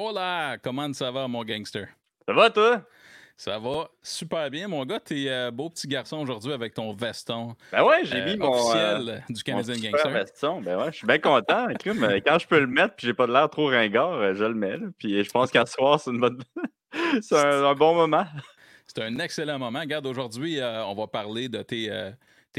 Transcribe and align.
Hola, 0.00 0.58
comment 0.62 0.92
ça 0.92 1.10
va, 1.10 1.26
mon 1.26 1.42
gangster? 1.42 1.88
Ça 2.24 2.32
va, 2.32 2.50
toi? 2.50 2.86
Ça 3.36 3.58
va 3.58 3.90
super 4.00 4.48
bien, 4.48 4.68
mon 4.68 4.84
gars. 4.84 5.00
T'es 5.00 5.24
euh, 5.26 5.50
beau 5.50 5.68
petit 5.70 5.88
garçon 5.88 6.18
aujourd'hui 6.18 6.52
avec 6.52 6.72
ton 6.72 6.92
veston. 6.92 7.56
Ben 7.72 7.82
ouais, 7.82 8.04
j'ai 8.04 8.18
euh, 8.18 8.24
mis 8.26 8.36
mon. 8.36 8.52
officiel 8.52 9.08
euh, 9.08 9.18
du 9.28 9.42
Canadian 9.42 9.90
Gangster. 9.90 10.10
veston. 10.12 10.60
Ben 10.60 10.78
ouais, 10.78 10.92
je 10.92 10.98
suis 10.98 11.06
bien 11.08 11.18
content. 11.18 11.66
Quand 11.84 12.38
je 12.38 12.46
peux 12.46 12.60
le 12.60 12.68
mettre 12.68 12.94
puis 12.94 13.08
j'ai 13.08 13.12
pas 13.12 13.26
de 13.26 13.32
l'air 13.32 13.50
trop 13.50 13.66
ringard, 13.66 14.36
je 14.36 14.44
le 14.44 14.54
mets. 14.54 14.76
là. 14.76 14.86
Puis 14.98 15.24
je 15.24 15.30
pense 15.30 15.50
qu'à 15.50 15.66
ce 15.66 15.72
soir, 15.72 15.98
c'est 15.98 16.12
une 16.12 16.20
bonne. 16.20 16.38
c'est 17.20 17.36
un, 17.36 17.64
un 17.64 17.74
bon 17.74 17.96
moment. 17.96 18.26
C'est 18.86 19.02
un 19.02 19.18
excellent 19.18 19.58
moment. 19.58 19.80
Regarde, 19.80 20.06
aujourd'hui, 20.06 20.60
on 20.62 20.94
va 20.94 21.08
parler 21.08 21.48
de 21.48 21.60
tes, 21.62 21.90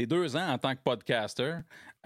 tes 0.00 0.06
deux 0.06 0.34
ans 0.36 0.48
en 0.48 0.58
tant 0.58 0.74
que 0.74 0.80
podcaster. 0.82 1.56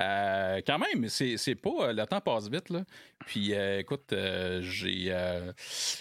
Euh, 0.01 0.61
quand 0.67 0.79
même, 0.79 1.09
c'est 1.09 1.55
pas. 1.55 1.71
euh, 1.89 1.93
Le 1.93 2.05
temps 2.07 2.21
passe 2.21 2.49
vite, 2.49 2.71
là. 2.71 2.83
Puis, 3.27 3.55
euh, 3.55 3.79
écoute, 3.79 4.13
j'ai. 4.61 5.15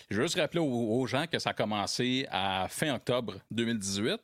juste 0.10 0.40
rappeler 0.40 0.60
aux, 0.60 1.06
gens 1.06 1.26
que 1.28 1.38
ça 1.38 1.52
a 1.52 1.54
commencé 1.54 2.26
à 2.32 2.68
fin 2.70 2.96
octobre 2.96 3.36
2018. 3.52 4.20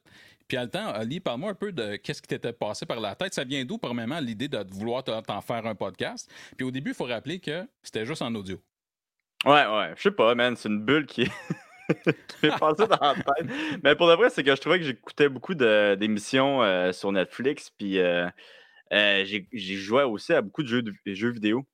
Puis, 0.48 0.58
à 0.58 0.64
le 0.64 0.70
temps, 0.70 0.88
Ali, 0.88 1.20
parle-moi 1.20 1.52
un 1.52 1.56
peu 1.56 1.72
de 1.72 1.98
qu'est-ce 1.98 2.24
qui 2.24 2.28
t'était 2.28 2.54
passé 2.54 2.88
par 2.88 3.00
la 3.00 3.14
tête. 3.14 3.36
Ça 3.36 3.44
vient 3.44 3.64
d'où, 3.64 3.78
premièrement, 3.78 4.20
l'idée 4.20 4.48
de 4.48 4.66
vouloir 4.72 5.04
t'en 5.04 5.42
faire 5.42 5.66
un 5.68 5.76
podcast? 5.76 6.28
Puis, 6.58 6.66
au 6.66 6.72
début, 6.72 6.92
il 6.92 6.96
faut 6.96 7.06
rappeler 7.06 7.40
que 7.40 7.68
c'était 7.84 8.06
juste 8.06 8.24
en 8.24 8.34
audio. 8.34 8.60
Ouais, 9.46 9.68
ouais. 9.68 9.94
Je 9.96 10.02
sais 10.02 10.12
pas, 10.12 10.34
man. 10.34 10.56
C'est 10.56 10.70
une 10.70 10.84
bulle 10.84 11.06
qui. 11.06 11.30
dans 12.88 13.00
la 13.02 13.16
tête. 13.16 13.80
Mais 13.84 13.96
pour 13.96 14.08
de 14.08 14.14
vrai, 14.14 14.30
c'est 14.30 14.44
que 14.44 14.56
je 14.56 14.62
trouvais 14.62 14.80
que 14.80 14.86
j'écoutais 14.86 15.30
beaucoup 15.30 15.56
d'émissions 15.56 16.64
euh, 16.64 16.92
sur 16.92 17.12
Netflix. 17.12 17.70
Puis 17.70 18.00
euh, 18.00 18.28
euh, 18.94 19.26
j'ai 19.26 19.76
joué 19.76 20.04
aussi 20.04 20.34
à 20.34 20.42
beaucoup 20.42 20.64
de 20.64 20.68
jeux, 20.68 20.82
de- 20.82 20.94
jeux 21.06 21.32
vidéo. 21.32 21.66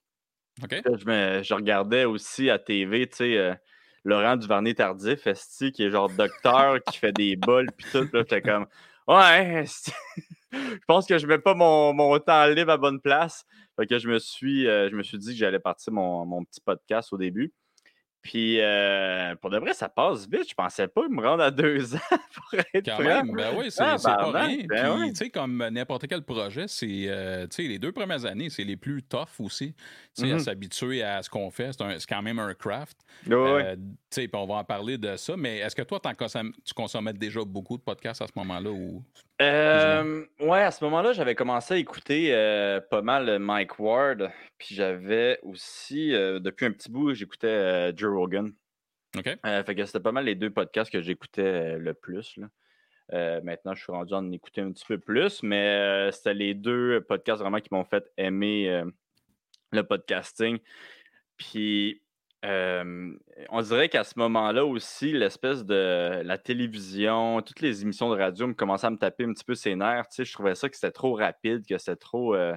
OK? 0.63 0.75
Je, 0.85 1.05
me- 1.05 1.44
je 1.44 1.53
regardais 1.53 2.05
aussi 2.05 2.49
à 2.49 2.57
TV, 2.59 3.07
tu 3.07 3.17
sais, 3.17 3.38
euh, 3.38 3.53
Laurent 4.03 4.38
Duvernay-Tardif, 4.38 5.27
esti, 5.27 5.72
qui 5.72 5.83
est 5.83 5.89
genre 5.91 6.09
docteur, 6.09 6.77
qui 6.88 6.97
fait 6.97 7.11
des 7.11 7.35
bols, 7.35 7.67
puis 7.75 7.85
tout. 7.91 8.07
Là, 8.13 8.19
j'étais 8.22 8.41
comme, 8.41 8.66
ouais, 9.07 9.66
je 10.53 10.59
pense 10.88 11.07
que 11.07 11.17
je 11.17 11.27
mets 11.27 11.39
pas 11.39 11.55
mon, 11.55 11.94
mon 11.94 12.17
temps 12.19 12.45
libre 12.47 12.72
à 12.72 12.77
bonne 12.77 13.02
place. 13.02 13.45
Fait 13.77 13.85
que 13.88 14.00
je 14.00 14.07
me 14.07 14.19
suis, 14.19 14.67
euh, 14.67 14.89
je 14.89 14.95
me 14.95 15.03
suis 15.03 15.17
dit 15.17 15.31
que 15.31 15.38
j'allais 15.38 15.59
partir 15.59 15.91
mon, 15.91 16.25
mon 16.25 16.45
petit 16.45 16.61
podcast 16.61 17.11
au 17.11 17.17
début. 17.17 17.52
Puis, 18.26 18.59
euh, 18.59 19.36
pour 19.36 19.52
de 19.52 19.59
vrai, 19.59 19.76
ça 19.76 19.88
passe 19.88 20.28
vite. 20.28 20.50
Je 20.50 20.56
pensais 20.56 20.88
pas 20.88 21.08
me 21.08 21.22
rendre 21.22 21.44
à 21.44 21.52
deux 21.52 21.94
ans 21.95 22.00
pour 22.34 22.56
être 22.73 22.84
Quand 22.84 22.95
prêt. 22.95 23.04
même, 23.23 23.31
ben 23.36 23.54
oui, 23.56 23.68
c'est 23.70 23.84
Ah, 23.84 23.98
pas 24.04 24.31
rien. 24.31 24.58
ben 24.68 24.98
Puis, 25.00 25.09
tu 25.12 25.16
sais, 25.26 25.30
comme 25.30 25.58
n'importe 25.70 26.08
quel 26.08 26.23
projet, 26.23 26.66
c'est, 26.68 27.06
euh, 27.08 27.46
tu 27.46 27.58
sais, 27.58 27.70
les 27.70 27.78
deux 27.78 27.92
premières 27.92 28.26
années, 28.26 28.50
c'est 28.50 28.64
les 28.64 28.78
plus 28.78 29.03
tough 29.03 29.28
aussi. 29.38 29.76
Tu 30.18 30.23
sais, 30.23 30.31
à 30.31 30.34
Mhm. 30.34 30.40
s'habituer 30.40 31.03
à 31.03 31.22
ce 31.22 31.30
qu'on 31.30 31.52
fait. 31.52 31.70
C'est 31.72 32.09
quand 32.09 32.23
même 32.23 32.40
un 32.40 32.56
craft. 32.56 32.98
Ouais. 33.28 33.36
Euh, 33.36 33.76
tu 33.76 33.81
sais, 34.09 34.28
puis 34.28 34.42
on 34.42 34.48
va 34.48 34.56
en 34.56 34.64
parler 34.64 34.98
de 34.98 35.16
ça. 35.18 35.38
Mais 35.38 35.59
est-ce 35.59 35.76
que 35.76 35.84
toi, 35.84 36.02
tu 36.02 36.73
consommais 36.73 37.14
déjà 37.14 37.42
beaucoup 37.46 37.78
de 37.78 37.84
podcasts 37.84 38.23
à 38.23 38.26
ce 38.28 38.34
moment-là? 38.38 38.72
Ou... 38.72 39.03
Euh, 39.41 40.25
ouais, 40.39 40.61
à 40.61 40.72
ce 40.72 40.83
moment-là, 40.86 41.11
j'avais 41.14 41.36
commencé 41.36 41.73
à 41.73 41.78
écouter 41.78 42.33
euh, 42.33 42.80
pas 42.80 43.02
mal 43.02 43.39
Mike 43.39 43.80
Ward. 43.80 44.31
Puis 44.58 44.75
j'avais 44.75 45.39
aussi, 45.44 46.14
euh, 46.14 46.39
depuis 46.39 46.66
un 46.66 46.72
petit 46.72 46.89
bout, 46.89 47.14
j'écoutais 47.14 47.95
Joe 47.95 48.13
Rogan. 48.13 48.52
OK? 49.17 49.23
Fait 49.23 49.75
que 49.75 49.86
c'était 49.86 50.00
pas 50.00 50.11
mal 50.11 50.25
les 50.25 50.36
deux 50.36 50.50
podcasts 50.50 50.91
que 50.91 51.02
j'écoutais 51.02 51.78
le 51.78 51.94
plus. 51.94 52.38
là. 52.38 53.41
Maintenant, 53.41 53.75
je 53.75 53.83
suis 53.83 53.91
rendu 53.91 54.13
à 54.13 54.17
en 54.17 54.31
écouter 54.31 54.61
un 54.61 54.72
petit 54.72 54.86
peu 54.86 54.97
plus, 54.97 55.44
mais 55.44 56.11
c'était 56.11 56.33
les 56.33 56.53
deux 56.53 57.02
podcasts 57.02 57.41
vraiment 57.41 57.59
qui 57.59 57.69
m'ont 57.72 57.86
fait 57.86 58.09
aimer 58.17 58.83
le 59.72 59.83
podcasting. 59.83 60.59
Puis, 61.38 62.02
euh, 62.45 63.11
on 63.49 63.61
dirait 63.61 63.89
qu'à 63.89 64.03
ce 64.03 64.13
moment-là 64.19 64.65
aussi, 64.65 65.11
l'espèce 65.11 65.66
de 65.66 66.22
la 66.23 66.38
télévision, 66.38 67.41
toutes 67.41 67.61
les 67.61 67.81
émissions 67.81 68.09
de 68.13 68.17
radio 68.19 68.47
me 68.47 68.53
commençaient 68.53 68.88
à 68.88 68.91
me 68.91 68.97
taper 68.97 69.23
un 69.25 69.33
petit 69.33 69.44
peu 69.44 69.56
ses 69.56 69.75
nerfs. 69.75 70.07
Tu 70.09 70.16
sais, 70.17 70.25
je 70.25 70.33
trouvais 70.33 70.55
ça 70.55 70.69
que 70.69 70.75
c'était 70.75 70.91
trop 70.91 71.13
rapide, 71.16 71.66
que 71.67 71.78
c'était 71.78 71.95
trop. 71.95 72.35
euh, 72.35 72.55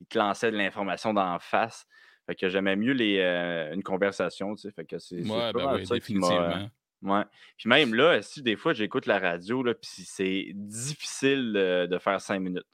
ils 0.00 0.06
te 0.06 0.18
lançaient 0.18 0.50
de 0.52 0.56
l'information 0.56 1.12
d'en 1.14 1.38
face. 1.38 1.86
Fait 2.26 2.34
que 2.34 2.48
j'aimais 2.48 2.76
mieux 2.76 2.92
les, 2.92 3.18
euh, 3.20 3.74
une 3.74 3.82
conversation, 3.82 4.54
tu 4.54 4.62
sais. 4.62 4.70
Fait 4.72 4.84
que 4.84 4.98
c'est 4.98 5.20
Ouais, 5.22 5.52
pas 5.52 5.52
ben 5.52 5.74
oui, 5.74 5.86
ça 5.86 5.94
euh, 5.94 5.98
définitivement. 5.98 6.68
Ouais. 7.02 7.22
Puis 7.58 7.68
même 7.68 7.94
là, 7.94 8.22
si 8.22 8.42
des 8.42 8.56
fois 8.56 8.72
j'écoute 8.72 9.06
la 9.06 9.18
radio, 9.18 9.62
là, 9.62 9.74
puis 9.74 9.90
c'est 10.06 10.46
difficile 10.54 11.52
de 11.90 11.98
faire 11.98 12.20
cinq 12.20 12.40
minutes. 12.40 12.64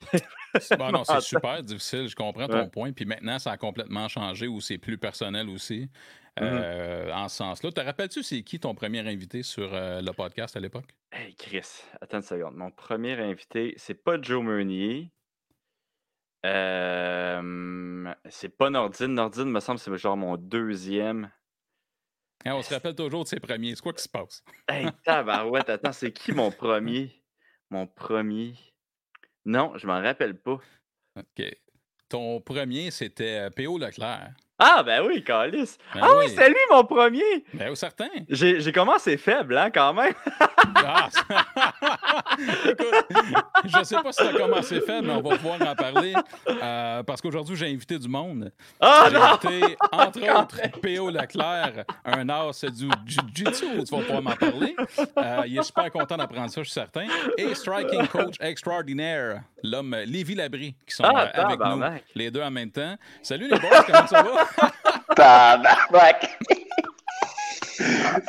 Bon, 0.78 0.90
non, 0.90 1.04
c'est 1.04 1.20
super 1.20 1.62
difficile, 1.62 2.08
je 2.08 2.16
comprends 2.16 2.48
ton 2.48 2.64
Ouais. 2.64 2.68
point. 2.68 2.92
Puis 2.92 3.04
maintenant, 3.04 3.38
ça 3.38 3.52
a 3.52 3.56
complètement 3.56 4.08
changé 4.08 4.48
où 4.48 4.60
c'est 4.60 4.78
plus 4.78 4.98
personnel 4.98 5.48
aussi, 5.48 5.88
euh, 6.40 7.12
en 7.12 7.28
ce 7.28 7.36
sens-là. 7.36 7.70
Te 7.70 7.80
rappelles-tu, 7.80 8.22
c'est 8.24 8.42
qui 8.42 8.58
ton 8.58 8.74
premier 8.74 8.98
invité 9.08 9.44
sur 9.44 9.72
euh, 9.72 10.00
le 10.00 10.12
podcast 10.12 10.56
à 10.56 10.60
l'époque? 10.60 10.96
Hey 11.12 11.34
Chris, 11.36 11.82
attends 12.00 12.16
une 12.18 12.22
seconde. 12.24 12.56
Mon 12.56 12.70
premier 12.72 13.12
invité, 13.20 13.74
c'est 13.76 13.94
pas 13.94 14.20
Joe 14.20 14.42
Meunier. 14.42 15.12
Euh, 16.46 18.12
c'est 18.28 18.48
pas 18.56 18.70
Nordine. 18.70 19.14
Nordine, 19.14 19.50
me 19.50 19.60
semble, 19.60 19.78
c'est 19.78 19.96
genre 19.98 20.16
mon 20.16 20.36
deuxième. 20.36 21.30
Hein, 22.46 22.54
on 22.54 22.62
se 22.62 22.72
rappelle 22.72 22.94
toujours 22.94 23.24
de 23.24 23.28
ses 23.28 23.38
premiers. 23.40 23.74
C'est 23.74 23.82
quoi 23.82 23.92
qui 23.92 24.02
se 24.02 24.08
passe? 24.08 24.42
Hey, 24.66 24.88
tabarouette, 25.04 25.68
attends, 25.68 25.92
c'est 25.92 26.12
qui 26.12 26.32
mon 26.32 26.50
premier? 26.50 27.22
Mon 27.70 27.86
premier. 27.86 28.54
Non, 29.44 29.76
je 29.76 29.86
m'en 29.86 30.00
rappelle 30.00 30.38
pas. 30.38 30.60
OK. 31.16 31.56
Ton 32.08 32.40
premier, 32.40 32.90
c'était 32.90 33.46
euh, 33.46 33.50
P.O. 33.50 33.78
Leclerc. 33.78 34.34
Ah, 34.62 34.82
ben 34.82 35.02
oui, 35.06 35.24
Calis. 35.24 35.76
Ben 35.94 36.00
ah 36.02 36.08
oui, 36.18 36.26
oui. 36.26 36.32
c'est 36.36 36.48
lui 36.48 36.56
mon 36.70 36.84
premier. 36.84 37.44
Ben, 37.54 37.74
certain. 37.74 38.08
J'ai 38.28 38.72
commencé 38.72 39.16
faible, 39.16 39.56
hein, 39.56 39.70
quand 39.72 39.94
même. 39.94 40.12
Ah, 40.82 41.08
Écoute, 42.64 42.94
je 43.64 43.82
sais 43.84 43.96
pas 44.02 44.12
si 44.12 44.22
tu 44.22 44.28
as 44.28 44.38
commencé 44.38 44.80
faible, 44.80 45.06
mais 45.08 45.12
on 45.14 45.20
va 45.20 45.36
pouvoir 45.36 45.60
en 45.62 45.74
parler. 45.74 46.14
euh, 46.48 47.02
parce 47.02 47.20
qu'aujourd'hui, 47.20 47.56
j'ai 47.56 47.66
invité 47.66 47.98
du 47.98 48.08
monde. 48.08 48.52
Ah 48.80 49.08
J'ai 49.10 49.16
invité, 49.16 49.76
entre 49.92 50.20
Quand 50.20 50.42
autres, 50.42 50.80
P.O. 50.80 51.10
Leclerc, 51.10 51.84
un 52.04 52.28
as 52.28 52.62
du 52.70 52.88
jiu-jitsu, 53.06 53.84
tu 53.84 53.94
vas 53.94 54.02
pouvoir 54.02 54.22
m'en 54.22 54.36
parler. 54.36 54.74
Euh, 55.18 55.42
il 55.46 55.58
est 55.58 55.62
super 55.62 55.90
content 55.90 56.16
d'apprendre 56.16 56.50
ça, 56.50 56.62
je 56.62 56.68
suis 56.70 56.74
certain. 56.74 57.06
Et 57.36 57.54
striking 57.54 58.06
coach 58.08 58.36
extraordinaire, 58.40 59.42
l'homme 59.62 59.96
Lévi 60.06 60.34
Labrie, 60.34 60.74
qui 60.86 60.94
sont 60.94 61.04
Ah, 61.04 61.30
euh, 61.36 61.42
avec 61.42 61.60
nous, 61.60 61.82
les 62.14 62.30
deux 62.30 62.42
en 62.42 62.50
même 62.50 62.70
temps. 62.70 62.96
Salut 63.22 63.48
les 63.48 63.58
boys, 63.58 63.82
comment 63.86 64.06
ça 64.06 64.22
va? 64.22 64.46
Tabarnak! 65.16 66.38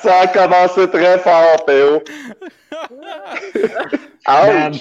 Ça 0.01 0.19
a 0.21 0.27
commencé 0.27 0.89
très 0.89 1.19
fort, 1.19 1.65
Théo. 1.65 2.03
Man, 4.27 4.73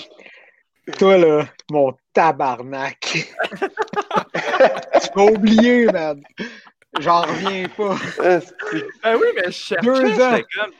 toi 0.99 1.19
là, 1.19 1.45
mon 1.71 1.95
tabarnak. 2.13 2.99
tu 3.13 5.09
m'as 5.17 5.23
oublié, 5.23 5.87
man. 5.87 6.23
J'en 7.01 7.23
reviens 7.23 7.69
pas. 7.69 7.97
Ben 8.19 9.17
oui, 9.17 9.27
mais 9.37 9.47
je 9.47 9.51
cherchais. 9.51 9.83
Deux 9.83 10.21
ans. 10.23 10.37
j'étais 10.37 10.47
comme... 10.59 10.73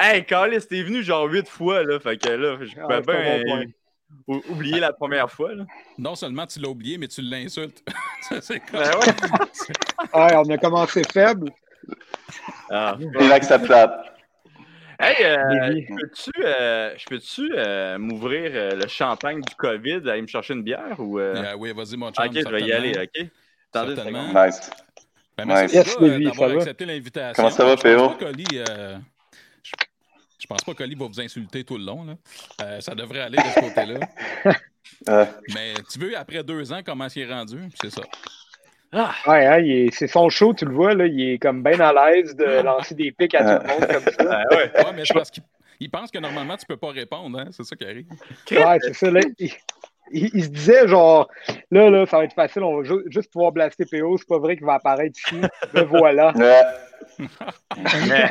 Hey, 0.00 0.24
Calis, 0.24 0.66
t'es 0.68 0.82
venu 0.82 1.02
genre 1.02 1.24
huit 1.26 1.48
fois, 1.48 1.82
là. 1.82 1.98
Fait 2.00 2.16
que 2.16 2.28
là, 2.28 2.56
je 2.60 2.70
Ah, 2.78 2.82
pouvais 2.82 3.02
pas 3.02 3.22
bien 3.22 3.64
bon 4.26 4.40
point. 4.40 4.50
ou- 4.50 4.52
oublier 4.52 4.80
la 4.80 4.92
première 4.92 5.30
fois, 5.30 5.54
là. 5.54 5.64
Non 5.98 6.14
seulement 6.14 6.46
tu 6.46 6.60
l'as 6.60 6.68
oublié, 6.68 6.98
mais 6.98 7.08
tu 7.08 7.22
l'insultes. 7.22 7.82
C'est 8.40 8.60
comme- 8.60 8.80
Ben 8.80 8.90
ouais. 8.98 9.14
Ouais, 10.14 10.36
on 10.36 10.48
a 10.50 10.58
commencé 10.58 11.02
faible. 11.12 11.50
Ah. 12.70 12.96
Inacceptable. 13.20 13.94
Hey, 15.00 15.24
euh, 15.24 15.80
je 15.80 15.94
peux-tu 15.94 16.30
euh, 16.44 16.94
je 16.98 17.04
peux-tu, 17.06 17.52
euh, 17.54 17.98
m'ouvrir 17.98 18.50
euh, 18.52 18.70
le 18.74 18.88
champagne 18.88 19.40
du 19.40 19.54
COVID, 19.54 20.00
aller 20.10 20.22
me 20.22 20.26
chercher 20.26 20.54
une 20.54 20.64
bière 20.64 20.98
ou. 20.98 21.20
oui, 21.58 21.72
vas-y, 21.72 21.96
mon 21.96 22.10
chum. 22.10 22.26
ok, 22.26 22.32
je 22.34 22.48
vais 22.48 22.62
y 22.62 22.72
aller, 22.72 22.92
ok? 22.98 23.26
Attendez. 23.72 24.10
Nice. 24.10 24.70
Ben, 25.36 25.44
merci. 25.44 25.76
Yes, 25.76 25.96
euh, 26.02 26.18
d'avoir 26.18 26.48
va? 26.50 26.54
accepté 26.56 26.84
l'invitation. 26.84 27.34
Comment 27.44 27.54
ça 27.54 27.64
va, 27.64 27.70
Je 27.70 27.74
pense 27.76 27.82
P.O.? 27.84 28.08
pas 28.08 28.14
qu'Oli, 28.16 28.44
euh, 28.54 28.98
je, 29.62 29.72
je 30.38 30.46
pense 30.46 30.62
pas 30.64 30.74
qu'Oli 30.74 30.94
va 30.94 31.06
vous 31.06 31.20
insulter 31.20 31.64
tout 31.64 31.76
le 31.78 31.84
long. 31.84 32.04
Là. 32.04 32.14
Euh, 32.62 32.80
ça 32.80 32.94
devrait 32.94 33.20
aller 33.20 33.36
de 33.38 33.42
ce 33.42 33.60
côté-là. 33.60 34.00
Mais 35.54 35.74
tu 35.90 35.98
veux, 35.98 36.16
après 36.16 36.42
deux 36.42 36.72
ans, 36.72 36.80
comment 36.84 37.06
il 37.14 37.22
est 37.22 37.32
rendu? 37.32 37.60
C'est 37.80 37.90
ça. 37.90 38.02
Ah, 38.92 39.12
Ouais, 39.26 39.44
hein, 39.46 39.58
il 39.58 39.70
est- 39.70 39.90
c'est 39.94 40.06
son 40.06 40.28
show, 40.30 40.54
tu 40.54 40.64
le 40.64 40.72
vois, 40.72 40.94
là, 40.94 41.06
il 41.06 41.20
est 41.32 41.38
comme 41.38 41.62
bien 41.62 41.78
à 41.80 41.92
l'aise 42.10 42.34
de 42.34 42.62
lancer 42.62 42.94
des 42.94 43.12
pics 43.12 43.34
à 43.34 43.58
tout 43.58 43.66
le 43.66 43.68
monde 43.74 43.86
comme 43.86 44.12
ça. 44.14 44.42
ouais. 44.50 44.72
Ouais, 44.84 44.92
mais 44.94 45.04
c'est 45.04 45.12
parce 45.14 45.30
qu'il 45.30 45.42
il 45.80 45.90
pense 45.90 46.10
que 46.10 46.18
normalement, 46.18 46.56
tu 46.56 46.66
peux 46.66 46.76
pas 46.78 46.90
répondre. 46.90 47.38
Hein? 47.38 47.48
C'est 47.52 47.62
ça 47.64 47.76
qui 47.76 47.84
arrive. 47.84 48.06
Ouais, 48.50 48.78
c'est 48.82 48.94
ça. 48.94 49.10
Là, 49.10 49.20
il, 49.38 49.52
il- 50.10 50.30
il 50.34 50.42
se 50.44 50.48
disait, 50.48 50.88
genre, 50.88 51.28
là, 51.70 51.90
là, 51.90 52.06
ça 52.06 52.16
va 52.18 52.24
être 52.24 52.34
facile, 52.34 52.62
on 52.62 52.78
va 52.78 52.82
ju- 52.84 53.04
juste 53.10 53.30
pouvoir 53.30 53.52
blaster 53.52 53.84
PO, 53.84 54.16
c'est 54.16 54.26
pas 54.26 54.38
vrai 54.38 54.56
qu'il 54.56 54.64
va 54.66 54.74
apparaître 54.74 55.18
ici. 55.18 55.40
Le 55.74 55.82
voilà. 55.82 56.32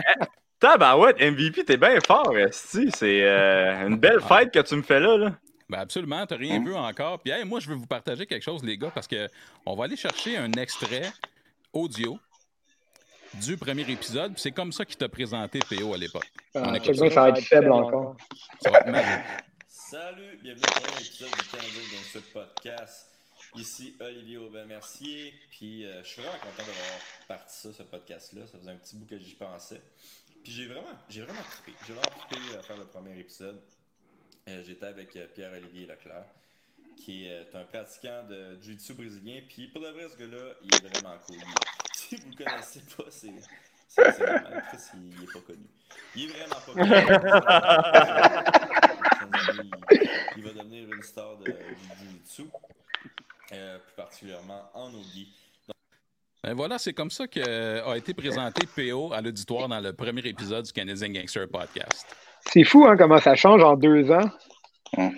tabarouette, 0.60 1.20
MVP, 1.20 1.64
t'es 1.66 1.78
bien 1.78 2.00
fort, 2.02 2.38
esti. 2.38 2.90
C'est 2.96 3.24
euh, 3.24 3.88
une 3.88 3.98
belle 3.98 4.22
fête 4.22 4.52
que 4.52 4.60
tu 4.60 4.76
me 4.76 4.82
fais 4.82 5.00
là, 5.00 5.18
là. 5.18 5.36
Ben 5.70 5.80
absolument, 5.80 6.26
tu 6.26 6.34
rien 6.36 6.56
Hein? 6.56 6.64
vu 6.64 6.74
encore. 6.76 7.20
Puis 7.20 7.32
hey, 7.32 7.44
moi, 7.44 7.60
je 7.60 7.68
veux 7.68 7.76
vous 7.76 7.88
partager 7.88 8.26
quelque 8.26 8.44
chose, 8.44 8.64
les 8.64 8.78
gars, 8.78 8.92
parce 8.94 9.08
que 9.08 9.28
on 9.66 9.76
va 9.76 9.86
aller 9.86 9.98
chercher 9.98 10.38
un 10.38 10.52
extrait 10.54 11.12
audio 11.74 12.18
du 13.34 13.58
premier 13.58 13.82
épisode. 13.92 14.34
puis 14.34 14.42
C'est 14.42 14.52
comme 14.52 14.72
ça 14.72 14.86
qu'il 14.86 14.96
t'a 14.96 15.10
présenté 15.10 15.60
PO 15.60 15.94
à 15.94 15.98
l'époque. 15.98 16.28
Euh, 16.56 16.80
sais 16.82 16.92
bien 16.94 17.08
que 17.10 17.14
ça 17.14 17.22
va 17.24 17.30
être 17.30 17.42
faible 17.44 17.72
encore. 17.72 18.16
Ça 18.62 18.72
va 18.72 18.80
être. 18.80 19.24
Salut, 19.68 20.40
bienvenue 20.42 20.64
au 20.64 20.82
premier 20.82 21.02
épisode 21.02 21.30
du 21.30 21.48
Canadien 21.50 21.82
Gangster 21.94 22.22
Podcast. 22.34 23.08
Ici 23.56 23.96
Olivier 24.00 24.38
Aubin-Mercier, 24.38 25.34
puis 25.52 25.86
euh, 25.86 26.04
je 26.04 26.08
suis 26.08 26.22
vraiment 26.22 26.38
content 26.38 26.64
d'avoir 26.68 27.00
parti 27.28 27.56
ça, 27.58 27.70
ce 27.74 27.84
podcast-là. 27.84 28.42
Ça 28.52 28.58
faisait 28.60 28.72
un 28.72 28.76
petit 28.76 28.96
bout 28.96 29.06
que 29.06 29.18
j'y 29.18 29.36
pensais. 29.36 29.82
Puis 30.48 30.56
j'ai 30.56 30.68
vraiment, 30.68 30.88
j'ai 31.10 31.24
vraiment 31.24 31.42
trippé. 31.42 31.74
J'ai 31.86 31.92
vraiment 31.92 32.10
trippé 32.26 32.58
à 32.58 32.62
faire 32.62 32.78
le 32.78 32.86
premier 32.86 33.20
épisode. 33.20 33.62
Euh, 34.48 34.64
J'étais 34.66 34.86
avec 34.86 35.14
euh, 35.18 35.28
Pierre-Olivier 35.36 35.88
Leclerc, 35.88 36.24
qui 36.96 37.26
est 37.28 37.54
euh, 37.54 37.60
un 37.60 37.66
pratiquant 37.66 38.24
de 38.30 38.58
jiu-jitsu 38.62 38.94
brésilien. 38.94 39.42
Puis 39.50 39.68
pour 39.68 39.82
de 39.82 39.90
vrai, 39.90 40.08
ce 40.08 40.16
gars-là, 40.16 40.54
il 40.64 40.74
est 40.74 40.88
vraiment 40.88 41.18
cool. 41.26 41.36
Si 41.94 42.16
vous 42.16 42.30
le 42.30 42.36
connaissez 42.46 42.80
pas, 42.96 43.04
c'est... 43.10 43.34
C'est 43.90 44.06
Chris, 44.06 44.78
il, 44.94 45.18
il 45.18 45.24
est 45.24 45.34
pas 45.34 45.42
connu. 45.42 45.68
Il 46.16 46.24
est 46.24 46.34
vraiment 46.34 46.62
pas 46.62 46.72
connu. 46.72 46.92
il, 49.92 50.38
il 50.38 50.44
va 50.46 50.54
devenir 50.54 50.94
une 50.94 51.04
star 51.04 51.36
de, 51.40 51.44
du 51.44 51.52
jiu-jitsu, 52.00 52.44
euh, 53.52 53.80
plus 53.80 53.94
particulièrement 53.98 54.72
en 54.74 54.94
Ogi. 54.94 55.28
Ben 56.48 56.54
voilà, 56.54 56.78
c'est 56.78 56.94
comme 56.94 57.10
ça 57.10 57.28
qu'a 57.28 57.98
été 57.98 58.14
présenté 58.14 58.66
PO 58.74 59.12
à 59.14 59.20
l'auditoire 59.20 59.68
dans 59.68 59.82
le 59.82 59.92
premier 59.92 60.22
épisode 60.24 60.64
du 60.64 60.72
Canadian 60.72 61.10
Gangster 61.10 61.46
Podcast. 61.52 62.16
C'est 62.40 62.64
fou 62.64 62.86
hein, 62.88 62.96
comment 62.96 63.18
ça 63.18 63.36
change 63.36 63.62
en 63.62 63.76
deux 63.76 64.10
ans. 64.12 64.30
Il 64.98 65.04
m'a 65.04 65.12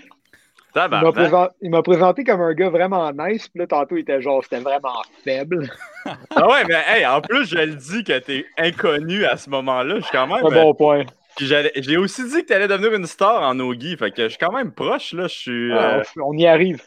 Tabarnak. 0.74 1.14
présent- 1.14 1.50
il 1.62 1.70
m'a 1.70 1.84
présenté 1.84 2.24
comme 2.24 2.42
un 2.42 2.54
gars 2.56 2.72
vraiment 2.72 3.12
nice, 3.12 3.48
puis 3.48 3.60
là, 3.60 3.68
tantôt, 3.68 3.96
il 3.98 4.00
était 4.00 4.20
genre, 4.24 4.42
c'était 4.44 4.60
vraiment 4.62 5.04
faible. 5.24 5.70
Ah 6.36 6.48
ouais, 6.50 6.64
mais 6.68 6.82
hey, 6.88 7.06
en 7.06 7.22
plus, 7.22 7.46
je 7.48 7.58
le 7.58 7.76
dis 7.76 8.04
que 8.04 8.18
t'es 8.18 8.46
inconnu 8.58 9.26
à 9.26 9.38
ce 9.38 9.52
moment-là. 9.52 9.98
Je 9.98 10.02
suis 10.06 10.12
quand 10.12 10.26
même. 10.26 10.44
Un 10.44 10.50
bon 10.50 10.74
point. 10.74 11.04
J'ai 11.40 11.98
aussi 11.98 12.24
dit 12.28 12.42
que 12.42 12.48
t'allais 12.48 12.68
devenir 12.70 12.94
une 12.94 13.06
star 13.06 13.44
en 13.44 13.60
Ogi. 13.60 13.96
Fait 13.98 14.10
que 14.10 14.24
je 14.24 14.30
suis 14.30 14.38
quand 14.40 14.52
même 14.54 14.72
proche, 14.72 15.14
là. 15.14 15.28
Je 15.28 15.36
suis. 15.36 15.72
euh, 15.74 16.02
Ah, 16.02 16.22
on 16.24 16.34
y 16.36 16.48
arrive. 16.48 16.82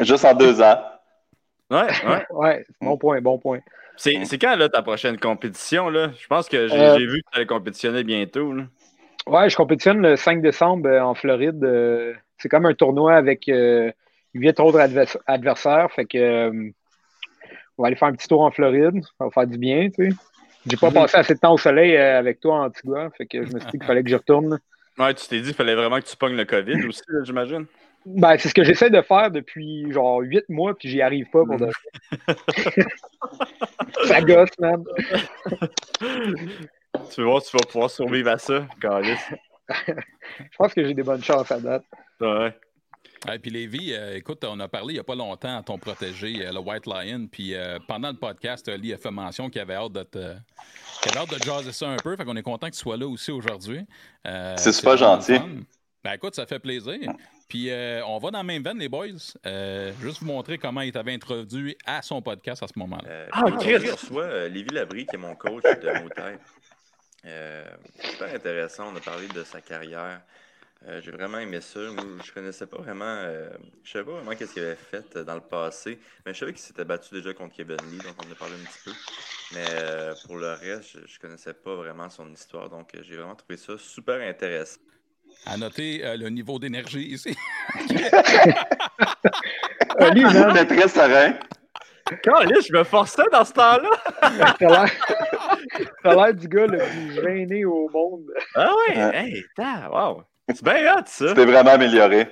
Juste 0.00 0.26
en 0.26 0.34
deux 0.34 0.60
ans. 0.60 0.78
ouais, 1.72 1.92
ouais. 2.02 2.26
Ouais, 2.30 2.64
bon 2.80 2.96
point, 2.98 3.20
bon 3.20 3.38
point. 3.38 3.60
C'est 3.96 4.24
c'est 4.24 4.38
quand, 4.38 4.56
là, 4.56 4.68
ta 4.68 4.82
prochaine 4.82 5.18
compétition, 5.18 5.88
là? 5.90 6.12
Je 6.18 6.26
pense 6.26 6.48
que 6.48 6.68
j'ai 6.68 6.76
Euh, 6.78 6.90
j'ai 6.90 7.06
vu 7.06 7.22
que 7.22 7.30
tu 7.30 7.36
allais 7.36 7.46
compétitionner 7.46 8.04
bientôt, 8.04 8.52
là. 8.52 8.64
Ouais, 9.26 9.50
je 9.50 9.56
compétitionne 9.56 10.00
le 10.02 10.16
5 10.16 10.40
décembre 10.40 10.88
euh, 10.88 11.00
en 11.00 11.14
Floride. 11.14 11.62
euh, 11.64 12.14
c'est 12.38 12.48
comme 12.48 12.66
un 12.66 12.74
tournoi 12.74 13.14
avec 13.14 13.48
euh, 13.48 13.90
huit 14.34 14.60
autres 14.60 14.78
advers- 14.78 15.16
adversaires. 15.26 15.90
Fait 15.92 16.04
que 16.06 16.18
euh, 16.18 16.70
on 17.78 17.82
va 17.82 17.88
aller 17.88 17.96
faire 17.96 18.08
un 18.08 18.14
petit 18.14 18.28
tour 18.28 18.42
en 18.42 18.50
Floride. 18.50 19.02
Ça 19.18 19.24
va 19.24 19.30
faire 19.30 19.46
du 19.46 19.58
bien, 19.58 19.88
tu 19.90 20.10
sais. 20.10 20.16
J'ai 20.66 20.76
pas 20.76 20.88
Mhm. 20.88 20.94
passé 20.94 21.16
assez 21.16 21.34
de 21.34 21.38
temps 21.40 21.54
au 21.54 21.58
soleil 21.58 21.96
euh, 21.96 22.18
avec 22.18 22.40
toi 22.40 22.56
en 22.56 22.64
Antigua. 22.66 23.10
Fait 23.16 23.26
que 23.26 23.44
je 23.44 23.52
me 23.52 23.58
suis 23.60 23.68
dit 23.72 23.78
qu'il 23.78 23.86
fallait 23.86 24.02
que 24.02 24.08
j'y 24.08 24.14
retourne. 24.16 24.58
Ouais, 24.98 25.14
tu 25.14 25.26
t'es 25.28 25.40
dit 25.40 25.48
qu'il 25.48 25.54
fallait 25.54 25.74
vraiment 25.74 26.00
que 26.00 26.06
tu 26.06 26.16
pognes 26.16 26.36
le 26.36 26.44
COVID 26.44 26.84
aussi, 26.86 27.02
là, 27.08 27.20
j'imagine. 27.24 27.66
Ben, 28.08 28.38
c'est 28.38 28.48
ce 28.48 28.54
que 28.54 28.62
j'essaie 28.62 28.88
de 28.88 29.02
faire 29.02 29.32
depuis 29.32 29.90
genre 29.92 30.20
huit 30.20 30.48
mois, 30.48 30.76
puis 30.78 30.88
j'y 30.88 31.02
arrive 31.02 31.28
pas 31.30 31.44
pour 31.44 31.56
de 31.56 31.68
Ça 34.06 34.20
gosse, 34.20 34.56
man. 34.60 34.84
Tu 37.12 37.20
vas 37.20 37.26
voir, 37.28 37.42
tu 37.42 37.54
vas 37.54 37.62
pouvoir 37.70 37.90
survivre 37.90 38.30
à 38.30 38.38
ça, 38.38 38.66
Carlis. 38.80 39.18
Je 39.68 40.56
pense 40.56 40.72
que 40.72 40.82
j'ai 40.82 40.94
des 40.94 41.02
bonnes 41.02 41.22
chances 41.22 41.52
à 41.52 41.60
date. 41.60 41.84
Ouais. 42.20 42.56
Et 43.30 43.38
puis 43.38 43.50
Lévi, 43.50 43.92
euh, 43.92 44.16
écoute, 44.16 44.42
on 44.44 44.58
a 44.60 44.68
parlé 44.68 44.94
il 44.94 44.96
n'y 44.96 45.00
a 45.00 45.04
pas 45.04 45.14
longtemps 45.14 45.58
à 45.58 45.62
ton 45.62 45.76
protégé, 45.76 46.46
euh, 46.46 46.52
le 46.52 46.60
White 46.60 46.86
Lion. 46.86 47.26
Puis 47.30 47.54
euh, 47.54 47.78
pendant 47.86 48.08
le 48.08 48.16
podcast, 48.16 48.66
Oli 48.68 48.94
a 48.94 48.96
fait 48.96 49.10
mention 49.10 49.50
qu'il 49.50 49.60
avait 49.60 49.74
hâte 49.74 49.92
de 49.92 50.04
te. 50.04 50.34
qu'il 51.02 51.12
avait 51.12 51.20
hâte 51.20 51.38
de 51.38 51.44
jaser 51.44 51.72
ça 51.72 51.88
un 51.88 51.96
peu. 51.96 52.16
Fait 52.16 52.24
qu'on 52.24 52.36
est 52.36 52.42
content 52.42 52.68
que 52.68 52.74
tu 52.74 52.80
sois 52.80 52.96
là 52.96 53.06
aussi 53.06 53.30
aujourd'hui. 53.30 53.84
Euh, 54.26 54.54
C'est 54.56 54.72
super 54.72 54.96
gentil. 54.96 55.38
Ben 56.02 56.12
écoute, 56.14 56.34
ça 56.34 56.46
fait 56.46 56.60
plaisir. 56.60 56.98
Puis 57.48 57.70
euh, 57.70 58.04
on 58.06 58.18
va 58.18 58.30
dans 58.32 58.38
la 58.38 58.44
même 58.44 58.62
veine, 58.62 58.78
les 58.78 58.88
boys. 58.88 59.06
Euh, 59.46 59.92
juste 60.00 60.20
vous 60.20 60.26
montrer 60.26 60.58
comment 60.58 60.80
il 60.80 60.90
t'avait 60.92 61.14
introduit 61.14 61.76
à 61.86 62.02
son 62.02 62.20
podcast 62.20 62.62
à 62.62 62.66
ce 62.66 62.76
moment-là. 62.78 63.08
Euh, 63.08 63.26
Ah, 63.32 63.44
Chris! 63.60 63.76
on 63.88 63.92
reçoit 63.92 64.24
euh, 64.24 64.48
Lévi 64.48 64.70
Labrie, 64.70 65.06
qui 65.06 65.14
est 65.14 65.18
mon 65.18 65.34
coach 65.36 65.62
de. 65.62 65.90
Euh, 67.24 67.64
super 68.02 68.34
intéressant, 68.34 68.92
on 68.92 68.96
a 68.96 69.00
parlé 69.00 69.26
de 69.28 69.42
sa 69.44 69.60
carrière. 69.60 70.20
Euh, 70.86 71.00
J'ai 71.02 71.10
vraiment 71.10 71.38
aimé 71.38 71.60
ça. 71.60 71.80
Moi, 71.80 72.04
je 72.24 72.30
connaissais 72.32 72.66
pas 72.66 72.76
vraiment, 72.78 73.04
euh, 73.04 73.48
je 73.82 73.90
savais 73.92 74.04
pas 74.04 74.12
vraiment 74.12 74.32
qu'est-ce 74.36 74.52
qu'il 74.52 74.62
avait 74.62 74.76
fait 74.76 75.16
euh, 75.16 75.24
dans 75.24 75.34
le 75.34 75.40
passé, 75.40 75.98
mais 76.24 76.34
je 76.34 76.38
savais 76.38 76.52
qu'il 76.52 76.60
s'était 76.60 76.84
battu 76.84 77.14
déjà 77.14 77.32
contre 77.32 77.56
Kevin 77.56 77.78
Lee, 77.90 77.98
donc 77.98 78.14
on 78.24 78.28
en 78.28 78.32
a 78.32 78.34
parlé 78.36 78.54
un 78.54 78.64
petit 78.64 78.78
peu. 78.84 78.92
Mais 79.54 79.64
euh, 79.70 80.14
pour 80.26 80.36
le 80.36 80.52
reste, 80.52 80.90
je, 80.92 81.06
je 81.06 81.18
connaissais 81.18 81.54
pas 81.54 81.74
vraiment 81.74 82.10
son 82.10 82.30
histoire, 82.32 82.68
donc 82.68 82.94
euh, 82.94 83.00
j'ai 83.02 83.16
vraiment 83.16 83.34
trouvé 83.34 83.56
ça 83.56 83.72
super 83.78 84.20
intéressant. 84.20 84.78
À 85.44 85.56
noter 85.56 86.00
euh, 86.04 86.16
le 86.16 86.28
niveau 86.28 86.58
d'énergie 86.58 87.12
ici. 87.12 87.36
Man, 90.00 90.52
T'es 90.54 90.66
très 90.66 90.88
serein. 90.88 91.34
Carlis, 92.22 92.66
je 92.68 92.72
me 92.72 92.84
forçais 92.84 93.24
dans 93.32 93.44
ce 93.44 93.52
temps-là! 93.52 93.90
t'as 96.02 96.14
l'air 96.14 96.34
du 96.34 96.48
gars 96.48 96.66
le 96.66 96.78
plus 96.78 97.14
gêné 97.14 97.64
au 97.64 97.88
monde. 97.88 98.32
Ah 98.54 98.70
ouais! 98.88 98.96
Ouais. 98.96 99.16
Hey, 99.16 99.44
ta, 99.56 99.90
wow! 99.90 100.22
C'est 100.48 100.62
bien 100.62 100.94
hot, 100.94 101.02
ça! 101.06 101.28
Tu 101.28 101.34
t'es 101.34 101.44
vraiment 101.44 101.72
amélioré. 101.72 102.28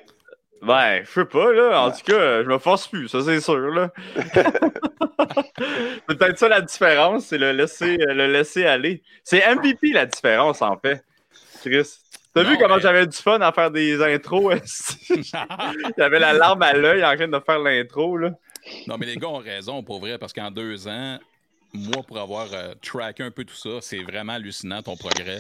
Ben, 0.63 1.03
je 1.05 1.11
sais 1.11 1.25
pas, 1.25 1.53
là. 1.53 1.83
En 1.83 1.91
tout 1.91 2.05
cas, 2.07 2.43
je 2.43 2.49
me 2.49 2.59
force 2.59 2.87
plus, 2.89 3.09
ça, 3.09 3.21
c'est 3.23 3.41
sûr, 3.41 3.71
là. 3.71 3.91
c'est 4.17 6.07
peut-être 6.07 6.39
ça 6.39 6.49
la 6.49 6.61
différence, 6.61 7.27
c'est 7.27 7.39
le 7.39 7.53
laisser, 7.53 7.99
euh, 8.01 8.15
le 8.15 8.29
laisser 8.29 8.65
aller. 8.65 9.03
C'est 9.25 9.43
MVP 9.55 9.93
la 9.93 10.07
différence, 10.07 10.63
en 10.63 10.79
fait. 10.79 11.05
Chris. 11.63 11.99
T'as 12.35 12.43
Non, 12.43 12.51
vu 12.51 12.59
comment 12.59 12.77
mais- 12.77 12.83
j'avais 12.83 13.07
du 13.07 13.17
fun 13.17 13.41
à 13.41 13.53
faire 13.53 13.71
des 13.71 14.03
intros? 14.03 14.55
J'avais 15.99 16.19
la 16.19 16.33
larme 16.33 16.63
à 16.63 16.73
l'œil 16.73 17.05
en 17.05 17.15
train 17.15 17.29
de 17.29 17.39
faire 17.41 17.59
l'intro, 17.61 18.17
là? 18.17 18.31
Non, 18.89 18.97
mais 18.99 19.07
les 19.07 19.17
gars 19.17 19.29
ont 19.29 19.39
raison, 19.39 19.83
pour 19.83 20.01
vrai, 20.01 20.19
parce 20.19 20.33
qu'en 20.33 20.51
deux 20.51 20.89
ans, 20.89 21.19
moi, 21.73 22.03
pour 22.07 22.19
avoir 22.19 22.49
euh, 22.53 22.75
tracké 22.83 23.23
un 23.23 23.31
peu 23.31 23.45
tout 23.45 23.55
ça, 23.55 23.81
c'est 23.81 24.03
vraiment 24.03 24.33
hallucinant 24.35 24.83
ton 24.83 24.97
progrès 24.97 25.39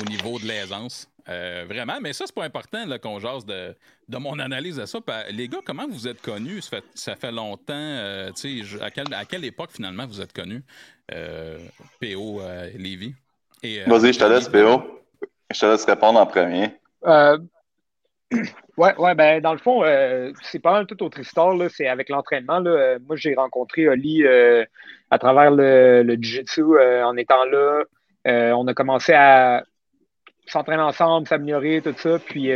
au 0.00 0.04
niveau 0.08 0.38
de 0.38 0.44
l'aisance. 0.46 1.08
Euh, 1.28 1.64
vraiment, 1.68 1.98
mais 2.00 2.12
ça, 2.12 2.24
c'est 2.26 2.34
pas 2.34 2.44
important 2.44 2.86
là, 2.86 2.98
qu'on 2.98 3.18
jase 3.20 3.44
de, 3.44 3.74
de 4.08 4.16
mon 4.16 4.38
analyse 4.38 4.76
de 4.76 4.86
ça. 4.86 4.98
Les 5.30 5.48
gars, 5.48 5.58
comment 5.64 5.86
vous 5.88 6.08
êtes 6.08 6.20
connus? 6.22 6.62
Ça 6.62 6.70
fait, 6.70 6.84
ça 6.94 7.16
fait 7.16 7.32
longtemps, 7.32 7.74
euh, 7.74 8.30
tu 8.32 8.60
sais, 8.60 8.64
je- 8.64 8.78
à, 8.78 8.90
quelle- 8.90 9.12
à 9.12 9.24
quelle 9.24 9.44
époque, 9.44 9.70
finalement, 9.72 10.06
vous 10.06 10.20
êtes 10.20 10.32
connus? 10.32 10.62
Euh, 11.12 11.58
PO, 12.00 12.40
euh, 12.40 12.70
euh, 12.74 13.84
Vas-y, 13.86 14.12
je 14.12 14.18
te 14.18 14.24
laisse, 14.24 14.48
PO. 14.48 14.97
Je 15.52 15.60
te 15.60 15.66
laisse 15.66 15.84
répondre 15.84 16.20
en 16.20 16.26
premier. 16.26 16.70
Euh, 17.06 17.38
ouais, 18.76 18.94
ouais, 18.98 19.14
ben 19.14 19.40
dans 19.40 19.52
le 19.52 19.58
fond, 19.58 19.82
euh, 19.82 20.32
c'est 20.42 20.58
pas 20.58 20.72
mal 20.72 20.86
tout 20.86 21.02
autre 21.02 21.18
histoire. 21.20 21.56
là. 21.56 21.68
C'est 21.70 21.88
avec 21.88 22.08
l'entraînement. 22.10 22.58
là. 22.58 22.70
Euh, 22.70 22.98
Moi, 23.06 23.16
j'ai 23.16 23.34
rencontré 23.34 23.88
Oli 23.88 24.24
euh, 24.26 24.64
à 25.10 25.18
travers 25.18 25.50
le, 25.50 26.02
le 26.02 26.14
Jiu-Jitsu 26.14 26.62
euh, 26.62 27.04
en 27.04 27.16
étant 27.16 27.44
là. 27.46 27.84
On 28.26 28.66
a 28.66 28.74
commencé 28.74 29.14
à 29.14 29.64
s'entraîner 30.46 30.82
ensemble, 30.82 31.26
s'améliorer, 31.26 31.80
tout 31.82 31.94
ça. 31.96 32.18
Puis 32.18 32.50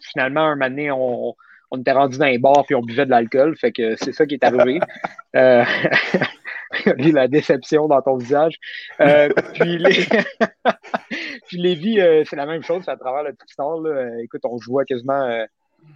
finalement, 0.00 0.40
un 0.46 0.54
moment 0.56 0.70
donné, 0.70 0.90
on, 0.90 1.34
on 1.70 1.78
était 1.78 1.92
rendu 1.92 2.16
dans 2.16 2.24
les 2.24 2.38
bars 2.38 2.64
puis 2.64 2.74
on 2.74 2.80
buvait 2.80 3.04
de 3.04 3.10
l'alcool. 3.10 3.54
Fait 3.58 3.70
que 3.70 3.96
c'est 3.96 4.12
ça 4.12 4.24
qui 4.24 4.34
est 4.34 4.44
arrivé. 4.44 4.80
La 7.12 7.28
déception 7.28 7.88
dans 7.88 8.00
ton 8.02 8.16
visage. 8.16 8.56
Euh, 9.00 9.28
puis 9.54 9.78
les... 9.78 10.06
Puis 11.48 11.58
Lévi, 11.58 12.00
euh, 12.00 12.22
c'est 12.28 12.36
la 12.36 12.46
même 12.46 12.62
chose 12.62 12.82
c'est 12.84 12.92
à 12.92 12.96
travers 12.96 13.24
le 13.24 13.34
Tristar. 13.34 13.78
Là. 13.80 13.90
Euh, 13.90 14.22
écoute, 14.22 14.42
on 14.44 14.58
jouait 14.58 14.84
quasiment 14.84 15.22
euh, 15.22 15.44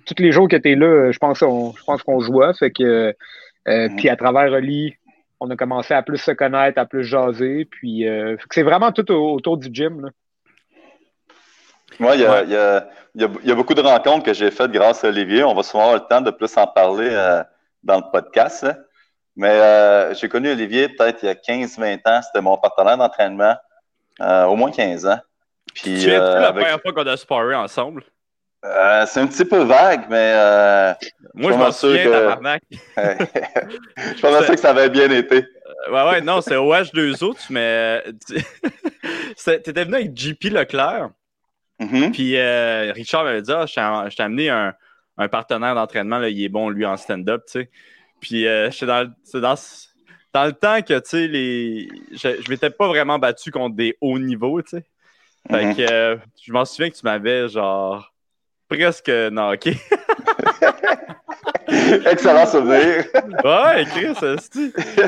tous 0.05 0.21
les 0.21 0.33
jours 0.33 0.49
que 0.49 0.57
tu 0.57 0.73
es 0.73 0.75
là, 0.75 1.13
je 1.13 1.19
pense, 1.19 1.43
on, 1.43 1.73
je 1.77 1.85
pense 1.85 2.03
qu'on 2.03 2.19
jouait. 2.19 2.53
Fait 2.55 2.73
que. 2.73 3.15
Puis 3.97 4.09
à 4.09 4.17
travers 4.17 4.53
Oli, 4.53 4.95
on 5.41 5.49
a 5.51 5.57
commencé 5.57 5.95
à 5.95 6.03
plus 6.03 6.19
se 6.19 6.33
connaître, 6.33 6.79
à 6.81 6.87
plus 6.87 7.05
jaser. 7.05 7.67
Puis 7.67 8.05
c'est 8.51 8.63
vraiment 8.65 8.91
tout 8.91 9.09
au- 9.13 9.35
autour 9.35 9.57
du 9.59 9.69
gym. 9.73 10.01
Là. 10.07 10.09
Moi, 12.01 12.17
il 12.17 12.23
y 12.23 12.25
a, 12.27 12.43
Ouais. 12.43 12.91
y 13.15 13.23
y 13.23 13.51
y 13.51 13.55
beaucoup 13.55 13.75
de 13.75 13.81
rencontres 13.81 14.25
que 14.25 14.35
j'ai 14.35 14.51
faites 14.51 14.73
grâce 14.73 15.05
à 15.05 15.09
Olivier. 15.09 15.45
On 15.45 15.55
va 15.55 15.63
souvent 15.63 15.85
avoir 15.85 16.03
le 16.03 16.09
temps 16.09 16.21
de 16.21 16.33
plus 16.33 16.57
en 16.57 16.67
parler 16.67 17.09
euh, 17.11 17.43
dans 17.85 17.97
le 17.99 18.11
podcast. 18.13 18.65
hein. 18.65 18.75
Mais 19.37 19.51
euh, 19.51 20.15
j'ai 20.15 20.29
connu 20.29 20.51
Olivier 20.53 20.89
peut-être 20.89 21.23
il 21.23 21.27
y 21.27 21.29
a 21.29 21.35
15-20 21.35 22.01
ans. 22.07 22.21
C'était 22.23 22.41
mon 22.43 22.57
partenaire 22.57 22.97
d'entraînement. 22.97 23.57
euh, 24.21 24.45
au 24.45 24.55
moins 24.55 24.71
15 24.71 25.07
ans. 25.07 25.19
Tu 25.75 25.83
Puis, 25.83 26.09
euh, 26.11 26.19
la 26.41 26.49
avec- 26.49 26.63
première 26.63 26.81
fois 26.81 26.93
qu'on 26.93 27.07
a 27.11 27.17
sparé 27.17 27.55
ensemble? 27.57 28.05
euh, 28.65 29.05
c'est 29.07 29.19
un 29.21 29.27
petit 29.27 29.45
peu 29.45 29.59
vague, 29.65 30.07
mais 30.09 30.95
Moi, 31.35 31.51
je 31.53 31.57
m'en 31.59 31.73
souviens, 31.73 32.05
que- 32.05 32.11
je 32.97 34.21
pense 34.21 34.47
que 34.47 34.57
ça 34.57 34.71
avait 34.71 34.89
bien 34.89 35.11
été. 35.11 35.45
Ouais, 35.91 36.03
ouais, 36.11 36.21
non, 36.21 36.41
c'est 36.41 36.55
OH2O, 36.55 37.35
tu 37.37 37.53
mais 37.53 38.05
tu- 38.27 38.37
c'est- 39.37 39.61
t'étais 39.63 39.85
venu 39.85 39.97
avec 39.97 40.17
JP 40.17 40.45
Leclerc, 40.51 41.11
Mhm. 41.81 42.13
puis 42.13 42.39
euh, 42.39 42.93
Richard 42.95 43.25
m'avait 43.25 43.43
dit 43.43 43.53
Ah, 43.53 43.67
je 43.67 43.75
t'ai 43.75 44.11
je 44.11 44.17
t'ai 44.17 44.23
amené 44.23 44.49
un, 44.49 44.75
un 45.19 45.29
partenaire 45.29 45.75
d'entraînement, 45.75 46.19
là, 46.19 46.29
il 46.29 46.43
est 46.43 46.49
bon, 46.49 46.69
lui, 46.71 46.87
en 46.87 46.97
stand-up, 46.97 47.43
tu 47.47 47.53
sais. 47.61 47.71
Puis 48.25 48.47
euh, 48.47 48.71
j'étais 48.71 48.87
dans, 48.87 49.03
le- 49.03 49.11
c'est 49.23 49.41
dans, 49.41 49.55
le 50.47 50.53
temps 50.53 50.81
que, 50.81 50.95
tu 50.95 51.09
sais, 51.11 51.27
les... 51.29 51.89
je, 52.13 52.41
je 52.41 52.49
m'étais 52.51 52.71
pas 52.71 52.89
vraiment 52.89 53.19
battu 53.19 53.51
contre 53.51 53.77
des 53.77 53.99
hauts 54.01 54.19
niveaux, 54.19 54.63
tu 54.63 54.71
sais. 54.79 54.85
Fait 55.51 55.67
Mhm. 55.67 55.77
que 55.77 55.93
euh, 55.93 56.17
je 56.43 56.51
m'en 56.55 56.65
souviens 56.65 56.89
que 56.89 56.95
tu 56.97 57.03
m'avais, 57.05 57.49
genre, 57.51 58.11
presque 58.67 59.11
knocké. 59.31 59.77
Excellent 62.07 62.47
souvenir. 62.47 63.05
ouais, 63.45 63.85
Chris. 63.87 64.15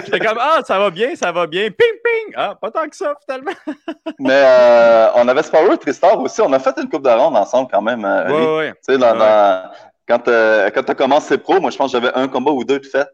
J'étais 0.04 0.18
comme, 0.18 0.38
ah, 0.40 0.61
ça 0.64 0.78
va 0.78 0.90
bien, 0.90 1.14
ça 1.16 1.32
va 1.32 1.46
bien. 1.46 1.68
Ping, 1.70 1.96
ping. 2.04 2.35
Ah, 2.37 2.54
pas 2.61 2.70
tant 2.70 2.87
que 2.88 2.96
ça, 2.96 3.14
finalement. 3.25 3.52
Mais 4.18 4.42
euh, 4.44 5.08
on 5.14 5.26
avait 5.28 5.42
Sparrow 5.42 5.76
Tristar 5.76 6.20
aussi. 6.20 6.40
On 6.42 6.52
a 6.52 6.58
fait 6.58 6.75
une 6.82 6.88
coupe 6.88 7.02
de 7.04 7.08
ronde 7.11 7.37
ensemble 7.37 7.68
quand 7.73 7.82
même. 7.82 8.04
euh, 8.04 8.26
Oli. 8.26 8.35
Ouais, 8.46 8.56
ouais. 8.56 8.73
Tu 8.73 8.78
sais, 8.92 8.99
dans, 8.99 9.12
Ouais. 9.12 9.18
dans- 9.18 9.70
quand, 10.08 10.28
euh, 10.28 10.70
quand 10.70 10.82
tu 10.82 10.90
as 10.92 10.94
commencé 10.94 11.38
pro, 11.38 11.60
moi, 11.60 11.70
je 11.70 11.76
pense 11.76 11.92
que 11.92 11.98
j'avais 11.98 12.14
un 12.14 12.28
combat 12.28 12.52
ou 12.52 12.64
deux 12.64 12.78
de 12.78 12.86
fait. 12.86 13.08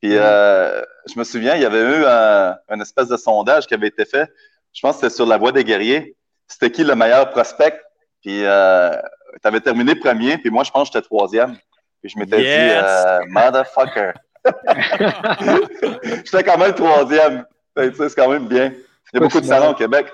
Puis, 0.00 0.16
euh, 0.16 0.82
je 1.12 1.18
me 1.18 1.24
souviens, 1.24 1.56
il 1.56 1.62
y 1.62 1.66
avait 1.66 1.82
eu 1.82 2.04
un, 2.06 2.56
une 2.70 2.80
espèce 2.80 3.08
de 3.08 3.16
sondage 3.16 3.66
qui 3.66 3.74
avait 3.74 3.88
été 3.88 4.04
fait. 4.04 4.30
Je 4.72 4.80
pense 4.80 4.96
que 4.96 5.02
c'était 5.02 5.14
sur 5.14 5.26
la 5.26 5.36
voie 5.36 5.52
des 5.52 5.64
guerriers. 5.64 6.16
C'était 6.48 6.70
qui 6.70 6.84
le 6.84 6.94
meilleur 6.94 7.30
prospect? 7.30 7.78
Puis, 8.22 8.44
euh, 8.44 8.90
tu 9.42 9.48
avais 9.48 9.60
terminé 9.60 9.94
premier, 9.94 10.38
puis 10.38 10.50
moi, 10.50 10.64
je 10.64 10.70
pense 10.70 10.88
que 10.88 10.94
j'étais 10.94 11.06
troisième. 11.06 11.56
Puis, 12.00 12.12
je 12.14 12.18
m'étais 12.18 12.40
Yes! 12.42 12.70
dit, 12.70 12.76
euh, 12.82 13.20
motherfucker. 13.28 14.12
j'étais 16.24 16.44
quand 16.44 16.58
même 16.58 16.74
troisième. 16.74 17.44
C'est 17.76 18.14
quand 18.14 18.28
même 18.28 18.46
bien. 18.46 18.72
Il 19.12 19.14
y 19.14 19.16
a 19.18 19.20
beaucoup 19.20 19.40
de 19.40 19.46
salons 19.46 19.70
au 19.70 19.74
Québec. 19.74 20.06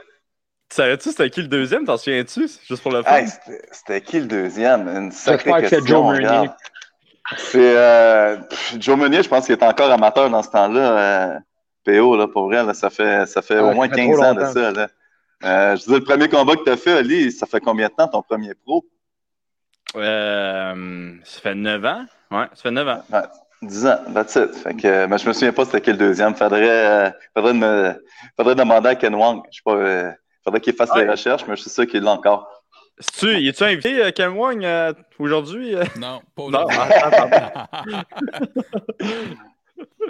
Savais-tu 0.69 1.11
c'était 1.11 1.31
qui 1.31 1.43
le 1.43 1.49
deuxième? 1.49 1.85
T'en 1.85 1.97
souviens-tu? 1.97 2.49
Juste 2.69 2.83
pour 2.83 2.93
le 2.93 3.03
fun. 3.03 3.17
Hey, 3.17 3.29
c'était- 3.71 4.01
qui 4.01 4.21
le 4.21 4.27
deuxième? 4.27 4.89
Une 4.89 5.13
sacrée 5.13 5.45
J'espère 5.51 5.63
que 5.63 5.69
c'est 5.69 5.77
question. 5.77 6.13
Joe 6.13 6.21
Meunier. 6.21 6.51
C'est 7.39 7.77
euh, 7.77 8.37
Joe 8.79 8.97
Meunier, 8.99 9.23
je 9.23 9.29
pense 9.29 9.47
qu'il 9.47 9.55
est 9.55 9.63
encore 9.63 9.91
amateur 9.91 10.29
dans 10.31 10.43
ce 10.43 10.51
temps-là. 10.51 10.99
euh, 10.99 11.39
PO, 11.85 12.17
là, 12.17 12.27
pour 12.27 12.47
vrai, 12.47 12.65
là, 12.65 12.75
ça 12.75 12.91
fait, 12.91 13.27
ça 13.27 13.43
fait 13.43 13.61
au 13.61 13.73
moins 13.73 13.89
fait 13.89 13.95
15 13.97 14.15
trop 14.17 14.25
ans 14.25 14.35
de 14.35 14.45
ça. 14.45 14.73
Là. 14.73 14.89
Euh, 15.45 15.77
je 15.77 15.85
disais, 15.85 15.99
le 15.99 16.05
premier 16.05 16.29
combat 16.29 16.57
que 16.57 16.65
tu 16.65 16.71
as 16.71 16.77
fait, 16.77 16.99
Ali, 16.99 17.31
ça 17.31 17.47
fait 17.47 17.61
combien 17.61 17.87
de 17.89 17.93
temps 17.93 18.09
ton 18.09 18.23
premier 18.23 18.55
pro? 18.55 18.85
Euh, 19.95 21.13
ça 21.25 21.41
fait 21.41 21.55
9 21.55 21.85
ans? 21.85 22.05
Ouais, 22.33 22.47
ça 22.55 22.63
fait 22.63 22.71
9 22.73 22.89
ans. 22.89 23.03
10 23.63 23.87
ans, 23.87 23.99
that's 24.13 24.35
it. 24.37 24.55
Fait 24.55 24.75
que, 24.75 25.07
mais 25.07 25.19
je 25.19 25.29
me 25.29 25.33
souviens 25.33 25.53
pas 25.53 25.65
c'était 25.65 25.81
qui 25.81 25.91
le 25.93 25.97
deuxième. 25.97 26.35
Faudrait, 26.35 26.69
euh, 26.87 27.11
faudrait, 27.35 27.55
me, 27.55 27.95
faudrait 28.37 28.55
demander 28.57 28.89
à 28.91 28.95
Ken 28.97 29.15
Wang. 29.15 29.43
Je 29.51 29.57
sais 29.57 29.63
pas, 29.65 29.75
euh, 29.75 30.11
faudrait 30.47 30.61
qu'il 30.61 30.75
fasse 30.75 30.91
Ouais. 30.95 31.05
les 31.05 31.11
recherches, 31.11 31.45
mais 31.49 31.57
je 31.57 31.63
suis 31.63 31.71
sûr 31.71 31.87
qu'il 31.87 32.03
l'a 32.03 32.13
encore. 32.13 32.49
tu 33.19 33.27
y 33.39 33.49
es-tu 33.49 33.63
invité, 33.65 34.03
euh, 34.03 34.11
Ken 34.11 34.31
Wang, 34.31 34.65
euh, 34.65 34.93
aujourd'hui? 35.19 35.75
euh? 35.75 35.83
Non, 35.99 36.21
pas 36.35 36.43
aujourd'hui. 36.45 36.77
ah, 36.81 37.11
ah, 37.13 38.05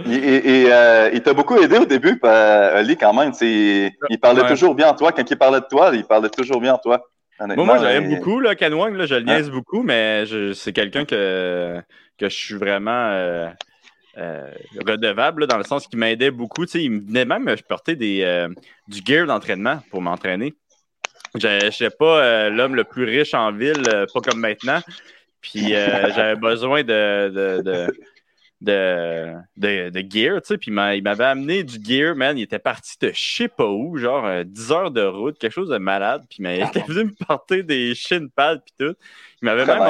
Et, 0.09 0.15
et- 0.15 0.61
et, 0.63 0.73
euh, 0.73 1.11
il 1.13 1.23
t'a 1.23 1.33
beaucoup 1.33 1.57
aidé 1.57 1.79
au 1.79 1.87
début, 1.87 2.21
euh, 2.25 2.79
Ali, 2.79 2.97
quand 2.97 3.13
même. 3.15 3.33
tu 3.33 3.47
Il, 3.47 3.91
il 4.11 4.21
parlait 4.21 4.43
Ouais. 4.43 4.49
toujours 4.49 4.75
bien 4.75 4.93
de 4.93 4.97
toi. 4.99 5.11
Quand 5.11 5.29
il 5.29 5.37
parlait 5.39 5.61
de 5.61 5.67
toi, 5.69 5.91
il 5.95 6.05
parlait 6.05 6.29
toujours 6.29 6.61
bien 6.61 6.75
de 6.75 6.81
toi. 6.81 7.01
Moi, 7.41 7.79
Honnêtement, 7.79 8.09
beaucoup, 8.17 8.41
là, 8.41 8.55
Ken 8.55 8.73
Wang, 8.75 8.95
là, 8.95 9.07
je 9.07 9.15
le 9.17 9.23
niaise 9.23 9.51
beaucoup, 9.51 9.83
mais 9.83 10.25
c'est 10.55 10.73
quelqu'un 10.73 11.05
que, 11.05 11.81
que 12.19 12.29
je 12.29 12.35
suis 12.35 12.55
vraiment 12.55 13.51
euh, 14.17 14.51
euh, 14.77 14.81
redevable, 14.87 15.43
là, 15.43 15.47
dans 15.47 15.59
le 15.59 15.65
sens 15.65 15.87
qu'il 15.87 15.99
m'aidait 15.99 16.31
beaucoup. 16.31 16.65
Tu 16.67 16.73
sais, 16.73 16.83
il 16.85 16.91
me 16.91 17.01
venait 17.01 17.25
même 17.25 17.45
me 17.45 17.57
porter 17.57 17.97
des, 17.97 18.23
euh, 18.23 18.49
du 18.89 19.01
gear 19.05 19.27
d'entraînement 19.27 19.83
pour 19.91 20.01
m'entraîner. 20.03 20.55
Je 21.35 21.65
n'étais 21.67 21.91
pas 21.91 22.23
euh, 22.25 22.51
l'homme 22.51 22.75
le 22.75 22.85
plus 22.85 23.05
riche 23.05 23.35
en 23.35 23.53
ville, 23.53 23.83
euh, 23.89 24.07
pas 24.13 24.21
comme 24.21 24.41
maintenant. 24.41 24.81
Puis 25.43 25.75
euh, 25.75 26.13
j'avais 26.15 26.37
besoin 26.37 26.83
de, 26.83 27.29
de, 27.29 27.63
de, 27.63 27.87
de, 28.63 29.33
de- 29.57 29.91
de 29.91 30.05
gear, 30.11 30.41
tu 30.41 30.47
sais. 30.49 30.59
Puis 30.59 30.71
il 30.71 30.75
m'a- 30.75 30.97
il 30.97 31.03
m'avait 31.03 31.25
amené 31.25 31.63
du 31.63 31.77
gear, 31.85 32.17
man. 32.17 32.39
Il 32.39 32.43
était 32.43 32.59
parti 32.59 32.95
de 33.01 33.09
je 33.13 33.37
sais 33.37 33.49
pas 33.49 33.67
où, 33.69 33.99
genre 33.99 34.25
euh, 34.25 34.45
10 34.45 34.73
heures 34.73 34.91
de 34.91 35.03
route, 35.03 35.39
quelque 35.39 35.53
chose 35.53 35.69
de 35.69 35.79
malade. 35.79 36.23
Puis 36.31 36.39
il 36.41 36.63
était 36.63 36.83
venu 36.89 37.05
me 37.11 37.25
porter 37.27 37.63
des 37.63 37.95
shin 37.95 38.29
pads, 38.35 38.59
puis 38.59 38.75
tout. 38.79 38.95
Il 39.43 39.45
m'avait 39.45 39.67
même, 39.67 39.83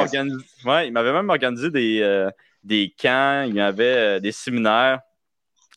ouais, 0.65 0.91
même 0.91 1.31
organisé 1.31 1.71
des, 1.71 2.01
euh, 2.03 2.29
des 2.67 2.95
camps, 3.01 3.45
il 3.47 3.55
m'avait 3.55 4.17
euh, 4.17 4.21
des 4.21 4.33
séminaires. 4.33 5.01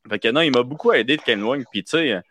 Fait 0.09 0.19
que 0.19 0.27
non, 0.29 0.41
il 0.41 0.51
m'a 0.51 0.63
beaucoup 0.63 0.91
aidé 0.91 1.17
de 1.17 1.21
Ken 1.21 1.41
Wang. 1.43 1.63
Puis 1.71 1.83
tu 1.83 1.91
sais, 1.91 2.21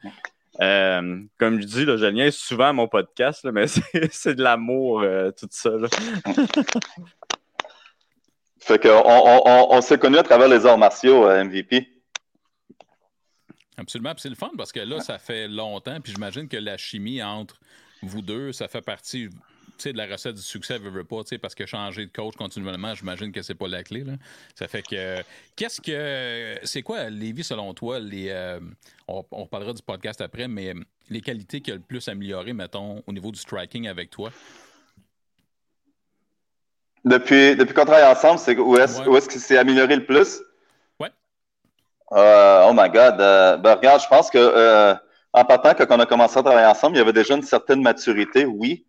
euh, 0.61 1.23
comme 1.39 1.61
je 1.61 1.67
dis, 1.67 1.85
là, 1.85 1.97
je 1.97 2.07
niaise 2.07 2.35
souvent 2.35 2.69
à 2.69 2.73
mon 2.73 2.89
podcast, 2.89 3.45
là, 3.45 3.53
mais 3.53 3.67
c'est 3.69 4.13
c'est 4.13 4.35
de 4.35 4.43
l'amour, 4.43 5.03
euh, 5.03 5.31
tout 5.31 5.49
ça. 5.51 5.71
là. 5.71 5.89
Fait 8.61 8.79
que 8.79 8.89
on, 8.89 9.75
on, 9.75 9.81
s'est 9.81 9.99
connus 9.99 10.19
à 10.19 10.23
travers 10.23 10.49
les 10.49 10.67
arts 10.67 10.77
martiaux, 10.77 11.27
euh, 11.27 11.43
MVP. 11.43 11.89
Absolument. 13.79 14.13
Puis 14.13 14.23
c'est 14.23 14.29
le 14.29 14.35
fun 14.35 14.51
parce 14.59 14.73
que 14.73 14.81
là, 14.81 15.01
ça 15.01 15.19
fait 15.19 15.49
longtemps. 15.49 15.99
Puis 16.03 16.13
j'imagine 16.13 16.49
que 16.49 16.59
la 16.59 16.77
chimie 16.77 17.23
entre 17.23 17.59
vous 18.03 18.21
deux, 18.21 18.53
ça 18.53 18.69
fait 18.69 18.83
partie 18.83 19.31
de 19.87 19.97
la 19.97 20.07
recette 20.07 20.35
du 20.35 20.43
succès, 20.43 20.79
veut, 20.79 20.91
veut 20.91 21.05
pas, 21.05 21.23
tu 21.23 21.29
sais, 21.31 21.39
parce 21.39 21.55
que 21.55 21.65
changer 21.67 22.07
de 22.07 22.13
coach 22.13 22.35
continuellement, 22.37 22.95
j'imagine 22.95 23.33
que 23.33 23.43
c'est 23.43 23.55
pas 23.55 23.69
la 23.69 23.83
clé. 23.83 24.05
Là. 24.05 24.15
Ça 24.55 24.69
fait 24.69 24.83
que. 24.83 25.23
Qu'est-ce 25.57 25.81
que. 25.81 26.59
C'est 26.65 26.83
quoi, 26.83 27.09
Lévi, 27.11 27.45
selon 27.45 27.73
toi, 27.75 27.99
les. 27.99 28.29
euh, 28.31 28.61
on, 29.07 29.25
on 29.31 29.45
reparlera 29.45 29.73
du 29.73 29.83
podcast 29.83 30.21
après, 30.21 30.49
mais 30.49 30.75
les 31.09 31.21
qualités 31.21 31.61
qui 31.61 31.73
ont 31.73 31.77
le 31.77 31.81
plus 31.81 32.07
amélioré, 32.09 32.53
mettons, 32.53 33.03
au 33.07 33.13
niveau 33.13 33.31
du 33.31 33.39
striking 33.39 33.89
avec 33.89 34.11
toi? 34.11 34.31
Depuis, 37.05 37.57
depuis 37.57 37.75
qu'on 37.75 37.85
travaille 37.85 38.11
ensemble, 38.11 38.39
c'est 38.39 38.57
où 38.59 38.77
est-ce 38.77 39.01
Ouais. 39.01 39.07
où 39.09 39.17
est-ce 39.17 39.29
qu'il 39.29 39.41
s'est 39.41 39.57
amélioré 39.57 39.97
le 39.97 40.05
plus? 40.05 40.41
Ouais. 41.01 41.11
Euh, 42.13 42.67
oh 42.69 42.73
my 42.75 42.91
God. 42.91 43.21
Euh, 43.21 43.57
ben, 43.57 43.75
regarde, 43.77 44.03
je 44.03 44.09
pense 44.09 44.31
que 44.31 44.97
en 45.33 45.45
partant, 45.45 45.75
quand 45.75 45.87
on 45.91 46.01
a 46.01 46.07
commencé 46.07 46.39
à 46.39 46.43
travailler 46.43 46.67
ensemble, 46.67 46.97
il 46.97 46.99
y 46.99 47.03
avait 47.03 47.13
déjà 47.13 47.35
une 47.37 47.43
certaine 47.43 47.83
maturité, 47.83 48.47
oui, 48.47 48.87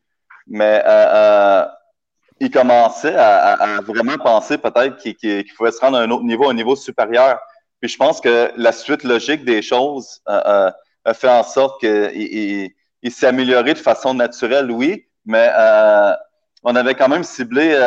mais 0.48 0.82
euh, 0.86 1.14
euh, 1.14 1.66
il 2.40 2.50
commençait 2.50 3.16
à, 3.16 3.80
vraiment 3.86 4.18
penser 4.18 4.58
peut-être 4.58 4.98
qu'il 4.98 5.16
qu'il 5.16 5.54
pouvait 5.56 5.72
se 5.72 5.82
rendre 5.82 5.98
à 5.98 6.02
un 6.02 6.10
autre 6.10 6.24
niveau, 6.24 6.50
un 6.50 6.54
niveau 6.54 6.76
supérieur. 6.76 7.40
Puis 7.82 7.90
je 7.90 7.98
pense 7.98 8.22
que 8.22 8.52
la 8.56 8.72
suite 8.72 9.04
logique 9.04 9.44
des 9.46 9.62
choses 9.62 10.22
euh, 10.30 10.72
a 11.06 11.14
fait 11.14 11.30
en 11.30 11.44
sorte 11.44 11.80
qu'il 11.82 12.12
il, 12.16 12.72
il 13.02 13.12
s'est 13.12 13.28
amélioré 13.28 13.74
de 13.74 13.80
façon 13.80 14.14
naturelle, 14.14 14.72
oui, 14.72 15.06
mais 15.26 15.50
on 16.64 16.76
avait 16.76 16.96
quand 16.96 17.10
même 17.10 17.24
ciblé 17.24 17.78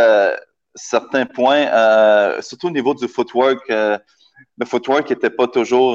certains 0.74 1.26
points, 1.26 2.40
surtout 2.40 2.68
au 2.68 2.70
niveau 2.70 2.94
du 2.94 3.08
footwork. 3.08 3.68
le 3.68 4.66
footwork 4.66 5.08
n'était 5.10 5.30
pas 5.30 5.46
toujours 5.46 5.94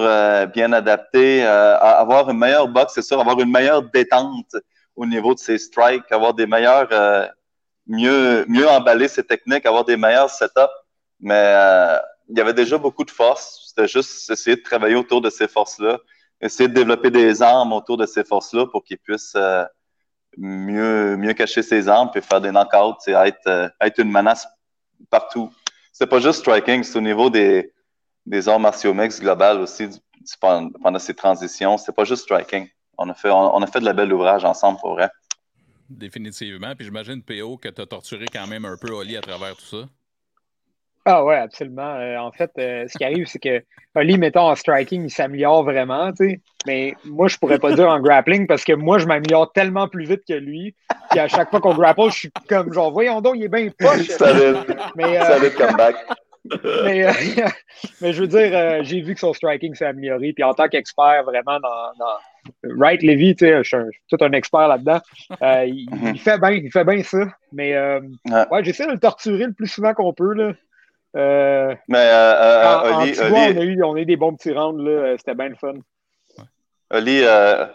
bien 0.54 0.74
adapté. 0.74 1.44
avoir 1.44 2.30
une 2.30 2.38
meilleure 2.38 2.68
boxe, 2.68 2.94
c'est 2.96 3.02
sûr, 3.04 3.20
avoir 3.20 3.40
une 3.40 3.52
meilleure 3.52 3.84
détente 3.84 4.56
au 4.98 5.06
niveau 5.06 5.34
de 5.34 5.40
ses 5.40 5.60
strikes, 5.60 6.12
avoir 6.12 6.34
des 6.34 6.48
meilleurs, 6.48 6.90
euh, 6.92 7.28
mieux, 7.86 8.46
mieux 8.50 8.68
emballer 8.68 9.08
ses 9.08 9.24
techniques, 9.24 9.66
avoir 9.66 9.86
des 9.86 9.96
meilleurs 9.96 10.30
setups. 10.30 10.76
Mais 11.22 11.34
euh, 11.36 11.98
il 12.28 12.38
y 12.38 12.42
avait 12.42 12.54
déjà 12.54 12.78
beaucoup 12.78 13.06
de 13.06 13.12
force. 13.12 13.68
C'était 13.68 13.88
juste 13.88 14.30
essayer 14.30 14.58
de 14.58 14.64
travailler 14.64 14.96
autour 14.96 15.22
de 15.22 15.30
ces 15.30 15.48
forces-là, 15.48 16.00
essayer 16.42 16.68
de 16.68 16.74
développer 16.74 17.12
des 17.12 17.42
armes 17.42 17.74
autour 17.74 17.98
de 17.98 18.06
ces 18.08 18.24
forces-là 18.24 18.66
pour 18.66 18.84
qu'ils 18.84 18.98
puissent 18.98 19.36
euh, 19.36 19.64
mieux, 20.36 21.34
cacher 21.34 21.62
ses 21.62 21.88
armes 21.88 22.10
puis 22.12 22.22
faire 22.22 22.42
des 22.42 22.52
knockouts, 22.52 22.98
c'est 23.00 23.14
être, 23.14 23.72
être 23.80 24.00
une 24.00 24.12
menace 24.12 24.48
partout. 25.10 25.52
C'est 25.94 26.08
pas 26.08 26.20
juste 26.20 26.40
striking, 26.40 26.84
c'est 26.84 26.98
au 26.98 27.02
niveau 27.02 27.30
des, 27.30 27.72
des 28.26 28.50
arts 28.50 28.60
martiaux 28.60 28.94
mix 28.94 29.20
global 29.20 29.62
aussi 29.62 29.90
pendant 30.42 31.00
ces 31.00 31.14
transitions. 31.14 31.78
C'est 31.78 31.96
pas 31.96 32.04
juste 32.04 32.24
striking. 32.24 32.68
On 32.98 33.10
a 33.10 33.14
fait, 33.14 33.30
on, 33.30 33.56
on 33.56 33.62
a 33.62 33.68
fait 33.68 33.80
de 33.80 33.86
la 33.86 33.94
belle 33.94 34.14
ouvrage 34.14 34.46
ensemble 34.46 34.80
pour 34.80 34.94
vrai. 34.94 35.10
Définitivement. 35.90 36.76
Puis 36.76 36.86
j'imagine, 36.86 37.22
PO, 37.22 37.58
que 37.58 37.70
tu 37.70 37.82
as 37.82 37.86
torturé 37.86 38.26
quand 38.32 38.48
même 38.48 38.66
un 38.66 38.78
peu 38.78 38.92
Oli 38.92 39.16
à 39.16 39.22
travers 39.22 39.56
tout 39.56 39.66
ça. 39.66 39.86
Ah 41.06 41.24
ouais, 41.24 41.38
absolument. 41.38 41.96
Euh, 41.96 42.18
en 42.18 42.34
fait, 42.34 42.52
euh, 42.58 42.86
ce 42.90 42.98
qui 42.98 43.06
arrive, 43.06 43.28
c'est 43.28 43.40
que 43.40 43.64
Oli, 43.96 44.18
mettons, 44.18 44.50
en 44.50 44.56
striking, 44.56 45.06
il 45.06 45.10
s'améliore 45.10 45.64
vraiment, 45.64 46.12
tu 46.12 46.30
sais. 46.30 46.42
Mais 46.66 46.96
moi, 47.06 47.30
je 47.30 47.38
pourrais 47.38 47.60
pas 47.60 47.72
dire 47.72 47.88
en 47.88 48.02
grappling 48.02 48.46
parce 48.46 48.66
que 48.66 48.74
moi, 48.74 49.00
je 49.00 49.06
m'améliore 49.06 49.54
tellement 49.54 49.88
plus 49.88 50.06
vite 50.06 50.24
que 50.28 50.34
lui. 50.34 50.76
Puis 51.10 51.20
à 51.20 51.30
chaque 51.30 51.50
fois 51.50 51.62
qu'on 51.62 51.74
grapple, 51.74 52.10
je 52.10 52.16
suis 52.16 52.32
comme 52.50 52.74
genre, 52.74 52.92
voyons 52.92 53.22
donc, 53.22 53.36
il 53.38 53.46
est 53.46 53.48
bien 53.48 53.70
poche. 53.80 54.08
Solide, 54.10 54.58
Mais, 54.98 55.18
euh, 55.18 55.50
comeback. 55.52 55.96
mais, 56.84 57.08
euh, 57.08 57.12
mais 58.02 58.12
je 58.12 58.22
veux 58.22 58.28
dire, 58.28 58.50
euh, 58.54 58.80
j'ai 58.84 59.00
vu 59.00 59.14
que 59.14 59.20
son 59.22 59.34
striking 59.34 59.74
s'est 59.76 59.86
amélioré. 59.86 60.34
Puis 60.34 60.44
en 60.44 60.54
tant 60.54 60.68
qu'expert, 60.68 61.24
vraiment, 61.24 61.60
dans, 61.62 61.94
dans 61.98 62.18
Wright 62.64 63.02
Levy, 63.04 63.36
tu 63.36 63.46
sais, 63.46 63.58
je 63.58 63.64
suis 63.64 63.76
un- 63.78 63.86
je 63.86 63.98
suis 63.98 64.18
tout 64.18 64.24
un 64.24 64.32
expert 64.34 64.68
là-dedans. 64.68 65.00
Euh, 65.42 65.66
il, 65.66 65.88
Mhm. 65.92 66.12
il 66.16 66.20
fait 66.20 66.38
bien, 66.40 66.52
il 66.52 66.72
fait 66.72 66.84
bien 66.84 67.04
ça. 67.04 67.20
Mais 67.52 67.74
euh, 67.76 68.00
Ouais. 68.26 68.46
ouais, 68.52 68.64
j'essaie 68.64 68.86
de 68.88 68.92
le 68.94 69.00
torturer 69.00 69.46
le 69.46 69.54
plus 69.54 69.68
souvent 69.68 69.94
qu'on 69.94 70.14
peut. 70.14 70.34
Là. 70.34 70.54
Euh, 71.16 71.74
Mais 71.88 71.98
euh, 71.98 72.34
euh, 72.36 72.92
en, 72.94 73.02
Oli, 73.02 73.14
on, 73.22 73.34
a 73.62 73.64
eu, 73.64 73.84
on 73.84 73.96
a 73.96 74.00
eu 74.02 74.06
des 74.06 74.18
bons 74.18 74.36
petits 74.36 74.52
rounds, 74.52 74.84
là. 74.84 75.16
C'était 75.18 75.36
bien 75.36 75.50
le 75.50 75.56
fun. 75.56 75.74
Oli, 76.90 77.22
euh, 77.24 77.66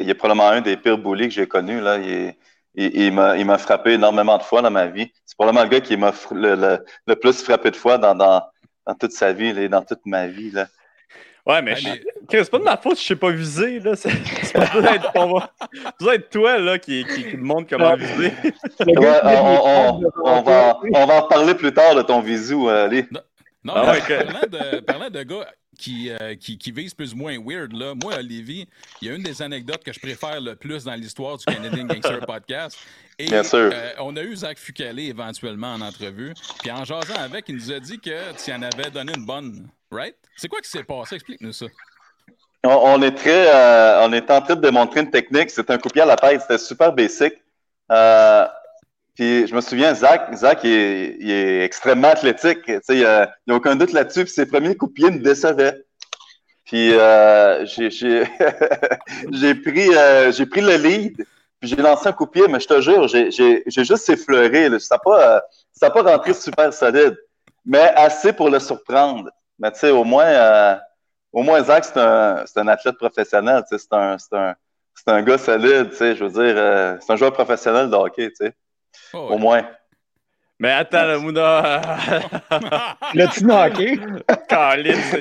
il 0.00 0.08
est 0.08 0.14
probablement 0.14 0.48
un 0.48 0.60
des 0.62 0.76
pires 0.76 0.98
bullies 0.98 1.28
que 1.28 1.34
j'ai 1.34 1.46
connus. 1.46 1.80
Là. 1.80 1.98
Il, 1.98 2.10
est- 2.10 2.38
il, 2.74 2.96
il 3.02 3.12
m'a, 3.12 3.36
il 3.36 3.44
m'a 3.44 3.58
frappé 3.58 3.92
énormément 3.94 4.38
de 4.38 4.42
fois 4.42 4.62
dans 4.62 4.70
ma 4.70 4.86
vie. 4.86 5.10
C'est 5.26 5.36
probablement 5.36 5.64
le 5.64 5.70
gars 5.70 5.80
qui 5.80 5.96
m'a 5.96 6.12
le, 6.32 6.54
le, 6.54 6.84
le 7.06 7.16
plus 7.16 7.42
frappé 7.42 7.70
de 7.70 7.76
fois 7.76 7.98
dans, 7.98 8.14
dans, 8.14 8.42
dans 8.86 8.94
toute 8.94 9.12
sa 9.12 9.32
vie 9.32 9.48
et 9.48 9.68
dans 9.68 9.82
toute 9.82 10.06
ma 10.06 10.26
vie. 10.28 10.50
Là. 10.52 10.66
Ouais, 11.46 11.60
mais, 11.62 11.74
c'est 12.30 12.50
pas 12.50 12.58
de 12.58 12.64
ma 12.64 12.76
faute 12.76 12.96
si 12.96 13.04
je 13.04 13.08
sais 13.08 13.16
pas 13.16 13.30
viser, 13.30 13.80
là. 13.80 13.96
C'est 13.96 14.52
pas 14.52 14.66
besoin 14.66 14.94
être, 14.94 15.12
va... 16.00 16.14
être 16.14 16.30
toi, 16.30 16.58
là, 16.58 16.78
qui, 16.78 17.04
qui, 17.04 17.30
qui 17.30 17.36
me 17.36 17.44
montre 17.44 17.68
comment 17.68 17.96
viser. 17.96 18.32
Ouais, 18.86 19.20
on, 19.24 20.00
on, 20.24 20.42
va, 20.42 20.78
on 20.92 21.06
va 21.06 21.14
en 21.22 21.28
parler 21.28 21.54
plus 21.54 21.72
tard 21.72 21.94
de 21.94 22.02
ton 22.02 22.20
visou, 22.20 22.68
allez. 22.68 23.06
Non, 23.62 23.74
ah 23.76 23.94
parlant, 24.08 24.40
de, 24.50 24.80
parlant 24.80 25.10
de 25.10 25.22
gars 25.22 25.46
qui, 25.78 26.10
euh, 26.10 26.34
qui, 26.34 26.56
qui, 26.56 26.72
vise 26.72 26.94
plus 26.94 27.12
ou 27.12 27.16
moins 27.16 27.36
weird, 27.38 27.72
là, 27.72 27.94
moi, 27.94 28.14
à 28.14 28.22
Lévis, 28.22 28.66
il 29.00 29.08
y 29.08 29.10
a 29.10 29.14
une 29.14 29.22
des 29.22 29.42
anecdotes 29.42 29.84
que 29.84 29.92
je 29.92 30.00
préfère 30.00 30.40
le 30.40 30.56
plus 30.56 30.84
dans 30.84 30.94
l'histoire 30.94 31.36
du 31.36 31.44
Canadian 31.44 31.84
Gangster 31.84 32.20
Podcast. 32.26 32.78
Et 33.18 33.26
Bien 33.26 33.42
sûr. 33.42 33.70
Euh, 33.72 33.92
on 33.98 34.16
a 34.16 34.22
eu 34.22 34.34
Zach 34.34 34.58
Fucalé 34.58 35.04
éventuellement 35.04 35.74
en 35.74 35.80
entrevue. 35.82 36.32
Puis 36.60 36.70
en 36.70 36.84
jasant 36.84 37.14
avec, 37.18 37.48
il 37.48 37.56
nous 37.56 37.70
a 37.70 37.80
dit 37.80 37.98
que 37.98 38.32
tu 38.42 38.50
en 38.52 38.62
avais 38.62 38.90
donné 38.90 39.12
une 39.14 39.26
bonne. 39.26 39.68
Right? 39.90 40.16
C'est 40.36 40.48
quoi 40.48 40.60
qui 40.60 40.70
s'est 40.70 40.84
passé? 40.84 41.16
Explique-nous 41.16 41.52
ça. 41.52 41.66
On, 42.64 43.00
est 43.02 43.12
très, 43.12 43.54
euh, 43.54 44.06
on 44.06 44.12
est 44.12 44.30
en 44.30 44.42
train 44.42 44.54
de 44.54 44.60
démontrer 44.60 45.00
une 45.00 45.10
technique. 45.10 45.50
C'est 45.50 45.70
un 45.70 45.78
coupier 45.78 46.02
à 46.02 46.06
la 46.06 46.16
tête. 46.16 46.42
C'était 46.42 46.58
super 46.58 46.92
basic. 46.92 47.32
Euh, 47.90 48.46
puis 49.14 49.46
je 49.46 49.54
me 49.54 49.60
souviens, 49.60 49.94
Zach, 49.94 50.34
Zach 50.34 50.60
il 50.64 51.30
est, 51.30 51.64
extrêmement 51.64 52.08
athlétique. 52.08 52.60
Il 52.66 52.96
n'y 52.96 53.04
a, 53.04 53.34
aucun 53.50 53.76
doute 53.76 53.92
là-dessus. 53.92 54.24
Puis 54.24 54.32
ses 54.32 54.46
premiers 54.46 54.76
pied 54.94 55.10
me 55.10 55.18
décevaient. 55.18 55.84
Puis 56.64 56.92
euh, 56.92 57.66
j'ai 57.66 59.54
pris, 59.54 59.94
euh, 59.96 60.30
j'ai 60.32 60.46
pris 60.46 60.60
le 60.60 60.76
lead. 60.76 61.16
Puis 61.60 61.68
j'ai 61.68 61.76
lancé 61.76 62.08
un 62.08 62.12
coup 62.12 62.26
de 62.26 62.30
pied, 62.30 62.48
mais 62.48 62.60
je 62.60 62.66
te 62.68 62.80
jure, 62.80 63.06
j'ai 63.08 63.84
juste 63.84 64.08
effleuré. 64.08 64.70
Ça 64.78 64.94
n'a 64.94 64.98
pas, 64.98 65.42
ça 65.72 65.90
pas 65.90 66.02
rentré 66.02 66.32
super 66.32 66.72
solide, 66.72 67.18
mais 67.66 67.92
assez 67.96 68.32
pour 68.32 68.48
le 68.48 68.60
surprendre. 68.60 69.28
Mais 69.58 69.70
tu 69.72 69.80
sais, 69.80 69.90
au 69.90 70.04
moins, 70.04 70.24
euh, 70.24 70.76
au 71.32 71.42
moins 71.42 71.62
Zach, 71.62 71.84
c'est 71.84 71.98
un, 71.98 72.44
un, 72.56 72.68
athlète 72.68 72.96
professionnel. 72.96 73.62
C'est 73.68 73.92
un, 73.92 74.16
un, 74.32 74.54
un 75.06 75.22
gars 75.22 75.38
solide. 75.38 75.90
Je 75.92 76.24
veux 76.24 76.30
dire, 76.30 76.54
euh, 76.56 76.96
c'est 77.00 77.12
un 77.12 77.16
joueur 77.16 77.32
professionnel 77.32 77.88
de 77.88 77.94
hockey. 77.94 78.28
Tu 78.30 78.46
sais. 78.46 78.52
Oh, 79.12 79.28
Au 79.30 79.38
moins. 79.38 79.64
Mais 80.58 80.72
attends, 80.72 81.06
le 81.06 81.18
Mouna. 81.18 81.80
L'as-tu 83.14 83.44
knocké? 83.44 83.96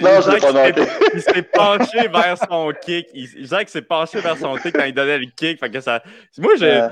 non, 0.01 0.21
je 0.21 0.31
l'ai 0.31 0.39
pas 0.39 0.51
knocké. 0.51 0.81
Il 1.13 1.21
s'est 1.21 1.43
penché 1.43 2.07
vers 2.09 2.37
son 2.37 2.73
kick. 2.81 3.07
Il, 3.13 3.47
Jacques 3.47 3.69
s'est 3.69 3.81
penché 3.81 4.19
vers 4.19 4.37
son 4.37 4.57
kick 4.57 4.75
quand 4.75 4.83
il 4.83 4.93
donnait 4.93 5.19
le 5.19 5.27
kick. 5.27 5.59
Fait 5.59 5.69
que 5.69 5.79
ça... 5.79 6.03
Moi, 6.37 6.53
j'ai. 6.57 6.85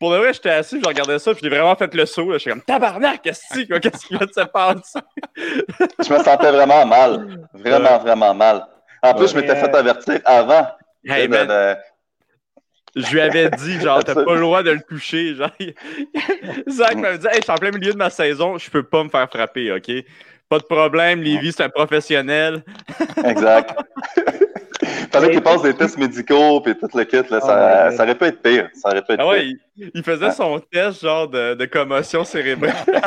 Pour 0.00 0.12
de 0.12 0.16
vrai, 0.16 0.32
j'étais 0.32 0.48
assis, 0.48 0.80
je 0.82 0.88
regardais 0.88 1.18
ça, 1.18 1.32
puis 1.32 1.42
j'ai 1.42 1.50
vraiment 1.50 1.76
fait 1.76 1.94
le 1.94 2.06
saut. 2.06 2.32
Je 2.32 2.38
suis 2.38 2.50
comme 2.50 2.62
tabarnak, 2.62 3.20
qu'est-ce 3.22 3.54
qui 3.54 3.66
va 4.14 4.26
se 4.26 4.46
passer? 4.46 4.98
je 5.36 6.12
me 6.12 6.24
sentais 6.24 6.50
vraiment 6.50 6.86
mal. 6.86 7.46
Vraiment, 7.52 7.98
vraiment 7.98 8.34
mal. 8.34 8.66
En 9.02 9.14
plus, 9.14 9.30
je 9.30 9.36
m'étais 9.36 9.54
fait 9.54 9.74
avertir 9.74 10.20
avant. 10.24 10.66
Hey, 11.04 11.28
de, 11.28 11.76
je 12.96 13.12
lui 13.12 13.20
avais 13.20 13.50
dit, 13.50 13.78
genre, 13.80 14.02
t'as 14.02 14.14
pas 14.14 14.34
le 14.34 14.40
droit 14.40 14.62
de 14.62 14.70
le 14.70 14.80
toucher. 14.80 15.34
Genre, 15.34 15.50
Zach 16.68 16.96
m'avait 16.96 17.18
dit, 17.18 17.26
hey, 17.26 17.36
je 17.36 17.42
suis 17.42 17.52
en 17.52 17.56
plein 17.56 17.70
milieu 17.70 17.92
de 17.92 17.98
ma 17.98 18.08
saison, 18.10 18.56
je 18.56 18.70
peux 18.70 18.82
pas 18.82 19.04
me 19.04 19.10
faire 19.10 19.28
frapper, 19.28 19.70
OK? 19.72 19.90
Pas 20.48 20.58
de 20.58 20.64
problème, 20.64 21.22
Lévi, 21.22 21.52
c'est 21.52 21.62
un 21.62 21.68
professionnel. 21.68 22.64
exact. 23.22 23.78
Fallait 25.10 25.30
qu'il 25.30 25.42
passe 25.42 25.62
des 25.62 25.74
tests 25.74 25.98
médicaux 25.98 26.60
puis 26.60 26.76
tout 26.76 26.88
le 26.94 27.04
kit, 27.04 27.22
là, 27.30 27.40
ça, 27.40 27.86
ah, 27.86 27.90
ça, 27.90 28.04
aurait 28.04 28.14
pu 28.14 28.24
être 28.24 28.42
pire. 28.42 28.68
Ça 28.74 28.90
aurait 28.90 29.02
pu 29.02 29.12
être 29.12 29.20
ah 29.20 29.28
ouais, 29.28 29.54
Il, 29.76 30.02
faisait 30.02 30.30
son 30.30 30.60
test 30.60 31.02
genre 31.02 31.28
de, 31.28 31.54
de 31.54 31.64
commotion 31.66 32.24
cérébrale. 32.24 32.74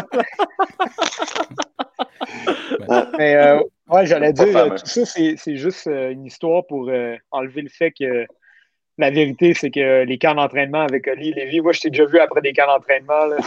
Mais 3.17 3.35
euh, 3.35 3.59
ouais, 3.89 4.05
j'allais 4.05 4.33
dire, 4.33 4.75
tout 4.75 4.85
ça, 4.85 5.05
c'est 5.05 5.57
juste 5.57 5.87
euh, 5.87 6.11
une 6.11 6.25
histoire 6.25 6.65
pour 6.65 6.89
euh, 6.89 7.15
enlever 7.31 7.61
le 7.61 7.69
fait 7.69 7.91
que 7.91 8.25
la 8.97 9.09
vérité, 9.09 9.53
c'est 9.53 9.71
que 9.71 10.03
les 10.03 10.17
camps 10.17 10.35
d'entraînement 10.35 10.81
avec 10.81 11.07
Oli 11.07 11.29
et 11.29 11.33
Lévi, 11.33 11.61
moi, 11.61 11.71
je 11.71 11.81
t'ai 11.81 11.89
déjà 11.89 12.05
vu 12.05 12.19
après 12.19 12.41
des 12.41 12.53
camps 12.53 12.67
d'entraînement. 12.67 13.37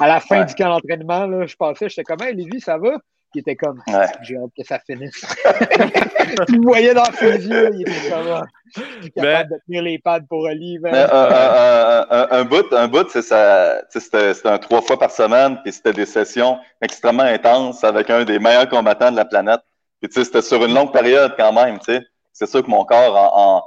À 0.00 0.08
la 0.08 0.20
fin 0.20 0.44
du 0.44 0.54
camp 0.54 0.68
d'entraînement, 0.70 1.46
je 1.46 1.56
pensais, 1.56 1.88
j'étais 1.88 2.02
comme, 2.02 2.22
hey, 2.22 2.34
Lévi, 2.34 2.60
ça 2.60 2.78
va? 2.78 2.98
Il 3.34 3.40
était 3.40 3.56
comme, 3.56 3.80
j'ai 4.22 4.36
hâte 4.36 4.50
que 4.56 4.64
ça 4.64 4.78
finisse. 4.80 5.20
tu 6.46 6.56
le 6.56 6.62
voyais 6.62 6.94
dans 6.94 7.12
ses 7.12 7.46
yeux, 7.46 7.70
il 7.74 7.82
était 7.82 8.10
comme, 8.10 8.26
ah, 8.28 8.42
je 8.74 8.80
suis 9.02 9.12
capable 9.12 9.48
ben 9.50 9.56
de 9.56 9.62
tenir 9.66 9.82
les 9.82 9.98
pads 9.98 10.20
pour 10.28 10.40
Oli. 10.40 10.78
Ben. 10.78 10.92
un, 10.94 12.28
un, 12.30 12.44
bout, 12.44 12.72
un 12.72 12.88
bout 12.88 13.08
c'était 13.08 14.32
un 14.44 14.58
trois 14.58 14.82
fois 14.82 14.98
par 14.98 15.10
semaine, 15.10 15.58
puis 15.62 15.72
c'était 15.72 15.92
des 15.92 16.06
sessions 16.06 16.58
extrêmement 16.82 17.22
intenses 17.22 17.84
avec 17.84 18.10
un 18.10 18.24
des 18.24 18.38
meilleurs 18.38 18.68
combattants 18.68 19.10
de 19.12 19.16
la 19.16 19.24
planète. 19.24 19.60
Puis, 20.00 20.10
c'était 20.12 20.42
sur 20.42 20.64
une 20.64 20.74
longue 20.74 20.92
période 20.92 21.34
quand 21.38 21.52
même, 21.52 21.78
tu 21.78 21.92
sais. 21.92 22.00
C'est 22.32 22.46
sûr 22.46 22.64
que 22.64 22.70
mon 22.70 22.84
corps 22.84 23.16
en 23.16 23.62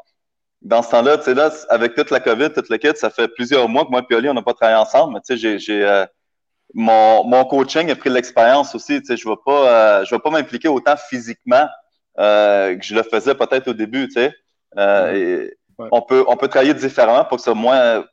dans 0.64 0.82
ce 0.82 0.92
temps-là, 0.92 1.18
tu 1.18 1.26
sais, 1.26 1.34
là, 1.34 1.52
avec 1.70 1.94
toute 1.94 2.10
la 2.10 2.20
COVID, 2.20 2.52
toute 2.52 2.70
le 2.70 2.78
kit, 2.78 2.96
ça 2.96 3.10
fait 3.10 3.28
plusieurs 3.28 3.68
mois 3.68 3.86
que 3.86 3.90
moi 3.90 4.02
et 4.10 4.16
Oli, 4.16 4.30
on 4.30 4.34
n'a 4.34 4.42
pas 4.42 4.54
travaillé 4.54 4.80
ensemble. 4.80 5.14
Mais 5.14 5.20
tu 5.20 5.38
sais, 5.38 5.60
j'ai, 5.60 5.86
euh, 5.86 6.06
mon, 6.74 7.24
mon 7.24 7.46
coaching 7.46 7.90
a 7.92 7.96
pris 7.96 8.10
de 8.10 8.16
l'expérience 8.16 8.74
aussi. 8.76 9.00
Tu 9.00 9.08
sais, 9.08 9.18
je 9.18 9.28
ne 9.28 9.34
vais 9.34 9.40
pas, 9.46 10.00
euh, 10.00 10.06
je 10.06 10.14
vais 10.14 10.20
pas 10.20 10.30
m'impliquer 10.30 10.68
autant 10.68 10.96
physiquement 10.98 11.68
euh, 12.20 12.76
que 12.76 12.84
je 12.84 12.96
le 12.96 13.04
faisais 13.04 13.36
peut-être 13.36 13.68
au 13.68 13.74
début. 13.74 14.08
Tu 14.08 14.14
sais, 14.14 14.34
et 14.78 15.54
on 15.80 16.02
peut, 16.02 16.24
on 16.28 16.38
peut 16.38 16.48
travailler 16.48 16.74
différemment 16.74 17.26
pour 17.26 17.38
que 17.38 17.44
ça 17.44 17.54
moins, 17.54 18.04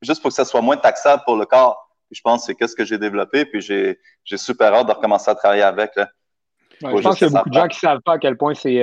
juste 0.00 0.20
pour 0.20 0.30
que 0.30 0.34
ça 0.34 0.44
soit 0.44 0.62
moins 0.62 0.76
taxable 0.76 1.22
pour 1.24 1.36
le 1.36 1.46
corps. 1.46 1.88
je 2.10 2.20
pense 2.22 2.40
que 2.40 2.46
c'est 2.46 2.54
qu'est-ce 2.54 2.76
que 2.76 2.84
j'ai 2.84 2.98
développé. 2.98 3.44
Puis 3.44 3.60
j'ai, 3.60 3.98
j'ai 4.24 4.36
super 4.36 4.74
hâte 4.74 4.86
de 4.86 4.92
recommencer 4.92 5.30
à 5.30 5.34
travailler 5.34 5.62
avec. 5.62 5.94
Là. 5.96 6.08
je 6.80 6.86
pense 7.00 7.18
qu'il 7.18 7.28
y 7.28 7.30
a 7.30 7.38
beaucoup 7.38 7.50
de 7.50 7.54
gens 7.54 7.68
qui 7.68 7.84
ne 7.84 7.90
savent 7.90 8.02
pas 8.04 8.14
à 8.14 8.18
quel 8.18 8.36
point 8.36 8.54
c'est 8.54 8.80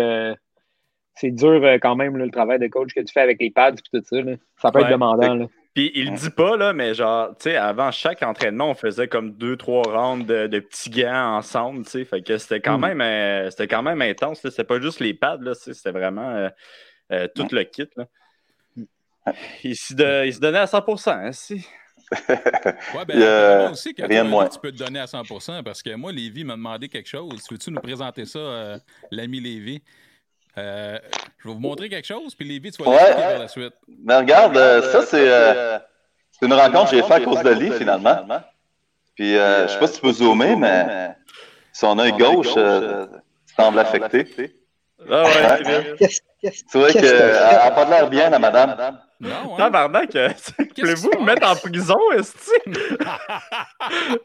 c'est 1.20 1.32
dur 1.32 1.62
euh, 1.64 1.78
quand 1.82 1.96
même 1.96 2.18
le 2.18 2.32
travail 2.32 2.60
de 2.60 2.68
coach 2.68 2.94
que 2.94 3.02
tu 3.02 3.12
fais 3.12 3.20
avec 3.20 3.42
les 3.42 3.52
pads 3.52 3.72
et 3.72 3.76
tout 3.76 4.02
ça. 4.02 4.22
Ça 4.58 4.72
peut 4.72 4.80
être 4.80 4.90
demandant. 4.90 5.36
Là. 5.36 5.46
Puis 5.76 5.92
il 5.94 6.12
le 6.12 6.18
dit 6.18 6.30
pas, 6.32 6.58
là, 6.58 6.74
mais 6.74 6.94
genre, 6.94 7.30
tu 7.38 7.44
sais, 7.44 7.56
avant 7.56 7.92
chaque 7.92 8.24
entraînement, 8.24 8.72
on 8.72 8.74
faisait 8.74 9.08
comme 9.08 9.34
deux, 9.34 9.56
trois 9.56 9.84
rounds 9.84 10.26
de, 10.26 10.60
petits 10.60 10.90
gants 10.90 11.38
ensemble, 11.38 11.86
tu 11.86 11.92
sais. 11.92 12.06
Fait 12.06 12.22
que 12.22 12.38
c'était 12.38 12.60
quand, 12.60 12.78
mm. 12.78 12.82
même, 12.82 13.02
euh, 13.02 13.50
c'était 13.52 13.68
quand 13.68 13.84
même 13.84 14.02
intense. 14.02 14.40
C'était 14.42 14.64
pas 14.64 14.80
juste 14.80 15.00
les 15.00 15.14
pads, 15.14 15.38
là, 15.42 15.54
c'était 15.54 15.92
vraiment 15.92 16.50
euh, 17.12 17.28
tout 17.36 17.48
le 17.52 17.64
kit. 17.64 17.88
Là. 17.96 18.06
Il, 19.64 19.76
se 19.76 20.40
donnait 20.40 20.60
à 20.60 20.66
100%, 20.66 21.10
hein, 21.12 21.32
si. 21.32 21.66
ouais, 22.28 23.06
ben, 23.08 23.72
aussi 23.72 23.94
que 23.94 24.02
rien 24.02 24.26
de 24.26 24.30
moins. 24.30 24.50
tu 24.50 24.58
peux 24.60 24.72
te 24.72 24.78
donner 24.78 25.00
à 25.00 25.06
100% 25.06 25.62
parce 25.62 25.84
que 25.84 25.94
moi, 25.94 26.12
Lévi 26.12 26.44
m'a 26.44 26.56
demandé 26.56 26.90
quelque 26.90 27.08
chose. 27.08 27.40
Veux-tu 27.52 27.70
nous 27.70 27.82
présenter 27.82 28.26
ça, 28.26 28.80
l'ami 29.12 29.40
Lévi? 29.40 29.84
Euh, 30.58 31.00
je 31.38 31.48
vais 31.48 31.54
vous 31.54 31.60
montrer 31.60 31.90
quelque 31.90 32.08
chose, 32.08 32.36
puis 32.36 32.48
Lévi, 32.48 32.72
tu 32.72 32.84
vas 32.84 32.90
ouais, 32.90 33.14
par 33.14 33.40
la 33.40 33.48
suite. 33.48 33.74
Mais 33.88 34.18
regarde, 34.18 34.58
euh, 34.58 34.82
ça, 34.92 35.18
euh, 35.18 35.80
c'est 36.32 36.46
une 36.46 36.54
rencontre 36.54 36.92
que 36.92 36.98
j'ai 36.98 37.04
faite 37.04 37.12
à 37.12 37.22
cause 37.22 37.44
de 37.44 37.50
Lee, 37.52 37.72
finalement. 37.72 38.18
Puis, 39.16 39.34
je 39.34 39.68
sais 39.68 39.80
pas 39.80 39.88
si 39.88 39.96
tu 39.96 40.02
peux 40.02 40.12
zoomer, 40.14 40.56
mais 40.56 41.16
son 41.74 41.98
œil 42.00 42.14
gauche 42.14 42.54
semble 43.56 43.80
affecté. 43.80 44.56
Ah 45.10 45.24
ouais, 45.24 45.96
c'est 46.02 46.78
vrai 46.78 46.92
qu'elle 46.92 47.32
n'a 47.32 47.72
pas 47.72 47.86
l'air 47.86 48.10
bien, 48.10 48.30
la 48.30 48.40
madame. 48.40 49.00
Non, 49.22 49.54
hein? 49.54 49.58
Tabarnak, 49.58 50.14
voulez-vous 50.78 51.10
me 51.20 51.26
mettre 51.26 51.46
en 51.50 51.56
prison, 51.56 51.98
est-ce 52.18 52.32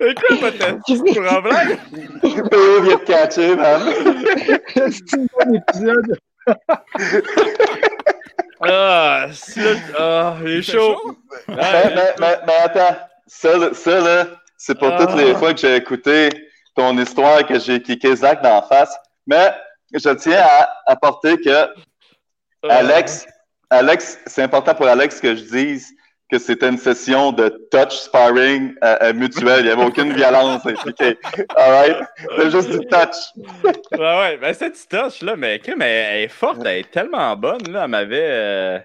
C'est 0.01 0.15
quoi 0.15 0.37
votre 0.37 0.79
problème? 1.13 1.79
PO 2.23 2.83
vient 2.83 2.97
de 2.97 3.05
catcher, 3.05 3.57
man. 3.57 3.83
C'est 4.75 5.15
un 5.15 5.27
bon 5.33 5.55
épisode. 5.57 6.19
ah, 8.61 9.27
ah, 9.99 10.37
il 10.43 10.49
est 10.49 10.63
chaud. 10.63 11.17
Mais, 11.49 11.57
mais, 12.21 12.39
mais, 12.47 12.57
attends, 12.63 12.97
ça, 13.27 13.75
ça 13.75 14.01
là, 14.01 14.27
c'est 14.57 14.79
pour 14.79 14.95
toutes 14.97 15.15
les 15.15 15.33
ah. 15.33 15.35
fois 15.35 15.55
que 15.55 15.61
j'ai 15.61 15.75
écouté 15.75 16.29
ton 16.77 16.97
histoire 16.99 17.45
que 17.45 17.59
j'ai 17.59 17.83
kické 17.83 18.15
Zach 18.15 18.43
d'en 18.43 18.63
face. 18.63 18.97
Mais 19.27 19.53
je 19.93 20.11
tiens 20.11 20.41
à 20.41 20.69
apporter 20.87 21.37
que 21.39 21.51
ah. 21.51 21.69
Alex 22.69 23.27
Alex, 23.75 24.19
c'est 24.27 24.43
important 24.43 24.75
pour 24.75 24.87
Alex 24.87 25.21
que 25.21 25.35
je 25.35 25.43
dise 25.43 25.95
que 26.31 26.39
c'était 26.39 26.69
une 26.69 26.79
session 26.79 27.33
de 27.33 27.49
touch 27.71 27.93
sparring 27.93 28.75
euh, 28.83 28.97
euh, 29.03 29.13
mutuel. 29.13 29.61
Il 29.61 29.67
n'y 29.67 29.71
avait 29.71 29.85
aucune 29.85 30.13
violence 30.15 30.65
impliquée. 30.67 31.19
Right? 31.57 31.97
C'est 32.37 32.51
juste 32.51 32.71
du 32.71 32.79
touch. 32.87 33.17
ouais, 33.93 33.99
ouais. 33.99 34.39
Ben, 34.39 34.55
c'est 34.55 34.71
du 34.71 34.87
touch, 34.89 35.23
là, 35.23 35.37
mais, 35.37 35.61
mais 35.77 35.91
elle 35.91 36.23
est 36.23 36.29
forte, 36.29 36.61
elle 36.65 36.79
est 36.79 36.91
tellement 36.91 37.37
bonne, 37.37 37.71
là. 37.71 37.85
Elle 37.85 37.91
m'avait. 37.91 38.29
Euh, 38.31 38.79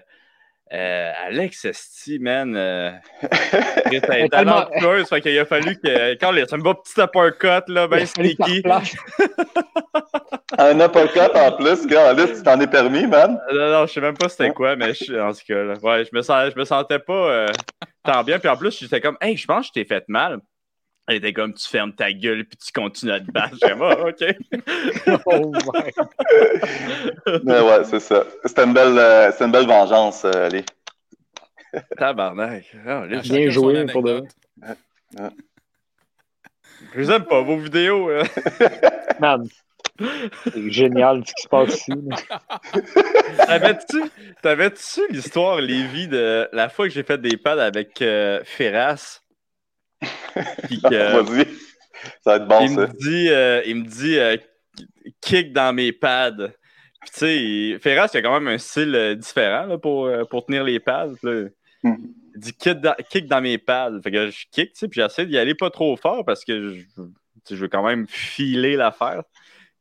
euh, 0.72 1.12
Alex 1.26 1.64
Esti, 1.64 2.18
man. 2.20 2.54
Euh, 2.56 2.90
elle 3.92 3.94
est 3.94 4.28
talentueuse, 4.28 5.08
fait 5.08 5.20
qu'il 5.20 5.38
a 5.38 5.44
fallu 5.44 5.76
que. 5.76 6.14
Quand 6.14 6.32
ça 6.48 6.56
me 6.56 6.62
va 6.62 6.74
petit 6.74 7.00
uppercut, 7.00 7.68
là, 7.68 7.88
ben 7.88 8.06
sneaky. 8.06 8.62
Un 10.58 10.80
uppercut 10.80 11.34
en 11.34 11.52
plus, 11.52 11.86
gars, 11.86 12.14
tu 12.14 12.42
t'en 12.42 12.60
es 12.60 12.66
permis, 12.66 13.06
man. 13.06 13.40
Non, 13.52 13.70
non, 13.70 13.86
je 13.86 13.92
sais 13.94 14.00
même 14.00 14.16
pas 14.16 14.28
c'était 14.28 14.50
quoi, 14.50 14.76
mais 14.76 14.94
je, 14.94 15.14
en 15.20 15.32
tout 15.32 15.40
cas, 15.46 15.62
là, 15.62 15.74
ouais, 15.82 16.04
je 16.04 16.10
me, 16.16 16.22
sens, 16.22 16.52
je 16.54 16.58
me 16.58 16.64
sentais 16.64 16.98
pas 16.98 17.12
euh, 17.12 17.48
tant 18.04 18.22
bien. 18.22 18.38
Puis 18.38 18.48
en 18.48 18.56
plus, 18.56 18.78
j'étais 18.78 19.00
comme, 19.00 19.16
hey, 19.20 19.36
je 19.36 19.46
pense 19.46 19.66
que 19.66 19.72
je 19.74 19.82
t'ai 19.82 19.84
fait 19.84 20.04
mal. 20.08 20.38
Elle 21.10 21.16
était 21.16 21.32
comme 21.32 21.52
tu 21.52 21.66
fermes 21.66 21.92
ta 21.92 22.12
gueule 22.12 22.44
puis 22.44 22.56
tu 22.56 22.70
continues 22.70 23.10
à 23.10 23.18
te 23.18 23.28
battre. 23.32 23.56
J'ai 23.60 23.72
ah, 23.72 24.06
OK. 24.06 24.24
oh 25.26 25.52
Mais 27.42 27.60
ouais, 27.60 27.82
c'est 27.82 27.98
ça. 27.98 28.22
C'était 28.44 28.62
une, 28.62 28.72
belle, 28.72 28.96
euh, 28.96 29.32
une 29.40 29.50
belle 29.50 29.66
vengeance, 29.66 30.24
euh, 30.24 30.46
Ali. 30.46 30.64
Tabarnak. 31.98 32.64
Oh, 32.86 33.02
Bien 33.24 33.50
joué 33.50 33.86
pour 33.86 34.04
de. 34.04 34.22
Je 36.94 37.00
vous 37.00 37.10
aime 37.10 37.24
pas 37.24 37.42
vos 37.42 37.56
vidéos. 37.56 38.08
Man. 39.20 39.48
C'est 40.44 40.70
génial 40.70 41.26
ce 41.26 41.32
qui 41.34 41.42
se 41.42 41.48
passe 41.48 41.74
ici. 41.74 41.92
T'avais-tu, 43.46 44.02
t'avais-tu 44.42 45.00
l'histoire, 45.10 45.60
Lévi, 45.60 46.06
de 46.06 46.48
la 46.52 46.68
fois 46.68 46.86
que 46.86 46.94
j'ai 46.94 47.02
fait 47.02 47.20
des 47.20 47.36
pads 47.36 47.60
avec 47.60 48.00
euh, 48.00 48.42
Ferras? 48.44 49.19
Vas-y. 50.90 51.46
Ça 52.22 52.30
va 52.30 52.36
être 52.36 52.48
bon, 52.48 52.60
il 52.66 52.76
Me 52.76 52.86
dit, 52.86 53.28
euh, 53.28 53.62
il 53.66 53.76
me 53.76 53.86
dit 53.86 54.18
euh, 54.18 54.36
kick 55.20 55.52
dans 55.52 55.74
mes 55.74 55.92
pads. 55.92 56.52
Puis, 57.00 57.10
tu 57.12 57.18
sais, 57.18 57.78
Ferras, 57.80 58.10
il 58.12 58.18
a 58.18 58.22
quand 58.22 58.38
même 58.40 58.48
un 58.48 58.58
style 58.58 59.16
différent 59.18 59.78
pour, 59.78 60.10
pour 60.28 60.44
tenir 60.44 60.64
les 60.64 60.80
pads. 60.80 61.12
Hmm. 61.82 61.96
Il 62.34 62.40
dit 62.40 62.52
kick 62.52 63.26
dans, 63.26 63.40
mes 63.40 63.58
pads. 63.58 64.00
Fait 64.02 64.10
que 64.10 64.30
je 64.30 64.46
kick, 64.50 64.72
tu 64.72 64.78
sais, 64.78 64.88
puis 64.88 65.00
j'essaie 65.00 65.26
d'y 65.26 65.38
aller 65.38 65.54
pas 65.54 65.70
trop 65.70 65.96
fort 65.96 66.24
parce 66.24 66.44
que 66.44 66.74
je, 66.74 66.84
je 67.48 67.56
veux 67.56 67.68
quand 67.68 67.86
même 67.86 68.06
filer 68.08 68.76
l'affaire. 68.76 69.22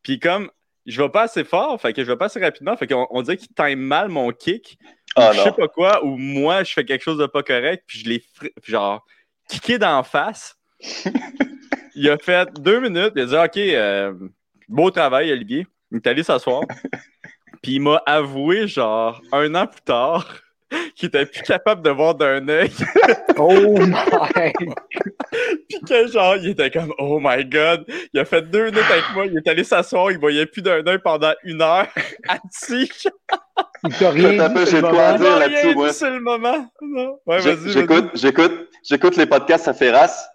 Puis 0.03 0.19
comme 0.19 0.49
je 0.85 1.01
vais 1.01 1.09
pas 1.09 1.23
assez 1.23 1.43
fort, 1.43 1.79
fait 1.79 1.93
que 1.93 2.03
je 2.03 2.07
vais 2.11 2.17
pas 2.17 2.25
assez 2.25 2.39
rapidement, 2.39 2.75
fait 2.75 2.87
qu'on 2.87 3.07
on 3.11 3.21
dirait 3.21 3.37
qu'il 3.37 3.53
time 3.53 3.79
mal 3.79 4.09
mon 4.09 4.31
kick. 4.31 4.77
Ah, 5.15 5.31
je 5.33 5.41
sais 5.41 5.51
pas 5.51 5.67
quoi, 5.67 6.05
ou 6.05 6.17
moi 6.17 6.63
je 6.63 6.73
fais 6.73 6.85
quelque 6.85 7.01
chose 7.01 7.17
de 7.17 7.25
pas 7.25 7.43
correct, 7.43 7.83
puis 7.87 7.99
je 7.99 8.09
l'ai 8.09 8.23
genre 8.63 9.05
kické 9.49 9.77
d'en 9.77 10.03
face. 10.03 10.57
il 11.95 12.09
a 12.09 12.17
fait 12.17 12.49
deux 12.59 12.79
minutes, 12.79 13.13
il 13.15 13.21
a 13.21 13.25
dit 13.25 13.35
OK, 13.35 13.57
euh, 13.57 14.13
beau 14.69 14.91
travail, 14.91 15.31
Olivier. 15.31 15.67
Il 15.91 15.97
est 15.97 16.07
allé 16.07 16.23
s'asseoir. 16.23 16.61
puis 17.61 17.73
il 17.73 17.81
m'a 17.81 18.01
avoué, 18.05 18.67
genre, 18.67 19.21
un 19.33 19.53
an 19.55 19.67
plus 19.67 19.81
tard, 19.81 20.25
qui 20.95 21.05
était 21.05 21.25
plus 21.25 21.41
capable 21.41 21.81
de 21.81 21.89
voir 21.89 22.15
d'un 22.15 22.47
œil. 22.47 22.71
oh 23.37 23.77
my! 23.79 24.53
Puis 25.69 25.79
que 25.87 26.07
genre, 26.07 26.35
il 26.37 26.49
était 26.49 26.69
comme 26.69 26.93
Oh 26.97 27.19
my 27.21 27.45
god! 27.45 27.85
Il 28.13 28.19
a 28.19 28.25
fait 28.25 28.41
deux 28.41 28.65
minutes 28.65 28.91
avec 28.91 29.05
moi, 29.13 29.25
il 29.25 29.37
est 29.37 29.47
allé 29.47 29.63
s'asseoir, 29.63 30.11
il 30.11 30.19
voyait 30.19 30.45
plus 30.45 30.61
d'un 30.61 30.85
œil 30.85 30.99
pendant 31.03 31.33
une 31.43 31.61
heure, 31.61 31.87
assis. 32.27 32.89
Il 33.83 33.93
t'a 33.95 34.09
rien 34.09 34.49
dit. 34.49 34.65
J'ai 34.69 34.81
quoi 34.81 35.03
à 35.03 35.17
dire 35.17 35.39
là-dessus, 35.39 35.75
moi. 35.75 35.93
C'est 35.93 36.09
le 36.09 36.19
moment. 36.19 36.69
Ouais, 37.25 37.39
j'écoute, 37.67 38.11
j'écoute, 38.13 38.69
j'écoute 38.83 39.15
les 39.15 39.25
podcasts 39.25 39.67
à 39.67 39.73
Ferras. 39.73 40.29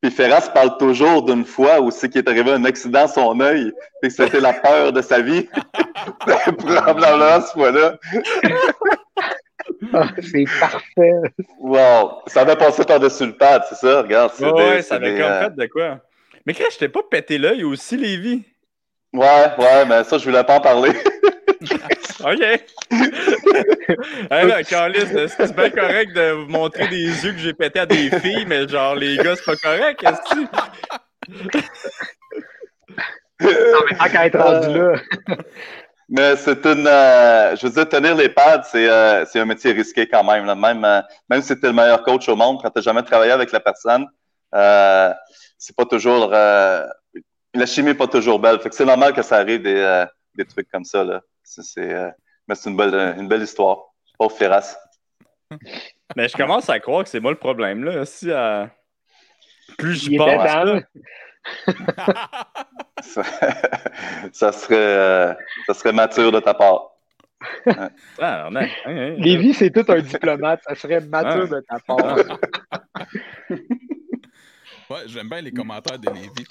Puis 0.00 0.12
Ferras 0.12 0.50
parle 0.54 0.76
toujours 0.78 1.24
d'une 1.24 1.44
fois 1.44 1.80
où 1.80 1.90
c'est 1.90 2.08
qu'il 2.08 2.20
est 2.20 2.28
arrivé 2.28 2.52
un 2.52 2.64
accident 2.64 3.04
à 3.04 3.08
son 3.08 3.40
œil, 3.40 3.72
et 4.02 4.08
que 4.08 4.14
c'était 4.14 4.40
la 4.40 4.52
peur 4.52 4.92
de 4.92 5.02
sa 5.02 5.20
vie. 5.20 5.48
Probablement 6.58 7.40
ce 7.40 7.52
fois-là. 7.52 7.98
Ah, 9.92 10.08
c'est 10.20 10.44
parfait. 10.60 11.12
Wow. 11.58 12.22
Ça 12.26 12.40
avait 12.42 12.56
passé 12.56 12.84
par-dessus 12.84 13.26
le 13.26 13.36
pad, 13.36 13.62
c'est 13.68 13.76
ça? 13.76 14.02
Regarde. 14.02 14.32
Ouais, 14.40 14.52
ouais, 14.52 14.82
ça 14.82 14.96
avait 14.96 15.16
comme 15.16 15.30
euh, 15.30 15.44
fait 15.44 15.56
de 15.56 15.66
quoi? 15.66 16.00
Mais 16.46 16.54
Chris, 16.54 16.64
je 16.72 16.78
t'ai 16.78 16.88
pas 16.88 17.00
pété 17.08 17.38
l'œil 17.38 17.64
aussi, 17.64 17.96
Lévi. 17.96 18.42
Ouais, 19.12 19.46
ouais, 19.58 19.86
mais 19.86 20.04
ça, 20.04 20.18
je 20.18 20.24
voulais 20.24 20.44
pas 20.44 20.56
en 20.56 20.60
parler. 20.60 20.90
OK. 22.20 22.40
hey, 24.30 24.46
là, 24.46 24.62
c'est 24.64 25.54
bien 25.54 25.70
correct 25.70 26.12
de 26.14 26.30
vous 26.32 26.46
montrer 26.50 26.88
des 26.88 27.04
yeux 27.04 27.32
que 27.32 27.38
j'ai 27.38 27.54
pété 27.54 27.80
à 27.80 27.86
des 27.86 28.10
filles, 28.20 28.44
mais 28.46 28.66
genre, 28.68 28.94
les 28.94 29.16
gars, 29.16 29.36
c'est 29.36 29.44
pas 29.44 29.56
correct, 29.56 30.02
est-ce 30.02 30.34
que 30.34 30.40
Non, 33.40 33.80
mais 33.88 33.96
tant 33.96 34.08
qu'à 34.08 34.26
être 34.26 34.38
rendu 34.38 34.78
là. 34.78 34.94
Mais 36.08 36.36
c'est 36.36 36.64
une. 36.64 36.86
Euh, 36.86 37.54
je 37.54 37.66
veux 37.66 37.72
dire, 37.72 37.88
tenir 37.88 38.14
les 38.14 38.30
pads, 38.30 38.62
c'est 38.62 38.88
euh, 38.88 39.24
un 39.34 39.44
métier 39.44 39.72
risqué 39.72 40.08
quand 40.08 40.24
même. 40.24 40.46
Même, 40.58 40.84
euh, 40.84 41.02
même 41.28 41.42
si 41.42 41.54
tu 41.58 41.64
es 41.64 41.68
le 41.68 41.74
meilleur 41.74 42.02
coach 42.02 42.28
au 42.28 42.36
monde, 42.36 42.60
quand 42.62 42.70
tu 42.70 42.78
n'as 42.78 42.82
jamais 42.82 43.02
travaillé 43.02 43.32
avec 43.32 43.52
la 43.52 43.60
personne, 43.60 44.06
c'est 45.58 45.76
pas 45.76 45.84
toujours. 45.84 46.28
la 46.30 47.66
chimie 47.66 47.88
n'est 47.88 47.94
pas 47.94 48.06
toujours 48.06 48.38
belle. 48.38 48.58
Fait 48.60 48.70
que 48.70 48.74
c'est 48.74 48.86
normal 48.86 49.12
que 49.12 49.22
ça 49.22 49.36
arrive 49.36 49.62
des, 49.62 50.06
des 50.34 50.46
trucs 50.46 50.70
comme 50.70 50.84
ça. 50.84 51.04
Là. 51.04 51.20
mais 52.46 52.54
c'est 52.54 52.70
une 52.70 52.76
belle, 52.76 53.16
une 53.18 53.28
belle 53.28 53.42
histoire. 53.42 53.78
Pauvre 54.18 54.34
Ferras. 54.34 54.76
Mais 56.16 56.26
je 56.26 56.36
commence 56.36 56.70
à 56.70 56.80
croire 56.80 57.04
que 57.04 57.10
c'est 57.10 57.20
moi 57.20 57.30
le 57.30 57.38
problème. 57.38 57.84
Là. 57.84 58.06
Si, 58.06 58.30
plus 59.76 59.94
je 59.94 60.16
pense 60.16 60.82
ça, 64.32 64.52
serait, 64.52 64.76
euh, 64.76 65.34
ça 65.66 65.74
serait 65.74 65.92
mature 65.92 66.32
de 66.32 66.40
ta 66.40 66.54
part. 66.54 66.94
Ah, 68.20 68.48
Lévi, 68.86 69.54
c'est 69.54 69.70
tout 69.70 69.84
un 69.90 70.00
diplomate. 70.00 70.60
Ça 70.66 70.74
serait 70.74 71.00
mature 71.00 71.48
de 71.48 71.60
ta 71.60 71.78
part. 71.78 72.16
ouais, 73.50 75.02
j'aime 75.06 75.28
bien 75.28 75.40
les 75.40 75.52
commentaires 75.52 75.98
de 75.98 76.10
Lévi. 76.10 76.46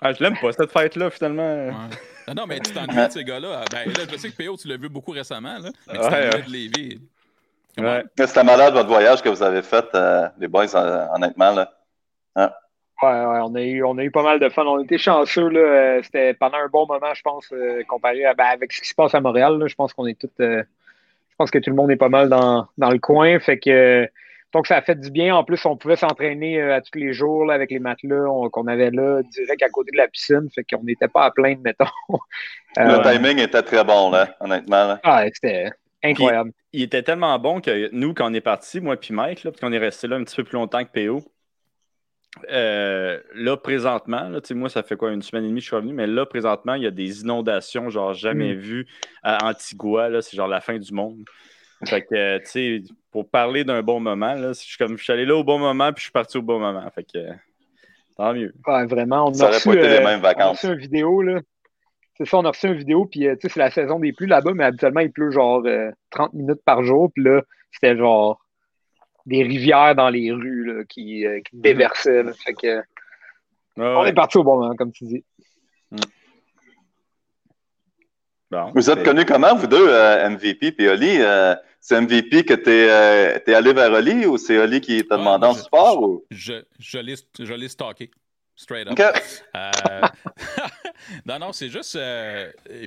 Ah, 0.00 0.12
je 0.12 0.22
l'aime 0.22 0.38
pas, 0.38 0.52
cette 0.52 0.70
fête-là, 0.70 1.10
finalement. 1.10 1.70
Non, 2.34 2.46
mais 2.46 2.60
tu 2.60 2.72
t'ennuies 2.72 3.06
de 3.06 3.12
ces 3.12 3.24
gars-là. 3.24 3.64
Ben, 3.72 3.88
là, 3.88 4.04
je 4.10 4.16
sais 4.16 4.30
que 4.30 4.44
PO, 4.44 4.56
tu 4.56 4.68
l'as 4.68 4.76
vu 4.76 4.88
beaucoup 4.88 5.12
récemment, 5.12 5.58
là, 5.58 5.70
mais 5.86 5.98
tu 5.98 6.08
t'ennuies 6.08 6.42
de 6.46 6.52
Lévi. 6.52 7.00
Ouais. 7.78 8.04
C'était 8.18 8.44
malade 8.44 8.74
votre 8.74 8.88
voyage 8.88 9.22
que 9.22 9.28
vous 9.28 9.42
avez 9.42 9.62
fait, 9.62 9.86
euh, 9.94 10.28
les 10.38 10.48
boys, 10.48 10.74
honnêtement. 11.14 11.52
Là. 11.52 11.72
Hein? 12.36 12.50
Ouais, 13.02 13.08
ouais, 13.08 13.40
on 13.44 13.54
a, 13.54 13.62
eu, 13.62 13.84
on 13.84 13.96
a 13.98 14.02
eu 14.02 14.10
pas 14.10 14.24
mal 14.24 14.40
de 14.40 14.48
fun. 14.48 14.64
On 14.66 14.82
était 14.82 14.98
chanceux. 14.98 15.48
Là. 15.48 15.60
Euh, 15.60 16.00
c'était 16.02 16.34
pendant 16.34 16.58
un 16.58 16.68
bon 16.68 16.86
moment, 16.86 17.14
je 17.14 17.22
pense, 17.22 17.46
euh, 17.52 17.84
comparé 17.84 18.24
à, 18.24 18.34
ben, 18.34 18.46
avec 18.46 18.72
ce 18.72 18.80
qui 18.80 18.88
se 18.88 18.94
passe 18.94 19.14
à 19.14 19.20
Montréal. 19.20 19.62
je 19.66 19.74
pense 19.74 19.92
qu'on 19.92 20.06
est 20.06 20.18
tout. 20.18 20.30
Euh, 20.40 20.62
je 21.30 21.36
pense 21.36 21.50
que 21.52 21.58
tout 21.58 21.70
le 21.70 21.76
monde 21.76 21.92
est 21.92 21.96
pas 21.96 22.08
mal 22.08 22.28
dans, 22.28 22.66
dans 22.76 22.90
le 22.90 22.98
coin. 22.98 23.38
Fait 23.38 23.58
que 23.58 24.08
donc 24.52 24.66
ça 24.66 24.78
a 24.78 24.82
fait 24.82 24.98
du 24.98 25.12
bien. 25.12 25.36
En 25.36 25.44
plus, 25.44 25.64
on 25.64 25.76
pouvait 25.76 25.94
s'entraîner 25.94 26.60
à 26.60 26.80
tous 26.80 26.98
les 26.98 27.12
jours 27.12 27.44
là, 27.44 27.54
avec 27.54 27.70
les 27.70 27.78
matelas 27.78 28.26
qu'on 28.50 28.66
avait 28.66 28.90
là, 28.90 29.22
direct 29.22 29.62
à 29.62 29.68
côté 29.68 29.92
de 29.92 29.96
la 29.96 30.08
piscine. 30.08 30.48
Fait 30.52 30.64
qu'on 30.64 30.82
n'était 30.82 31.06
pas 31.06 31.26
à 31.26 31.30
plaindre, 31.30 31.60
mettons. 31.62 31.84
le 32.76 33.12
timing 33.12 33.38
était 33.38 33.62
très 33.62 33.84
bon, 33.84 34.10
là, 34.10 34.34
honnêtement. 34.40 34.98
Ah, 35.04 35.24
c'était 35.32 35.70
incroyable. 36.02 36.50
il 36.72 36.82
était 36.82 37.04
tellement 37.04 37.38
bon 37.38 37.60
que 37.60 37.90
nous, 37.92 38.14
quand 38.14 38.28
on 38.28 38.34
est 38.34 38.40
parti, 38.40 38.80
moi 38.80 38.96
et 38.96 39.12
Mike, 39.12 39.44
là, 39.44 39.52
parce 39.52 39.60
qu'on 39.60 39.72
est 39.72 39.78
resté 39.78 40.08
là 40.08 40.16
un 40.16 40.24
petit 40.24 40.34
peu 40.34 40.44
plus 40.44 40.54
longtemps 40.54 40.82
que 40.84 40.90
PO. 40.90 41.22
Euh, 42.50 43.20
là, 43.34 43.56
présentement, 43.56 44.28
là, 44.28 44.40
moi, 44.50 44.68
ça 44.68 44.82
fait 44.82 44.96
quoi, 44.96 45.12
une 45.12 45.22
semaine 45.22 45.44
et 45.44 45.48
demie 45.48 45.60
que 45.60 45.64
je 45.64 45.68
suis 45.68 45.76
revenu, 45.76 45.92
mais 45.92 46.06
là, 46.06 46.26
présentement, 46.26 46.74
il 46.74 46.82
y 46.82 46.86
a 46.86 46.90
des 46.90 47.22
inondations, 47.22 47.90
genre 47.90 48.14
jamais 48.14 48.54
mm. 48.54 48.58
vues 48.58 48.86
à 49.22 49.48
Antigua. 49.48 50.08
Là, 50.08 50.22
c'est 50.22 50.36
genre 50.36 50.48
la 50.48 50.60
fin 50.60 50.78
du 50.78 50.92
monde. 50.92 51.24
Fait 51.86 52.02
que, 52.02 52.38
tu 52.38 52.46
sais, 52.46 52.82
pour 53.12 53.28
parler 53.28 53.64
d'un 53.64 53.82
bon 53.82 54.00
moment, 54.00 54.34
là, 54.34 54.48
je, 54.48 54.60
suis 54.60 54.76
comme, 54.76 54.98
je 54.98 55.04
suis 55.04 55.12
allé 55.12 55.24
là 55.24 55.36
au 55.36 55.44
bon 55.44 55.58
moment, 55.58 55.92
puis 55.92 56.00
je 56.00 56.04
suis 56.04 56.12
parti 56.12 56.36
au 56.36 56.42
bon 56.42 56.58
moment. 56.58 56.88
Fait 56.90 57.04
que, 57.04 57.28
tant 58.16 58.34
mieux. 58.34 58.52
Ouais, 58.66 58.86
vraiment, 58.86 59.28
on 59.28 59.40
a, 59.40 59.46
reçu, 59.46 59.70
euh, 59.70 60.00
on 60.04 60.24
a 60.24 60.50
reçu 60.50 60.66
une 60.66 60.78
vidéo, 60.78 61.22
là. 61.22 61.40
C'est 62.16 62.26
ça, 62.26 62.38
on 62.38 62.44
a 62.44 62.50
reçu 62.50 62.66
une 62.66 62.74
vidéo, 62.74 63.06
puis, 63.06 63.28
euh, 63.28 63.36
tu 63.36 63.42
sais, 63.42 63.54
c'est 63.54 63.60
la 63.60 63.70
saison 63.70 64.00
des 64.00 64.12
pluies 64.12 64.26
là-bas, 64.26 64.52
mais 64.54 64.64
habituellement, 64.64 65.00
il 65.00 65.12
pleut 65.12 65.30
genre 65.30 65.64
30 66.10 66.34
minutes 66.34 66.62
par 66.64 66.82
jour, 66.82 67.12
puis 67.14 67.22
là, 67.22 67.42
c'était 67.72 67.96
genre 67.96 68.40
des 69.28 69.42
rivières 69.42 69.94
dans 69.94 70.08
les 70.08 70.32
rues 70.32 70.86
qui, 70.88 71.26
euh, 71.26 71.40
qui, 71.40 71.56
déversaient. 71.56 72.24
Fait 72.44 72.54
que, 72.54 72.82
on 73.76 74.04
est 74.04 74.14
parti 74.14 74.38
au 74.38 74.44
bon 74.44 74.60
moment, 74.60 74.74
comme 74.74 74.90
tu 74.90 75.04
dis. 75.04 75.24
Hmm. 75.90 75.98
vous 78.74 78.90
êtes 78.90 79.04
connus 79.04 79.24
comment, 79.24 79.54
vous 79.54 79.66
deux, 79.66 79.88
euh, 79.88 80.30
MVP 80.30 80.74
et 80.78 80.88
Oli? 80.88 81.20
Euh, 81.20 81.54
c'est 81.80 82.00
MVP 82.00 82.44
que 82.44 82.54
tu 82.54 82.70
es, 82.70 83.54
allé 83.54 83.72
vers 83.72 83.92
Oli 83.92 84.26
ou 84.26 84.38
c'est 84.38 84.58
Oli 84.58 84.80
qui 84.80 85.06
t'a 85.06 85.18
demandé 85.18 85.46
en 85.46 85.54
support? 85.54 86.02
Ou? 86.02 86.24
Je, 86.30 86.64
je 86.78 87.54
l'ai 87.54 87.68
stocké. 87.68 88.10
Straight 88.56 88.88
up. 88.88 88.98
non, 91.26 91.38
non, 91.38 91.52
c'est 91.52 91.68
juste 91.68 91.96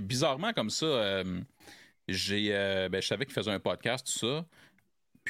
bizarrement 0.02 0.52
comme 0.52 0.70
ça. 0.70 1.24
j'ai, 2.08 2.50
ben, 2.92 3.02
je 3.02 3.08
savais 3.08 3.26
qu'il 3.26 3.34
faisait 3.34 3.52
un 3.52 3.60
podcast, 3.60 4.06
tout 4.06 4.28
ça. 4.28 4.46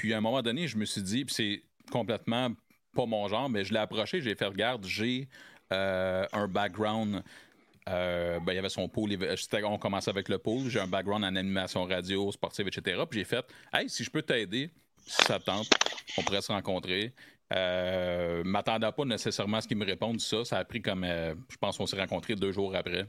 Puis 0.02 0.16
à 0.16 0.18
un 0.18 0.22
moment 0.22 0.42
donné, 0.42 0.68
je 0.68 0.78
me 0.78 0.86
suis 0.86 1.04
dit, 1.04 1.24
c'est 1.28 1.62
complètement 1.92 2.50
pas 2.96 3.06
mon 3.06 3.28
genre, 3.28 3.48
mais 3.52 3.64
je 3.64 3.72
l'ai 3.72 3.80
approché, 3.80 4.20
j'ai 4.20 4.34
fait 4.34 4.48
regarde, 4.48 4.84
j'ai 4.84 5.28
euh, 5.72 6.26
un 6.34 6.48
background. 6.48 7.22
Euh, 7.88 8.40
ben, 8.40 8.54
il 8.54 8.56
y 8.56 8.58
avait 8.58 8.70
son 8.70 8.90
pôle, 8.90 9.12
on 9.64 9.78
commençait 9.78 10.10
avec 10.10 10.28
le 10.28 10.40
pôle, 10.40 10.70
j'ai 10.70 10.80
un 10.80 10.88
background 10.88 11.24
en 11.24 11.36
animation 11.36 11.84
radio, 11.84 12.32
sportive, 12.32 12.68
etc. 12.68 13.04
Puis 13.08 13.20
j'ai 13.20 13.26
fait, 13.26 13.46
hey, 13.72 13.88
si 13.92 14.04
je 14.04 14.10
peux 14.10 14.24
t'aider, 14.24 14.72
ça 15.06 15.40
tente, 15.40 15.70
on 16.18 16.24
pourrait 16.24 16.42
se 16.42 16.52
rencontrer. 16.52 17.14
Euh, 17.54 18.44
m'attendais 18.44 18.92
pas 18.92 19.06
nécessairement 19.06 19.58
à 19.58 19.62
ce 19.62 19.68
qu'il 19.68 19.78
me 19.78 19.86
réponde 19.86 20.20
ça. 20.20 20.44
Ça 20.46 20.58
a 20.58 20.66
pris 20.66 20.82
comme, 20.82 21.04
euh, 21.04 21.36
je 21.48 21.58
pense 21.58 21.78
qu'on 21.78 21.86
s'est 21.86 22.00
rencontrés 22.00 22.36
deux 22.36 22.52
jours 22.52 22.76
après. 22.76 23.06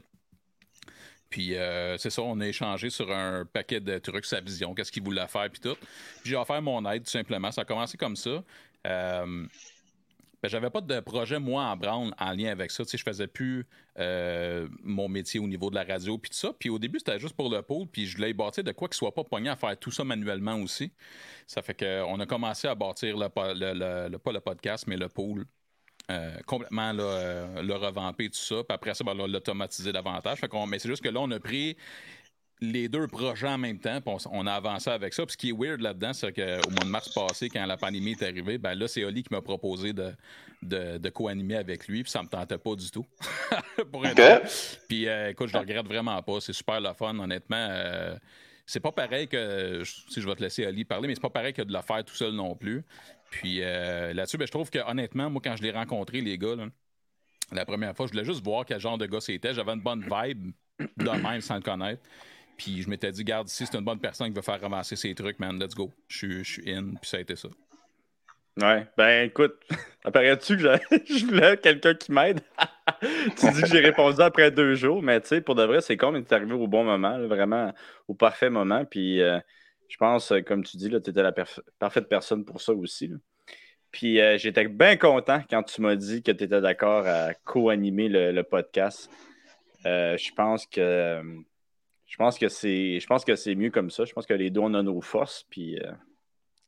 Puis 1.33 1.55
euh, 1.55 1.97
c'est 1.97 2.11
ça, 2.11 2.21
on 2.21 2.39
a 2.41 2.47
échangé 2.47 2.91
sur 2.91 3.11
un 3.11 3.43
paquet 3.43 3.79
de 3.79 3.97
trucs, 3.97 4.25
sa 4.25 4.39
vision, 4.39 4.75
qu'est-ce 4.75 4.91
qu'il 4.91 5.01
voulait 5.01 5.25
faire, 5.25 5.49
puis 5.49 5.59
tout. 5.59 5.73
Puis 6.21 6.29
j'ai 6.29 6.35
offert 6.35 6.61
mon 6.61 6.87
aide, 6.87 7.05
tout 7.05 7.09
simplement. 7.09 7.51
Ça 7.51 7.61
a 7.61 7.65
commencé 7.65 7.97
comme 7.97 8.15
ça. 8.15 8.43
Euh, 8.85 9.47
ben, 10.43 10.49
j'avais 10.49 10.69
pas 10.69 10.81
de 10.81 10.99
projet, 10.99 11.39
moi, 11.39 11.63
en 11.63 11.75
Brown, 11.75 12.13
en 12.19 12.31
lien 12.33 12.51
avec 12.51 12.69
ça. 12.69 12.83
Tu 12.83 12.91
sais, 12.91 12.99
je 12.99 13.03
faisais 13.03 13.25
plus 13.25 13.65
euh, 13.97 14.67
mon 14.83 15.09
métier 15.09 15.39
au 15.39 15.47
niveau 15.47 15.71
de 15.71 15.75
la 15.75 15.83
radio, 15.85 16.19
puis 16.19 16.29
tout 16.29 16.37
ça. 16.37 16.53
Puis 16.53 16.69
au 16.69 16.77
début, 16.77 16.99
c'était 16.99 17.17
juste 17.17 17.35
pour 17.35 17.49
le 17.49 17.63
pôle, 17.63 17.87
puis 17.87 18.05
je 18.05 18.15
voulais 18.15 18.31
bâtir 18.33 18.63
de 18.63 18.71
quoi 18.71 18.87
qu'il 18.87 18.97
soit 18.97 19.15
pas 19.15 19.23
pogné 19.23 19.49
à 19.49 19.55
faire 19.55 19.75
tout 19.75 19.89
ça 19.89 20.03
manuellement 20.03 20.57
aussi. 20.57 20.91
Ça 21.47 21.63
fait 21.63 21.73
qu'on 21.73 22.19
a 22.19 22.27
commencé 22.27 22.67
à 22.67 22.75
bâtir, 22.75 23.17
le, 23.17 23.27
pas 23.29 23.53
le 24.31 24.39
podcast, 24.39 24.85
mais 24.85 24.97
le 24.97 25.09
pôle. 25.09 25.47
Euh, 26.11 26.37
complètement 26.45 26.91
là, 26.91 27.61
le 27.61 27.73
revamper, 27.75 28.29
tout 28.29 28.35
ça. 28.35 28.55
Puis 28.55 28.75
après 28.75 28.93
ça, 28.93 29.03
ben, 29.03 29.13
l'automatiser 29.13 29.91
davantage. 29.93 30.39
Fait 30.39 30.49
mais 30.67 30.77
c'est 30.79 30.89
juste 30.89 31.03
que 31.03 31.09
là, 31.09 31.21
on 31.21 31.31
a 31.31 31.39
pris 31.39 31.77
les 32.63 32.87
deux 32.87 33.07
projets 33.07 33.47
en 33.47 33.57
même 33.57 33.79
temps, 33.79 33.99
puis 33.99 34.15
on, 34.31 34.47
a 34.47 34.53
avancé 34.53 34.89
avec 34.89 35.13
ça. 35.13 35.25
Puis 35.25 35.33
ce 35.33 35.37
qui 35.37 35.49
est 35.49 35.53
weird 35.53 35.81
là-dedans, 35.81 36.13
c'est 36.13 36.31
qu'au 36.31 36.69
mois 36.69 36.83
de 36.83 36.89
mars 36.89 37.09
passé, 37.09 37.49
quand 37.49 37.65
la 37.65 37.77
pandémie 37.77 38.11
est 38.11 38.23
arrivée, 38.23 38.57
ben 38.57 38.73
là, 38.73 38.87
c'est 38.87 39.03
Oli 39.03 39.23
qui 39.23 39.33
m'a 39.33 39.41
proposé 39.41 39.91
de, 39.93 40.13
de, 40.61 41.09
co-animer 41.09 41.57
avec 41.57 41.87
lui, 41.87 42.03
puis 42.03 42.11
ça 42.11 42.23
me 42.23 42.27
tentait 42.27 42.57
pas 42.57 42.75
du 42.75 42.89
tout. 42.89 43.05
pour 43.91 44.03
Puis 44.87 45.07
euh, 45.07 45.31
écoute, 45.31 45.49
je 45.49 45.53
le 45.53 45.59
regrette 45.59 45.85
vraiment 45.85 46.21
pas. 46.21 46.39
C'est 46.39 46.53
super 46.53 46.79
le 46.79 46.93
fun, 46.93 47.17
honnêtement. 47.19 47.67
Euh, 47.69 48.15
c'est 48.65 48.79
pas 48.79 48.93
pareil 48.93 49.27
que, 49.27 49.83
si 49.83 50.21
je 50.21 50.27
vais 50.27 50.35
te 50.35 50.41
laisser 50.41 50.65
Ali 50.65 50.85
parler, 50.85 51.07
mais 51.07 51.15
c'est 51.15 51.21
pas 51.21 51.29
pareil 51.29 51.53
que 51.53 51.61
de 51.61 51.73
le 51.73 51.81
faire 51.81 52.03
tout 52.05 52.15
seul 52.15 52.31
non 52.31 52.55
plus. 52.55 52.83
Puis 53.33 53.61
euh, 53.61 54.13
là-dessus, 54.13 54.37
ben, 54.37 54.45
je 54.45 54.51
trouve 54.51 54.69
que 54.69 54.79
honnêtement, 54.79 55.29
moi, 55.29 55.41
quand 55.43 55.55
je 55.55 55.63
l'ai 55.63 55.71
rencontré, 55.71 56.21
les 56.21 56.37
gars, 56.37 56.55
la 57.51 57.65
première 57.65 57.95
fois, 57.95 58.05
je 58.05 58.11
voulais 58.11 58.25
juste 58.25 58.43
voir 58.43 58.65
quel 58.65 58.79
genre 58.79 58.97
de 58.97 59.05
gars 59.05 59.21
c'était. 59.21 59.53
J'avais 59.53 59.73
une 59.73 59.81
bonne 59.81 60.01
vibe 60.01 60.53
de 60.79 61.09
même 61.09 61.41
sans 61.41 61.55
le 61.55 61.61
connaître. 61.61 62.01
Puis 62.57 62.83
je 62.83 62.89
m'étais 62.89 63.11
dit, 63.11 63.23
garde, 63.23 63.47
si 63.47 63.65
c'est 63.65 63.77
une 63.77 63.83
bonne 63.83 63.99
personne 63.99 64.27
qui 64.27 64.35
veut 64.35 64.43
faire 64.43 64.63
avancer 64.63 64.95
ses 64.95 65.15
trucs, 65.15 65.39
man, 65.39 65.59
let's 65.59 65.73
go. 65.73 65.91
Je, 66.07 66.43
suis 66.43 66.71
in, 66.71 66.93
puis 67.01 67.09
ça 67.09 67.17
a 67.17 67.19
été 67.21 67.35
ça. 67.35 67.49
Ouais, 68.61 68.85
ben 68.95 69.25
écoute, 69.25 69.55
apparaît-tu 70.03 70.57
que 70.57 70.61
je 71.09 71.25
voulais 71.25 71.57
quelqu'un 71.57 71.95
qui 71.95 72.11
m'aide? 72.11 72.41
tu 73.01 73.51
dis 73.51 73.61
que 73.61 73.67
j'ai 73.67 73.79
répondu 73.79 74.21
après 74.21 74.51
deux 74.51 74.75
jours, 74.75 75.01
mais 75.01 75.19
tu 75.21 75.29
sais, 75.29 75.41
pour 75.41 75.55
de 75.55 75.63
vrai, 75.63 75.81
c'est 75.81 75.97
comme 75.97 76.23
tu 76.23 76.29
es 76.29 76.33
arrivé 76.35 76.53
au 76.53 76.67
bon 76.67 76.83
moment, 76.83 77.17
vraiment 77.27 77.73
au 78.07 78.13
parfait 78.13 78.51
moment. 78.51 78.85
Puis 78.85 79.21
euh, 79.21 79.39
je 79.93 79.97
pense, 79.99 80.31
euh, 80.31 80.41
comme 80.41 80.63
tu 80.63 80.75
dis, 80.75 80.89
tu 80.89 80.95
étais 80.95 81.21
la 81.21 81.31
parfaite 81.77 82.09
personne 82.09 82.43
pour 82.43 82.61
ça 82.61 82.73
aussi. 82.73 83.11
Puis 83.91 84.19
euh, 84.19 84.39
j'étais 84.39 84.67
bien 84.67 84.97
content 84.97 85.39
quand 85.47 85.61
tu 85.61 85.81
m'as 85.81 85.95
dit 85.95 86.23
que 86.23 86.31
tu 86.31 86.45
étais 86.45 86.61
d'accord 86.61 87.05
à 87.05 87.35
co-animer 87.35 88.09
le, 88.09 88.41
podcast. 88.41 89.07
je 89.85 90.33
pense 90.33 90.65
que 90.65 91.21
je 92.07 92.17
pense 92.17 92.39
que 92.39 92.47
c'est 92.47 92.99
je 92.99 93.05
pense 93.05 93.23
que 93.23 93.35
c'est 93.35 93.53
mieux 93.53 93.69
comme 93.69 93.91
ça. 93.91 94.03
Je 94.03 94.13
pense 94.13 94.25
que 94.25 94.33
les 94.33 94.49
deux 94.49 94.61
on 94.61 94.73
a 94.73 94.81
nos 94.81 94.99
forces, 94.99 95.45
puis 95.47 95.79
euh, 95.79 95.91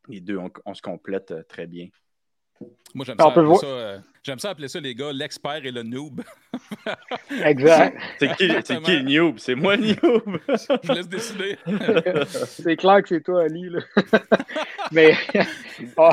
les 0.08 0.22
deux 0.22 0.38
on, 0.38 0.74
se 0.76 0.84
complète 0.84 1.32
euh, 1.32 1.42
très 1.42 1.66
bien. 1.66 1.88
Moi 2.94 3.06
j'aime 3.06 3.18
ça, 3.18 3.28
appeler 3.28 3.56
ça, 3.56 3.68
euh, 3.68 4.00
j'aime 4.24 4.40
ça 4.40 4.50
appeler 4.52 4.68
ça 4.70 4.80
les 4.80 4.96
gars 4.96 5.12
l'expert 5.12 5.66
et 5.66 5.72
le 5.72 5.84
noob. 5.84 6.22
exact. 7.44 8.02
C'est 8.20 8.30
qui, 8.38 8.48
qui, 8.48 8.74
le 8.74 9.02
noob? 9.02 9.38
C'est 9.38 9.56
moi 9.56 9.76
le 9.76 9.88
noob. 9.88 10.40
Je 10.48 10.94
laisse 10.94 11.10
décider. 11.10 11.58
c'est 12.26 12.78
clair 12.78 13.02
que 13.02 13.10
c'est 13.10 13.22
toi 13.22 13.44
Ali 13.44 13.70
là. 13.70 13.80
mais 14.94 15.14
oh, 15.98 16.10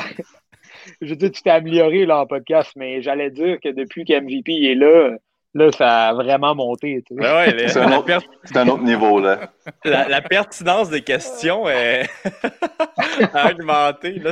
je 1.00 1.14
dis 1.14 1.30
tu 1.30 1.42
t'es 1.42 1.50
amélioré 1.50 2.04
là 2.04 2.20
en 2.20 2.26
podcast, 2.26 2.72
mais 2.74 3.00
j'allais 3.00 3.30
dire 3.30 3.58
que 3.62 3.68
depuis 3.68 4.04
qu'MVP 4.04 4.52
est 4.64 4.74
là 4.74 5.16
Là, 5.54 5.70
ça 5.70 6.08
a 6.08 6.14
vraiment 6.14 6.54
monté. 6.54 7.04
c'est, 7.10 7.76
un 7.76 8.68
autre, 8.68 8.82
niveau, 8.82 9.20
là. 9.20 9.52
La, 9.84 10.22
pertinence 10.22 10.88
des 10.88 11.02
questions 11.02 11.68
est 11.68 12.08
augmentée. 13.50 14.18
Là, 14.18 14.30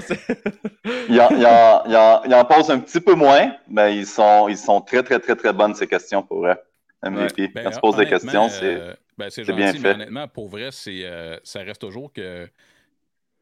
il, 1.10 1.20
en, 1.20 2.22
il, 2.24 2.34
en, 2.34 2.44
pose 2.46 2.70
un 2.70 2.78
petit 2.78 3.00
peu 3.00 3.14
moins, 3.14 3.54
mais 3.68 3.96
ils 3.96 4.06
sont, 4.06 4.48
ils 4.48 4.56
sont 4.56 4.80
très, 4.80 5.02
très, 5.02 5.18
très, 5.18 5.36
très 5.36 5.52
bonnes, 5.52 5.74
ces 5.74 5.86
questions, 5.86 6.22
pour 6.22 6.38
vrai. 6.38 6.58
MVP. 7.02 7.48
Ben, 7.48 7.64
Quand 7.64 7.70
tu 7.70 7.80
poses 7.80 7.96
des 7.96 8.06
questions, 8.06 8.48
c'est, 8.48 8.76
euh, 8.80 8.94
ben, 9.18 9.28
bien 9.54 9.72
fait. 9.74 9.92
honnêtement, 9.92 10.26
pour 10.26 10.48
vrai, 10.48 10.68
c'est, 10.70 11.04
euh, 11.04 11.36
ça 11.42 11.60
reste 11.60 11.82
toujours 11.82 12.12
que 12.12 12.48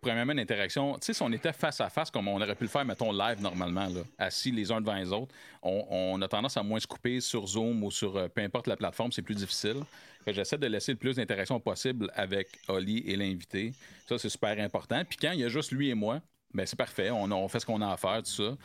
premièrement, 0.01 0.33
une 0.33 0.41
interaction. 0.41 0.95
Tu 0.95 1.07
sais, 1.07 1.13
si 1.13 1.23
on 1.23 1.33
était 1.33 1.53
face 1.53 1.81
à 1.81 1.89
face, 1.89 2.11
comme 2.11 2.29
on 2.29 2.41
aurait 2.41 2.55
pu 2.55 2.65
le 2.65 2.71
faire, 2.71 2.85
mettons, 2.85 3.13
live 3.13 3.41
normalement, 3.41 3.89
assis 4.19 4.51
les 4.51 4.71
uns 4.71 4.81
devant 4.81 4.95
les 4.95 5.13
autres, 5.13 5.35
on, 5.63 6.21
a 6.23 6.29
tendance 6.29 6.57
à 6.57 6.63
moins 6.63 6.81
se 6.81 6.87
couper 6.87 7.21
sur 7.21 7.47
Zoom 7.47 7.83
ou 7.83 7.91
sur 7.91 8.17
euh, 8.17 8.29
peu 8.29 8.43
importe 8.43 8.67
la 8.67 8.77
plateforme, 8.77 9.13
c'est 9.13 9.23
plus 9.23 9.35
difficile. 9.35 9.83
J'essaie 10.27 10.59
de 10.59 10.67
laisser 10.67 10.93
le 10.93 10.99
plus 10.99 11.17
d'interaction 11.17 11.59
possible 11.59 12.11
avec 12.15 12.49
Oli 12.69 12.99
et 13.07 13.17
l'invité. 13.17 13.73
Ça, 14.09 14.19
c'est 14.19 14.29
super 14.29 14.59
important. 14.59 15.03
Puis 15.05 15.19
quand 15.21 15.33
il 15.33 15.41
y 15.41 15.45
a 15.45 15.49
juste 15.49 15.73
lui 15.73 15.89
et 15.89 15.95
moi, 15.95 16.21
ben 16.55 16.67
c'est 16.67 16.77
parfait, 16.77 17.11
on, 17.11 17.49
fait 17.49 17.61
ce 17.61 17.67
qu'on 17.67 17.81
a 17.83 17.91
à 17.91 17.97
faire, 17.97 18.23
tout 18.23 18.31
ça. 18.31 18.57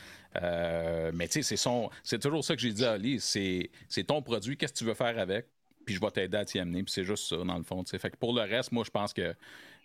Euh, 0.42 1.12
mais 1.14 1.28
tu 1.28 1.44
sais, 1.44 1.56
c'est 2.04 2.20
toujours 2.20 2.44
ça 2.44 2.56
que 2.56 2.62
j'ai 2.62 2.72
dit 2.72 2.86
à 2.86 2.94
Oli, 2.94 3.20
c'est 3.20 3.70
ton 4.06 4.22
produit, 4.22 4.58
qu'est-ce 4.58 4.74
que 4.74 4.78
tu 4.80 4.86
veux 4.86 4.94
faire 4.94 5.18
avec? 5.20 5.48
Puis 5.86 5.96
je 5.96 6.00
vais 6.00 6.12
t'aider 6.12 6.38
à 6.38 6.46
t'y 6.46 6.60
amener, 6.60 6.84
puis 6.84 6.94
c'est 6.94 7.04
juste 7.04 7.28
ça, 7.28 7.38
dans 7.38 7.58
le 7.58 7.64
fond. 7.64 7.84
Fait 7.86 8.10
que 8.10 8.16
pour 8.16 8.34
le 8.34 8.42
reste, 8.42 8.72
moi, 8.72 8.86
je 8.86 8.90
pense 8.90 9.14
que 9.14 9.36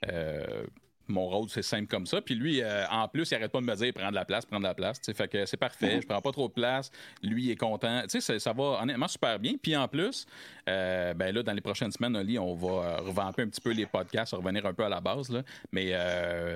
euh, 0.08 0.64
mon 1.08 1.26
rôle, 1.26 1.48
c'est 1.48 1.62
simple 1.62 1.86
comme 1.86 2.06
ça. 2.06 2.20
Puis 2.20 2.34
lui, 2.34 2.62
euh, 2.62 2.86
en 2.90 3.08
plus, 3.08 3.30
il 3.30 3.34
arrête 3.34 3.50
pas 3.50 3.60
de 3.60 3.66
me 3.66 3.74
dire 3.74 3.92
prends 3.94 4.10
de 4.10 4.14
la 4.14 4.24
place, 4.24 4.44
prends 4.44 4.58
de 4.58 4.64
la 4.64 4.74
place. 4.74 5.00
Fait 5.14 5.28
que 5.28 5.46
c'est 5.46 5.56
parfait. 5.56 6.00
Je 6.00 6.06
prends 6.06 6.20
pas 6.20 6.32
trop 6.32 6.48
de 6.48 6.52
place. 6.52 6.90
Lui 7.22 7.44
il 7.44 7.50
est 7.50 7.56
content. 7.56 8.02
Tu 8.08 8.20
sais, 8.20 8.38
ça 8.38 8.52
va 8.52 8.80
honnêtement 8.82 9.08
super 9.08 9.38
bien. 9.38 9.54
Puis 9.60 9.76
en 9.76 9.88
plus, 9.88 10.26
euh, 10.68 11.14
ben 11.14 11.34
là, 11.34 11.42
dans 11.42 11.52
les 11.52 11.60
prochaines 11.60 11.92
semaines, 11.92 12.16
Oli, 12.16 12.38
on 12.38 12.54
va 12.54 12.68
euh, 12.68 12.96
revamper 12.98 13.42
un 13.42 13.48
petit 13.48 13.60
peu 13.60 13.72
les 13.72 13.86
podcasts, 13.86 14.34
revenir 14.34 14.64
un 14.66 14.74
peu 14.74 14.84
à 14.84 14.88
la 14.88 15.00
base. 15.00 15.30
Là. 15.30 15.42
Mais 15.72 15.92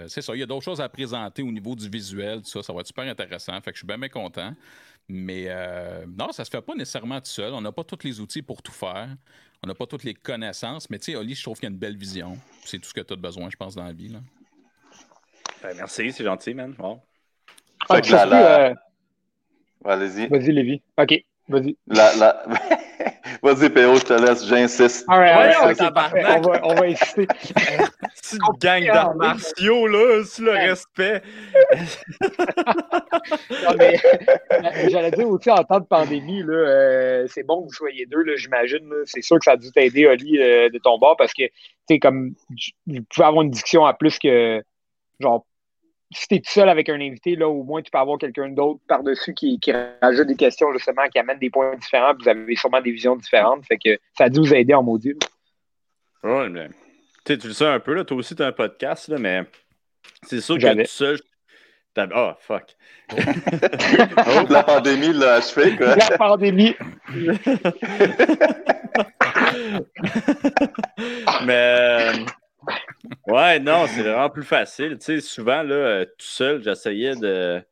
c'est 0.08 0.22
ça, 0.22 0.34
il 0.34 0.40
y 0.40 0.42
a 0.42 0.46
d'autres 0.46 0.64
choses 0.64 0.80
à 0.80 0.88
présenter 0.88 1.42
au 1.42 1.50
niveau 1.50 1.74
du 1.74 1.88
visuel, 1.88 2.42
tout 2.42 2.48
ça. 2.48 2.62
Ça 2.62 2.72
va 2.72 2.80
être 2.80 2.86
super 2.86 3.04
intéressant. 3.04 3.54
Fait 3.60 3.70
que 3.70 3.76
je 3.76 3.80
suis 3.80 3.86
bien, 3.86 3.98
bien 3.98 4.08
content. 4.08 4.54
Mais 5.08 5.48
non, 6.18 6.32
ça 6.32 6.44
se 6.44 6.50
fait 6.50 6.62
pas 6.62 6.74
nécessairement 6.74 7.20
tout 7.20 7.30
seul. 7.30 7.52
On 7.52 7.60
n'a 7.60 7.72
pas 7.72 7.84
tous 7.84 8.04
les 8.04 8.20
outils 8.20 8.42
pour 8.42 8.62
tout 8.62 8.72
faire. 8.72 9.08
On 9.64 9.68
n'a 9.68 9.74
pas 9.74 9.86
toutes 9.86 10.04
les 10.04 10.14
connaissances. 10.14 10.90
Mais 10.90 10.98
tu 10.98 11.12
sais, 11.12 11.16
Oli, 11.16 11.34
je 11.34 11.42
trouve 11.42 11.56
qu'il 11.56 11.68
y 11.68 11.70
a 11.70 11.72
une 11.72 11.78
belle 11.78 11.96
vision. 11.96 12.36
C'est 12.64 12.78
tout 12.78 12.88
ce 12.88 12.94
que 12.94 13.00
tu 13.00 13.12
as 13.12 13.16
besoin, 13.16 13.48
je 13.48 13.56
pense, 13.56 13.76
dans 13.76 13.84
la 13.84 13.92
vie. 13.92 14.08
Là. 14.08 14.20
Ben, 15.62 15.76
merci, 15.76 16.12
c'est 16.12 16.24
gentil, 16.24 16.54
man. 16.54 16.74
Wow. 16.76 17.00
Ah, 17.88 17.96
euh, 17.96 18.74
Allez-y. 19.84 20.28
Vas-y, 20.28 20.52
Lévi. 20.52 20.80
OK, 20.96 21.24
vas-y. 21.48 21.76
La, 21.86 22.14
la... 22.16 22.44
Vas-y, 23.42 23.70
PO, 23.70 23.96
je 23.96 24.04
te 24.04 24.12
laisse, 24.12 24.46
j'insiste. 24.46 25.04
on, 25.08 25.14
va, 25.14 26.60
on 26.62 26.74
va 26.74 26.86
insister. 26.86 27.26
Gang 28.60 28.86
d'arts 28.86 29.16
martiaux, 29.16 29.88
là, 29.88 30.24
sur 30.24 30.44
le 30.44 30.52
respect. 30.52 31.22
J'allais 34.90 35.10
dire 35.10 35.28
aussi, 35.28 35.50
en 35.50 35.64
temps 35.64 35.80
de 35.80 35.86
pandémie, 35.86 36.42
là, 36.42 36.54
euh, 36.54 37.26
c'est 37.28 37.42
bon 37.42 37.62
que 37.62 37.66
vous 37.66 37.74
soyez 37.74 38.06
deux, 38.06 38.24
j'imagine. 38.36 38.88
C'est 39.06 39.22
sûr 39.22 39.38
que 39.38 39.44
ça 39.44 39.52
a 39.52 39.56
dû 39.56 39.72
t'aider, 39.72 40.06
Oli, 40.06 40.38
euh, 40.38 40.70
de 40.70 40.78
ton 40.78 40.98
bord, 40.98 41.16
parce 41.16 41.34
que, 41.34 41.44
tu 41.44 41.52
sais, 41.90 41.98
comme, 41.98 42.34
vous 42.86 43.02
pouvez 43.10 43.26
avoir 43.26 43.42
une 43.42 43.50
discussion 43.50 43.84
à 43.84 43.94
plus 43.94 44.20
que, 44.20 44.62
genre, 45.18 45.44
si 46.14 46.28
tu 46.28 46.34
es 46.36 46.40
tout 46.40 46.50
seul 46.50 46.68
avec 46.68 46.88
un 46.88 47.00
invité, 47.00 47.36
là, 47.36 47.48
au 47.48 47.62
moins 47.62 47.82
tu 47.82 47.90
peux 47.90 47.98
avoir 47.98 48.18
quelqu'un 48.18 48.48
d'autre 48.50 48.80
par-dessus 48.88 49.34
qui, 49.34 49.58
qui, 49.60 49.72
rajoute 50.00 50.26
des 50.26 50.36
questions, 50.36 50.72
justement, 50.72 51.02
qui 51.08 51.18
amène 51.18 51.38
des 51.38 51.50
points 51.50 51.76
différents. 51.76 52.14
Vous 52.18 52.28
avez 52.28 52.56
sûrement 52.56 52.80
des 52.80 52.92
visions 52.92 53.16
différentes. 53.16 53.64
Fait 53.66 53.78
que 53.78 53.98
ça 54.16 54.24
a 54.24 54.28
dû 54.28 54.40
vous 54.40 54.54
aider 54.54 54.74
en 54.74 54.82
maudit. 54.82 55.14
Oui, 56.22 56.48
mais 56.50 56.68
tu 57.24 57.36
le 57.36 57.52
sais 57.52 57.66
un 57.66 57.80
peu, 57.80 57.94
là, 57.94 58.04
toi 58.04 58.16
aussi, 58.16 58.34
tu 58.34 58.42
as 58.42 58.46
un 58.46 58.52
podcast, 58.52 59.08
là, 59.08 59.18
mais 59.18 59.42
c'est 60.24 60.40
sûr 60.40 60.58
que 60.58 60.82
tout 60.82 60.86
seul. 60.86 61.20
Oh, 62.14 62.30
fuck. 62.40 62.74
la 64.48 64.62
pandémie 64.62 65.12
l'a 65.12 65.34
achevé, 65.34 65.76
quoi. 65.76 65.94
La 65.94 66.16
pandémie. 66.16 66.74
mais. 71.44 72.12
Ouais, 73.26 73.58
non, 73.58 73.86
c'est 73.86 74.02
vraiment 74.02 74.30
plus 74.30 74.44
facile. 74.44 74.98
Tu 74.98 75.04
sais, 75.04 75.20
souvent, 75.20 75.62
là, 75.62 75.74
euh, 75.74 76.04
tout 76.04 76.26
seul, 76.26 76.62
j'essayais 76.62 77.16
de. 77.16 77.62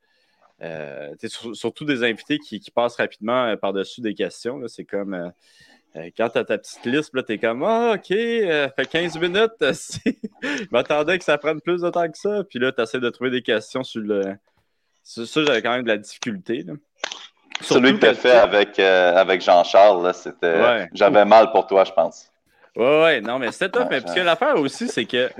Euh, 0.62 1.14
surtout 1.54 1.86
des 1.86 2.04
invités 2.04 2.38
qui, 2.38 2.60
passent 2.70 2.96
rapidement 2.96 3.46
euh, 3.46 3.56
par-dessus 3.56 4.02
des 4.02 4.14
questions. 4.14 4.60
C'est 4.68 4.84
comme 4.84 5.32
quand 5.94 6.28
tu 6.28 6.38
as 6.38 6.44
ta 6.44 6.58
petite 6.58 6.84
liste, 6.84 7.12
tu 7.26 7.32
es 7.32 7.38
comme 7.38 7.62
Ah, 7.64 7.94
OK, 7.94 8.08
fait 8.08 8.88
15 8.90 9.18
minutes. 9.18 9.52
Je 9.60 10.66
m'attendais 10.70 11.18
que 11.18 11.24
ça 11.24 11.38
prenne 11.38 11.60
plus 11.60 11.80
de 11.80 11.90
temps 11.90 12.08
que 12.08 12.18
ça. 12.18 12.44
Puis 12.44 12.58
là, 12.58 12.72
tu 12.72 12.82
essaies 12.82 13.00
de 13.00 13.10
trouver 13.10 13.30
des 13.30 13.42
questions 13.42 13.82
sur 13.82 14.02
le. 14.02 14.36
Sur 15.02 15.26
ça, 15.26 15.44
j'avais 15.44 15.62
quand 15.62 15.72
même 15.72 15.82
de 15.82 15.88
la 15.88 15.96
difficulté. 15.96 16.64
Celui 17.62 17.94
que 17.94 18.00
tu 18.00 18.06
as 18.06 18.14
fait 18.14 18.30
avec, 18.30 18.78
avec 18.78 19.40
Jean-Charles, 19.40 20.12
c'était. 20.14 20.88
J'avais 20.92 21.24
mal 21.24 21.50
pour 21.52 21.66
toi, 21.66 21.84
je 21.84 21.92
pense. 21.92 22.30
Ouais, 22.76 23.02
ouais, 23.02 23.20
non, 23.20 23.38
mais 23.38 23.52
c'était 23.52 23.70
top. 23.70 23.88
mais 23.90 24.00
parce 24.00 24.14
que 24.14 24.20
l'affaire 24.20 24.56
aussi, 24.56 24.88
c'est 24.88 25.04
que. 25.04 25.30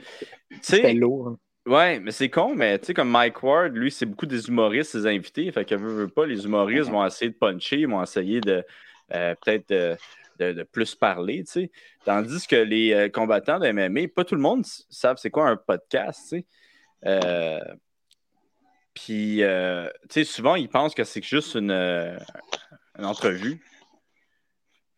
C'était 0.60 0.94
lourd. 0.94 1.28
Hein. 1.28 1.38
Ouais, 1.66 2.00
mais 2.00 2.10
c'est 2.10 2.30
con, 2.30 2.54
mais 2.54 2.78
tu 2.78 2.86
sais, 2.86 2.94
comme 2.94 3.10
Mike 3.10 3.42
Ward, 3.42 3.74
lui, 3.74 3.90
c'est 3.90 4.06
beaucoup 4.06 4.26
des 4.26 4.48
humoristes, 4.48 4.92
ses 4.92 5.06
invités. 5.06 5.52
Fait 5.52 5.64
que 5.64 5.74
veut, 5.74 5.92
veut 5.92 6.08
pas, 6.08 6.26
les 6.26 6.44
humoristes 6.44 6.90
vont 6.90 7.04
essayer 7.04 7.30
de 7.30 7.36
puncher, 7.36 7.80
ils 7.80 7.88
vont 7.88 8.02
essayer 8.02 8.40
de 8.40 8.64
euh, 9.14 9.34
peut-être 9.44 9.68
de, 10.38 10.62
plus 10.64 10.94
parler, 10.94 11.44
tu 11.44 11.52
sais. 11.52 11.70
Tandis 12.04 12.46
que 12.46 12.56
les 12.56 12.92
euh, 12.92 13.08
combattants 13.10 13.58
de 13.58 13.70
MMA, 13.70 14.08
pas 14.14 14.24
tout 14.24 14.34
le 14.34 14.40
monde 14.40 14.64
savent 14.88 15.18
c'est 15.18 15.30
quoi 15.30 15.48
un 15.48 15.56
podcast, 15.56 16.20
tu 16.22 16.38
sais. 16.38 16.46
Euh, 17.06 17.60
Puis, 18.94 19.42
tu 20.08 20.14
sais, 20.14 20.24
souvent, 20.24 20.54
ils 20.54 20.68
pensent 20.68 20.94
que 20.94 21.04
c'est 21.04 21.22
juste 21.22 21.54
une, 21.56 21.70
une 21.70 23.04
entrevue. 23.04 23.60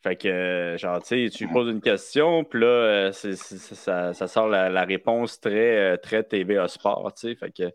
Fait 0.03 0.17
que, 0.17 0.75
genre, 0.79 1.01
tu 1.01 1.29
sais, 1.29 1.31
tu 1.31 1.47
poses 1.47 1.71
une 1.71 1.81
question, 1.81 2.43
puis 2.43 2.61
là, 2.61 2.67
euh, 2.67 3.13
ça, 3.13 4.27
sort 4.27 4.49
la, 4.49 4.85
réponse 4.85 5.39
très, 5.39 5.93
euh, 5.93 5.97
très 5.97 6.25
TVA 6.25 6.67
sport, 6.67 7.13
tu 7.15 7.29
sais. 7.29 7.37
Fait 7.37 7.53
que, 7.53 7.73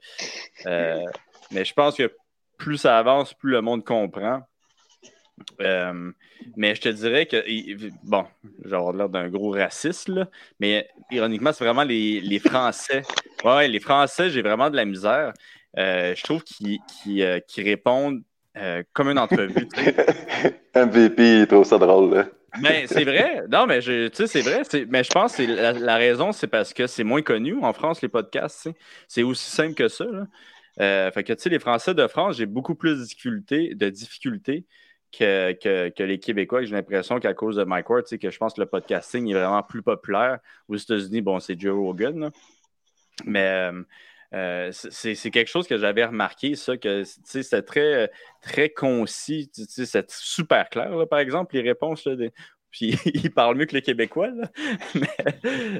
euh, 0.66 1.06
mais 1.52 1.63
je 1.63 1.74
pense 1.74 1.96
que 1.96 2.13
plus 2.58 2.78
ça 2.78 2.98
avance, 2.98 3.34
plus 3.34 3.52
le 3.52 3.62
monde 3.62 3.86
comprend. 3.86 4.42
Mais 5.60 6.76
je 6.76 6.82
te 6.82 6.90
dirais 6.90 7.28
que, 7.28 7.44
bon, 8.04 8.26
j'ai 8.66 8.72
l'air 8.72 9.08
d'un 9.10 9.30
gros 9.30 9.52
raciste, 9.52 10.10
là, 10.10 10.28
mais 10.60 10.90
ironiquement, 11.12 11.54
c'est 11.54 11.63
vraiment 11.63 11.84
les, 11.84 12.20
les 12.20 12.40
Français. 12.40 13.04
Ouais, 13.46 13.70
les 13.70 13.80
Français, 13.80 14.30
j'ai 14.32 14.42
vraiment 14.42 14.70
de 14.70 14.76
la 14.76 14.84
misère. 14.84 15.32
Je 15.78 16.24
trouve 16.24 16.44
qu'ils 16.44 16.82
répondent 17.56 18.22
euh, 18.58 18.84
comme 18.93 19.10
une 19.10 19.20
entrevue. 19.20 19.67
MVP, 20.76 21.41
il 21.41 21.48
trouve 21.48 21.65
ça 21.65 21.78
drôle. 21.78 22.13
Là. 22.13 22.26
Mais 22.62 22.88
c'est 22.88 23.04
vrai. 23.04 23.43
Non, 23.52 23.65
mais 23.67 23.80
tu 23.80 24.10
sais, 24.13 24.28
c'est 24.28 24.41
vrai. 24.41 24.62
Mais 24.89 25.04
je 25.04 25.10
pense 25.10 25.36
que 25.38 25.43
la, 25.43 25.74
la 25.74 25.96
raison, 25.98 26.32
c'est 26.32 26.48
parce 26.48 26.74
que 26.74 26.88
c'est 26.88 27.04
moins 27.04 27.22
connu 27.22 27.58
en 27.62 27.74
France, 27.74 28.02
les 28.02 28.08
podcasts. 28.10 28.70
C'est 29.08 29.24
aussi 29.24 29.50
simple 29.50 29.74
que 29.74 29.88
ça. 29.88 30.06
là. 30.06 30.26
Euh, 30.80 31.12
fait 31.12 31.24
que, 31.24 31.34
tu 31.34 31.41
sais, 31.41 31.50
les 31.50 31.60
Français 31.60 31.93
de 31.93 32.06
France, 32.08 32.38
j'ai 32.38 32.46
beaucoup 32.46 32.76
plus 32.76 32.98
de 32.98 33.04
difficultés, 33.04 33.74
de 33.74 33.89
difficultés 33.89 34.65
que, 35.12 35.54
que, 35.54 35.89
que 35.89 36.04
les 36.04 36.20
Québécois. 36.20 36.63
J'ai 36.63 36.76
l'impression 36.76 37.20
qu'à 37.20 37.34
cause 37.34 37.56
de 37.56 37.63
Mike 37.63 37.89
Ward, 37.89 38.06
que 38.06 38.30
je 38.30 38.38
pense 38.38 38.54
que 38.54 38.62
le 38.62 38.67
podcasting 38.67 39.28
est 39.30 39.34
vraiment 39.34 39.63
plus 39.63 39.82
populaire. 39.82 40.39
Aux 40.67 40.76
États-Unis, 40.76 41.22
bon, 41.22 41.39
c'est 41.39 41.60
Joe 41.60 41.76
Rogan. 41.76 42.20
là. 42.20 42.32
Mais 43.26 43.72
euh, 44.34 44.70
euh, 44.70 44.72
c'est 44.72 45.32
quelque 45.32 45.48
chose 45.50 45.68
que 45.68 45.78
j'avais 45.78 46.06
remarqué, 46.06 46.56
ça, 46.56 46.78
que 46.78 47.04
c'était 47.04 47.62
très, 47.62 48.12
très 48.42 48.70
concis. 48.70 49.50
C'était 49.54 50.06
super 50.10 50.70
clair, 50.70 50.90
là, 50.96 51.06
par 51.06 51.20
exemple, 51.20 51.56
les 51.56 51.62
réponses. 51.62 52.06
Là, 52.06 52.16
des- 52.16 52.32
Puis 52.72 52.98
il 53.13 53.32
parle 53.32 53.56
mieux 53.56 53.66
que 53.66 53.74
les 53.74 53.82
Québécois. 53.82 54.28
là. 54.28 54.50
mais 54.96 55.08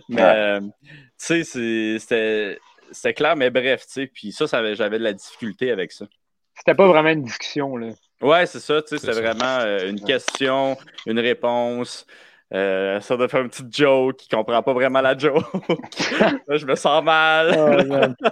mais, 0.10 0.22
Ouais. 0.22 0.22
euh, 0.22 0.60
tu 0.62 1.44
sais, 1.44 1.44
c'est- 1.44 2.58
c'était 2.92 3.14
clair, 3.14 3.36
mais 3.36 3.50
bref. 3.50 3.86
tu 3.86 3.92
sais, 3.92 4.08
Puis 4.08 4.32
ça, 4.32 4.46
j'avais 4.48 4.98
de 4.98 5.04
la 5.04 5.14
difficulté 5.14 5.72
avec 5.72 5.92
ça. 5.92 6.08
C'était 6.56 6.74
pas 6.74 6.88
vraiment 6.88 7.10
une 7.10 7.24
discussion, 7.24 7.76
là. 7.78 7.90
Ouais, 8.22 8.46
c'est 8.48 8.60
ça. 8.62 8.82
tu 8.82 8.88
sais, 8.90 8.98
C'est 8.98 9.14
C'était 9.14 9.22
vraiment 9.22 9.60
euh, 9.60 9.90
une 9.90 10.02
question, 10.02 10.78
une 11.06 11.20
réponse. 11.20 12.08
Euh, 12.54 13.02
ça 13.02 13.18
doit 13.18 13.28
faire 13.28 13.42
une 13.42 13.50
petite 13.50 13.76
joke 13.76 14.16
qui 14.18 14.30
comprend 14.30 14.64
pas 14.64 14.72
vraiment 14.74 15.02
la 15.02 15.18
joke. 15.18 15.44
Là, 16.48 16.56
je 16.56 16.66
me 16.66 16.76
sens 16.76 17.04
mal. 17.04 17.54
Oh. 17.58 18.26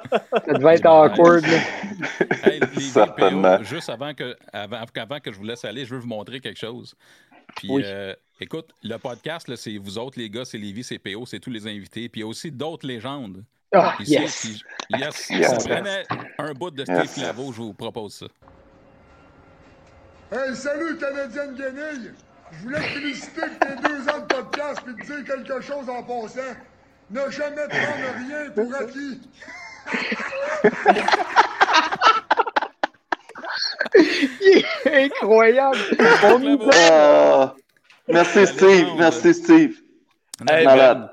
Ça 0.46 0.54
devait 0.54 0.76
être 0.76 0.86
awkward, 0.90 1.44
là. 1.46 1.58
Hey, 2.44 2.62
les 2.76 2.82
Certainement. 2.82 3.56
VPO, 3.58 3.64
juste 3.66 3.90
avant 3.90 4.14
que, 4.14 4.36
avant, 4.54 4.80
avant 4.96 5.20
que 5.20 5.34
je 5.34 5.38
vous 5.38 5.44
laisse 5.44 5.66
aller, 5.66 5.84
je 5.86 5.94
veux 5.96 6.00
vous 6.00 6.08
montrer 6.08 6.40
quelque 6.40 6.60
chose. 6.60 6.96
Puis, 7.58 7.68
Oui. 7.70 7.82
euh, 7.86 8.14
écoute, 8.40 8.70
le 8.84 8.96
podcast, 8.98 9.54
c'est 9.58 9.78
vous 9.78 9.98
autres, 9.98 10.18
les 10.18 10.30
gars, 10.30 10.46
c'est 10.46 10.58
Lévi, 10.58 10.84
c'est 10.86 10.98
PO, 10.98 11.26
c'est 11.26 11.40
tous 11.40 11.52
les 11.52 11.68
invités. 11.68 12.08
Puis 12.08 12.22
il 12.22 12.24
y 12.24 12.26
a 12.26 12.28
aussi 12.28 12.52
d'autres 12.52 12.88
légendes. 12.88 13.44
Ah, 13.74 13.96
Ici, 14.00 14.14
yes! 14.14 14.40
puis- 14.42 15.00
yes, 15.00 15.30
Yes. 15.30 15.68
un 16.40 16.54
bout 16.54 16.72
de 16.72 16.84
Steve 16.84 16.96
Yes. 17.00 17.16
Claveau, 17.16 17.52
je 17.52 17.58
vous 17.62 17.74
propose 17.74 18.14
ça. 18.14 18.28
Hey, 20.32 20.56
salut, 20.56 20.98
Canadienne 20.98 21.56
Guenille! 21.56 22.12
Je 22.52 22.64
voulais 22.64 22.80
te 22.80 22.84
féliciter 22.84 23.42
pour 23.60 23.68
tes 23.68 23.76
deux 23.90 24.10
ans 24.10 24.20
de 24.20 24.26
podcast 24.34 24.82
et 24.88 25.02
te 25.02 25.06
dire 25.06 25.24
quelque 25.26 25.62
chose 25.62 25.90
en 25.90 26.04
passant. 26.04 26.56
Ne 27.10 27.30
jamais 27.30 27.68
prendre 27.68 28.28
rien 28.28 28.50
pour 28.52 28.76
acquis. 28.76 29.22
Incroyable! 34.86 35.78
Claveau. 35.98 36.70
Ah! 36.74 37.56
merci, 38.08 38.48
Steve. 38.48 38.88
Merci, 38.98 39.34
Steve. 39.34 39.76
Hey, 40.50 40.66
Malade. 40.66 41.10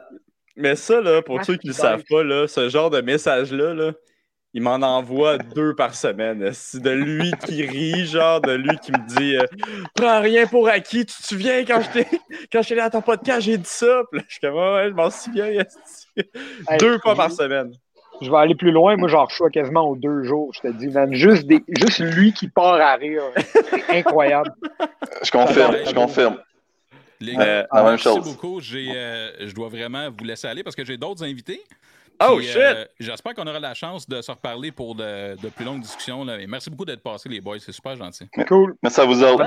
Mais 0.56 0.76
ça, 0.76 1.00
là, 1.00 1.22
pour 1.22 1.40
Ah, 1.40 1.44
ceux 1.44 1.56
qui 1.56 1.68
ne 1.68 1.72
le 1.72 1.76
savent 1.76 2.04
pas, 2.08 2.22
là, 2.22 2.46
ce 2.46 2.68
genre 2.68 2.90
de 2.90 3.00
message-là, 3.00 3.74
là, 3.74 3.92
il 4.54 4.62
m'en 4.62 4.74
envoie 4.74 5.38
deux 5.38 5.74
par 5.74 5.94
semaine. 5.94 6.50
C'est 6.52 6.82
de 6.82 6.90
lui 6.90 7.32
qui 7.46 7.64
rit, 7.64 8.04
genre 8.06 8.40
de 8.40 8.52
lui 8.52 8.76
qui 8.78 8.92
me 8.92 9.16
dit 9.16 9.36
euh, 9.36 9.46
Prends 9.94 10.20
rien 10.20 10.46
pour 10.46 10.68
acquis, 10.68 11.06
tu 11.06 11.14
te 11.16 11.26
souviens 11.26 11.64
quand 11.64 11.80
j'étais 11.80 12.08
quand 12.52 12.62
j'étais 12.62 12.74
allé 12.74 12.82
à 12.82 12.90
ton 12.90 13.00
podcast, 13.02 13.40
j'ai 13.42 13.56
dit 13.58 13.64
ça. 13.68 14.02
Puis 14.10 14.20
là, 14.20 14.24
je 14.28 14.32
suis 14.32 14.40
comme 14.40 14.54
Ouais, 14.54 14.74
ouais, 14.74 14.88
je 14.90 14.94
m'en 14.94 15.10
souviens. 15.10 15.46
Hey, 15.46 16.78
deux 16.78 16.98
fois 16.98 17.12
je- 17.12 17.16
par 17.16 17.30
semaine. 17.32 17.72
Je 18.20 18.30
vais 18.30 18.36
aller 18.36 18.54
plus 18.54 18.70
loin. 18.70 18.94
Moi, 18.96 19.08
j'en 19.08 19.24
reçois 19.24 19.50
quasiment 19.50 19.88
aux 19.88 19.96
deux 19.96 20.22
jours. 20.22 20.52
Je 20.54 20.60
te 20.60 20.68
dis, 20.68 20.86
man, 20.88 21.12
juste, 21.12 21.44
des, 21.44 21.64
juste 21.68 21.98
lui 21.98 22.32
qui 22.32 22.46
part 22.46 22.74
à 22.80 22.94
rire. 22.94 23.22
C'est 23.36 23.98
incroyable. 23.98 24.52
Je 25.24 25.30
confirme, 25.32 25.76
je 25.84 25.92
confirme. 25.92 26.36
Les 27.18 27.34
Euh, 27.36 27.64
la 27.72 27.82
même 27.82 27.90
merci 27.92 28.04
chose. 28.04 28.22
beaucoup. 28.24 28.60
J'ai, 28.60 28.92
euh, 28.94 29.30
je 29.48 29.52
dois 29.54 29.68
vraiment 29.68 30.08
vous 30.16 30.24
laisser 30.24 30.46
aller 30.46 30.62
parce 30.62 30.76
que 30.76 30.84
j'ai 30.84 30.96
d'autres 30.96 31.24
invités. 31.24 31.62
Oh 32.30 32.36
Puis, 32.36 32.46
shit! 32.46 32.56
euh, 32.56 32.84
J'espère 33.00 33.34
qu'on 33.34 33.46
aura 33.46 33.58
la 33.60 33.74
chance 33.74 34.08
de 34.08 34.20
se 34.22 34.30
reparler 34.30 34.70
pour 34.72 34.94
de, 34.94 35.36
de 35.40 35.48
plus 35.48 35.64
longues 35.64 35.80
discussions. 35.80 36.24
Là. 36.24 36.38
Et 36.40 36.46
merci 36.46 36.70
beaucoup 36.70 36.84
d'être 36.84 37.02
passés, 37.02 37.28
les 37.28 37.40
boys. 37.40 37.58
C'est 37.58 37.72
super 37.72 37.96
gentil. 37.96 38.28
Cool. 38.46 38.74
Merci 38.82 39.00
à 39.00 39.04
vous 39.04 39.22
autres. 39.22 39.44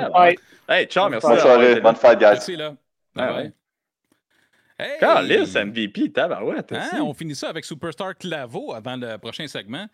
Hey, 0.68 0.86
ciao, 0.88 1.10
merci. 1.10 1.28
Bonne 1.28 1.40
soirée, 1.40 1.80
bonne 1.82 1.96
fête, 1.96 2.20
guys. 2.20 2.26
Merci, 2.26 2.56
là. 2.56 2.76
Ah 3.18 3.28
Bye 3.28 3.36
ouais. 3.36 3.44
bye. 3.44 3.54
Hey! 4.78 5.00
Carlis, 5.00 5.54
MVP, 5.56 6.12
tabarouette. 6.12 6.74
Hein, 6.74 7.00
on 7.02 7.14
finit 7.14 7.36
ça 7.36 7.50
avec 7.50 7.64
Superstar 7.64 8.14
Clavo 8.18 8.74
avant 8.74 8.98
le 8.98 9.18
prochain 9.18 9.48
segment. 9.48 9.86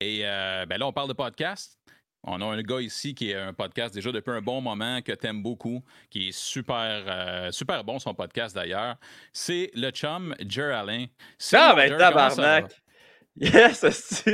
Et 0.00 0.22
euh, 0.24 0.66
ben 0.66 0.78
là, 0.78 0.86
on 0.88 0.92
parle 0.92 1.08
de 1.08 1.12
podcast. 1.14 1.78
On 2.28 2.40
a 2.40 2.44
un 2.44 2.60
gars 2.62 2.80
ici 2.80 3.14
qui 3.14 3.30
est 3.30 3.36
un 3.36 3.52
podcast 3.52 3.94
déjà 3.94 4.10
depuis 4.10 4.32
un 4.32 4.40
bon 4.40 4.60
moment, 4.60 5.00
que 5.00 5.12
t'aimes 5.12 5.42
beaucoup, 5.42 5.82
qui 6.10 6.28
est 6.28 6.32
super, 6.36 7.04
euh, 7.06 7.50
super 7.52 7.84
bon, 7.84 7.98
son 8.00 8.14
podcast 8.14 8.54
d'ailleurs. 8.54 8.96
C'est 9.32 9.70
le 9.74 9.90
chum 9.90 10.34
Jer 10.46 10.74
Alain. 10.76 11.06
Salut, 11.38 11.62
Ah, 11.68 11.74
ben 11.76 11.88
Jer, 11.88 11.98
ça 12.00 12.10
va? 12.10 12.28
tabarnak! 12.30 12.82
Yes, 13.36 13.84
esti. 13.84 14.30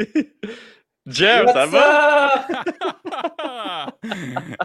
Jeff, 1.06 1.46
ça 1.52 1.66
va? 1.66 2.46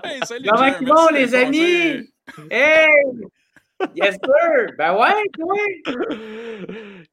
hey, 0.03 0.19
salut, 0.23 0.47
Comment 0.49 0.63
Jer, 0.63 0.79
d'être 0.79 1.11
les 1.13 1.35
amis? 1.35 2.09
Hey! 2.51 2.85
Yes, 3.95 4.15
sir! 4.23 4.73
Ben 4.77 4.93
ouais, 4.95 5.23
ouais! 5.39 5.81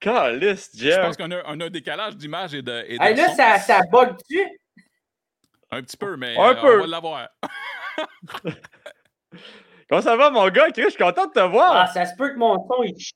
Carlis, 0.00 0.68
Je 0.74 0.78
Jeff. 0.84 1.00
pense 1.00 1.16
qu'on 1.16 1.30
a, 1.30 1.42
on 1.46 1.60
a 1.60 1.64
un 1.66 1.70
décalage 1.70 2.16
d'image 2.16 2.54
et 2.54 2.62
de, 2.62 2.84
et 2.86 2.98
de 2.98 3.02
Hey, 3.02 3.14
là, 3.16 3.28
son. 3.28 3.34
ça, 3.36 3.58
ça 3.58 3.80
bug-tu? 3.90 4.40
Un 5.74 5.82
petit 5.82 5.96
peu, 5.96 6.16
mais 6.16 6.36
Un 6.38 6.50
euh, 6.50 6.60
peu. 6.60 6.76
on 6.78 6.80
va 6.82 6.86
l'avoir. 6.86 7.28
Comment 9.88 10.00
ça 10.02 10.16
va, 10.16 10.30
mon 10.30 10.48
gars? 10.48 10.70
Chris, 10.70 10.84
je 10.84 10.88
suis 10.90 10.98
content 11.02 11.26
de 11.26 11.32
te 11.32 11.38
Ah, 11.40 11.46
voir. 11.48 11.92
ça 11.92 12.06
se 12.06 12.14
peut 12.16 12.30
que 12.32 12.38
mon 12.38 12.56
son, 12.68 12.82
il 12.84 12.96
chie. 12.98 13.14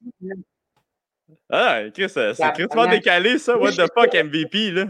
Ah, 1.50 1.80
Chris, 1.94 2.08
c'est 2.08 2.34
c'est 2.34 2.42
Tabarnak. 2.42 2.54
crissement 2.54 2.86
décalé, 2.88 3.38
ça. 3.38 3.56
What 3.56 3.72
the 3.72 3.86
fuck, 3.94 4.12
MVP, 4.14 4.70
là? 4.72 4.84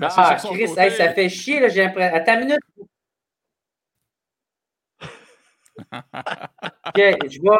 Ah, 0.00 0.36
Chris, 0.40 0.72
hey, 0.78 0.90
ça 0.92 1.12
fait 1.12 1.28
chier, 1.28 1.60
là, 1.60 1.68
j'ai 1.68 1.82
l'impression. 1.84 2.14
Attends 2.16 2.34
une 2.34 2.40
minute. 2.46 2.60
OK, 5.92 6.96
je 7.30 7.40
vais... 7.42 7.56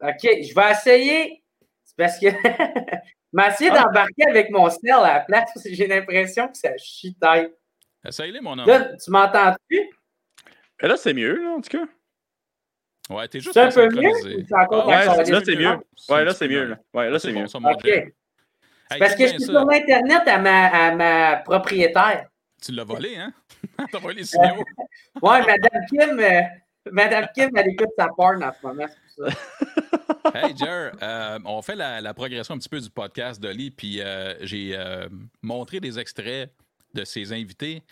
OK, 0.00 0.22
je 0.22 0.54
vais 0.54 0.70
essayer. 0.72 1.44
C'est 1.84 1.96
parce 1.96 2.18
que... 2.18 2.26
Je 2.30 3.46
essayé 3.52 3.70
Ah. 3.74 3.82
d'embarquer 3.84 4.24
avec 4.28 4.50
mon 4.50 4.70
sel 4.70 4.90
à 4.92 5.14
la 5.14 5.20
place 5.20 5.50
parce 5.54 5.64
que 5.64 5.74
j'ai 5.74 5.86
l'impression 5.86 6.48
que 6.48 6.56
ça 6.56 6.76
chie 6.78 7.14
tête. 7.14 7.54
Essaye-les, 8.06 8.40
mon 8.40 8.58
homme. 8.58 8.66
Là, 8.68 8.96
tu 8.96 9.10
m'entends-tu? 9.10 9.90
Mais 10.82 10.88
là, 10.88 10.96
c'est 10.96 11.12
mieux, 11.14 11.42
là, 11.42 11.50
en 11.56 11.60
tout 11.60 11.70
cas. 11.76 11.84
Ouais, 13.14 13.26
t'es 13.28 13.40
juste 13.40 13.54
C'est 13.54 13.60
un 13.60 13.70
peu 13.70 13.88
mieux? 13.88 14.10
Ah 14.52 14.86
Ouais, 14.86 15.04
là, 15.30 15.40
c'est 15.44 15.56
mieux. 15.56 15.76
Ouais, 16.08 16.24
là, 16.24 16.34
c'est 16.34 16.48
mieux, 16.48 16.64
là. 16.66 16.78
Ouais, 16.94 17.10
là, 17.10 17.18
c'est 17.18 17.32
mieux. 17.32 17.40
bon, 17.42 17.46
ça, 17.48 17.58
mon 17.58 17.70
OK. 17.72 17.84
Jer. 17.84 18.06
C'est 18.90 18.94
Hey, 18.94 19.00
parce 19.00 19.14
que 19.16 19.24
je 19.24 19.32
suis 19.32 19.42
sur 19.42 19.52
l'Internet 19.66 20.22
à 20.26 20.38
ma, 20.38 20.66
à 20.68 20.94
ma 20.94 21.36
propriétaire. 21.36 22.26
Tu 22.62 22.72
l'as 22.72 22.84
volé, 22.84 23.16
hein? 23.16 23.32
T'as 23.92 23.98
volé 23.98 24.16
les 24.20 24.24
signaux. 24.24 24.64
Ouais, 25.20 25.40
Madame 25.40 25.84
Kim, 25.90 26.18
euh, 26.18 26.40
Madame 26.90 27.26
Kim, 27.34 27.50
elle 27.54 27.68
écoute 27.68 27.90
sa 27.98 28.08
porn 28.08 28.42
en 28.42 28.50
ce 28.52 28.66
moment, 28.66 28.86
c'est 28.88 29.24
pour 29.24 29.32
ça. 29.32 29.38
Hey, 30.34 30.54
Jer, 30.56 30.92
euh, 31.02 31.38
on 31.46 31.62
fait 31.62 31.74
la, 31.76 32.00
la 32.02 32.12
progression 32.12 32.54
un 32.54 32.58
petit 32.58 32.68
peu 32.68 32.80
du 32.80 32.90
podcast 32.90 33.40
d'Oli, 33.40 33.70
puis 33.70 34.00
euh, 34.02 34.34
j'ai 34.42 34.76
euh, 34.76 35.08
montré 35.42 35.80
des 35.80 35.98
extraits 35.98 36.50
de 36.94 37.04
ses 37.04 37.32
invités 37.32 37.82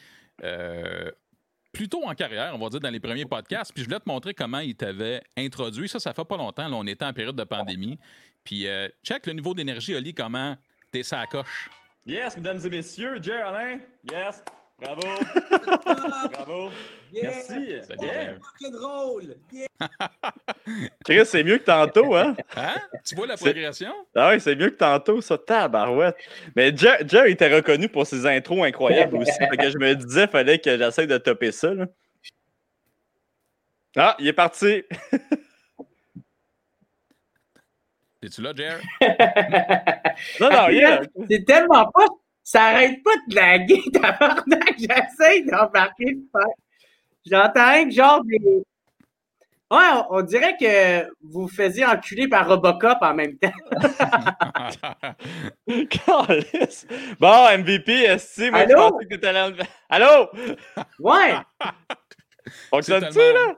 euh, 0.42 1.11
plutôt 1.72 2.05
en 2.05 2.14
carrière, 2.14 2.53
on 2.55 2.59
va 2.59 2.68
dire, 2.70 2.80
dans 2.80 2.90
les 2.90 3.01
premiers 3.01 3.26
podcasts. 3.26 3.72
Puis 3.72 3.82
je 3.82 3.88
voulais 3.88 4.01
te 4.01 4.09
montrer 4.09 4.34
comment 4.34 4.61
il 4.61 4.74
t'avait 4.74 5.22
introduit. 5.36 5.88
Ça, 5.88 6.01
ça 6.01 6.14
fait 6.14 6.24
pas 6.24 6.36
longtemps. 6.36 6.68
Là, 6.68 6.76
on 6.76 6.86
était 6.86 7.05
en 7.05 7.12
période 7.12 7.36
de 7.36 7.44
pandémie. 7.44 7.99
Puis 8.44 8.66
euh, 8.66 8.88
check 9.03 9.26
le 9.26 9.34
niveau 9.34 9.55
d'énergie, 9.55 9.94
Oli, 9.94 10.14
comment 10.14 10.57
t'es 10.90 11.03
sa 11.03 11.26
coche. 11.26 11.68
Yes, 12.07 12.36
mesdames 12.36 12.61
et 12.64 12.70
messieurs, 12.70 13.20
Jer 13.20 13.47
Alain. 13.47 13.80
Yes. 14.11 14.42
Bravo! 14.79 15.01
Bravo! 16.33 16.70
Yeah! 17.12 17.22
Merci! 17.31 17.49
Salut, 17.87 18.03
Yeah. 18.03 18.12
Jer. 18.24 18.39
Rock'n'roll! 18.61 19.35
Yeah! 19.53 19.66
Chris, 21.05 21.27
c'est 21.27 21.43
mieux 21.45 21.59
que 21.59 21.64
tantôt, 21.64 22.14
hein? 22.14 22.37
Hein? 22.57 22.74
Tu 23.05 23.14
vois 23.14 23.27
la 23.27 23.37
C'est- 23.39 23.45
progression? 23.45 23.93
Ah 24.14 24.31
oui, 24.33 24.41
c'est 24.41 24.55
mieux 24.55 24.68
que 24.70 24.77
tantôt, 24.77 25.20
ça, 25.22 25.39
tabarouette. 25.39 26.16
Mais 26.55 26.77
Jer 26.77 27.27
était 27.27 27.55
reconnu 27.55 27.89
pour 27.89 28.07
ses 28.07 28.27
intros 28.27 28.64
incroyables 28.66 29.16
aussi. 29.16 29.33
fait 29.33 29.57
que 29.57 29.70
je 29.70 29.79
me 29.79 29.95
disais, 29.95 30.27
fallait 30.27 30.59
que 30.59 30.77
j'essaie 30.77 31.07
de 31.07 31.16
topper 31.18 31.53
ça. 31.53 31.72
là. 31.72 31.87
Ah, 33.97 34.14
il 34.18 34.29
est 34.29 34.33
parti. 34.35 34.83
Es-tu 38.22 38.43
là, 38.43 38.53
Jer? 38.55 38.79
Non, 40.41 40.51
non, 40.51 40.68
il. 40.70 41.09
C'est 41.31 41.45
tellement 41.47 41.91
pas. 41.91 42.07
Ça 42.49 42.66
arrête 42.66 43.03
pas 43.03 43.11
de 43.26 43.34
laguer, 43.34 43.82
tabarnak. 43.92 44.74
J'essaie 44.78 45.42
d'embarquer 45.42 46.12
le 46.12 46.20
faire. 46.30 46.47
J'entends 47.28 47.72
rien 47.72 47.88
que 47.88 47.90
genre 47.94 48.22
des. 48.24 48.38
Ouais, 49.68 49.78
on, 49.94 50.18
on 50.18 50.22
dirait 50.22 50.57
que 50.57 51.11
vous 51.24 51.49
faisiez 51.49 51.84
enculer 51.84 52.28
par 52.28 52.47
Robocop 52.49 52.99
en 53.01 53.14
même 53.14 53.36
temps. 53.36 53.51
Bon, 57.18 57.59
MVP, 57.59 57.92
est 58.05 58.51
moi, 58.51 58.61
je 58.66 58.72
Allô? 58.72 58.90
pensais 58.90 59.05
que 59.07 59.14
t'étais 59.16 59.40
en- 59.40 59.53
Allô? 59.88 60.28
Ouais! 61.01 61.34
Fonctionne-tu, 62.70 63.12
tellement- 63.18 63.49
là? 63.49 63.55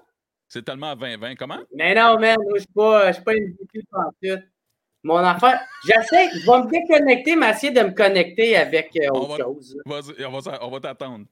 C'est 0.48 0.64
tellement 0.64 0.94
20-20. 0.96 1.36
Comment? 1.36 1.58
Mais 1.74 1.94
non, 1.94 2.18
man, 2.18 2.36
moi, 2.42 2.54
je 2.54 2.60
suis 2.60 2.72
pas, 2.74 3.08
je 3.08 3.12
suis 3.16 3.22
pas 3.24 3.34
une 3.36 3.50
VP 3.52 3.80
tout. 3.92 4.42
Mon 5.04 5.16
affaire. 5.18 5.60
J'essaie, 5.86 6.28
je 6.34 6.50
vais 6.50 6.58
me 6.58 6.70
déconnecter, 6.70 7.36
mais 7.36 7.50
essayer 7.50 7.72
de 7.72 7.80
me 7.82 7.90
connecter 7.92 8.56
avec 8.56 8.90
euh, 8.96 9.06
On 9.12 9.18
autre 9.20 9.28
va- 9.28 9.44
chose. 9.44 9.76
Vas-y, 9.86 10.24
on 10.24 10.30
va, 10.38 10.58
on 10.64 10.70
va 10.70 10.80
t'attendre. 10.80 11.24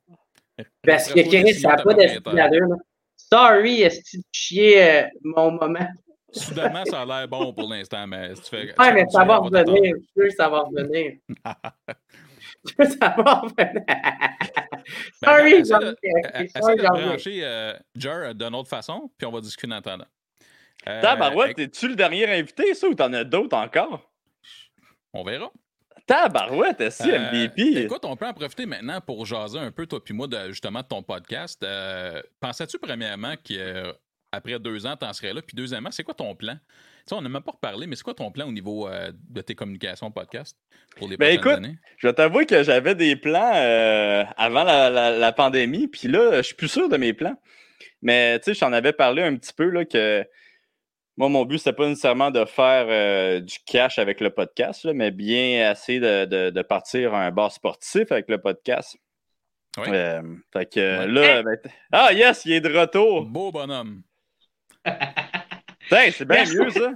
Parce 0.84 1.12
que 1.12 1.20
Chris, 1.20 1.54
ça 1.54 1.70
n'a 1.70 1.76
pas 1.82 1.94
d'allure. 1.94 2.76
Sorry, 3.16 3.82
est-ce 3.82 3.98
que 4.00 4.04
tu 4.10 4.22
chier 4.32 4.82
euh, 4.82 5.06
mon 5.24 5.50
moment? 5.50 5.86
Soudainement, 6.30 6.84
ça 6.84 7.02
a 7.02 7.04
l'air 7.06 7.28
bon 7.28 7.52
pour 7.52 7.68
l'instant, 7.68 8.06
mais 8.06 8.34
si 8.36 8.42
tu 8.42 8.50
fais. 8.50 8.74
Ouais, 8.78 8.92
mais 8.92 9.04
ça 9.10 9.24
va 9.24 9.40
on 9.40 9.44
revenir. 9.44 9.94
Je 10.16 10.22
que 10.22 10.30
ça 10.30 10.48
va 10.48 10.60
revenir. 10.60 11.12
Je 12.68 12.74
que 12.74 12.84
ça 12.88 13.14
va 13.16 13.34
revenir. 13.40 13.82
Ben, 15.22 15.28
Sorry, 15.38 15.62
de- 15.62 15.74
euh, 15.74 15.94
ai- 16.34 16.76
brancher 17.06 17.40
euh, 17.42 17.72
Jer 17.96 18.34
d'une 18.34 18.54
autre 18.54 18.68
façon, 18.68 19.10
puis 19.18 19.26
on 19.26 19.30
va 19.32 19.40
discuter 19.40 19.72
en 19.72 19.76
attendant. 19.76 20.04
Euh, 20.88 21.00
Tabarouette, 21.02 21.58
euh, 21.58 21.62
es-tu 21.64 21.88
le 21.88 21.96
dernier 21.96 22.26
invité, 22.38 22.74
ça, 22.74 22.86
ou 22.88 22.94
t'en 22.94 23.12
as 23.12 23.24
d'autres 23.24 23.56
encore? 23.56 24.10
On 25.12 25.24
verra. 25.24 25.50
Tabarouette, 26.06 26.80
est-ce 26.80 27.02
Euh, 27.08 27.18
MVP? 27.32 27.82
Écoute, 27.82 28.04
on 28.04 28.14
peut 28.16 28.26
en 28.26 28.32
profiter 28.32 28.66
maintenant 28.66 29.00
pour 29.00 29.26
jaser 29.26 29.58
un 29.58 29.72
peu, 29.72 29.86
toi 29.86 30.02
puis 30.02 30.14
moi, 30.14 30.28
de, 30.28 30.48
justement, 30.50 30.80
de 30.82 30.86
ton 30.86 31.02
podcast. 31.02 31.60
Euh, 31.64 32.22
Pensais-tu, 32.38 32.78
premièrement, 32.78 33.34
qu'après 33.42 34.58
deux 34.60 34.86
ans, 34.86 34.96
tu 34.96 35.04
en 35.06 35.12
serais 35.12 35.32
là? 35.32 35.42
Puis 35.42 35.56
deuxièmement, 35.56 35.90
c'est 35.90 36.04
quoi 36.04 36.14
ton 36.14 36.34
plan? 36.36 36.54
Tu 36.54 37.10
sais, 37.10 37.14
on 37.16 37.22
n'a 37.22 37.28
même 37.28 37.42
pas 37.42 37.52
reparlé, 37.52 37.86
mais 37.88 37.96
c'est 37.96 38.02
quoi 38.04 38.14
ton 38.14 38.30
plan 38.30 38.46
au 38.46 38.52
niveau 38.52 38.86
euh, 38.88 39.10
de 39.30 39.40
tes 39.40 39.54
communications 39.56 40.10
podcast 40.12 40.56
pour 40.96 41.08
les 41.08 41.16
Ben, 41.16 41.36
prochaines 41.40 41.58
écoute, 41.58 41.64
années? 41.64 41.78
Je 41.98 42.06
vais 42.06 42.12
t'avouer 42.14 42.46
que 42.46 42.62
j'avais 42.62 42.94
des 42.94 43.16
plans 43.16 43.52
euh, 43.56 44.24
avant 44.36 44.62
la, 44.64 44.90
la- 44.90 45.10
la 45.18 45.32
pandémie, 45.32 45.88
puis 45.88 46.06
là, 46.06 46.36
je 46.36 46.42
suis 46.42 46.54
plus 46.54 46.68
sûr 46.68 46.88
de 46.88 46.96
mes 46.96 47.12
plans. 47.12 47.36
Mais 48.02 48.38
tu 48.38 48.44
sais, 48.46 48.54
j'en 48.54 48.72
avais 48.72 48.92
parlé 48.92 49.22
un 49.22 49.34
petit 49.36 49.52
peu, 49.52 49.68
là, 49.70 49.84
que 49.84 50.24
moi, 51.16 51.28
mon 51.28 51.44
but, 51.44 51.58
c'était 51.58 51.72
pas 51.72 51.86
nécessairement 51.88 52.30
de 52.30 52.44
faire 52.44 52.86
euh, 52.88 53.40
du 53.40 53.56
cash 53.66 53.98
avec 53.98 54.20
le 54.20 54.30
podcast, 54.30 54.84
là, 54.84 54.92
mais 54.92 55.10
bien 55.10 55.70
essayer 55.70 55.98
de, 56.00 56.24
de- 56.26 56.50
de 56.50 56.62
partir 56.62 57.14
un 57.14 57.30
bar 57.30 57.50
sportif 57.52 58.12
avec 58.12 58.28
le 58.28 58.38
podcast. 58.38 58.96
Oui. 59.78 59.88
Euh, 59.88 60.22
fait 60.52 60.66
que 60.72 60.98
Ouais. 61.00 61.06
là, 61.06 61.42
ben, 61.42 61.56
ah 61.92 62.12
yes, 62.12 62.44
il 62.46 62.52
est 62.52 62.60
de 62.60 62.74
retour. 62.78 63.24
Beau 63.26 63.50
bonhomme. 63.52 64.02
C'est 65.90 66.24
bien 66.26 66.44
mieux 66.44 66.70
ça. 66.70 66.92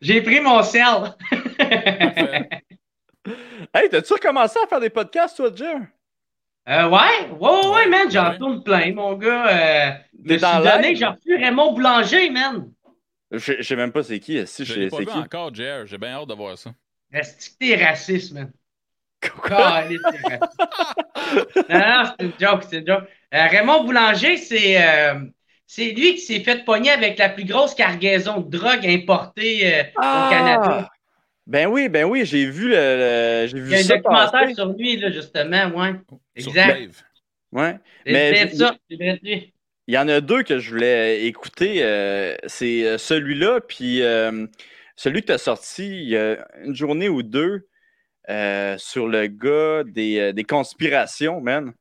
J'ai 0.00 0.20
pris 0.22 0.40
mon 0.40 0.62
sel. 0.62 1.14
Hey, 3.74 3.88
t'as-tu 3.88 4.12
recommencé 4.12 4.58
à 4.62 4.66
faire 4.66 4.80
des 4.80 4.90
podcasts, 4.90 5.36
toi, 5.36 5.50
Jer? 5.54 5.76
Euh, 6.68 6.88
ouais, 6.88 7.30
ouais, 7.30 7.50
ouais, 7.50 7.68
ouais, 7.74 7.86
man, 7.88 8.10
j'en 8.10 8.30
Ouais. 8.30 8.38
tourne 8.38 8.62
plein, 8.62 8.92
mon 8.92 9.14
gars. 9.14 9.46
Euh, 9.48 9.90
me 10.22 10.36
suis 10.38 10.62
donné, 10.62 10.94
j'ai 10.94 11.06
reçu 11.06 11.34
Raymond 11.36 11.72
Boulanger, 11.72 12.28
man. 12.30 12.70
Je 13.38 13.54
je 13.58 13.62
sais 13.62 13.76
même 13.76 13.92
pas 13.92 14.02
c'est 14.02 14.20
qui. 14.20 14.46
Si, 14.46 14.64
Je 14.64 14.72
je 14.72 14.80
l'ai 14.80 14.86
sais 14.86 14.90
pas 14.90 14.98
c'est 14.98 15.04
vu 15.04 15.06
qui? 15.06 15.18
encore, 15.18 15.54
Jer. 15.54 15.86
J'ai 15.86 15.98
bien 15.98 16.10
hâte 16.14 16.28
de 16.28 16.34
voir 16.34 16.56
ça. 16.58 16.74
Est-ce 17.12 17.50
que 17.50 17.56
t'es 17.58 17.76
raciste, 17.82 18.32
man? 18.32 18.52
T'es 19.54 19.64
raciste. 19.68 20.04
non, 21.68 21.78
non, 21.78 22.04
c'est 22.18 22.24
une 22.26 22.32
joke, 22.38 22.62
c'est 22.68 22.78
une 22.78 22.86
joke. 22.86 23.04
Euh, 23.34 23.46
Raymond 23.48 23.84
Boulanger, 23.84 24.36
c'est 24.36 24.82
euh, 24.82 25.20
c'est 25.66 25.92
lui 25.92 26.14
qui 26.14 26.20
s'est 26.20 26.40
fait 26.40 26.64
pogner 26.64 26.90
avec 26.90 27.18
la 27.18 27.28
plus 27.28 27.44
grosse 27.44 27.74
cargaison 27.74 28.40
de 28.40 28.50
drogue 28.56 28.86
importée 28.86 29.74
euh, 29.74 29.84
au 30.12 30.22
Canada. 30.22 30.90
Ben 31.46 31.66
oui, 31.68 31.88
ben 31.90 32.04
oui, 32.06 32.24
j'ai 32.24 32.46
vu 32.50 32.68
le, 32.68 32.74
le- 32.74 33.46
j'ai 33.48 33.60
Il 33.68 33.70
vu 33.70 33.72
y 33.72 33.74
a 33.76 33.78
un 33.78 33.82
ça 33.82 33.96
documentaire 33.96 34.40
passer. 34.40 34.54
sur 34.54 34.72
lui, 34.72 34.96
là, 34.96 35.10
justement, 35.10 35.66
ouais. 35.76 35.94
Sur 36.36 36.52
Exact. 36.52 36.68
Crave. 36.76 37.02
Ouais. 37.52 37.78
C'est 38.06 38.12
Mais 38.12 38.46
ça, 38.48 38.76
c'est 38.90 38.96
peut-être 38.98 39.22
lui. 39.22 39.53
Il 39.86 39.94
y 39.94 39.98
en 39.98 40.08
a 40.08 40.20
deux 40.20 40.42
que 40.42 40.58
je 40.58 40.70
voulais 40.70 41.26
écouter. 41.26 41.82
euh, 41.82 42.36
c'est 42.46 42.86
euh, 42.86 42.98
celui-là, 42.98 43.60
puis 43.60 44.02
euh, 44.02 44.46
celui 44.96 45.20
que 45.22 45.26
tu 45.26 45.32
as 45.32 45.38
sorti 45.38 45.86
il 45.86 46.08
y 46.08 46.16
a 46.16 46.46
une 46.64 46.74
journée 46.74 47.08
ou 47.08 47.22
deux 47.22 47.68
euh, 48.30 48.76
sur 48.78 49.08
le 49.08 49.26
gars 49.28 49.84
des, 49.84 50.18
euh, 50.20 50.32
des 50.32 50.44
conspirations, 50.44 51.40
man. 51.40 51.72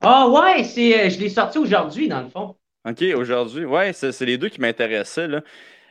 Ah 0.00 0.28
ouais, 0.28 0.64
c'est, 0.64 1.06
euh, 1.06 1.10
je 1.10 1.18
l'ai 1.20 1.28
sorti 1.28 1.58
aujourd'hui, 1.58 2.08
dans 2.08 2.22
le 2.22 2.28
fond. 2.28 2.56
OK, 2.84 3.02
aujourd'hui. 3.16 3.64
Ouais, 3.64 3.92
c'est 3.92 4.10
c'est 4.12 4.26
les 4.26 4.38
deux 4.38 4.48
qui 4.48 4.60
m'intéressaient, 4.60 5.28
là. 5.28 5.42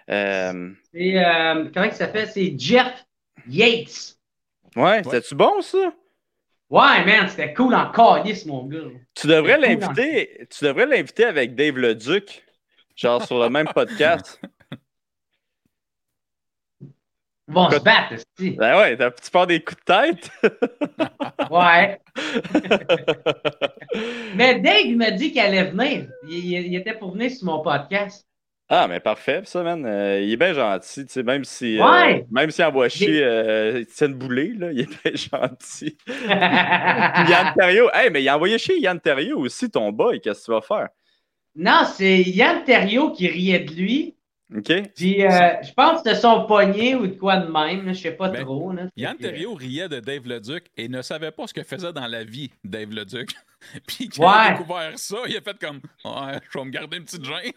Euh, 0.10 0.72
C'est, 0.94 1.18
euh, 1.18 1.70
comment 1.74 1.86
il 1.86 1.94
s'appelle? 1.94 2.30
C'est 2.30 2.54
Jeff 2.58 3.06
Yates. 3.48 4.18
ouais, 4.76 5.04
c'était-tu 5.04 5.36
bon, 5.36 5.62
ça? 5.62 5.94
Ouais, 6.72 7.04
man, 7.06 7.28
c'était 7.28 7.54
cool 7.54 7.76
en 7.76 7.92
calice, 7.92 8.46
mon 8.46 8.66
gars. 8.66 8.80
Tu 9.14 9.28
devrais 9.28 9.56
cool, 9.56 9.64
l'inviter. 9.66 10.48
Tu 10.50 10.64
devrais 10.66 10.86
l'inviter 10.86 11.26
avec 11.26 11.54
Dave 11.54 11.78
Leduc, 11.78 12.44
genre 12.96 13.22
sur 13.24 13.40
le 13.44 13.50
même 13.50 13.68
podcast. 13.76 14.40
Ils 16.80 17.54
vont 17.54 17.70
se 17.70 17.80
battre, 17.80 18.14
aussi. 18.16 18.52
Ben 18.52 18.78
ouais, 18.78 18.96
t'as- 18.96 19.12
tu 19.12 19.30
pars 19.30 19.46
des 19.48 19.62
coups 19.62 19.78
de 19.80 19.84
tête. 19.86 20.32
Ouais. 21.52 22.00
Mais 24.36 24.60
Dave, 24.62 24.86
il 24.86 24.98
m'a 24.98 25.12
dit 25.12 25.32
qu'il 25.34 25.42
allait 25.42 25.66
venir. 25.72 26.08
Il, 26.30 26.34
il- 26.38 26.68
il 26.68 26.76
était 26.76 26.94
pour 26.94 27.12
venir 27.12 27.30
sur 27.32 27.46
mon 27.46 27.62
podcast. 27.62 28.26
Ah, 28.74 28.88
mais 28.88 29.02
parfait, 29.02 29.42
ça, 29.44 29.64
man. 29.64 29.86
Euh, 29.86 30.22
il 30.22 30.32
est 30.32 30.38
bien 30.38 30.54
gentil, 30.54 31.06
tu 31.06 31.12
sais, 31.12 31.24
même 31.24 31.44
si, 31.44 31.82
euh, 31.82 31.84
Ouais. 31.84 32.26
même 32.30 32.52
s'il 32.52 32.64
envoie 32.64 32.88
chier 32.88 33.22
euh, 33.22 33.82
Étienne 33.82 34.14
Boulay, 34.14 34.54
là, 34.58 34.72
il 34.72 34.80
est 34.82 34.86
bien 35.04 35.12
gentil. 35.16 35.98
Yann 36.08 37.54
Terriot, 37.58 37.90
hey, 37.94 38.10
mais 38.12 38.24
il 38.24 38.30
a 38.30 38.36
envoyé 38.38 38.58
chier 38.58 38.80
Yann 38.80 39.00
Terriot 39.02 39.40
aussi, 39.40 39.70
ton 39.70 39.92
boy, 39.92 40.22
qu'est-ce 40.22 40.42
que 40.42 40.46
tu 40.46 40.52
vas 40.52 40.62
faire? 40.62 40.90
non, 41.56 41.84
c'est 41.86 42.22
Yann 42.24 42.64
Terriot 42.64 43.12
qui 43.12 43.28
riait 43.28 43.60
de 43.60 43.74
lui. 43.74 44.16
OK? 44.56 44.72
Puis, 44.96 45.26
euh, 45.26 45.30
je 45.64 45.72
pense 45.74 46.02
que 46.02 46.10
c'était 46.10 46.16
son 46.20 46.46
poignet 46.46 46.96
ou 46.96 47.08
de 47.08 47.14
quoi 47.16 47.38
de 47.38 47.50
même. 47.52 47.88
Je 47.94 48.00
sais 48.02 48.12
pas 48.12 48.28
Ben, 48.30 48.44
trop. 48.44 48.72
Là. 48.74 48.84
Yann 48.98 49.16
euh, 49.16 49.20
Terriot 49.22 49.54
riait 49.54 49.88
de 49.88 50.00
Dave 50.02 50.28
Leduc 50.28 50.66
et 50.76 50.90
ne 50.90 51.02
savait 51.02 51.32
pas 51.32 51.48
ce 51.48 51.54
que 51.54 51.64
faisait 51.64 51.94
dans 51.94 52.08
la 52.08 52.24
vie 52.26 52.52
Dave 52.66 52.92
Leduc. 52.92 53.32
Puis 53.88 54.10
quand 54.10 54.24
il 54.24 54.48
a 54.48 54.52
découvert 54.58 54.92
ça, 55.00 55.18
il 55.28 55.38
a 55.38 55.42
fait 55.42 55.58
comme 55.58 55.80
Ouais, 56.04 56.40
je 56.52 56.58
vais 56.60 56.66
me 56.66 56.72
garder 56.72 56.98
une 56.98 57.06
petite 57.06 57.24
gêne. 57.24 57.54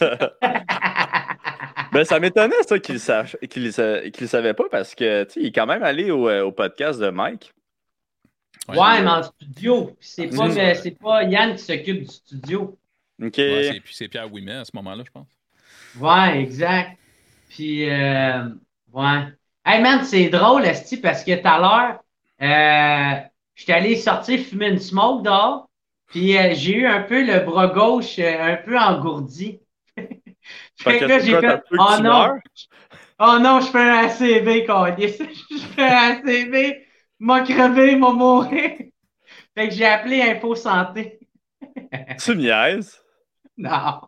Ben, 1.92 2.04
ça 2.04 2.20
m'étonnait, 2.20 2.62
ça, 2.66 2.78
qu'il 2.78 3.00
sa- 3.00 3.24
le 3.42 4.26
savait 4.26 4.52
pas, 4.54 4.64
parce 4.70 4.94
que, 4.94 5.24
tu 5.24 5.32
sais, 5.32 5.40
il 5.40 5.46
est 5.46 5.52
quand 5.52 5.64
même 5.66 5.82
allé 5.82 6.10
au, 6.10 6.28
euh, 6.28 6.42
au 6.44 6.52
podcast 6.52 7.00
de 7.00 7.08
Mike. 7.08 7.54
Ouais, 8.68 9.00
mais 9.02 9.08
en 9.08 9.22
studio. 9.22 9.96
C'est 9.98 10.26
pas, 10.26 10.48
Mm. 10.48 10.90
pas 11.00 11.22
Yann 11.24 11.56
qui 11.56 11.62
s'occupe 11.62 12.00
du 12.00 12.06
studio. 12.14 12.78
OK? 13.22 13.38
Ouais, 13.38 13.80
c'est 13.90 14.08
Pierre 14.08 14.30
Ouimet 14.30 14.52
à 14.52 14.64
ce 14.66 14.72
moment-là, 14.74 15.02
je 15.06 15.10
pense. 15.10 15.26
Ouais, 16.00 16.40
exact. 16.40 16.96
Puis, 17.48 17.88
euh, 17.88 18.48
ouais. 18.92 19.24
Hey 19.64 19.82
man, 19.82 20.04
c'est 20.04 20.28
drôle, 20.28 20.64
Esti, 20.64 20.96
parce 20.98 21.24
que 21.24 21.34
tout 21.34 21.48
à 21.48 21.58
l'heure, 21.58 22.00
euh, 22.40 23.20
j'étais 23.54 23.72
allé 23.72 23.96
sortir 23.96 24.40
fumer 24.40 24.68
une 24.68 24.78
smoke 24.78 25.22
dehors, 25.22 25.68
puis 26.06 26.36
euh, 26.38 26.54
j'ai 26.54 26.76
eu 26.76 26.86
un 26.86 27.02
peu 27.02 27.24
le 27.24 27.40
bras 27.40 27.66
gauche 27.68 28.18
euh, 28.18 28.54
un 28.54 28.56
peu 28.56 28.78
engourdi. 28.78 29.60
Fait 30.76 30.98
que 30.98 31.04
là, 31.04 31.18
j'ai 31.18 31.38
fait, 31.38 31.62
oh 31.72 31.96
non, 32.02 32.38
oh 33.18 33.38
non, 33.40 33.60
je 33.60 33.66
fais 33.66 33.78
un 33.78 34.06
ACV, 34.06 34.64
câlisse. 34.64 35.18
Je 35.50 35.58
fais 35.58 35.82
un 35.82 36.22
ACV, 36.22 36.86
m'a 37.18 37.40
crevé, 37.42 37.96
m'a 37.96 38.12
mourir. 38.12 38.70
Fait 39.54 39.68
que 39.68 39.74
j'ai 39.74 39.86
appelé 39.86 40.22
Info 40.22 40.54
Santé. 40.54 41.18
Tu 42.22 42.30
me 42.30 42.36
niaises? 42.36 43.02
Non. 43.56 44.07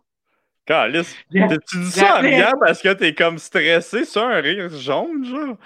Calice. 0.71 1.17
Tu 1.69 1.79
dis 1.79 1.91
ça 1.91 2.15
en 2.15 2.19
appelé- 2.19 2.37
riant 2.37 2.53
parce 2.61 2.81
que 2.81 2.93
t'es 2.93 3.15
comme 3.15 3.39
stressé 3.39 4.05
sur 4.05 4.23
un 4.25 4.41
rire 4.41 4.69
jaune, 4.71 5.25
genre? 5.25 5.57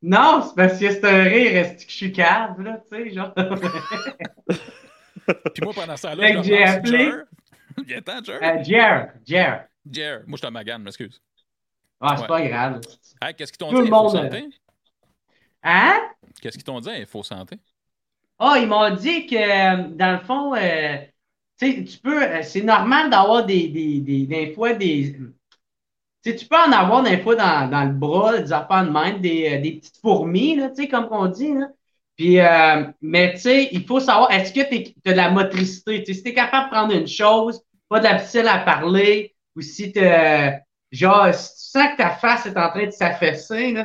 Non, 0.00 0.42
c'est 0.42 0.54
parce 0.54 0.78
que 0.78 0.90
c'est 0.90 1.04
un 1.04 1.22
rire, 1.24 1.56
est-ce 1.56 1.84
que 1.84 1.90
je 1.90 1.96
suis 1.96 2.12
cave, 2.12 2.60
là, 2.60 2.80
tu 2.90 2.96
sais, 2.96 3.10
genre? 3.14 3.34
Puis 5.54 5.62
moi, 5.62 5.72
pendant 5.74 5.96
ça, 5.96 6.14
là, 6.14 6.42
j'ai 6.42 6.64
appelé-. 6.64 7.12
Viens-t'en, 7.86 8.22
Jer? 8.24 8.38
Euh, 8.42 8.62
Jer, 8.64 9.08
Jer. 9.26 9.64
Jer. 9.90 10.20
Moi, 10.26 10.36
je 10.36 10.42
te 10.46 10.50
magane, 10.52 10.82
m'excuse. 10.82 11.20
Ah, 12.00 12.14
c'est 12.16 12.22
Ouais. 12.22 12.28
pas 12.28 12.42
grave. 12.42 12.80
Hey, 13.22 13.34
qu'est-ce 13.34 13.52
qu'ils 13.52 13.58
t'ont 13.58 13.70
Tout 13.70 13.82
dit, 13.82 13.88
le 13.88 13.94
Info 13.94 14.02
monde, 14.04 14.10
Santé? 14.12 14.44
Hein? 15.62 16.00
Qu'est-ce 16.40 16.56
qu'ils 16.56 16.64
t'ont 16.64 16.80
dit, 16.80 16.90
Info 16.90 17.22
Santé? 17.22 17.56
Ah, 18.38 18.54
ils 18.60 18.66
m'ont 18.68 18.90
dit 18.94 19.26
que, 19.26 19.34
euh, 19.36 19.88
dans 19.90 20.12
le 20.12 20.18
fond, 20.24 20.54
euh, 20.54 20.96
sais, 21.58 21.84
tu 21.84 21.98
peux, 21.98 22.22
euh, 22.22 22.42
c'est 22.42 22.62
normal 22.62 23.10
d'avoir 23.10 23.44
des, 23.44 23.68
des, 23.68 24.00
des, 24.00 24.26
des 24.26 24.52
fois 24.54 24.74
des. 24.74 25.16
Tu 26.22 26.46
peux 26.46 26.56
en 26.56 26.72
avoir 26.72 27.02
des 27.02 27.18
fois 27.18 27.36
dans, 27.36 27.70
dans 27.70 27.84
le 27.84 27.92
bras, 27.92 28.38
des 28.38 28.52
affaires 28.52 28.84
de 28.84 28.90
même, 28.90 29.20
des, 29.20 29.56
euh, 29.56 29.60
des 29.60 29.72
petites 29.72 29.98
fourmis, 29.98 30.56
là, 30.56 30.70
comme 30.90 31.08
on 31.10 31.26
dit, 31.26 31.54
là. 31.54 31.68
Puis, 32.16 32.40
euh, 32.40 32.84
mais 33.00 33.34
tu 33.34 33.40
sais, 33.40 33.68
il 33.72 33.86
faut 33.86 34.00
savoir, 34.00 34.30
est-ce 34.32 34.52
que 34.52 34.68
tu 34.68 34.92
as 35.06 35.12
de 35.12 35.16
la 35.16 35.30
motricité? 35.30 36.04
Si 36.04 36.22
tu 36.22 36.28
es 36.30 36.34
capable 36.34 36.66
de 36.66 36.74
prendre 36.74 36.94
une 36.94 37.06
chose, 37.06 37.62
pas 37.88 38.00
de 38.00 38.04
la 38.04 38.14
difficile 38.14 38.48
à 38.48 38.58
parler, 38.58 39.34
ou 39.56 39.60
si 39.60 39.92
tu 39.92 40.00
genre, 40.90 41.32
si 41.34 41.54
tu 41.54 41.70
sens 41.70 41.92
que 41.92 41.96
ta 41.98 42.10
face 42.10 42.46
est 42.46 42.56
en 42.56 42.70
train 42.70 42.86
de 42.86 42.90
s'affaisser, 42.90 43.72
là, 43.72 43.84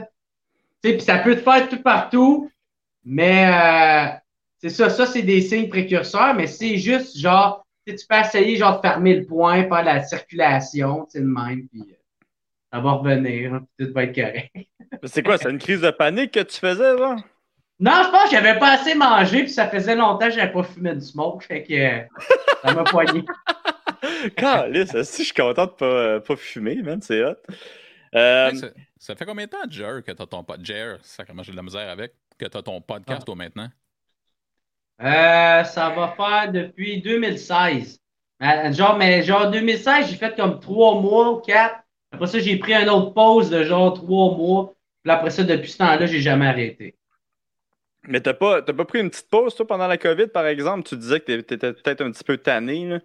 tu 0.84 0.90
sais, 0.90 0.98
puis 0.98 1.06
ça 1.06 1.20
peut 1.20 1.36
te 1.36 1.42
faire 1.42 1.70
tout 1.70 1.82
partout, 1.82 2.50
mais 3.06 3.48
euh, 3.48 4.18
c'est 4.60 4.70
ça, 4.70 4.90
ça, 4.90 5.06
c'est 5.06 5.22
des 5.22 5.42
signes 5.42 5.70
précurseurs, 5.70 6.34
mais 6.34 6.48
c'est 6.48 6.78
juste 6.78 7.18
genre, 7.18 7.63
tu 7.92 8.06
peux 8.08 8.16
essayer 8.16 8.56
genre 8.58 8.78
de 8.78 8.88
fermer 8.88 9.16
le 9.16 9.26
poing, 9.26 9.64
faire 9.68 9.84
la 9.84 10.04
circulation, 10.04 11.06
tu 11.06 11.12
sais, 11.12 11.20
de 11.22 11.26
même, 11.26 11.68
puis 11.68 11.82
euh, 11.82 11.94
ça 12.72 12.80
va 12.80 12.92
revenir, 12.94 13.54
hein, 13.54 13.66
puis 13.78 13.88
tout 13.88 13.94
va 13.94 14.04
être 14.04 14.16
correct. 14.16 14.52
C'est 15.04 15.24
quoi, 15.24 15.38
c'est 15.38 15.50
une 15.50 15.60
crise 15.60 15.82
de 15.82 15.92
panique 15.92 16.32
que 16.32 16.40
tu 16.42 16.58
faisais, 16.60 16.98
genre? 16.98 17.20
Non, 17.80 17.92
je 18.06 18.10
pense 18.12 18.30
que 18.30 18.36
j'avais 18.36 18.58
pas 18.60 18.74
assez 18.74 18.96
mangé, 18.96 19.44
puis 19.44 19.52
ça 19.52 19.68
faisait 19.68 19.96
longtemps 19.96 20.28
que 20.28 20.32
j'avais 20.34 20.52
pas 20.52 20.64
fumé 20.64 20.94
de 20.94 21.00
smoke, 21.00 21.44
fait 21.44 21.64
que 21.64 21.74
euh, 21.74 22.02
ça 22.64 22.74
m'a 22.74 22.84
poigné. 22.84 23.24
Calice, 24.38 25.02
si 25.04 25.24
je 25.24 25.28
suis 25.28 25.34
content 25.34 25.66
de 25.66 25.72
pas, 25.72 25.86
euh, 25.86 26.20
pas 26.20 26.36
fumer, 26.36 26.82
man, 26.82 27.02
c'est 27.02 27.24
hot. 27.24 27.36
Euh, 28.16 28.50
Hey, 28.52 28.58
ça, 28.58 28.68
ça 29.00 29.16
fait 29.16 29.26
combien 29.26 29.46
de 29.46 29.50
temps, 29.50 29.58
Jer, 29.70 30.04
que 30.04 30.12
t'as 30.12 30.26
ton 30.26 30.44
podcast? 30.44 30.66
Jer, 30.68 30.98
ça 31.02 31.26
comment 31.26 31.42
j'ai 31.44 31.52
de 31.52 31.58
la 31.58 31.64
misère 31.64 31.90
avec, 31.90 32.14
que 32.38 32.46
t'as 32.46 32.62
ton 32.62 32.80
podcast, 32.80 33.20
Ah. 33.22 33.26
toi, 33.26 33.36
maintenant? 33.36 33.70
Euh, 35.02 35.64
ça 35.64 35.90
va 35.90 36.14
faire 36.16 36.52
depuis 36.52 37.02
2016. 37.02 38.00
Euh, 38.42 38.72
Genre, 38.72 38.98
mais 38.98 39.24
genre 39.24 39.50
2016, 39.52 40.10
j'ai 40.10 40.16
fait 40.16 40.36
comme 40.36 40.60
trois 40.60 41.00
mois 41.02 41.32
ou 41.32 41.38
quatre. 41.42 41.76
Après 42.12 42.28
ça, 42.28 42.40
j'ai 42.40 42.58
pris 42.58 42.74
une 42.74 42.90
autre 42.90 43.14
pause 43.14 43.50
de 43.50 43.64
genre 43.64 43.94
trois 43.94 44.36
mois. 44.38 44.74
Puis 45.04 45.12
après 45.12 45.30
ça, 45.32 45.44
depuis 45.44 45.70
ce 45.72 45.78
temps-là, 45.80 46.06
j'ai 46.06 46.22
jamais 46.22 46.48
arrêté. 46.48 46.96
mais 48.08 48.20
t'as 48.22 48.34
pas, 48.34 48.62
t'as 48.62 48.74
pas 48.74 48.86
pris 48.86 49.00
une 49.00 49.10
petite 49.10 49.30
pause, 49.30 49.56
toi, 49.56 49.66
pendant 49.68 49.88
la 49.88 49.98
COVID, 49.98 50.28
par 50.28 50.46
exemple? 50.48 50.84
Tu 50.88 50.98
disais 50.98 51.20
que 51.20 51.26
t'é- 51.26 51.44
t'étais 51.44 51.74
peut-être 51.74 52.02
un 52.02 52.12
petit 52.12 52.24
peu 52.24 52.38
tanné, 52.38 52.86
là. 52.88 53.00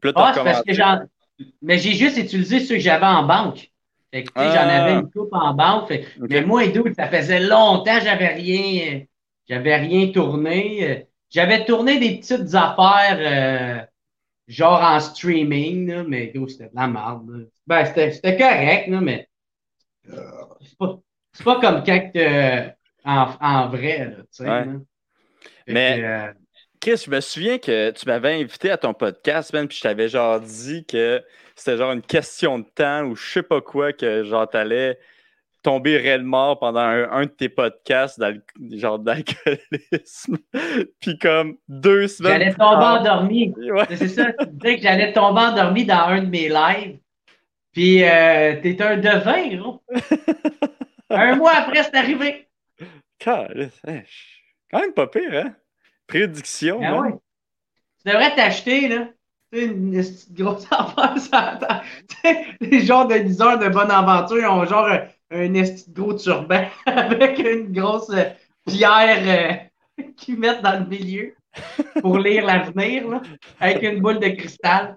Puis 0.00 0.10
là, 0.10 0.12
Ah, 0.16 0.32
c'est 0.34 0.44
parce 0.44 0.62
que 0.62 0.74
j'en. 0.74 1.00
Mais 1.62 1.78
j'ai 1.78 1.94
juste 1.94 2.18
utilisé 2.18 2.60
ceux 2.60 2.74
que 2.76 2.80
j'avais 2.80 3.06
en 3.06 3.24
banque. 3.24 3.70
Fait 4.12 4.24
que, 4.24 4.28
tu 4.32 4.40
sais, 4.40 4.48
j'en 4.50 4.68
Ah. 4.68 4.82
avais 4.84 4.92
une 5.00 5.10
coupe 5.10 5.32
en 5.32 5.54
banque. 5.54 5.88
Fait... 5.88 6.06
Mais 6.18 6.42
moi, 6.42 6.64
et 6.64 6.72
ça 6.94 7.08
faisait 7.08 7.40
longtemps 7.40 7.98
que 7.98 8.04
j'avais 8.04 8.28
rien. 8.28 8.96
euh, 8.96 9.00
J'avais 9.48 9.76
rien 9.76 10.12
tourné. 10.12 11.06
J'avais 11.32 11.64
tourné 11.64 11.98
des 11.98 12.18
petites 12.18 12.54
affaires, 12.54 13.16
euh, 13.18 13.86
genre 14.48 14.82
en 14.82 15.00
streaming, 15.00 15.90
là, 15.90 16.04
mais 16.04 16.28
gros, 16.28 16.46
c'était 16.46 16.64
de 16.64 16.74
la 16.74 16.86
merde. 16.86 17.28
là. 17.30 17.44
Ben, 17.66 17.84
c'était 17.86 18.12
c'était 18.12 18.36
correct, 18.36 18.88
là, 18.88 19.00
mais 19.00 19.28
c'est 20.04 20.78
pas, 20.78 20.98
c'est 21.32 21.44
pas 21.44 21.60
comme 21.60 21.82
quand 21.84 22.10
euh, 22.16 22.68
en, 23.04 23.26
en 23.40 23.68
vrai, 23.68 24.14
tu 24.18 24.24
sais. 24.30 24.48
Ouais. 24.50 24.66
Mais- 25.66 26.02
euh, 26.02 26.32
Chris, 26.80 27.04
je 27.06 27.10
me 27.12 27.20
souviens 27.20 27.58
que 27.58 27.92
tu 27.92 28.06
m'avais 28.06 28.40
invité 28.40 28.68
à 28.68 28.76
ton 28.76 28.92
podcast, 28.92 29.56
puis 29.68 29.76
je 29.76 29.82
t'avais 29.82 30.08
genre 30.08 30.40
dit 30.40 30.84
que 30.84 31.22
c'était 31.54 31.76
genre 31.76 31.92
une 31.92 32.02
question 32.02 32.58
de 32.58 32.64
temps 32.74 33.04
ou 33.04 33.14
je 33.14 33.24
sais 33.34 33.42
pas 33.44 33.60
quoi, 33.60 33.92
que 33.92 34.24
genre 34.24 34.50
t'allais 34.50 34.98
tomber 35.62 35.96
réel 35.96 36.22
mort 36.22 36.58
pendant 36.58 36.80
un, 36.80 37.10
un 37.10 37.22
de 37.22 37.30
tes 37.30 37.48
podcasts, 37.48 38.22
genre 38.72 38.98
d'alcoolisme. 38.98 40.38
puis 41.00 41.18
comme 41.18 41.56
deux 41.68 42.08
semaines. 42.08 42.32
J'allais 42.32 42.54
tomber 42.54 42.84
endormi. 42.84 43.54
Ouais. 43.72 43.86
C'est 43.96 44.08
ça, 44.08 44.32
tu 44.32 44.46
disais 44.46 44.76
que 44.76 44.82
j'allais 44.82 45.12
tomber 45.12 45.40
endormi 45.40 45.84
dans 45.84 46.06
un 46.08 46.22
de 46.22 46.28
mes 46.28 46.48
lives. 46.48 46.98
Puis 47.72 48.02
euh, 48.02 48.60
t'es 48.60 48.82
un 48.82 48.96
devin, 48.96 49.56
gros. 49.56 49.82
un 51.10 51.36
mois 51.36 51.52
après, 51.54 51.82
c'est 51.84 51.94
arrivé. 51.96 52.48
Hein, 53.26 53.46
Quand 54.70 54.80
même 54.80 54.92
pas 54.92 55.06
pire, 55.06 55.32
hein? 55.32 55.54
Prédiction. 56.06 56.80
Ah 56.82 57.00
ouais. 57.00 57.12
Tu 58.04 58.10
devrais 58.10 58.34
t'acheter, 58.34 58.88
là. 58.88 59.08
Tu 59.52 59.58
sais, 59.58 59.64
une 59.66 59.92
petite 59.92 60.32
grosse 60.34 60.66
affaire 60.70 61.82
sais, 62.22 62.46
Les 62.60 62.84
genres 62.84 63.06
de 63.06 63.14
liseurs 63.14 63.58
de 63.58 63.68
bonne 63.68 63.90
aventure 63.90 64.38
ils 64.38 64.46
ont 64.46 64.64
genre 64.64 64.88
un, 65.32 65.52
gros 65.88 66.14
turban 66.14 66.64
avec 66.86 67.38
une 67.38 67.72
grosse 67.72 68.12
pierre 68.66 69.68
euh, 69.98 70.04
qu'ils 70.16 70.38
mettent 70.38 70.62
dans 70.62 70.78
le 70.80 70.86
milieu 70.86 71.34
pour 72.00 72.18
lire 72.18 72.46
l'avenir, 72.46 73.20
avec 73.60 73.82
une 73.82 74.00
boule 74.00 74.18
de 74.18 74.28
cristal. 74.28 74.96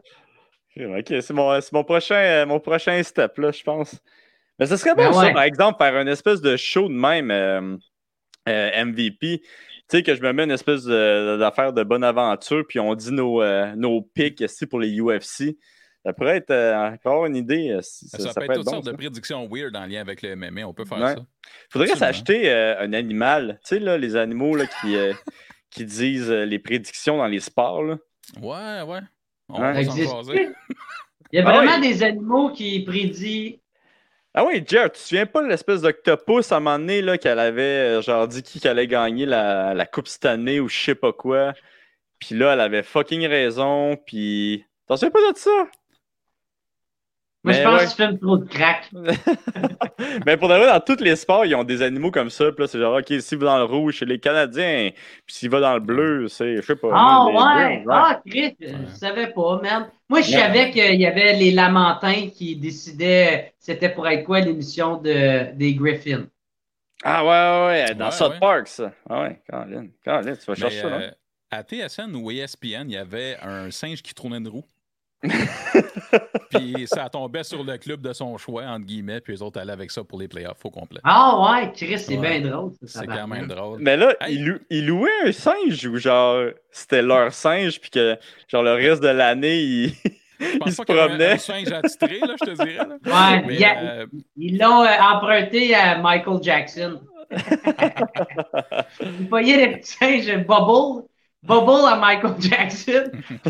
Ok, 0.78 1.14
c'est 1.22 1.32
mon, 1.32 1.58
mon 1.72 1.84
prochain, 1.84 2.16
euh, 2.16 2.46
mon 2.46 2.60
prochain 2.60 3.02
step, 3.04 3.38
là, 3.38 3.52
je 3.52 3.64
pense. 3.64 3.98
Mais 4.60 4.66
ce 4.66 4.76
serait 4.76 4.94
bon, 4.96 5.04
Ben 5.04 5.14
ça, 5.14 5.32
par 5.32 5.44
exemple, 5.44 5.78
faire 5.78 6.00
une 6.00 6.08
espèce 6.08 6.42
de 6.42 6.58
show 6.58 6.88
de 6.90 6.94
même 6.94 7.32
euh, 7.32 7.78
euh, 8.50 8.86
MVP. 8.86 9.40
Tu 9.40 9.46
sais, 9.88 10.04
que 10.04 10.16
je 10.16 10.22
me 10.22 10.34
mets 10.34 10.44
une 10.44 10.52
espèce 10.52 10.86
d'affaire 10.86 11.72
de 11.72 11.84
bonne 11.84 12.04
aventure, 12.04 12.66
puis 12.68 12.80
on 12.80 12.96
dit 12.96 13.12
nos, 13.12 13.44
nos 13.76 14.02
pics 14.02 14.42
ici 14.42 14.66
pour 14.66 14.80
les 14.80 15.00
UFC. 15.00 15.56
Ça 16.06 16.14
pourrait 16.14 16.38
être 16.38 16.52
euh, 16.52 16.92
encore 16.94 17.26
une 17.26 17.36
idée. 17.36 17.72
euh, 17.72 17.82
si- 17.82 18.08
Ça, 18.08 18.20
Ça, 18.20 18.24
ça 18.32 18.34
peut 18.36 18.44
être 18.46 18.52
être 18.52 18.58
toutes 18.58 18.66
bon. 18.66 18.72
sortes 18.74 18.86
de 18.86 18.92
prédictions 18.92 19.48
weird 19.52 19.76
en 19.76 19.86
lien 19.88 20.02
avec 20.02 20.22
le 20.22 20.36
MMA. 20.36 20.62
On 20.68 20.74
peut 20.74 20.86
faire 20.86 21.00
Ouais. 21.00 21.16
ça. 21.16 21.26
Faudrait 21.72 21.88
s'acheter 21.96 22.50
euh, 22.52 22.80
un 22.80 22.94
animal. 22.94 23.60
Tu 23.64 23.70
sais, 23.76 23.80
là, 23.80 23.98
les 23.98 24.16
animaux 24.16 24.56
là, 24.56 24.66
qui, 24.68 24.96
euh, 24.96 25.14
qui 25.72 25.84
disent 25.84 26.30
euh, 26.30 26.46
les 26.46 26.60
prédictions 26.60 27.18
dans 27.18 27.26
les 27.28 27.40
sports. 27.40 27.82
Là. 27.84 27.98
Ouais, 28.40 28.82
ouais. 28.84 29.00
On 29.50 29.60
Ouais. 29.62 29.74
va. 29.74 29.82
Il 29.82 30.54
y 31.34 31.40
a 31.40 31.44
Ah 31.48 31.52
vraiment 31.52 31.80
des 31.80 32.04
animaux 32.04 32.52
qui 32.52 32.82
prédisent. 32.82 33.58
Ah 34.36 34.46
oui, 34.46 34.64
Jer, 34.68 34.84
tu 34.92 34.92
te 34.92 34.98
souviens 35.00 35.26
pas 35.26 35.42
de 35.42 35.48
l'espèce 35.48 35.82
d'octopus 35.82 36.52
à 36.52 36.58
un 36.58 36.60
moment 36.60 36.78
donné 36.78 37.02
là, 37.02 37.18
qu'elle 37.18 37.40
avait 37.40 38.02
genre 38.04 38.28
dit 38.28 38.44
qui 38.44 38.68
allait 38.68 38.86
gagner 38.86 39.26
la, 39.26 39.74
la 39.74 39.86
coupe 39.86 40.08
cette 40.08 40.26
année 40.26 40.60
ou 40.60 40.68
je 40.70 40.78
sais 40.78 40.96
pas 40.96 41.14
quoi. 41.14 41.54
Puis 42.20 42.36
là, 42.36 42.54
elle 42.54 42.60
avait 42.62 42.84
fucking 42.84 43.26
raison. 43.26 43.98
Puis. 44.06 44.66
T'en 44.88 44.98
souviens 44.98 45.10
pas 45.12 45.32
de 45.32 45.38
ça? 45.38 45.68
Moi, 47.46 47.54
je 47.54 47.60
Mais 47.60 47.64
pense 47.64 47.80
ouais. 47.82 47.86
que 47.86 47.90
tu 47.92 47.96
fumes 48.08 48.20
trop 48.20 48.38
de 48.38 48.46
crack. 48.46 48.90
Mais 50.26 50.36
pour 50.38 50.50
de 50.50 50.56
vrai, 50.56 50.66
dans 50.68 50.80
tous 50.80 51.02
les 51.02 51.16
sports, 51.16 51.46
ils 51.46 51.54
ont 51.56 51.64
des 51.64 51.82
animaux 51.84 52.10
comme 52.12 52.30
ça. 52.32 52.52
Puis 52.52 52.64
là, 52.64 52.68
c'est 52.68 52.80
genre, 52.80 52.98
OK, 52.98 53.14
s'il 53.22 53.38
va 53.38 53.46
dans 53.46 53.58
le 53.60 53.64
rouge, 53.66 53.98
c'est 54.00 54.06
les 54.06 54.20
Canadiens. 54.20 54.90
Puis 55.28 55.36
s'il 55.36 55.50
va 55.52 55.60
dans 55.60 55.76
le 55.76 55.80
bleu, 55.80 56.28
c'est, 56.28 56.58
je 56.58 56.62
sais 56.64 56.76
pas. 56.76 56.90
Ah 56.92 57.28
ouais! 57.28 57.84
Ah, 57.90 58.20
Chris, 58.28 58.56
je 58.60 58.96
savais 58.98 59.28
pas, 59.28 59.62
man. 59.62 59.88
Moi, 60.10 60.22
je 60.22 60.32
Ouais. 60.32 60.40
savais 60.40 60.72
qu'il 60.72 61.00
y 61.00 61.06
avait 61.06 61.34
les 61.34 61.52
Lamentins 61.52 62.30
qui 62.34 62.56
décidaient 62.56 63.54
c'était 63.60 63.90
pour 63.90 64.08
être 64.08 64.24
quoi 64.24 64.40
l'émission 64.40 64.98
de, 64.98 65.54
des 65.56 65.74
Griffins. 65.76 66.26
Ah 67.04 67.24
ouais, 67.24 67.30
ouais, 67.30 67.84
ouais, 67.90 67.96
dans 67.96 68.06
Ouais, 68.06 68.12
South 68.12 68.32
ouais. 68.34 68.40
Park, 68.40 68.68
ça. 68.68 68.92
Ah 69.10 69.22
ouais, 69.22 69.40
Caroline. 69.48 69.92
Caroline, 70.04 70.36
tu 70.38 70.46
vas 70.46 70.54
Mais, 70.54 70.60
chercher 70.60 70.82
ça, 70.82 70.90
là. 70.90 70.96
euh, 70.98 71.12
à 71.52 71.62
TSN 71.64 72.16
ou 72.16 72.32
ESPN, 72.32 72.86
il 72.88 72.94
y 72.94 72.98
avait 72.98 73.38
un 73.44 73.70
singe 73.70 74.02
qui 74.02 74.14
tournait 74.16 74.38
une 74.38 74.48
roue. 74.48 74.66
puis 76.52 76.86
ça 76.88 77.10
tombait 77.10 77.44
sur 77.44 77.64
le 77.64 77.78
club 77.78 78.02
de 78.02 78.14
son 78.14 78.38
choix, 78.38 78.64
entre 78.66 78.86
guillemets, 78.86 79.22
puis 79.22 79.34
les 79.34 79.42
autres 79.42 79.60
allaient 79.60 79.74
avec 79.74 79.92
ça 79.92 80.04
pour 80.04 80.20
les 80.20 80.28
playoffs 80.28 80.64
au 80.64 80.70
complet. 80.70 81.00
Ah 81.04 81.40
ouais, 81.62 81.72
Chris, 81.74 82.00
c'est 82.00 82.18
Ouais. 82.18 82.40
bien 82.40 82.50
drôle. 82.52 82.72
ça, 82.84 83.02
C'est 83.02 83.08
quand 83.08 83.28
même 83.28 83.48
drôle. 83.48 83.80
Mais 83.82 83.98
là, 83.98 84.14
Hey. 84.22 84.36
ils, 84.36 84.46
lou- 84.46 84.60
ils 84.70 84.86
louaient 84.86 85.10
un 85.26 85.32
singe 85.32 85.86
ou 85.86 85.98
genre 85.98 86.46
c'était 86.72 87.02
leur 87.02 87.34
singe 87.34 87.80
puis 87.80 87.90
que 87.90 88.18
genre 88.48 88.64
le 88.64 88.74
reste 88.74 89.02
de 89.04 89.08
l'année 89.10 89.62
ils, 89.62 89.94
Je 90.40 90.58
pense 90.58 90.76
pas 90.76 90.84
qu'il 90.86 90.96
y 90.96 91.00
avait 91.00 91.32
un 91.32 91.38
singe 91.38 91.72
attitré, 91.72 92.20
là, 92.20 92.36
je 92.40 92.46
te 92.46 92.52
dirais. 92.52 92.76
là. 92.76 92.86
Ouais, 93.06 93.44
Mais, 93.48 93.54
il 93.54 93.60
y 93.60 93.66
a- 93.66 93.80
euh, 93.82 94.06
ils 94.36 94.58
l'ont 94.58 94.84
euh, 94.84 94.88
emprunté 95.14 95.74
à 95.74 95.98
Michael 96.00 96.40
Jackson. 96.44 97.00
Vous 99.02 99.28
voyez 99.30 99.58
les 99.58 99.78
petits 99.78 99.92
singes 99.94 100.46
Bubble? 100.46 101.06
Bubble 101.44 101.88
à 101.88 101.96
Michael 101.98 102.36
Jackson. 102.40 103.04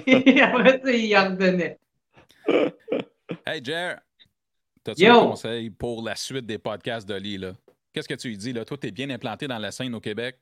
Et 0.05 0.41
après, 0.41 0.81
ça, 0.83 0.91
il 0.91 1.17
en 1.17 1.25
redonnait. 1.29 1.77
Hey, 3.45 3.61
Jer, 3.63 3.97
t'as-tu 4.83 5.03
Yo. 5.03 5.13
un 5.13 5.27
conseil 5.29 5.69
pour 5.69 6.03
la 6.03 6.15
suite 6.15 6.45
des 6.45 6.57
podcasts 6.57 7.07
d'Oli, 7.07 7.37
là? 7.37 7.51
Qu'est-ce 7.93 8.07
que 8.07 8.13
tu 8.15 8.27
lui 8.29 8.37
dis, 8.37 8.53
là? 8.53 8.65
Toi, 8.65 8.77
t'es 8.77 8.91
bien 8.91 9.09
implanté 9.09 9.47
dans 9.47 9.57
la 9.57 9.71
scène 9.71 9.95
au 9.95 9.99
Québec. 10.01 10.37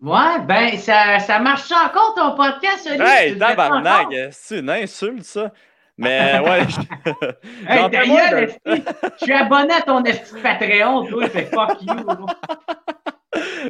Ouais, 0.00 0.40
ben, 0.46 0.76
ça, 0.78 1.18
ça 1.18 1.38
marche 1.40 1.72
encore 1.72 2.14
ton 2.14 2.36
podcast, 2.36 2.86
Oli? 2.86 2.98
Tu 2.98 3.02
Hey, 3.04 3.38
tabarnak, 3.38 4.08
c'est 4.30 4.60
une 4.60 4.70
insulte 4.70 5.24
ça. 5.24 5.52
Mais 5.96 6.38
ouais, 6.38 6.60
je- 6.68 7.66
Hey, 7.68 7.90
de- 7.90 8.44
esti. 8.44 8.84
Je 9.18 9.24
suis 9.24 9.32
abonné 9.32 9.74
à 9.74 9.82
ton 9.82 10.00
de 10.00 10.12
Patreon, 10.40 11.06
toi, 11.06 11.28
fait 11.28 11.46
fuck 11.46 11.82
you. 11.82 12.26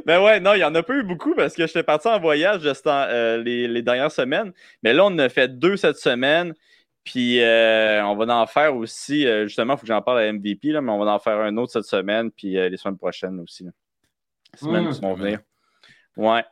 Ben 0.04 0.20
ouais, 0.24 0.38
non, 0.38 0.52
il 0.52 0.58
y 0.58 0.64
en 0.64 0.74
a 0.74 0.82
pas 0.82 0.92
eu 0.94 1.02
beaucoup 1.04 1.34
parce 1.34 1.54
que 1.54 1.66
j'étais 1.66 1.82
parti 1.82 2.06
en 2.08 2.20
voyage 2.20 2.60
juste 2.60 2.86
en- 2.86 3.06
euh, 3.08 3.38
les, 3.42 3.66
les 3.66 3.80
dernières 3.80 4.12
semaines. 4.12 4.52
Mais 4.82 4.92
là, 4.92 5.04
on 5.04 5.08
en 5.08 5.18
a 5.20 5.30
fait 5.30 5.58
deux 5.58 5.78
cette 5.78 5.96
semaine. 5.96 6.52
Puis 7.10 7.40
euh, 7.40 8.04
on 8.04 8.16
va 8.16 8.36
en 8.36 8.46
faire 8.46 8.76
aussi, 8.76 9.26
euh, 9.26 9.44
justement, 9.46 9.74
il 9.74 9.76
faut 9.78 9.82
que 9.82 9.86
j'en 9.86 10.02
parle 10.02 10.18
à 10.20 10.30
MVP, 10.30 10.68
là, 10.72 10.82
mais 10.82 10.92
on 10.92 11.02
va 11.02 11.10
en 11.14 11.18
faire 11.18 11.38
un 11.38 11.56
autre 11.56 11.72
cette 11.72 11.84
semaine, 11.84 12.30
puis 12.30 12.58
euh, 12.58 12.68
les 12.68 12.76
semaines 12.76 12.98
prochaines 12.98 13.40
aussi. 13.40 13.64
là. 13.64 13.70
Les 14.52 14.58
semaines 14.58 14.88
Mm. 14.88 14.92
qui 14.92 15.00
vont 15.00 15.14
venir. 15.14 15.38
Ouais. 16.18 16.44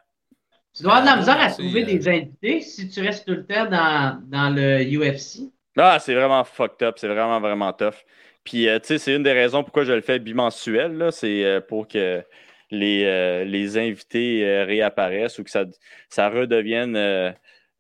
Tu 0.74 0.82
dois 0.82 0.96
avoir 0.96 1.02
de 1.04 1.10
la 1.10 1.16
misère 1.18 1.40
à 1.40 1.50
trouver 1.50 1.82
euh, 1.82 1.86
des 1.86 2.08
invités 2.08 2.60
si 2.62 2.88
tu 2.88 3.02
restes 3.02 3.26
tout 3.26 3.34
le 3.34 3.44
temps 3.44 3.66
dans, 3.66 4.18
dans 4.26 4.48
le 4.48 4.82
UFC. 4.82 5.40
Ah, 5.76 5.98
c'est 6.00 6.14
vraiment 6.14 6.42
fucked 6.44 6.82
up. 6.86 6.94
C'est 6.98 7.08
vraiment, 7.08 7.38
vraiment 7.38 7.72
tough. 7.74 7.96
Puis, 8.42 8.66
euh, 8.66 8.78
tu 8.78 8.86
sais, 8.86 8.98
c'est 8.98 9.14
une 9.14 9.22
des 9.24 9.32
raisons 9.32 9.62
pourquoi 9.62 9.84
je 9.84 9.92
le 9.92 10.00
fais 10.00 10.18
bimensuel. 10.18 10.92
là, 10.96 11.10
C'est 11.10 11.44
euh, 11.44 11.60
pour 11.60 11.86
que 11.86 12.24
les, 12.70 13.04
euh, 13.04 13.44
les 13.44 13.76
invités 13.76 14.42
euh, 14.46 14.64
réapparaissent 14.64 15.38
ou 15.38 15.44
que 15.44 15.50
ça, 15.50 15.64
ça 16.08 16.30
redevienne 16.30 16.96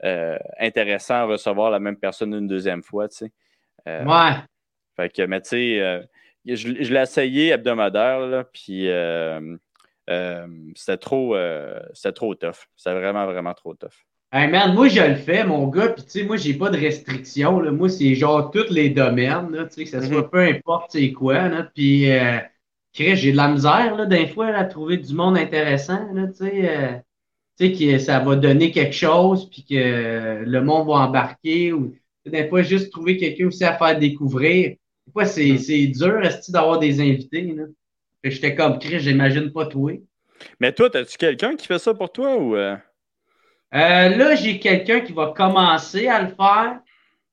euh, 0.04 0.38
intéressant 0.60 1.14
à 1.14 1.24
recevoir 1.24 1.70
la 1.70 1.78
même 1.78 1.96
personne 1.96 2.34
une 2.34 2.46
deuxième 2.46 2.82
fois, 2.82 3.08
tu 3.08 3.16
sais. 3.16 3.32
Euh, 3.88 4.04
Ouais. 4.04 4.32
Fait 4.96 5.10
que, 5.10 5.22
mais 5.22 5.40
tu 5.42 5.48
sais, 5.50 5.80
euh, 5.80 6.00
je, 6.46 6.54
je 6.82 6.92
l'ai 6.92 7.00
essayé 7.02 7.50
hebdomadaire, 7.50 8.20
là, 8.20 8.44
puis 8.44 8.88
c'était 10.74 10.96
trop, 10.98 11.36
c'était 11.92 12.12
trop 12.12 12.34
tough. 12.34 12.66
C'était 12.76 12.94
vraiment, 12.94 13.26
vraiment 13.26 13.54
trop 13.54 13.74
tough. 13.74 14.04
Hey 14.32 14.48
man, 14.50 14.74
moi 14.74 14.88
je 14.88 15.00
le 15.00 15.14
fais, 15.14 15.44
mon 15.44 15.68
gars, 15.68 15.88
puis 15.90 16.02
tu 16.02 16.10
sais, 16.10 16.24
moi 16.24 16.36
j'ai 16.36 16.54
pas 16.54 16.68
de 16.68 16.76
restrictions. 16.78 17.60
Là. 17.60 17.70
Moi, 17.70 17.88
c'est 17.88 18.14
genre 18.16 18.50
tous 18.50 18.70
les 18.70 18.90
domaines, 18.90 19.50
là, 19.52 19.64
tu 19.66 19.74
sais, 19.74 19.84
que 19.84 19.90
ça 19.90 20.02
soit 20.02 20.22
Mhm. 20.22 20.30
peu 20.30 20.40
importe 20.40 20.90
c'est 20.90 21.12
quoi. 21.12 21.48
Là. 21.48 21.68
Puis 21.74 22.06
j'ai 22.92 23.32
de 23.32 23.36
la 23.36 23.48
misère 23.48 23.94
là, 23.96 24.04
des 24.06 24.26
fois 24.26 24.50
là, 24.50 24.58
à 24.60 24.64
trouver 24.64 24.96
du 24.96 25.14
monde 25.14 25.38
intéressant. 25.38 26.12
Là, 26.12 26.26
tu 26.28 26.34
sais, 26.44 27.04
tu 27.58 27.66
sais, 27.66 27.72
que 27.72 27.98
ça 27.98 28.20
va 28.20 28.36
donner 28.36 28.70
quelque 28.72 28.94
chose, 28.94 29.48
puis 29.50 29.64
que 29.64 30.44
le 30.44 30.60
monde 30.62 30.88
va 30.88 30.94
embarquer. 30.94 31.72
Ou 31.72 31.94
des 32.26 32.48
fois, 32.48 32.62
juste 32.62 32.92
trouver 32.92 33.16
quelqu'un 33.16 33.46
aussi 33.48 33.64
à 33.64 33.76
faire 33.78 33.98
découvrir. 33.98 34.76
C'est 35.24 35.52
Mhm. 35.52 35.58
c'est 35.58 35.86
dur 35.88 36.22
esti, 36.24 36.52
d'avoir 36.52 36.78
des 36.78 37.00
invités. 37.00 37.42
Là? 37.54 37.64
J'étais 38.24 38.54
comme 38.54 38.78
Chris, 38.78 39.00
j'imagine 39.00 39.52
pas 39.52 39.66
toi. 39.66 39.92
Mais 40.60 40.72
toi, 40.72 40.94
as-tu 40.94 41.16
quelqu'un 41.16 41.56
qui 41.56 41.66
fait 41.66 41.78
ça 41.78 41.94
pour 41.94 42.12
toi 42.12 42.36
ou. 42.36 42.56
euh? 42.56 42.76
Euh, 43.74 44.08
là, 44.16 44.34
j'ai 44.36 44.58
quelqu'un 44.60 45.00
qui 45.00 45.12
va 45.12 45.32
commencer 45.36 46.06
à 46.08 46.22
le 46.22 46.28
faire, 46.34 46.80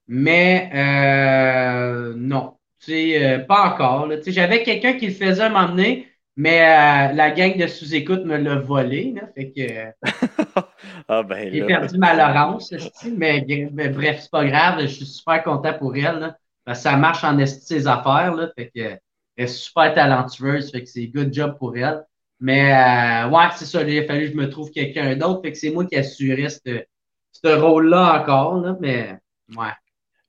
mais 0.07 0.69
euh, 0.75 2.13
non, 2.17 2.57
tu 2.79 2.87
sais, 2.93 3.25
euh, 3.25 3.39
pas 3.39 3.73
encore. 3.73 4.07
là. 4.07 4.17
Tu 4.17 4.25
sais, 4.25 4.31
J'avais 4.33 4.63
quelqu'un 4.63 4.93
qui 4.93 5.07
le 5.07 5.13
faisait 5.13 5.49
donné, 5.49 6.07
mais 6.35 6.61
euh, 6.61 7.13
la 7.13 7.31
gang 7.31 7.57
de 7.57 7.67
sous-écoute 7.67 8.25
me 8.25 8.37
l'a 8.37 8.55
volé. 8.55 9.13
Là, 9.15 9.27
fait 9.35 9.51
que 9.51 9.61
euh, 9.61 9.91
Ah, 11.07 11.23
ben 11.23 11.51
j'ai 11.51 11.63
perdu 11.65 11.97
ma 11.97 12.13
Laurence, 12.15 12.73
mais, 13.05 13.45
mais 13.73 13.89
bref, 13.89 14.19
c'est 14.21 14.31
pas 14.31 14.45
grave. 14.45 14.81
Je 14.81 14.87
suis 14.87 15.05
super 15.05 15.43
content 15.43 15.73
pour 15.77 15.95
elle. 15.95 16.19
Là, 16.19 16.37
parce 16.65 16.79
que 16.79 16.83
ça 16.83 16.97
marche 16.97 17.23
en 17.23 17.37
esti 17.39 17.65
ses 17.65 17.87
affaires. 17.87 18.33
Là, 18.35 18.49
fait 18.57 18.71
que, 18.75 18.79
elle 18.81 18.99
est 19.37 19.47
super 19.47 19.93
talentueuse. 19.93 20.71
Fait 20.71 20.83
que 20.83 20.89
c'est 20.89 21.07
good 21.07 21.33
job 21.33 21.57
pour 21.59 21.75
elle. 21.77 22.03
Mais 22.39 22.73
euh, 22.73 23.29
ouais, 23.29 23.45
c'est 23.55 23.65
ça. 23.65 23.83
Il 23.83 23.99
a 23.99 24.05
fallu 24.05 24.27
que 24.27 24.33
je 24.33 24.37
me 24.37 24.49
trouve 24.49 24.71
quelqu'un 24.71 25.15
d'autre. 25.15 25.41
Fait 25.43 25.51
que 25.51 25.57
c'est 25.57 25.71
moi 25.71 25.85
qui 25.85 25.95
assurais 25.95 26.49
ce, 26.49 26.83
ce 27.31 27.47
rôle-là 27.47 28.21
encore. 28.21 28.57
Là, 28.59 28.75
mais 28.79 29.17
ouais. 29.55 29.71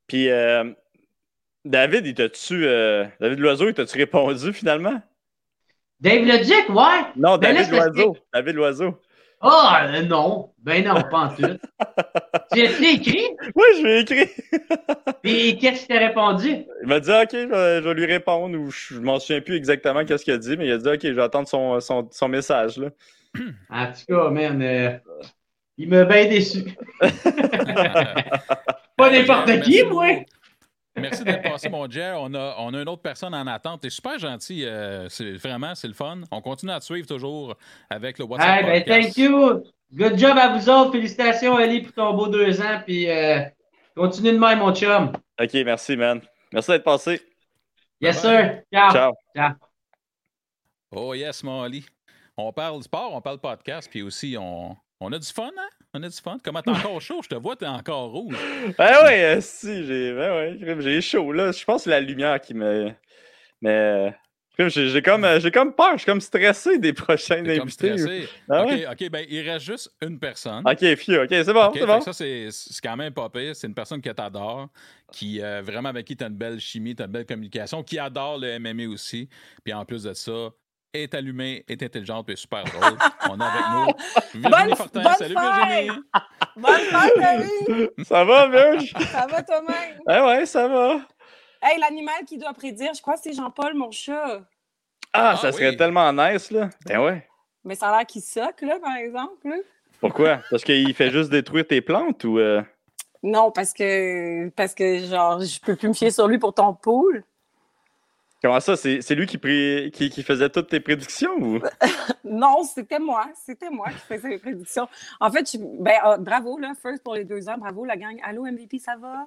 Puis, 0.06 0.28
euh, 0.30 0.72
David, 1.64 2.06
il 2.06 2.14
t'a-tu. 2.14 2.66
euh, 2.66 3.06
David 3.20 3.38
Loiseau, 3.38 3.68
il 3.68 3.74
t'a-tu 3.74 3.96
répondu 3.98 4.52
finalement? 4.52 5.00
Dave 6.00 6.24
le 6.24 6.44
Duc, 6.44 6.68
ouais. 6.68 7.12
Non, 7.16 7.38
Ben 7.38 7.54
David 7.54 7.70
Loiseau. 7.72 8.16
David 8.32 8.54
Loiseau. 8.56 9.00
Ah, 9.40 9.86
euh, 9.88 10.02
non. 10.02 10.50
Ben 10.62 10.84
non, 10.84 11.02
pas 11.10 11.18
en 11.18 11.28
tout. 11.28 11.42
tu 12.52 12.60
as 12.62 12.80
écrit? 12.80 13.28
Oui, 13.54 13.64
je 13.76 13.82
lui 13.82 13.90
ai 13.90 14.00
écrit. 14.00 14.28
Puis 15.22 15.58
qu'est-ce 15.58 15.80
qu'il 15.80 15.94
t'a 15.94 15.98
répondu? 15.98 16.64
Il 16.82 16.88
m'a 16.88 17.00
dit, 17.00 17.10
OK, 17.10 17.30
je 17.32 17.80
vais, 17.80 17.94
lui 17.94 18.06
répondre, 18.06 18.58
ou 18.58 18.70
je, 18.70 18.98
m'en 18.98 19.18
souviens 19.18 19.42
plus 19.42 19.56
exactement 19.56 20.04
qu'est-ce 20.04 20.24
qu'il 20.24 20.32
a 20.32 20.38
dit, 20.38 20.56
mais 20.56 20.66
il 20.66 20.72
a 20.72 20.78
dit, 20.78 20.88
OK, 20.88 21.00
je 21.02 21.12
vais 21.12 21.22
attendre 21.22 21.46
son, 21.46 21.78
son, 21.80 22.08
son 22.10 22.28
message. 22.28 22.78
Là. 22.78 22.88
En 23.70 23.86
tout 23.86 24.06
cas, 24.08 24.30
man, 24.30 24.62
euh, 24.62 24.96
il 25.76 25.88
m'a 25.88 26.04
bien 26.04 26.26
déçu. 26.26 26.64
Pas 28.96 29.10
n'importe 29.10 29.60
qui, 29.62 29.82
moi. 29.82 30.06
Merci 30.96 31.24
d'être 31.24 31.42
passé, 31.42 31.68
mon 31.68 31.90
Jer. 31.90 32.16
On 32.20 32.32
a, 32.34 32.54
on 32.58 32.72
a 32.72 32.80
une 32.82 32.88
autre 32.88 33.02
personne 33.02 33.34
en 33.34 33.46
attente. 33.46 33.80
T'es 33.82 33.90
super 33.90 34.18
gentil. 34.18 34.64
euh, 34.64 35.08
c'est, 35.08 35.32
vraiment, 35.32 35.74
c'est 35.74 35.88
le 35.88 35.94
fun. 35.94 36.20
On 36.30 36.40
continue 36.40 36.72
à 36.72 36.78
te 36.80 36.84
suivre 36.84 37.06
toujours 37.06 37.56
avec 37.90 38.18
le 38.18 38.24
WhatsApp. 38.24 38.64
Hey, 38.64 38.84
ben, 38.84 38.84
thank 38.84 39.16
you. 39.16 39.64
Good 39.92 40.18
job 40.18 40.36
à 40.38 40.56
vous 40.56 40.68
autres. 40.68 40.92
Félicitations, 40.92 41.56
Ali, 41.56 41.82
pour 41.82 41.92
ton 41.92 42.14
beau 42.14 42.28
deux 42.28 42.60
ans. 42.60 42.80
Puis, 42.84 43.10
euh, 43.10 43.40
continue 43.96 44.32
de 44.32 44.38
même, 44.38 44.58
mon 44.60 44.74
chum. 44.74 45.12
OK, 45.40 45.52
merci, 45.64 45.96
man. 45.96 46.20
Merci 46.52 46.70
d'être 46.70 46.84
passé. 46.84 47.20
Yes, 48.00 48.22
Bye-bye. 48.22 48.62
sir. 48.72 48.90
Ciao. 48.92 49.12
Ciao. 49.36 49.52
Oh 50.92 51.14
yes, 51.14 51.42
mon 51.42 51.62
Ali. 51.62 51.84
On 52.36 52.52
parle 52.52 52.82
sport, 52.82 53.12
on 53.14 53.20
parle 53.20 53.38
podcast, 53.38 53.88
puis 53.90 54.02
aussi 54.02 54.36
on, 54.38 54.76
on 55.00 55.12
a 55.12 55.18
du 55.18 55.26
fun, 55.26 55.50
hein? 55.56 55.83
On 55.96 56.02
a 56.02 56.08
du 56.08 56.16
fun. 56.16 56.38
Comment 56.42 56.60
t'es 56.60 56.70
encore 56.70 57.00
chaud? 57.00 57.20
Je 57.22 57.28
te 57.28 57.36
vois, 57.36 57.54
t'es 57.54 57.66
encore 57.66 58.10
rouge. 58.10 58.36
Ben 58.78 59.04
ouais, 59.04 59.24
euh, 59.24 59.40
si, 59.40 59.86
j'ai 59.86 60.12
ben 60.12 60.58
ouais, 60.58 60.76
j'ai 60.80 61.00
chaud, 61.00 61.30
là. 61.32 61.52
Je 61.52 61.64
pense 61.64 61.82
que 61.82 61.84
c'est 61.84 61.90
la 61.90 62.00
lumière 62.00 62.40
qui 62.40 62.52
me... 62.52 62.90
Mais... 63.62 64.12
J'ai 64.56 65.02
comme, 65.02 65.26
j'ai 65.40 65.50
comme 65.50 65.74
peur, 65.74 65.92
je 65.92 65.98
suis 65.98 66.06
comme 66.06 66.20
stressé 66.20 66.78
des 66.78 66.92
prochains 66.92 67.44
invités. 67.44 68.28
Ah 68.48 68.62
OK, 68.62 68.70
ouais? 68.70 68.86
OK, 68.86 69.10
ben 69.10 69.26
il 69.28 69.48
reste 69.48 69.66
juste 69.66 69.92
une 70.00 70.18
personne. 70.20 70.62
OK, 70.64 70.94
fiu, 70.94 71.18
OK, 71.18 71.28
c'est 71.28 71.52
bon, 71.52 71.72
c'est 71.74 71.86
bon. 71.86 72.00
Ça, 72.00 72.12
c'est 72.12 72.48
c'est 72.52 72.80
quand 72.80 72.96
même 72.96 73.12
pas 73.12 73.28
pire. 73.30 73.56
C'est 73.56 73.66
une 73.66 73.74
personne 73.74 74.00
que 74.00 74.10
t'adores, 74.10 74.68
qui 75.10 75.42
euh, 75.42 75.60
vraiment 75.60 75.88
avec 75.88 76.06
qui 76.06 76.16
t'as 76.16 76.28
une 76.28 76.36
belle 76.36 76.60
chimie, 76.60 76.94
t'as 76.94 77.06
une 77.06 77.12
belle 77.12 77.26
communication, 77.26 77.82
qui 77.82 77.98
adore 77.98 78.38
le 78.38 78.60
MMA 78.60 78.92
aussi. 78.92 79.28
Puis 79.64 79.72
en 79.72 79.84
plus 79.84 80.04
de 80.04 80.12
ça, 80.12 80.50
est 80.94 81.14
allumée, 81.14 81.64
est 81.68 81.82
intelligente 81.82 82.28
et 82.30 82.36
super 82.36 82.64
drôle. 82.64 82.96
On 83.28 83.40
a 83.40 83.46
avec 83.46 83.64
nous 84.34 84.40
Virginie 84.40 84.50
Bonne- 84.68 84.76
Fortin. 84.76 85.02
bonne 85.02 85.14
Salut 85.14 85.34
fête! 85.34 85.68
Virginie! 85.68 86.00
Bonne 86.56 87.90
fête! 87.90 88.06
Ça 88.06 88.24
va, 88.24 88.48
Virge? 88.48 88.94
Ça 89.12 89.26
va 89.26 89.42
toi-même? 89.42 89.98
Ah 90.06 90.26
ouais, 90.26 90.46
ça 90.46 90.68
va. 90.68 91.00
Hey, 91.62 91.78
l'animal 91.80 92.24
qui 92.26 92.38
doit 92.38 92.52
prédire, 92.52 92.92
je 92.94 93.02
crois 93.02 93.14
que 93.14 93.20
c'est 93.22 93.32
Jean-Paul, 93.32 93.74
mon 93.74 93.90
chat. 93.90 94.42
Ah, 95.12 95.30
Ah 95.32 95.36
ça 95.36 95.50
serait 95.52 95.70
oui. 95.70 95.76
tellement 95.76 96.12
nice, 96.12 96.50
là. 96.50 96.70
Ben 96.86 97.00
ouais. 97.00 97.26
Mais 97.64 97.74
ça 97.74 97.88
a 97.88 97.96
l'air 97.98 98.06
qu'il 98.06 98.22
soque, 98.22 98.60
là, 98.62 98.78
par 98.80 98.94
exemple. 98.96 99.48
là. 99.48 99.56
Pourquoi? 100.00 100.40
Parce 100.50 100.62
qu'il 100.62 100.92
fait 100.94 101.10
juste 101.10 101.30
détruire 101.30 101.66
tes 101.66 101.80
plantes 101.80 102.22
ou... 102.24 102.38
euh, 102.38 102.60
Non, 103.22 103.50
parce 103.50 103.72
que, 103.72 104.50
parce 104.50 104.74
que, 104.74 104.98
genre, 104.98 105.40
je 105.40 105.58
peux 105.60 105.74
plus 105.76 105.88
me 105.88 105.94
fier 105.94 106.10
sur 106.10 106.28
lui 106.28 106.38
pour 106.38 106.52
ton 106.52 106.74
pool. 106.74 107.24
Comment 108.44 108.60
ça? 108.60 108.76
C'est 108.76 109.00
c'est 109.00 109.14
lui 109.14 109.24
qui, 109.26 109.38
pré- 109.38 109.90
qui, 109.90 110.10
qui 110.10 110.22
faisait 110.22 110.50
toutes 110.50 110.68
tes 110.68 110.78
prédictions 110.80 111.32
ou? 111.38 111.60
Non, 112.24 112.62
c'était 112.64 112.98
moi. 112.98 113.26
C'était 113.34 113.70
moi 113.70 113.88
qui 113.88 114.00
faisais 114.14 114.28
les 114.28 114.38
prédictions. 114.38 114.86
En 115.18 115.30
fait, 115.30 115.50
je- 115.50 115.56
ben, 115.58 115.94
ah, 116.02 116.18
bravo, 116.18 116.58
là, 116.58 116.74
first 116.82 117.02
pour 117.02 117.14
les 117.14 117.24
deux 117.24 117.48
ans. 117.48 117.56
Bravo, 117.56 117.86
la 117.86 117.96
gang. 117.96 118.20
Allô, 118.22 118.44
MVP, 118.44 118.78
ça 118.78 118.96
va? 119.00 119.24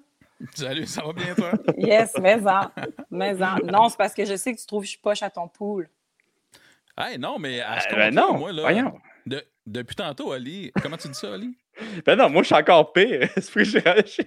Salut, 0.54 0.86
ça 0.86 1.02
va 1.04 1.14
bien 1.14 1.34
toi? 1.34 1.52
Yes, 1.78 2.14
mais-en. 2.22 2.70
Mais-en. 3.10 3.56
Non, 3.66 3.90
c'est 3.90 3.98
parce 3.98 4.14
que 4.14 4.24
je 4.24 4.36
sais 4.36 4.54
que 4.54 4.60
tu 4.60 4.68
trouves 4.68 4.82
que 4.82 4.86
je 4.86 4.92
suis 4.92 5.00
poche 5.02 5.24
à 5.24 5.32
ton 5.32 5.48
pool. 5.48 5.90
Hey, 6.96 7.18
non, 7.18 7.40
mais 7.40 7.60
à 7.62 7.80
ce 7.80 7.88
Euh, 7.94 7.96
ben 7.96 8.14
non, 8.14 8.38
moi, 8.38 8.52
là, 8.52 8.62
voyons. 8.62 8.94
De- 9.28 9.46
depuis 9.66 9.96
tantôt, 9.96 10.32
Ali, 10.32 10.72
comment 10.82 10.98
tu 10.98 11.08
dis 11.08 11.14
ça, 11.18 11.34
Ali? 11.34 11.56
Ben 12.06 12.16
non, 12.16 12.30
moi, 12.30 12.42
je 12.42 12.48
suis 12.48 12.56
encore 12.56 12.92
pire. 12.92 13.30
C'est 13.36 13.46
pour 13.52 13.54
que 13.54 13.64
je, 13.64 13.80
je, 13.80 14.22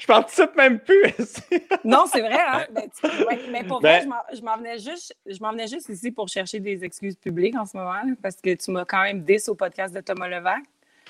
je 0.00 0.06
participe 0.06 0.54
même 0.56 0.78
plus. 0.80 1.02
Non, 1.84 2.04
c'est 2.12 2.20
vrai, 2.20 2.38
hein? 2.46 2.66
Ben, 2.70 2.82
tu- 2.90 3.24
ouais, 3.24 3.40
mais 3.50 3.64
pour 3.64 3.80
Ben- 3.80 3.88
vrai, 3.90 4.02
je 4.02 4.08
m'en- 4.08 4.36
je 4.36 4.40
m'en 4.42 4.56
venais 4.58 4.78
juste, 4.78 5.14
je 5.26 5.38
m'en 5.40 5.52
venais 5.52 5.66
juste 5.68 5.88
ici 5.88 6.10
pour 6.10 6.28
chercher 6.28 6.60
des 6.60 6.84
excuses 6.84 7.16
publiques 7.16 7.56
en 7.56 7.64
ce 7.64 7.76
moment, 7.76 7.92
là, 7.92 8.12
parce 8.22 8.36
que 8.36 8.54
tu 8.54 8.70
m'as 8.70 8.84
quand 8.84 9.02
même 9.02 9.22
10 9.22 9.48
au 9.48 9.54
podcast 9.54 9.94
de 9.94 10.00
Thomas 10.00 10.28
Levac. 10.28 10.62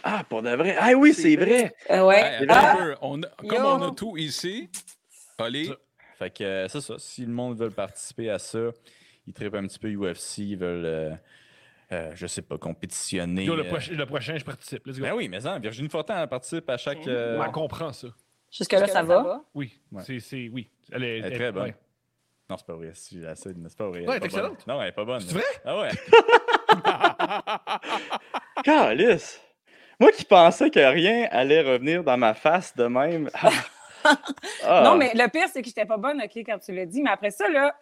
ah, 0.05 0.22
pour 0.28 0.43
de 0.43 0.51
vrai. 0.51 0.76
Ah 0.78 0.93
oui, 0.97 1.12
c'est 1.14 1.35
vrai. 1.37 1.74
Euh, 1.91 2.05
ouais. 2.07 2.20
Hey, 2.41 2.47
Ah! 2.49 2.55
attends 2.59 2.68
un 2.80 2.85
peu. 2.85 2.95
On 3.03 3.22
a- 3.22 3.28
comme 3.49 3.59
Yo. 3.59 3.66
on 3.66 3.83
a 3.89 3.95
tout 3.95 4.16
ici, 4.16 4.68
Ali, 5.39 5.70
Fait 6.18 6.30
que 6.30 6.45
euh, 6.45 6.68
c'est 6.68 6.80
ça. 6.80 6.95
Si 6.99 7.22
le 7.26 7.33
monde 7.33 7.59
veut 7.59 7.70
participer 7.70 8.30
à 8.30 8.39
ça, 8.39 8.59
ils 9.26 9.33
trippent 9.33 9.55
un 9.57 9.66
petit 9.66 9.78
peu 9.80 9.89
UFC, 9.89 10.39
ils 10.39 10.57
veulent, 10.57 10.85
euh, 10.85 11.11
euh, 11.93 12.11
je 12.14 12.26
sais 12.26 12.43
pas, 12.43 12.59
compétitionner. 12.59 13.45
Yo, 13.45 13.55
le, 13.55 13.64
euh, 13.64 13.68
prochain, 13.68 13.93
le 13.95 14.07
prochain, 14.07 14.36
je 14.38 14.45
participe. 14.45 14.86
Let's 14.86 14.99
go. 14.99 15.03
Ben 15.05 15.14
oui, 15.14 15.28
mais 15.28 15.40
ça, 15.40 15.59
Virginie 15.59 15.88
Fortin 15.88 16.20
elle 16.22 16.28
participe 16.28 16.68
à 16.70 16.76
chaque. 16.76 17.07
euh, 17.07 17.38
Ouais, 17.38 17.47
on 17.49 17.53
comprend 17.53 17.93
ça. 17.93 18.09
Jusque-là, 18.51 18.86
ça 18.86 19.03
va? 19.03 19.40
Oui, 19.55 19.80
Ouais. 19.90 20.03
c'est, 20.05 20.20
c'est, 20.20 20.49
oui. 20.53 20.68
Elle 20.90 21.05
est, 21.05 21.18
Elle 21.18 21.32
est 21.32 21.36
très 21.36 21.53
bonne. 21.53 21.62
ouais. 21.64 21.76
Non, 22.51 22.57
c'est 22.59 22.66
pas 22.66 22.74
vrai. 22.74 22.90
C'est 22.95 23.76
pas 23.76 23.88
vrai. 23.88 24.01
Ouais, 24.01 24.05
elle 24.05 24.11
est 24.11 24.16
elle 24.16 24.16
est 24.16 24.20
pas 24.20 24.43
bonne. 24.43 24.53
excellente. 24.53 24.66
Non, 24.66 24.82
elle 24.82 24.88
est 24.88 24.93
pas 24.93 25.05
bonne. 25.05 25.20
C'est 25.20 25.32
vrai? 25.34 25.45
Ah 25.64 25.80
ouais. 25.80 25.90
Calice. 28.64 29.40
Moi 30.01 30.11
qui 30.12 30.24
pensais 30.24 30.70
que 30.70 30.80
rien 30.80 31.28
allait 31.30 31.62
revenir 31.62 32.03
dans 32.05 32.16
ma 32.18 32.34
face 32.34 32.74
de 32.76 32.84
même. 32.86 33.30
Ah. 33.34 33.51
Ah. 34.64 34.82
Non, 34.84 34.97
mais 34.97 35.12
le 35.14 35.28
pire, 35.30 35.47
c'est 35.53 35.62
que 35.62 35.68
j'étais 35.68 35.84
pas 35.86 35.97
bonne, 35.97 36.20
OK, 36.20 36.32
quand 36.38 36.59
tu 36.59 36.74
l'as 36.74 36.86
dit. 36.86 37.01
Mais 37.03 37.11
après 37.11 37.30
ça, 37.30 37.49
là, 37.49 37.72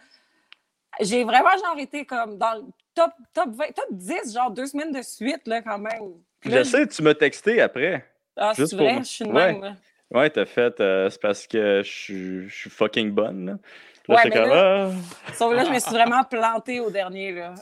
J'ai 1.00 1.24
vraiment 1.24 1.48
genre 1.64 1.78
été 1.78 2.04
comme 2.04 2.36
dans 2.36 2.56
le 2.56 2.64
top, 2.94 3.10
top 3.32 3.50
20, 3.50 3.64
top 3.74 3.86
10, 3.90 4.34
genre 4.34 4.50
deux 4.50 4.66
semaines 4.66 4.92
de 4.92 5.02
suite, 5.02 5.46
là, 5.46 5.62
quand 5.62 5.78
même. 5.78 6.14
Puis 6.40 6.50
là, 6.50 6.58
Je 6.62 6.68
sais, 6.68 6.86
tu 6.86 7.02
m'as 7.02 7.14
texté 7.14 7.60
après. 7.60 8.04
Ah, 8.36 8.52
c'est 8.54 8.68
pour 8.70 8.78
vrai, 8.84 8.92
moi. 8.94 9.02
je 9.02 9.08
suis 9.08 9.24
de 9.24 9.30
Ouais. 9.30 9.52
même. 9.52 9.76
Ouais, 10.12 10.30
t'as 10.30 10.46
fait, 10.46 10.80
euh, 10.80 11.08
c'est 11.10 11.20
parce 11.20 11.46
que 11.46 11.82
je 11.84 11.90
suis- 11.90 12.48
je 12.48 12.54
suis 12.54 12.70
fucking 12.70 13.10
bonne. 13.10 13.46
Là, 13.46 13.52
Là, 14.08 14.16
Ouais, 14.16 14.22
mais 14.24 14.30
comme, 14.30 14.48
là- 14.48 14.90
ah. 15.28 15.32
Sauf 15.34 15.54
là, 15.54 15.64
je 15.64 15.70
me 15.70 15.78
suis 15.78 15.90
vraiment 15.92 16.24
plantée 16.24 16.80
au 16.80 16.90
dernier, 16.90 17.30
là, 17.32 17.54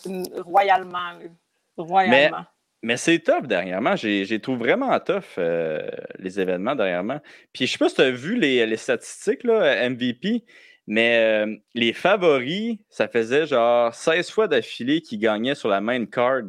royalement. 0.45 1.11
là. 1.13 1.29
Royalement. 1.77 2.45
Mais 2.83 2.97
c'est 2.97 3.19
tough 3.19 3.43
dernièrement. 3.47 3.97
J'ai 3.97 4.25
j'ai 4.25 4.41
trouvé 4.41 4.59
vraiment 4.59 4.99
tough 5.01 5.25
euh, 5.39 5.81
les 6.19 6.39
événements 6.41 6.75
dernièrement. 6.77 7.21
Puis 7.53 7.67
je 7.67 7.73
sais 7.73 7.79
pas 7.79 7.89
si 7.89 7.97
tu 7.97 8.01
as 8.03 8.11
vu 8.11 8.37
les, 8.37 8.65
les 8.67 8.77
statistiques, 8.77 9.43
là, 9.45 9.89
MVP, 9.91 10.45
mais 10.91 11.19
euh, 11.47 11.55
les 11.75 11.93
favoris, 11.93 12.79
ça 12.89 13.09
faisait 13.09 13.47
genre 13.47 13.95
16 13.95 14.31
fois 14.31 14.49
d'affilée 14.49 15.03
qu'ils 15.03 15.19
gagnaient 15.21 15.55
sur 15.55 15.69
la 15.69 15.83
main 15.83 16.05
card. 16.07 16.45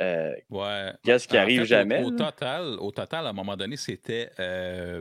Euh, 0.00 0.34
Ouais. 0.50 0.92
Qu'est-ce 1.04 1.28
qui 1.28 1.38
En 1.38 1.42
arrive 1.42 1.60
fait, 1.60 1.66
jamais, 1.66 2.02
Au, 2.02 2.10
total, 2.10 2.76
au 2.80 2.90
total, 2.90 3.24
à 3.26 3.30
un 3.30 3.32
moment 3.32 3.56
donné, 3.56 3.76
c'était 3.76 4.30
euh, 4.40 5.00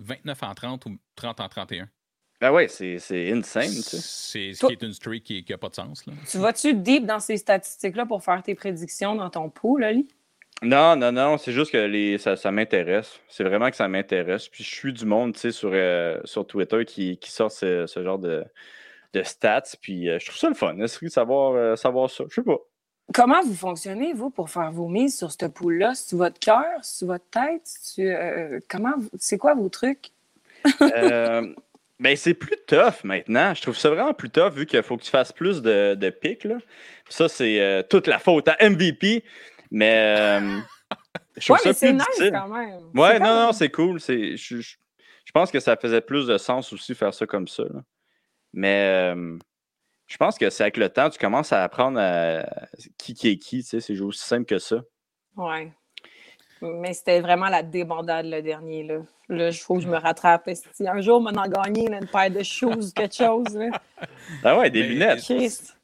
29 0.00 0.42
en 0.42 0.54
30 0.54 0.86
ou 0.86 0.98
30 1.14 1.38
en 1.40 1.48
31. 1.48 1.88
ben 2.40 2.50
ouais, 2.50 2.66
c'est 2.66 2.98
c'est 2.98 3.30
insane, 3.30 3.68
tu 3.70 3.82
sais. 3.82 3.98
C'est 4.00 4.52
ce 4.54 4.66
qui 4.66 4.72
est 4.72 4.82
une 4.82 4.92
streak 4.92 5.22
qui 5.22 5.44
n'a 5.48 5.56
pas 5.56 5.68
de 5.68 5.76
sens. 5.76 6.04
Là. 6.06 6.14
Tu 6.28 6.38
vas-tu 6.38 6.74
deep 6.74 7.06
dans 7.06 7.20
ces 7.20 7.36
statistiques-là 7.36 8.06
pour 8.06 8.24
faire 8.24 8.42
tes 8.42 8.56
prédictions 8.56 9.14
dans 9.14 9.30
ton 9.30 9.50
pool, 9.50 9.84
Ali? 9.84 10.08
Non, 10.62 10.96
non, 10.96 11.12
non, 11.12 11.36
c'est 11.36 11.52
juste 11.52 11.72
que 11.72 11.78
les, 11.78 12.16
ça, 12.18 12.36
ça 12.36 12.50
m'intéresse. 12.50 13.20
C'est 13.28 13.44
vraiment 13.44 13.70
que 13.70 13.76
ça 13.76 13.88
m'intéresse. 13.88 14.48
Puis 14.48 14.64
je 14.64 14.74
suis 14.74 14.92
du 14.92 15.04
monde, 15.04 15.34
tu 15.34 15.40
sais, 15.40 15.52
sur, 15.52 15.70
euh, 15.72 16.20
sur 16.24 16.46
Twitter 16.46 16.84
qui, 16.84 17.18
qui 17.18 17.30
sort 17.30 17.52
ce, 17.52 17.86
ce 17.86 18.02
genre 18.02 18.18
de, 18.18 18.44
de 19.12 19.22
stats. 19.22 19.62
Puis 19.80 20.08
euh, 20.08 20.18
je 20.18 20.26
trouve 20.26 20.38
ça 20.38 20.48
le 20.48 20.54
fun, 20.54 20.74
de 20.74 20.86
savoir, 21.08 21.54
euh, 21.54 21.76
savoir 21.76 22.08
ça? 22.08 22.24
Je 22.28 22.34
sais 22.36 22.42
pas. 22.42 22.58
Comment 23.12 23.42
vous 23.42 23.54
fonctionnez, 23.54 24.14
vous, 24.14 24.30
pour 24.30 24.48
faire 24.48 24.70
vos 24.72 24.88
mises 24.88 25.18
sur 25.18 25.30
ce 25.30 25.46
pool-là? 25.46 25.92
C'est 25.94 26.16
votre 26.16 26.38
cœur? 26.38 26.64
C'est 26.82 27.04
votre 27.04 27.28
tête? 27.30 27.68
Euh, 27.98 28.60
comment 28.68 28.94
c'est 29.18 29.36
quoi 29.38 29.54
vos 29.54 29.68
trucs? 29.68 30.12
Ben, 32.00 32.16
c'est 32.16 32.34
plus 32.34 32.56
tough 32.66 33.04
maintenant. 33.04 33.54
Je 33.54 33.62
trouve 33.62 33.76
ça 33.76 33.88
vraiment 33.88 34.14
plus 34.14 34.28
tough 34.28 34.52
vu 34.52 34.66
qu'il 34.66 34.82
faut 34.82 34.96
que 34.96 35.04
tu 35.04 35.10
fasses 35.10 35.32
plus 35.32 35.62
de, 35.62 35.94
de 35.94 36.10
pics. 36.10 36.46
Ça, 37.08 37.28
c'est 37.28 37.60
euh, 37.60 37.82
toute 37.88 38.08
la 38.08 38.18
faute 38.18 38.48
à 38.48 38.56
MVP. 38.68 39.22
Mais 39.76 40.14
euh, 40.40 40.60
je 41.36 41.44
trouve 41.46 41.56
Ouais, 41.56 41.62
mais 41.64 41.72
ça 41.72 41.78
c'est 41.78 41.86
plus 41.88 41.94
nice 41.96 42.06
difficile. 42.06 42.30
quand 42.32 42.48
même. 42.48 42.80
Ouais, 42.94 43.08
C'est 43.14 43.18
non, 43.20 43.34
non, 43.46 43.52
c'est 43.52 43.70
cool. 43.70 44.00
C'est, 44.00 44.36
je, 44.36 44.60
je- 44.60 44.76
je 45.24 45.32
pense 45.32 45.50
que 45.50 45.58
ça 45.58 45.76
faisait 45.76 46.00
plus 46.00 46.26
de 46.28 46.38
sens 46.38 46.72
aussi 46.72 46.94
faire 46.94 47.12
ça 47.12 47.26
comme 47.26 47.48
ça. 47.48 47.64
là. 47.64 47.80
Mais 48.52 49.12
euh, 49.14 49.36
je 50.06 50.16
pense 50.16 50.38
que 50.38 50.48
c'est 50.50 50.62
avec 50.62 50.76
le 50.76 50.88
temps, 50.90 51.10
tu 51.10 51.18
commences 51.18 51.52
à 51.52 51.64
apprendre 51.64 51.98
à- 51.98 52.46
qui 52.98 53.14
qui 53.14 53.28
est 53.30 53.38
qui. 53.38 53.62
tu 53.64 53.68
sais, 53.70 53.80
C'est 53.80 53.98
aussi 54.00 54.20
simple 54.24 54.44
que 54.44 54.58
ça. 54.58 54.82
Ouais. 55.36 55.72
Mais 56.62 56.92
c'était 56.94 57.20
vraiment 57.20 57.48
la 57.48 57.62
débandade 57.64 58.26
le 58.26 58.40
dernier. 58.40 58.84
Là, 58.84 58.98
là 59.28 59.48
il 59.48 59.54
faut 59.56 59.74
que 59.74 59.80
je 59.80 59.88
me 59.88 59.96
rattrape. 59.98 60.48
Si 60.72 60.86
un 60.86 61.00
jour, 61.00 61.18
on 61.18 61.22
m'en 61.22 61.42
a 61.42 61.48
gagné 61.48 61.88
là, 61.88 61.98
une 61.98 62.06
paire 62.06 62.30
de 62.30 62.42
shoes, 62.42 62.92
quelque 62.94 63.14
chose. 63.16 63.54
Là? 63.56 63.70
Ah 64.44 64.56
ouais, 64.58 64.70
des 64.70 64.82
Mais- 64.82 64.88
lunettes. 64.88 65.22
Christ. 65.24 65.76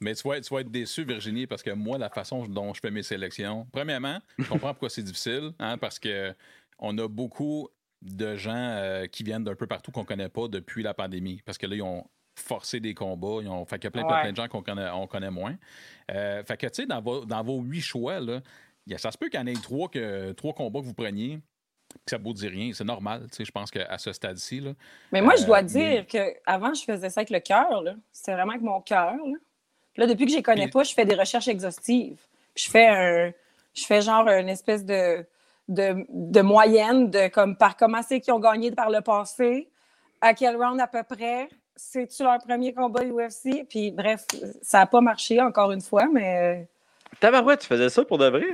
Mais 0.00 0.14
tu 0.14 0.26
vas, 0.28 0.40
tu 0.40 0.52
vas 0.54 0.60
être 0.60 0.70
déçu, 0.70 1.04
Virginie, 1.04 1.46
parce 1.46 1.62
que 1.62 1.70
moi, 1.70 1.98
la 1.98 2.08
façon 2.10 2.46
dont 2.46 2.72
je 2.74 2.80
fais 2.80 2.90
mes 2.90 3.02
sélections, 3.02 3.66
premièrement, 3.72 4.18
je 4.38 4.48
comprends 4.48 4.70
pourquoi 4.70 4.90
c'est 4.90 5.02
difficile, 5.02 5.52
hein, 5.58 5.76
parce 5.78 5.98
que 5.98 6.34
on 6.78 6.96
a 6.98 7.08
beaucoup 7.08 7.68
de 8.02 8.36
gens 8.36 8.52
euh, 8.54 9.06
qui 9.06 9.24
viennent 9.24 9.42
d'un 9.42 9.56
peu 9.56 9.66
partout 9.66 9.90
qu'on 9.90 10.04
connaît 10.04 10.28
pas 10.28 10.46
depuis 10.46 10.84
la 10.84 10.94
pandémie. 10.94 11.42
Parce 11.44 11.58
que 11.58 11.66
là, 11.66 11.74
ils 11.74 11.82
ont 11.82 12.04
forcé 12.36 12.78
des 12.78 12.94
combats. 12.94 13.40
Ils 13.42 13.48
ont, 13.48 13.64
fait 13.64 13.76
qu'il 13.80 13.86
y 13.86 13.88
a 13.88 13.90
plein, 13.90 14.04
plein, 14.04 14.14
Ouais. 14.16 14.22
plein 14.22 14.30
de 14.30 14.36
gens 14.36 14.46
qu'on 14.46 14.62
connaît, 14.62 14.88
on 14.90 15.08
connaît 15.08 15.32
moins. 15.32 15.56
Euh, 16.12 16.44
fait 16.44 16.56
que, 16.56 16.66
tu 16.68 16.82
sais, 16.82 16.86
dans 16.86 17.00
vos, 17.00 17.24
dans 17.24 17.42
vos 17.42 17.60
huit 17.60 17.80
choix, 17.80 18.20
là, 18.20 18.40
ça 18.96 19.10
se 19.10 19.18
peut 19.18 19.28
qu'il 19.28 19.40
y 19.40 19.42
en 19.42 19.46
ait 19.48 19.54
trois, 19.54 19.88
que, 19.88 20.30
trois 20.32 20.52
combats 20.52 20.78
que 20.78 20.84
vous 20.84 20.94
preniez, 20.94 21.40
que 22.04 22.10
ça 22.10 22.18
ne 22.18 22.22
vous 22.22 22.32
dit 22.34 22.46
rien. 22.46 22.72
C'est 22.72 22.84
normal, 22.84 23.22
tu 23.30 23.38
sais, 23.38 23.44
je 23.44 23.50
pense 23.50 23.72
qu'à 23.72 23.98
ce 23.98 24.12
stade-ci. 24.12 24.60
là. 24.60 24.74
Mais 25.10 25.20
moi, 25.20 25.34
je 25.34 25.42
Euh, 25.42 25.46
dois 25.46 25.62
mais- 25.62 26.02
dire 26.02 26.06
qu'avant, 26.06 26.72
je 26.74 26.84
faisais 26.84 27.10
ça 27.10 27.20
avec 27.22 27.30
le 27.30 27.40
cœur. 27.40 27.82
C'était 28.12 28.34
vraiment 28.34 28.52
avec 28.52 28.62
mon 28.62 28.80
cœur. 28.80 29.14
Là. 29.98 30.06
Puis 30.06 30.06
là, 30.06 30.06
depuis 30.06 30.26
que 30.26 30.32
je 30.32 30.36
les 30.36 30.42
connais 30.42 30.68
pas, 30.68 30.84
je 30.84 30.94
fais 30.94 31.04
des 31.04 31.14
recherches 31.14 31.48
exhaustives. 31.48 32.20
Puis 32.54 32.64
je 32.66 32.70
fais 32.70 32.86
un. 32.86 33.32
Je 33.74 33.84
fais 33.84 34.00
genre 34.00 34.28
une 34.28 34.48
espèce 34.48 34.84
de, 34.84 35.24
de, 35.68 36.06
de 36.08 36.40
moyenne 36.40 37.10
de 37.10 37.28
comme 37.28 37.56
par 37.56 37.76
comment 37.76 38.02
c'est 38.02 38.20
qu'ils 38.20 38.32
ont 38.32 38.40
gagné 38.40 38.70
par 38.72 38.90
le 38.90 39.00
passé, 39.00 39.68
à 40.20 40.34
quel 40.34 40.56
round 40.56 40.80
à 40.80 40.86
peu 40.86 41.02
près, 41.04 41.48
c'est-tu 41.76 42.22
leur 42.24 42.38
premier 42.38 42.72
combat 42.74 43.02
UFC? 43.04 43.64
Puis 43.68 43.90
bref, 43.92 44.24
ça 44.62 44.78
n'a 44.78 44.86
pas 44.86 45.00
marché 45.00 45.40
encore 45.40 45.70
une 45.72 45.80
fois, 45.80 46.06
mais. 46.12 46.60
euh, 46.60 46.64
Tabarouette, 47.20 47.60
tu 47.60 47.66
faisais 47.68 47.88
ça 47.88 48.04
pour 48.04 48.18
de 48.18 48.26
vrai? 48.28 48.46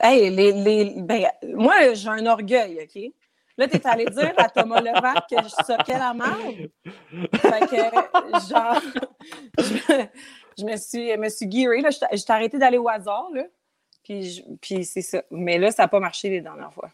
Hey, 0.00 0.30
les, 0.30 0.52
les, 0.52 0.94
ben, 0.96 1.26
moi, 1.54 1.92
j'ai 1.94 2.08
un 2.08 2.26
orgueil, 2.26 2.80
OK? 2.82 3.12
Là, 3.58 3.68
t'es 3.68 3.86
allé 3.86 4.06
dire 4.06 4.32
à 4.38 4.48
Thomas 4.48 4.80
Levac 4.80 5.28
que 5.30 5.36
je 5.42 5.64
soquais 5.64 5.98
la 5.98 6.14
marde. 6.14 6.70
Fait 7.34 7.66
que, 7.68 8.48
genre, 8.48 8.80
je, 9.58 10.06
je 10.58 10.64
me 10.64 10.76
suis, 10.76 11.16
me 11.16 11.28
suis 11.28 11.46
guérée. 11.46 11.80
Là, 11.80 11.90
je 11.90 11.98
t'ai- 11.98 12.16
je 12.16 12.24
t'ai 12.24 12.32
arrêté 12.32 12.58
d'aller 12.58 12.78
au 12.78 12.88
hasard, 12.88 13.28
là. 13.34 13.44
Puis, 14.04 14.22
je- 14.30 14.42
puis 14.60 14.84
c'est 14.84 15.00
ça. 15.02 15.22
Mais 15.30 15.58
là, 15.58 15.70
ça 15.70 15.84
n'a 15.84 15.88
pas 15.88 16.00
marché 16.00 16.28
les 16.28 16.40
dernières 16.40 16.72
fois. 16.72 16.90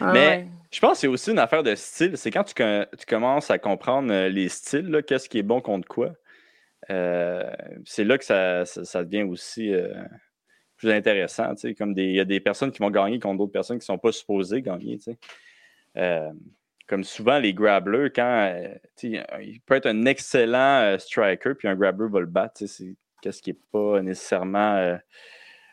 Ah 0.00 0.12
Mais 0.12 0.28
ouais. 0.28 0.46
je 0.70 0.80
pense 0.80 0.92
que 0.92 0.98
c'est 0.98 1.06
aussi 1.06 1.30
une 1.30 1.38
affaire 1.38 1.62
de 1.62 1.74
style. 1.74 2.16
C'est 2.18 2.30
quand 2.30 2.44
tu, 2.44 2.52
co- 2.54 2.84
tu 2.98 3.06
commences 3.06 3.50
à 3.50 3.58
comprendre 3.58 4.12
euh, 4.12 4.28
les 4.28 4.48
styles, 4.50 4.88
là, 4.90 5.00
qu'est-ce 5.02 5.28
qui 5.30 5.38
est 5.38 5.42
bon 5.42 5.60
contre 5.62 5.88
quoi. 5.88 6.12
Euh, 6.90 7.50
c'est 7.86 8.04
là 8.04 8.18
que 8.18 8.24
ça, 8.24 8.64
ça, 8.64 8.84
ça 8.84 9.04
devient 9.04 9.22
aussi 9.24 9.72
euh, 9.72 9.92
plus 10.76 10.90
intéressant. 10.92 11.54
tu 11.54 11.68
sais, 11.68 11.74
Comme 11.74 11.94
des- 11.94 12.04
il 12.04 12.14
y 12.16 12.20
a 12.20 12.24
des 12.26 12.40
personnes 12.40 12.70
qui 12.70 12.78
vont 12.80 12.90
gagner 12.90 13.18
contre 13.18 13.38
d'autres 13.38 13.52
personnes 13.52 13.78
qui 13.78 13.82
ne 13.82 13.96
sont 13.96 13.98
pas 13.98 14.12
supposées 14.12 14.60
gagner. 14.62 14.96
tu 14.98 15.04
sais. 15.04 15.18
Euh, 15.96 16.30
comme 16.88 17.04
souvent, 17.04 17.38
les 17.38 17.52
grabblers, 17.52 18.10
quand 18.14 18.50
euh, 18.50 18.74
il 19.02 19.60
peut 19.60 19.74
être 19.74 19.86
un 19.86 20.06
excellent 20.06 20.80
euh, 20.80 20.98
striker, 20.98 21.54
puis 21.54 21.68
un 21.68 21.76
grabbler 21.76 22.08
va 22.10 22.20
le 22.20 22.26
battre. 22.26 22.64
C'est 22.66 22.96
qu'est-ce 23.20 23.42
qui 23.42 23.50
n'est 23.50 23.58
pas 23.70 24.00
nécessairement 24.00 24.74
euh, 24.76 24.96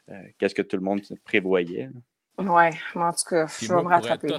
euh, 0.10 0.22
qu'est-ce 0.38 0.54
que 0.54 0.62
tout 0.62 0.76
le 0.76 0.84
monde 0.84 1.02
prévoyait. 1.24 1.90
là. 2.38 2.44
Ouais, 2.44 2.72
mais 2.96 3.02
en 3.02 3.14
tout 3.14 3.30
cas, 3.30 3.48
je 3.48 3.68
vais 3.68 3.76
me 3.76 3.82
pour 3.82 3.94
être 3.94 4.10
rattraper. 4.10 4.36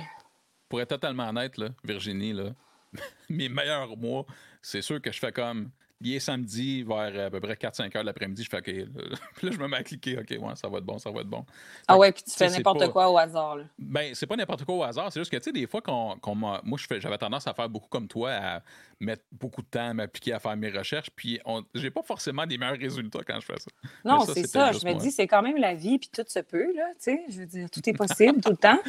Pour 0.68 0.80
être 0.82 0.88
totalement 0.90 1.28
honnête, 1.30 1.56
là, 1.56 1.68
Virginie, 1.82 2.34
là, 2.34 2.50
mes 3.30 3.48
meilleurs 3.48 3.96
mois, 3.96 4.26
c'est 4.60 4.82
sûr 4.82 5.00
que 5.00 5.10
je 5.10 5.18
fais 5.18 5.32
comme. 5.32 5.70
Il 6.02 6.14
est 6.14 6.20
samedi 6.20 6.82
vers 6.82 7.10
euh, 7.14 7.26
à 7.28 7.30
peu 7.30 7.40
près 7.40 7.54
4-5 7.54 7.96
heures 7.96 8.02
de 8.02 8.06
l'après-midi, 8.06 8.44
je 8.44 8.50
fais 8.50 8.58
OK. 8.58 8.66
Là, 8.66 8.84
là, 9.42 9.50
je 9.50 9.58
me 9.58 9.66
mets 9.66 9.78
à 9.78 9.82
cliquer, 9.82 10.18
OK, 10.18 10.28
ouais, 10.30 10.54
ça 10.56 10.68
va 10.68 10.78
être 10.78 10.84
bon, 10.84 10.98
ça 10.98 11.10
va 11.10 11.20
être 11.20 11.26
bon. 11.26 11.44
Ah 11.88 11.96
ouais, 11.96 12.12
puis 12.12 12.22
tu 12.22 12.32
fais 12.32 12.50
n'importe 12.50 12.80
pas- 12.80 12.88
quoi 12.88 13.10
au 13.10 13.16
hasard, 13.16 13.56
là. 13.56 13.64
Ben, 13.78 14.14
c'est 14.14 14.26
pas 14.26 14.36
n'importe 14.36 14.64
quoi 14.64 14.74
au 14.74 14.82
hasard, 14.82 15.10
c'est 15.10 15.20
juste 15.20 15.32
que, 15.32 15.38
tu 15.38 15.44
sais, 15.44 15.52
des 15.52 15.66
fois, 15.66 15.80
qu'on, 15.80 16.16
moi, 16.34 16.60
je 16.76 16.86
fais- 16.86 17.00
j'avais 17.00 17.16
tendance 17.16 17.46
à 17.46 17.54
faire 17.54 17.68
beaucoup 17.68 17.88
comme 17.88 18.08
toi, 18.08 18.30
à 18.32 18.62
mettre 19.00 19.24
beaucoup 19.32 19.62
de 19.62 19.68
temps 19.68 19.88
à 19.88 19.94
m'appliquer 19.94 20.34
à 20.34 20.38
faire 20.38 20.56
mes 20.56 20.70
recherches, 20.70 21.08
puis 21.16 21.40
on, 21.46 21.62
j'ai 21.74 21.90
pas 21.90 22.02
forcément 22.02 22.44
des 22.46 22.58
meilleurs 22.58 22.78
résultats 22.78 23.20
quand 23.26 23.40
je 23.40 23.46
fais 23.46 23.58
ça. 23.58 23.70
Non, 24.04 24.20
ça, 24.20 24.34
c'est 24.34 24.46
ça. 24.46 24.72
Je 24.72 24.84
me 24.84 24.92
moi. 24.92 25.00
dis, 25.00 25.10
c'est 25.10 25.26
quand 25.26 25.42
même 25.42 25.56
la 25.56 25.74
vie, 25.74 25.98
puis 25.98 26.10
tout 26.14 26.24
se 26.28 26.40
peut, 26.40 26.74
là, 26.76 26.88
tu 26.90 26.96
sais. 27.12 27.20
Je 27.30 27.40
veux 27.40 27.46
dire, 27.46 27.70
tout 27.70 27.88
est 27.88 27.94
possible 27.94 28.40
tout 28.42 28.50
le 28.50 28.56
temps. 28.56 28.78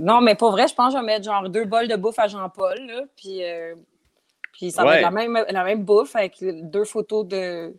Non, 0.00 0.22
mais 0.22 0.34
pas 0.34 0.50
vrai, 0.50 0.66
je 0.68 0.74
pense 0.74 0.94
que 0.94 0.98
je 0.98 1.04
vais 1.04 1.06
mettre 1.06 1.26
genre 1.26 1.48
deux 1.50 1.66
bols 1.66 1.86
de 1.86 1.96
bouffe 1.96 2.18
à 2.18 2.26
Jean-Paul, 2.26 2.78
là, 2.86 3.02
puis, 3.14 3.44
euh, 3.44 3.74
puis 4.52 4.70
ça 4.70 4.84
va 4.84 4.96
être 4.98 5.02
la 5.02 5.10
même, 5.10 5.44
la 5.48 5.64
même 5.64 5.84
bouffe 5.84 6.14
avec 6.16 6.36
deux 6.42 6.84
photos 6.84 7.26
de, 7.26 7.74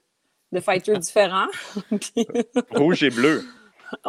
de 0.51 0.59
fighters 0.59 0.99
différents. 0.99 1.47
Puis- 1.99 2.27
Rouge 2.71 3.03
et 3.03 3.09
bleu. 3.09 3.43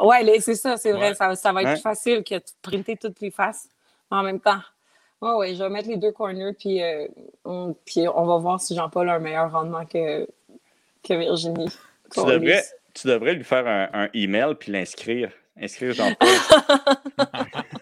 ouais, 0.03 0.23
les- 0.23 0.41
c'est 0.41 0.55
ça, 0.55 0.77
c'est 0.77 0.93
vrai. 0.93 1.11
Ouais. 1.11 1.15
Ça, 1.15 1.35
ça 1.35 1.53
va 1.53 1.63
être 1.63 1.73
plus 1.75 1.83
facile 1.83 2.25
que 2.25 2.35
de 2.37 2.43
printer 2.63 2.97
toutes 2.97 3.21
les 3.21 3.31
faces 3.31 3.69
en 4.11 4.23
même 4.23 4.41
temps. 4.41 4.61
Oui, 5.21 5.31
oui, 5.39 5.55
je 5.57 5.63
vais 5.63 5.71
mettre 5.71 5.89
les 5.89 5.97
deux 5.97 6.13
corners, 6.13 6.53
puis, 6.59 6.83
euh, 6.83 7.07
on, 7.45 7.75
puis 7.87 8.07
on 8.09 8.27
va 8.27 8.37
voir 8.39 8.61
si 8.61 8.75
Jean-Paul 8.75 9.09
a 9.09 9.15
un 9.15 9.19
meilleur 9.21 9.51
rendement 9.51 9.87
que, 9.87 10.27
que 11.03 11.15
Virginie. 11.15 11.69
Tu 12.13 12.21
devrais, 12.21 12.63
tu 12.93 13.07
devrais 13.09 13.33
lui 13.35 13.45
faire 13.45 13.67
un, 13.67 13.89
un 14.05 14.09
email 14.13 14.55
puis 14.59 14.71
l'inscrire. 14.73 15.31
Inscrire 15.61 15.93
Jean-Paul. 15.95 16.29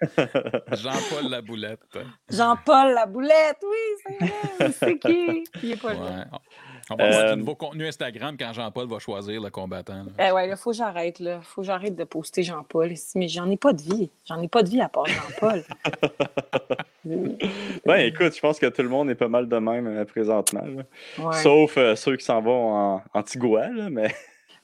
Jean-Paul 0.72 1.30
Laboulette. 1.30 1.80
Jean-Paul 2.30 2.92
la 2.94 3.06
boulette, 3.06 3.58
oui, 3.62 3.78
c'est 4.04 4.26
vrai. 4.26 4.72
C'est 4.78 4.98
qui? 5.08 5.44
Il 5.62 5.72
est 5.72 5.80
pas 5.80 5.94
là. 5.94 6.00
Ouais. 6.00 6.24
On 6.90 6.96
va 6.96 7.04
avoir 7.06 7.20
Euh, 7.22 7.32
du 7.34 7.38
nouveau 7.38 7.54
contenu 7.54 7.86
Instagram 7.86 8.36
quand 8.38 8.52
Jean-Paul 8.52 8.88
va 8.88 8.98
choisir 8.98 9.40
le 9.40 9.48
combattant. 9.50 10.04
là. 10.04 10.28
Eh 10.28 10.32
ouais, 10.32 10.46
là, 10.48 10.56
faut 10.56 10.72
que 10.72 10.76
j'arrête, 10.76 11.20
là. 11.20 11.40
Faut 11.42 11.60
que 11.62 11.66
j'arrête 11.66 11.94
de 11.94 12.04
poster 12.04 12.42
Jean-Paul 12.42 12.92
ici. 12.92 13.16
Mais 13.18 13.28
j'en 13.28 13.48
ai 13.50 13.56
pas 13.56 13.72
de 13.72 13.80
vie. 13.80 14.10
J'en 14.26 14.42
ai 14.42 14.48
pas 14.48 14.62
de 14.62 14.68
vie 14.68 14.80
à 14.80 14.88
part 14.88 15.06
Jean-Paul. 15.06 15.62
ben 17.04 17.96
écoute, 18.00 18.34
je 18.34 18.40
pense 18.40 18.58
que 18.58 18.66
tout 18.66 18.82
le 18.82 18.88
monde 18.88 19.10
est 19.10 19.14
pas 19.14 19.28
mal 19.28 19.48
de 19.48 19.56
même 19.56 19.86
euh, 19.86 20.04
présentement. 20.04 20.64
là. 20.64 20.82
Ouais, 21.24 21.36
Sauf 21.42 21.76
euh, 21.78 21.94
ceux 21.96 22.16
qui 22.16 22.24
s'en 22.24 22.40
vont 22.42 22.74
en 22.74 23.02
Antigua, 23.14 23.68
là, 23.68 23.88
mais 23.90 24.14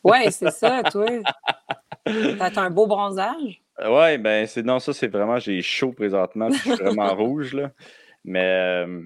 ouais 0.05 0.31
c'est 0.31 0.51
ça, 0.51 0.83
toi. 0.85 1.07
T'as 2.05 2.61
un 2.63 2.71
beau 2.71 2.87
bronzage? 2.87 3.63
ouais, 3.79 4.19
ben 4.19 4.47
c'est 4.47 4.65
non, 4.65 4.79
ça 4.79 4.93
c'est 4.93 5.09
vraiment 5.09 5.39
j'ai 5.39 5.63
chaud 5.63 5.93
présentement, 5.93 6.49
puis 6.49 6.59
je 6.59 6.75
suis 6.75 6.85
vraiment 6.85 7.15
rouge 7.15 7.55
là. 7.55 7.71
Mais 8.25 8.85
euh, 8.85 9.03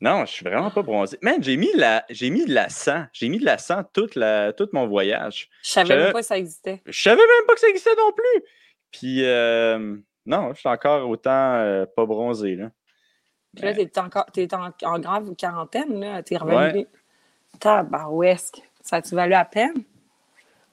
Non, 0.00 0.24
je 0.26 0.32
suis 0.32 0.44
vraiment 0.44 0.70
pas 0.70 0.82
bronzé. 0.82 1.18
Man, 1.22 1.42
j'ai 1.42 1.56
mis, 1.56 1.72
la... 1.74 2.04
j'ai 2.10 2.30
mis 2.30 2.44
de 2.44 2.52
la 2.52 2.68
sang. 2.68 3.04
J'ai 3.12 3.28
mis 3.28 3.38
de 3.38 3.44
la 3.44 3.58
sang 3.58 3.82
toute 3.92 4.14
la... 4.14 4.52
tout 4.52 4.68
mon 4.72 4.86
voyage. 4.86 5.48
Je 5.62 5.70
savais 5.70 5.96
même 5.96 6.12
pas 6.12 6.20
que 6.20 6.26
ça 6.26 6.38
existait. 6.38 6.82
Je 6.86 7.02
savais 7.02 7.16
même 7.16 7.46
pas 7.46 7.54
que 7.54 7.60
ça 7.60 7.68
existait 7.68 7.96
non 7.96 8.12
plus. 8.12 8.44
Puis, 8.90 9.24
euh, 9.24 9.96
non, 10.26 10.52
je 10.54 10.60
suis 10.60 10.68
encore 10.68 11.08
autant 11.08 11.54
euh, 11.54 11.86
pas 11.86 12.06
bronzé. 12.06 12.56
Là. 12.56 12.70
Puis 13.56 13.64
là, 13.64 13.74
t'es 13.74 13.98
encore 13.98 14.26
t'es 14.26 14.54
en, 14.54 14.70
en 14.82 14.98
grave 14.98 15.34
quarantaine, 15.34 15.98
là. 15.98 16.22
T'es 16.22 16.36
revenu. 16.36 16.80
Ouais. 16.80 16.86
Tabarouesque. 17.58 18.60
Ça 18.82 18.96
a-tu 18.96 19.14
valu 19.14 19.30
la 19.30 19.44
peine? 19.44 19.74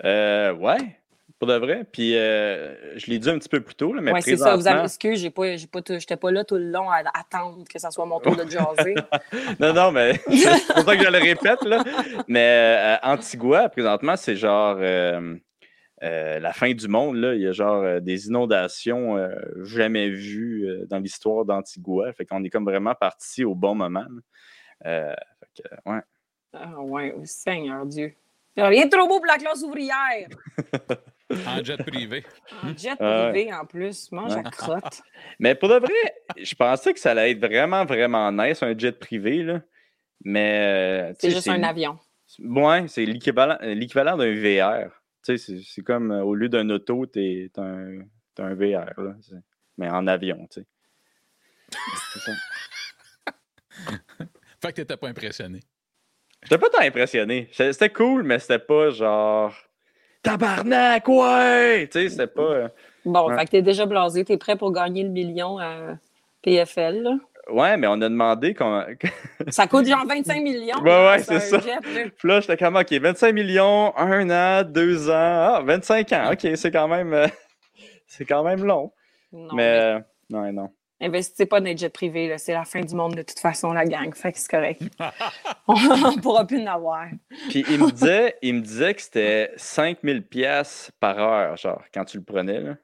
Euh, 0.04 0.54
ouais, 0.54 1.00
pour 1.40 1.48
de 1.48 1.56
vrai. 1.56 1.86
Puis, 1.90 2.16
euh, 2.16 2.98
je 2.98 3.08
l'ai 3.08 3.20
dit 3.20 3.30
un 3.30 3.38
petit 3.38 3.50
peu 3.50 3.62
plus 3.62 3.76
tôt, 3.76 3.94
là, 3.94 4.02
mais 4.02 4.12
Oui, 4.12 4.22
c'est 4.22 4.38
ça. 4.38 4.56
Vous 4.56 4.68
avez 4.68 4.78
présentement- 4.78 4.84
excuse, 4.84 5.20
j'ai 5.20 5.30
pas, 5.30 5.56
j'ai 5.56 5.68
pas, 5.68 5.80
j'étais 5.88 6.18
pas 6.18 6.32
là 6.32 6.44
tout 6.44 6.56
le 6.56 6.70
long 6.70 6.90
à 6.90 7.02
attendre 7.14 7.64
que 7.68 7.80
ça 7.80 7.92
soit 7.92 8.06
mon 8.06 8.20
tour 8.20 8.36
de 8.36 8.50
jaser. 8.50 8.96
Non, 9.60 9.74
non, 9.74 9.92
mais 9.92 10.14
c'est 10.28 10.74
pour 10.74 10.84
ça 10.84 10.98
que 10.98 11.04
je 11.04 11.10
le 11.10 11.20
répète. 11.20 11.62
Là. 11.64 11.84
Mais 12.28 12.98
euh, 13.04 13.08
Antigua, 13.08 13.70
présentement, 13.70 14.16
c'est 14.16 14.36
genre 14.36 14.78
euh, 14.80 15.36
la 16.02 16.54
fin 16.54 16.74
du 16.74 16.88
monde. 16.88 17.16
Là. 17.18 17.36
Il 17.36 17.42
y 17.42 17.48
a 17.48 17.52
genre 17.52 18.02
des 18.02 18.28
inondations 18.28 19.18
jamais 19.64 20.10
vues 20.10 20.86
dans 20.90 21.00
l'histoire 21.00 21.46
d'Antigua. 21.46 22.12
Fait 22.14 22.26
qu'on 22.26 22.44
est 22.44 22.50
comme 22.50 22.66
vraiment 22.66 22.96
parti 22.96 23.44
au 23.46 23.56
bon 23.56 23.76
moment. 23.76 24.06
fait 24.84 25.16
que, 25.58 25.90
ouais. 25.90 26.02
Ah 26.58 26.80
ouais, 26.80 27.14
oh, 27.18 27.22
Seigneur 27.26 27.86
Dieu. 27.86 28.14
Rien 28.58 28.86
de 28.86 28.90
trop 28.90 29.08
beau 29.08 29.18
pour 29.18 29.26
la 29.26 29.38
classe 29.38 29.62
ouvrière. 29.64 30.28
En 31.48 31.64
jet 31.64 31.78
privé. 31.84 32.24
En 32.64 32.76
jet 32.78 32.96
Ah 33.00 33.30
privé, 33.32 33.54
en 33.54 33.66
plus. 33.66 34.12
Mange 34.12 34.34
Ouais. 34.36 34.42
à 34.46 34.50
crotte. 34.52 35.02
Mais 35.40 35.56
pour 35.56 35.70
de 35.70 35.76
vrai, 35.76 35.94
je 36.42 36.56
pensais 36.56 36.94
que 36.94 37.00
ça 37.00 37.12
allait 37.12 37.32
être 37.32 37.40
vraiment, 37.46 37.84
vraiment 37.86 38.32
nice, 38.32 38.62
un 38.64 38.78
jet 38.78 38.98
privé. 38.98 39.44
Là. 39.44 39.62
Mais. 40.24 41.10
euh, 41.10 41.14
C'est 41.20 41.32
juste 41.32 41.48
un 41.50 41.64
avion. 41.64 41.98
Ouais, 42.40 42.88
c'est 42.88 43.06
l'équivalent 43.06 43.58
l'équivalent 43.62 44.18
d'un 44.18 44.34
VR. 44.34 44.90
Tu 45.26 45.38
sais, 45.38 45.62
c'est- 45.64 45.82
comme 45.82 46.12
euh, 46.12 46.24
au 46.24 46.36
lieu 46.36 46.50
d'un 46.50 46.70
auto, 46.70 47.06
t'es 47.08 47.50
t'as 47.54 47.64
un, 47.64 48.00
un 48.40 48.54
VR, 48.56 48.94
là. 49.02 49.16
Mais 49.78 49.90
en 49.90 50.08
avion, 50.08 50.48
tu 50.52 50.62
ça. 52.26 52.32
Fait 54.62 54.70
que 54.70 54.76
t'étais 54.76 54.98
pas 54.98 55.10
impressionné. 55.10 55.60
J'étais 56.46 56.58
pas 56.58 56.70
tant 56.70 56.82
impressionné. 56.82 57.50
C'était 57.52 57.90
cool, 57.90 58.24
mais 58.24 58.40
c'était 58.40 58.60
pas 58.60 58.90
genre. 58.92 59.54
Tabarnak, 60.24 61.08
ouais! 61.08 61.88
Tu 61.92 62.00
sais, 62.02 62.10
c'était 62.10 62.28
pas. 62.28 62.42
euh, 62.42 62.68
Bon, 63.04 63.28
Ouais. 63.30 63.38
fait 63.38 63.46
que 63.46 63.52
t'es 63.52 63.62
déjà 63.62 63.86
blasé. 63.86 64.24
T'es 64.26 64.38
prêt 64.38 64.56
pour 64.56 64.72
gagner 64.72 65.04
le 65.04 65.10
million 65.10 65.60
à 65.60 65.98
PFL. 66.42 67.04
là? 67.04 67.12
Ouais, 67.52 67.78
mais 67.78 67.86
on 67.86 67.94
a 68.02 68.10
demandé 68.10 68.56
qu'on. 68.56 68.84
Ça 69.50 69.68
coûte 69.68 69.86
genre 69.86 70.04
25 70.08 70.42
millions. 70.42 70.80
Ouais, 70.82 71.08
ouais, 71.08 71.20
c'est 71.20 71.40
ça. 71.40 71.60
jet, 71.60 71.76
là. 71.94 72.10
Là, 72.24 72.40
j'étais 72.40 72.58
comme, 72.58 72.76
OK, 72.76 72.92
25 72.92 73.34
millions, 73.34 73.96
un 73.98 74.30
an, 74.32 74.64
deux 74.64 75.10
ans, 75.12 75.14
ah, 75.14 75.62
25 75.64 76.12
ans. 76.14 76.32
OK, 76.32 76.48
c'est 76.56 76.72
quand 76.72 76.88
même. 76.88 77.14
euh, 77.14 77.28
c'est 78.08 78.26
quand 78.26 78.44
même 78.44 78.64
long. 78.66 78.92
Non, 79.32 79.54
mais. 79.54 79.80
euh, 79.80 80.00
non, 80.32 80.52
non. 80.52 80.70
Investissez 81.02 81.46
pas 81.46 81.60
dans 81.60 81.66
les 81.66 81.76
jets 81.76 81.90
privés. 81.90 82.30
là. 82.30 82.38
C'est 82.38 82.54
la 82.54 82.64
fin 82.64 82.80
du 82.82 82.96
monde 82.96 83.16
de 83.16 83.22
toute 83.22 83.40
façon, 83.40 83.74
la 83.74 83.86
gang. 83.86 84.14
Fait 84.16 84.32
que 84.32 84.40
c'est 84.40 84.50
correct. 84.50 84.82
On 85.68 85.74
ne 86.16 86.22
pourra 86.22 86.46
plus 86.48 86.62
en 86.62 86.68
avoir. 86.68 87.08
Puis 87.50 87.66
il 87.70 87.80
me 87.80 87.92
disait, 87.92 88.38
il 88.42 88.56
me 88.56 88.62
disait 88.62 88.94
que 88.94 89.02
c'était 89.02 89.52
5000 89.58 90.26
pièces 90.26 90.92
par 91.00 91.20
heure, 91.20 91.58
genre, 91.58 91.84
quand 91.94 92.06
tu 92.06 92.18
le 92.18 92.24
prenais. 92.24 92.62
Là. 92.62 92.76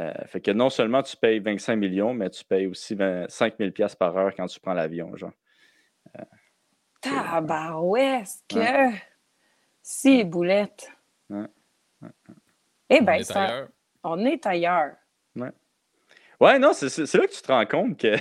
Euh, 0.00 0.12
fait 0.26 0.40
que 0.40 0.50
non 0.50 0.70
seulement 0.70 1.02
tu 1.02 1.16
payes 1.16 1.38
25 1.38 1.76
millions, 1.76 2.14
mais 2.14 2.30
tu 2.30 2.44
payes 2.44 2.66
aussi 2.66 2.94
20 2.94 3.26
5000 3.28 3.72
pièces 3.72 3.94
par 3.94 4.16
heure 4.16 4.34
quand 4.34 4.46
tu 4.46 4.58
prends 4.58 4.74
l'avion, 4.74 5.14
genre. 5.16 5.32
Tabarouesque! 7.00 8.44
que 8.48 8.90
Si, 9.82 10.24
boulette. 10.24 10.90
Ouais. 11.28 11.46
Eh 12.88 13.00
bien, 13.02 13.22
ça- 13.22 13.68
on 14.02 14.18
est 14.24 14.44
ailleurs. 14.46 14.94
Ouais, 15.36 15.50
non, 16.58 16.72
c'est 16.72 16.98
là 17.14 17.26
que 17.26 17.32
tu 17.34 17.42
te 17.42 17.52
rends 17.52 17.66
compte 17.66 17.98
que. 17.98 18.16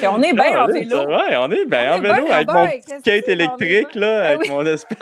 Qu'on 0.00 0.22
est 0.22 0.32
bien 0.34 0.62
en 0.62 0.66
vélo. 0.66 1.06
Ouais, 1.06 1.36
on 1.36 1.50
est 1.50 1.64
bien 1.66 1.94
en 1.96 2.00
vélo 2.00 2.26
avec 2.30 2.48
mon 2.48 2.68
skate 3.00 3.28
électrique, 3.28 3.94
là, 3.94 4.22
Ah 4.22 4.28
avec 4.28 4.42
oui. 4.42 4.50
mon 4.50 4.64
espèce. 4.66 4.98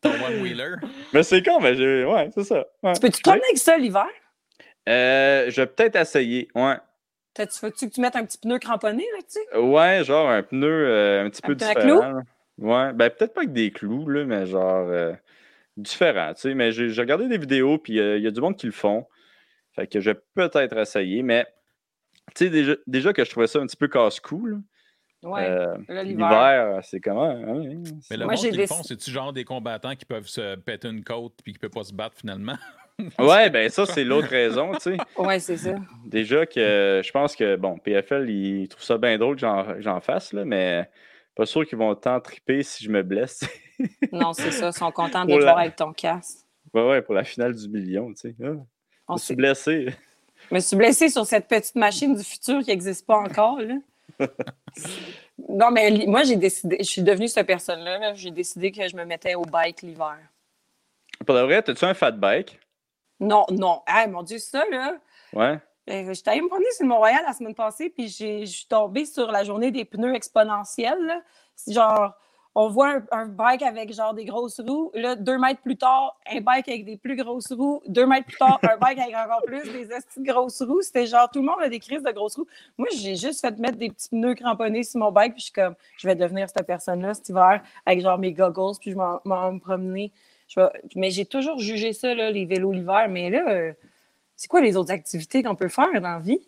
Ton 0.00 0.10
one-wheeler. 0.10 0.76
Mais 1.12 1.22
c'est 1.22 1.42
con, 1.42 1.58
mais 1.60 1.74
j'ai. 1.74 2.04
Ouais, 2.04 2.30
c'est 2.34 2.44
ça. 2.44 2.64
Ouais. 2.82 2.92
Tu 2.94 3.00
peux-tu 3.00 3.18
te 3.18 3.22
promener 3.28 3.44
avec 3.46 3.58
ça 3.58 3.76
l'hiver? 3.76 4.06
Euh, 4.88 5.50
je 5.50 5.60
vais 5.60 5.66
peut-être 5.66 5.96
essayer. 5.96 6.48
Ouais. 6.54 6.76
Tu 7.34 7.44
veux-tu 7.62 7.88
que 7.88 7.94
tu 7.94 8.00
mettes 8.00 8.16
un 8.16 8.24
petit 8.24 8.38
pneu 8.38 8.58
cramponné 8.58 9.04
là-dessus? 9.16 9.58
Ouais, 9.66 10.02
genre 10.04 10.28
un 10.28 10.42
pneu 10.42 10.68
euh, 10.88 11.24
un 11.24 11.30
petit 11.30 11.40
Un 11.44 11.48
peu 11.48 11.54
différent. 11.54 12.22
Ouais, 12.58 12.92
ben 12.92 13.10
peut-être 13.10 13.34
pas 13.34 13.42
avec 13.42 13.52
des 13.52 13.70
clous, 13.70 14.08
là, 14.08 14.24
mais 14.24 14.46
genre 14.46 14.88
euh, 14.88 15.12
différent, 15.76 16.32
tu 16.34 16.40
sais. 16.40 16.54
Mais 16.54 16.72
j'ai 16.72 16.88
j'ai 16.90 17.00
regardé 17.00 17.28
des 17.28 17.38
vidéos, 17.38 17.78
puis 17.78 18.00
euh, 18.00 18.16
il 18.18 18.24
y 18.24 18.26
a 18.26 18.32
du 18.32 18.40
monde 18.40 18.56
qui 18.56 18.66
le 18.66 18.72
font. 18.72 19.06
Fait 19.78 19.86
que 19.86 20.00
je 20.00 20.10
vais 20.10 20.18
peut-être 20.34 20.76
essayer, 20.76 21.22
mais 21.22 21.46
tu 22.34 22.46
sais, 22.46 22.50
déjà, 22.50 22.74
déjà 22.88 23.12
que 23.12 23.24
je 23.24 23.30
trouvais 23.30 23.46
ça 23.46 23.60
un 23.60 23.66
petit 23.66 23.76
peu 23.76 23.86
casse-cou. 23.86 24.60
Ouais. 25.22 25.48
Euh, 25.48 25.76
l'hiver. 25.88 26.04
L'hiver, 26.04 26.80
c'est 26.82 26.98
comment? 27.00 27.30
hein, 27.30 27.62
Mais 28.10 28.16
le 28.16 28.24
Moi, 28.24 28.34
monde 28.34 28.42
j'ai 28.42 28.50
qui 28.50 28.56
le 28.56 28.62
déc- 28.62 28.68
font, 28.68 28.82
c'est-tu 28.82 29.10
genre 29.12 29.32
des 29.32 29.44
combattants 29.44 29.94
qui 29.94 30.04
peuvent 30.04 30.26
se 30.26 30.56
péter 30.56 30.88
une 30.88 31.04
côte 31.04 31.34
puis 31.44 31.52
qui 31.52 31.58
ne 31.58 31.60
peuvent 31.60 31.70
pas 31.70 31.84
se 31.84 31.92
battre 31.94 32.16
finalement? 32.18 32.56
Ouais, 33.20 33.48
ben 33.50 33.68
ça, 33.70 33.86
c'est 33.86 34.02
l'autre 34.02 34.26
raison, 34.28 34.72
tu 34.72 34.80
sais. 34.80 34.96
Ouais, 35.16 35.38
c'est 35.38 35.56
ça. 35.56 35.76
Déjà 36.04 36.44
que 36.46 36.58
euh, 36.58 37.02
je 37.04 37.12
pense 37.12 37.36
que, 37.36 37.54
bon, 37.54 37.78
PFL, 37.78 38.28
ils 38.28 38.66
trouvent 38.66 38.82
ça 38.82 38.98
bien 38.98 39.16
drôle 39.16 39.36
que 39.36 39.46
j'en 39.80 40.00
fasse, 40.00 40.32
là, 40.32 40.44
mais 40.44 40.90
pas 41.36 41.46
sûr 41.46 41.64
qu'ils 41.64 41.78
vont 41.78 41.94
tant 41.94 42.20
triper 42.20 42.64
si 42.64 42.82
je 42.82 42.90
me 42.90 43.04
blesse. 43.04 43.44
Non, 44.10 44.32
c'est 44.32 44.50
ça. 44.50 44.68
Ils 44.68 44.72
sont 44.72 44.90
contents 44.90 45.24
de 45.24 45.30
Pour 45.30 45.38
te 45.38 45.44
la- 45.44 45.52
voir 45.52 45.58
avec 45.60 45.76
ton 45.76 45.92
casque. 45.92 46.38
ouais, 46.74 46.88
ouais, 46.88 47.02
pour 47.02 47.14
la 47.14 47.22
finale 47.22 47.54
du 47.54 47.68
million, 47.68 48.08
tu 48.12 48.16
sais. 48.16 48.36
Ah, 48.42 48.54
On 49.08 49.16
je 49.16 49.20
suis 49.20 49.26
sait- 49.28 49.34
blessé. 49.34 49.94
Je 50.50 50.54
me 50.54 50.60
suis 50.60 50.76
blessée 50.76 51.08
sur 51.08 51.26
cette 51.26 51.46
petite 51.48 51.74
machine 51.74 52.14
du 52.14 52.24
futur 52.24 52.60
qui 52.60 52.70
n'existe 52.70 53.04
pas 53.06 53.16
encore. 53.16 53.58
Là. 53.60 53.74
non, 55.48 55.70
mais 55.70 56.04
moi, 56.06 56.22
j'ai 56.22 56.36
décidé, 56.36 56.76
je 56.80 56.84
suis 56.84 57.02
devenue 57.02 57.28
cette 57.28 57.46
personne-là. 57.46 57.98
là. 57.98 58.14
J'ai 58.14 58.30
décidé 58.30 58.72
que 58.72 58.86
je 58.88 58.96
me 58.96 59.04
mettais 59.04 59.34
au 59.34 59.42
bike 59.42 59.82
l'hiver. 59.82 60.16
Pour 61.26 61.34
de 61.34 61.40
vrai, 61.42 61.62
t'as-tu 61.62 61.84
un 61.84 61.94
fat 61.94 62.12
bike? 62.12 62.58
Non, 63.20 63.44
non. 63.50 63.82
Ah, 63.86 64.06
mon 64.06 64.22
Dieu, 64.22 64.38
ça, 64.38 64.64
là. 64.70 64.94
Ouais. 65.32 65.58
Euh, 65.90 66.12
J'étais 66.14 66.30
allée 66.30 66.42
me 66.42 66.48
promener 66.48 66.70
sur 66.72 66.84
le 66.84 66.90
Mont-Royal 66.90 67.22
la 67.26 67.32
semaine 67.32 67.54
passée, 67.54 67.90
puis 67.90 68.08
je 68.08 68.44
suis 68.44 68.66
tombée 68.68 69.04
sur 69.04 69.30
la 69.30 69.42
journée 69.44 69.70
des 69.70 69.84
pneus 69.84 70.14
exponentiels. 70.14 70.98
là. 71.06 71.20
Genre, 71.66 72.12
on 72.60 72.68
voit 72.70 72.88
un, 72.96 73.04
un 73.12 73.26
bike 73.26 73.62
avec 73.62 73.92
genre 73.94 74.14
des 74.14 74.24
grosses 74.24 74.58
roues. 74.60 74.90
Là, 74.94 75.14
deux 75.14 75.38
mètres 75.38 75.60
plus 75.62 75.76
tard, 75.76 76.18
un 76.28 76.40
bike 76.40 76.68
avec 76.68 76.84
des 76.84 76.96
plus 76.96 77.14
grosses 77.14 77.52
roues. 77.52 77.80
Deux 77.86 78.04
mètres 78.04 78.26
plus 78.26 78.36
tard, 78.36 78.58
un 78.62 78.76
bike 78.80 78.98
avec 78.98 79.14
encore 79.14 79.42
plus 79.46 79.62
des 79.62 79.88
grosses 80.24 80.60
roues. 80.62 80.82
C'était 80.82 81.06
genre, 81.06 81.30
tout 81.30 81.38
le 81.38 81.46
monde 81.46 81.60
a 81.62 81.68
des 81.68 81.78
crises 81.78 82.02
de 82.02 82.10
grosses 82.10 82.34
roues. 82.34 82.48
Moi, 82.76 82.88
j'ai 82.96 83.14
juste 83.14 83.40
fait 83.42 83.56
mettre 83.60 83.78
des 83.78 83.90
petits 83.90 84.08
pneus 84.08 84.34
cramponnés 84.34 84.82
sur 84.82 84.98
mon 84.98 85.12
bike, 85.12 85.34
puis 85.34 85.40
je 85.40 85.44
suis 85.44 85.52
comme, 85.52 85.76
je 85.98 86.08
vais 86.08 86.16
devenir 86.16 86.48
cette 86.48 86.66
personne-là 86.66 87.14
cet 87.14 87.28
hiver 87.28 87.62
avec 87.86 88.00
genre 88.00 88.18
mes 88.18 88.32
goggles, 88.32 88.76
puis 88.80 88.90
je 88.90 88.96
m'en 88.96 89.20
m'en 89.24 89.52
me 89.52 89.60
promener. 89.60 90.10
Je 90.48 90.58
vais- 90.58 90.82
Mais 90.96 91.10
j'ai 91.10 91.26
toujours 91.26 91.60
jugé 91.60 91.92
ça, 91.92 92.12
là, 92.12 92.30
les 92.32 92.44
vélos 92.44 92.72
l'hiver. 92.72 93.06
Mais 93.08 93.30
là, 93.30 93.44
euh, 93.50 93.72
c'est 94.34 94.48
quoi 94.48 94.60
les 94.60 94.76
autres 94.76 94.90
activités 94.90 95.44
qu'on 95.44 95.54
peut 95.54 95.68
faire 95.68 95.92
dans 95.94 96.00
la 96.00 96.18
vie? 96.18 96.40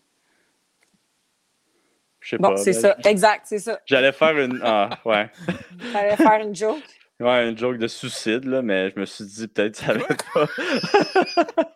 Je 2.20 2.28
sais 2.30 2.38
Bon, 2.38 2.50
pas. 2.50 2.56
c'est 2.58 2.72
ben, 2.72 2.80
ça. 2.80 2.96
Exact, 3.10 3.42
c'est 3.46 3.58
ça. 3.58 3.80
J'allais 3.86 4.12
faire 4.12 4.38
une. 4.38 4.60
Ah, 4.62 4.90
ouais. 5.04 5.28
Fallait 5.92 6.16
faire 6.16 6.40
une 6.46 6.54
joke? 6.54 6.82
Ouais, 7.18 7.50
une 7.50 7.58
joke 7.58 7.76
de 7.78 7.86
suicide, 7.86 8.44
là, 8.46 8.62
mais 8.62 8.90
je 8.90 8.98
me 8.98 9.04
suis 9.04 9.24
dit 9.26 9.46
peut-être 9.48 9.72
que 9.78 9.84
ça 9.84 9.92
allait 9.92 10.04
pas. 10.34 10.46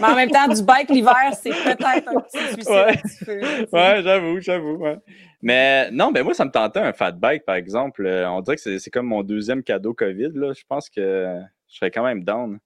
Mais 0.00 0.06
en 0.06 0.14
même 0.14 0.30
temps, 0.30 0.48
du 0.48 0.62
bike 0.62 0.88
l'hiver, 0.88 1.14
c'est 1.40 1.50
peut-être 1.50 2.08
un 2.08 2.20
petit 2.20 2.38
suicide. 2.54 2.68
Ouais. 2.70 2.88
un 2.88 2.94
petit 2.96 3.24
peu. 3.24 3.76
Ouais, 3.76 4.02
j'avoue, 4.02 4.40
j'avoue. 4.40 4.76
ouais. 4.76 4.96
Mais 5.42 5.90
non, 5.90 6.10
ben 6.10 6.22
moi, 6.24 6.32
ça 6.34 6.44
me 6.44 6.50
tentait 6.50 6.80
un 6.80 6.92
fat 6.92 7.12
bike, 7.12 7.44
par 7.44 7.54
exemple. 7.56 8.06
Euh, 8.06 8.28
On 8.30 8.40
dirait 8.40 8.56
que 8.56 8.78
c'est 8.78 8.90
comme 8.90 9.06
mon 9.06 9.22
deuxième 9.22 9.62
cadeau 9.62 9.92
COVID. 9.94 10.30
Là. 10.34 10.52
Je 10.54 10.62
pense 10.68 10.88
que 10.88 11.38
je 11.68 11.76
serais 11.76 11.90
quand 11.90 12.04
même 12.04 12.24
down. 12.24 12.58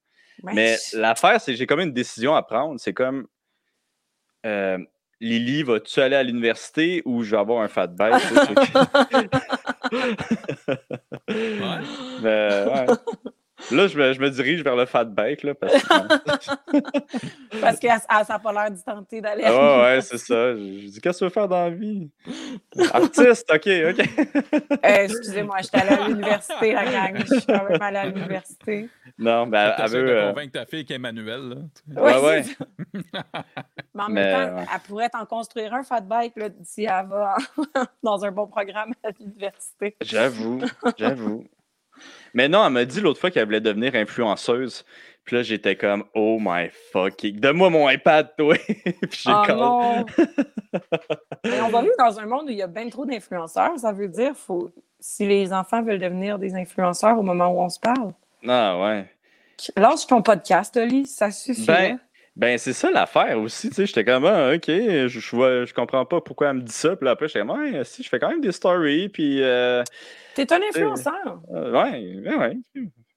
Ouais, 0.43 0.53
Mais 0.55 0.77
l'affaire, 0.93 1.41
c'est 1.41 1.53
que 1.53 1.59
j'ai 1.59 1.67
comme 1.67 1.81
une 1.81 1.93
décision 1.93 2.35
à 2.35 2.43
prendre. 2.43 2.79
C'est 2.79 2.93
comme 2.95 3.27
euh, 4.47 4.79
Lily, 5.21 5.64
vas-tu 5.64 6.01
aller 6.01 6.14
à 6.16 6.23
l'université 6.23 7.03
ou 7.05 7.23
je 7.25 7.33
vais 7.33 7.39
avoir 7.39 7.62
un 7.62 7.69
fat 7.69 7.89
bike? 7.89 8.23
Ouais. 11.29 11.81
Mais, 12.23 12.64
ouais. 12.66 12.87
Là, 13.71 13.87
je 13.87 13.99
me, 13.99 14.12
je 14.12 14.21
me 14.21 14.31
dirige 14.31 14.62
vers 14.62 14.77
le 14.77 14.87
fat 14.87 15.05
bike, 15.05 15.43
là, 15.43 15.55
parce 15.55 15.75
que... 15.75 15.89
Parce 17.61 17.79
que 17.79 17.89
ça 17.89 18.25
n'a 18.29 18.39
pas 18.39 18.53
l'air 18.53 18.71
d'y 18.71 18.83
tenter 18.83 19.21
d'aller. 19.21 19.45
à 19.45 19.49
Ah 19.49 19.77
ouais, 19.79 19.83
ouais, 19.83 20.01
c'est 20.01 20.19
ça. 20.19 20.55
Je 20.55 20.61
je 20.61 20.87
dis, 20.87 21.01
qu'est-ce 21.01 21.19
que 21.19 21.19
tu 21.19 21.25
veux 21.25 21.31
faire 21.31 21.49
dans 21.49 21.64
la 21.64 21.71
vie? 21.71 22.11
Artiste, 22.93 23.51
OK, 23.53 23.69
OK. 23.91 24.09
Euh, 24.85 25.05
Excusez-moi, 25.05 25.57
j'étais 25.62 25.79
allée 25.79 26.03
à 26.03 26.09
l'université, 26.09 26.73
la 26.73 26.85
gang. 26.85 27.16
Je 27.19 27.35
suis 27.35 27.47
quand 27.47 27.69
même 27.69 27.83
allée 27.83 27.97
à 27.97 28.07
l'université. 28.07 28.89
Non, 29.19 29.47
ben, 29.47 29.75
elle 29.77 29.91
veut... 29.91 30.07
de 30.07 30.09
euh, 30.11 30.29
convaincre 30.29 30.53
ta 30.53 30.66
fille 30.66 30.85
qu'Emmanuel, 30.85 31.49
là. 31.49 32.03
Ouais, 32.03 32.25
ouais. 32.25 32.45
Mais 33.95 34.03
en 34.03 34.09
Mais, 34.09 34.23
même 34.23 34.51
temps, 34.51 34.57
ouais. 34.57 34.66
elle 34.73 34.81
pourrait 34.81 35.09
t'en 35.09 35.27
construire 35.27 35.75
un 35.75 35.83
fat 35.83 36.01
bike 36.01 36.37
là, 36.37 36.49
si 36.62 36.85
elle 36.85 37.07
va 37.09 37.37
dans 38.03 38.25
un 38.25 38.31
bon 38.31 38.47
programme 38.47 38.93
à 39.03 39.09
l'université. 39.19 39.97
J'avoue, 40.01 40.61
j'avoue. 40.97 41.45
Mais 42.35 42.49
non, 42.49 42.64
elle 42.66 42.72
m'a 42.72 42.85
dit 42.85 43.01
l'autre 43.01 43.20
fois 43.20 43.31
qu'elle 43.31 43.45
voulait 43.47 43.61
devenir 43.61 43.95
influenceuse. 43.95 44.85
Puis 45.24 45.37
là, 45.37 45.43
j'étais 45.43 45.76
comme, 45.76 46.05
oh 46.14 46.39
my 46.41 46.68
fucking. 46.93 47.39
Donne-moi 47.39 47.68
mon 47.70 47.89
iPad, 47.91 48.31
toi. 48.39 48.55
Puis 48.66 49.22
j'ai 49.24 49.31
Oh 49.33 49.43
comme- 49.47 49.59
non! 49.59 50.07
Mais 51.45 51.61
on 51.61 51.68
va 51.68 51.83
vivre 51.83 51.95
dans 51.99 52.18
un 52.18 52.26
monde 52.26 52.47
où 52.47 52.51
il 52.51 52.57
y 52.57 52.62
a 52.62 52.66
bien 52.66 52.89
trop 52.89 53.05
d'influenceurs. 53.05 53.79
Ça 53.79 53.93
veut 53.93 54.09
dire 54.09 54.35
faut 54.35 54.70
si 55.01 55.26
les 55.26 55.53
enfants 55.53 55.83
veulent 55.83 55.99
devenir 56.01 56.39
des 56.39 56.55
influenceurs 56.55 57.18
au 57.18 57.22
moment 57.22 57.49
où 57.49 57.61
on 57.61 57.68
se 57.68 57.79
parle. 57.79 58.12
Ah 58.47 58.79
ouais. 58.81 59.07
Lâche 59.76 60.07
ton 60.07 60.22
podcast, 60.22 60.76
Oli, 60.76 61.07
ça 61.07 61.31
suffit. 61.31 61.66
Ben. 61.66 61.99
Ben 62.39 62.57
c'est 62.57 62.72
ça 62.72 62.91
l'affaire 62.91 63.39
aussi. 63.41 63.68
Tu 63.68 63.74
sais, 63.74 63.86
j'étais 63.86 64.05
comme, 64.05 64.24
ah, 64.24 64.53
ok, 64.55 64.64
je, 64.68 65.09
je, 65.09 65.36
vois- 65.36 65.64
je 65.64 65.74
comprends 65.74 66.07
pas 66.07 66.20
pourquoi 66.20 66.49
elle 66.49 66.57
me 66.57 66.62
dit 66.62 66.72
ça. 66.72 66.97
Puis 66.97 67.05
là, 67.05 67.11
après, 67.11 67.28
j'étais 67.28 67.41
comme, 67.41 67.51
ouais, 67.51 67.84
si, 67.84 68.03
je 68.03 68.09
fais 68.09 68.18
quand 68.18 68.30
même 68.30 68.41
des 68.41 68.53
stories. 68.53 69.09
Puis. 69.11 69.43
euh, 69.43 69.82
T'es 70.34 70.51
un 70.53 70.61
influenceur. 70.68 71.43
euh, 71.53 71.72
ouais, 71.72 72.20
ouais, 72.24 72.34
ouais. 72.36 72.57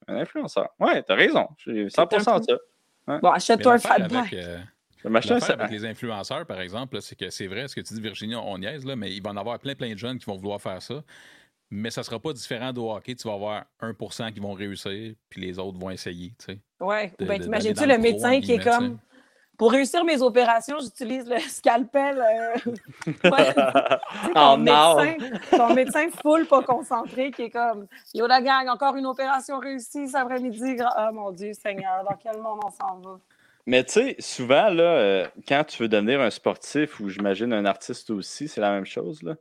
Un 0.08 0.16
influenceur. 0.18 0.70
Ouais, 0.80 1.02
t'as 1.04 1.16
raison. 1.16 1.48
J'ai 1.58 1.88
100% 1.88 2.40
de 2.40 2.58
ça. 3.08 3.20
Bon, 3.20 3.30
achète-toi 3.30 3.74
un 3.74 3.78
fat 3.80 4.00
bike. 4.00 4.34
euh, 4.34 4.58
Je 4.98 5.04
vais 5.04 5.10
m'acheter 5.10 5.32
un 5.32 5.36
l'affaire 5.36 5.48
sac. 5.56 5.60
avec 5.60 5.72
les 5.72 5.86
influenceurs, 5.86 6.46
par 6.46 6.60
exemple, 6.60 7.00
c'est 7.02 7.16
que 7.16 7.30
c'est 7.30 7.48
vrai 7.48 7.68
ce 7.68 7.76
que 7.76 7.82
tu 7.82 7.94
dis, 7.94 8.02
Virginie, 8.02 8.36
on 8.36 8.58
niaise, 8.58 8.86
là, 8.86 8.96
mais 8.96 9.12
il 9.12 9.22
va 9.22 9.30
en 9.32 9.38
avoir 9.38 9.60
plein, 9.60 9.76
plein 9.76 9.94
de 9.94 9.98
jeunes 9.98 10.18
qui 10.20 10.26
vont 10.26 10.36
vouloir 10.38 10.60
faire 10.62 10.82
ça. 10.82 11.04
Mais 11.74 11.90
ça 11.90 12.04
sera 12.04 12.20
pas 12.20 12.34
différent 12.34 12.74
de 12.74 12.80
hockey. 12.82 13.16
Tu 13.16 13.28
vas 13.28 13.34
avoir 13.36 13.64
1% 13.82 14.34
qui 14.34 14.40
vont 14.42 14.52
réussir, 14.54 15.14
puis 15.30 15.42
les 15.42 15.58
autres 15.58 15.78
vont 15.80 15.90
essayer. 15.90 16.34
tu 16.38 16.54
sais. 16.54 16.60
Ouais. 16.80 17.14
de- 17.18 17.26
Ben, 17.26 17.40
t'imagines-tu 17.40 17.86
le 17.88 17.98
médecin 17.98 18.42
qui 18.42 18.54
est 18.54 18.64
comme 18.64 18.98
pour 19.62 19.74
réussir 19.74 20.04
mes 20.04 20.20
opérations, 20.24 20.78
j'utilise 20.80 21.30
le 21.30 21.38
scalpel. 21.38 22.18
euh, 22.18 22.72
ouais. 23.32 23.54
Oh 23.56 24.32
ton, 24.34 24.58
non! 24.58 24.58
médecin, 24.58 25.18
ton 25.52 25.76
médecin 25.76 26.10
full 26.20 26.48
pas 26.48 26.64
concentré 26.64 27.30
qui 27.30 27.44
est 27.44 27.52
comme 27.52 27.86
Yo 28.16 28.26
la 28.26 28.42
gang, 28.42 28.68
encore 28.70 28.96
une 28.96 29.06
opération 29.06 29.60
réussie 29.60 30.08
cet 30.08 30.16
après-midi. 30.16 30.78
Ah 30.80 31.12
mon 31.14 31.32
Dieu 31.32 31.54
Seigneur, 31.54 32.04
dans 32.04 32.18
quel 32.24 32.42
monde 32.42 32.60
on 32.66 32.72
s'en 32.72 33.02
va? 33.02 33.20
Mais 33.68 33.84
tu 33.84 33.92
sais, 33.92 34.16
souvent, 34.18 34.70
là, 34.70 34.82
euh, 34.82 35.28
quand 35.48 35.64
tu 35.66 35.84
veux 35.84 35.88
devenir 35.88 36.22
un 36.22 36.32
sportif 36.32 37.00
ou 37.00 37.10
j'imagine 37.10 37.54
un 37.54 37.66
artiste 37.66 38.10
aussi, 38.10 38.48
c'est 38.48 38.62
la 38.62 38.72
même 38.72 38.88
chose. 38.88 39.22
Là. 39.22 39.36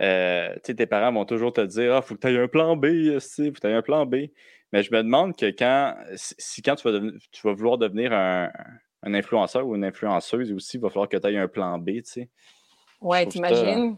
Euh, 0.00 0.52
tu 0.54 0.60
sais, 0.64 0.74
tes 0.74 0.86
parents 0.86 1.12
vont 1.12 1.26
toujours 1.26 1.52
te 1.52 1.60
dire 1.60 1.94
Ah, 1.94 2.02
faut 2.02 2.16
que 2.16 2.20
tu 2.22 2.26
aies 2.26 2.42
un 2.42 2.48
plan 2.48 2.74
B, 2.74 2.86
esti, 2.86 3.46
faut 3.46 3.52
que 3.52 3.60
tu 3.60 3.68
aies 3.68 3.74
un 3.74 3.82
plan 3.82 4.04
B. 4.04 4.16
Mais 4.72 4.82
je 4.82 4.90
me 4.92 5.00
demande 5.00 5.36
que 5.36 5.46
quand, 5.46 5.94
si 6.16 6.34
si 6.38 6.60
quand 6.60 6.74
tu 6.74 6.88
vas, 6.88 6.92
devenir- 6.94 7.20
tu 7.30 7.46
vas 7.46 7.52
vouloir 7.52 7.78
devenir 7.78 8.12
un, 8.12 8.50
un 9.02 9.14
influenceur 9.14 9.66
ou 9.66 9.74
une 9.76 9.84
influenceuse 9.84 10.52
aussi, 10.52 10.76
il 10.76 10.80
va 10.80 10.88
falloir 10.90 11.08
que 11.08 11.16
tu 11.16 11.26
aies 11.28 11.38
un 11.38 11.48
plan 11.48 11.78
B, 11.78 11.86
tu 11.86 12.02
sais. 12.04 12.28
Ouais, 13.00 13.24
t'imagines 13.26 13.96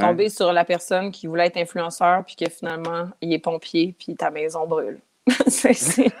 tomber 0.00 0.28
sur 0.28 0.52
la 0.52 0.64
personne 0.64 1.10
qui 1.12 1.26
voulait 1.28 1.46
être 1.46 1.56
influenceur 1.58 2.24
puis 2.24 2.34
que 2.36 2.50
finalement 2.50 3.08
il 3.20 3.32
est 3.32 3.38
pompier 3.38 3.94
puis 3.98 4.16
ta 4.16 4.30
maison 4.30 4.66
brûle. 4.66 4.98
C'est- 5.46 5.72
c'est- 5.74 6.12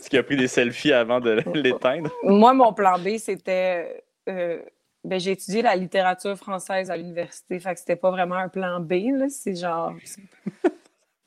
Ce 0.00 0.08
qui 0.08 0.16
a 0.16 0.22
pris 0.22 0.36
des 0.36 0.48
selfies 0.48 0.92
avant 0.92 1.20
de 1.20 1.42
l'éteindre. 1.54 2.10
Moi, 2.24 2.52
mon 2.54 2.72
plan 2.72 2.98
B, 2.98 3.16
c'était. 3.18 4.02
euh, 4.28 4.60
ben, 5.04 5.18
j'ai 5.20 5.32
étudié 5.32 5.62
la 5.62 5.74
littérature 5.76 6.36
française 6.36 6.90
à 6.90 6.96
l'université, 6.96 7.58
fait 7.60 7.74
que 7.74 7.80
c'était 7.80 7.96
pas 7.96 8.10
vraiment 8.12 8.36
un 8.36 8.48
plan 8.48 8.78
B, 8.80 8.92
là. 9.16 9.28
C'est 9.28 9.54
genre. 9.56 9.92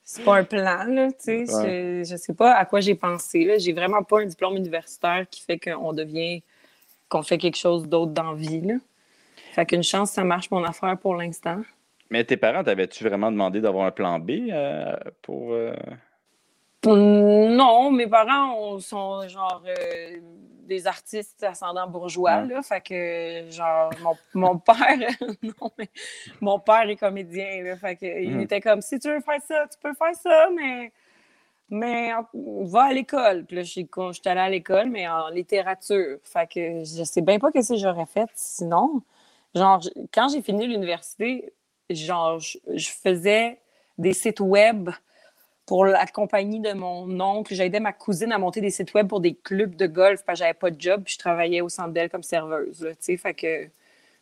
C'est- 0.06 0.24
pas 0.24 0.38
un 0.38 0.44
plan, 0.44 0.86
là, 0.86 1.12
tu 1.12 1.18
sais. 1.20 1.54
Ouais. 1.54 2.04
Je, 2.06 2.10
je 2.12 2.16
sais 2.16 2.34
pas 2.34 2.54
à 2.54 2.64
quoi 2.66 2.80
j'ai 2.80 2.96
pensé, 2.96 3.44
là. 3.44 3.58
J'ai 3.58 3.74
vraiment 3.74 4.04
pas 4.04 4.22
un 4.22 4.26
diplôme 4.26 4.56
universitaire 4.56 5.26
qui 5.30 5.42
fait 5.42 5.60
qu'on 5.60 5.92
devient. 5.94 6.42
qu'on 7.10 7.22
fait 7.24 7.38
quelque 7.38 7.58
chose 7.58 7.88
d'autre 7.88 8.12
dans 8.14 8.32
la 8.32 8.38
vie, 8.38 8.62
là. 8.62 8.76
Fait 9.54 9.66
qu'une 9.66 9.84
chance, 9.84 10.12
ça 10.12 10.24
marche 10.24 10.50
mon 10.52 10.64
affaire 10.64 10.98
pour 10.98 11.16
l'instant. 11.16 11.62
Mais 12.10 12.24
tes 12.24 12.38
parents, 12.38 12.64
t'avais-tu 12.64 13.04
vraiment 13.04 13.32
demandé 13.32 13.62
d'avoir 13.62 13.86
un 13.86 13.92
plan 13.92 14.20
B 14.20 14.32
euh, 14.52 14.96
pour. 15.22 15.54
euh, 15.54 15.74
Non, 16.86 17.92
mes 17.92 18.08
parents 18.08 18.56
on- 18.60 18.80
sont 18.80 19.28
genre 19.28 19.62
euh, 19.66 20.18
des 20.68 20.88
artistes 20.88 21.44
ascendants 21.44 21.88
bourgeois, 21.88 22.42
là. 22.42 22.62
Fait 22.62 22.82
que, 22.82 23.52
genre, 23.52 23.92
mon, 24.02 24.18
mon 24.34 24.58
père, 24.58 24.98
non, 25.44 25.72
mais 25.78 25.90
mon 26.42 26.60
père 26.60 26.90
est 26.90 26.96
comédien, 26.96 27.64
là. 27.64 27.76
Fait 27.78 27.96
que, 27.96 28.06
il 28.06 28.34
Mhm. 28.36 28.42
était 28.42 28.62
comme, 28.62 28.82
si 28.82 29.00
tu 29.00 29.10
veux 29.10 29.22
faire 29.22 29.42
ça, 29.48 29.66
tu 29.72 29.78
peux 29.82 29.94
faire 29.94 30.16
ça, 30.16 30.50
mais, 30.56 30.92
mais 31.70 32.12
va 32.34 32.84
à 32.86 32.94
l'école. 32.94 33.46
Puis 33.46 33.56
là, 33.58 33.64
je 33.64 33.70
suis 33.70 33.88
allée 34.26 34.40
à 34.42 34.50
l'école, 34.50 34.90
mais 34.90 35.08
en 35.08 35.30
littérature. 35.30 36.18
Fait 36.24 36.48
que 36.52 36.84
je 36.84 37.04
sais 37.04 37.22
bien 37.22 37.40
pas 37.40 37.50
ce 37.54 37.74
que 37.74 37.80
j'aurais 37.80 38.06
fait 38.08 38.30
sinon. 38.36 39.02
Genre, 39.54 39.82
quand 40.14 40.28
j'ai 40.30 40.42
fini 40.42 40.68
l'université, 40.68 41.54
genre, 41.90 42.40
je, 42.40 42.58
je 42.74 42.90
faisais 42.90 43.60
des 43.98 44.14
sites 44.14 44.42
web 44.42 44.90
pour 45.66 45.86
la 45.86 46.06
compagnie 46.06 46.60
de 46.60 46.74
mon 46.74 47.20
oncle. 47.20 47.54
J'aidais 47.54 47.80
ma 47.80 47.94
cousine 47.94 48.32
à 48.32 48.38
monter 48.38 48.62
des 48.62 48.70
sites 48.70 48.94
web 48.94 49.08
pour 49.08 49.20
des 49.20 49.34
clubs 49.36 49.76
de 49.76 49.88
golf 49.88 50.24
parce 50.26 50.40
que 50.40 50.46
j'avais 50.46 50.54
pas 50.54 50.72
de 50.72 50.80
job 50.80 51.04
puis 51.04 51.14
je 51.14 51.20
travaillais 51.20 51.62
au 51.62 51.70
centre 51.70 51.90
d'elle 51.92 52.10
comme 52.10 52.24
serveuse. 52.24 52.82
Là, 52.82 52.92
tu 52.92 52.98
sais. 53.02 53.18
fait 53.18 53.34
que 53.34 53.68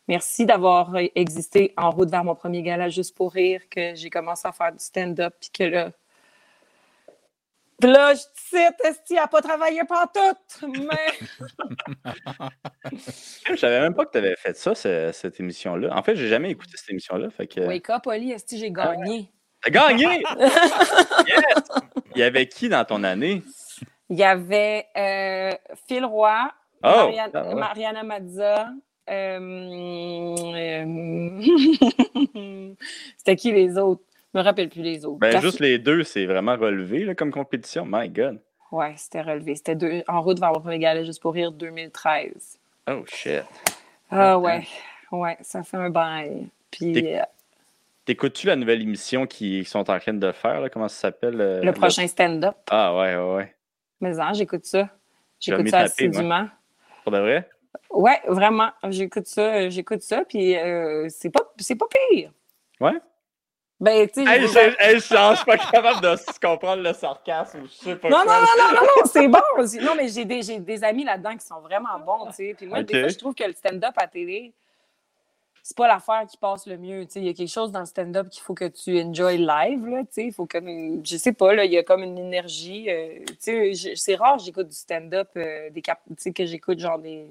merci 0.08 0.46
d'avoir 0.46 0.92
existé 1.16 1.74
en 1.78 1.92
route 1.92 2.10
vers 2.10 2.24
mon 2.24 2.36
premier 2.36 2.62
gala 2.62 2.90
juste 2.90 3.16
pour 3.16 3.34
rire 3.34 3.62
que 3.70 3.96
j'ai 3.96 4.10
commencé 4.10 4.48
à 4.48 4.52
faire 4.52 4.72
du 4.72 4.84
stand-up 4.84 5.34
puis 5.40 5.50
que 5.52 5.64
là 5.64 5.92
puis 7.82 7.92
là, 7.92 8.14
je 8.14 8.22
cite, 8.36 8.76
Esti 8.86 9.18
a 9.18 9.28
pas 9.28 9.42
travaillé 9.42 9.82
tout, 9.82 10.72
mais 10.72 11.12
Je 13.50 13.56
savais 13.58 13.82
même 13.82 13.94
pas 13.94 14.06
que 14.06 14.12
tu 14.12 14.20
avais 14.20 14.38
fait 14.38 14.56
ça, 14.56 14.74
ce- 14.74 15.12
cette 15.12 15.40
émission-là. 15.42 15.94
En 15.94 16.02
fait, 16.02 16.16
j'ai 16.16 16.30
jamais 16.30 16.50
écouté 16.52 16.78
cette 16.78 16.92
émission-là. 16.92 17.30
Fait 17.30 17.46
que... 17.46 17.60
wake 17.60 17.90
up, 17.90 18.08
Oli, 18.08 18.32
Esti, 18.32 18.58
j'ai 18.58 18.72
gagné? 18.72 19.34
T'as 19.64 19.70
gagné! 19.72 20.06
yes! 21.28 21.64
Il 22.16 22.20
y 22.20 22.24
avait 22.24 22.48
qui 22.48 22.70
dans 22.70 22.84
ton 22.86 23.04
année? 23.04 23.42
Il 24.10 24.18
y 24.18 24.24
avait 24.24 24.86
euh, 24.98 25.52
Phil 25.88 26.06
Roy, 26.06 26.52
Oh! 26.86 26.88
Mariana, 26.90 27.32
Ah 27.34 27.48
ouais. 27.48 27.56
Mariana 27.56 28.04
Mazza. 28.04 28.68
euh, 29.10 30.36
euh, 30.54 31.42
C'était 33.18 33.36
qui 33.38 33.52
les 33.54 33.78
autres? 33.78 34.02
Je 34.34 34.40
me 34.40 34.44
rappelle 34.44 34.68
plus 34.70 34.82
les 34.82 35.06
autres. 35.06 35.20
Ben, 35.20 35.40
juste 35.42 35.60
les 35.62 35.78
deux, 35.80 36.04
c'est 36.04 36.26
vraiment 36.26 36.56
relevé 36.58 37.06
là, 37.06 37.16
comme 37.16 37.32
compétition. 37.32 37.86
My 37.88 38.10
God. 38.10 38.40
Ouais, 38.72 38.94
c'était 38.98 39.22
relevé. 39.22 39.56
C'était 39.56 39.76
deux... 39.76 40.04
en 40.08 40.22
route 40.22 40.40
vers 40.40 40.52
mon 40.52 40.60
premier 40.60 40.80
gala 40.80 41.04
juste 41.04 41.22
pour 41.22 41.34
rire 41.34 41.52
2013. 41.52 42.58
Oh, 42.90 43.04
shit. 43.08 43.44
Ah 44.10 44.38
ouais, 44.38 44.68
ouais, 45.12 45.38
ça 45.42 45.64
fait 45.64 45.78
un 45.78 45.90
bail. 45.90 46.48
Puis 46.72 47.16
T'écoutes-tu 48.06 48.48
la 48.48 48.56
nouvelle 48.58 48.82
émission 48.82 49.26
qu'ils 49.26 49.66
sont 49.66 49.90
en 49.90 50.00
train 50.00 50.14
de 50.14 50.32
faire? 50.34 50.60
Là? 50.60 50.70
Comment 50.70 50.90
ça 50.90 50.96
s'appelle? 51.00 51.40
euh, 51.40 51.62
le 51.64 51.72
prochain 51.72 52.06
stand-up, 52.08 52.56
Ah, 52.70 52.94
ouais, 52.96 53.16
ouais, 53.16 53.36
ouais. 53.36 53.56
mais 54.02 54.20
hein, 54.20 54.34
j'écoute 54.34 54.66
ça. 54.66 54.90
J'écoute 55.40 55.68
ça 55.70 55.80
taper, 55.88 56.06
assidûment. 56.08 56.48
Pour 57.04 57.12
de 57.14 57.20
vrai? 57.20 57.50
Ouais, 57.90 58.22
vraiment. 58.28 58.70
J'écoute 58.90 59.28
ça, 59.28 59.42
euh, 59.56 59.70
j'écoute 59.70 60.02
ça, 60.02 60.24
puis 60.26 60.58
euh, 60.58 61.08
c'est 61.10 61.30
pas, 61.30 61.42
c'est 61.58 61.76
pas 61.76 61.86
pire. 62.10 62.32
Ouais? 62.82 62.94
Ben, 63.80 64.08
tu 64.08 64.24
sais, 64.26 64.42
je- 64.42 65.00
suis 65.00 65.46
pas 65.46 65.58
capable 65.58 66.02
de 66.02 66.40
comprendre 66.46 66.84
le 66.84 66.94
sarcasme. 66.94 67.64
Je 67.66 67.72
sais 67.90 67.96
pas 67.96 68.10
Non, 68.10 68.20
non, 68.20 68.26
non, 68.26 68.32
non, 68.58 68.74
non, 68.76 68.82
non, 68.82 69.06
c'est 69.06 69.28
bon. 69.28 69.40
Non, 69.82 69.96
mais 69.96 70.08
j'ai 70.08 70.24
des, 70.26 70.42
j'ai 70.42 70.60
des 70.60 70.84
amis 70.84 71.04
là-dedans 71.04 71.36
qui 71.36 71.46
sont 71.46 71.60
vraiment 71.60 72.00
bons, 72.00 72.28
tu 72.28 72.34
sais. 72.34 72.56
Puis 72.58 72.66
moi, 72.68 72.84
des 72.84 73.00
fois, 73.00 73.10
je 73.10 73.18
trouve 73.18 73.34
que 73.36 73.44
le 73.44 73.54
stand-up 73.54 73.94
à 73.98 74.08
télé, 74.08 74.54
c'est 75.66 75.78
pas 75.78 75.88
l'affaire 75.88 76.26
qui 76.28 76.36
passe 76.38 76.68
le 76.68 76.78
mieux. 76.78 77.08
Il 77.16 77.24
y 77.24 77.30
a 77.30 77.34
quelque 77.34 77.50
chose 77.50 77.72
dans 77.72 77.80
le 77.80 77.86
stand-up 77.86 78.30
qu'il 78.30 78.44
faut 78.44 78.54
que 78.54 78.66
tu 78.68 79.02
enjoy 79.02 79.38
live, 79.38 79.88
là, 79.88 80.02
faut 80.34 80.46
que, 80.46 80.58
je 81.04 81.16
sais 81.18 81.32
pas, 81.32 81.54
là, 81.54 81.64
il 81.64 81.72
y 81.72 81.78
a 81.78 81.84
comme 81.84 82.04
une 82.04 82.18
énergie. 82.18 82.90
euh, 82.90 83.20
c'est 83.40 84.16
rare 84.16 84.38
que 84.38 84.44
j'écoute 84.44 84.68
du 84.68 84.76
stand-up, 84.76 85.30
euh, 85.38 85.70
des 85.70 85.82
cap- 85.82 86.02
que 86.36 86.46
j'écoute 86.46 86.80
genre 86.80 87.00
des 87.00 87.26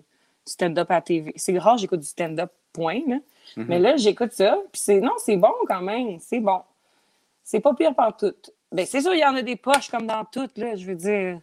du 0.44 0.50
stand-up 0.52 0.90
à 0.90 1.00
TV. 1.02 1.32
C'est 1.36 1.56
rare 1.58 1.74
que 1.76 1.82
j'écoute 1.82 2.00
du 2.00 2.06
stand-up, 2.06 2.50
point, 2.72 3.00
là. 3.06 3.18
Mhm. 3.56 3.66
Mais 3.68 3.78
là, 3.78 3.96
j'écoute 3.96 4.32
ça, 4.32 4.58
puis 4.72 4.80
c'est, 4.80 5.00
non, 5.00 5.12
c'est 5.18 5.36
bon 5.36 5.52
quand 5.68 5.82
même, 5.82 6.18
c'est 6.18 6.40
bon. 6.40 6.62
C'est 7.44 7.60
pas 7.60 7.74
pire 7.74 7.94
par 7.94 8.16
tout. 8.16 8.34
Ben, 8.72 8.86
c'est 8.86 9.02
sûr, 9.02 9.12
il 9.12 9.20
y 9.20 9.24
en 9.26 9.36
a 9.36 9.42
des 9.42 9.56
poches 9.56 9.90
comme 9.90 10.06
dans 10.06 10.24
toutes, 10.24 10.56
là, 10.56 10.74
je 10.74 10.86
veux 10.86 10.94
dire. 10.94 11.38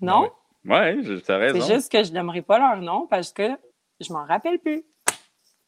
Non? 0.00 0.30
Ouais, 0.64 0.98
je- 1.02 1.14
t'as 1.14 1.38
raison. 1.38 1.60
C'est 1.60 1.74
juste 1.74 1.90
que 1.90 2.02
je 2.04 2.12
n'aimerais 2.12 2.42
pas 2.42 2.58
leur 2.58 2.76
nom 2.80 3.06
parce 3.08 3.32
que 3.32 3.48
je 4.00 4.12
m'en 4.12 4.24
rappelle 4.24 4.58
plus. 4.58 4.84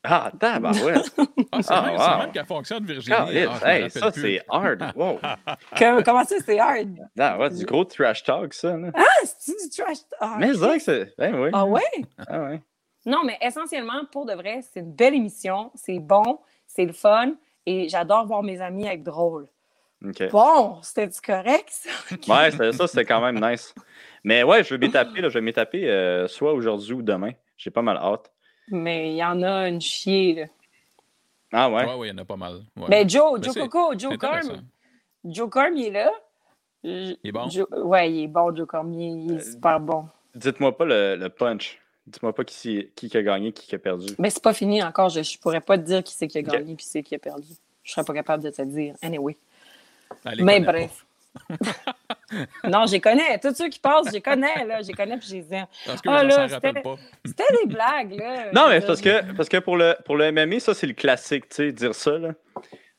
Ah, 0.04 0.30
tabarouette! 0.38 1.14
Ah, 1.52 1.62
c'est 1.62 1.72
Ah, 1.72 1.82
même, 1.82 1.96
wow. 1.98 2.18
même 2.18 2.32
qu'elle 2.32 2.46
fonctionne, 2.46 2.84
Virginie. 2.84 3.16
Ah, 3.18 3.74
hey, 3.78 3.90
ça, 3.90 4.12
c'est 4.12 4.42
hard. 4.48 4.92
Wow. 4.94 5.18
Comment 6.04 6.24
ça, 6.24 6.36
c'est 6.44 6.58
hard? 6.58 6.88
Ah, 7.18 7.38
ouais, 7.38 7.50
du 7.50 7.64
gros 7.64 7.84
trash 7.84 8.22
talk, 8.22 8.52
ça. 8.52 8.76
Là. 8.76 8.90
Ah, 8.94 9.02
c'est 9.24 9.52
du 9.52 9.70
trash. 9.70 9.96
Ah, 10.20 10.36
Mais 10.38 10.48
c'est 10.48 10.58
vrai 10.58 10.76
que 10.76 10.82
c'est. 10.84 11.14
Ben 11.16 11.34
oui. 11.40 11.50
Ah 11.52 11.64
ouais? 11.64 11.80
Ah 12.28 12.40
ouais. 12.42 12.62
Non, 13.06 13.24
mais 13.24 13.38
essentiellement, 13.40 14.04
pour 14.12 14.26
de 14.26 14.34
vrai, 14.34 14.60
c'est 14.62 14.80
une 14.80 14.92
belle 14.92 15.14
émission. 15.14 15.70
C'est 15.74 15.98
bon, 15.98 16.38
c'est 16.66 16.84
le 16.84 16.92
fun. 16.92 17.32
Et 17.64 17.88
j'adore 17.88 18.26
voir 18.26 18.42
mes 18.42 18.60
amis 18.60 18.86
être 18.86 19.02
drôles. 19.02 19.46
OK. 20.04 20.30
Bon, 20.30 20.78
c'était-tu 20.82 21.20
correct, 21.22 21.68
ça? 21.70 21.90
Ouais, 22.28 22.50
c'était- 22.50 22.72
ça, 22.72 22.86
c'était 22.86 23.04
quand 23.06 23.20
même 23.20 23.40
nice. 23.40 23.74
Mais 24.22 24.42
ouais, 24.42 24.62
je 24.64 24.74
vais 24.74 24.78
m'y 24.86 24.92
taper, 24.92 25.22
là, 25.22 25.28
je 25.28 25.34
vais 25.34 25.40
m'y 25.44 25.52
taper 25.52 25.88
euh, 25.88 26.28
soit 26.28 26.52
aujourd'hui 26.52 26.92
ou 26.92 27.02
demain. 27.02 27.32
J'ai 27.56 27.70
pas 27.70 27.82
mal 27.82 27.96
hâte. 27.96 28.30
Mais 28.70 29.12
il 29.12 29.16
y 29.16 29.24
en 29.24 29.42
a 29.42 29.68
une 29.68 29.80
chier, 29.80 30.34
là. 30.34 30.46
Ah 31.52 31.70
ouais? 31.70 31.86
Ouais, 31.86 31.94
ouais, 31.94 32.08
il 32.08 32.10
y 32.10 32.14
en 32.14 32.18
a 32.18 32.24
pas 32.24 32.36
mal. 32.36 32.60
Ouais. 32.76 32.86
Mais 32.88 33.08
Joe, 33.08 33.38
Mais 33.38 33.44
Joe 33.46 33.54
Coco, 33.54 33.98
Joe. 33.98 34.18
Corm. 34.18 34.62
Joe 35.24 35.48
Corm, 35.48 35.76
il 35.76 35.86
est 35.86 35.90
là. 35.90 36.12
Il 36.82 37.18
est 37.24 37.32
bon? 37.32 37.48
Ouais, 37.72 38.12
il 38.12 38.24
est 38.24 38.28
bon, 38.28 38.54
Joe 38.54 38.66
Corm. 38.66 38.92
Il 38.92 39.02
est, 39.02 39.24
il 39.24 39.36
est 39.38 39.52
super 39.52 39.80
bon. 39.80 40.06
Dites-moi 40.34 40.76
pas 40.76 40.84
le, 40.84 41.16
le 41.16 41.28
punch. 41.30 41.80
Dites-moi 42.06 42.34
pas 42.34 42.44
qui, 42.44 42.90
qui 42.94 43.16
a 43.16 43.22
gagné, 43.22 43.52
qui 43.52 43.74
a 43.74 43.78
perdu. 43.78 44.14
Mais 44.18 44.30
c'est 44.30 44.42
pas 44.42 44.54
fini 44.54 44.82
encore. 44.82 45.08
Je, 45.08 45.22
je 45.22 45.38
pourrais 45.38 45.60
pas 45.60 45.76
te 45.76 45.82
dire 45.82 46.02
qui 46.02 46.14
c'est 46.14 46.28
qui 46.28 46.38
a 46.38 46.42
gagné 46.42 46.74
puis 46.74 46.84
c'est 46.84 47.02
qui 47.02 47.14
a 47.14 47.18
perdu. 47.18 47.48
Je 47.82 47.92
serais 47.92 48.04
pas 48.04 48.14
capable 48.14 48.42
de 48.42 48.50
te 48.50 48.62
le 48.62 48.68
dire. 48.68 48.94
Anyway. 49.02 49.36
Mais 50.38 50.60
bref. 50.60 51.04
non, 52.64 52.86
je 52.86 52.92
les 52.92 53.00
connais. 53.00 53.38
Tous 53.38 53.54
ceux 53.54 53.68
qui 53.68 53.78
passent, 53.78 54.06
je 54.08 54.12
les 54.12 54.20
connais, 54.20 54.64
là. 54.66 54.82
Je 54.82 54.88
les 54.88 54.94
connais 54.94 55.16
puis 55.18 55.28
je 55.28 55.34
les 55.36 55.54
aime. 55.54 55.66
pas. 55.66 55.68
Parce 55.86 56.00
que 56.02 56.08
Ah, 56.08 56.22
là, 56.24 56.48
c'était- 56.48 56.80
pas. 56.80 56.96
C'était 57.24 57.44
des 57.62 57.66
blagues, 57.72 58.14
là. 58.18 58.52
Non, 58.52 58.68
mais 58.68 58.80
parce 58.80 59.00
que, 59.00 59.32
parce 59.34 59.48
que 59.48 59.56
pour, 59.58 59.76
le, 59.76 59.96
pour 60.04 60.16
le 60.16 60.30
MMA, 60.32 60.60
ça, 60.60 60.74
c'est 60.74 60.86
le 60.86 60.94
classique, 60.94 61.48
tu 61.48 61.56
sais, 61.56 61.72
dire 61.72 61.94
ça. 61.94 62.18
Là. 62.18 62.30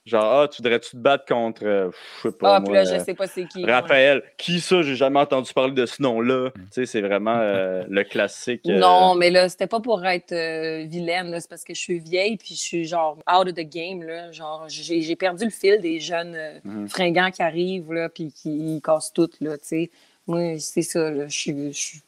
Genre, 0.05 0.23
ah, 0.23 0.47
tu 0.47 0.61
voudrais-tu 0.61 0.91
te 0.91 0.97
battre 0.97 1.25
contre, 1.25 1.63
euh, 1.65 1.91
je 2.23 2.29
sais 2.29 2.35
pas. 2.35 2.55
Ah, 2.55 2.59
moi, 2.59 2.73
là, 2.73 2.83
je 2.83 2.95
euh, 2.95 3.03
sais 3.03 3.13
pas 3.13 3.27
c'est 3.27 3.45
qui. 3.45 3.63
ouais. 3.65 3.71
Raphaël. 3.71 4.23
Qui 4.37 4.59
ça? 4.59 4.81
J'ai 4.81 4.95
jamais 4.95 5.19
entendu 5.19 5.53
parler 5.53 5.73
de 5.73 5.85
ce 5.85 6.01
nom-là. 6.01 6.49
Tu 6.55 6.61
sais, 6.71 6.85
c'est 6.87 7.01
vraiment 7.01 7.35
euh, 7.37 7.83
le 7.89 8.03
classique. 8.03 8.61
euh, 8.67 8.79
Non, 8.79 9.13
mais 9.15 9.29
là, 9.29 9.49
c'était 9.49 9.67
pas 9.67 9.81
pour 9.81 10.03
être 10.05 10.31
euh, 10.31 10.85
vilaine, 10.87 11.37
c'est 11.39 11.49
parce 11.49 11.63
que 11.63 11.73
je 11.75 11.79
suis 11.79 11.99
vieille 11.99 12.37
puis 12.37 12.55
je 12.55 12.61
suis 12.61 12.85
genre 12.85 13.17
out 13.31 13.47
of 13.47 13.53
the 13.53 13.69
game, 13.69 14.01
là. 14.01 14.31
Genre, 14.31 14.65
j'ai 14.67 15.01
j'ai 15.01 15.15
perdu 15.15 15.43
le 15.45 15.51
fil 15.51 15.79
des 15.81 15.99
jeunes 15.99 16.33
euh, 16.35 16.59
Mhm. 16.63 16.89
fringants 16.89 17.29
qui 17.31 17.43
arrivent, 17.43 17.93
là, 17.93 18.09
puis 18.09 18.31
qui 18.31 18.81
cassent 18.83 19.13
tout, 19.13 19.29
là, 19.41 19.57
tu 19.57 19.65
sais. 19.67 19.91
Moi, 20.27 20.57
c'est 20.59 20.81
ça, 20.81 21.11
là. 21.11 21.27
Je 21.27 21.37
suis- 21.37 21.73
je 21.73 21.77
suis 21.77 22.01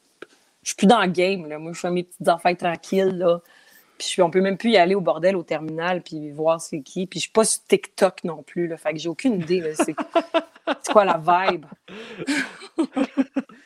je 0.64 0.70
suis 0.70 0.76
plus 0.76 0.88
dans 0.88 1.02
le 1.02 1.08
game, 1.08 1.48
là. 1.50 1.58
Moi, 1.60 1.74
je 1.74 1.80
fais 1.80 1.90
mes 1.92 2.04
petites 2.04 2.28
affaires 2.28 2.56
tranquilles, 2.58 3.18
là. 3.18 3.42
Puis 4.10 4.22
on 4.22 4.32
peut 4.32 4.42
même 4.42 4.58
plus 4.58 4.72
y 4.72 4.78
aller 4.78 4.96
au 4.96 5.02
bordel, 5.02 5.36
au 5.36 5.44
terminal, 5.44 6.02
puis 6.02 6.32
voir 6.32 6.60
c'est 6.60 6.82
qui. 6.82 7.06
Puis 7.06 7.20
je 7.20 7.24
suis 7.24 7.32
pas 7.32 7.44
sur 7.44 7.64
TikTok 7.66 8.24
non 8.24 8.44
plus, 8.44 8.68
là. 8.68 8.78
Fait 8.78 8.94
que 8.94 9.00
j'ai 9.00 9.10
aucune 9.10 9.42
idée. 9.42 9.74
C'est 9.76 9.96
quoi 10.92 11.06
la 11.06 11.18
vibe? 11.18 11.66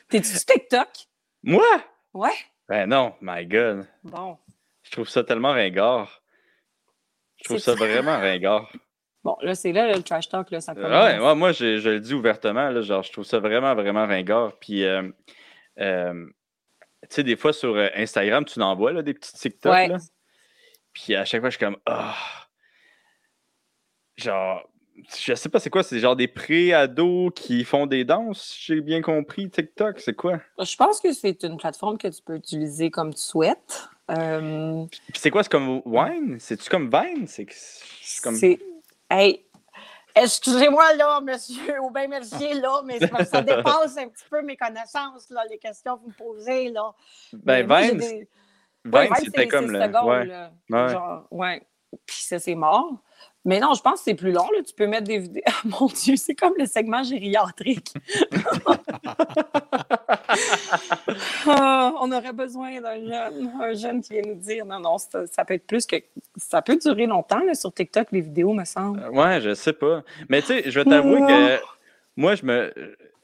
T'es-tu 0.10 0.28
sur 0.28 0.46
TikTok? 0.46 0.90
Moi? 1.44 1.64
Ouais? 2.14 2.34
Ben 2.68 2.88
non, 2.88 3.14
my 3.22 3.46
God. 3.46 3.88
Bon. 4.04 4.38
Je 4.84 4.92
trouve 4.92 5.08
ça 5.08 5.24
tellement 5.24 5.52
ringard. 5.52 6.22
Je 7.38 7.46
trouve 7.46 7.58
ça 7.60 7.76
vraiment 7.76 8.18
ringard. 8.18 8.72
Bon, 9.24 9.36
là, 9.42 9.56
c'est 9.56 9.72
là, 9.72 9.92
le 9.92 10.04
trash 10.04 10.30
talk, 10.30 10.52
là, 10.52 10.62
ça 10.62 10.76
commence. 10.76 10.92
Ouais, 10.92 11.20
ouais, 11.20 11.36
moi, 11.36 11.52
je, 11.52 11.78
je 11.78 11.90
le 11.90 12.00
dis 12.00 12.14
ouvertement, 12.14 12.70
là, 12.70 12.82
genre, 12.82 13.02
je 13.02 13.12
trouve 13.12 13.24
ça 13.24 13.40
vraiment, 13.40 13.74
vraiment 13.74 14.06
ringard. 14.06 14.54
Puis, 14.60 14.84
euh, 14.84 15.10
euh, 15.80 16.28
tu 17.02 17.08
sais, 17.10 17.24
des 17.24 17.36
fois 17.36 17.52
sur 17.52 17.76
euh, 17.76 17.88
Instagram, 17.96 18.46
tu 18.46 18.60
n'envoies 18.60 18.94
là, 18.94 19.02
des 19.02 19.16
petits 19.16 19.34
TikTok. 19.34 19.74
Ouais. 19.74 19.88
Là? 19.88 19.98
Puis 20.96 21.14
à 21.14 21.26
chaque 21.26 21.42
fois, 21.42 21.50
je 21.50 21.58
suis 21.58 21.66
comme, 21.66 21.78
ah, 21.86 22.16
genre, 24.16 24.68
je 25.14 25.36
sais 25.36 25.50
pas 25.50 25.60
c'est 25.60 25.70
quoi, 25.70 25.84
c'est 25.84 26.00
genre 26.00 26.16
des 26.16 26.30
pré-ados 26.30 27.34
qui 27.36 27.66
font 27.66 27.86
des 27.86 28.06
danses, 28.06 28.56
j'ai 28.58 28.80
bien 28.80 29.02
compris, 29.02 29.50
TikTok, 29.50 30.00
c'est 30.00 30.16
quoi? 30.16 30.40
Bah, 30.58 30.64
je 30.64 30.76
pense 30.76 31.02
que 31.02 31.12
c'est 31.12 31.44
une 31.44 31.58
plateforme 31.58 31.98
que 31.98 32.08
tu 32.08 32.22
peux 32.24 32.36
utiliser 32.36 32.90
comme 32.90 33.14
tu 33.14 33.22
souhaites. 33.22 33.90
Euh. 34.10 34.86
Puis 34.90 35.20
c'est 35.20 35.32
quoi, 35.32 35.44
c'est 35.44 35.52
comme 35.52 35.82
Wine? 35.86 36.38
C'est-tu 36.40 36.70
comme 36.70 36.90
Vine? 36.90 37.28
C'est 37.28 37.46
comme... 38.24 38.40
Hey, 39.10 39.46
excusez-moi 40.16 40.94
là, 40.94 41.20
monsieur, 41.20 41.82
ou 41.82 41.92
bien 41.92 42.08
là, 42.08 42.82
mais 42.86 43.00
ça 43.26 43.42
dépasse 43.42 43.98
un 43.98 44.08
petit 44.08 44.26
peu 44.30 44.42
mes 44.44 44.56
connaissances, 44.56 45.30
là, 45.30 45.44
les 45.50 45.58
questions 45.58 45.98
que 45.98 46.04
vous 46.04 46.08
me 46.08 46.14
posez, 46.14 46.70
là. 46.70 46.94
Ben, 47.34 47.68
Vine... 47.68 48.26
20, 48.86 49.16
c'était 49.16 49.48
comme 49.48 49.72
le. 49.72 49.82
Secondes, 49.82 50.90
genre, 50.90 51.28
ouais. 51.32 51.62
Puis 52.06 52.22
ça, 52.22 52.40
c'est 52.40 52.56
mort. 52.56 53.02
Mais 53.46 53.60
non, 53.60 53.76
je 53.76 53.82
pense 53.82 54.00
que 54.00 54.06
c'est 54.06 54.16
plus 54.16 54.32
long. 54.32 54.48
Là. 54.56 54.64
Tu 54.66 54.74
peux 54.74 54.88
mettre 54.88 55.06
des 55.06 55.20
vidéos. 55.20 55.44
Ah, 55.48 55.62
mon 55.66 55.86
Dieu, 55.88 56.16
c'est 56.16 56.34
comme 56.34 56.54
le 56.58 56.66
segment 56.66 57.04
gériatrique. 57.04 57.94
Ah, 61.48 61.94
on 62.02 62.12
aurait 62.12 62.34
besoin 62.34 62.82
d'un 62.82 62.96
jeune, 62.96 63.52
un 63.62 63.74
jeune 63.74 64.02
qui 64.02 64.14
vient 64.14 64.24
nous 64.26 64.36
dire 64.36 64.66
non, 64.66 64.80
non, 64.80 64.98
ça, 64.98 65.46
peut 65.46 65.54
être 65.54 65.68
plus 65.68 65.86
que. 65.86 65.98
Ça 66.36 66.62
peut 66.62 66.78
durer 66.78 67.06
longtemps 67.06 67.40
là, 67.40 67.54
sur 67.54 67.74
TikTok, 67.74 68.08
les 68.12 68.22
vidéos, 68.22 68.54
me 68.54 68.66
semble. 68.66 69.00
Euh, 69.00 69.12
ouais, 69.12 69.40
je 69.40 69.54
sais 69.54 69.74
pas. 69.74 70.04
Mais 70.28 70.42
tu 70.42 70.48
sais, 70.48 70.64
je 70.70 70.80
vais 70.80 70.86
t'avouer 70.86 71.20
que 71.22 71.60
moi, 72.18 72.36
je 72.36 72.46
me. 72.46 72.74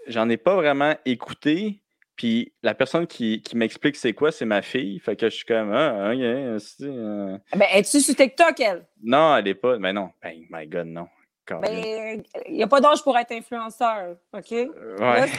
J'en 0.08 0.30
ai 0.30 0.38
pas 0.38 0.56
vraiment 0.56 0.96
écouté, 1.06 1.82
puis 2.16 2.54
la 2.62 2.74
personne 2.76 3.08
qui, 3.08 3.42
qui 3.42 3.56
m'explique 3.58 3.96
c'est 3.96 4.14
quoi, 4.14 4.32
c'est 4.32 4.46
ma 4.46 4.62
fille. 4.62 5.00
Fait 5.00 5.16
que 5.16 5.30
je 5.30 5.36
suis 5.36 5.46
comme 5.46 5.72
Ah, 5.74 6.12
ok, 6.12 6.60
c'est, 6.60 6.84
euh, 6.84 7.38
Ben, 7.54 7.68
es-tu 7.74 8.00
sur 8.02 8.16
TikTok, 8.16 8.60
elle? 8.60 8.86
Non, 9.04 9.36
elle 9.38 9.48
est 9.48 9.56
pas. 9.56 9.78
Mais 9.80 9.94
non. 9.94 10.12
Ben, 10.22 10.36
my 10.50 10.68
God, 10.68 10.88
non. 10.88 11.08
Colin. 11.46 11.62
Ben, 11.62 12.24
il 12.48 12.56
n'y 12.56 12.64
a 12.64 12.68
pas 12.68 12.80
d'âge 12.80 13.02
pour 13.04 13.18
être 13.18 13.32
influenceur, 13.32 14.18
OK? 14.34 14.52
Euh, 14.52 14.98
ouais. 15.00 15.32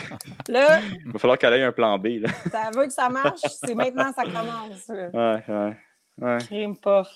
Là, 0.48 0.80
Il 1.06 1.12
va 1.12 1.18
falloir 1.18 1.38
qu'elle 1.38 1.54
ait 1.54 1.62
un 1.62 1.72
plan 1.72 1.96
B. 1.98 2.06
Là. 2.20 2.28
ça 2.50 2.70
veut 2.74 2.86
que 2.86 2.92
ça 2.92 3.08
marche, 3.08 3.40
c'est 3.42 3.74
maintenant 3.74 4.10
que 4.10 4.14
ça 4.16 4.24
commence. 4.24 4.88
là. 4.88 5.10
Ouais, 5.12 5.44
ouais. 5.48 5.76
ouais. 6.18 6.38
Crime 6.38 6.76
pas. 6.76 7.06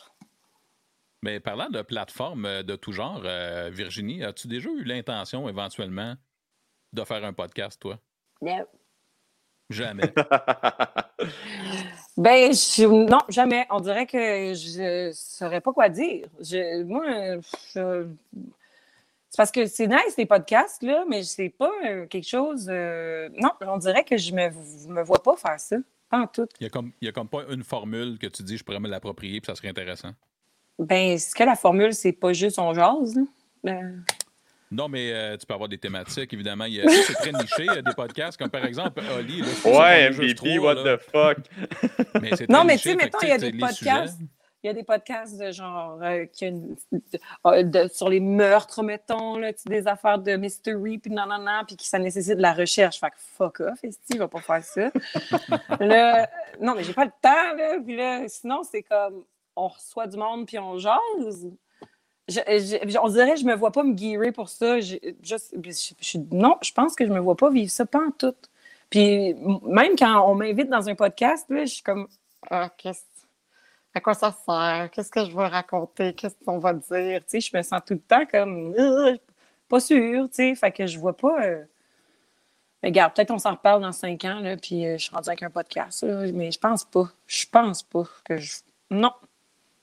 Mais 1.23 1.41
parlant 1.41 1.69
de 1.69 1.83
plateformes 1.83 2.47
euh, 2.47 2.63
de 2.63 2.77
tout 2.77 2.93
genre, 2.93 3.23
euh, 3.25 3.69
Virginie, 3.73 4.23
as-tu 4.23 4.47
déjà 4.47 4.71
eu 4.71 4.85
l'intention 4.85 5.49
éventuellement 5.49 6.15
de 6.93 7.05
faire 7.05 7.25
un 7.25 7.33
podcast, 7.33 7.81
toi? 7.83 7.99
Yeah. 8.41 8.67
Jamais. 9.71 10.13
Ben, 12.19 12.51
je- 12.53 12.87
non, 12.87 13.19
jamais. 13.29 13.67
On 13.71 13.79
dirait 13.81 14.07
que 14.07 14.17
je 14.55 15.11
saurais 15.15 15.61
pas 15.61 15.73
quoi 15.73 15.91
dire. 15.91 16.27
Je, 16.41 16.83
moi, 16.85 17.05
je- 17.75 18.07
c'est 19.29 19.37
parce 19.37 19.51
que 19.51 19.67
c'est 19.67 19.87
nice, 19.87 20.15
les 20.17 20.25
podcasts, 20.25 20.83
là, 20.83 21.05
mais 21.09 21.23
c'est 21.25 21.51
pas 21.51 21.71
euh, 21.85 22.07
quelque 22.07 22.27
chose. 22.27 22.69
euh, 22.71 23.29
Non, 23.39 23.51
on 23.61 23.77
dirait 23.77 24.03
que 24.05 24.17
je 24.17 24.33
me, 24.33 24.49
me 24.89 25.03
vois 25.03 25.23
pas 25.23 25.37
faire 25.37 25.61
ça. 25.61 25.77
Pas 26.09 26.21
en 26.21 26.27
tout. 26.27 26.47
Il 26.59 26.63
n'y 26.63 26.67
a, 26.69 26.71
comme- 26.71 26.93
il 27.03 27.05
y 27.05 27.09
a 27.09 27.13
comme 27.13 27.29
pas 27.29 27.43
une 27.51 27.65
formule 27.65 28.17
que 28.19 28.29
tu 28.29 28.43
dis 28.43 28.57
je 28.57 28.65
pourrais 28.65 28.81
me 28.81 28.89
l'approprier 28.89 29.41
puis 29.43 29.47
ça 29.53 29.55
serait 29.55 29.69
intéressant. 29.69 30.13
Ben, 30.79 31.19
ce 31.19 31.35
que 31.35 31.43
la 31.45 31.57
formule, 31.57 31.93
c'est 31.93 32.13
pas 32.13 32.33
juste 32.33 32.59
on 32.59 32.73
jase, 32.73 33.15
là. 33.17 33.23
Ben, 33.63 34.03
Non, 34.71 34.89
mais 34.89 35.13
euh, 35.13 35.37
tu 35.37 35.47
peux 35.47 35.55
avoir 35.55 35.69
des 35.69 35.79
thématiques, 35.79 36.33
évidemment. 36.33 36.65
Il 36.65 36.75
y 36.75 36.81
a- 36.81 36.89
c'est 36.89 37.15
très 37.15 37.33
niché, 37.33 37.67
euh, 37.69 37.83
des 37.83 37.95
podcasts, 37.95 38.37
comme 38.39 38.51
par 38.51 38.65
exemple 38.65 39.01
Oli. 39.19 39.41
là, 39.43 39.47
Ouais, 39.65 40.11
MVP, 40.11 40.59
what 40.59 40.75
là. 40.75 40.97
the 40.97 41.01
fuck? 41.01 41.39
Mais 42.21 42.31
c'est 42.37 42.49
Non, 42.51 42.65
mais 42.65 42.75
niché, 42.75 42.95
tu 42.95 42.99
sais, 42.99 43.05
mettons, 43.05 43.19
il 43.23 43.29
y 43.29 43.33
a 43.33 43.39
des 43.39 43.53
podcasts. 43.53 43.77
sujets- 44.17 44.29
Il 44.63 44.67
y 44.67 44.71
a 44.71 44.73
des 44.73 44.83
podcasts 44.83 45.39
de 45.39 45.53
genre 45.53 46.01
euh, 46.03 46.25
qui 46.27 46.47
a 46.47 46.49
une- 46.49 46.75
de- 46.91 47.89
sur 47.93 48.09
les 48.09 48.19
meurtres, 48.19 48.83
mettons, 48.83 49.39
là, 49.39 49.53
des 49.67 49.87
affaires 49.87 50.19
de 50.19 50.35
mystery, 50.35 50.99
puis 50.99 51.13
non, 51.13 51.27
non, 51.27 51.39
non, 51.39 51.63
puis 51.65 51.77
qui 51.77 51.87
ça 51.87 52.01
nécessite 52.01 52.37
de 52.39 52.43
la 52.43 52.53
recherche. 52.53 52.99
Fait 52.99 53.11
que 53.11 53.17
fuck 53.19 53.61
off, 53.61 53.85
esti, 53.85 54.19
va 54.19 54.27
pas 54.27 54.41
faire 54.41 54.65
ça. 54.65 54.91
non, 56.61 56.75
mais 56.75 56.83
j'ai 56.83 56.93
pas 56.95 57.05
le 57.05 57.13
temps, 57.23 57.55
là. 57.57 57.79
Puis 57.85 57.97
là, 57.97 58.25
sinon, 58.29 58.63
c'est 58.69 58.83
comme 58.83 59.23
on 59.55 59.69
reçoit 59.69 60.07
du 60.07 60.17
monde, 60.17 60.47
puis 60.47 60.59
on 60.59 60.79
jase? 60.79 61.49
Je- 62.29 62.41
je- 62.89 62.99
on 62.99 63.09
dirait 63.09 63.35
que 63.35 63.41
je 63.41 63.45
me 63.45 63.55
vois 63.55 63.71
pas 63.71 63.83
me 63.85 63.93
guérir 63.95 64.33
pour 64.33 64.49
ça. 64.49 64.81
Je, 64.81 64.97
je- 65.23 66.19
non, 66.33 66.57
je 66.63 66.73
pense 66.73 66.95
que 66.97 67.07
je 67.07 67.13
me 67.13 67.21
vois 67.21 67.37
pas 67.37 67.51
vivre 67.51 67.71
ça, 67.71 67.87
pas 67.87 68.01
en 68.05 68.11
tout. 68.11 68.35
Puis 68.91 69.35
même 69.63 69.97
quand 69.99 70.29
on 70.31 70.35
m'invite 70.35 70.69
dans 70.69 70.89
un 70.89 70.95
podcast, 70.95 71.47
là, 71.51 71.65
je 71.65 71.75
suis 71.75 71.83
comme 71.83 72.09
Ah, 72.51 72.71
qu'est-ce 72.77 73.03
à 73.95 74.01
quoi 74.01 74.15
ça 74.15 74.31
sert? 74.45 74.91
Qu'est-ce 74.93 75.11
que 75.11 75.25
je 75.25 75.35
vais 75.37 75.47
raconter? 75.47 76.13
Qu'est-ce 76.15 76.35
qu'on 76.45 76.59
va 76.59 76.75
dire? 76.75 77.21
Tu 77.21 77.25
sais, 77.29 77.41
je 77.41 77.57
me 77.57 77.63
sens 77.63 77.81
tout 77.87 77.95
le 77.95 78.01
temps 78.01 78.27
comme 78.27 78.75
Euh, 78.79 79.17
pas 79.69 79.81
sûre, 79.81 80.27
tu 80.29 80.35
sais. 80.35 80.55
Fait 80.55 80.71
que 80.73 80.87
je 80.87 80.99
vois 80.99 81.17
pas. 81.17 81.43
euh, 81.45 81.65
Mais 82.83 82.91
regarde, 82.91 83.15
peut-être 83.15 83.31
on 83.31 83.39
s'en 83.39 83.53
reparle 83.53 83.81
dans 83.83 83.93
cinq 83.93 84.25
ans, 84.25 84.39
là, 84.41 84.57
puis 84.57 84.85
euh, 84.87 84.99
je 84.99 85.05
suis 85.05 85.15
rendue 85.15 85.29
avec 85.29 85.43
un 85.43 85.51
podcast, 85.51 86.03
là, 86.03 86.27
mais 86.33 86.51
je 86.53 86.59
pense 86.59 86.85
pas. 86.85 87.09
Je 87.27 87.47
pense 87.51 87.83
pas 87.83 88.05
que 88.25 88.37
je. 88.37 88.57
Non. 88.91 89.13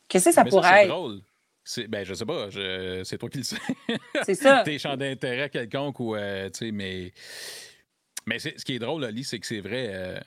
Qu'est-ce 0.08 0.26
que 0.26 0.32
ça 0.32 0.44
Mais 0.44 0.50
pourrait 0.52 0.70
c'est 0.70 0.84
être? 0.84 0.90
drôle. 0.90 1.22
C'est- 1.64 1.88
Ben, 1.88 2.04
je 2.04 2.14
sais 2.14 2.26
pas, 2.26 2.50
je- 2.50 3.04
c'est 3.04 3.18
toi 3.18 3.30
qui 3.30 3.38
le 3.40 3.44
sais. 3.44 3.58
C'est 4.26 4.36
ça. 4.36 4.64
Tes 4.64 4.78
champs 4.80 4.98
d'intérêt 4.98 5.50
quelconque 5.50 6.00
ou, 6.00 6.16
euh, 6.16 6.50
tu 6.50 6.66
sais, 6.66 6.72
mais... 6.72 7.14
Mais 8.26 8.40
c'est- 8.40 8.58
ce 8.58 8.66
qui 8.66 8.76
est 8.76 8.80
drôle, 8.80 9.04
Ali, 9.06 9.24
c'est 9.24 9.40
que 9.40 9.46
c'est 9.46 9.60
vrai, 9.62 9.90
euh, 9.94 10.20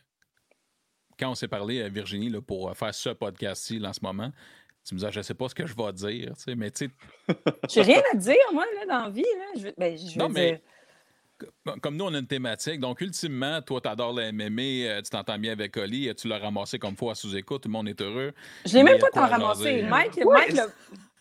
quand 1.19 1.31
on 1.31 1.35
s'est 1.35 1.49
parlé 1.49 1.83
à 1.83 1.89
Virginie 1.89 2.29
là, 2.31 2.41
pour 2.41 2.75
faire 2.77 2.95
ce 2.95 3.11
podcast-ci 3.11 3.79
là, 3.79 3.91
en 3.91 3.93
ce 3.93 4.01
moment, 4.03 4.31
tu 4.87 4.95
me 4.95 5.01
dis, 5.01 5.07
Ah, 5.07 5.11
je 5.11 5.21
sais 5.23 5.35
pas 5.35 5.49
ce 5.49 5.55
que 5.55 5.67
je 5.67 5.75
vais 5.75 5.93
dire, 5.93 6.33
tu 6.37 6.43
sais, 6.43 6.55
mais 6.55 6.71
tu 6.71 6.87
sais, 6.87 6.91
J'ai 7.71 7.83
rien 7.83 8.03
à 8.13 8.17
dire, 8.17 8.37
moi, 8.53 8.65
là, 8.75 8.87
dans 8.87 9.05
la 9.05 9.11
vie. 9.11 9.23
Là. 9.23 9.45
Je, 9.57 9.63
veux- 9.65 9.75
ben, 9.77 9.97
je 9.97 10.19
Non, 10.19 10.29
veux 10.29 10.35
mais- 10.35 10.51
dire- 10.53 10.61
Comme- 11.67 11.81
Comme 11.81 11.97
nous, 11.99 12.05
on 12.07 12.15
a 12.15 12.19
une 12.19 12.27
thématique. 12.27 12.81
Donc, 12.81 13.03
ultimement, 13.03 13.61
toi, 13.61 13.79
tu 13.83 13.89
adores 13.91 14.15
le 14.15 14.33
MMA, 14.33 14.63
euh, 14.89 15.03
tu 15.03 15.11
t'entends 15.11 15.39
bien 15.39 15.53
avec 15.53 15.77
Oli, 15.77 16.11
tu 16.15 16.29
l'as 16.29 16.39
ramassé 16.39 16.79
comme 16.79 16.97
fois 16.97 17.15
sous 17.15 17.37
écoute, 17.37 17.63
tout 17.65 17.69
le 17.69 17.73
monde 17.75 17.89
est 17.91 18.01
heureux. 18.01 18.33
Je 18.65 18.73
l'ai 18.75 18.83
même 18.83 18.99
pas 18.99 19.11
tant 19.11 19.21
à 19.25 19.27
ramassé. 19.27 19.65
jaser. 19.65 19.83
Mike, 19.83 20.19
Mike, 20.25 20.53
le- 20.53 20.73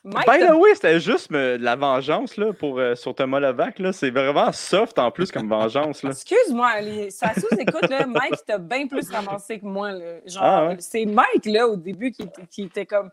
Mike, 0.06 0.26
t'as- 0.26 0.52
the 0.52 0.56
way, 0.56 0.76
c'était 0.76 0.99
juste 0.99 1.32
me- 1.32 1.57
de 1.57 1.64
la 1.64 1.76
vengeance 1.76 2.38
là, 2.38 2.53
pour, 2.53 2.77
euh, 2.80 2.94
sur 2.95 3.15
Thomas 3.15 3.40
Levac. 3.40 3.80
là. 3.80 3.91
C'est 3.91 4.11
vraiment 4.11 4.52
soft 4.52 4.99
en 4.99 5.10
plus 5.11 5.32
comme 5.32 5.49
vengeance. 5.49 6.03
Là. 6.03 6.11
Excuse-moi, 6.11 6.82
les- 6.82 7.10
ça 7.10 7.34
sous-écoute, 7.34 7.90
là, 7.90 8.06
Mike, 8.06 8.45
t'a 8.45 8.57
bien 8.60 8.88
plus 8.88 9.10
ramassé 9.10 9.60
que 9.60 9.65
moi. 9.65 9.91
là. 9.91 10.19
Genre, 10.26 10.44
Ah 10.44 10.68
ouais? 10.68 10.76
c'est 10.80 11.06
Mike, 11.06 11.45
là, 11.45 11.68
au 11.68 11.76
début, 11.76 12.11
qui, 12.11 12.22
était- 12.23 12.45
qui 12.49 12.64
était 12.64 12.86
comme. 12.86 13.10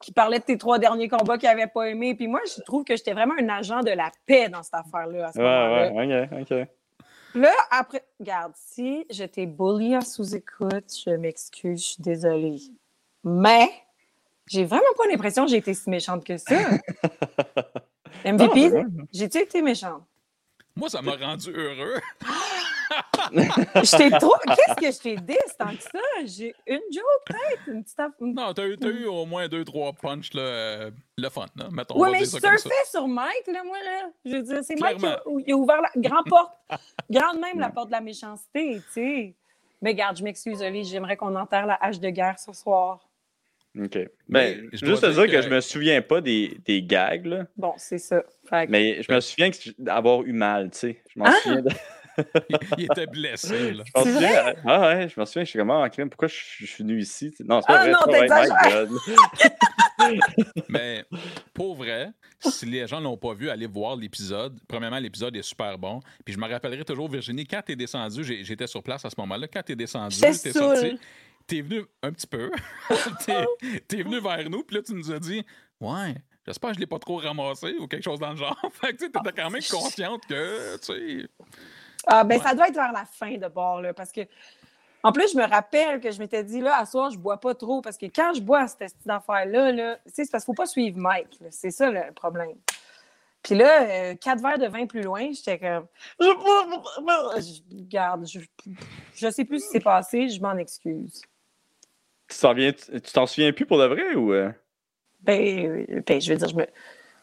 qui 0.00 0.12
parlait 0.12 0.38
de 0.38 0.44
tes 0.44 0.56
trois 0.56 0.78
derniers 0.78 1.08
combats 1.08 1.38
qu'il 1.38 1.48
n'avait 1.48 1.66
pas 1.66 1.88
aimé. 1.88 2.14
Puis 2.14 2.28
moi, 2.28 2.40
je 2.46 2.62
trouve 2.62 2.84
que 2.84 2.94
j'étais 2.94 3.14
vraiment 3.14 3.34
un 3.40 3.48
agent 3.48 3.80
de 3.80 3.90
la 3.90 4.12
paix 4.26 4.48
dans 4.48 4.62
cette 4.62 4.74
affaire-là, 4.74 5.26
à 5.26 5.32
ce. 5.32 5.38
Ouais, 5.40 5.96
ouais, 6.06 6.28
ok, 6.32 6.40
ok. 6.52 6.68
Là, 7.34 7.50
après, 7.72 8.04
regarde, 8.20 8.52
si 8.54 9.04
je 9.10 9.24
t'ai 9.24 9.46
bully 9.46 9.96
en 9.96 10.00
sous-écoute, 10.00 10.84
je 11.04 11.10
m'excuse, 11.16 11.80
je 11.82 11.86
suis 11.94 12.02
désolée. 12.02 12.58
Mais 13.24 13.68
j'ai 14.50 14.64
vraiment 14.64 14.82
pas 14.96 15.06
l'impression 15.10 15.44
que 15.44 15.50
j'ai 15.50 15.58
été 15.58 15.74
si 15.74 15.88
méchante 15.90 16.24
que 16.24 16.36
ça. 16.36 16.56
MVP, 18.24 18.72
j'ai-tu 19.12 19.38
été 19.38 19.62
méchante? 19.62 20.02
Moi, 20.76 20.88
ça 20.88 21.02
m'a 21.02 21.16
rendu 21.16 21.50
heureux. 21.50 22.00
Je 23.32 23.96
t'ai 23.96 24.10
trop. 24.10 24.34
Qu'est-ce 24.46 24.74
que 24.76 24.90
je 24.90 24.98
t'ai 24.98 25.16
dit? 25.16 25.36
Tant 25.58 25.74
que 25.74 25.82
ça? 25.82 25.98
J'ai 26.24 26.54
une 26.66 26.80
joke, 26.92 27.04
peut-être? 27.26 27.62
Une 27.66 27.84
petite 27.84 27.98
Non, 28.20 28.54
t'as 28.54 28.64
eu, 28.64 29.06
au 29.06 29.26
moins 29.26 29.48
deux, 29.48 29.64
trois 29.64 29.92
punchs, 29.92 30.32
là, 30.34 30.40
euh, 30.40 30.90
le 31.16 31.28
fun, 31.28 31.46
là, 31.56 31.68
mettons. 31.70 31.96
on 31.96 32.02
Oui, 32.02 32.10
mais 32.12 32.20
je 32.20 32.24
surfais 32.26 32.84
sur 32.90 33.06
Mike, 33.06 33.46
là, 33.48 33.62
moi, 33.64 33.76
là. 33.84 34.10
Je 34.24 34.36
veux 34.36 34.42
dire, 34.42 34.58
c'est 34.62 34.80
Mike 34.80 34.98
qui 34.98 35.06
a, 35.06 35.16
Clairement. 35.16 35.40
il 35.46 35.52
a 35.52 35.56
ouvert 35.56 35.80
la 35.82 35.90
grande 35.96 36.26
porte, 36.26 36.52
grande 37.10 37.40
même 37.40 37.58
la 37.60 37.70
porte 37.70 37.88
de 37.88 37.92
la 37.92 38.00
méchanceté, 38.00 38.80
tu 38.86 38.92
sais. 38.92 39.34
Mais 39.82 39.94
garde, 39.94 40.16
je 40.16 40.24
m'excuse, 40.24 40.62
Oli, 40.62 40.84
j'aimerais 40.84 41.16
qu'on 41.16 41.34
enterre 41.36 41.66
la 41.66 41.74
hache 41.80 42.00
de 42.00 42.10
guerre 42.10 42.38
ce 42.38 42.52
soir. 42.52 43.07
OK. 43.76 43.96
Mais 44.28 44.54
Ben, 44.54 44.68
je 44.72 44.86
juste 44.86 45.02
te 45.02 45.06
dire 45.06 45.14
dire 45.22 45.26
que... 45.26 45.36
que- 45.36 45.42
je 45.42 45.48
me 45.48 45.60
souviens 45.60 46.02
pas 46.02 46.20
des, 46.20 46.58
des 46.64 46.82
gags, 46.82 47.26
là, 47.26 47.46
Bon, 47.56 47.72
c'est 47.76 47.98
ça. 47.98 48.22
Fait 48.48 48.66
que- 48.66 48.70
mais 48.72 49.02
je 49.02 49.12
me 49.12 49.20
souviens 49.20 49.50
d'avoir 49.78 50.22
eu 50.22 50.32
mal, 50.32 50.70
tu 50.70 50.78
sais. 50.78 51.02
Je 51.14 51.18
m'en 51.18 51.26
Ah! 51.26 51.34
souviens. 51.42 51.62
de- 51.62 51.70
Il, 52.48 52.56
il 52.78 52.84
était 52.86 53.06
blessé, 53.06 53.72
là. 53.74 53.84
je 53.86 53.92
m'en 53.94 54.04
souviens- 54.04 54.54
Ah 54.66 54.80
ouais, 54.88 55.08
je 55.08 55.20
me 55.20 55.24
souviens, 55.24 55.44
je 55.44 55.50
suis 55.50 55.58
comme, 55.58 55.70
ah, 55.70 55.88
crème, 55.88 56.10
pourquoi 56.10 56.26
je, 56.26 56.34
suis- 56.34 56.66
je 56.66 56.72
suis 56.72 56.82
venu 56.82 56.98
ici? 56.98 57.32
Non, 57.44 57.60
c'est 57.60 57.68
pas 57.68 57.78
Ah 57.78 57.82
vrai. 57.84 57.92
non, 57.92 57.98
c'est 58.04 58.10
pas 58.10 58.18
vrai, 58.18 58.48
t'exagères. 58.48 58.88
my 58.90 60.18
God. 60.18 60.18
Mais 60.68 61.04
pour 61.54 61.74
vrai, 61.76 62.10
si 62.40 62.66
les 62.66 62.86
gens 62.86 63.00
l'ont 63.00 63.16
pas 63.16 63.34
vu, 63.34 63.50
allez 63.50 63.66
voir 63.66 63.96
l'épisode. 63.96 64.58
Premièrement, 64.68 64.98
l'épisode 64.98 65.34
est 65.36 65.42
super 65.42 65.78
bon. 65.78 66.00
Puis 66.24 66.34
je 66.34 66.38
me 66.40 66.48
rappellerai 66.48 66.84
toujours, 66.84 67.08
Virginie, 67.08 67.46
quand 67.46 67.60
t'es 67.64 67.76
descendu, 67.76 68.22
j'étais 68.24 68.66
sur 68.66 68.82
place 68.82 69.04
à 69.04 69.10
ce 69.10 69.14
moment-là, 69.18 69.46
quand 69.48 69.62
t'es 69.62 69.76
descendu, 69.76 70.16
t'es 70.20 70.32
sorti, 70.52 70.98
t'es 71.48 71.62
venu 71.62 71.84
un 72.02 72.12
petit 72.12 72.26
peu, 72.26 72.52
t'es 73.26 73.44
t'es 73.88 74.02
venu 74.02 74.20
vers 74.20 74.48
nous, 74.48 74.62
puis 74.62 74.76
là, 74.76 74.82
tu 74.82 74.94
nous 74.94 75.10
as 75.10 75.18
dit, 75.18 75.44
ouais. 75.80 76.14
J'espère 76.46 76.70
que 76.70 76.76
je 76.76 76.80
l'ai 76.80 76.86
pas 76.86 76.98
trop 76.98 77.16
ramassé 77.18 77.74
ou 77.78 77.86
quelque 77.86 78.04
chose 78.04 78.18
dans 78.18 78.30
le 78.30 78.36
genre. 78.36 78.58
fait 78.72 78.92
que 78.92 78.98
tu 78.98 79.04
sais, 79.04 79.10
t'étais 79.10 79.32
quand 79.32 79.50
même 79.50 79.62
consciente 79.70 80.24
que, 80.26 80.78
tu 80.78 81.20
sais. 81.20 81.28
Ah, 82.06 82.24
ben, 82.24 82.40
ça 82.40 82.54
doit 82.54 82.68
être 82.68 82.74
vers 82.74 82.92
la 82.92 83.04
fin 83.04 83.36
de 83.36 83.48
bord, 83.48 83.82
là, 83.82 83.92
parce 83.92 84.12
que. 84.12 84.22
En 85.02 85.12
plus, 85.12 85.30
je 85.32 85.36
me 85.36 85.46
rappelle 85.46 86.00
que 86.00 86.10
je 86.10 86.18
m'étais 86.18 86.42
dit, 86.42 86.60
là, 86.60 86.78
à 86.78 86.86
soir, 86.86 87.10
je 87.10 87.18
bois 87.18 87.38
pas 87.38 87.54
trop, 87.54 87.82
parce 87.82 87.98
que 87.98 88.06
quand 88.06 88.32
je 88.34 88.40
bois 88.40 88.66
cette 88.66 88.78
petite 88.78 89.08
affaire-là, 89.08 89.72
là, 89.72 89.96
tu 89.96 90.02
sais, 90.06 90.24
c'est 90.24 90.30
parce 90.30 90.44
qu'il 90.44 90.54
faut 90.54 90.56
pas 90.60 90.66
suivre 90.66 90.96
Mike, 90.98 91.38
là. 91.40 91.48
c'est 91.50 91.70
ça 91.70 91.90
le 91.90 92.12
problème. 92.14 92.56
Puis 93.42 93.54
là, 93.54 93.82
euh, 93.82 94.14
quatre 94.16 94.40
verres 94.40 94.58
de 94.58 94.66
vin 94.66 94.86
plus 94.86 95.02
loin, 95.02 95.30
j'étais 95.32 95.58
comme. 95.58 95.86
Je, 96.18 96.26
Regarde, 97.70 98.26
je, 98.26 98.40
je 99.14 99.30
sais 99.30 99.44
plus 99.44 99.60
ce 99.60 99.66
qui 99.66 99.72
s'est 99.72 99.80
passé, 99.80 100.28
je 100.28 100.40
m'en 100.40 100.56
excuse. 100.56 101.22
Tu 102.28 103.12
t'en 103.12 103.26
souviens 103.26 103.52
plus 103.52 103.66
pour 103.66 103.78
de 103.78 103.86
vrai 103.86 104.14
ou. 104.14 104.32
euh? 104.32 104.50
Ben, 105.22 105.86
ben, 106.06 106.20
je 106.20 106.32
veux 106.32 106.38
dire, 106.38 106.48
je 106.48 106.54
me, 106.56 106.66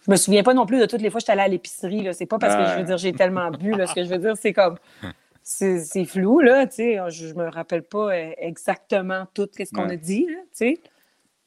je 0.05 0.11
me 0.11 0.15
souviens 0.15 0.43
pas 0.43 0.53
non 0.53 0.65
plus 0.65 0.79
de 0.79 0.85
toutes 0.85 1.01
les 1.01 1.09
fois 1.09 1.19
que 1.19 1.21
j'étais 1.21 1.31
allée 1.33 1.41
à 1.43 1.47
l'épicerie. 1.47 2.01
là. 2.03 2.13
C'est 2.13 2.25
pas 2.25 2.37
parce 2.39 2.55
que 2.55 2.63
je 2.65 2.69
veux 2.71 2.77
Ouais. 2.79 2.83
dire 2.83 2.97
j'ai 2.97 3.13
tellement 3.13 3.49
bu. 3.51 3.71
Là. 3.71 3.87
Ce 3.87 3.93
que 3.93 4.03
je 4.03 4.09
veux 4.09 4.17
dire, 4.17 4.35
c'est 4.37 4.53
comme. 4.53 4.77
C'est 5.47 5.77
c'est 5.81 6.05
flou, 6.05 6.39
là, 6.39 6.65
tu 6.65 6.77
sais. 6.77 6.99
Je, 7.09 7.27
je 7.27 7.33
me 7.35 7.47
rappelle 7.51 7.83
pas 7.83 8.11
euh, 8.15 8.31
exactement 8.39 9.27
tout 9.31 9.47
ce 9.55 9.63
qu'on 9.71 9.85
Ouais. 9.85 9.93
a 9.93 9.95
dit, 9.95 10.25
là, 10.25 10.39
tu 10.41 10.47
sais. 10.53 10.79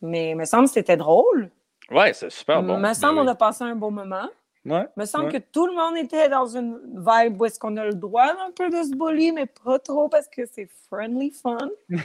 Mais 0.01 0.31
il 0.31 0.37
me 0.37 0.45
semble 0.45 0.67
que 0.69 0.75
c'était 0.75 0.97
drôle. 0.97 1.51
Ouais, 1.91 2.13
c'est 2.13 2.31
super 2.31 2.61
Il 2.61 2.67
bon. 2.69 2.79
me 2.79 2.95
semble 2.95 3.17
Ben 3.17 3.21
qu'on 3.23 3.27
oui. 3.27 3.33
a 3.33 3.35
passé 3.35 3.65
un 3.65 3.75
bon 3.75 3.91
moment. 3.91 4.29
Ouais. 4.65 4.87
Il 4.97 5.01
me 5.01 5.05
semble 5.05 5.25
Ouais. 5.25 5.33
que 5.41 5.45
tout 5.53 5.67
le 5.67 5.75
monde 5.75 5.97
était 5.97 6.29
dans 6.29 6.47
une 6.47 6.79
vibe 6.95 7.41
où 7.41 7.45
est-ce 7.47 7.59
qu'on 7.59 7.77
a 7.77 7.87
le 7.87 7.95
droit 7.95 8.23
un 8.47 8.53
peu 8.53 8.71
de 8.71 8.77
se 8.85 8.95
bully, 8.95 9.33
mais 9.33 9.47
pas 9.47 9.81
trop 9.81 10.09
parce 10.09 10.29
que 10.29 10.43
c'est 10.47 10.69
friendly 10.89 11.33
fun. 11.33 11.59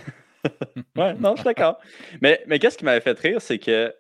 Ouais, 0.96 1.14
non, 1.16 1.32
je 1.32 1.42
suis 1.42 1.46
d'accord. 1.46 1.80
mais 2.22 2.44
mais 2.48 2.60
qu'est-ce 2.60 2.78
qui 2.78 2.86
m'avait 2.86 3.02
fait 3.02 3.18
rire, 3.18 3.42
c'est 3.42 3.60
que 3.60 3.94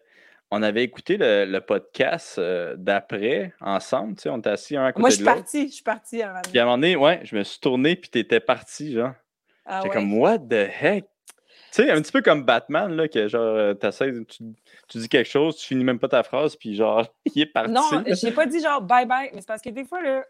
on 0.51 0.61
avait 0.61 0.83
écouté 0.83 1.17
le, 1.17 1.45
le 1.45 1.61
podcast 1.61 2.35
euh, 2.37 2.75
d'après 2.77 3.53
ensemble, 3.59 4.15
tu 4.15 4.23
sais, 4.23 4.29
on 4.29 4.37
était 4.37 4.51
assis 4.51 4.77
un 4.77 4.85
à 4.85 4.91
côté 4.91 5.01
Moi, 5.01 5.09
je 5.09 5.15
de 5.15 5.17
suis 5.17 5.25
l'autre. 5.25 5.35
partie. 5.37 5.67
Je 5.67 5.73
suis 5.73 5.83
partie 5.83 6.21
avant. 6.21 6.41
Puis 6.43 6.59
à 6.59 6.61
un 6.61 6.65
moment 6.65 6.77
donné, 6.77 6.95
ouais, 6.95 7.21
je 7.23 7.35
me 7.35 7.43
suis 7.43 7.59
tourné, 7.59 7.95
puis 7.95 8.09
t'étais 8.11 8.39
parti, 8.39 8.93
genre. 8.93 9.13
Ah 9.65 9.77
J'étais 9.81 9.89
ouais. 9.95 10.01
comme, 10.01 10.17
what 10.19 10.39
the 10.39 10.53
heck? 10.81 11.05
Tu 11.71 11.81
sais, 11.81 11.89
un 11.89 11.99
petit 12.01 12.11
peu 12.11 12.21
comme 12.21 12.43
Batman, 12.43 12.95
là, 12.95 13.07
que 13.07 13.27
genre, 13.27 13.41
euh, 13.41 13.73
tu, 13.73 14.43
tu 14.87 14.97
dis 14.99 15.09
quelque 15.09 15.27
chose, 15.29 15.57
tu 15.57 15.65
finis 15.65 15.83
même 15.83 15.97
pas 15.97 16.09
ta 16.09 16.21
phrase, 16.21 16.55
puis 16.55 16.75
genre, 16.75 17.03
il 17.33 17.41
est 17.41 17.45
parti. 17.47 17.71
Non, 17.71 18.03
j'ai 18.05 18.31
pas 18.31 18.45
dit 18.45 18.61
genre 18.61 18.79
bye 18.81 19.07
bye, 19.07 19.31
mais 19.33 19.41
c'est 19.41 19.47
parce 19.47 19.61
que 19.61 19.71
des 19.71 19.85
fois, 19.85 20.03
là, 20.03 20.23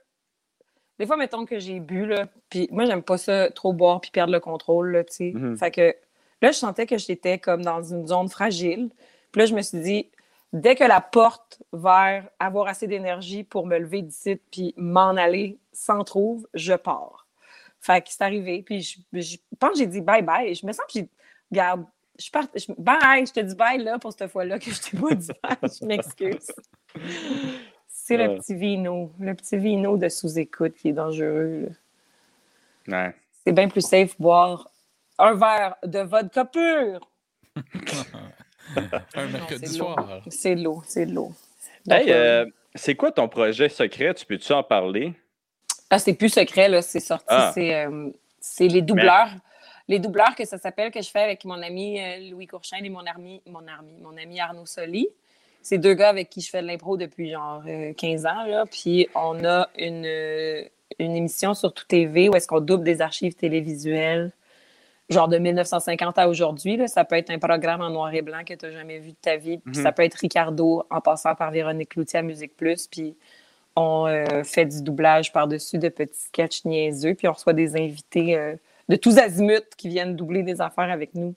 des 0.99 1.05
fois, 1.05 1.17
mettons 1.17 1.45
que 1.45 1.59
j'ai 1.59 1.79
bu, 1.79 2.05
là, 2.05 2.27
puis 2.49 2.67
moi, 2.71 2.85
j'aime 2.85 3.03
pas 3.03 3.17
ça 3.17 3.49
trop 3.51 3.73
boire 3.73 3.99
puis 4.01 4.11
perdre 4.11 4.31
le 4.33 4.39
contrôle, 4.39 4.91
là, 4.91 5.03
tu 5.03 5.13
sais. 5.13 5.31
Mhm. 5.33 5.57
Fait 5.57 5.71
que 5.71 5.95
là, 6.41 6.51
je 6.51 6.57
sentais 6.57 6.85
que 6.85 6.97
j'étais 6.97 7.39
comme 7.39 7.63
dans 7.63 7.81
une 7.83 8.07
zone 8.07 8.29
fragile. 8.29 8.89
Puis 9.31 9.39
là, 9.39 9.45
je 9.45 9.55
me 9.55 9.61
suis 9.61 9.79
dit, 9.81 10.09
dès 10.53 10.75
que 10.75 10.83
la 10.83 11.01
porte 11.01 11.61
vers 11.73 12.29
avoir 12.39 12.67
assez 12.67 12.85
d'énergie 12.87 13.43
pour 13.43 13.65
me 13.65 13.77
lever 13.79 14.01
d'ici 14.03 14.39
puis 14.51 14.73
m'en 14.77 15.15
aller 15.17 15.57
s'en-trouve, 15.71 16.47
je 16.53 16.73
pars. 16.73 17.25
Fait 17.79 18.01
que 18.01 18.09
c'est 18.11 18.21
arrivé, 18.23 18.61
puis 18.61 18.81
je, 18.81 18.99
je 19.19 19.37
pense 19.59 19.71
que 19.71 19.77
j'ai 19.79 19.87
dit 19.87 19.99
bye 20.01 20.21
bye. 20.21 20.53
Je 20.55 20.65
me 20.65 20.71
sens 20.71 20.85
que 20.85 20.93
j'ai. 20.99 21.09
Regarde, 21.51 21.83
je 22.17 22.29
pars. 22.31 22.45
je- 22.55 22.71
bye, 22.77 23.25
je 23.25 23.33
te 23.33 23.39
dis 23.41 23.55
bye 23.55 23.77
là 23.83 23.99
pour 23.99 24.13
cette 24.13 24.29
fois-là 24.31 24.57
que 24.59 24.71
je 24.71 24.79
t'ai 24.79 24.97
pas 24.97 25.13
dit 25.15 25.31
bye. 25.43 25.57
Je 25.81 25.85
m'excuse. 25.85 26.51
C'est 28.05 28.17
le 28.17 28.35
petit 28.35 28.53
vino, 28.53 29.13
le 29.17 29.33
petit 29.33 29.55
vino 29.55 29.95
de 29.95 30.09
sous-écoute 30.09 30.73
qui 30.75 30.89
est 30.89 30.93
dangereux. 30.93 31.69
Ouais. 32.85 33.15
C'est 33.45 33.53
bien 33.53 33.69
plus 33.69 33.79
safe 33.79 34.19
boire 34.19 34.69
un 35.17 35.33
verre 35.35 35.75
de 35.85 35.99
vodka 35.99 36.43
pur. 36.43 37.09
Un 39.15 39.27
mercredi 39.27 39.67
c'est 39.67 39.73
de 39.73 39.79
l'eau. 39.79 39.85
soir. 39.85 40.21
C'est 40.29 40.55
de 40.55 40.63
l'eau, 40.63 40.83
c'est 40.85 41.05
de 41.05 41.13
l'eau. 41.13 41.31
Hey, 41.89 42.11
euh, 42.11 42.45
euh, 42.45 42.49
c'est 42.75 42.95
quoi 42.95 43.11
ton 43.11 43.29
projet 43.29 43.69
secret? 43.69 44.13
Tu 44.15 44.25
peux-tu 44.25 44.51
en 44.51 44.63
parler? 44.63 45.13
Ah, 45.89 45.99
c'est 45.99 46.13
plus 46.13 46.29
secret, 46.29 46.67
là, 46.67 46.81
c'est 46.81 46.99
sorti. 46.99 47.25
Ah. 47.29 47.51
C'est, 47.53 47.85
euh, 47.85 48.09
c'est 48.39 48.67
les 48.67 48.81
doubleurs. 48.81 49.29
Les 49.87 49.99
doubleurs 49.99 50.35
que 50.35 50.45
ça 50.45 50.57
s'appelle, 50.57 50.91
que 50.91 51.01
je 51.01 51.09
fais 51.09 51.21
avec 51.21 51.45
mon 51.45 51.61
ami 51.61 51.99
Louis 52.31 52.47
Courchaine 52.47 52.83
et 52.83 52.89
mon 52.89 53.05
ami, 53.05 53.41
mon 53.45 53.59
ami, 53.59 53.93
mon 54.01 54.17
ami 54.17 54.39
Arnaud 54.39 54.65
Soli. 54.65 55.07
C'est 55.63 55.77
deux 55.79 55.93
gars 55.93 56.09
avec 56.09 56.29
qui 56.29 56.41
je 56.41 56.49
fais 56.49 56.61
de 56.61 56.67
l'impro 56.67 56.97
depuis 56.97 57.31
genre 57.31 57.63
euh, 57.67 57.93
15 57.93 58.25
ans. 58.25 58.43
Là. 58.45 58.65
Puis 58.69 59.07
on 59.15 59.43
a 59.43 59.69
une, 59.77 60.05
euh, 60.05 60.63
une 60.99 61.15
émission 61.15 61.53
sur 61.53 61.73
Tout 61.73 61.85
TV 61.85 62.29
où 62.29 62.35
est-ce 62.35 62.47
qu'on 62.47 62.59
double 62.59 62.83
des 62.83 63.01
archives 63.01 63.33
télévisuelles, 63.33 64.31
genre 65.09 65.27
de 65.27 65.37
1950 65.37 66.17
à 66.19 66.27
aujourd'hui. 66.27 66.79
Ça 66.87 67.05
peut 67.05 67.15
être 67.15 67.29
un 67.29 67.39
programme 67.39 67.81
en 67.81 67.89
noir 67.89 68.13
et 68.13 68.21
blanc 68.21 68.43
que 68.45 68.53
tu 68.53 68.65
n'as 68.65 68.71
jamais 68.71 68.99
vu 68.99 69.11
de 69.11 69.17
ta 69.21 69.37
vie. 69.37 69.57
Puis 69.59 69.77
Mhm. 69.77 69.83
ça 69.83 69.91
peut 69.91 70.03
être 70.03 70.15
Ricardo 70.15 70.83
en 70.91 71.01
passant 71.01 71.33
par 71.33 71.49
Véronique 71.51 71.89
Cloutier 71.89 72.19
à 72.19 72.23
Musique 72.23 72.55
Plus. 72.57 72.87
Puis 72.87 73.15
on 73.75 74.05
euh, 74.07 74.43
fait 74.43 74.65
du 74.65 74.83
doublage 74.83 75.31
par-dessus 75.33 75.77
de 75.79 75.89
petits 75.89 76.19
sketchs 76.25 76.63
niaiseux, 76.65 77.15
puis 77.15 77.27
on 77.27 77.33
reçoit 77.33 77.53
des 77.53 77.75
invités 77.75 78.37
euh, 78.37 78.55
de 78.89 78.95
tous 78.95 79.17
azimuts 79.17 79.61
qui 79.77 79.87
viennent 79.89 80.15
doubler 80.15 80.43
des 80.43 80.61
affaires 80.61 80.91
avec 80.91 81.15
nous. 81.15 81.33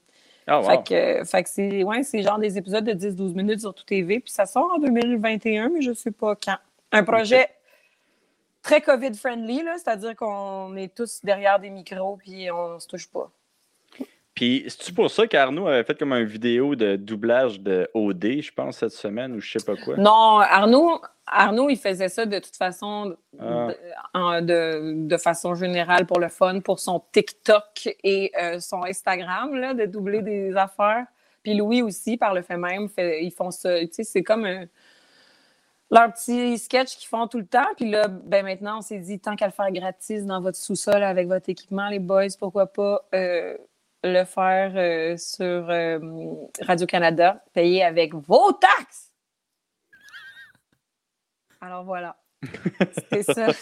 Ah, 0.47 0.61
wow. 0.61 0.69
Fait 0.69 0.85
que, 0.85 1.25
fait 1.25 1.43
que 1.43 1.49
c'est 1.49 1.83
ouais, 1.83 2.03
genre 2.23 2.39
des 2.39 2.57
épisodes 2.57 2.85
de 2.85 2.93
10-12 2.93 3.35
minutes 3.35 3.61
sur 3.61 3.75
tout 3.75 3.85
TV, 3.85 4.21
puis 4.21 4.33
ça 4.33 4.47
sort 4.47 4.71
en 4.75 4.79
2021, 4.79 5.71
mais 5.71 5.83
je 5.83 5.93
sais 5.93 6.13
pas 6.13 6.37
quand. 6.37 6.57
Un 6.93 7.03
projet 7.03 7.51
très 8.63 8.81
COVID-friendly, 8.81 9.63
c'est-à-dire 9.77 10.15
qu'on 10.15 10.77
est 10.77 10.95
tous 10.95 11.21
derrière 11.25 11.59
des 11.59 11.71
micros, 11.71 12.17
puis 12.17 12.51
on 12.51 12.79
se 12.79 12.87
touche 12.87 13.09
pas. 13.09 13.31
Puis, 14.37 14.65
c'est-tu 14.69 14.93
pour 14.93 15.11
ça 15.11 15.27
qu'Arnaud 15.27 15.67
avait 15.67 15.83
fait 15.83 15.99
comme 15.99 16.13
une 16.13 16.27
vidéo 16.27 16.77
de 16.77 16.95
doublage 16.97 17.59
de 17.59 17.89
OD, 17.95 18.43
je 18.43 18.53
pense, 18.53 18.77
cette 18.77 18.93
semaine, 18.93 19.33
ou 19.35 19.41
je 19.41 19.59
sais 19.59 19.65
pas 19.65 19.75
quoi? 19.83 19.97
Non, 19.97 20.39
Arnaud, 20.41 21.01
Arnaud, 21.27 21.71
il 21.71 21.79
faisait 21.79 22.11
ça 22.11 22.27
de 22.27 22.39
toute 22.39 22.55
façon, 22.55 23.17
Ah. 23.41 23.69
de, 24.43 24.47
de- 24.47 25.09
de 25.09 25.17
façon 25.17 25.55
générale 25.55 26.05
pour 26.07 26.21
le 26.21 26.29
fun, 26.29 26.61
pour 26.61 26.79
son 26.81 27.03
TikTok 27.13 27.89
et 28.05 28.31
euh, 28.41 28.61
son 28.61 28.85
Instagram, 28.85 29.55
là, 29.55 29.73
de 29.73 29.87
doubler 29.87 30.21
des 30.21 30.55
affaires. 30.55 31.07
Puis 31.43 31.55
Louis 31.57 31.81
aussi, 31.81 32.19
par 32.19 32.35
le 32.35 32.43
fait 32.43 32.59
même, 32.59 32.89
fait- 32.91 33.25
ils 33.25 33.31
font 33.33 33.51
ça. 33.51 33.81
Tu 33.81 33.89
sais, 33.91 34.05
c'est 34.05 34.23
comme 34.23 34.45
un- 34.45 34.67
leur 35.91 36.13
petit 36.13 36.59
sketch 36.59 36.97
qu'ils 36.97 37.09
font 37.09 37.27
tout 37.27 37.39
le 37.39 37.47
temps. 37.47 37.69
Puis 37.77 37.89
là, 37.91 38.09
ben 38.09 38.45
maintenant, 38.45 38.79
on 38.79 38.83
s'est 38.83 38.99
dit, 38.99 39.19
tant 39.19 39.35
qu'à 39.35 39.47
le 39.47 39.53
faire 39.53 39.71
gratis 39.73 40.27
dans 40.27 40.41
votre 40.43 40.59
sous-sol 40.59 41.03
avec 41.03 41.27
votre 41.27 41.49
équipement, 41.49 41.89
les 41.89 42.01
boys, 42.01 42.27
pourquoi 42.39 42.67
pas 42.67 43.07
euh, 43.15 43.57
le 44.07 44.25
faire 44.25 44.73
euh, 44.77 45.17
sur 45.17 45.45
euh, 45.71 45.99
Radio-Canada, 46.61 47.43
payé 47.53 47.85
avec 47.85 48.15
vos 48.15 48.53
taxes. 48.53 49.13
Alors 51.61 51.85
voilà. 51.85 52.17
C'est 53.11 53.23
ça, 53.23 53.53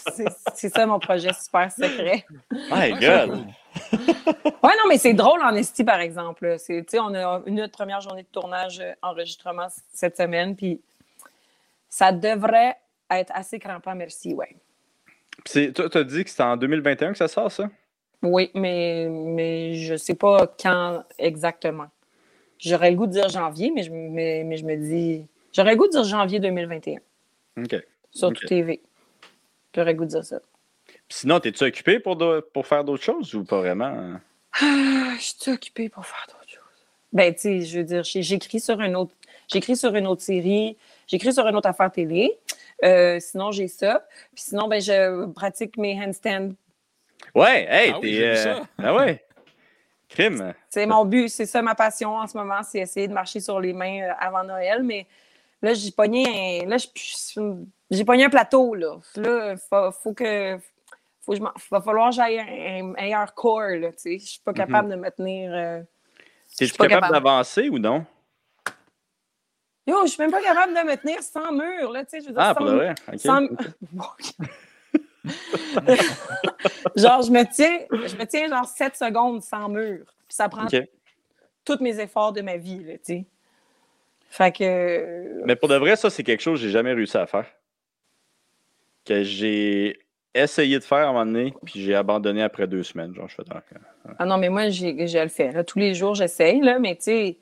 c'est- 0.53 0.69
ça 0.69 0.85
mon 0.85 0.99
projet 0.99 1.31
super 1.33 1.71
secret. 1.71 2.25
My 2.51 2.91
God! 2.99 3.45
Ouais, 4.45 4.71
non, 4.77 4.87
mais 4.89 4.97
c'est 4.97 5.13
drôle 5.13 5.41
en 5.41 5.53
esti, 5.55 5.83
par 5.83 5.99
exemple. 5.99 6.55
C'est, 6.59 6.83
tu 6.83 6.91
sais, 6.91 6.99
on 6.99 7.13
a 7.13 7.41
une 7.45 7.55
notre 7.55 7.73
première 7.73 8.01
journée 8.01 8.23
de 8.23 8.27
tournage, 8.27 8.79
euh, 8.79 8.93
enregistrement 9.01 9.67
cette 9.93 10.17
semaine, 10.17 10.55
puis 10.55 10.81
ça 11.89 12.11
devrait 12.11 12.75
être 13.09 13.31
assez 13.33 13.59
crampant, 13.59 13.95
merci, 13.95 14.33
ouais. 14.33 14.55
C'est- 15.45 15.71
Toi, 15.73 15.89
t'as 15.89 16.03
dit 16.03 16.23
que 16.23 16.29
c'était 16.29 16.43
en 16.43 16.57
2021 16.57 17.11
que 17.13 17.17
ça 17.17 17.27
sort, 17.27 17.51
ça? 17.51 17.69
Oui, 18.25 18.51
mais, 18.53 19.07
mais 19.09 19.75
je 19.75 19.95
sais 19.95 20.15
pas 20.15 20.47
quand 20.61 21.03
exactement. 21.17 21.87
J'aurais 22.59 22.91
le 22.91 22.97
goût 22.97 23.05
de 23.07 23.11
dire 23.11 23.29
janvier, 23.29 23.71
mais 23.73 23.83
je, 23.83 23.91
me- 23.91 24.09
mais, 24.09 24.43
mais 24.45 24.57
je 24.57 24.65
me 24.65 24.75
dis... 24.75 25.25
J'aurais 25.53 25.71
le 25.71 25.77
goût 25.77 25.87
de 25.87 25.91
dire 25.91 26.03
janvier 26.03 26.39
2021 26.39 26.99
OK. 27.57 27.75
sur 28.11 28.27
Ok. 28.29 28.35
tout 28.35 28.47
TV. 28.47 28.81
J'aurais 29.75 29.91
le 29.93 29.97
goût 29.97 30.05
de 30.05 30.09
dire 30.09 30.23
ça. 30.25 30.39
Puis 30.87 31.17
sinon, 31.19 31.39
t'es-tu 31.39 31.63
occupé 31.63 31.99
pour, 31.99 32.15
do- 32.15 32.41
pour 32.53 32.65
faire 32.65 32.83
d'autres 32.83 33.03
choses 33.03 33.33
ou 33.35 33.43
pas 33.43 33.57
vraiment? 33.59 34.19
Ah, 34.61 35.13
je 35.17 35.33
suis 35.37 35.51
occupée 35.51 35.89
pour 35.89 36.05
faire 36.05 36.25
d'autres 36.29 36.49
choses. 36.49 36.61
Ben, 37.13 37.33
tu 37.33 37.41
sais, 37.41 37.61
je 37.61 37.79
veux 37.79 37.83
dire, 37.85 38.03
j'écris 38.03 38.59
sur 38.59 38.79
une 38.81 38.95
autre, 38.95 39.13
j'écris 39.51 39.75
sur 39.75 39.93
une 39.95 40.07
autre 40.07 40.21
série, 40.21 40.77
j'écris 41.07 41.33
sur 41.33 41.45
une 41.47 41.55
autre 41.55 41.67
affaire 41.69 41.91
télé. 41.91 42.37
Euh, 42.83 43.19
sinon, 43.19 43.51
j'ai 43.51 43.67
ça. 43.67 44.05
Puis 44.33 44.43
sinon, 44.45 44.67
ben, 44.67 44.81
je 44.81 45.25
pratique 45.31 45.77
mes 45.77 46.01
handstands. 46.01 46.51
Ouais, 47.33 47.65
hey, 47.69 47.91
Ah 47.93 47.99
oui, 48.01 48.21
euh, 48.21 48.35
ça. 48.35 48.67
Ah 48.77 48.93
ouais. 48.95 49.23
Crime. 50.09 50.53
C'est 50.69 50.85
mon 50.85 51.03
but, 51.05 51.29
c'est 51.29 51.45
ça 51.45 51.61
ma 51.61 51.75
passion 51.75 52.15
en 52.15 52.27
ce 52.27 52.37
moment, 52.37 52.61
c'est 52.63 52.79
essayer 52.79 53.07
de 53.07 53.13
marcher 53.13 53.39
sur 53.39 53.59
les 53.59 53.73
mains 53.73 54.03
euh, 54.09 54.13
avant 54.19 54.43
Noël. 54.43 54.83
Mais 54.83 55.07
là, 55.61 55.73
j'ai 55.73 55.91
pogné 55.91 56.61
un, 56.63 56.67
là, 56.67 56.77
j'ai 57.89 58.05
pogné 58.05 58.25
un 58.25 58.29
plateau, 58.29 58.75
là. 58.75 58.97
Là, 59.15 59.55
faut, 59.57 59.91
faut 59.91 60.13
que, 60.13 60.57
faut 61.21 61.31
que 61.33 61.37
je 61.37 61.43
va 61.71 61.81
falloir 61.81 62.09
que 62.09 62.15
j'aille 62.15 62.39
un, 62.39 62.79
un 62.79 62.83
meilleur 62.93 63.33
corps, 63.33 63.61
là, 63.61 63.91
tu 63.93 63.97
sais. 63.99 64.19
Je 64.19 64.25
suis 64.25 64.41
pas 64.41 64.53
capable 64.53 64.89
de 64.89 64.95
me 64.95 65.09
tenir... 65.09 65.51
euh, 65.53 65.81
je 66.51 66.55
T'es-tu 66.57 66.65
suis 66.69 66.77
pas 66.77 66.85
capable 66.87 67.07
capable. 67.07 67.25
d'avancer 67.25 67.69
ou 67.69 67.79
non? 67.79 68.05
Yo, 69.87 70.01
je 70.05 70.11
suis 70.11 70.21
même 70.21 70.31
pas 70.31 70.41
capable 70.41 70.73
de 70.73 70.81
me 70.81 70.95
tenir 70.97 71.21
sans 71.21 71.51
mur, 71.51 71.91
là, 71.91 72.03
tu 72.05 72.11
sais, 72.11 72.21
je 72.21 72.27
veux 72.27 72.33
dire, 72.33 72.41
Ah, 72.41 72.53
sans, 72.53 72.59
pour 72.59 72.65
de 72.67 72.71
vrai? 72.73 72.95
OK. 73.11 73.19
sans- 73.19 73.47
genre, 76.95 77.21
je 77.21 77.31
me 77.31 77.43
tiens, 77.51 77.79
je 77.91 78.15
me 78.15 78.25
tiens 78.25 78.47
genre 78.47 78.65
7 78.65 78.95
secondes 78.95 79.41
sans 79.41 79.69
mur. 79.69 80.05
Puis 80.27 80.35
ça 80.35 80.49
prend 80.49 80.67
tous 81.65 81.79
mes 81.81 81.99
efforts 81.99 82.31
de 82.31 82.41
ma 82.41 82.57
vie, 82.57 82.83
là, 82.83 82.93
tu 82.93 82.99
sais. 83.03 83.25
Fait 84.29 84.51
que... 84.51 85.43
Mais 85.45 85.55
pour 85.55 85.69
de 85.69 85.75
vrai, 85.75 85.95
ça, 85.95 86.09
c'est 86.09 86.23
quelque 86.23 86.41
chose 86.41 86.59
que 86.59 86.65
j'ai 86.65 86.71
jamais 86.71 86.93
réussi 86.93 87.17
à 87.17 87.25
faire. 87.25 87.45
Que 89.05 89.23
j'ai 89.23 89.99
essayé 90.33 90.77
de 90.77 90.83
faire 90.83 90.99
à 90.99 91.09
un 91.09 91.13
moment 91.13 91.25
donné, 91.25 91.53
puis 91.65 91.81
j'ai 91.81 91.95
abandonné 91.95 92.43
après 92.43 92.67
deux 92.67 92.83
semaines. 92.83 93.15
Genre, 93.15 93.29
je 93.29 93.35
fais 93.35 93.43
ah, 93.49 93.61
Ah 94.19 94.25
non, 94.25 94.37
mais 94.37 94.49
moi, 94.49 94.69
j'ai- 94.69 95.07
je 95.07 95.17
le 95.19 95.29
fais. 95.29 95.51
Là. 95.51 95.63
Tous 95.63 95.79
les 95.79 95.93
jours, 95.93 96.15
j'essaye, 96.15 96.61
là, 96.61 96.79
mais 96.79 96.95
tu 96.95 97.03
sais... 97.03 97.37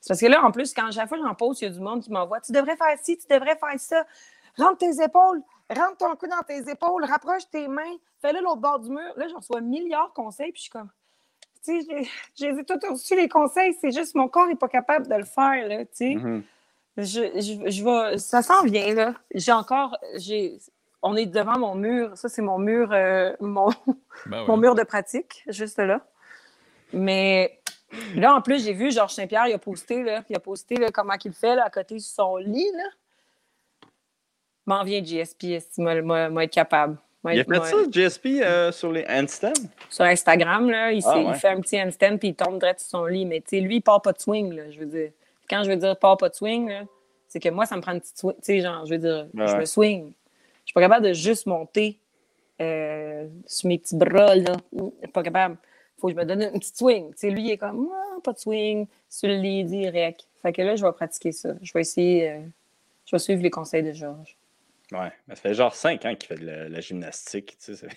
C'est 0.00 0.08
parce 0.08 0.20
que 0.20 0.26
là, 0.26 0.44
en 0.44 0.52
plus, 0.52 0.72
quand 0.72 0.90
chaque 0.92 1.08
fois 1.08 1.18
j'en 1.18 1.34
pose, 1.34 1.60
il 1.60 1.64
y 1.64 1.66
a 1.68 1.70
du 1.70 1.80
monde 1.80 2.02
qui 2.02 2.10
m'envoie 2.12 2.40
«Tu 2.46 2.52
devrais 2.52 2.76
faire 2.76 2.96
ci, 3.02 3.18
tu 3.18 3.26
devrais 3.28 3.56
faire 3.56 3.78
ça. 3.78 4.06
Rentre 4.56 4.78
tes 4.78 5.02
épaules, 5.02 5.42
rentre 5.70 5.96
ton 5.98 6.16
cou 6.16 6.26
dans 6.26 6.42
tes 6.46 6.68
épaules, 6.70 7.04
rapproche 7.04 7.48
tes 7.50 7.68
mains, 7.68 7.96
fais-le 8.20 8.40
l'autre 8.40 8.60
bord 8.60 8.78
du 8.80 8.90
mur.» 8.90 9.12
Là, 9.16 9.28
j'en 9.28 9.36
reçois 9.38 9.60
milliards 9.60 10.08
de 10.08 10.14
conseils, 10.14 10.52
puis 10.52 10.58
je 10.60 10.62
suis 10.62 10.70
comme... 10.70 10.90
Tu 11.64 11.82
sais, 11.82 12.08
j'ai- 12.34 12.54
j'ai 12.54 12.64
tous 12.64 12.88
reçu 12.88 13.16
les 13.16 13.28
conseils, 13.28 13.76
c'est 13.80 13.90
juste 13.90 14.14
mon 14.14 14.28
corps 14.28 14.46
n'est 14.46 14.54
pas 14.56 14.68
capable 14.68 15.08
de 15.08 15.14
le 15.14 15.24
faire, 15.24 15.68
là, 15.68 15.84
tu 15.84 15.90
sais. 15.92 16.14
Mhm. 16.14 16.42
Je, 16.96 17.04
je, 17.04 17.70
je 17.70 17.84
vais, 17.84 18.18
ça 18.18 18.42
s'en 18.42 18.62
vient, 18.64 18.92
là. 18.94 19.14
J'ai 19.32 19.52
encore, 19.52 19.96
j'ai, 20.16 20.58
on 21.02 21.14
est 21.16 21.26
devant 21.26 21.56
mon 21.58 21.74
mur. 21.76 22.16
Ça, 22.16 22.28
c'est 22.28 22.42
mon 22.42 22.58
mur, 22.58 22.90
euh, 22.92 23.36
mon, 23.40 23.70
Ben 24.26 24.44
mon 24.46 24.56
mur 24.56 24.74
de 24.74 24.82
pratique, 24.82 25.44
juste 25.48 25.78
là. 25.78 26.00
Mais 26.92 27.60
là, 28.14 28.34
en 28.34 28.40
plus, 28.42 28.64
j'ai 28.64 28.72
vu 28.72 28.90
Georges 28.90 29.14
Saint-Pierre, 29.14 29.46
il 29.46 29.52
a 29.54 29.58
posté, 29.58 30.02
là, 30.02 30.22
il 30.28 30.34
a 30.36 30.40
posté 30.40 30.74
là, 30.76 30.90
comment 30.90 31.14
il 31.24 31.32
fait 31.32 31.54
là, 31.54 31.64
à 31.66 31.70
côté 31.70 31.96
de 31.96 32.00
son 32.00 32.36
lit, 32.36 32.70
là. 32.74 32.84
M'en 34.68 34.84
vient 34.84 35.02
GSP, 35.02 35.44
est-ce 35.44 35.80
moi, 35.80 36.00
moi, 36.02 36.28
moi 36.28 36.44
être 36.44 36.52
capable. 36.52 36.98
Moi 37.24 37.32
Il 37.32 37.40
a 37.40 37.44
fait 37.44 37.56
moi- 37.56 37.64
ça, 37.64 37.76
JSP, 37.90 38.42
euh, 38.42 38.70
sur 38.70 38.92
les 38.92 39.06
handstands? 39.08 39.54
sur 39.88 40.04
Instagram, 40.04 40.68
là, 40.70 40.92
il, 40.92 41.02
Ah, 41.06 41.24
il 41.26 41.34
fait 41.36 41.48
un 41.48 41.60
petit 41.62 41.80
handstand 41.80 42.18
puis 42.18 42.28
il 42.28 42.34
tombe 42.34 42.58
direct 42.60 42.80
sur 42.80 42.90
son 42.90 43.06
lit. 43.06 43.24
Mais 43.24 43.40
tu 43.40 43.48
sais, 43.48 43.60
lui, 43.60 43.76
il 43.76 43.80
part 43.80 44.02
pas 44.02 44.12
de 44.12 44.20
swing, 44.20 44.54
là, 44.54 44.70
je 44.70 44.78
veux 44.78 44.84
dire. 44.84 45.10
Quand 45.48 45.64
je 45.64 45.70
veux 45.70 45.76
dire 45.76 45.98
part 45.98 46.18
pas 46.18 46.28
de 46.28 46.34
swing, 46.34 46.70
c'est 47.28 47.40
que 47.40 47.48
moi, 47.48 47.64
ça 47.64 47.76
me 47.76 47.80
prend 47.80 47.92
une 47.92 48.00
petite 48.00 48.18
swing. 48.18 48.34
Tu 48.36 48.42
sais, 48.42 48.60
genre, 48.60 48.84
je 48.84 48.92
veux 48.92 48.98
dire, 49.00 49.26
Ouais, 49.32 49.48
je 49.48 49.56
me 49.56 49.64
swing. 49.64 50.12
Je 50.64 50.66
suis 50.66 50.74
pas 50.74 50.82
capable 50.82 51.06
de 51.06 51.14
juste 51.14 51.46
monter 51.46 51.98
euh, 52.60 53.26
sur 53.46 53.68
mes 53.68 53.78
petits 53.78 53.96
bras, 53.96 54.34
là. 54.34 54.52
Suis 54.76 55.12
pas 55.12 55.22
capable. 55.22 55.56
Faut 55.98 56.08
que 56.08 56.12
je 56.12 56.18
me 56.18 56.24
donne 56.26 56.42
une 56.42 56.58
petite 56.58 56.76
swing. 56.76 57.10
Tu 57.12 57.20
sais, 57.20 57.30
lui, 57.30 57.42
il 57.42 57.50
est 57.52 57.56
comme, 57.56 57.88
ah, 57.90 58.18
pas 58.22 58.34
de 58.34 58.38
swing, 58.38 58.86
sur 59.08 59.28
le 59.30 59.36
lit, 59.36 59.64
direct. 59.64 60.26
Fait 60.42 60.52
que 60.52 60.60
là, 60.60 60.76
je 60.76 60.84
vais 60.84 60.92
pratiquer 60.92 61.32
ça. 61.32 61.54
Je 61.62 61.72
vais 61.72 61.80
essayer, 61.80 62.30
euh, 62.30 62.40
je 63.06 63.16
vais 63.16 63.18
suivre 63.18 63.42
les 63.42 63.50
conseils 63.50 63.82
de 63.82 63.92
Georges. 63.92 64.36
Ouais, 64.92 65.12
mais 65.26 65.34
ça 65.34 65.42
fait 65.42 65.54
genre 65.54 65.74
cinq 65.74 66.04
ans 66.06 66.14
qu'il 66.14 66.28
fait 66.28 66.40
de 66.42 66.46
la, 66.46 66.68
la 66.68 66.80
gymnastique. 66.80 67.58
tu 67.58 67.74
sais, 67.74 67.88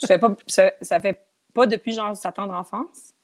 Je 0.00 0.06
fais 0.06 0.18
pas, 0.20 0.34
ça, 0.46 0.72
ça 0.82 0.98
fait 1.00 1.20
pas 1.54 1.66
depuis, 1.66 1.92
genre, 1.92 2.16
sa 2.16 2.32
tendre 2.32 2.54
enfance? 2.54 3.14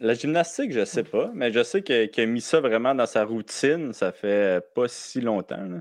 La 0.00 0.14
gymnastique, 0.14 0.72
je 0.72 0.84
sais 0.84 1.04
pas, 1.04 1.30
mais 1.34 1.52
je 1.52 1.62
sais 1.62 1.82
qu'il 1.82 2.10
a 2.20 2.26
mis 2.26 2.40
ça 2.40 2.60
vraiment 2.60 2.94
dans 2.96 3.06
sa 3.06 3.24
routine, 3.24 3.92
ça 3.92 4.10
fait 4.10 4.60
pas 4.74 4.88
si 4.88 5.20
longtemps. 5.20 5.56
là. 5.64 5.78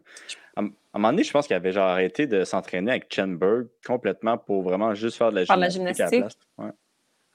À, 0.55 0.61
à 0.61 0.63
un 0.63 0.69
moment 0.93 1.09
donné, 1.09 1.23
je 1.23 1.31
pense 1.31 1.47
qu'il 1.47 1.55
avait 1.55 1.71
genre 1.71 1.87
arrêté 1.89 2.27
de 2.27 2.43
s'entraîner 2.43 2.91
avec 2.91 3.11
Chenberg 3.13 3.67
complètement 3.85 4.37
pour 4.37 4.61
vraiment 4.61 4.93
juste 4.93 5.17
faire 5.17 5.31
de 5.31 5.37
la 5.37 5.43
gymnastique. 5.45 5.99
à 5.99 6.03
la 6.05 6.09
gymnastique? 6.11 6.19
place. 6.19 6.37
Ouais. 6.59 6.71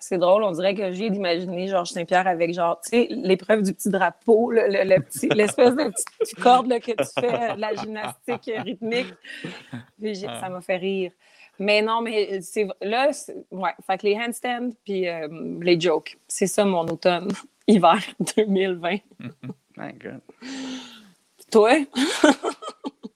C'est 0.01 0.19
drôle, 0.19 0.45
on 0.45 0.53
dirait 0.53 0.75
que 0.77 0.93
j'ai 0.93 1.11
d'imaginer 1.11 1.67
Georges 1.67 1.89
Saint-Pierre 1.91 2.27
avec 2.29 2.55
genre, 2.55 2.81
tu 2.81 2.91
sais, 2.91 3.09
l'épreuve 3.11 3.63
du 3.63 3.75
petit 3.75 3.91
drapeau, 3.91 4.51
le- 4.53 4.69
le- 4.69 4.85
le 4.95 5.01
petit- 5.03 5.29
l'espèce 5.35 5.75
de 5.75 5.91
petite 5.91 6.35
corde 6.41 6.69
là, 6.69 6.79
que 6.79 6.93
tu 6.93 7.09
fais, 7.21 7.57
de 7.57 7.61
la 7.61 7.75
gymnastique 7.75 8.51
rythmique. 8.63 9.13
Puis 10.01 10.17
Ça 10.17 10.49
m'a 10.49 10.61
fait 10.61 10.77
rire. 10.77 11.11
Mais 11.59 11.83
non, 11.83 12.01
mais 12.03 12.41
c'est 12.41 12.69
là, 12.81 13.11
ouais, 13.51 13.71
fait 13.85 13.99
que 13.99 14.07
les 14.07 14.15
handstands 14.17 14.71
puis 14.85 15.09
euh, 15.09 15.27
les 15.61 15.81
jokes, 15.81 16.17
c'est 16.29 16.47
ça 16.47 16.65
mon 16.65 16.87
automne, 16.87 17.29
hiver 17.67 17.99
2020. 18.37 18.99
My 19.77 19.93
God. 19.95 20.21
Toi, 21.51 21.73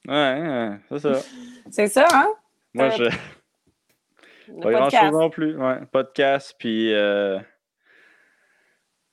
Ouais, 0.05 0.13
ouais, 0.41 0.69
c'est 0.89 0.99
ça. 0.99 1.21
c'est 1.71 1.87
ça, 1.87 2.05
hein? 2.11 2.27
Moi, 2.73 2.87
Euh, 2.87 2.91
je. 3.09 3.17
Le 4.47 4.59
Pas 4.61 4.71
grand 4.71 4.83
podcast. 4.83 5.03
chose 5.03 5.11
non 5.19 5.29
plus. 5.29 5.57
Ouais. 5.57 5.77
Podcast, 5.91 6.55
puis 6.57 6.93
euh, 6.93 7.39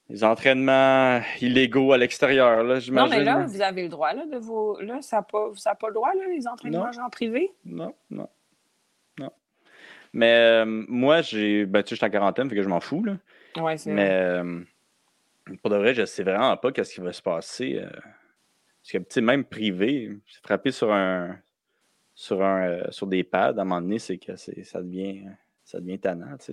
les 0.08 0.24
entraînements 0.24 1.20
illégaux 1.40 1.92
à 1.92 1.98
l'extérieur, 1.98 2.64
là, 2.64 2.78
Non, 2.90 3.08
mais 3.08 3.22
là, 3.22 3.44
vous 3.46 3.62
avez 3.62 3.82
le 3.84 3.88
droit 3.88 4.12
là, 4.12 4.26
de 4.26 4.36
vos. 4.38 4.80
Là, 4.80 5.00
ça 5.02 5.16
n'a 5.18 5.22
pas, 5.22 5.50
ça 5.54 5.70
a 5.70 5.74
pas 5.76 5.88
le 5.88 5.94
droit, 5.94 6.12
là, 6.14 6.26
les 6.28 6.46
entraînements 6.48 6.86
Non. 6.86 6.92
genre 6.92 7.10
privés. 7.10 7.52
Non, 7.64 7.94
non. 8.10 8.28
Non. 9.18 9.30
Mais 10.12 10.34
euh, 10.34 10.64
moi, 10.66 11.22
j'ai. 11.22 11.64
Ben, 11.66 11.82
tu 11.82 11.90
sais, 11.90 11.94
je 11.94 12.00
suis 12.00 12.06
en 12.06 12.10
quarantaine, 12.10 12.48
fait 12.50 12.56
que 12.56 12.62
je 12.62 12.68
m'en 12.68 12.80
fous, 12.80 13.04
là. 13.04 13.16
Ouais, 13.62 13.76
c'est 13.76 13.92
Mais 13.92 14.06
vrai. 14.08 14.42
euh, 14.44 14.60
pour 15.62 15.70
de 15.70 15.76
vrai, 15.76 15.94
je 15.94 16.04
sais 16.04 16.22
vraiment 16.24 16.56
pas 16.56 16.72
qu'est-ce 16.72 16.94
qui 16.94 17.00
va 17.00 17.12
se 17.12 17.22
passer. 17.22 17.80
parce 17.82 18.92
que, 18.92 18.98
tu 18.98 19.04
sais, 19.10 19.20
même 19.20 19.44
privé, 19.44 20.10
frapper 20.42 20.72
sur 20.72 20.92
un. 20.92 21.36
Sur, 22.22 22.42
un, 22.44 22.68
euh, 22.68 22.82
sur 22.90 23.06
des 23.06 23.24
pads, 23.24 23.54
à 23.56 23.62
un 23.62 23.64
moment 23.64 23.80
donné, 23.80 23.98
c'est 23.98 24.18
que 24.18 24.36
c'est- 24.36 24.62
ça 24.64 24.82
devient, 24.82 25.22
ça 25.64 25.80
devient 25.80 25.98
tannant. 25.98 26.36
Tu 26.38 26.52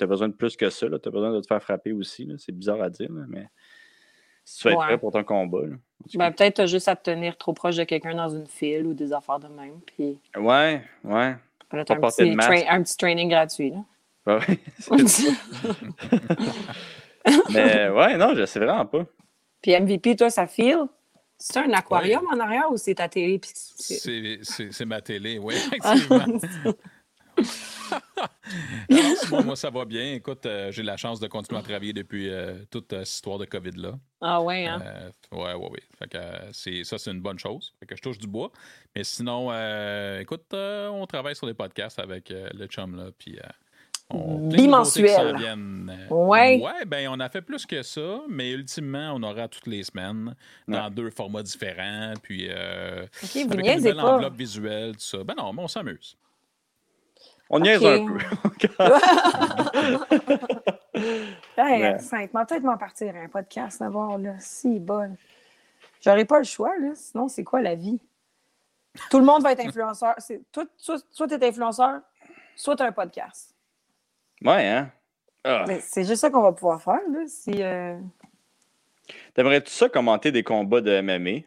as 0.00 0.06
besoin 0.06 0.26
de 0.28 0.32
plus 0.34 0.56
que 0.56 0.70
ça. 0.70 0.88
Tu 0.88 1.08
as 1.08 1.12
besoin 1.12 1.32
de 1.32 1.40
te 1.40 1.46
faire 1.46 1.62
frapper 1.62 1.92
aussi. 1.92 2.24
là. 2.24 2.34
C'est 2.38 2.50
bizarre 2.50 2.82
à 2.82 2.90
dire, 2.90 3.06
là, 3.12 3.22
mais 3.28 3.46
si 4.44 4.58
tu 4.58 4.64
veux 4.66 4.72
être 4.72 4.80
Ouais. 4.80 4.86
prêt 4.86 4.98
pour 4.98 5.12
ton 5.12 5.22
combat. 5.22 5.60
Ben, 6.14 6.32
peut-être 6.32 6.66
juste 6.66 6.88
à 6.88 6.96
te 6.96 7.12
tenir 7.12 7.36
trop 7.38 7.52
proche 7.52 7.76
de 7.76 7.84
quelqu'un 7.84 8.16
dans 8.16 8.28
une 8.28 8.48
file 8.48 8.88
ou 8.88 8.92
des 8.94 9.12
affaires 9.12 9.38
de 9.38 9.46
même. 9.46 9.80
Puis 9.86 10.18
Ouais, 10.36 10.82
ouais. 11.04 11.36
un 11.70 11.84
petit, 11.84 12.66
un 12.68 12.82
petit 12.82 12.96
training 12.96 13.28
gratuit. 13.30 13.70
Là. 13.70 13.84
Ouais, 14.26 14.40
mais 17.52 17.88
ouais, 17.88 18.16
non, 18.16 18.34
je 18.34 18.44
sais 18.46 18.58
vraiment 18.58 18.86
pas. 18.86 19.06
Puis 19.62 19.76
MVP, 19.78 20.16
toi, 20.16 20.28
ça 20.30 20.48
file? 20.48 20.86
C'est 21.38 21.58
un 21.60 21.72
aquarium 21.72 22.26
en 22.32 22.38
arrière 22.40 22.70
ou 22.70 22.76
c'est 22.76 22.96
ta 22.96 23.08
télé? 23.08 23.40
C'est- 23.44 24.84
ma 24.84 25.00
télé, 25.00 25.38
oui, 25.38 25.54
Ah, 25.82 25.94
effectivement. 25.94 26.38
Sinon, 28.90 29.44
moi, 29.44 29.56
ça 29.56 29.70
va 29.70 29.84
bien. 29.84 30.14
Écoute, 30.14 30.44
euh, 30.46 30.72
j'ai 30.72 30.82
la 30.82 30.96
chance 30.96 31.20
de 31.20 31.28
continuer 31.28 31.60
à 31.60 31.62
travailler 31.62 31.92
depuis 31.92 32.28
euh, 32.28 32.64
toute 32.70 32.92
euh, 32.92 33.04
cette 33.04 33.14
histoire 33.14 33.38
de 33.38 33.44
COVID-là. 33.44 33.98
Ah 34.20 34.42
ouais, 34.42 34.66
hein? 34.66 34.82
Ouais, 35.30 35.54
ouais, 35.54 35.68
ouais. 35.70 35.82
Fait 35.98 36.08
que, 36.08 36.82
ça, 36.84 36.98
c'est 36.98 37.10
une 37.10 37.20
bonne 37.20 37.38
chose. 37.38 37.72
Fait 37.78 37.86
que 37.86 37.94
je 37.96 38.02
touche 38.02 38.18
du 38.18 38.26
bois. 38.26 38.50
Mais 38.96 39.04
sinon, 39.04 39.52
écoute, 40.18 40.52
on 40.52 41.06
travaille 41.06 41.36
sur 41.36 41.46
des 41.46 41.54
podcasts 41.54 41.98
avec 42.00 42.30
le 42.30 42.66
chum, 42.66 42.96
là. 42.96 43.10
Puis, 43.16 43.38
Bimensuel. 44.10 45.36
Ouais. 46.10 46.60
Ouais, 46.62 46.84
ben, 46.86 47.08
on 47.10 47.20
a 47.20 47.28
fait 47.28 47.42
plus 47.42 47.66
que 47.66 47.82
ça, 47.82 48.20
mais 48.28 48.50
ultimement, 48.52 49.12
on 49.14 49.22
aura 49.22 49.48
toutes 49.48 49.66
les 49.66 49.82
semaines 49.82 50.34
dans 50.66 50.88
deux 50.90 51.10
formats 51.10 51.42
différents. 51.42 52.14
Puis, 52.22 52.48
euh, 52.50 53.04
OK, 53.22 53.30
vous 53.46 53.52
avec 53.52 53.66
une 53.66 53.76
nouvelle 53.76 53.96
pas. 53.96 54.14
enveloppe 54.14 54.36
visuelle, 54.36 54.92
tout 54.94 55.00
ça. 55.00 55.22
Ben 55.24 55.34
non, 55.36 55.52
mais 55.52 55.62
on 55.62 55.68
s'amuse. 55.68 56.16
On 57.50 57.60
niaise 57.60 57.82
Ok. 57.84 57.84
un 57.84 58.06
peu. 58.06 58.18
Hey, 61.56 61.82
Ouais. 61.82 61.98
Sainte, 62.00 62.32
m'a 62.34 62.44
peut-être 62.44 62.62
m'en 62.62 62.76
partir 62.78 63.14
un 63.14 63.28
podcast, 63.28 63.80
d'abord, 63.80 64.18
là. 64.18 64.34
Si, 64.38 64.78
bonne. 64.80 65.16
J'aurais 66.00 66.24
pas 66.24 66.38
le 66.38 66.44
choix, 66.44 66.76
là. 66.78 66.90
Sinon, 66.94 67.28
c'est 67.28 67.44
quoi 67.44 67.60
la 67.60 67.74
vie? 67.74 68.00
Tout 69.10 69.18
le 69.18 69.24
monde 69.24 69.42
va 69.42 69.52
être 69.52 69.64
influenceur. 69.64 70.14
C'est, 70.18 70.40
toi, 70.50 70.64
soit, 70.76 71.04
soit 71.10 71.28
tu 71.28 71.34
es 71.34 71.48
influenceur, 71.48 72.00
soit 72.56 72.76
tu 72.76 72.82
as 72.82 72.86
un 72.86 72.92
podcast. 72.92 73.54
Ouais, 74.44 74.66
hein? 74.68 74.90
Ah. 75.44 75.64
Mais 75.66 75.80
c'est 75.80 76.04
juste 76.04 76.20
ça 76.20 76.30
qu'on 76.30 76.42
va 76.42 76.52
pouvoir 76.52 76.82
faire, 76.82 77.00
là. 77.10 77.20
Si, 77.26 77.62
euh, 77.62 77.96
T'aimerais-tu 79.34 79.70
ça 79.72 79.88
commenter 79.88 80.30
des 80.32 80.42
combats 80.42 80.80
de 80.80 81.00
MMA? 81.00 81.40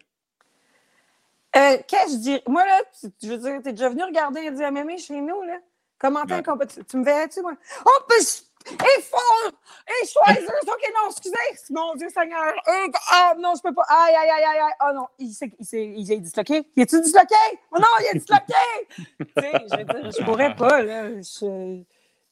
Euh, 1.56 1.78
qu'est-ce 1.88 2.06
que 2.06 2.12
je 2.14 2.18
dis? 2.18 2.42
Moi, 2.48 2.66
là, 2.66 2.82
tu- 3.00 3.12
je 3.22 3.28
veux 3.34 3.38
dire, 3.38 3.62
t'es 3.62 3.72
déjà 3.74 3.90
venu 3.90 4.04
regarder 4.04 4.50
du 4.52 4.62
MMA 4.64 4.98
chez 4.98 5.20
nous, 5.20 5.42
là? 5.44 5.58
Commenter 6.00 6.34
un 6.34 6.38
Ouais. 6.38 6.44
combat. 6.44 6.66
Tu, 6.66 6.84
tu 6.84 6.98
me 6.98 7.04
verrais-tu, 7.04 7.42
moi? 7.42 7.54
Oh, 7.86 7.90
je- 8.10 8.42
et 8.72 9.02
fort! 9.02 9.52
Et 9.88 10.08
Schweizer! 10.08 10.54
OK, 10.64 10.94
non, 10.96 11.10
excusez! 11.10 11.36
Mon 11.72 11.94
Dieu 11.96 12.08
Seigneur! 12.10 12.54
Euh, 12.68 12.88
Ah, 13.12 13.34
non, 13.38 13.54
je 13.56 13.62
peux 13.62 13.74
pas. 13.74 13.84
Aïe, 13.90 14.16
aïe, 14.16 14.30
aïe, 14.30 14.46
aïe. 14.46 14.74
Ah, 14.80 14.94
non, 14.94 15.08
il 15.20 15.32
s'est 15.34 15.52
il 15.60 15.66
s'est- 15.66 15.94
il 15.98 16.12
est 16.12 16.20
disloqué. 16.20 16.64
Il 16.76 16.84
est-tu 16.84 17.02
disloqué? 17.02 17.36
Oh, 17.72 17.78
non, 17.80 17.88
il 18.00 18.16
est 18.16 18.20
disloqué! 18.20 18.54
tu 19.20 19.26
sais, 19.38 19.52
je 19.70 20.18
je 20.20 20.24
pourrais 20.24 20.56
pas, 20.56 20.82
là. 20.82 21.10
Je, 21.22 21.82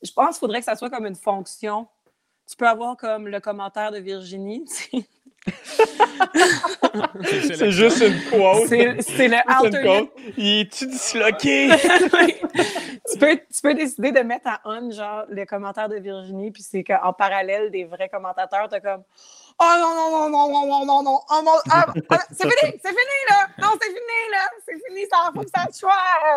je 0.02 0.12
pense 0.12 0.36
qu'il 0.36 0.40
faudrait 0.40 0.60
que 0.60 0.66
ça 0.66 0.76
soit 0.76 0.90
comme 0.90 1.06
une 1.06 1.16
fonction. 1.16 1.88
Tu 2.50 2.56
peux 2.56 2.68
avoir 2.68 2.98
comme 2.98 3.28
le 3.28 3.40
commentaire 3.40 3.92
de 3.92 4.00
Virginie, 4.00 4.66
tu 4.92 4.98
sais. 4.98 5.06
C'est, 7.54 7.72
juste 7.72 8.02
une 8.02 8.20
quote. 8.30 8.68
C'est 8.68 9.28
le 9.28 9.38
alternate. 9.48 10.10
Il 10.38 10.62
est-tu 10.62 10.88
disloqué? 10.88 11.70
tu, 13.12 13.18
peux, 13.18 13.38
tu 13.38 13.62
peux 13.62 13.74
décider 13.74 14.12
de 14.12 14.20
mettre 14.20 14.48
à 14.48 14.62
on, 14.66 14.92
genre, 14.92 15.26
le 15.30 15.46
commentaire 15.46 15.90
de 15.90 15.96
Virginie, 15.96 16.52
puis 16.52 16.64
c'est 16.64 16.84
qu'en 16.84 17.14
parallèle 17.14 17.72
des 17.72 17.86
vrais 17.86 18.10
commentateurs, 18.10 18.68
t'as 18.70 18.80
comme 18.80 19.04
Oh 19.62 19.76
non, 19.78 19.94
non, 19.94 20.10
non, 20.12 20.30
non, 20.30 20.48
non, 20.48 20.68
non, 20.68 20.86
non, 20.86 21.04
non, 21.04 21.20
oh 21.30 21.60
ah, 21.70 21.86
ah, 22.10 22.18
c'est 22.32 22.50
fini, 22.50 22.80
c'est 22.82 22.90
fini, 22.90 23.20
là. 23.30 23.48
Non, 23.60 23.78
c'est 23.82 23.90
fini, 23.90 24.32
là. 24.32 24.50
C'est 24.66 24.88
fini, 24.88 25.06
ça 25.12 25.30
en 25.30 25.34
faut 25.34 25.44
que 25.44 25.50
ça 25.54 25.68
soit. 25.72 25.92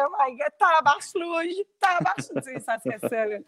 Oh 0.09 0.13
my 0.19 0.37
God, 0.37 0.49
tabarche 0.59 1.15
louille, 1.15 1.65
tabarche, 1.81 2.29
tu 2.35 2.43
sais, 2.43 2.61
ça 2.61 2.79
serait 2.79 2.99
ça, 2.99 3.27
là. 3.27 3.39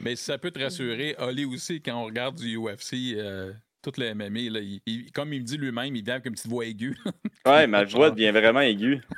Mais 0.00 0.16
ça 0.16 0.36
peut 0.36 0.50
te 0.50 0.62
rassurer, 0.62 1.16
Oli 1.18 1.46
aussi, 1.46 1.80
quand 1.80 1.94
on 1.94 2.04
regarde 2.04 2.36
du 2.36 2.58
UFC, 2.58 3.14
euh, 3.16 3.54
tout 3.80 3.92
le 3.96 4.12
MMA, 4.12 4.50
là, 4.50 4.60
il, 4.60 4.80
il, 4.84 5.10
comme 5.12 5.32
il 5.32 5.40
me 5.40 5.46
dit 5.46 5.56
lui-même, 5.56 5.96
il 5.96 6.04
vient 6.04 6.14
avec 6.14 6.26
une 6.26 6.34
petite 6.34 6.50
voix 6.50 6.66
aiguë. 6.66 6.98
ouais, 7.46 7.66
ma 7.66 7.84
voix 7.84 8.10
devient 8.10 8.32
vraiment 8.32 8.60
aiguë. 8.60 9.00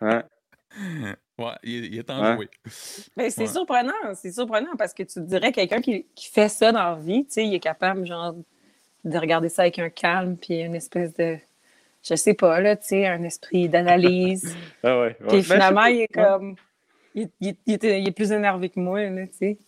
Hein? 0.00 0.22
Ouais, 1.38 1.54
il, 1.64 1.86
il 1.86 1.98
est 1.98 2.10
enjoué. 2.10 2.44
Ouais. 2.44 2.72
Mais 3.16 3.30
c'est 3.30 3.42
ouais. 3.42 3.46
surprenant, 3.48 3.92
c'est 4.14 4.30
surprenant 4.30 4.76
parce 4.76 4.94
que 4.94 5.02
tu 5.02 5.20
dirais 5.22 5.50
quelqu'un 5.50 5.80
qui, 5.80 6.06
qui, 6.14 6.28
fait 6.28 6.48
ça 6.48 6.70
dans 6.70 6.90
la 6.90 6.94
vie, 6.94 7.24
tu 7.24 7.32
sais, 7.32 7.46
il 7.46 7.54
est 7.54 7.60
capable, 7.60 8.06
genre, 8.06 8.34
de 9.08 9.18
regarder 9.18 9.48
ça 9.48 9.62
avec 9.62 9.78
un 9.78 9.90
calme, 9.90 10.36
puis 10.36 10.60
une 10.60 10.74
espèce 10.74 11.14
de, 11.14 11.36
je 12.08 12.14
sais 12.14 12.34
pas, 12.34 12.60
là, 12.60 12.76
tu 12.76 12.88
sais, 12.88 13.06
un 13.06 13.22
esprit 13.24 13.68
d'analyse. 13.68 14.56
Ah 14.82 15.00
ouais. 15.00 15.06
ouais. 15.06 15.16
Puis 15.28 15.36
Ben, 15.38 15.42
finalement, 15.42 15.84
il 15.86 16.00
est 16.02 16.08
comme. 16.08 16.54
Il, 17.14 17.28
il- 17.40 17.56
il 17.66 17.74
est, 17.74 18.00
il 18.00 18.08
est 18.08 18.12
plus 18.12 18.30
énervé 18.32 18.68
que 18.68 18.78
moi, 18.80 19.02
là, 19.08 19.26
tu 19.26 19.32
sais. 19.34 19.58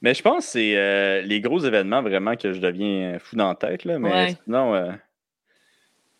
Mais 0.00 0.14
je 0.14 0.22
pense 0.22 0.44
que 0.46 0.52
c'est 0.52 0.76
euh, 0.76 1.20
les 1.22 1.40
gros 1.40 1.58
événements 1.58 2.02
vraiment 2.02 2.36
que 2.36 2.52
je 2.52 2.60
deviens 2.60 3.18
fou 3.18 3.34
dans 3.36 3.48
la 3.48 3.54
tête. 3.56 3.84
Là, 3.84 3.98
mais 3.98 4.10
Ouais. 4.10 4.36
sinon, 4.44 4.74
euh, 4.74 4.92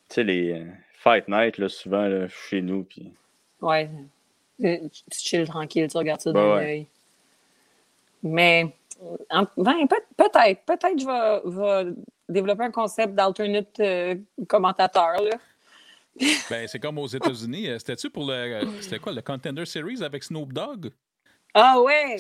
tu 0.08 0.14
sais, 0.16 0.24
les 0.24 0.52
euh, 0.52 0.64
Fight 0.94 1.28
Night, 1.28 1.58
là, 1.58 1.68
souvent, 1.68 2.06
là, 2.06 2.26
chez 2.28 2.60
nous. 2.60 2.82
Puis... 2.82 3.12
Ouais. 3.60 3.88
Tu 4.60 4.80
chill 5.12 5.46
tranquille, 5.46 5.86
tu 5.88 5.96
regardes 5.96 6.20
ça 6.20 6.32
Ben 6.32 6.40
dans 6.40 6.54
ouais. 6.56 6.64
l'œil. 6.64 6.86
Mais, 8.24 8.66
ben, 9.56 9.86
peut-être, 10.16 10.60
peut-être 10.66 10.98
je 10.98 11.06
vais, 11.06 11.84
vais 11.84 11.92
développer 12.28 12.64
un 12.64 12.70
concept 12.70 13.14
d'alternate 13.14 13.80
euh, 13.80 14.14
commentateur, 14.48 15.22
là. 15.22 15.36
Ben, 16.50 16.66
c'est 16.66 16.80
comme 16.80 16.98
aux 16.98 17.06
États-Unis. 17.06 17.68
euh, 17.68 17.78
C'était-tu 17.78 18.10
pour 18.10 18.26
le. 18.26 18.60
C'était 18.80 18.98
quoi, 18.98 19.12
le 19.12 19.22
Contender 19.22 19.64
Series 19.64 20.02
avec 20.02 20.24
Snoop 20.24 20.52
Dogg? 20.52 20.90
Ah 21.54 21.80
ouais! 21.80 22.16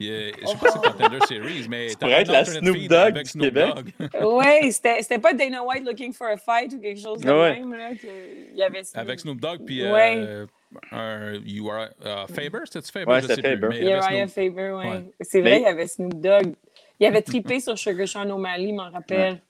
Euh, 0.00 0.30
je 0.40 0.46
sais 0.46 0.56
pas 0.56 0.70
si 0.70 0.78
c'est 0.80 0.92
Contender 0.92 1.18
Series, 1.26 1.66
mais. 1.68 1.88
pourrait 1.98 2.12
être 2.22 2.30
la 2.30 2.44
Snoop 2.44 2.76
Dogg 2.86 3.14
du 3.24 3.38
Québec. 3.40 3.74
Ouais, 4.22 4.70
c'était 4.70 5.02
c'était 5.02 5.18
pas 5.18 5.32
Dana 5.32 5.64
White 5.64 5.84
looking 5.84 6.12
for 6.12 6.28
a 6.28 6.36
fight 6.36 6.72
ou 6.74 6.80
quelque 6.80 7.00
chose 7.00 7.20
de 7.20 7.28
ouais. 7.28 7.58
même, 7.58 7.74
là. 7.74 7.90
que- 7.96 8.54
y 8.56 8.62
avait 8.62 8.82
Avec 8.94 9.18
Snoop 9.18 9.40
Dogg, 9.40 9.64
puis 9.66 9.82
Ouais. 9.82 10.14
euh, 10.18 10.46
un 10.92 11.32
You 11.44 11.68
are 11.70 11.88
uh, 12.04 12.32
Faber, 12.32 12.60
c'était-tu 12.66 12.92
Faber? 12.92 13.10
Ouais, 13.10 13.20
je 13.22 13.26
c'était 13.26 13.34
sais 13.42 13.56
plus, 13.56 13.60
Faber. 13.60 13.68
mais 13.70 13.78
il 13.78 13.84
y 13.88 13.92
avait 13.92 14.06
Uriah 14.06 14.26
Snoop- 14.26 14.34
Faber, 14.34 14.70
ouais. 14.70 14.88
Ouais. 14.90 15.04
C'est 15.22 15.40
vrai, 15.40 15.50
Mais- 15.50 15.58
il 15.58 15.62
y 15.64 15.66
avait 15.66 15.86
Snoop 15.88 16.14
Dogg. 16.20 16.54
Il 17.00 17.06
avait 17.06 17.22
trippé 17.22 17.60
sur 17.60 17.78
Sugar 17.78 18.08
Sean 18.08 18.28
O'Malley, 18.30 18.72
m'en 18.72 18.90
rappelle. 18.90 19.40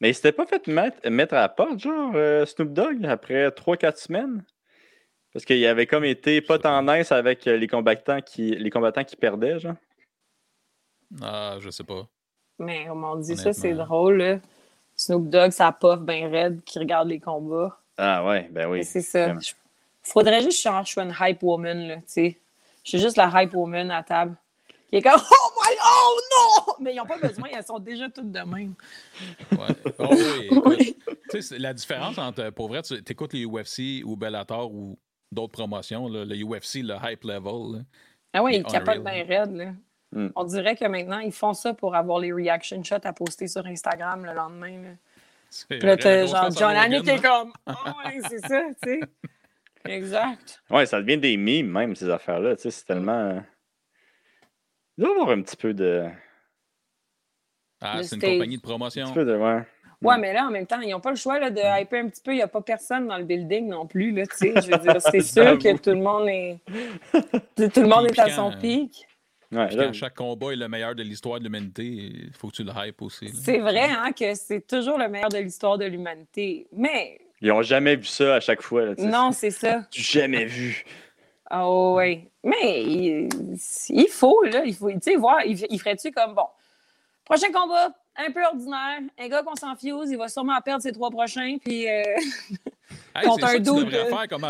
Mais 0.00 0.10
il 0.10 0.14
s'était 0.14 0.32
pas 0.32 0.46
fait 0.46 0.66
mettre, 0.66 1.08
mettre 1.10 1.34
à 1.34 1.40
la 1.40 1.48
porte, 1.50 1.78
genre, 1.78 2.12
euh, 2.14 2.46
Snoop 2.46 2.72
Dogg, 2.72 3.04
après 3.04 3.50
3-4 3.50 3.98
semaines? 3.98 4.42
Parce 5.32 5.44
qu'il 5.44 5.64
avait 5.66 5.86
comme 5.86 6.04
été 6.04 6.40
pas 6.40 6.58
tant 6.58 6.82
nice 6.82 7.12
avec 7.12 7.46
euh, 7.46 7.56
les 7.56 7.68
combattants 7.68 8.20
qui, 8.22 8.50
les 8.56 8.70
combattants 8.70 9.04
qui 9.04 9.16
perdaient, 9.16 9.58
genre. 9.60 9.74
Ah, 11.22 11.56
je 11.60 11.70
sais 11.70 11.84
pas. 11.84 12.06
Mais 12.58 12.88
on 12.88 12.94
m'a 12.94 13.14
dit 13.20 13.36
ça, 13.36 13.52
c'est 13.52 13.74
drôle, 13.74 14.16
là. 14.18 14.38
Snoop 14.96 15.28
Dogg, 15.28 15.50
ça 15.50 15.72
puff 15.72 16.00
bien 16.00 16.28
raide, 16.30 16.62
qui 16.64 16.78
regarde 16.78 17.08
les 17.08 17.20
combats. 17.20 17.78
Ah 17.96 18.24
ouais, 18.24 18.48
ben 18.50 18.68
oui. 18.68 18.78
Mais 18.78 18.84
C'est 18.84 19.02
ça. 19.02 19.38
Je- 19.38 19.52
Faudrait 20.02 20.40
juste 20.40 20.64
que 20.64 20.70
je 20.86 20.90
sois 20.90 21.02
une 21.04 21.14
hype 21.20 21.42
woman, 21.42 21.86
là, 21.86 21.96
tu 21.96 22.02
sais. 22.06 22.38
Je 22.84 22.88
suis 22.88 22.98
juste 22.98 23.16
la 23.18 23.30
hype 23.34 23.52
woman 23.54 23.90
à 23.90 24.02
table. 24.02 24.34
Qui 24.90 24.96
est 24.96 25.02
comme 25.02 25.20
Oh 25.20 25.50
my 25.62 25.76
oh 25.84 26.20
non! 26.32 26.74
Mais 26.80 26.94
ils 26.94 26.96
n'ont 26.96 27.06
pas 27.06 27.18
besoin, 27.18 27.48
elles 27.52 27.64
sont 27.64 27.78
déjà 27.78 28.08
toutes 28.10 28.32
de 28.32 28.40
même. 28.40 28.74
Ouais. 29.52 29.92
Oh, 29.98 30.08
oui, 30.66 30.96
écoute, 31.06 31.18
tu 31.30 31.30
sais, 31.30 31.42
c'est 31.42 31.58
la 31.58 31.72
différence 31.72 32.18
entre, 32.18 32.50
pour 32.50 32.68
vrai, 32.68 32.82
tu 32.82 32.94
écoutes 32.94 33.32
les 33.32 33.44
UFC 33.44 34.04
ou 34.04 34.16
Bellator 34.16 34.72
ou 34.72 34.98
d'autres 35.30 35.52
promotions, 35.52 36.08
là, 36.08 36.24
le 36.24 36.34
UFC, 36.44 36.82
le 36.82 36.96
hype 37.04 37.22
level. 37.22 37.78
là. 37.78 37.78
Ah 38.32 38.42
oui, 38.42 38.56
ils 38.56 38.64
capotent 38.64 39.04
bien 39.04 39.24
raide, 39.24 39.52
là. 39.56 39.72
Hmm. 40.12 40.28
On 40.34 40.42
dirait 40.42 40.74
que 40.74 40.84
maintenant, 40.86 41.20
ils 41.20 41.32
font 41.32 41.54
ça 41.54 41.72
pour 41.72 41.94
avoir 41.94 42.18
les 42.18 42.32
reaction 42.32 42.82
shots 42.82 42.96
à 43.04 43.12
poster 43.12 43.46
sur 43.46 43.64
Instagram 43.64 44.24
le 44.24 44.34
lendemain. 44.34 44.82
Là. 44.82 44.88
C'est 45.50 45.78
Puis 45.78 45.86
là, 45.86 45.96
t'as 45.96 46.26
genre 46.26 46.50
John 46.50 46.76
Annie 46.76 47.02
qui 47.02 47.10
est 47.10 47.22
comme 47.22 47.52
Ah 47.66 47.94
ouais, 48.04 48.20
c'est 48.28 48.40
ça, 48.40 48.62
tu 48.82 49.00
sais. 49.00 49.00
Exact. 49.84 50.62
Ouais, 50.68 50.84
ça 50.86 51.00
devient 51.00 51.18
des 51.18 51.36
mimes, 51.36 51.70
même, 51.70 51.94
ces 51.94 52.10
affaires-là. 52.10 52.56
Tu 52.56 52.62
sais, 52.62 52.70
c'est 52.70 52.84
tellement. 52.84 53.40
Il 55.00 55.04
doit 55.06 55.16
y 55.16 55.20
avoir 55.20 55.30
un 55.30 55.40
petit 55.40 55.56
peu 55.56 55.72
de. 55.72 56.04
Ah, 57.80 58.02
c'est 58.02 58.16
une 58.16 58.20
compagnie 58.20 58.58
de 58.58 58.62
Un 58.62 58.68
promotion. 58.68 59.06
petit 59.06 59.14
peu 59.14 59.24
de. 59.24 59.34
Ouais. 59.34 59.62
Ouais, 60.02 60.18
mais 60.18 60.34
là, 60.34 60.46
en 60.46 60.50
même 60.50 60.66
temps, 60.66 60.80
ils 60.80 60.90
n'ont 60.90 61.00
pas 61.00 61.08
le 61.10 61.16
choix 61.16 61.38
là, 61.38 61.50
de 61.50 61.60
hyper 61.80 62.04
un 62.04 62.08
petit 62.08 62.20
peu. 62.22 62.32
Il 62.32 62.36
n'y 62.36 62.42
a 62.42 62.48
pas 62.48 62.60
personne 62.60 63.06
dans 63.08 63.16
le 63.16 63.24
building 63.24 63.66
non 63.68 63.86
plus. 63.86 64.12
Là, 64.12 64.26
tu 64.26 64.36
sais. 64.36 64.54
je 64.56 64.70
veux 64.70 64.76
dire, 64.76 65.00
c'est 65.10 65.22
sûr 65.22 65.58
que 65.58 65.76
tout 65.78 65.90
le 65.90 66.02
monde 66.02 66.28
est, 66.28 66.58
tout 67.72 67.80
le 67.80 67.88
monde 67.88 68.10
est 68.10 68.18
à 68.18 68.28
son 68.28 68.52
pic. 68.52 69.06
Ouais, 69.50 69.66
Puis 69.68 69.76
là, 69.76 69.86
quand 69.86 69.92
chaque 69.94 70.14
combat 70.14 70.52
est 70.52 70.56
le 70.56 70.68
meilleur 70.68 70.94
de 70.94 71.02
l'histoire 71.02 71.38
de 71.38 71.44
l'humanité, 71.44 71.82
il 71.84 72.30
faut 72.34 72.48
que 72.48 72.56
tu 72.56 72.64
le 72.64 72.72
hype 72.76 73.00
aussi. 73.00 73.30
C'est 73.30 73.58
vrai 73.58 73.88
hein, 73.90 74.12
que 74.12 74.34
c'est 74.34 74.66
toujours 74.66 74.98
le 74.98 75.08
meilleur 75.08 75.30
de 75.30 75.38
l'histoire 75.38 75.78
de 75.78 75.86
l'humanité. 75.86 76.68
Mais 76.72 77.18
Ils 77.40 77.50
ont 77.52 77.62
jamais 77.62 77.96
vu 77.96 78.04
ça 78.04 78.34
à 78.36 78.40
chaque 78.40 78.60
fois. 78.60 78.84
Là, 78.84 78.94
non, 78.98 79.32
c'est 79.32 79.50
ça. 79.50 79.82
Jamais 79.92 80.44
vu. 80.44 80.84
Ah 81.46 81.68
ouais. 81.70 82.29
Mais 82.42 82.82
il, 82.82 84.08
faut, 84.08 84.42
là, 84.44 84.64
il 84.64 84.74
faut, 84.74 84.90
tu 84.90 84.98
sais, 85.02 85.16
voir, 85.16 85.44
il, 85.44 85.78
ferait-tu 85.78 86.10
comme, 86.10 86.34
bon, 86.34 86.46
prochain 87.24 87.52
combat, 87.52 87.92
un 88.16 88.32
peu 88.32 88.42
ordinaire, 88.44 89.00
un 89.18 89.28
gars 89.28 89.42
qu'on 89.42 89.56
s'en 89.56 89.76
fuse, 89.76 90.10
il 90.10 90.16
va 90.16 90.28
sûrement 90.28 90.58
perdre 90.62 90.82
ses 90.82 90.92
trois 90.92 91.10
prochains, 91.10 91.58
puis... 91.62 91.88
euh, 91.88 92.02
Hey, 93.14 93.26
contre 93.26 93.44
un 93.46 93.54
dude, 93.58 93.64
devrais 93.64 93.98
euh, 93.98 94.16
faire 94.16 94.28
comme 94.28 94.44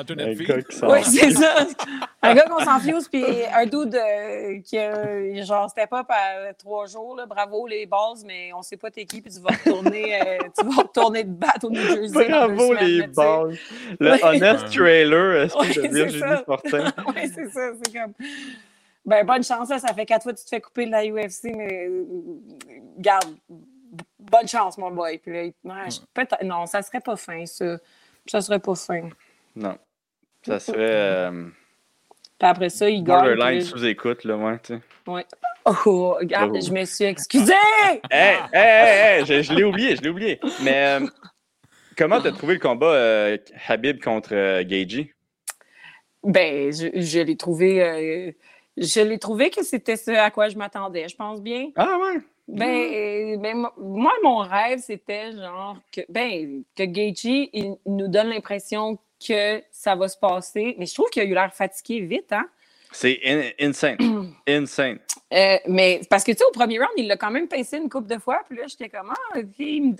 Oui, 0.91 0.99
c'est 1.05 1.31
ça. 1.31 1.66
Un 2.23 2.35
gars 2.35 2.43
qu'on 2.43 2.62
s'en 2.62 2.78
fuse, 2.78 3.09
puis 3.09 3.24
un 3.55 3.65
dude 3.65 3.95
euh, 3.95 4.61
qui 4.61 4.77
a, 4.78 5.43
genre, 5.45 5.70
step 5.70 5.91
up 5.93 6.07
à 6.11 6.53
trois 6.55 6.87
jours, 6.87 7.16
là, 7.16 7.24
bravo 7.27 7.66
les 7.66 7.87
bases, 7.87 8.23
mais 8.27 8.53
on 8.55 8.61
sait 8.62 8.77
pas 8.77 8.91
t'es 8.91 9.07
qui, 9.07 9.23
puis 9.23 9.32
tu 9.32 9.41
vas 9.41 9.51
retourner, 9.51 10.20
euh, 10.20 10.39
tu 10.59 10.66
vas 10.66 10.82
retourner 10.82 11.24
de 11.24 11.31
battre 11.32 11.65
au 11.66 11.70
New 11.70 11.81
Jersey. 11.81 12.28
dans 12.28 12.49
deux 12.49 12.55
Bravo 12.55 12.74
semaines, 12.77 12.85
les 12.87 13.07
balles. 13.07 13.57
Le 13.99 14.11
Ouais. 14.11 14.24
Honest 14.24 14.66
Trailer, 14.77 15.43
est-ce 15.45 15.57
Ouais, 15.57 15.66
que 15.69 15.74
de 15.74 15.82
c'est 15.82 15.89
Virginie. 15.89 16.45
Fortin? 16.45 16.85
oui, 17.16 17.32
c'est 17.35 17.49
ça. 17.51 17.70
C'est 17.82 17.93
comme. 17.95 18.12
Ben, 19.07 19.24
bonne 19.24 19.43
chance, 19.43 19.70
là, 19.70 19.78
ça 19.78 19.95
fait 19.95 20.05
quatre 20.05 20.23
fois 20.24 20.32
que 20.35 20.39
tu 20.39 20.45
te 20.45 20.51
fais 20.51 20.61
couper 20.61 20.85
de 20.85 20.91
la 20.91 21.03
UFC, 21.07 21.45
mais 21.57 21.89
garde, 22.99 23.24
bonne 24.19 24.47
chance, 24.47 24.77
mon 24.77 24.91
boy. 24.91 25.16
Puis 25.19 25.32
là, 25.32 25.43
il- 25.45 25.55
ouais, 25.65 25.91
je- 25.91 26.01
peut-être- 26.12 26.43
non, 26.45 26.66
ça 26.66 26.82
serait 26.82 27.01
pas 27.01 27.16
fin, 27.16 27.47
ça. 27.47 27.78
Ça 28.31 28.40
serait 28.40 28.61
pas 28.61 28.74
fin. 28.77 29.09
Non. 29.57 29.77
Ça 30.47 30.61
serait 30.61 30.77
euh, 30.78 31.44
Puis 32.39 32.48
après 32.48 32.69
ça, 32.70 32.89
il 32.89 33.02
gagne. 33.02 33.16
borderline 33.16 33.61
sous-écoute, 33.61 34.24
là, 34.24 34.36
ouais, 34.36 34.59
tu 34.62 34.74
sais. 34.74 34.81
ouais. 35.09 35.27
Oh, 35.65 36.15
regarde, 36.19 36.52
Oh. 36.57 36.61
je 36.65 36.73
me 36.73 36.85
suis 36.85 37.05
excusée! 37.05 37.52
Hey, 37.82 38.01
hey, 38.11 38.39
hey, 38.52 39.19
hey, 39.20 39.27
je, 39.27 39.43
je 39.43 39.52
l'ai 39.52 39.65
oublié, 39.65 39.97
je 39.97 40.02
l'ai 40.02 40.09
oublié. 40.09 40.40
Mais 40.62 41.01
euh, 41.01 41.07
comment 41.98 42.20
t'as 42.20 42.31
trouvé 42.32 42.55
le 42.55 42.61
combat 42.61 42.86
euh, 42.94 43.36
Habib 43.69 44.01
contre 44.02 44.31
euh, 44.35 44.62
Gagey? 44.65 45.12
Ben, 46.23 46.73
je, 46.73 46.89
je 47.01 47.20
l'ai 47.20 47.36
trouvé. 47.36 47.82
euh, 47.82 48.31
je 48.77 49.01
l'ai 49.01 49.19
trouvé 49.19 49.51
que 49.51 49.62
c'était 49.65 49.97
ce 49.97 50.11
à 50.12 50.31
quoi 50.31 50.48
je 50.48 50.57
m'attendais, 50.57 51.09
je 51.09 51.16
pense 51.16 51.43
bien. 51.43 51.70
Ah 51.77 51.98
ouais? 52.01 52.20
Ben, 52.52 52.68
euh, 52.68 53.36
ben, 53.39 53.56
mo- 53.56 53.72
moi, 53.78 54.12
mon 54.22 54.39
rêve, 54.39 54.81
c'était 54.81 55.32
genre 55.32 55.77
que, 55.93 56.01
ben, 56.09 56.62
que 56.77 56.82
Gaethje, 56.85 57.48
il 57.52 57.77
nous 57.86 58.09
donne 58.09 58.28
l'impression 58.28 58.98
que 59.27 59.62
ça 59.70 59.94
va 59.94 60.09
se 60.09 60.16
passer. 60.18 60.74
Mais 60.78 60.86
je 60.86 60.94
trouve 60.94 61.10
qu'il 61.10 61.22
a 61.22 61.27
eu 61.27 61.35
l'air 61.35 61.52
fatigué 61.55 62.01
vite, 62.01 62.32
hein? 62.32 62.47
C'est 62.93 63.20
in- 63.24 63.51
insane. 63.68 63.98
insane. 64.48 64.98
Euh, 65.32 65.56
mais 65.68 66.01
parce 66.10 66.24
que, 66.24 66.32
tu 66.32 66.39
sais, 66.39 66.44
au 66.44 66.51
premier 66.52 66.78
round, 66.78 66.90
il 66.97 67.06
l'a 67.06 67.16
quand 67.16 67.31
même 67.31 67.47
pincé 67.47 67.77
une 67.77 67.89
couple 67.89 68.09
de 68.09 68.18
fois. 68.18 68.40
Puis 68.48 68.59
là, 68.59 68.64
j'étais 68.66 68.89
comme, 68.89 69.10
ah, 69.12 69.39
me 69.39 69.94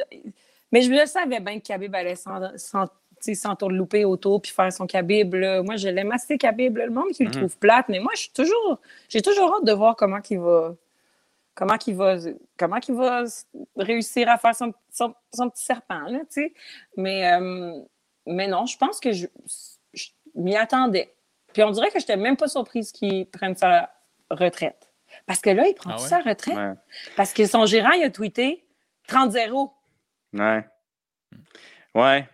Mais 0.73 0.83
je 0.83 0.91
le 0.91 1.07
savais 1.07 1.39
bien 1.41 1.61
que 1.61 1.67
Khabib 1.67 1.95
allait 1.95 2.17
s'entourlouper 3.35 4.05
autour 4.05 4.41
puis 4.43 4.51
faire 4.51 4.73
son 4.73 4.87
Khabib. 4.87 5.35
là. 5.35 5.63
Moi, 5.63 5.77
je 5.77 5.89
l'aime 5.89 6.11
assez, 6.13 6.37
Khabib. 6.39 6.77
là. 6.79 6.87
Le 6.87 6.93
monde 6.93 7.11
qui 7.13 7.23
le 7.23 7.29
Mhm. 7.31 7.37
trouve 7.37 7.57
plate. 7.59 7.87
Mais 7.89 8.01
moi, 8.01 8.13
je 8.15 8.23
suis 8.23 8.33
toujours... 8.33 8.81
J'ai 9.09 9.23
toujours 9.23 9.55
hâte 9.57 9.65
de 9.65 9.73
voir 9.73 9.95
comment 9.97 10.19
il 10.29 10.39
va... 10.41 10.75
Comment 11.61 11.77
qu'il 11.77 11.95
va, 11.95 12.17
comment 12.57 12.81
qu'il 12.81 12.95
va 12.95 13.25
réussir 13.77 14.31
à 14.31 14.39
faire 14.39 14.55
son, 14.57 14.73
son- 14.91 15.15
son 15.35 15.51
petit 15.51 15.63
serpent, 15.63 16.01
là, 16.09 16.21
tu 16.21 16.27
sais. 16.31 16.55
Mais, 16.97 17.31
euh, 17.35 17.79
mais 18.27 18.49
non, 18.49 18.65
je 18.65 18.79
pense 18.79 18.99
que 18.99 19.13
je, 19.13 19.27
je 19.93 20.09
m'y 20.35 20.57
attendais. 20.57 21.15
Puis 21.53 21.63
on 21.63 21.71
dirait 21.71 21.89
que 21.91 21.99
je 21.99 22.05
n'étais 22.05 22.17
même 22.17 22.39
pas 22.39 22.49
surprise 22.49 22.93
qu'il 22.93 23.27
prenne 23.27 23.55
sa 23.57 23.93
retraite. 24.31 24.91
Parce 25.27 25.41
que 25.41 25.51
là, 25.51 25.67
il 25.67 25.75
prend 25.75 25.91
Ah 25.91 26.01
ouais? 26.01 26.09
sa 26.09 26.21
retraite? 26.21 26.57
Ouais. 26.57 26.73
Parce 27.15 27.35
que 27.35 27.45
son 27.45 27.67
gérant, 27.67 27.91
il 27.91 28.05
a 28.05 28.11
tweeté 28.11 28.65
30-0. 29.09 29.71
Ouais. 30.33 30.65
Ouais. 31.95 32.27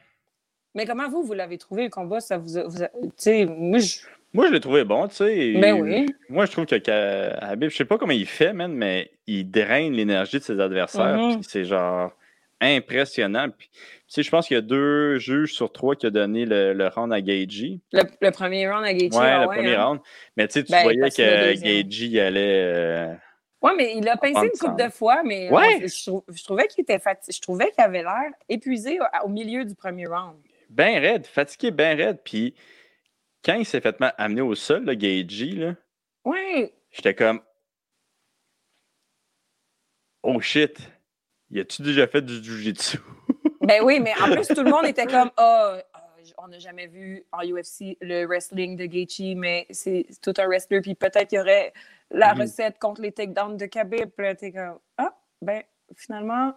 Mais 0.76 0.84
comment 0.86 1.08
vous, 1.08 1.24
vous 1.24 1.32
l'avez 1.32 1.58
trouvé, 1.58 1.84
le 1.84 1.90
combat? 1.90 2.20
Ça 2.20 2.38
vous 2.38 2.58
a- 2.58 2.64
vous 2.68 2.82
a- 2.84 2.88
Tu 2.90 3.10
sais, 3.16 3.44
moi, 3.46 3.78
je... 3.80 3.98
Moi, 4.36 4.46
je 4.48 4.52
l'ai 4.52 4.60
trouvé 4.60 4.84
bon, 4.84 5.08
tu 5.08 5.16
sais. 5.16 5.52
Ben 5.60 5.74
oui. 5.80 6.06
Moi, 6.28 6.46
je 6.46 6.52
trouve 6.52 6.66
que 6.66 6.76
Ka- 6.76 7.36
Habib, 7.40 7.70
je 7.70 7.76
sais 7.76 7.84
pas 7.84 7.98
comment 7.98 8.12
il 8.12 8.26
fait, 8.26 8.52
man, 8.52 8.72
mais 8.72 9.10
il 9.26 9.50
draine 9.50 9.92
l'énergie 9.94 10.38
de 10.38 10.42
ses 10.44 10.60
adversaires. 10.60 11.16
Mhm. 11.18 11.34
puis 11.40 11.44
C'est 11.48 11.64
genre 11.64 12.12
impressionnant. 12.60 13.48
Puis, 13.50 13.68
tu 13.72 13.80
sais, 14.08 14.22
je 14.22 14.30
pense 14.30 14.46
qu'il 14.48 14.54
y 14.56 14.58
a 14.58 14.62
deux 14.62 15.18
juges 15.18 15.52
sur 15.52 15.72
trois 15.72 15.94
qui 15.96 16.06
ont 16.06 16.10
donné 16.10 16.44
le, 16.46 16.72
le 16.72 16.86
round 16.88 17.12
à 17.12 17.20
Gagey. 17.20 17.80
le, 17.92 18.02
le 18.20 18.30
premier 18.30 18.68
round 18.68 18.84
à 18.84 18.92
Gaethje, 18.92 19.14
Ouais, 19.16 19.26
ah 19.26 19.40
le 19.42 19.46
premier 19.48 19.74
hein? 19.74 19.84
round. 19.86 20.00
Mais 20.36 20.46
tu 20.48 20.54
sais, 20.54 20.64
tu 20.64 20.72
Ben, 20.72 20.82
voyais 20.82 21.10
que 21.10 22.04
il 22.04 22.20
allait. 22.20 22.62
euh, 22.64 23.14
Ouais, 23.62 23.72
mais 23.76 23.94
il 23.96 24.08
a 24.08 24.16
pincé 24.16 24.46
une 24.52 24.58
couple 24.58 24.82
de 24.84 24.90
fois, 24.90 25.22
mais 25.24 25.50
Ouais. 25.50 25.80
je 25.86 26.44
trouvais 26.44 26.66
qu'il 26.68 26.82
était 26.82 26.98
fatigué. 26.98 27.32
Je 27.36 27.40
trouvais 27.40 27.70
qu'il 27.70 27.82
avait 27.82 28.02
l'air 28.02 28.30
épuisé 28.48 28.98
au, 29.00 29.26
au 29.26 29.28
milieu 29.28 29.64
du 29.64 29.74
premier 29.74 30.06
round. 30.06 30.36
ben 30.70 30.98
raide, 30.98 31.26
fatigué, 31.26 31.70
ben 31.70 31.96
raide. 31.96 32.18
Puis 32.24 32.54
quand 33.46 33.54
il 33.54 33.64
s'est 33.64 33.80
fait 33.80 33.96
amener 34.18 34.40
au 34.42 34.54
sol, 34.56 34.84
le 34.84 34.94
Gagey, 34.94 35.52
là, 35.52 35.74
Ouais, 36.24 36.74
j'étais 36.90 37.14
comme. 37.14 37.40
Oh 40.22 40.40
shit! 40.40 40.76
Y 41.50 41.60
a-tu 41.60 41.82
déjà 41.82 42.08
fait 42.08 42.22
du 42.22 42.42
jujitsu? 42.42 42.98
Ben 43.60 43.82
oui, 43.82 43.98
mais 44.00 44.12
en 44.22 44.30
plus, 44.30 44.46
tout 44.48 44.62
le 44.62 44.70
monde 44.70 44.86
était 44.86 45.06
comme 45.06 45.30
Ah, 45.36 45.78
ah, 45.94 46.02
on 46.38 46.48
n'a 46.48 46.58
jamais 46.58 46.86
vu 46.86 47.24
en 47.32 47.42
UFC 47.42 47.96
le 48.00 48.24
wrestling 48.26 48.76
de 48.76 48.86
Gaethje, 48.86 49.34
mais 49.36 49.66
c'est 49.70 50.06
tout 50.22 50.34
un 50.38 50.46
wrestler, 50.46 50.80
puis 50.80 50.94
peut-être 50.94 51.28
qu'il 51.28 51.38
y 51.38 51.40
aurait 51.40 51.72
la 52.10 52.34
Mhm. 52.34 52.42
recette 52.42 52.78
contre 52.78 53.00
les 53.00 53.10
takedowns 53.12 53.56
de 53.56 53.66
Khabib. 53.66 54.10
Puis 54.10 54.36
t'es 54.36 54.52
comme 54.52 54.78
Ah, 54.98 55.16
ben 55.42 55.62
finalement, 55.96 56.54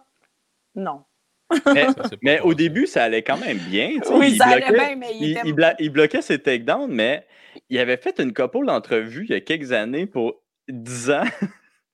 non. 0.74 1.04
Mais, 2.22 2.40
au 2.40 2.54
début, 2.54 2.86
ça 2.86 3.04
allait 3.04 3.22
quand 3.22 3.36
même 3.38 3.58
bien. 3.58 3.90
Oui, 4.10 4.30
il 4.32 4.36
ça 4.36 4.46
allait 4.46 4.66
bloquait- 4.66 4.86
bien, 4.86 4.96
mais 4.96 5.06
il 5.14 5.22
il, 5.24 5.30
était- 5.32 5.40
il 5.44 5.52
bla- 5.52 5.74
il 5.78 5.90
bloquait 5.90 6.22
ses 6.22 6.38
takedowns, 6.38 6.90
mais 6.92 7.26
il 7.68 7.78
avait 7.78 7.96
fait 7.96 8.18
une 8.20 8.32
couple 8.32 8.64
d'entrevues 8.66 9.26
il 9.28 9.32
y 9.32 9.34
a 9.36 9.40
quelques 9.40 9.72
années 9.72 10.06
pour 10.06 10.40
10 10.68 11.10
ans 11.10 11.24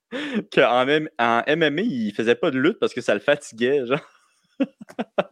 qu'en 0.53 0.85
même, 0.85 1.09
en 1.19 1.41
MMA, 1.47 1.81
il 1.81 2.13
faisait 2.13 2.35
pas 2.35 2.51
de 2.51 2.59
lutte 2.59 2.79
parce 2.79 2.93
que 2.93 3.01
ça 3.01 3.13
le 3.13 3.19
fatiguait. 3.19 3.85
Genre. 3.85 3.99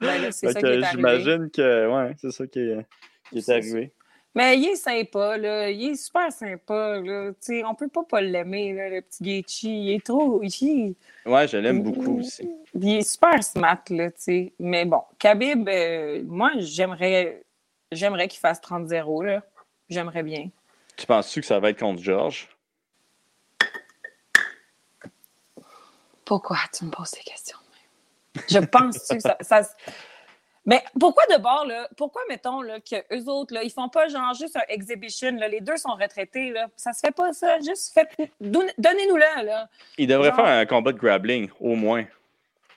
Ben 0.02 0.22
là, 0.22 0.32
c'est 0.32 0.48
Fait 0.48 0.54
ça 0.54 0.62
que 0.62 0.68
qui 0.68 0.74
est 0.74 0.84
arrivé. 0.84 0.88
J'imagine 0.92 1.50
que 1.52 1.88
ouais, 1.88 2.14
c'est 2.18 2.32
ça 2.32 2.46
qui 2.48 2.60
est, 2.60 2.86
qui 3.32 3.38
est 3.40 3.42
C'est 3.42 3.54
arrivé. 3.54 3.94
Mais 4.36 4.60
il 4.60 4.66
est 4.66 4.76
sympa, 4.76 5.38
là. 5.38 5.70
Il 5.70 5.92
est 5.92 5.96
super 5.96 6.30
sympa, 6.30 7.00
là. 7.00 7.32
Tu 7.32 7.38
sais, 7.40 7.64
on 7.64 7.74
peut 7.74 7.88
pas 7.88 8.04
pas 8.04 8.20
l'aimer, 8.20 8.74
là, 8.74 8.90
le 8.90 9.02
petit 9.02 9.24
Gaethje. 9.24 9.64
Il 9.64 9.92
est 9.94 10.06
trop... 10.06 10.44
Il... 10.44 10.96
Ouais, 11.26 11.48
je 11.48 11.56
l'aime 11.56 11.82
beaucoup 11.82 12.20
aussi. 12.20 12.50
il 12.74 12.98
est 12.98 13.10
super 13.10 13.42
smart, 13.42 13.82
là. 13.90 14.10
Mais 14.60 14.84
bon, 14.84 15.02
Khabib, 15.18 15.70
euh, 15.70 16.22
moi, 16.26 16.52
j'aimerais... 16.58 17.44
J'aimerais 17.94 18.28
qu'il 18.28 18.42
fasse 18.42 18.60
30-0, 18.60 19.24
là. 19.26 19.42
J'aimerais 19.88 20.24
bien. 20.24 20.50
Tu 20.98 21.06
penses-tu 21.06 21.40
que 21.40 21.48
ça 21.48 21.60
va 21.60 21.70
être 21.70 21.80
contre 21.80 22.04
Georges? 22.04 22.50
Pourquoi 26.26 26.58
tu 26.74 26.84
me 26.84 26.92
poses 26.92 27.10
ces 27.10 27.24
questions? 27.24 27.60
Je 28.50 28.60
pense 28.60 29.08
que 29.08 29.20
ça, 29.20 29.38
ça 29.40 29.62
Mais 30.68 30.84
pourquoi 31.00 31.24
de 31.28 31.38
bord, 31.42 31.66
là, 31.68 31.88
pourquoi, 31.96 32.22
mettons, 32.28 32.62
là, 32.62 32.80
que 32.80 32.96
eux 33.16 33.30
autres, 33.30 33.54
là, 33.54 33.62
ils 33.64 33.72
font 33.72 33.88
pas 33.90 34.08
genre 34.08 34.34
juste 34.34 34.56
un 34.56 34.64
exhibition, 34.68 35.32
là, 35.34 35.48
les 35.48 35.62
deux 35.62 35.78
sont 35.78 35.94
retraités, 35.94 36.50
là, 36.52 36.68
ça 36.76 36.92
se 36.92 37.02
fait 37.02 37.14
pas, 37.14 37.34
ça, 37.34 37.60
juste 37.60 37.94
donne- 38.42 38.72
donnez-nous-le, 38.78 39.46
là. 39.46 39.70
Il 39.98 40.08
devrait 40.08 40.30
Genre- 40.30 40.38
faire 40.38 40.46
un 40.46 40.66
combat 40.66 40.92
de 40.92 40.98
grappling, 40.98 41.50
au 41.60 41.76
moins. 41.76 42.06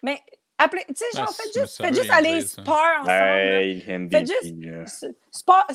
Mais, 0.03 0.21
appelez, 0.59 0.85
tu 0.89 0.97
sais, 0.97 1.17
genre, 1.17 1.29
Ah, 1.31 1.33
faites 1.43 1.61
juste, 1.63 1.83
faites 1.83 1.95
juste 1.95 2.11
aller 2.11 2.43
spar 2.43 3.01
ensemble, 3.01 3.09
là. 3.09 3.63
Hey, 3.63 3.85
MVP. 3.89 4.17
Faites 4.19 4.29
juste- 4.43 5.07
Spar, 5.31 5.67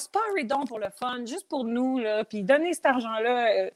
pour 0.67 0.77
le 0.79 0.87
fun, 0.99 1.25
juste 1.25 1.47
pour 1.47 1.63
nous, 1.63 1.97
là, 1.97 2.23
puis 2.25 2.43
donnez 2.43 2.73
cet 2.73 2.85
argent-là 2.85 3.47
euh, 3.55 3.69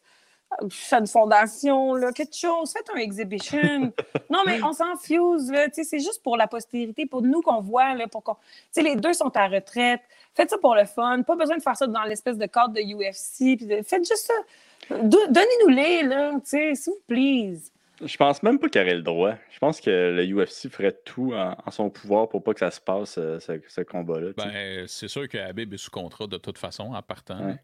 à 0.52 0.98
une 1.00 1.08
fondation, 1.08 1.94
là, 1.96 2.12
quelque 2.12 2.36
chose, 2.36 2.72
faites 2.72 2.90
un 2.94 2.98
exhibition. 3.00 3.92
non, 4.30 4.40
mais 4.46 4.62
on 4.64 4.74
s'en 4.74 4.96
fuse, 4.96 5.52
là, 5.52 5.68
tu 5.68 5.76
sais, 5.76 5.84
c'est 5.84 6.00
juste 6.00 6.24
pour 6.24 6.38
la 6.38 6.48
postérité, 6.48 7.06
pour 7.06 7.22
nous 7.22 7.42
qu'on 7.42 7.62
voit, 7.62 7.94
là, 7.96 8.08
pour 8.08 8.24
qu'on... 8.24 8.36
Tu 8.36 8.40
sais, 8.72 8.82
les 8.82 8.96
deux 8.96 9.14
sont 9.14 9.36
à 9.36 9.48
retraite, 9.48 10.02
faites 10.34 10.50
ça 10.50 10.58
pour 10.58 10.76
le 10.76 10.86
fun, 10.86 11.22
pas 11.24 11.36
besoin 11.36 11.58
de 11.58 11.62
faire 11.62 11.76
ça 11.76 11.86
dans 11.88 12.04
l'espèce 12.04 12.38
de 12.38 12.46
cadre 12.46 12.74
de 12.74 12.82
UFC, 12.82 13.58
puis 13.58 13.66
de- 13.66 13.82
faites 13.84 14.08
juste 14.08 14.28
ça. 14.28 14.96
Do- 15.04 15.28
Donnez-nous-les, 15.30 16.04
là, 16.04 16.32
tu 16.36 16.40
sais, 16.46 16.76
s'il 16.76 16.94
vous 16.94 17.00
plaît. 17.08 17.54
Je 18.02 18.16
pense 18.16 18.42
même 18.44 18.60
pas 18.60 18.70
qu'il 18.70 18.80
aurait 18.82 18.94
le 18.96 19.02
droit. 19.02 19.34
Je 19.50 19.58
pense 19.58 19.82
que 19.82 19.90
le 19.90 20.24
UFC 20.24 20.70
ferait 20.70 20.96
tout 21.04 21.34
en, 21.34 21.56
en 21.66 21.72
son 21.72 21.90
pouvoir 21.90 22.30
pour 22.30 22.44
pas 22.44 22.54
que 22.54 22.60
ça 22.60 22.70
se 22.72 22.80
passe, 22.80 23.18
euh, 23.18 23.40
ce, 23.40 23.54
ce 23.68 23.82
combat-là. 23.82 24.30
Ben, 24.38 24.86
c'est 24.88 25.08
sûr 25.08 25.28
que 25.28 25.38
Habib 25.40 25.74
est 25.74 25.78
sous 25.78 25.90
contrat 25.92 26.28
de 26.28 26.38
toute 26.38 26.60
façon 26.60 26.94
en 26.94 27.02
partant. 27.02 27.44
Ouais. 27.44 27.56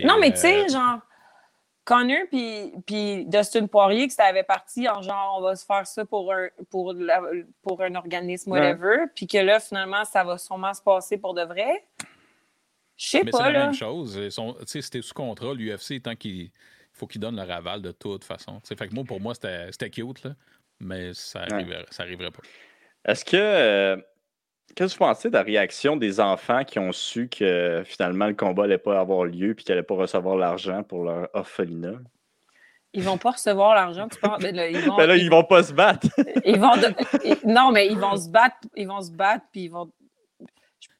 Et, 0.00 0.04
Non, 0.04 0.18
mais 0.18 0.30
tu 0.30 0.38
euh, 0.38 0.40
sais, 0.40 0.68
genre, 0.68 0.98
Connor 1.84 2.26
puis, 2.30 2.72
puis 2.86 3.24
Dustin 3.26 3.66
Poirier, 3.66 4.06
que 4.06 4.14
ça 4.14 4.24
avait 4.26 4.44
parti 4.44 4.88
en 4.88 5.02
genre, 5.02 5.36
on 5.38 5.42
va 5.42 5.56
se 5.56 5.64
faire 5.64 5.86
ça 5.86 6.04
pour 6.04 6.32
un, 6.32 6.48
pour 6.70 6.92
la- 6.92 7.22
pour 7.62 7.82
un 7.82 7.94
organisme, 7.96 8.52
whatever, 8.52 9.06
puis 9.16 9.26
que 9.26 9.38
là, 9.38 9.58
finalement, 9.58 10.04
ça 10.04 10.22
va 10.22 10.38
sûrement 10.38 10.72
se 10.74 10.80
passer 10.82 11.18
pour 11.18 11.34
de 11.34 11.42
vrai. 11.42 11.84
Je 12.96 13.08
sais 13.08 13.24
Mais 13.24 13.32
c'est 13.32 13.38
pas, 13.38 13.50
la 13.50 13.58
là. 13.58 13.64
même 13.66 13.74
chose. 13.74 14.20
C'était 14.66 15.02
sous 15.02 15.14
contrat, 15.14 15.54
l'UFC, 15.54 16.00
tant 16.00 16.14
qu'il 16.14 16.50
faut 16.92 17.06
qu'ils 17.08 17.20
donnent 17.20 17.36
leur 17.36 17.50
aval 17.50 17.82
de 17.82 17.90
toute 17.90 18.22
façon. 18.24 18.60
Tu 18.60 18.68
sais, 18.68 18.76
fait 18.76 18.86
que 18.88 18.94
moi, 18.94 19.02
pour 19.04 19.20
moi, 19.20 19.34
c'était 19.34 19.90
cute, 19.90 20.22
là, 20.22 20.36
mais 20.78 21.12
ça 21.14 21.40
Ouais. 21.40 21.52
arriverait, 21.54 21.86
ça 21.90 22.04
arriverait 22.04 22.30
pas. 22.30 22.42
Est-ce 23.06 23.24
que. 23.24 24.04
Qu'est-ce 24.74 24.94
que 24.94 24.98
vous 25.04 25.04
pensez 25.10 25.28
de 25.28 25.34
la 25.34 25.42
réaction 25.42 25.96
des 25.96 26.18
enfants 26.18 26.64
qui 26.64 26.78
ont 26.78 26.92
su 26.92 27.28
que 27.28 27.82
finalement 27.84 28.26
le 28.26 28.34
combat 28.34 28.62
n'allait 28.62 28.78
pas 28.78 28.98
avoir 28.98 29.24
lieu 29.24 29.54
puis 29.54 29.64
qu'ils 29.64 29.74
n'allaient 29.74 29.82
pas 29.86 29.94
recevoir 29.94 30.36
l'argent 30.36 30.82
pour 30.82 31.04
leur 31.04 31.28
orphelinat? 31.34 31.98
Ils 32.94 33.02
vont 33.02 33.18
pas 33.18 33.30
recevoir 33.32 33.74
l'argent, 33.74 34.08
tu 34.08 34.18
penses? 34.18 34.40
Ben 34.42 34.54
là, 34.54 34.68
ils 34.68 34.78
vont, 34.78 34.96
Ben 34.96 35.06
là, 35.06 35.16
ils 35.16 35.30
vont 35.30 35.44
pas 35.44 35.62
se 35.62 35.72
battre. 35.72 36.06
ils 36.44 36.58
vont 36.58 36.76
de- 36.76 36.94
ils- 37.24 37.38
non, 37.50 37.70
mais 37.70 37.86
ils 37.88 37.98
vont 37.98 38.16
se 38.16 38.28
battre, 38.28 38.56
ils 38.76 38.86
vont 38.86 39.00
se 39.00 39.10
battre, 39.10 39.44
puis 39.52 39.64
ils 39.64 39.70
vont. 39.70 39.90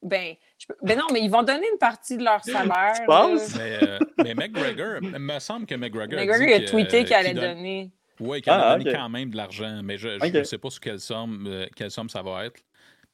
Ben, 0.01 0.35
peux- 0.67 0.75
ben 0.81 0.97
non, 0.97 1.05
mais 1.13 1.21
ils 1.21 1.29
vont 1.31 1.43
donner 1.43 1.65
une 1.71 1.77
partie 1.77 2.17
de 2.17 2.23
leur 2.23 2.43
salaire. 2.43 2.93
Tu 2.95 3.05
penses? 3.05 3.55
Mais, 3.55 3.79
euh, 3.83 3.99
mais 4.23 4.33
McGregor, 4.35 4.97
il 5.01 5.17
me 5.19 5.39
semble 5.39 5.65
que 5.65 5.75
McGregor. 5.75 6.19
McGregor 6.19 6.45
dit 6.59 6.65
a 6.65 6.67
tweeté 6.69 7.03
qu'il 7.05 7.13
allait 7.13 7.33
donne- 7.33 7.55
donner. 7.57 7.91
Oui, 8.19 8.41
qu'il 8.41 8.51
allait 8.51 8.63
Ah, 8.65 8.77
donner 8.77 8.93
quand 8.93 9.09
même 9.09 9.29
de 9.29 9.37
l'argent, 9.37 9.81
mais 9.83 9.97
je 9.97 10.09
ne 10.37 10.43
sais 10.43 10.57
pas 10.57 10.69
sous 10.69 10.79
quelle 10.79 10.99
somme, 10.99 11.45
euh, 11.47 11.65
quelle 11.75 11.91
somme 11.91 12.09
ça 12.09 12.21
va 12.21 12.45
être. 12.45 12.59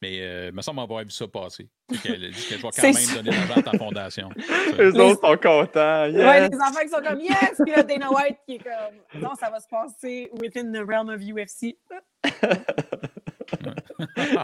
Mais 0.02 0.20
euh, 0.22 0.48
il 0.50 0.56
me 0.56 0.62
semble 0.62 0.80
avoir 0.80 1.04
vu 1.04 1.12
ça 1.12 1.28
passer. 1.28 1.68
Qu'elle 2.04 2.32
je 2.34 2.56
vais 2.56 2.62
quand 2.62 2.84
même 2.84 2.94
ça. 2.94 3.16
donner 3.22 3.32
l'argent 3.32 3.54
à 3.58 3.62
ta 3.64 3.78
fondation. 3.78 4.30
Eux 4.80 4.92
Les- 4.92 5.00
autres 5.00 5.20
sont 5.22 5.38
contents. 5.38 6.04
Ouais, 6.06 6.12
yes! 6.14 6.52
les 6.52 6.58
enfants 6.58 6.80
qui 6.84 6.90
sont 6.90 7.02
comme 7.04 7.20
yes, 7.20 7.62
puis 7.62 7.72
là, 7.72 7.84
Dana 7.84 8.10
White 8.10 8.38
qui 8.46 8.56
est 8.56 8.64
comme 8.64 9.22
non, 9.22 9.36
ça 9.36 9.50
va 9.50 9.60
se 9.60 9.68
passer 9.68 10.32
within 10.42 10.72
the 10.72 10.86
realm 10.88 11.10
of 11.10 11.20
UFC. 11.22 11.76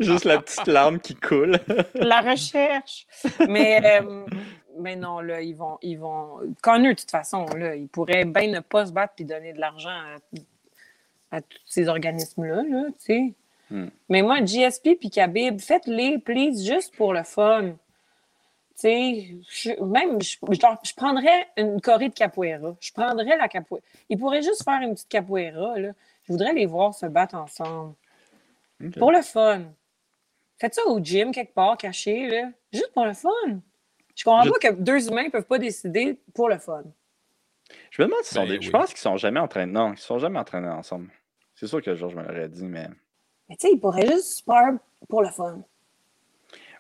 Juste 0.01 0.25
la 0.25 0.41
petite 0.41 0.67
larme 0.67 0.99
qui 0.99 1.15
coule. 1.15 1.57
La 1.95 2.21
recherche. 2.21 3.05
Mais, 3.47 4.01
euh, 4.01 4.25
mais 4.79 4.95
non, 4.95 5.19
là, 5.21 5.41
ils 5.41 5.55
vont. 5.55 5.77
Ils 5.81 5.97
vont... 5.97 6.39
Connor, 6.61 6.93
de 6.93 6.99
toute 6.99 7.11
façon, 7.11 7.45
là, 7.55 7.75
il 7.75 7.87
pourrait 7.87 8.25
bien 8.25 8.47
ne 8.49 8.59
pas 8.59 8.85
se 8.85 8.91
battre 8.91 9.13
puis 9.15 9.25
donner 9.25 9.53
de 9.53 9.59
l'argent 9.59 9.89
à, 11.31 11.37
à 11.37 11.41
tous 11.41 11.59
ces 11.65 11.87
organismes-là, 11.87 12.63
là, 12.63 12.83
tu 12.89 12.95
sais. 13.05 13.33
Hmm. 13.71 13.87
Mais 14.09 14.21
moi, 14.21 14.41
GSP 14.45 14.95
puis 14.99 15.09
Khabib, 15.09 15.59
faites-les, 15.59 16.19
please, 16.19 16.63
juste 16.65 16.95
pour 16.95 17.13
le 17.13 17.23
fun. 17.23 17.71
Tu 17.71 17.75
sais, 18.75 19.27
je- 19.49 19.83
même, 19.83 20.21
je, 20.21 20.35
je, 20.51 20.93
prendrais 20.95 21.47
une 21.57 21.79
corée 21.81 22.09
de 22.09 22.13
capoeira. 22.13 22.75
Je 22.81 22.91
prendrais 22.91 23.37
la 23.37 23.47
capoeira. 23.47 23.83
Ils 24.09 24.17
pourraient 24.19 24.41
juste 24.43 24.63
faire 24.63 24.81
une 24.81 24.93
petite 24.93 25.07
capoeira, 25.09 25.79
là. 25.79 25.91
Je 26.23 26.33
voudrais 26.33 26.53
les 26.53 26.65
voir 26.65 26.93
se 26.93 27.05
battre 27.05 27.35
ensemble. 27.35 27.93
Pour 28.97 29.11
le 29.11 29.21
fun. 29.21 29.61
Faites 30.59 30.75
ça 30.75 30.85
au 30.87 30.99
gym, 30.99 31.31
quelque 31.31 31.53
part, 31.53 31.77
caché, 31.77 32.27
là. 32.27 32.49
Juste 32.73 32.91
pour 32.93 33.05
le 33.05 33.13
fun. 33.13 33.29
Je 34.15 34.23
comprends 34.23 34.43
Je- 34.43 34.49
pas 34.51 34.59
que 34.59 34.73
deux 34.73 35.07
humains 35.09 35.29
peuvent 35.29 35.45
pas 35.45 35.57
décider 35.57 36.19
pour 36.33 36.49
le 36.49 36.57
fun. 36.57 36.83
Je 37.91 38.01
me 38.01 38.07
demande 38.07 38.23
s'ils 38.23 38.35
sont 38.35 38.43
Ben 38.43 38.49
des- 38.49 38.57
oui. 38.57 38.61
Je 38.65 38.69
pense 38.71 38.89
qu'ils 38.89 38.97
sont 38.99 39.17
jamais 39.17 39.39
entraînés. 39.39 39.71
Non, 39.71 39.93
ils 39.93 39.97
sont 39.97 40.19
jamais 40.19 40.37
entraînés 40.39 40.67
ensemble. 40.69 41.09
C'est 41.55 41.67
sûr 41.67 41.81
que 41.81 41.95
Georges 41.95 42.15
me 42.15 42.21
l'aurait 42.23 42.49
dit, 42.49 42.65
mais. 42.65 42.87
Mais 43.49 43.55
tu 43.55 43.67
sais, 43.67 43.73
ils 43.73 43.79
pourraient 43.79 44.07
juste 44.07 44.43
faire 44.45 44.73
pour 45.07 45.21
le 45.21 45.29
fun. 45.29 45.61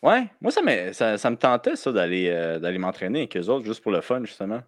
Ouais, 0.01 0.27
moi, 0.41 0.51
ça 0.51 0.61
me, 0.61 0.93
ça, 0.93 1.17
ça 1.17 1.29
me 1.29 1.35
tentait, 1.35 1.75
ça, 1.75 1.91
d'aller 1.91 2.29
euh, 2.29 2.59
d'aller 2.59 2.77
m'entraîner 2.77 3.19
avec 3.19 3.37
eux 3.37 3.49
autres, 3.49 3.65
juste 3.65 3.81
pour 3.81 3.91
le 3.91 4.01
fun, 4.01 4.23
justement. 4.23 4.61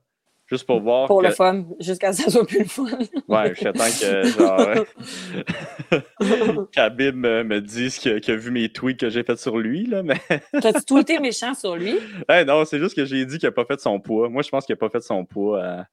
Juste 0.47 0.65
pour 0.65 0.79
voir. 0.79 1.07
Pour 1.07 1.21
que... 1.21 1.27
le 1.27 1.33
fun, 1.33 1.65
jusqu'à 1.79 2.13
ce 2.13 2.19
que 2.19 2.31
ça 2.31 2.31
soit 2.31 2.47
plus 2.47 2.59
le 2.59 2.65
fun. 2.65 2.85
Ouais, 3.27 3.53
temps 3.53 3.71
que, 3.73 4.23
genre. 4.23 4.85
Khabib 6.71 7.15
me, 7.15 7.43
me 7.43 7.59
dise 7.59 7.99
qu'il 7.99 8.13
a, 8.13 8.35
vu 8.35 8.51
mes 8.51 8.69
tweets 8.69 8.99
que 8.99 9.09
j'ai 9.09 9.23
fait 9.23 9.37
sur 9.37 9.57
lui, 9.57 9.85
là, 9.85 10.03
mais. 10.03 10.19
T'as-tu 10.61 10.85
tweeté 10.85 11.19
méchant 11.19 11.53
sur 11.53 11.75
lui? 11.75 11.97
Hey, 12.29 12.45
non, 12.45 12.63
c'est 12.63 12.79
juste 12.79 12.95
que 12.95 13.03
j'ai 13.03 13.25
dit 13.25 13.39
qu'il 13.39 13.47
n'a 13.47 13.51
pas 13.51 13.65
fait 13.65 13.79
son 13.79 13.99
poids. 13.99 14.29
Moi, 14.29 14.41
je 14.41 14.49
pense 14.49 14.65
qu'il 14.65 14.73
n'a 14.73 14.77
pas 14.77 14.89
fait 14.89 15.01
son 15.01 15.25
poids 15.25 15.61
à, 15.61 15.85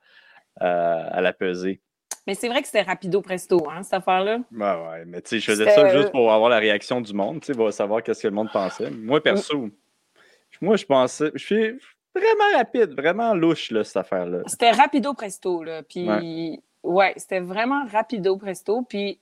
à, 0.61 1.17
à 1.17 1.21
la 1.21 1.33
pesée. 1.33 1.81
Mais 2.27 2.35
c'est 2.35 2.49
vrai 2.49 2.63
que 2.63 2.67
c'était 2.67 2.83
rapido 2.83 3.21
presto, 3.21 3.69
hein, 3.71 3.83
cette 3.83 3.95
affaire-là. 3.95 4.39
Ouais, 4.51 4.59
ouais, 4.61 5.05
mais 5.07 5.21
tu 5.21 5.31
sais, 5.31 5.41
je 5.41 5.45
faisais 5.45 5.71
ça 5.71 5.83
euh, 5.83 5.99
juste 5.99 6.11
pour 6.11 6.33
avoir 6.33 6.49
la 6.49 6.59
réaction 6.59 7.01
du 7.01 7.13
monde, 7.13 7.41
tu 7.41 7.47
sais, 7.47 7.53
pour 7.53 7.71
savoir 7.73 8.03
qu'est-ce 8.03 8.23
que 8.23 8.29
le 8.29 8.35
monde 8.35 8.51
pensait. 8.51 8.91
Moi, 8.91 9.23
perso, 9.23 9.69
moi, 10.61 10.77
je 10.77 10.87
pensais, 10.87 11.31
je 11.35 11.45
suis 11.45 11.79
vraiment 12.15 12.57
rapide, 12.57 12.95
vraiment 12.95 13.35
louche, 13.35 13.71
là, 13.71 13.85
cette 13.85 13.99
affaire-là. 13.99 14.43
C'était 14.47 14.71
rapido 14.71 15.13
presto, 15.15 15.63
là. 15.63 15.83
Puis, 15.83 16.61
ouais, 16.83 17.13
c'était 17.17 17.41
vraiment 17.41 17.87
rapido 17.87 18.37
presto. 18.37 18.83
Puis, 18.83 19.19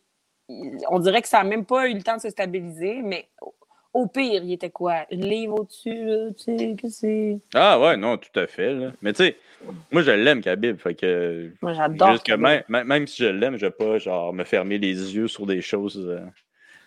on 0.48 0.98
dirait 0.98 1.22
que 1.22 1.28
ça 1.28 1.38
n'a 1.38 1.44
même 1.44 1.64
pas 1.64 1.88
eu 1.88 1.94
le 1.94 2.02
temps 2.02 2.16
de 2.16 2.20
se 2.20 2.30
stabiliser, 2.30 3.00
mais 3.02 3.28
au- 3.92 4.06
pire, 4.06 4.42
il 4.44 4.52
était 4.52 4.70
quoi? 4.70 5.06
Une 5.10 5.26
livre 5.26 5.60
au-dessus, 5.60 6.04
là, 6.04 6.30
tu 6.36 6.56
sais, 6.58 6.76
que 6.80 6.88
c'est. 6.88 7.38
Ah 7.54 7.78
ouais, 7.80 7.96
non, 7.96 8.16
tout 8.16 8.38
à 8.38 8.46
fait, 8.46 8.74
là. 8.74 8.92
Mais 9.02 9.12
tu 9.12 9.24
sais, 9.24 9.36
moi, 9.90 10.02
je 10.02 10.10
l'aime, 10.10 10.40
Khabib, 10.42 10.78
fait 10.78 10.94
que... 10.94 11.50
Moi, 11.60 11.72
j'adore. 11.74 12.12
Juste 12.12 12.26
que 12.26 12.32
même, 12.34 12.62
même- 12.68 13.06
si 13.06 13.22
je 13.22 13.28
l'aime, 13.28 13.56
je 13.56 13.66
vais 13.66 13.70
pas, 13.72 13.98
genre, 13.98 14.32
me 14.32 14.44
fermer 14.44 14.78
les 14.78 15.14
yeux 15.14 15.28
sur 15.28 15.46
des 15.46 15.60
choses 15.62 15.98
euh, 16.08 16.20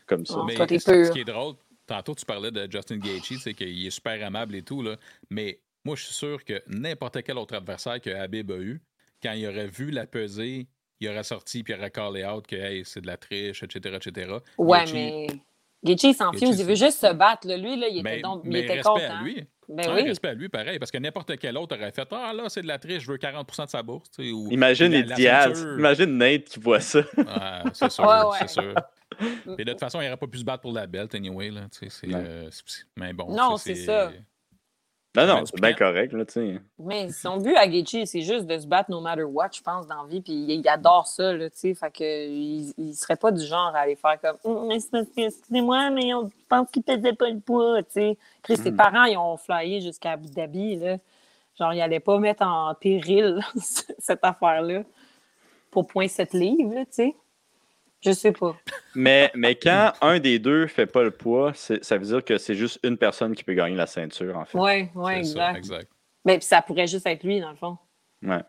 comme 0.05 0.25
ça. 0.25 0.35
Oh. 0.39 0.43
Mais 0.45 0.55
toi, 0.55 0.67
pur. 0.67 0.79
ce 0.81 1.11
qui 1.11 1.19
est 1.21 1.25
drôle, 1.25 1.55
tantôt 1.87 2.15
tu 2.15 2.25
parlais 2.25 2.51
de 2.51 2.67
Justin 2.71 2.97
Gaethje, 2.97 3.37
c'est 3.41 3.53
qu'il 3.53 3.85
est 3.85 3.89
super 3.91 4.21
aimable 4.21 4.55
et 4.55 4.63
tout, 4.63 4.81
là, 4.81 4.95
mais 5.29 5.59
moi 5.83 5.95
je 5.95 6.03
suis 6.05 6.13
sûr 6.15 6.43
que 6.43 6.61
n'importe 6.67 7.21
quel 7.23 7.37
autre 7.37 7.55
adversaire 7.55 8.01
que 8.01 8.09
Habib 8.09 8.51
a 8.51 8.57
eu, 8.57 8.81
quand 9.21 9.33
il 9.33 9.47
aurait 9.47 9.67
vu 9.67 9.91
la 9.91 10.07
pesée, 10.07 10.65
il 10.99 11.09
aurait 11.09 11.23
sorti 11.23 11.61
puis 11.63 11.73
il 11.73 11.79
aurait 11.79 11.91
callé 11.91 12.25
out 12.25 12.47
que 12.47 12.55
hey, 12.55 12.83
c'est 12.85 13.01
de 13.01 13.07
la 13.07 13.17
triche, 13.17 13.61
etc. 13.61 13.97
etc. 14.03 14.31
Ouais, 14.57 14.79
Gaethje- 14.83 14.93
mais. 14.93 15.27
Gaethje, 15.85 16.03
il 16.05 16.15
s'en 16.15 16.31
fuse, 16.33 16.59
il 16.59 16.65
veut 16.65 16.75
juste 16.75 16.99
se 16.99 17.13
battre. 17.13 17.47
là. 17.47 17.57
Lui, 17.57 17.77
là, 17.79 17.87
il 17.87 17.99
était, 17.99 18.03
Mais, 18.03 18.21
donc, 18.21 18.41
il 18.43 18.51
mais 18.51 18.61
était 18.61 18.73
respect 18.73 18.89
content. 18.89 19.17
à 19.19 19.23
lui. 19.23 19.45
Ben 19.67 19.95
oui. 19.95 20.01
respect 20.03 20.27
à 20.27 20.33
lui, 20.35 20.47
pareil, 20.49 20.77
parce 20.77 20.91
que 20.91 20.97
n'importe 20.99 21.37
quel 21.37 21.57
autre 21.57 21.75
aurait 21.75 21.91
fait 21.91 22.07
Ah 22.11 22.33
là, 22.33 22.43
c'est 22.49 22.61
de 22.61 22.67
la 22.67 22.77
triche, 22.77 23.01
je 23.03 23.11
veux 23.11 23.17
40% 23.17 23.65
de 23.65 23.69
sa 23.71 23.81
bourse. 23.81 24.09
tu 24.11 24.23
sais, 24.25 24.31
Ou, 24.31 24.47
Imagine 24.51 24.91
la- 24.91 24.97
les 25.01 25.03
la 25.07 25.15
Diaz, 25.15 25.53
ceinture. 25.59 25.79
imagine 25.79 26.17
Nate 26.17 26.43
qui 26.45 26.59
voit 26.59 26.79
ça. 26.79 26.99
Ouais, 27.17 27.71
c'est 27.73 27.91
sûr, 27.91 28.03
Ouais, 28.03 28.21
ouais. 28.29 28.37
c'est 28.41 28.49
sûr. 28.49 28.73
Et 29.57 29.63
de 29.65 29.71
toute 29.71 29.79
façon, 29.79 30.01
il 30.01 30.05
n'aurait 30.05 30.17
pas 30.17 30.27
pu 30.27 30.37
se 30.37 30.43
battre 30.43 30.61
pour 30.61 30.71
la 30.73 30.85
belt, 30.85 31.15
anyway. 31.15 31.49
Là, 31.49 31.61
tu 31.71 31.79
sais, 31.79 31.87
c'est, 31.89 32.07
Ouais. 32.13 32.21
euh, 32.23 32.47
c'est- 32.51 32.85
mais 32.95 33.11
bon, 33.13 33.31
Non, 33.35 33.57
c'est 33.57 33.73
ça. 33.75 34.11
Non, 35.15 35.25
non, 35.27 35.45
c'est 35.45 35.59
bien 35.61 35.73
correct, 35.73 36.13
là, 36.13 36.25
tu 36.25 36.33
sais. 36.33 36.61
Mais 36.79 37.09
son 37.09 37.37
but 37.37 37.55
à 37.55 37.67
Gaethje, 37.67 38.05
c'est 38.05 38.21
juste 38.21 38.45
de 38.45 38.57
se 38.57 38.67
battre 38.67 38.91
no 38.91 38.99
matter 39.01 39.23
what, 39.23 39.49
je 39.53 39.61
pense, 39.61 39.87
dans 39.87 40.03
la 40.03 40.09
vie. 40.09 40.21
Puis 40.21 40.33
il 40.33 40.67
adore 40.67 41.07
ça, 41.07 41.33
là, 41.33 41.49
tu 41.49 41.57
sais. 41.57 41.73
Fait 41.73 41.91
que 41.91 42.03
il, 42.27 42.73
il 42.77 42.93
serait 42.93 43.15
pas 43.15 43.31
du 43.31 43.45
genre 43.45 43.73
à 43.75 43.79
aller 43.79 43.95
faire 43.95 44.19
comme 44.21 44.37
Hum, 44.43 44.71
excusez-moi, 44.71 45.89
mais 45.91 46.13
on 46.13 46.29
pense 46.49 46.69
qu'il 46.71 46.83
pesait 46.83 47.13
pas 47.13 47.29
le 47.29 47.39
poids, 47.39 47.81
tu 47.83 47.91
sais. 47.91 48.17
Chris, 48.43 48.57
ses 48.57 48.71
Mm. 48.71 48.75
parents, 48.75 49.05
ils 49.05 49.17
ont 49.17 49.37
flyé 49.37 49.81
jusqu'à 49.81 50.11
Abu 50.11 50.27
Dhabi, 50.29 50.75
là. 50.77 50.97
Genre, 51.57 51.73
ils 51.73 51.81
allaient 51.81 51.99
pas 52.01 52.19
mettre 52.19 52.43
en 52.45 52.73
péril 52.75 53.39
cette 53.99 54.23
affaire-là 54.23 54.83
pour 55.71 55.85
0.7 55.85 56.37
livres, 56.37 56.73
là, 56.73 56.81
tu 56.85 56.91
sais. 56.91 57.15
Je 58.01 58.11
sais 58.11 58.31
pas. 58.31 58.55
Mais, 58.93 59.31
mais 59.33 59.55
quand 59.55 59.93
un 60.01 60.19
des 60.19 60.37
deux 60.39 60.67
fait 60.67 60.85
pas 60.85 61.03
le 61.03 61.11
poids, 61.11 61.53
c'est- 61.55 61.83
ça 61.83 61.97
veut 61.97 62.05
dire 62.05 62.23
que 62.23 62.37
c'est 62.37 62.53
juste 62.55 62.79
une 62.83 62.97
personne 62.97 63.33
qui 63.35 63.43
peut 63.43 63.53
gagner 63.53 63.75
la 63.75 63.87
ceinture, 63.87 64.37
en 64.37 64.45
fait. 64.45 64.57
Ouais, 64.57 64.91
ouais, 64.93 65.23
c'est 65.23 65.33
ça, 65.33 65.49
exact. 65.51 65.57
exact. 65.57 65.91
Mais 66.23 66.37
puis 66.37 66.45
ça 66.45 66.61
pourrait 66.61 66.87
juste 66.87 67.05
être 67.07 67.23
lui, 67.23 67.39
dans 67.39 67.49
le 67.51 67.55
fond. 67.57 67.77
Ouais. 68.21 68.41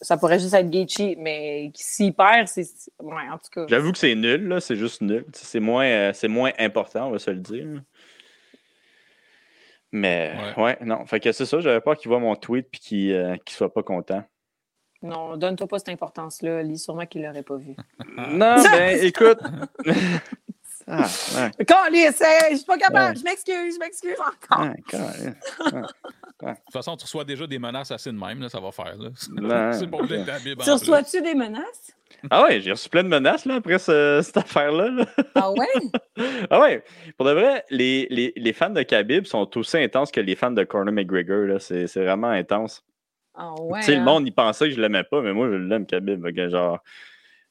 Ça 0.00 0.16
pourrait 0.16 0.40
juste 0.40 0.54
être 0.54 0.68
Gaethje, 0.70 1.14
mais 1.18 1.70
s'il 1.74 2.12
perd, 2.14 2.48
c'est. 2.48 2.66
Ouais, 3.00 3.28
en 3.30 3.38
tout 3.38 3.50
cas. 3.52 3.66
J'avoue 3.68 3.92
que 3.92 3.98
c'est 3.98 4.14
nul, 4.16 4.48
là, 4.48 4.60
c'est 4.60 4.74
juste 4.74 5.02
nul. 5.02 5.24
C'est 5.32 5.60
moins, 5.60 5.84
euh, 5.86 6.12
c'est 6.12 6.26
moins 6.26 6.50
important, 6.58 7.06
on 7.08 7.10
va 7.12 7.20
se 7.20 7.30
le 7.30 7.38
dire. 7.38 7.66
Mais 9.92 10.34
ouais. 10.56 10.76
non. 10.80 11.06
Fait 11.06 11.20
que 11.20 11.30
c'est 11.30 11.46
ça, 11.46 11.60
j'avais 11.60 11.80
peur 11.80 11.96
qu'il 11.96 12.08
voit 12.08 12.18
mon 12.18 12.34
tweet 12.34 12.66
et 12.72 12.76
qu'il 12.78 13.12
euh, 13.12 13.36
qu'il 13.44 13.54
soit 13.56 13.72
pas 13.72 13.84
content. 13.84 14.24
Non, 15.04 15.36
donne-toi 15.36 15.66
pas 15.68 15.78
cette 15.78 15.90
importance-là. 15.90 16.62
Lis 16.62 16.78
sûrement 16.78 17.04
qu'il 17.06 17.22
l'aurait 17.22 17.42
pas 17.42 17.56
vu. 17.56 17.74
Non, 18.30 18.56
ben 18.62 18.98
écoute. 19.04 19.38
ah, 20.86 21.06
ouais. 21.36 21.50
Hey, 22.20 22.52
je 22.52 22.56
suis 22.56 22.64
pas 22.66 22.78
capable. 22.78 23.14
Ouais. 23.14 23.16
Je 23.20 23.24
m'excuse, 23.24 23.74
je 23.74 23.78
m'excuse 23.78 24.16
encore. 24.18 24.64
Ouais. 24.64 24.82
De 26.42 26.48
toute 26.48 26.72
façon, 26.72 26.96
tu 26.96 27.04
reçois 27.04 27.24
déjà 27.24 27.46
des 27.46 27.58
menaces 27.58 27.90
assez 27.90 28.10
de 28.10 28.16
même, 28.18 28.40
là, 28.40 28.48
ça 28.48 28.60
va 28.60 28.70
faire. 28.72 28.94
C'est 29.16 29.30
en 30.52 30.56
Tu 30.56 30.62
plus. 30.64 30.70
reçois-tu 30.72 31.22
des 31.22 31.34
menaces? 31.34 31.92
Ah 32.30 32.44
ouais, 32.44 32.60
j'ai 32.60 32.70
reçu 32.70 32.88
plein 32.88 33.02
de 33.04 33.08
menaces 33.08 33.44
là, 33.44 33.56
après 33.56 33.78
ce- 33.78 34.20
cette 34.22 34.36
affaire-là. 34.38 34.88
là. 34.88 35.06
Ah 35.34 35.50
ouais? 35.52 35.68
Ah 36.50 36.60
ouais, 36.60 36.82
pour 37.18 37.26
de 37.26 37.32
vrai, 37.32 37.64
les, 37.70 38.06
les, 38.10 38.32
les 38.36 38.52
fans 38.54 38.70
de 38.70 38.82
Khabib 38.82 39.26
sont 39.26 39.48
aussi 39.58 39.76
intenses 39.76 40.10
que 40.10 40.20
les 40.20 40.34
fans 40.34 40.50
de 40.50 40.64
Conor 40.64 40.92
McGregor. 40.94 41.46
là. 41.46 41.58
C'est 41.58 41.86
c'est 41.86 42.02
vraiment 42.02 42.28
intense. 42.30 42.82
Ah 43.34 43.52
ouais. 43.60 43.80
le 43.86 43.94
hein? 43.94 44.00
monde, 44.04 44.26
il 44.26 44.32
pensait 44.32 44.68
que 44.68 44.74
je 44.74 44.80
l'aimais 44.80 45.04
pas, 45.04 45.20
mais 45.20 45.32
moi, 45.32 45.48
je 45.50 45.54
l'aime, 45.56 45.86
Khabib. 45.86 46.24
Que, 46.34 46.48
genre, 46.48 46.78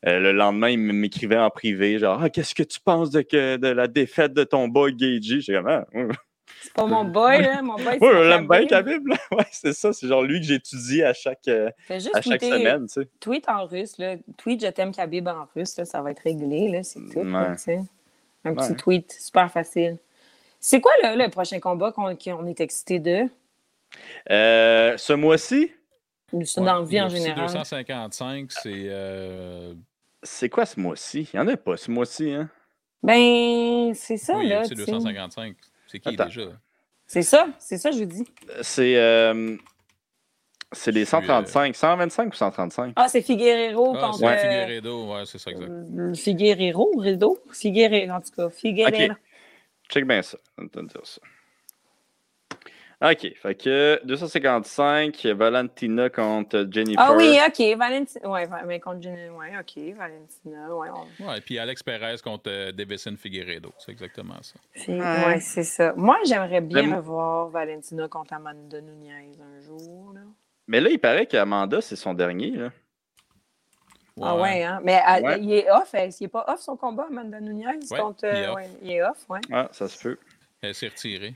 euh, 0.08 0.20
le 0.20 0.32
lendemain, 0.32 0.70
il 0.70 0.78
m'écrivait 0.80 1.38
en 1.38 1.50
privé, 1.50 2.00
genre, 2.00 2.20
ah, 2.24 2.30
qu'est-ce 2.30 2.56
que 2.56 2.64
tu 2.64 2.80
penses 2.80 3.10
de, 3.10 3.22
que, 3.22 3.58
de 3.58 3.68
la 3.68 3.88
défaite 3.88 4.34
de 4.34 4.44
ton 4.44 4.68
boy 4.68 4.94
Gagey? 4.94 5.42
J'ai 5.42 5.54
comme, 5.56 5.68
ah, 5.68 5.86
ouais, 5.94 6.08
C'est 6.62 6.74
pas 6.74 6.86
mon 6.86 7.04
boy, 7.04 7.42
là. 7.42 7.62
Mon 7.62 7.76
boy, 7.76 7.98
c'est 8.00 8.02
Ouais, 8.02 8.24
je 8.24 8.30
l'aime 8.30 8.48
bien, 8.48 8.66
Khabib. 8.66 9.08
Là. 9.08 9.18
Ouais, 9.32 9.46
c'est 9.52 9.74
ça. 9.74 9.92
C'est 9.92 10.08
genre 10.08 10.24
lui 10.24 10.40
que 10.40 10.46
j'étudie 10.46 11.04
à 11.04 11.14
chaque, 11.14 11.48
euh, 11.48 11.70
juste 11.90 12.16
à 12.16 12.22
chaque 12.22 12.42
tweeter- 12.42 12.60
semaine, 12.60 12.88
tu 12.88 13.02
sais. 13.02 13.08
Tweet 13.20 13.50
en 13.50 13.66
russe, 13.66 13.98
là. 13.98 14.16
Tweet 14.38 14.64
je 14.64 14.70
t'aime 14.72 14.94
Khabib 14.94 15.28
en 15.28 15.48
russe, 15.56 15.76
là. 15.78 15.86
Ça 15.86 16.02
va 16.02 16.12
être 16.12 16.22
réglé, 16.24 16.70
là. 16.70 16.84
C'est 16.84 17.00
tout, 17.12 17.24
là, 17.24 17.50
Ouais. 17.50 17.56
tu 17.56 17.62
sais. 17.64 17.80
Un 18.46 18.54
petit 18.56 18.76
tweet 18.76 19.12
super 19.12 19.50
facile. 19.52 19.98
C'est 20.60 20.80
quoi 20.82 20.92
le, 21.04 21.22
le 21.22 21.30
prochain 21.30 21.60
combat 21.60 21.92
qu'on 21.92 22.16
qu'on 22.16 22.46
est 22.46 22.60
excité 22.62 23.00
de? 23.00 23.24
Euh, 24.30 24.98
ce 24.98 25.14
mois-ci, 25.14 25.72
C'est 26.44 26.60
Ouais, 26.60 26.66
dans 26.66 26.80
la 26.80 26.86
vie 26.86 27.02
en 27.02 27.10
général. 27.10 27.46
255, 27.48 28.52
c'est. 28.52 28.72
euh, 28.88 29.74
c'est 30.24 30.50
quoi 30.50 30.66
ce 30.66 30.80
mois-ci? 30.80 31.30
Il 31.34 31.40
n'y 31.40 31.46
en 31.46 31.48
a 31.48 31.58
pas 31.58 31.78
ce 31.78 31.92
mois-ci, 31.92 32.32
hein? 32.32 32.50
Ben, 33.04 33.94
c'est 33.94 34.18
ça, 34.18 34.38
oui, 34.38 34.48
là. 34.48 34.64
Sais. 34.64 34.76
255. 34.76 35.56
C'est 35.88 36.00
qui 36.00 36.10
Attends. 36.10 36.26
déjà? 36.26 36.42
C'est 37.06 37.22
ça, 37.22 37.48
c'est 37.60 37.78
ça, 37.78 37.92
je 37.92 38.00
vous 38.00 38.06
dis. 38.06 38.24
C'est 38.62 38.96
euh, 38.98 39.58
c'est 40.72 40.92
les 40.92 41.06
135, 41.06 41.76
125 41.76 42.34
ou 42.34 42.36
135? 42.36 42.94
Ah, 42.96 43.08
c'est 43.10 43.22
Figueroa 43.22 43.94
Ah, 43.96 44.06
contre. 44.08 44.18
c'est 44.20 44.26
euh, 44.26 44.38
Figueredo, 44.66 45.14
ouais, 45.14 45.26
c'est 45.26 45.38
ça, 45.38 45.52
exact. 45.52 46.16
Figueroa, 46.16 46.86
Rideau? 46.98 47.38
Figueroa, 47.52 48.16
en 48.16 48.22
tout 48.22 48.32
cas. 48.36 48.50
Figueroa. 48.50 48.90
Ok. 49.12 49.18
Check 49.90 50.08
bien 50.08 50.22
ça. 50.24 50.38
On 50.58 50.64
va 50.64 50.70
te 50.70 50.80
dire 50.80 51.02
ça. 51.06 51.22
OK. 53.04 53.34
Fait 53.36 53.56
que 53.56 54.00
255, 54.06 55.26
Valentina 55.36 56.10
contre 56.10 56.66
Jennifer. 56.72 57.04
Ah 57.06 57.14
oui, 57.18 57.38
OK. 57.46 57.78
Valentina. 57.78 58.30
Ouais, 58.30 58.48
mais 58.66 58.80
contre 58.80 59.02
Jenny. 59.02 59.30
Ouais, 59.30 59.52
OK. 59.60 59.96
Valentina. 59.98 60.74
Ouais, 60.76 60.88
on- 61.20 61.28
Ouais, 61.28 61.42
puis 61.42 61.60
Alex 61.60 61.84
Perez 61.84 62.16
contre 62.24 62.44
euh, 62.50 62.72
Davison 62.72 63.16
Figueredo. 63.18 63.74
C'est 63.78 63.92
exactement 63.92 64.42
ça. 64.42 64.56
Puis- 64.74 64.94
Ouais. 64.94 65.26
ouais, 65.26 65.40
c'est 65.42 65.64
ça. 65.64 65.94
Moi, 65.98 66.18
j'aimerais 66.26 66.62
bien 66.62 66.96
revoir 66.96 67.50
Valentina 67.50 68.08
contre 68.08 68.34
Amanda 68.34 68.80
Nunez 68.80 69.32
un 69.42 69.60
jour. 69.62 70.14
Là. 70.14 70.22
Mais 70.68 70.80
là, 70.80 70.90
il 70.90 71.00
paraît 71.00 71.26
qu'Amanda, 71.26 71.82
c'est 71.82 71.98
son 71.98 72.14
dernier. 72.14 72.52
Là. 72.52 72.70
Ah 74.22 74.38
ouais, 74.38 74.64
hein? 74.64 74.80
Mais 74.84 75.02
elle- 75.08 75.24
Ouais. 75.26 75.40
il 75.42 75.52
est 75.54 75.70
off. 75.72 75.94
Il 75.94 76.10
n'est 76.22 76.28
pas 76.30 76.46
off 76.48 76.60
son 76.62 76.78
combat, 76.78 77.08
Amanda 77.10 77.40
Nunez? 77.42 77.66
Ouais, 77.92 78.00
contre, 78.00 78.24
il 78.26 78.28
est 78.38 78.46
euh, 78.46 78.52
off. 78.52 78.56
ouais, 78.56 78.70
il 78.82 78.92
est 78.92 79.04
off, 79.04 79.26
ouais. 79.28 79.40
Ah, 79.52 79.68
ça 79.72 79.88
se 79.90 80.02
peut. 80.02 80.18
Elle 80.62 80.74
s'est 80.76 80.88
retirée. 80.88 81.36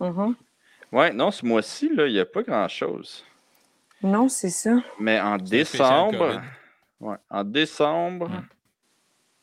Mhm. 0.00 0.34
Ouais, 0.94 1.12
non, 1.12 1.32
ce 1.32 1.44
mois-ci, 1.44 1.92
là, 1.92 2.06
il 2.06 2.12
n'y 2.12 2.20
a 2.20 2.24
pas 2.24 2.42
grand-chose. 2.44 3.24
Non, 4.00 4.28
c'est 4.28 4.50
ça. 4.50 4.76
Mais 5.00 5.20
en 5.20 5.38
décembre. 5.38 6.40
Ouais, 7.00 7.16
en 7.28 7.42
décembre. 7.42 8.28
Hmm. 8.28 8.42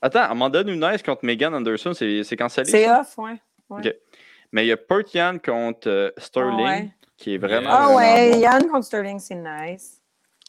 Attends, 0.01 0.21
Amanda 0.31 0.63
Nunes 0.63 0.97
contre 1.05 1.25
Megan 1.25 1.53
Anderson, 1.53 1.93
c'est 1.93 2.23
c'est 2.23 2.37
cancellé? 2.37 2.69
C'est 2.71 2.85
ça? 2.85 3.01
off, 3.01 3.17
ouais. 3.17 3.41
ouais. 3.69 3.87
Ok. 3.87 3.95
Mais 4.53 4.63
il 4.63 4.69
y 4.69 4.71
a 4.71 4.77
Pertian 4.77 5.39
contre 5.43 5.89
euh, 5.89 6.11
Sterling, 6.17 6.65
Ah 6.65 6.71
ouais. 6.71 6.89
qui 7.17 7.33
est 7.33 7.37
vraiment. 7.37 7.69
Ah 7.69 7.95
ouais, 7.95 8.31
bon. 8.31 8.39
Yann 8.39 8.67
contre 8.69 8.85
Sterling, 8.85 9.19
c'est 9.19 9.35
nice. 9.35 10.01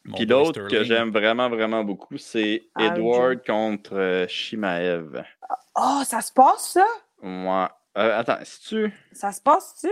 Mon 0.05 0.17
Puis 0.17 0.27
l'autre 0.27 0.69
que 0.69 0.85
j'aime 0.85 1.11
vraiment, 1.11 1.49
vraiment 1.49 1.83
beaucoup, 1.83 2.17
c'est 2.17 2.63
Ah, 2.77 2.87
Edward 2.87 3.45
contre 3.45 3.97
euh, 3.97 4.29
Shimaev. 4.29 5.25
Oh, 5.75 6.03
ça 6.05 6.21
se 6.21 6.33
passe, 6.33 6.75
ça? 6.75 6.87
Ouais. 7.23 7.67
Euh, 7.99 8.19
attends, 8.21 8.39
si 8.45 8.69
tu. 8.69 8.93
Ça 9.13 9.33
se 9.33 9.41
passe-tu? 9.41 9.89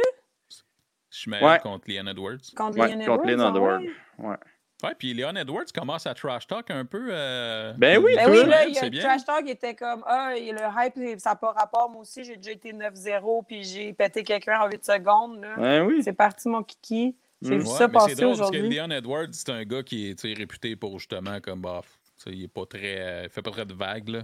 Schmel 1.10 1.42
Ouais. 1.44 1.58
contre 1.60 1.84
Leon 1.88 2.06
Edwards. 2.06 2.38
Contre 2.56 2.78
Ouais, 2.78 2.94
Leon 2.94 3.04
contre 3.06 3.28
Edwards? 3.28 3.36
Leon 3.36 3.40
ah 3.44 3.48
Edwards. 3.48 3.80
ouais? 3.80 4.28
Ouais. 4.30 4.36
Ouais, 4.82 4.94
puis 4.98 5.12
Leon 5.12 5.36
Edwards 5.36 5.66
commence 5.74 6.06
à 6.06 6.14
trash 6.14 6.46
talk 6.46 6.70
un 6.70 6.86
peu. 6.86 7.08
euh, 7.10 7.74
Ben 7.76 7.98
oui, 8.02 8.14
Ben 8.16 8.30
oui, 8.30 8.46
là, 8.46 8.64
il 8.66 8.72
y 8.74 8.78
a 8.78 8.80
c'est 8.80 8.86
le 8.86 8.90
bien. 8.92 9.02
trash 9.02 9.24
talk 9.26 9.46
était 9.46 9.74
comme 9.74 10.02
Ah, 10.06 10.34
et 10.36 10.52
le 10.52 10.58
hype, 10.58 11.20
ça 11.20 11.30
n'a 11.30 11.36
pas 11.36 11.52
rapport. 11.52 11.90
Moi 11.90 12.00
aussi, 12.00 12.24
j'ai 12.24 12.36
déjà 12.36 12.52
été 12.52 12.72
9-0 12.72 13.42
puis 13.46 13.62
j'ai 13.62 13.92
pété 13.92 14.22
quelqu'un 14.22 14.60
en 14.62 14.68
8 14.70 14.82
secondes. 14.84 15.42
Là. 15.42 15.54
Ben 15.58 15.82
oui. 15.86 16.02
C'est 16.02 16.14
parti, 16.14 16.48
mon 16.48 16.62
kiki. 16.62 17.14
J'ai 17.42 17.56
Mm. 17.56 17.58
vu 17.58 17.66
Ouais, 17.66 17.66
ça 17.66 17.72
mais 17.72 17.76
c'est 17.86 17.92
passer 17.92 18.14
drôle 18.14 18.26
parce 18.38 18.50
que 18.50 18.56
aujourd'hui. 18.56 18.76
Leon 18.78 18.90
Edwards, 18.90 19.26
c'est 19.32 19.50
un 19.50 19.64
gars 19.64 19.82
qui 19.82 20.10
est 20.10 20.14
tu 20.18 20.28
sais, 20.28 20.34
réputé 20.38 20.76
pour 20.76 20.98
justement 20.98 21.40
comme 21.40 21.60
bah, 21.60 21.80
tu 21.82 21.90
sais, 21.90 21.98
il 22.26 22.44
est 22.44 22.48
pas 22.48 22.66
très. 22.66 23.00
euh, 23.00 23.22
il 23.24 23.30
fait 23.30 23.42
pas 23.42 23.50
très 23.50 23.64
de 23.66 23.72
vagues. 23.74 24.08
Là. 24.08 24.22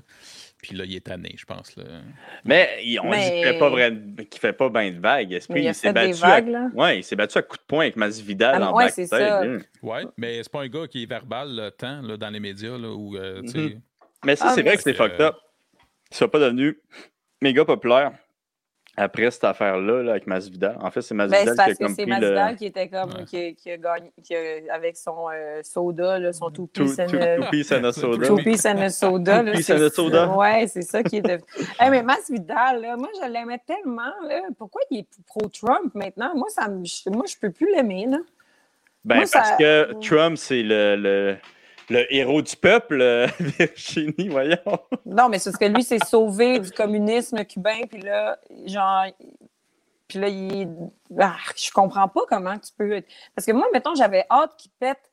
Puis 0.62 0.74
là, 0.76 0.84
il 0.84 0.94
est 0.96 1.00
tanné, 1.06 1.34
je 1.36 1.44
pense. 1.44 1.74
Là. 1.76 1.84
Mais 2.44 2.78
il- 2.82 2.98
on 3.00 3.10
dit 3.10 3.16
qu'il 3.18 3.44
fait 3.44 3.58
pas 3.58 3.68
vrai, 3.70 3.92
qu'il 4.30 4.40
fait 4.40 4.52
pas 4.52 4.68
bien 4.68 4.90
de 4.90 4.98
vagues. 4.98 5.32
Esprit, 5.32 5.62
il 5.62 5.66
a 5.66 5.70
il 5.70 5.74
s'est 5.74 5.92
battu. 5.92 6.12
vagues, 6.20 6.48
à... 6.48 6.50
là. 6.52 6.68
Ouais, 6.74 6.98
il 6.98 7.04
s'est 7.04 7.16
battu 7.16 7.38
à 7.38 7.42
coups 7.42 7.60
de 7.60 7.66
poing 7.66 7.80
avec 7.84 7.96
Masvidal 7.96 8.62
Ah, 8.62 8.72
en 8.72 8.76
ouais, 8.76 8.88
c'est 8.90 9.02
backstage. 9.10 9.28
ça. 9.28 9.44
là. 9.44 9.58
Ouais, 9.82 10.04
mais 10.16 10.42
c'est 10.42 10.52
pas 10.52 10.62
un 10.62 10.68
gars 10.68 10.86
qui 10.88 11.02
est 11.02 11.06
verbal 11.06 11.54
le 11.56 11.70
temps 11.70 12.02
là, 12.02 12.16
dans 12.16 12.30
les 12.30 12.40
médias. 12.40 12.76
Là, 12.76 12.88
où, 12.90 13.16
euh, 13.16 13.42
Mhm. 13.42 13.80
Mais 14.24 14.34
ça, 14.36 14.46
Ah, 14.48 14.52
c'est 14.54 14.62
vrai 14.62 14.76
que 14.76 14.82
c'est 14.82 14.90
c'est- 14.92 14.96
fucked 14.96 15.20
up. 15.20 15.36
Il 16.10 16.16
soit 16.16 16.30
pas 16.30 16.38
devenu 16.38 16.78
méga 17.42 17.64
populaire 17.64 18.12
après 18.96 19.30
cette 19.30 19.44
affaire-là 19.44 20.02
là, 20.02 20.10
avec 20.12 20.26
Masvidal. 20.26 20.76
En 20.80 20.90
fait, 20.90 21.02
c'est 21.02 21.14
Ben, 21.14 21.28
Masvidal 21.28 21.44
c'est 21.44 21.50
qui 21.50 21.56
parce 21.56 21.68
a 21.68 21.74
que 21.74 21.94
c'est 21.94 22.06
Masvidal 22.06 22.50
le 22.52 22.56
qui 22.56 22.66
était 22.66 22.88
comme 22.88 23.10
Ouais. 23.10 23.24
qui, 23.26 23.36
a, 23.36 23.52
qui 23.52 23.70
a 23.70 23.76
gagné 23.76 24.12
qui 24.24 24.34
a- 24.34 24.74
avec 24.74 24.96
son 24.96 25.26
euh, 25.32 25.60
soda, 25.62 26.18
là, 26.18 26.32
son 26.32 26.50
two 26.50 26.66
piece 26.66 26.98
and 26.98 27.02
a- 27.02 27.88
a 27.88 27.92
soda. 27.92 28.26
two 28.26 28.36
piece 28.36 28.64
and 28.66 28.78
a 28.78 28.88
soda. 28.90 29.38
Two 29.44 29.52
piece 29.52 29.66
c'est 29.66 29.72
and 29.74 29.76
a 29.76 29.88
ça. 29.88 29.94
soda. 29.94 30.28
Ouais, 30.36 30.66
c'est 30.68 30.82
ça 30.82 31.02
qui 31.02 31.18
était. 31.18 31.38
Hey, 31.78 31.90
mais 31.90 32.02
Masvidal, 32.02 32.80
là, 32.80 32.96
moi 32.96 33.08
je 33.22 33.28
l'aimais 33.30 33.60
tellement. 33.66 34.02
Là. 34.28 34.42
Pourquoi 34.58 34.80
il 34.90 35.00
est 35.00 35.08
pro-Trump 35.26 35.94
maintenant? 35.94 36.32
Moi, 36.34 36.48
ça 36.48 36.68
me, 36.68 36.84
je- 36.84 37.10
moi, 37.10 37.24
je 37.26 37.36
peux 37.40 37.50
plus 37.50 37.70
l'aimer. 37.74 38.06
là. 38.10 38.18
Ben, 39.04 39.16
Moi, 39.16 39.26
ça- 39.26 39.38
parce 39.40 39.56
que 39.58 39.92
Trump, 40.00 40.36
c'est 40.36 40.62
le, 40.62 40.96
le, 40.96 41.36
le 41.88 42.12
héros 42.14 42.42
du 42.42 42.56
peuple, 42.56 43.00
euh, 43.00 43.26
Virginie, 43.40 44.28
voyons. 44.28 44.56
Non, 45.04 45.28
mais 45.28 45.38
c'est 45.38 45.50
parce 45.50 45.58
que 45.60 45.66
lui 45.74 45.82
s'est 45.82 45.98
sauvé 46.06 46.58
du 46.58 46.70
communisme 46.70 47.44
cubain, 47.44 47.82
puis 47.90 48.00
là, 48.02 48.38
genre, 48.64 49.04
puis 50.08 50.18
là, 50.18 50.28
il. 50.28 50.68
Ah, 51.18 51.36
je 51.56 51.70
comprends 51.70 52.08
pas 52.08 52.22
comment 52.28 52.58
tu 52.58 52.72
peux. 52.76 52.92
être- 52.92 53.08
Parce 53.34 53.46
que 53.46 53.52
moi, 53.52 53.66
mettons, 53.72 53.94
j'avais 53.94 54.24
hâte 54.30 54.54
qu'il 54.56 54.70
pète, 54.78 55.10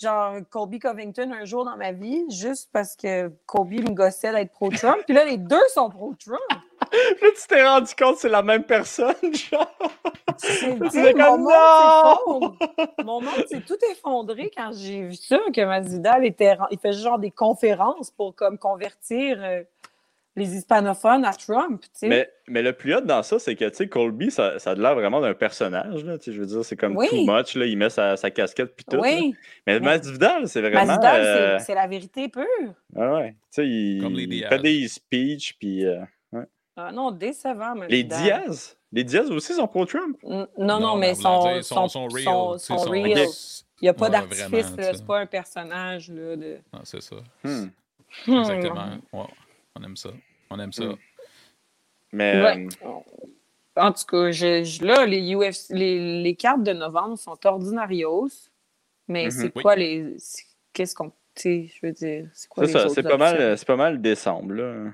genre, 0.00 0.36
Colby 0.50 0.78
Covington 0.78 1.32
un 1.32 1.44
jour 1.44 1.64
dans 1.64 1.76
ma 1.76 1.92
vie, 1.92 2.24
juste 2.30 2.70
parce 2.72 2.94
que 2.96 3.28
Colby 3.46 3.80
me 3.82 3.90
gossait 3.90 4.32
d'être 4.32 4.52
pro-Trump, 4.52 4.98
puis 5.06 5.14
là, 5.14 5.24
les 5.24 5.36
deux 5.38 5.56
sont 5.74 5.88
pro-Trump. 5.90 6.40
Là, 6.92 7.28
tu 7.40 7.46
t'es 7.48 7.66
rendu 7.66 7.94
compte 7.98 8.14
que 8.16 8.20
c'est 8.20 8.28
la 8.28 8.42
même 8.42 8.64
personne, 8.64 9.14
genre. 9.50 9.74
C'est- 10.38 11.14
mon 11.14 11.38
monde. 11.38 12.56
Mon 13.04 13.20
monde 13.20 13.46
s'est 13.48 13.60
tout 13.60 13.78
effondré 13.90 14.50
quand 14.56 14.70
j'ai 14.74 15.02
vu 15.02 15.14
ça, 15.14 15.38
que 15.54 15.64
Masvidal 15.64 16.24
était, 16.24 16.56
il 16.70 16.78
fait 16.78 16.92
genre 16.92 17.18
des 17.18 17.30
conférences 17.30 18.10
pour 18.10 18.34
comme 18.34 18.58
convertir 18.58 19.38
euh, 19.42 19.62
les 20.36 20.54
hispanophones 20.56 21.24
à 21.24 21.32
Trump, 21.32 21.80
tu 21.82 21.88
sais. 21.94 22.08
Mais, 22.08 22.30
mais 22.46 22.62
le 22.62 22.72
plus 22.72 22.94
hot 22.94 23.00
dans 23.00 23.24
ça, 23.24 23.40
c'est 23.40 23.56
que, 23.56 23.64
tu 23.68 23.74
sais, 23.74 23.88
Colby, 23.88 24.30
ça, 24.30 24.60
ça 24.60 24.70
a 24.70 24.74
l'air 24.76 24.94
vraiment 24.94 25.20
d'un 25.20 25.34
personnage, 25.34 26.04
là. 26.04 26.16
Tu 26.18 26.26
sais, 26.26 26.32
je 26.32 26.40
veux 26.40 26.46
dire, 26.46 26.64
c'est 26.64 26.76
comme 26.76 26.96
Oui. 26.96 27.08
too 27.10 27.24
much, 27.26 27.56
là. 27.56 27.66
Il 27.66 27.76
met 27.76 27.90
sa, 27.90 28.16
sa 28.16 28.30
casquette 28.30 28.76
puis 28.76 28.84
tout. 28.88 28.98
oui, 28.98 29.34
Mais 29.66 29.80
Mais- 29.80 29.86
Masvidal, 29.86 30.46
c'est 30.46 30.60
vraiment... 30.60 30.86
Masvidal, 30.86 31.22
c'est- 31.22 31.28
euh, 31.28 31.58
c'est 31.58 31.74
la 31.74 31.88
vérité 31.88 32.28
pure. 32.28 32.44
ah 32.96 33.14
ouais. 33.14 33.30
Tu 33.32 33.36
sais, 33.50 33.66
il, 33.66 34.00
Comme 34.00 34.14
les 34.14 34.22
il 34.24 34.28
Diaz. 34.28 34.48
fait 34.50 34.58
des 34.60 34.86
speeches, 34.86 35.56
puis... 35.58 35.84
euh, 35.84 35.98
Ah 36.80 36.92
non, 36.92 37.10
décevant, 37.10 37.74
Les. 37.88 38.04
Diaz? 38.04 38.76
Les 38.92 39.04
Diaz 39.04 39.30
aussi 39.30 39.52
sont 39.54 39.66
pro-Trump? 39.66 40.16
N- 40.24 40.46
Non, 40.56 40.78
non, 40.80 40.96
mais 40.96 41.10
on 41.10 41.12
voulait 41.12 41.14
son, 41.14 41.52
dire, 41.54 41.64
son, 41.64 41.88
son 41.88 42.06
real. 42.08 42.24
son- 42.24 42.52
tu 42.54 42.58
sais, 42.60 42.66
son 42.66 42.78
son- 42.78 42.90
real. 42.90 43.26
Il 43.80 43.84
n'y 43.84 43.88
a 43.88 43.94
pas 43.94 44.06
Ouais, 44.06 44.10
d'artifice, 44.12 44.66
c'est 44.76 45.06
pas 45.06 45.18
un 45.20 45.26
personnage. 45.26 46.10
Là, 46.10 46.36
de... 46.36 46.58
Ah, 46.72 46.80
c'est 46.84 47.02
ça. 47.02 47.16
Hmm. 47.44 47.66
Exactement. 48.26 48.86
Ouais, 49.12 49.26
on 49.76 49.82
aime 49.84 49.96
ça. 49.96 50.10
On 50.50 50.58
aime 50.58 50.72
ça. 50.72 50.84
Hmm. 50.84 50.96
Mais... 52.12 52.42
Ouais. 52.42 52.68
euh, 52.84 52.88
En 53.80 53.92
tout 53.92 54.04
cas, 54.06 54.30
je, 54.32 54.64
je- 54.64 54.84
là, 54.84 55.04
les, 55.06 55.20
UFC, 55.34 55.70
les, 55.70 56.22
les 56.22 56.34
cartes 56.34 56.62
de 56.64 56.72
novembre 56.72 57.16
sont 57.18 57.36
ordinarios, 57.44 58.28
mais 59.06 59.26
Mhm. 59.26 59.30
c'est 59.30 59.52
Oui. 59.56 59.62
quoi 59.62 59.76
les. 59.76 60.14
c'est- 60.18 60.44
Qu'est-ce 60.72 60.94
qu'on. 60.94 61.10
Tu 61.34 61.42
sais, 61.42 61.70
je 61.80 61.86
veux 61.86 61.92
dire, 61.92 62.28
c'est 62.32 62.48
quoi 62.48 62.66
c'est 62.66 62.72
les 62.74 62.78
ça, 62.80 62.88
c'est 62.88 63.02
pas, 63.04 63.16
mal, 63.16 63.56
pas 63.66 63.76
mal 63.76 64.00
décembre, 64.00 64.54
là. 64.54 64.90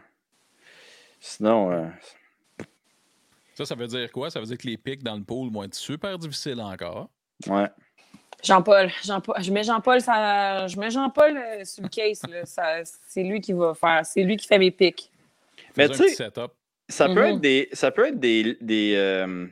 Sinon... 1.27 1.73
euh, 1.73 1.87
Ça, 3.55 3.65
ça 3.65 3.75
veut 3.75 3.87
dire 3.87 4.13
quoi? 4.13 4.29
Ça 4.31 4.41
veut 4.41 4.47
dire 4.47 4.59
que 4.59 4.67
les 4.67 4.77
pics 4.77 5.03
dans 5.03 5.17
le 5.17 5.23
pool 5.23 5.51
vont 5.51 5.63
être 5.65 5.75
super 5.75 6.19
difficiles 6.19 6.61
encore. 6.61 7.09
ouais. 7.49 7.67
Jean-Paul, 8.43 8.91
Jean-Paul, 9.03 9.37
je 9.43 9.51
mets 9.51 9.63
Jean-Paul, 9.63 10.03
ça, 10.03 10.67
je 10.67 10.79
mets 10.79 10.91
Jean-Paul 10.91 11.35
euh, 11.35 11.65
sur 11.65 11.83
le 11.83 11.89
case, 11.89 12.21
là, 12.29 12.45
ça- 12.45 12.83
c'est 12.85 13.23
lui 13.23 13.41
qui 13.41 13.55
va 13.55 13.73
faire, 13.73 14.05
c'est 14.05 14.23
lui 14.23 14.37
qui 14.37 14.47
fait 14.47 14.59
mes 14.59 14.71
pics. 14.71 15.11
Mais 15.79 15.89
tu 15.89 15.95
sais. 15.95 16.31
Ça 16.91 17.09
peut 17.09 17.13
Mhm. 17.23 17.37
être 17.37 17.41
des, 17.41 17.69
ça 17.73 17.91
peut 17.91 18.09
être 18.09 18.21
des, 18.21 18.59
des, 18.61 18.93
euh, 18.97 19.47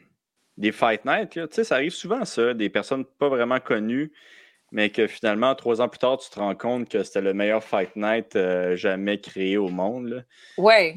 des 0.58 0.72
fight 0.72 1.06
nights. 1.06 1.34
là. 1.36 1.48
Tu 1.48 1.54
sais, 1.54 1.64
ça 1.64 1.76
arrive 1.76 1.92
souvent, 1.92 2.22
ça, 2.26 2.52
des 2.52 2.68
personnes 2.68 3.06
pas 3.06 3.30
vraiment 3.30 3.60
connues, 3.60 4.12
mais 4.72 4.90
que 4.90 5.06
finalement, 5.06 5.54
trois 5.54 5.80
ans 5.80 5.88
plus 5.88 5.98
tard, 6.00 6.18
tu 6.18 6.28
te 6.28 6.38
rends 6.38 6.54
compte 6.54 6.90
que 6.90 7.02
c'était 7.02 7.22
le 7.22 7.32
meilleur 7.32 7.64
fight 7.64 7.96
night 7.96 8.36
euh, 8.36 8.76
jamais 8.76 9.18
créé 9.22 9.56
au 9.56 9.68
monde. 9.68 10.08
là. 10.08 10.22
Ouais, 10.58 10.94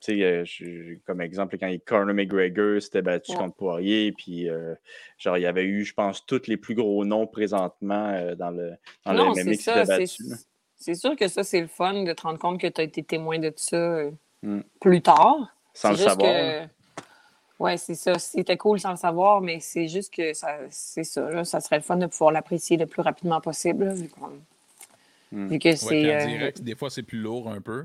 sais, 0.00 0.22
euh, 0.22 0.44
je- 0.44 0.96
comme 1.06 1.20
exemple, 1.20 1.56
quand 1.58 1.66
il 1.66 1.80
Conor 1.80 2.14
McGregor 2.14 2.80
s'était 2.80 3.02
battu 3.02 3.32
Ouais. 3.32 3.38
contre 3.38 3.54
Poirier, 3.56 4.12
puis 4.12 4.48
euh, 4.48 4.74
genre, 5.18 5.36
il 5.38 5.42
y 5.42 5.46
avait 5.46 5.64
eu, 5.64 5.84
je 5.84 5.94
pense, 5.94 6.24
tous 6.26 6.46
les 6.46 6.56
plus 6.56 6.74
gros 6.74 7.04
noms 7.04 7.26
présentement 7.26 8.08
euh, 8.14 8.34
dans 8.34 8.50
le, 8.50 8.72
dans 9.04 9.12
non, 9.12 9.28
le 9.30 9.34
c'est 9.34 9.44
MMA 9.44 9.50
qui 9.52 9.62
ça, 9.62 9.84
s'étaient 9.84 10.06
c'est, 10.76 10.94
sûr 10.94 11.14
que 11.16 11.28
ça, 11.28 11.44
c'est 11.44 11.60
le 11.60 11.66
fun 11.66 12.02
de 12.04 12.12
te 12.12 12.22
rendre 12.22 12.38
compte 12.38 12.58
que 12.60 12.66
tu 12.66 12.80
as 12.80 12.84
été 12.84 13.02
témoin 13.02 13.38
de 13.38 13.52
ça 13.56 13.76
euh, 13.76 14.10
Mm. 14.42 14.60
plus 14.80 15.02
tard. 15.02 15.54
Sans 15.74 15.90
le 15.90 15.96
juste 15.96 16.08
savoir. 16.08 16.32
que- 16.32 16.66
Ouais, 17.58 17.76
c'est 17.76 17.94
ça. 17.94 18.18
C'était 18.18 18.56
cool 18.56 18.80
sans 18.80 18.92
le 18.92 18.96
savoir, 18.96 19.42
mais 19.42 19.60
c'est 19.60 19.86
juste 19.86 20.14
que 20.14 20.32
ça, 20.32 20.56
c'est 20.70 21.04
ça. 21.04 21.28
là. 21.30 21.44
ça 21.44 21.60
serait 21.60 21.76
le 21.76 21.82
fun 21.82 21.98
de 21.98 22.06
pouvoir 22.06 22.32
l'apprécier 22.32 22.78
le 22.78 22.86
plus 22.86 23.02
rapidement 23.02 23.38
possible, 23.42 23.84
là, 23.84 23.92
vu, 23.94 24.08
vu 25.32 25.58
que 25.58 25.68
Ouais, 25.68 25.76
c'est. 25.76 25.88
puis 25.88 26.10
en 26.10 26.14
euh, 26.14 26.24
direct, 26.26 26.62
des 26.62 26.74
fois, 26.74 26.88
c'est 26.88 27.02
plus 27.02 27.18
lourd 27.18 27.50
un 27.50 27.60
peu. 27.60 27.84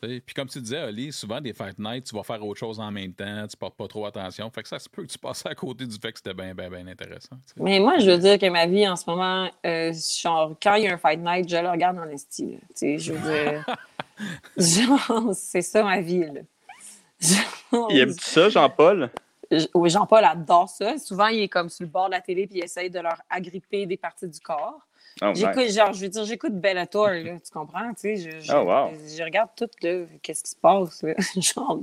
Puis 0.00 0.34
comme 0.34 0.48
tu 0.48 0.60
disais, 0.60 0.78
Ali, 0.78 1.12
souvent 1.12 1.40
des 1.40 1.52
fight 1.52 1.78
nights, 1.78 2.04
tu 2.04 2.14
vas 2.14 2.22
faire 2.22 2.44
autre 2.44 2.58
chose 2.58 2.80
en 2.80 2.90
même 2.90 3.12
temps, 3.12 3.46
tu 3.48 3.56
portes 3.56 3.76
pas 3.76 3.86
trop 3.88 4.06
attention. 4.06 4.50
Fait 4.50 4.62
que 4.62 4.68
ça 4.68 4.78
se 4.78 4.88
peut 4.88 5.02
que 5.02 5.08
tu 5.12 5.18
passes 5.18 5.44
à 5.46 5.54
côté 5.54 5.86
du 5.86 5.96
fait 5.98 6.12
que 6.12 6.18
c'était 6.18 6.34
bien, 6.34 6.54
bien, 6.54 6.70
bien 6.70 6.86
intéressant. 6.86 7.36
Mais 7.56 7.78
moi, 7.80 7.98
je 7.98 8.10
veux 8.10 8.18
dire 8.18 8.38
que 8.38 8.48
ma 8.48 8.66
vie 8.66 8.88
en 8.88 8.96
ce 8.96 9.04
moment, 9.08 9.50
euh, 9.66 9.92
genre, 10.22 10.54
quand 10.62 10.74
il 10.76 10.84
y 10.84 10.88
a 10.88 10.94
un 10.94 10.98
fight 10.98 11.20
night, 11.20 11.48
je 11.48 11.56
le 11.56 11.68
regarde 11.68 11.98
en 11.98 12.08
esti. 12.08 12.52
là. 12.52 12.58
Tu 12.68 12.74
sais, 12.74 12.98
je 12.98 13.12
veux 13.12 13.18
dire. 13.30 13.66
genre, 14.56 15.34
c'est 15.34 15.62
ça 15.62 15.82
ma 15.82 16.00
vie, 16.00 16.20
là. 16.20 16.40
Genre, 17.20 17.88
Il 17.90 17.98
aime 18.00 18.12
ça, 18.12 18.48
Jean-Paul? 18.48 19.10
Je- 19.50 19.66
Oui, 19.74 19.90
Jean-Paul 19.90 20.24
adore 20.24 20.68
ça. 20.68 20.96
Souvent, 20.98 21.26
il 21.26 21.40
est 21.40 21.48
comme 21.48 21.68
sur 21.68 21.84
le 21.84 21.90
bord 21.90 22.06
de 22.06 22.12
la 22.12 22.20
télé 22.20 22.46
puis 22.46 22.58
il 22.58 22.64
essaye 22.64 22.88
de 22.88 23.00
leur 23.00 23.20
agripper 23.28 23.84
des 23.84 23.96
parties 23.96 24.28
du 24.28 24.40
corps. 24.40 24.86
Oh, 25.22 25.32
J'écoute, 25.34 25.56
nice. 25.58 25.74
genre, 25.76 25.92
je 25.92 26.00
veux 26.00 26.08
dire, 26.08 26.24
j'écoute 26.24 26.52
Bellator, 26.54 27.08
là, 27.10 27.38
tu 27.38 27.50
comprends? 27.52 27.92
Tu 27.94 28.00
sais, 28.00 28.16
je, 28.16 28.40
je, 28.40 28.52
Oh, 28.54 28.62
wow. 28.64 28.90
je 29.06 29.22
regarde 29.22 29.50
tout, 29.56 29.68
là, 29.82 30.04
qu'est-ce 30.22 30.42
qui 30.44 30.50
se 30.50 30.56
passe, 30.56 31.02
là. 31.02 31.14
genre, 31.36 31.80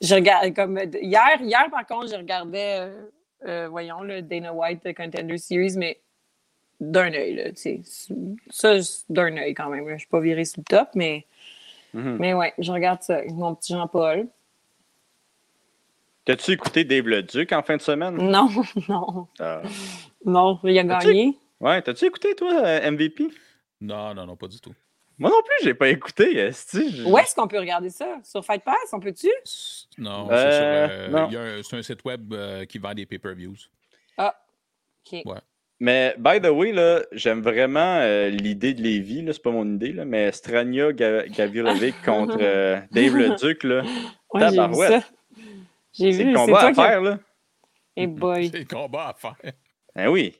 je 0.00 0.14
regarde, 0.14 0.54
comme, 0.54 0.78
hier, 1.00 1.40
hier, 1.42 1.66
par 1.70 1.86
contre, 1.86 2.08
je 2.10 2.16
regardais 2.16 2.78
euh, 2.80 3.06
euh, 3.46 3.68
voyons, 3.68 4.00
le 4.02 4.22
Dana 4.22 4.52
White 4.54 4.94
Contender 4.96 5.36
Series, 5.36 5.74
mais 5.76 6.00
d'un 6.80 7.12
œil, 7.12 7.34
là, 7.34 7.50
tu 7.52 7.56
sais. 7.56 7.80
Ça, 8.50 8.76
d'un 9.10 9.36
œil 9.36 9.52
quand 9.54 9.68
même. 9.68 9.86
là. 9.86 9.94
Je 9.94 10.00
suis 10.00 10.08
pas 10.08 10.20
virée 10.20 10.44
sous 10.46 10.60
le 10.60 10.64
top, 10.64 10.88
mais, 10.94 11.26
Mhm. 11.92 12.16
mais 12.18 12.34
ouais, 12.34 12.52
je 12.58 12.72
regarde 12.72 13.02
ça 13.02 13.16
avec 13.16 13.30
mon 13.32 13.54
petit 13.54 13.74
Jean-Paul. 13.74 14.26
T'as-tu 16.24 16.52
écouté 16.52 16.84
Dave 16.84 17.06
le 17.06 17.22
Duc 17.22 17.52
en 17.52 17.62
fin 17.62 17.76
de 17.76 17.82
semaine? 17.82 18.16
Non, 18.16 18.48
non, 18.88 19.26
Ah. 19.38 19.60
non, 20.24 20.58
il 20.64 20.78
a 20.78 20.96
As-tu- 20.96 21.06
gagné. 21.08 21.38
Ouais, 21.64 21.80
t'as-tu 21.80 22.04
écouté, 22.04 22.34
toi, 22.34 22.52
euh, 22.62 22.90
MVP? 22.90 23.28
Non, 23.80 24.12
non, 24.14 24.26
non, 24.26 24.36
pas 24.36 24.48
du 24.48 24.60
tout. 24.60 24.74
Moi 25.16 25.30
non 25.30 25.40
plus, 25.42 25.64
j'ai 25.64 25.72
pas 25.74 25.88
écouté. 25.88 26.36
esti, 26.36 27.02
Où 27.06 27.16
est-ce 27.18 27.34
qu'on 27.34 27.48
peut 27.48 27.58
regarder 27.58 27.88
ça? 27.88 28.18
Sur 28.22 28.44
Fight 28.44 28.62
Pass, 28.62 28.92
on 28.92 29.00
peut-tu? 29.00 29.30
Non, 29.96 30.28
Euh, 30.30 30.36
c'est 30.36 30.58
sur. 30.58 30.66
euh, 30.66 31.26
y 31.30 31.36
a 31.36 31.40
un- 31.40 31.62
C'est 31.62 31.76
un 31.76 31.82
site 31.82 32.04
web 32.04 32.32
euh, 32.34 32.64
qui 32.66 32.78
vend 32.78 32.92
des 32.92 33.06
pay-per-views. 33.06 33.56
Ah, 34.18 34.34
OK. 35.06 35.22
Ouais. 35.24 35.38
Mais, 35.80 36.14
by 36.18 36.40
the 36.40 36.50
way, 36.50 36.72
là, 36.72 37.02
j'aime 37.12 37.40
vraiment 37.40 37.98
euh, 38.00 38.28
l'idée 38.28 38.74
de 38.74 38.82
Lévi, 38.82 39.22
là, 39.22 39.32
c'est 39.32 39.42
pas 39.42 39.50
mon 39.50 39.66
idée, 39.74 39.92
là, 39.92 40.04
mais 40.04 40.32
Strania 40.32 40.92
Ga- 40.92 41.26
Gavirovic 41.28 41.94
contre 42.04 42.36
euh, 42.40 42.78
Dave 42.90 43.16
le 43.16 43.30
Duc, 43.36 43.62
là. 43.64 43.82
Ouais, 43.82 44.40
j'ai 44.40 44.46
vu 44.48 44.56
Tabarouette. 44.56 45.02
ça. 45.02 45.08
J'ai 45.92 46.12
C'est 46.12 46.18
vu, 46.24 46.30
le 46.30 46.36
c'est 46.38 46.44
combat 46.44 46.60
toi 46.60 46.68
à 46.84 46.88
faire, 46.88 47.00
là. 47.00 47.18
Eh 47.96 48.06
boy. 48.06 48.48
C'est 48.52 48.58
le 48.58 48.64
combat 48.66 49.08
à 49.08 49.14
faire. 49.14 49.52
Ben 49.94 50.08
oui. 50.08 50.36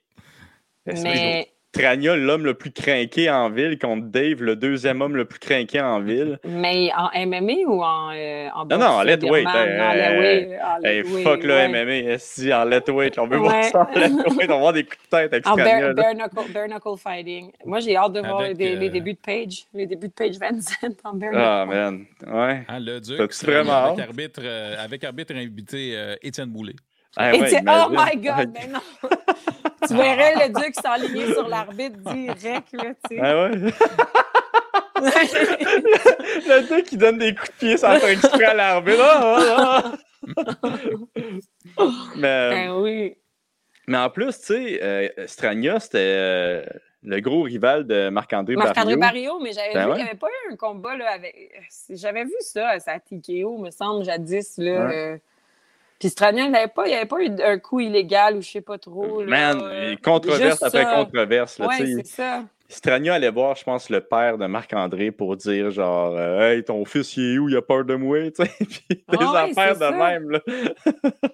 C'est 0.86 1.02
Mais, 1.02 1.48
Strania, 1.74 2.14
l'homme 2.14 2.44
le 2.44 2.54
plus 2.54 2.70
craqué 2.70 3.28
en 3.28 3.50
ville, 3.50 3.76
contre 3.80 4.06
Dave, 4.06 4.40
le 4.42 4.54
deuxième 4.54 5.00
homme 5.02 5.16
le 5.16 5.24
plus 5.24 5.40
craqué 5.40 5.80
en 5.80 5.98
ville? 6.00 6.38
mais 6.44 6.90
en 6.96 7.08
MMA 7.26 7.66
ou 7.66 7.82
en, 7.82 8.12
euh, 8.14 8.48
en 8.54 8.64
Non, 8.66 8.78
non, 8.78 8.86
en 8.86 9.02
lightweight, 9.02 9.48
euh, 9.52 10.58
Hey, 10.84 11.02
fuck 11.24 11.42
le 11.42 11.52
ouais. 11.54 11.68
MMA, 11.68 12.12
esti, 12.12 12.52
en 12.54 12.64
lightweight. 12.64 13.18
On 13.18 13.26
veut 13.26 13.38
voir 13.38 13.64
ça 13.64 13.88
en 13.92 13.98
lightweight. 13.98 14.50
On 14.50 14.54
va 14.54 14.56
voir 14.58 14.72
des 14.72 14.84
coups 14.84 14.98
de 15.02 15.08
tête 15.16 15.32
avec 15.32 15.46
En 15.48 15.54
Strania. 15.54 15.92
bare, 15.92 15.94
bare 15.94 16.14
knuckle, 16.14 16.52
bare 16.52 16.68
knuckle 16.68 16.96
fighting. 16.96 17.50
Moi, 17.64 17.80
j'ai 17.80 17.96
hâte 17.96 18.12
de 18.12 18.20
voir 18.20 18.40
Avec, 18.40 18.56
les, 18.58 18.76
les 18.76 18.86
euh, 18.88 18.90
débuts 18.92 19.14
de 19.14 19.18
Page. 19.18 19.64
Les 19.74 19.86
débuts 19.86 20.08
de 20.08 20.12
Page 20.12 20.38
Vincent 20.38 20.74
en 21.02 21.14
bare 21.14 21.30
Ah, 21.34 21.66
man. 21.66 22.04
Ouais. 22.24 22.62
Hein, 22.68 22.78
le 22.78 23.00
Duc, 23.00 23.34
vraiment 23.44 23.72
avec 23.72 23.98
hâte? 23.98 24.08
arbitre, 24.08 24.40
euh, 24.44 24.76
avec 24.78 25.02
arbitre 25.02 25.34
invité 25.34 25.96
euh, 25.96 26.14
Étienne 26.22 26.50
Boulet. 26.50 26.74
Ah, 27.16 27.34
Et 27.34 27.40
ouais, 27.40 27.48
tu- 27.48 27.56
oh 27.68 27.88
my 27.90 28.16
God, 28.16 28.50
mais 28.52 28.66
non! 28.66 28.80
tu 29.88 29.94
verrais 29.94 30.34
le 30.48 30.52
Duc 30.52 30.74
s'enligner 30.74 31.32
sur 31.32 31.46
l'arbitre 31.48 31.96
direct, 32.12 32.72
là, 32.72 32.94
tu 33.08 33.16
sais. 33.16 33.20
Ah 33.22 33.44
ouais? 33.44 33.50
le 35.00 36.68
gars 36.68 36.82
qui 36.82 36.96
donne 36.96 37.18
des 37.18 37.34
coups 37.34 37.50
de 37.50 37.54
pied 37.58 37.76
sans 37.76 37.96
faire 37.98 38.08
exprès 38.08 38.44
à 38.44 38.54
l'arbitre. 38.54 39.00
Ah, 39.02 39.82
ah, 39.86 39.92
mais, 42.16 42.26
euh, 42.28 42.50
Ben 42.50 42.72
oui. 42.80 43.16
mais 43.86 43.98
en 43.98 44.10
plus, 44.10 44.38
tu 44.40 44.46
sais, 44.46 44.80
euh, 44.82 45.08
Strania, 45.26 45.78
c'était 45.80 45.98
euh, 46.00 46.64
le 47.02 47.20
gros 47.20 47.42
rival 47.42 47.86
de 47.86 48.08
Marc-André 48.08 48.56
Marc-André 48.56 48.96
Barriot. 48.96 49.34
Barrio, 49.34 49.40
mais 49.44 49.52
j'avais 49.52 49.74
Ben 49.74 49.84
vu 49.84 49.90
ouais. 49.90 49.96
qu'il 49.96 50.04
n'y 50.04 50.10
avait 50.10 50.18
pas 50.18 50.28
eu 50.28 50.52
un 50.52 50.56
combat 50.56 50.96
là, 50.96 51.10
avec. 51.12 51.52
J'avais 51.90 52.24
vu 52.24 52.34
ça 52.40 52.68
à 52.70 52.80
sa 52.80 52.98
TKO, 52.98 53.58
me 53.58 53.70
semble, 53.70 54.04
jadis. 54.04 54.54
Là, 54.58 54.86
Ouais. 54.86 54.94
euh, 54.96 55.16
Puis 56.04 56.10
Stranion, 56.10 56.44
il 56.44 56.50
n'y 56.50 56.56
avait, 56.58 56.68
pas- 56.68 56.86
il 56.86 56.90
y 56.90 56.94
avait 56.94 57.06
pas 57.06 57.22
eu 57.22 57.30
un 57.42 57.58
coup 57.58 57.80
illégal 57.80 58.36
ou 58.36 58.42
je 58.42 58.50
sais 58.50 58.60
pas 58.60 58.76
trop. 58.76 59.22
là, 59.22 59.54
Man, 59.54 59.58
euh, 59.62 59.96
controverse 60.04 60.62
après 60.62 60.82
ça. 60.84 60.94
controverse. 60.96 61.58
Là, 61.58 61.66
Ouais, 61.68 61.76
c'est 61.78 62.06
ça. 62.06 62.44
Strania 62.68 63.14
allait 63.14 63.30
voir, 63.30 63.56
je 63.56 63.64
pense, 63.64 63.88
le 63.88 64.02
père 64.02 64.36
de 64.36 64.44
Marc-André 64.44 65.12
pour 65.12 65.34
dire 65.36 65.70
genre 65.70 66.14
euh, 66.14 66.40
Hey, 66.40 66.62
ton 66.62 66.84
fils, 66.84 67.16
il 67.16 67.36
est 67.36 67.38
où? 67.38 67.48
Il 67.48 67.56
a 67.56 67.62
peur 67.62 67.86
de 67.86 67.94
moi, 67.94 68.18
tu 68.36 68.44
sais. 68.44 68.50
Puis 68.58 68.84
des 68.90 69.04
Ah 69.08 69.32
ouais, 69.46 69.50
affaires 69.50 69.74
de 69.76 69.80
ça. 69.80 69.90
même, 69.92 70.28
là. 70.30 70.40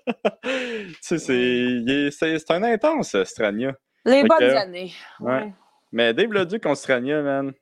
tu 1.02 1.18
sais, 1.18 2.10
c'est 2.12 2.50
un 2.50 2.62
intense, 2.62 3.20
Strania. 3.24 3.74
Les 4.04 4.22
Fait 4.22 4.28
bonnes 4.28 4.38
que- 4.38 4.56
années. 4.56 4.92
ouais. 5.18 5.32
Ouais. 5.32 5.52
Mais 5.90 6.14
Dave 6.14 6.32
l'a 6.32 6.44
dit 6.44 6.60
contre 6.60 6.76
Strania, 6.78 7.22
man. 7.22 7.52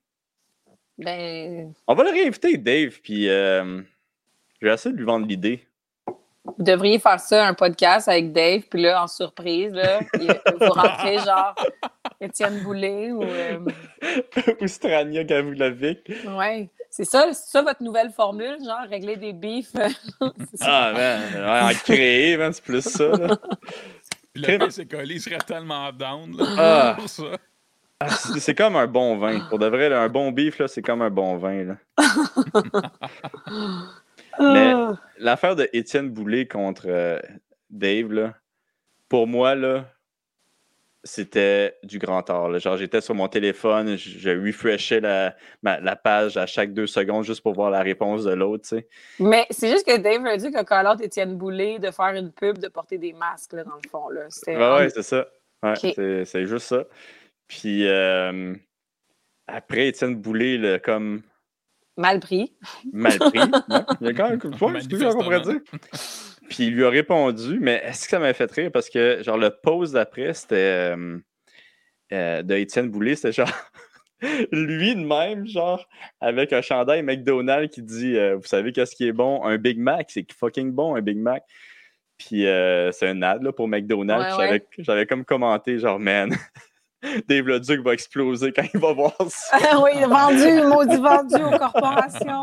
Ben, 0.99 1.73
On 1.87 1.95
va 1.95 2.05
le 2.05 2.11
réinviter, 2.11 2.59
Dave, 2.59 3.01
puis 3.03 3.31
euh, 3.31 3.81
je 4.61 4.67
vais 4.67 4.75
essayer 4.75 4.93
de 4.93 4.99
lui 4.99 5.07
vendre 5.07 5.27
l'idée. 5.27 5.65
Vous 6.57 6.65
devriez 6.65 6.99
faire 6.99 7.21
ça, 7.21 7.47
un 7.47 7.55
podcast 7.55 8.09
avec 8.09 8.33
Dave, 8.33 8.63
puis 8.71 8.83
là, 8.83 9.03
en 9.03 9.07
surprise, 9.07 9.73
là, 9.73 10.01
vous 10.61 10.69
rentrez 10.73 11.19
genre 11.25 11.55
Étienne 12.21 12.61
Boulay 12.63 13.11
ou. 13.13 13.23
euh, 13.23 13.59
Ou 14.61 14.67
Strania 14.67 15.25
Gavulovic. 15.25 16.11
ouais. 16.37 16.71
C'est 16.91 17.05
ça, 17.05 17.27
c'est 17.35 17.51
ça 17.51 17.61
votre 17.63 17.83
nouvelle 17.83 18.11
formule, 18.11 18.57
genre 18.65 18.89
régler 18.89 19.17
des 19.17 19.35
bifs. 19.35 19.73
Ça. 20.55 20.63
Ah, 20.63 20.93
man, 20.95 21.21
ouais, 21.35 21.61
en 21.75 21.79
créer, 21.79 22.39
c'est 22.53 22.65
plus 22.65 22.81
ça. 22.83 23.09
là. 23.09 23.37
Le 24.35 24.59
pire, 24.59 24.73
c'est 24.73 24.87
collé, 24.87 25.17
il 25.17 25.21
serait 25.21 25.37
tellement 25.39 25.93
down 25.93 26.35
là, 26.37 26.45
Ah. 26.57 26.95
pour 26.99 27.09
ça. 27.09 27.25
Ah, 28.01 28.09
c'est 28.09 28.55
comme 28.55 28.77
un 28.77 28.87
bon 28.87 29.19
vin. 29.19 29.41
Pour 29.51 29.59
de 29.59 29.67
vrai, 29.67 29.89
là, 29.91 30.01
un 30.01 30.09
bon 30.09 30.31
beef, 30.33 30.59
là, 30.59 30.67
c'est 30.67 30.83
comme 30.83 31.03
un 31.03 31.11
bon 31.11 31.37
vin. 31.37 31.65
Là. 31.65 31.75
Mais 34.41 34.73
Ah. 34.75 34.93
l'affaire 35.19 35.57
de 35.57 35.69
Étienne 35.73 36.11
Boulay 36.11 36.47
contre 36.47 36.85
euh, 36.89 37.19
Dave, 37.71 38.13
là, 38.13 38.35
pour 39.09 39.27
moi, 39.27 39.55
là, 39.55 39.85
c'était 41.05 41.77
du 41.85 41.99
grand 41.99 42.29
art. 42.29 42.49
là. 42.49 42.59
Genre, 42.59 42.77
j'étais 42.77 43.01
sur 43.01 43.15
mon 43.15 43.29
téléphone, 43.29 43.97
je, 43.97 44.19
je 44.19 44.31
refreshais 44.31 45.01
la, 45.01 45.35
ma- 45.63 45.81
la 45.81 45.97
page 45.97 46.37
à 46.37 46.45
chaque 46.47 46.73
deux 46.75 46.87
secondes 46.89 47.25
juste 47.25 47.41
pour 47.41 47.55
voir 47.55 47.71
la 47.71 47.81
réponse 47.83 48.25
de 48.25 48.33
l'autre, 48.33 48.65
tu 48.69 48.77
sais. 48.77 48.89
Mais 49.21 49.47
c'est 49.51 49.71
juste 49.71 49.87
que 49.87 49.97
Dave 49.97 50.27
a 50.27 50.37
dit 50.37 50.51
que 50.51 50.63
call 50.65 50.87
out 50.89 51.01
Étienne 51.01 51.37
Boulay 51.37 51.79
de 51.79 51.91
faire 51.91 52.15
une 52.15 52.33
pub, 52.33 52.59
de 52.59 52.69
porter 52.69 52.99
des 52.99 53.13
masques, 53.13 53.53
là, 53.53 53.65
dans 53.65 53.77
le 53.83 53.89
fond. 53.89 54.09
Là. 54.09 54.23
C'était 54.29 54.57
Ouais, 54.57 54.71
ouais, 54.77 54.91
c'est 54.91 55.03
ça. 55.03 55.27
Ouais, 55.63 55.75
c'est- 55.77 56.25
c'est 56.25 56.47
juste 56.47 56.67
ça. 56.67 56.85
Puis 57.47 57.87
euh, 57.87 58.55
après, 59.47 59.89
Étienne 59.89 60.17
Boulay, 60.17 60.59
là, 60.59 60.79
comme 60.79 61.23
mal 61.99 62.21
pris. 62.21 62.55
mal 62.93 63.19
pris. 63.19 63.39
Ouais, 63.39 63.45
il 64.01 64.09
a 64.09 64.13
quand 64.15 64.31
même 64.31 64.41
c'est 64.81 64.89
tout 64.89 64.99
ce 64.99 65.15
qu'on 65.15 65.23
pourrait 65.23 65.43
dire. 65.43 65.61
Puis 66.49 66.67
il 66.69 66.75
lui 66.75 66.85
a 66.85 66.89
répondu, 66.89 67.59
mais 67.61 67.83
est-ce 67.85 68.05
que 68.05 68.11
ça 68.11 68.19
m'a 68.19 68.33
fait 68.33 68.51
rire? 68.51 68.71
Parce 68.73 68.89
que, 68.89 69.23
genre, 69.23 69.37
le 69.37 69.51
pause 69.51 69.93
d'après, 69.93 70.33
c'était 70.33 70.57
euh, 70.97 71.19
euh, 72.13 72.43
de 72.43 72.55
Étienne 72.55 72.89
Boulay, 72.89 73.17
c'était 73.17 73.33
genre 73.33 73.53
lui 74.53 74.95
de 74.95 75.05
même, 75.05 75.47
genre, 75.47 75.87
avec 76.21 76.53
un 76.53 76.63
chandail 76.63 77.03
McDonald's 77.03 77.75
qui 77.75 77.83
dit 77.83 78.17
euh, 78.17 78.37
Vous 78.37 78.47
savez 78.47 78.73
qu'est-ce 78.73 78.97
qui 78.97 79.07
est 79.07 79.13
bon? 79.13 79.45
Un 79.45 79.59
Big 79.59 79.79
Mac, 79.79 80.11
c'est 80.11 80.31
fucking 80.33 80.73
bon, 80.73 80.95
un 80.95 81.03
Big 81.03 81.19
Mac. 81.19 81.45
Puis 82.17 82.47
euh, 82.47 82.91
c'est 82.93 83.09
un 83.09 83.23
ad 83.23 83.43
là, 83.43 83.53
pour 83.53 83.69
McDonald's. 83.69 84.37
Ouais, 84.39 84.51
ouais. 84.51 84.67
j'avais 84.79 85.07
comme 85.07 85.25
commenté, 85.25 85.79
genre, 85.79 85.99
man, 86.01 86.35
Dave 87.29 87.47
le 87.47 87.61
Duc 87.61 87.81
va 87.81 87.93
exploser 87.93 88.53
quand 88.53 88.65
il 88.75 88.81
va 88.81 88.93
voir 88.93 89.15
ça. 89.29 89.57
oui, 89.83 89.93
vendu, 90.05 90.63
maudit 90.69 90.97
vendu 90.97 91.37
aux 91.37 91.57
corporations. 91.59 92.43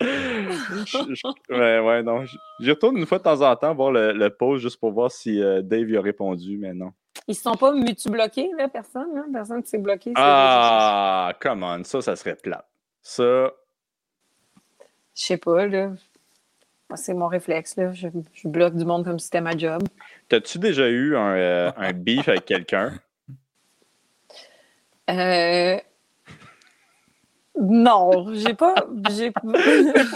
Je- 0.00 1.14
je- 1.14 1.54
ouais, 1.54 1.78
ouais, 1.80 2.02
non. 2.02 2.24
J'y 2.60 2.70
retourne 2.70 2.96
une 2.96 3.06
fois 3.06 3.18
de 3.18 3.24
temps 3.24 3.40
en 3.42 3.54
temps 3.56 3.74
voir 3.74 3.90
le, 3.92 4.12
le 4.12 4.30
post 4.30 4.62
juste 4.62 4.78
pour 4.80 4.92
voir 4.92 5.10
si 5.10 5.42
euh, 5.42 5.60
Dave 5.62 5.90
y 5.90 5.96
a 5.96 6.00
répondu, 6.00 6.56
mais 6.58 6.72
non. 6.72 6.92
Ils 7.28 7.34
se 7.34 7.42
sont 7.42 7.54
pas 7.54 7.72
mutu-bloqués, 7.72 8.50
là, 8.58 8.68
personne, 8.68 9.14
là? 9.14 9.24
Personne 9.32 9.62
qui 9.62 9.68
s'est 9.68 9.78
bloqué. 9.78 10.12
Ah, 10.16 11.32
come 11.40 11.62
on, 11.62 11.84
ça, 11.84 12.00
ça 12.00 12.16
serait 12.16 12.34
plate. 12.34 12.66
Ça. 13.02 13.52
Je 15.14 15.22
sais 15.22 15.36
pas, 15.36 15.66
là. 15.66 15.88
Moi, 16.88 16.96
C'est 16.96 17.14
mon 17.14 17.28
réflexe, 17.28 17.76
là. 17.76 17.92
Je, 17.92 18.08
je 18.32 18.48
bloque 18.48 18.74
du 18.74 18.84
monde 18.84 19.04
comme 19.04 19.18
si 19.18 19.26
c'était 19.26 19.40
ma 19.42 19.56
job. 19.56 19.82
t'as-tu 20.28 20.58
déjà 20.58 20.88
eu 20.88 21.14
un, 21.16 21.34
euh, 21.36 21.72
un 21.76 21.92
beef 21.92 22.28
avec 22.28 22.46
quelqu'un? 22.46 22.92
Euh... 25.10 25.78
Non, 27.60 28.32
j'ai 28.32 28.54
pas. 28.54 28.74
J'ai 29.10 29.30
pas 29.30 29.42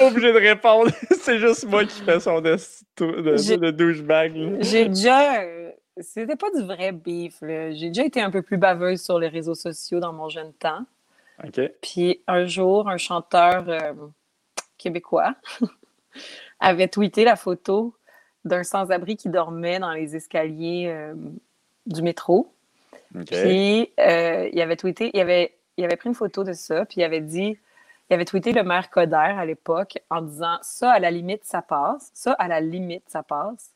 obligé 0.09 0.33
de 0.33 0.39
répondre, 0.39 0.91
c'est 1.21 1.39
juste 1.39 1.67
moi 1.67 1.85
qui 1.85 2.01
fais 2.03 2.19
son 2.19 2.41
de, 2.41 2.57
de, 2.99 3.37
J'ai- 3.37 3.59
de 3.59 3.71
douchebag. 3.71 4.57
J'ai 4.61 4.89
déjà. 4.89 5.43
euh, 5.43 5.71
C'était 6.01 6.37
pas 6.37 6.51
du 6.55 6.63
vrai 6.63 6.93
beef. 6.93 7.39
J'ai 7.43 7.89
déjà 7.89 8.05
été 8.05 8.23
un 8.23 8.31
peu 8.31 8.41
plus 8.43 8.57
baveuse 8.57 9.03
sur 9.03 9.19
les 9.19 9.29
réseaux 9.29 9.55
sociaux 9.55 10.01
dans 10.01 10.13
mon 10.15 10.29
jeune 10.31 10.53
temps. 10.55 10.85
OK. 11.45 11.61
Puis 11.83 12.23
un 12.27 12.47
jour, 12.47 12.89
un 12.89 12.97
chanteur 12.97 13.65
euh, 13.69 13.93
québécois 14.79 15.35
avait 16.61 16.89
tweeté 16.89 17.25
la 17.25 17.37
photo 17.37 17.95
d'un 18.47 18.63
sans-abri 18.65 19.17
qui 19.17 19.29
dormait 19.29 19.79
dans 19.79 19.93
les 19.93 20.17
escaliers 20.17 20.87
euh, 20.89 21.15
du 21.85 22.01
métro. 22.01 22.55
Puis 23.27 23.93
euh, 24.01 24.49
il 24.53 24.61
avait 24.61 24.77
tweeté, 24.77 25.11
il 25.15 25.21
avait, 25.21 25.55
il 25.77 25.85
avait 25.85 25.97
pris 25.97 26.09
une 26.09 26.15
photo 26.15 26.45
de 26.45 26.53
ça, 26.53 26.85
puis 26.85 27.01
il 27.01 27.05
avait 27.05 27.21
dit, 27.21 27.59
il 28.11 28.15
avait 28.15 28.25
tweeté 28.25 28.53
le 28.53 28.63
maire 28.63 28.91
Coder 28.91 29.17
à 29.17 29.45
l'époque 29.45 29.99
en 30.11 30.23
disant 30.23 30.59
ça 30.63 30.93
à 30.93 30.99
la 30.99 31.11
limite 31.11 31.45
ça 31.45 31.63
passe, 31.63 32.11
ça 32.15 32.33
à 32.33 32.49
la 32.49 32.61
limite 32.61 33.05
ça 33.09 33.23
passe. 33.23 33.73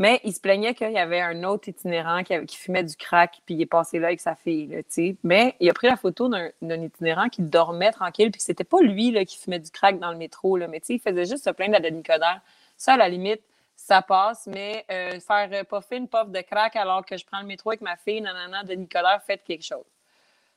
Mais 0.00 0.18
il 0.24 0.32
se 0.32 0.40
plaignait 0.40 0.72
qu'il 0.72 0.92
y 0.92 0.98
avait 0.98 1.20
un 1.20 1.44
autre 1.44 1.68
itinérant 1.68 2.22
qui, 2.22 2.56
fumait 2.56 2.82
du 2.82 2.96
crack, 2.96 3.42
puis 3.44 3.54
il 3.54 3.60
est 3.60 3.66
passé 3.66 3.98
là 3.98 4.06
avec 4.06 4.20
sa 4.20 4.34
fille. 4.34 4.82
Mais 5.22 5.56
il 5.60 5.68
a 5.68 5.74
pris 5.74 5.88
la 5.88 5.96
photo 5.98 6.30
d'un 6.30 6.82
itinérant 6.82 7.28
qui 7.28 7.42
dormait 7.42 7.92
tranquille, 7.92 8.30
puis 8.30 8.40
c'était 8.40 8.64
pas 8.64 8.80
lui 8.80 9.10
là, 9.10 9.26
qui 9.26 9.38
fumait 9.38 9.58
du 9.58 9.70
crack 9.70 9.98
dans 9.98 10.10
le 10.10 10.16
métro, 10.16 10.56
là, 10.56 10.68
mais 10.68 10.80
il 10.88 11.00
faisait 11.00 11.26
juste 11.26 11.44
se 11.44 11.50
plaindre 11.50 11.76
à 11.76 11.80
Denis 11.80 12.02
Coderre. 12.02 12.40
Ça, 12.78 12.94
à 12.94 12.96
la 12.96 13.10
limite, 13.10 13.42
ça 13.86 14.02
passe, 14.02 14.46
mais 14.46 14.84
euh, 14.90 15.18
faire 15.20 15.48
euh, 15.52 15.64
puffer 15.64 15.96
une 15.96 16.08
puff 16.08 16.28
de 16.28 16.40
crack 16.42 16.76
alors 16.76 17.04
que 17.04 17.16
je 17.16 17.24
prends 17.24 17.40
le 17.40 17.46
métro 17.46 17.70
avec 17.70 17.80
ma 17.80 17.96
fille, 17.96 18.20
nanana, 18.20 18.62
de 18.62 18.74
Nicolas, 18.74 19.18
faites 19.20 19.42
quelque 19.44 19.64
chose. 19.64 19.84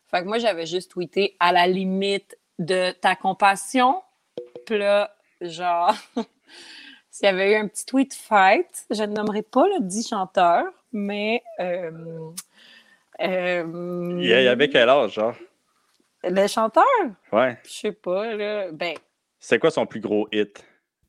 Fait 0.08 0.22
que 0.22 0.28
moi, 0.28 0.38
j'avais 0.38 0.66
juste 0.66 0.92
tweeté 0.92 1.36
à 1.40 1.52
la 1.52 1.66
limite 1.66 2.38
de 2.60 2.92
ta 2.92 3.16
compassion. 3.16 4.04
Puis 4.66 4.78
là, 4.78 5.16
genre, 5.42 5.94
s'il 7.10 7.26
y 7.26 7.30
avait 7.30 7.54
eu 7.54 7.56
un 7.56 7.68
petit 7.68 7.86
tweet 7.86 8.14
fight, 8.14 8.86
je 8.92 9.04
ne 9.04 9.14
nommerai 9.14 9.42
pas 9.42 9.66
le 9.68 9.80
dit 9.82 10.06
chanteur, 10.08 10.66
mais. 10.92 11.42
euh, 11.60 12.30
euh, 13.22 14.18
Il 14.20 14.26
y 14.26 14.48
avait 14.48 14.70
quel 14.70 14.90
âge, 14.90 15.14
genre? 15.14 15.36
Le 16.24 16.48
chanteur? 16.48 16.84
Ouais. 17.32 17.58
Je 17.66 17.70
sais 17.72 17.92
pas, 17.92 18.34
là. 18.36 18.72
Ben, 18.72 18.96
C'est 19.40 19.60
quoi 19.60 19.72
son 19.72 19.86
plus 19.86 20.00
gros 20.00 20.28
hit? 20.32 20.64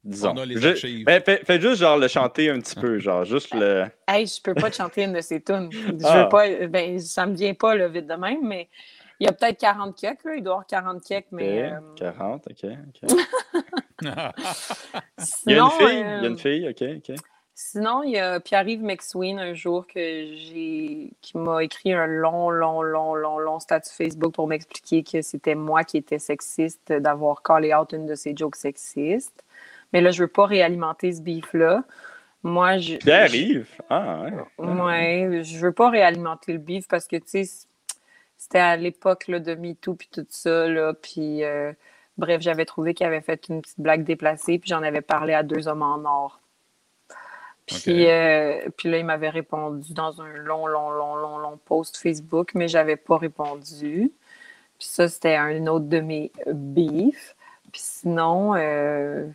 Disons. 0.04 0.32
On 0.36 0.42
a 0.42 0.44
les 0.44 0.58
Je- 0.60 0.68
archives. 0.68 1.04
ben, 1.06 1.22
fais, 1.24 1.40
fais 1.44 1.60
juste 1.60 1.76
genre 1.76 1.96
le 1.96 2.08
chanter 2.08 2.50
un 2.50 2.60
petit 2.60 2.74
peu, 2.74 2.98
genre 2.98 3.24
juste 3.24 3.54
le. 3.54 3.84
hey, 4.06 4.26
je 4.26 4.40
peux 4.42 4.54
pas 4.54 4.70
te 4.70 4.76
chanter 4.76 5.04
une 5.04 5.14
de 5.14 5.20
ses 5.20 5.40
tunes. 5.40 5.70
Je 5.72 6.04
Ah. 6.04 6.22
veux 6.24 6.28
pas. 6.28 6.66
Ben, 6.66 6.98
ça 7.00 7.24
me 7.26 7.34
vient 7.34 7.54
pas, 7.54 7.74
là, 7.74 7.88
vite 7.88 8.06
de 8.06 8.14
même, 8.14 8.46
mais 8.46 8.68
il 9.18 9.24
y 9.24 9.28
a 9.28 9.32
peut-être 9.32 9.58
40 9.58 9.96
keks, 9.98 10.24
là. 10.24 10.34
Il 10.36 10.42
doit 10.42 10.52
y 10.52 10.54
avoir 10.54 10.66
40 10.66 11.02
keks, 11.02 11.26
mais. 11.32 11.72
Ok, 11.72 12.02
euh, 12.02 12.10
40, 12.12 12.44
ok. 12.50 12.70
ok. 13.02 13.10
Il 15.46 15.52
y 15.54 15.58
a 15.58 15.62
une 15.62 15.70
fille, 15.70 15.86
euh, 16.02 16.18
il 16.18 16.22
y 16.22 16.26
a 16.26 16.28
une 16.28 16.38
fille, 16.38 16.68
ok, 16.68 16.82
ok. 17.08 17.16
Sinon, 17.56 18.02
il 18.02 18.10
y 18.10 18.18
a 18.18 18.40
Pierre-Yves 18.40 18.82
McSween 18.82 19.38
un 19.38 19.54
jour 19.54 19.86
que 19.86 19.94
j'ai 20.00 21.12
qui 21.22 21.38
m'a 21.38 21.62
écrit 21.62 21.92
un 21.92 22.06
long, 22.06 22.50
long, 22.50 22.82
long, 22.82 23.14
long, 23.14 23.38
long 23.38 23.60
statut 23.60 23.90
Facebook 23.94 24.34
pour 24.34 24.48
m'expliquer 24.48 25.04
que 25.04 25.22
c'était 25.22 25.54
moi 25.54 25.84
qui 25.84 25.98
étais 25.98 26.18
sexiste 26.18 26.92
d'avoir 26.92 27.42
callé 27.42 27.72
out 27.72 27.92
une 27.92 28.06
de 28.06 28.16
ses 28.16 28.34
jokes 28.36 28.56
sexistes. 28.56 29.44
Mais 29.94 30.02
là, 30.02 30.10
je 30.10 30.22
veux 30.22 30.28
pas 30.28 30.44
réalimenter 30.46 31.12
ce 31.12 31.22
beef-là. 31.22 31.84
Moi, 32.42 32.78
je. 32.78 32.96
Je- 33.28 33.36
Yves. 33.36 33.80
Ah, 33.88 34.24
ouais. 34.58 34.66
Ouais, 34.66 35.42
je 35.44 35.58
veux 35.58 35.72
pas 35.72 35.88
réalimenter 35.88 36.52
le 36.52 36.58
beef 36.58 36.86
parce 36.88 37.06
que, 37.06 37.16
tu 37.16 37.44
sais, 37.44 37.66
c'était 38.36 38.58
à 38.58 38.76
l'époque 38.76 39.30
de 39.30 39.54
MeToo 39.54 39.94
puis 39.94 40.08
tout 40.12 40.26
ça, 40.28 40.68
là, 40.68 40.92
puis 40.92 41.42
euh, 41.44 41.72
bref, 42.18 42.42
j'avais 42.42 42.66
trouvé 42.66 42.92
qu'il 42.92 43.06
avait 43.06 43.22
fait 43.22 43.48
une 43.48 43.62
petite 43.62 43.80
blague 43.80 44.04
déplacée, 44.04 44.58
puis 44.58 44.68
j'en 44.68 44.82
avais 44.82 45.00
parlé 45.00 45.32
à 45.32 45.42
deux 45.42 45.68
hommes 45.68 45.82
en 45.82 46.04
or. 46.04 46.40
Puis, 47.66 48.06
euh, 48.10 48.68
puis 48.76 48.90
là, 48.90 48.98
il 48.98 49.06
m'avait 49.06 49.30
répondu 49.30 49.94
dans 49.94 50.20
un 50.20 50.34
long, 50.34 50.66
long, 50.66 50.90
long, 50.90 51.16
long, 51.16 51.38
long 51.38 51.58
post 51.64 51.96
Facebook, 51.96 52.50
mais 52.54 52.68
j'avais 52.68 52.96
pas 52.96 53.16
répondu. 53.16 54.12
Puis 54.78 54.88
ça, 54.88 55.08
c'était 55.08 55.36
un 55.36 55.66
autre 55.68 55.86
de 55.86 56.00
mes 56.00 56.30
beefs. 56.52 57.34
Puis 57.72 57.80
sinon, 57.80 58.54
euh, 58.54 59.26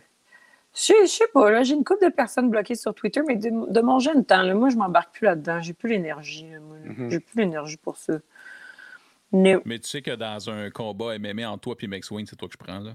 je 0.74 0.80
sais- 0.80 0.94
je 1.06 1.10
sais 1.10 1.28
pas, 1.34 1.50
là, 1.50 1.62
j'ai 1.62 1.74
une 1.74 1.84
couple 1.84 2.04
de 2.04 2.10
personnes 2.10 2.48
bloquées 2.50 2.74
sur 2.76 2.94
Twitter, 2.94 3.20
mais 3.26 3.36
de, 3.36 3.50
de 3.72 3.80
mon 3.80 3.98
jeune 3.98 4.24
temps, 4.24 4.42
là, 4.42 4.54
moi, 4.54 4.68
je 4.70 4.76
m'embarque 4.76 5.12
plus 5.14 5.24
là-dedans. 5.26 5.60
J'ai 5.60 5.72
plus 5.72 5.90
l'énergie. 5.90 6.48
là. 6.50 6.58
Mhm. 6.84 7.10
J'ai 7.10 7.20
plus 7.20 7.36
l'énergie 7.38 7.76
pour 7.76 7.96
ça. 7.96 8.14
No. 9.32 9.60
Mais 9.64 9.78
tu 9.78 9.88
sais 9.88 10.02
que 10.02 10.10
dans 10.12 10.50
un 10.50 10.70
combat 10.70 11.16
MMA 11.18 11.48
entre 11.48 11.60
toi 11.62 11.74
et 11.80 11.86
McSween, 11.86 12.26
c'est 12.26 12.36
toi 12.36 12.48
que 12.48 12.54
je 12.54 12.58
prends, 12.64 12.80
là. 12.80 12.92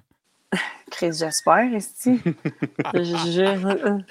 Chris, 0.92 1.14
j'espère, 1.14 1.74
Esti. 1.74 2.20
Je- 2.94 3.02
je- 3.04 4.02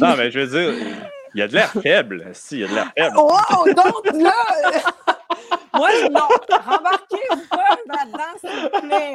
Non, 0.00 0.16
mais 0.16 0.30
je 0.30 0.40
veux 0.40 0.46
dire, 0.46 0.86
il 1.34 1.38
y 1.38 1.42
a 1.42 1.48
de 1.48 1.54
l'air 1.54 1.70
faible. 1.72 2.30
Si, 2.34 2.56
il 2.56 2.60
y 2.60 2.64
a 2.64 2.68
de 2.68 2.74
l'air 2.74 2.92
faible. 2.96 3.16
Wow, 3.16 3.64
donc 3.74 4.06
là, 4.22 4.32
euh, 4.64 4.78
moi, 5.74 5.90
je- 5.90 6.08
non, 6.10 6.28
rembarquez-vous 6.50 7.46
pas 7.48 7.76
là-dedans, 7.86 8.38
s'il 8.40 8.62
vous 8.62 8.88
plaît. 8.88 9.14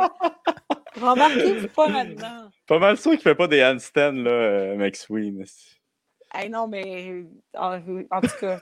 Rembarquez-vous 0.99 1.67
pas 1.69 1.87
là-dedans. 1.89 2.49
Pas 2.67 2.79
mal 2.79 2.97
sûr 2.97 3.11
qu'il 3.11 3.21
fait 3.21 3.35
pas 3.35 3.47
des 3.47 3.63
handstands, 3.63 4.11
là, 4.13 4.31
euh, 4.31 4.75
McSween. 4.75 5.43
Hey, 6.33 6.49
non, 6.49 6.67
mais 6.67 7.23
en, 7.57 7.79
en 8.11 8.21
tout 8.21 8.27
cas, 8.41 8.59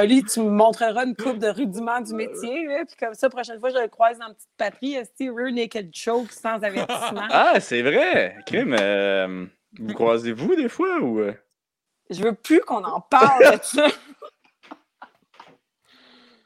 Oli, 0.00 0.24
tu 0.24 0.40
me 0.40 0.50
montreras 0.50 1.04
une 1.06 1.14
coupe 1.14 1.38
de 1.38 1.46
rudiments 1.48 2.00
du 2.00 2.12
métier, 2.14 2.66
là, 2.66 2.84
puis 2.84 2.96
comme 2.98 3.14
ça, 3.14 3.30
prochaine 3.30 3.60
fois, 3.60 3.70
je 3.70 3.78
le 3.78 3.86
croise 3.88 4.18
dans 4.18 4.26
une 4.28 4.34
petite 4.34 4.48
patrie, 4.56 4.94
Esti, 4.94 5.30
rear 5.30 5.52
naked 5.52 5.90
choke 5.94 6.32
sans 6.32 6.60
avertissement. 6.62 7.26
Ah, 7.30 7.60
c'est 7.60 7.82
vrai! 7.82 8.36
Crime, 8.46 8.74
euh, 8.78 9.46
vous 9.78 9.94
croisez-vous 9.94 10.56
des 10.56 10.68
fois 10.68 10.98
ou. 10.98 11.20
euh? 11.20 11.34
Je 12.10 12.22
veux 12.22 12.34
plus 12.34 12.60
qu'on 12.60 12.82
en 12.84 13.00
parle 13.00 13.58
de 13.58 13.62
ça. 13.62 13.86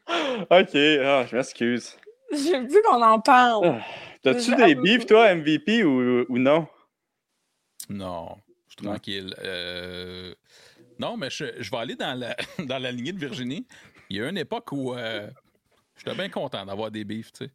Ok, 0.50 0.74
ah, 0.74 1.24
je 1.26 1.36
m'excuse. 1.36 1.96
Je 2.32 2.56
veux 2.60 2.66
plus 2.68 2.82
qu'on 2.82 3.00
en 3.02 3.20
parle. 3.20 3.80
T'as-tu 4.22 4.54
des 4.56 4.74
beefs, 4.74 5.06
toi, 5.06 5.34
MVP 5.34 5.84
ou, 5.84 6.24
ou 6.28 6.38
non? 6.38 6.66
Non, 7.88 8.36
je 8.68 8.74
suis 8.78 8.86
tranquille. 8.86 9.34
Euh, 9.42 10.34
Non, 10.98 11.16
mais 11.16 11.30
je, 11.30 11.44
je 11.60 11.70
vais 11.70 11.76
aller 11.78 11.96
dans 11.96 12.18
la, 12.18 12.36
dans 12.66 12.78
la 12.78 12.92
lignée 12.92 13.12
de 13.12 13.18
Virginie. 13.18 13.66
Il 14.08 14.16
y 14.16 14.20
a 14.22 14.28
une 14.28 14.38
époque 14.38 14.70
où 14.72 14.94
euh, 14.94 15.28
j'étais 15.96 16.14
bien 16.14 16.28
content 16.28 16.64
d'avoir 16.64 16.90
des 16.90 17.04
beefs, 17.04 17.32
tu 17.32 17.46
sais. 17.46 17.50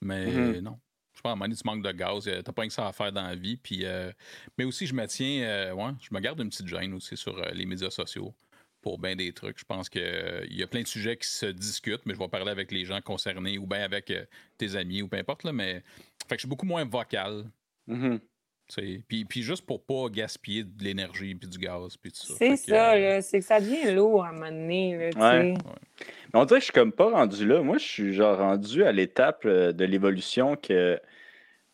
Mais 0.00 0.26
Mhm. 0.26 0.60
non. 0.60 0.78
Je 1.14 1.20
pense 1.20 1.30
à 1.30 1.32
un 1.32 1.36
moment 1.36 1.44
donné, 1.46 1.56
tu 1.56 1.62
manques 1.64 1.82
de 1.84 1.90
gaz. 1.92 2.28
euh, 2.28 2.42
T'as 2.42 2.52
pas 2.52 2.64
que 2.66 2.72
ça 2.72 2.86
à 2.86 2.92
faire 2.92 3.10
dans 3.12 3.24
la 3.26 3.34
vie. 3.34 3.56
Puis, 3.56 3.84
euh, 3.84 4.12
mais 4.56 4.64
aussi, 4.64 4.86
je 4.86 4.94
me 4.94 5.04
tiens. 5.06 5.42
euh, 5.42 5.72
ouais, 5.72 5.90
je 6.00 6.08
me 6.12 6.20
garde 6.20 6.40
une 6.40 6.48
petite 6.48 6.68
gêne 6.68 6.94
aussi 6.94 7.16
sur 7.16 7.36
euh, 7.38 7.50
les 7.52 7.66
médias 7.66 7.90
sociaux 7.90 8.32
pour 8.80 8.98
bien 8.98 9.16
des 9.16 9.32
trucs. 9.32 9.58
Je 9.58 9.64
pense 9.64 9.88
qu'il 9.88 10.46
y 10.50 10.62
a 10.62 10.66
plein 10.66 10.82
de 10.82 10.86
sujets 10.86 11.16
qui 11.16 11.28
se 11.28 11.46
discutent, 11.46 12.06
mais 12.06 12.14
je 12.14 12.18
vais 12.18 12.28
parler 12.28 12.50
avec 12.50 12.70
les 12.72 12.84
gens 12.84 13.00
concernés 13.00 13.58
ou 13.58 13.66
bien 13.66 13.82
avec 13.82 14.10
euh, 14.10 14.24
tes 14.56 14.76
amis 14.76 15.02
ou 15.02 15.08
peu 15.08 15.16
importe. 15.16 15.44
Là, 15.44 15.52
mais 15.52 15.82
fait 16.28 16.30
que 16.30 16.34
je 16.36 16.40
suis 16.40 16.48
beaucoup 16.48 16.66
moins 16.66 16.84
vocal. 16.84 17.44
Tu 17.88 18.20
sais. 18.68 19.02
Puis, 19.08 19.24
puis 19.24 19.42
juste 19.42 19.64
pour 19.64 19.82
pas 19.84 20.08
gaspiller 20.10 20.62
de 20.62 20.84
l'énergie 20.84 21.34
puis 21.34 21.48
du 21.48 21.58
gaz 21.58 21.96
puis 21.96 22.12
tout 22.12 22.18
ça. 22.26 22.34
C'est 22.36 22.56
ça, 22.56 22.92
euh, 22.92 23.00
là, 23.00 23.22
c'est 23.22 23.40
que 23.40 23.44
ça 23.46 23.60
devient 23.60 23.92
lourd 23.94 24.24
à 24.24 24.28
un 24.28 24.32
moment 24.32 24.50
donné. 24.50 24.96
Là, 24.96 25.10
tu 25.10 25.18
Ouais. 25.18 25.54
sais. 25.54 26.04
Mais 26.34 26.40
on 26.40 26.44
dirait 26.44 26.60
que 26.60 26.66
je 26.66 26.70
suis 26.70 26.72
comme 26.74 26.92
pas 26.92 27.10
rendu 27.10 27.46
là. 27.46 27.62
Moi, 27.62 27.78
je 27.78 27.84
suis 27.86 28.12
genre 28.12 28.36
rendu 28.38 28.84
à 28.84 28.92
l'étape 28.92 29.44
euh, 29.46 29.72
de 29.72 29.84
l'évolution 29.86 30.54
que 30.56 31.00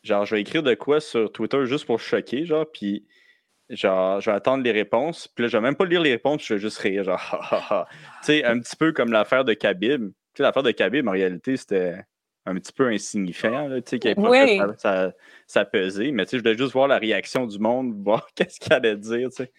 genre 0.03 0.25
je 0.25 0.35
vais 0.35 0.41
écrire 0.41 0.63
de 0.63 0.73
quoi 0.73 1.01
sur 1.01 1.31
Twitter 1.33 1.65
juste 1.65 1.85
pour 1.85 1.99
choquer, 1.99 2.45
genre, 2.45 2.65
puis 2.71 3.05
genre 3.69 4.19
je 4.21 4.29
vais 4.29 4.35
attendre 4.35 4.63
les 4.63 4.71
réponses, 4.71 5.27
puis 5.27 5.43
là 5.43 5.47
je 5.49 5.57
vais 5.57 5.61
même 5.61 5.75
pas 5.75 5.85
lire 5.85 6.01
les 6.01 6.11
réponses, 6.11 6.43
je 6.45 6.53
vais 6.55 6.59
juste 6.59 6.77
rire, 6.79 7.03
genre 7.03 7.19
ha, 7.31 7.39
ha, 7.51 7.65
ha. 7.69 7.87
Tu 8.21 8.25
sais, 8.27 8.43
un 8.45 8.59
petit 8.59 8.75
peu 8.75 8.91
comme 8.91 9.11
l'affaire 9.11 9.45
de 9.45 9.53
Khabib. 9.53 10.07
Tu 10.09 10.13
sais, 10.37 10.43
l'affaire 10.43 10.63
de 10.63 10.71
Khabib, 10.71 11.07
en 11.07 11.11
réalité, 11.11 11.55
c'était 11.57 11.95
un 12.45 12.53
petit 12.55 12.73
peu 12.73 12.87
insignifiant, 12.89 13.67
là, 13.67 13.81
tu 13.81 13.89
sais, 13.91 13.99
qu'il 13.99 14.11
n'y 14.13 14.19
avait 14.27 14.37
pas 14.37 14.45
Oui. 14.45 14.57
ça, 14.57 14.77
ça, 14.77 15.11
ça 15.47 15.65
pesait, 15.65 16.11
mais 16.11 16.25
tu 16.25 16.31
sais, 16.31 16.37
je 16.37 16.43
voulais 16.43 16.57
juste 16.57 16.73
voir 16.73 16.87
la 16.87 16.97
réaction 16.99 17.47
du 17.47 17.57
monde, 17.57 17.93
voir 18.03 18.27
qu'est-ce 18.35 18.59
qu'il 18.59 18.71
allait 18.73 18.97
dire, 18.97 19.29
tu 19.29 19.43
sais. 19.43 19.51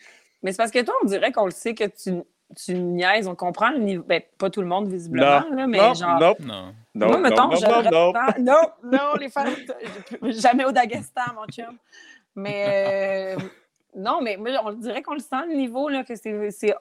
Mais 0.43 0.53
c'est 0.53 0.59
parce 0.59 0.71
que 0.71 0.83
toi, 0.85 0.95
on 1.03 1.07
dirait 1.07 1.33
qu'on 1.33 1.47
le 1.47 1.51
sait 1.51 1.75
que 1.75 1.85
tu, 1.85 2.23
tu 2.55 2.75
niaises. 2.75 3.27
On 3.27 3.35
comprend 3.35 3.71
le 3.71 3.79
niveau. 3.79 4.05
Ben, 4.05 4.23
pas 4.39 4.51
tout 4.51 4.61
le 4.61 4.69
monde, 4.69 4.87
visiblement, 4.89 5.41
Non, 5.51 5.57
là, 5.57 5.67
mais 5.67 5.79
non, 5.79 5.95
genre. 5.95 6.21
non, 6.21 6.35
Non. 6.41 6.75
non, 6.95 7.07
Moi, 7.09 7.17
non, 7.17 7.23
mettons, 7.23 7.49
non, 7.49 7.57
je 7.57 7.67
non, 7.67 7.83
non. 7.91 8.13
ressens. 8.13 8.35
Non, 8.41 8.71
non, 8.85 9.15
les 9.19 9.29
femmes, 9.31 9.55
jamais 10.31 10.65
au 10.65 10.71
Dagestan, 10.71 11.23
mon 11.35 11.47
chum. 11.47 11.77
Mais 12.37 13.35
euh, 13.39 13.43
non, 13.97 14.21
mais 14.21 14.37
moi, 14.37 14.51
on 14.65 14.73
dirait 14.73 15.03
qu'on 15.03 15.15
le 15.15 15.21
sent, 15.21 15.47
le 15.49 15.55
niveau, 15.55 15.89
là, 15.89 16.05
que 16.05 16.15
c'est 16.15 16.51
c'est 16.51 16.75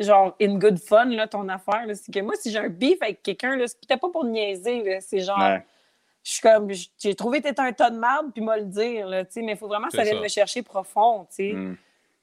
genre 0.00 0.34
in 0.40 0.58
good 0.58 0.78
fun, 0.78 1.06
là, 1.06 1.28
ton 1.28 1.48
affaire. 1.48 1.84
C'est 1.94 2.12
que 2.12 2.20
moi, 2.20 2.34
si 2.36 2.50
j'ai 2.50 2.58
un 2.58 2.68
beef 2.68 3.00
avec 3.02 3.22
quelqu'un, 3.22 3.56
là, 3.56 3.66
c'est 3.68 3.78
peut-être 3.86 4.00
pas 4.00 4.10
pour 4.10 4.24
niaiser, 4.24 4.98
c'est 5.00 5.20
genre. 5.20 5.38
Ouais. 5.38 5.64
Je 6.22 6.30
suis 6.30 6.40
comme, 6.40 6.70
j'ai 6.70 7.14
trouvé 7.14 7.42
que 7.42 7.48
t'étais 7.48 7.60
un 7.60 7.72
tas 7.74 7.90
de 7.90 7.98
merde, 7.98 8.32
puis 8.32 8.40
moi 8.40 8.56
le 8.56 8.64
dire, 8.64 9.06
là, 9.06 9.26
tu 9.26 9.32
sais, 9.32 9.42
mais 9.42 9.52
il 9.52 9.58
faut 9.58 9.68
vraiment 9.68 9.88
que 9.88 9.96
ça 9.96 10.04
vienne 10.04 10.22
me 10.22 10.28
chercher 10.28 10.62
profond, 10.62 11.26
tu 11.26 11.34
sais. 11.34 11.52
Mm. 11.52 11.76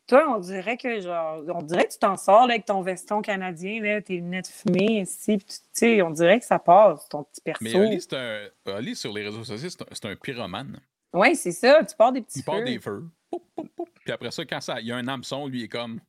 Toi, 0.08 0.26
on 0.28 0.40
dirait 0.40 0.76
que, 0.76 1.00
genre, 1.02 1.44
on 1.48 1.62
dirait 1.62 1.86
que 1.86 1.94
tu 1.94 2.00
t'en 2.00 2.18
sors, 2.18 2.48
là, 2.48 2.56
avec 2.56 2.66
ton 2.66 2.82
veston 2.82 3.22
canadien, 3.22 3.80
là, 3.80 4.02
tes 4.02 4.16
lunettes 4.16 4.48
fumées, 4.48 5.02
ici, 5.02 5.38
tu 5.38 5.56
sais, 5.72 6.02
on 6.02 6.10
dirait 6.10 6.40
que 6.40 6.46
ça 6.46 6.58
passe, 6.58 7.08
ton 7.10 7.24
petit 7.24 7.42
perso. 7.42 7.64
Mais 7.64 7.76
Oli, 7.76 8.02
c'est 8.02 8.14
un. 8.16 8.74
Oli, 8.74 8.96
sur 8.96 9.14
les 9.14 9.22
réseaux 9.22 9.44
sociaux, 9.44 9.70
c'est 9.70 10.06
un, 10.06 10.16
pyromane. 10.16 10.80
Oui, 11.14 11.36
c'est 11.36 11.52
ça, 11.52 11.84
tu 11.84 11.96
pars 11.96 12.12
des 12.12 12.22
petits 12.22 12.40
Il 12.40 12.44
part 12.44 12.58
feux. 12.58 12.66
des 12.66 12.80
feux. 12.80 13.04
Poup, 13.30 13.44
poup, 13.56 13.70
poup. 13.76 13.90
Puis 14.12 14.28
après 14.28 14.32
ça, 14.32 14.44
quand 14.46 14.62
ça, 14.62 14.80
il 14.82 14.88
y 14.88 14.92
a 14.92 14.98
un 14.98 15.08
hameçon, 15.08 15.48
lui, 15.48 15.60
il 15.60 15.64
est 15.66 15.68
comme. 15.68 16.00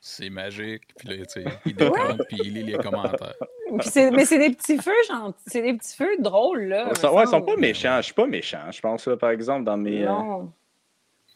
C'est 0.00 0.28
magique. 0.30 0.82
Puis 0.98 1.08
là, 1.08 1.16
tu 1.24 1.42
sais, 1.42 1.44
il 1.64 1.74
décompte, 1.74 2.22
puis 2.28 2.38
il 2.44 2.52
lit 2.54 2.62
les 2.62 2.78
commentaires. 2.78 3.34
Puis 3.78 3.88
c'est- 3.88 4.10
mais 4.10 4.24
c'est 4.26 4.38
des 4.38 4.54
petits 4.54 4.76
feux, 4.78 4.92
genre, 5.08 5.32
c'est 5.46 5.62
des 5.62 5.72
petits 5.74 5.96
feux 5.96 6.16
drôles, 6.18 6.64
là. 6.64 6.88
Ils 6.90 6.96
sont, 6.98 7.08
ouais, 7.14 7.24
ils 7.24 7.28
sont 7.28 7.40
pas 7.42 7.56
méchants. 7.56 7.96
Je 7.98 8.02
suis 8.02 8.14
pas 8.14 8.26
méchant, 8.26 8.70
je 8.70 8.80
pense, 8.80 9.06
là, 9.06 9.16
par 9.16 9.30
exemple, 9.30 9.64
dans 9.64 9.76
mes. 9.78 10.02
euh, 10.02 10.06
Non. 10.08 10.52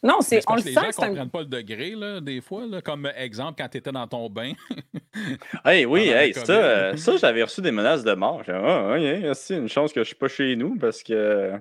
Non, 0.01 0.21
c'est, 0.21 0.39
c'est 0.41 0.49
on 0.49 0.55
le 0.55 0.61
que 0.61 0.67
les 0.67 0.73
sent 0.73 0.79
gens 0.79 0.87
que 0.87 0.93
c'est 0.95 1.03
un... 1.03 1.07
comprennent 1.07 1.29
pas 1.29 1.39
le 1.41 1.45
degré, 1.47 1.91
là, 1.95 2.21
des 2.21 2.39
fois. 2.41 2.65
Là, 2.67 2.81
comme 2.81 3.05
euh, 3.07 3.11
exemple, 3.17 3.55
quand 3.61 3.67
tu 3.69 3.77
étais 3.79 3.91
dans 3.91 4.07
ton 4.07 4.29
bain. 4.29 4.53
Hey, 5.65 5.85
oui, 5.85 6.07
hey, 6.09 6.33
ça, 6.33 6.51
euh, 6.53 6.95
ça 6.95 7.17
j'avais 7.17 7.43
reçu 7.43 7.61
des 7.61 7.71
menaces 7.71 8.03
de 8.03 8.13
mort. 8.13 8.43
J'ai 8.45 8.53
dit, 8.53 8.59
ah, 8.61 8.93
oui, 8.93 9.07
hein, 9.27 9.33
c'est 9.33 9.57
une 9.57 9.67
chance 9.67 9.91
que 9.91 10.01
je 10.01 10.05
suis 10.07 10.15
pas 10.15 10.27
chez 10.27 10.55
nous 10.55 10.77
parce 10.77 11.01
que 11.03 11.13
euh, 11.13 11.57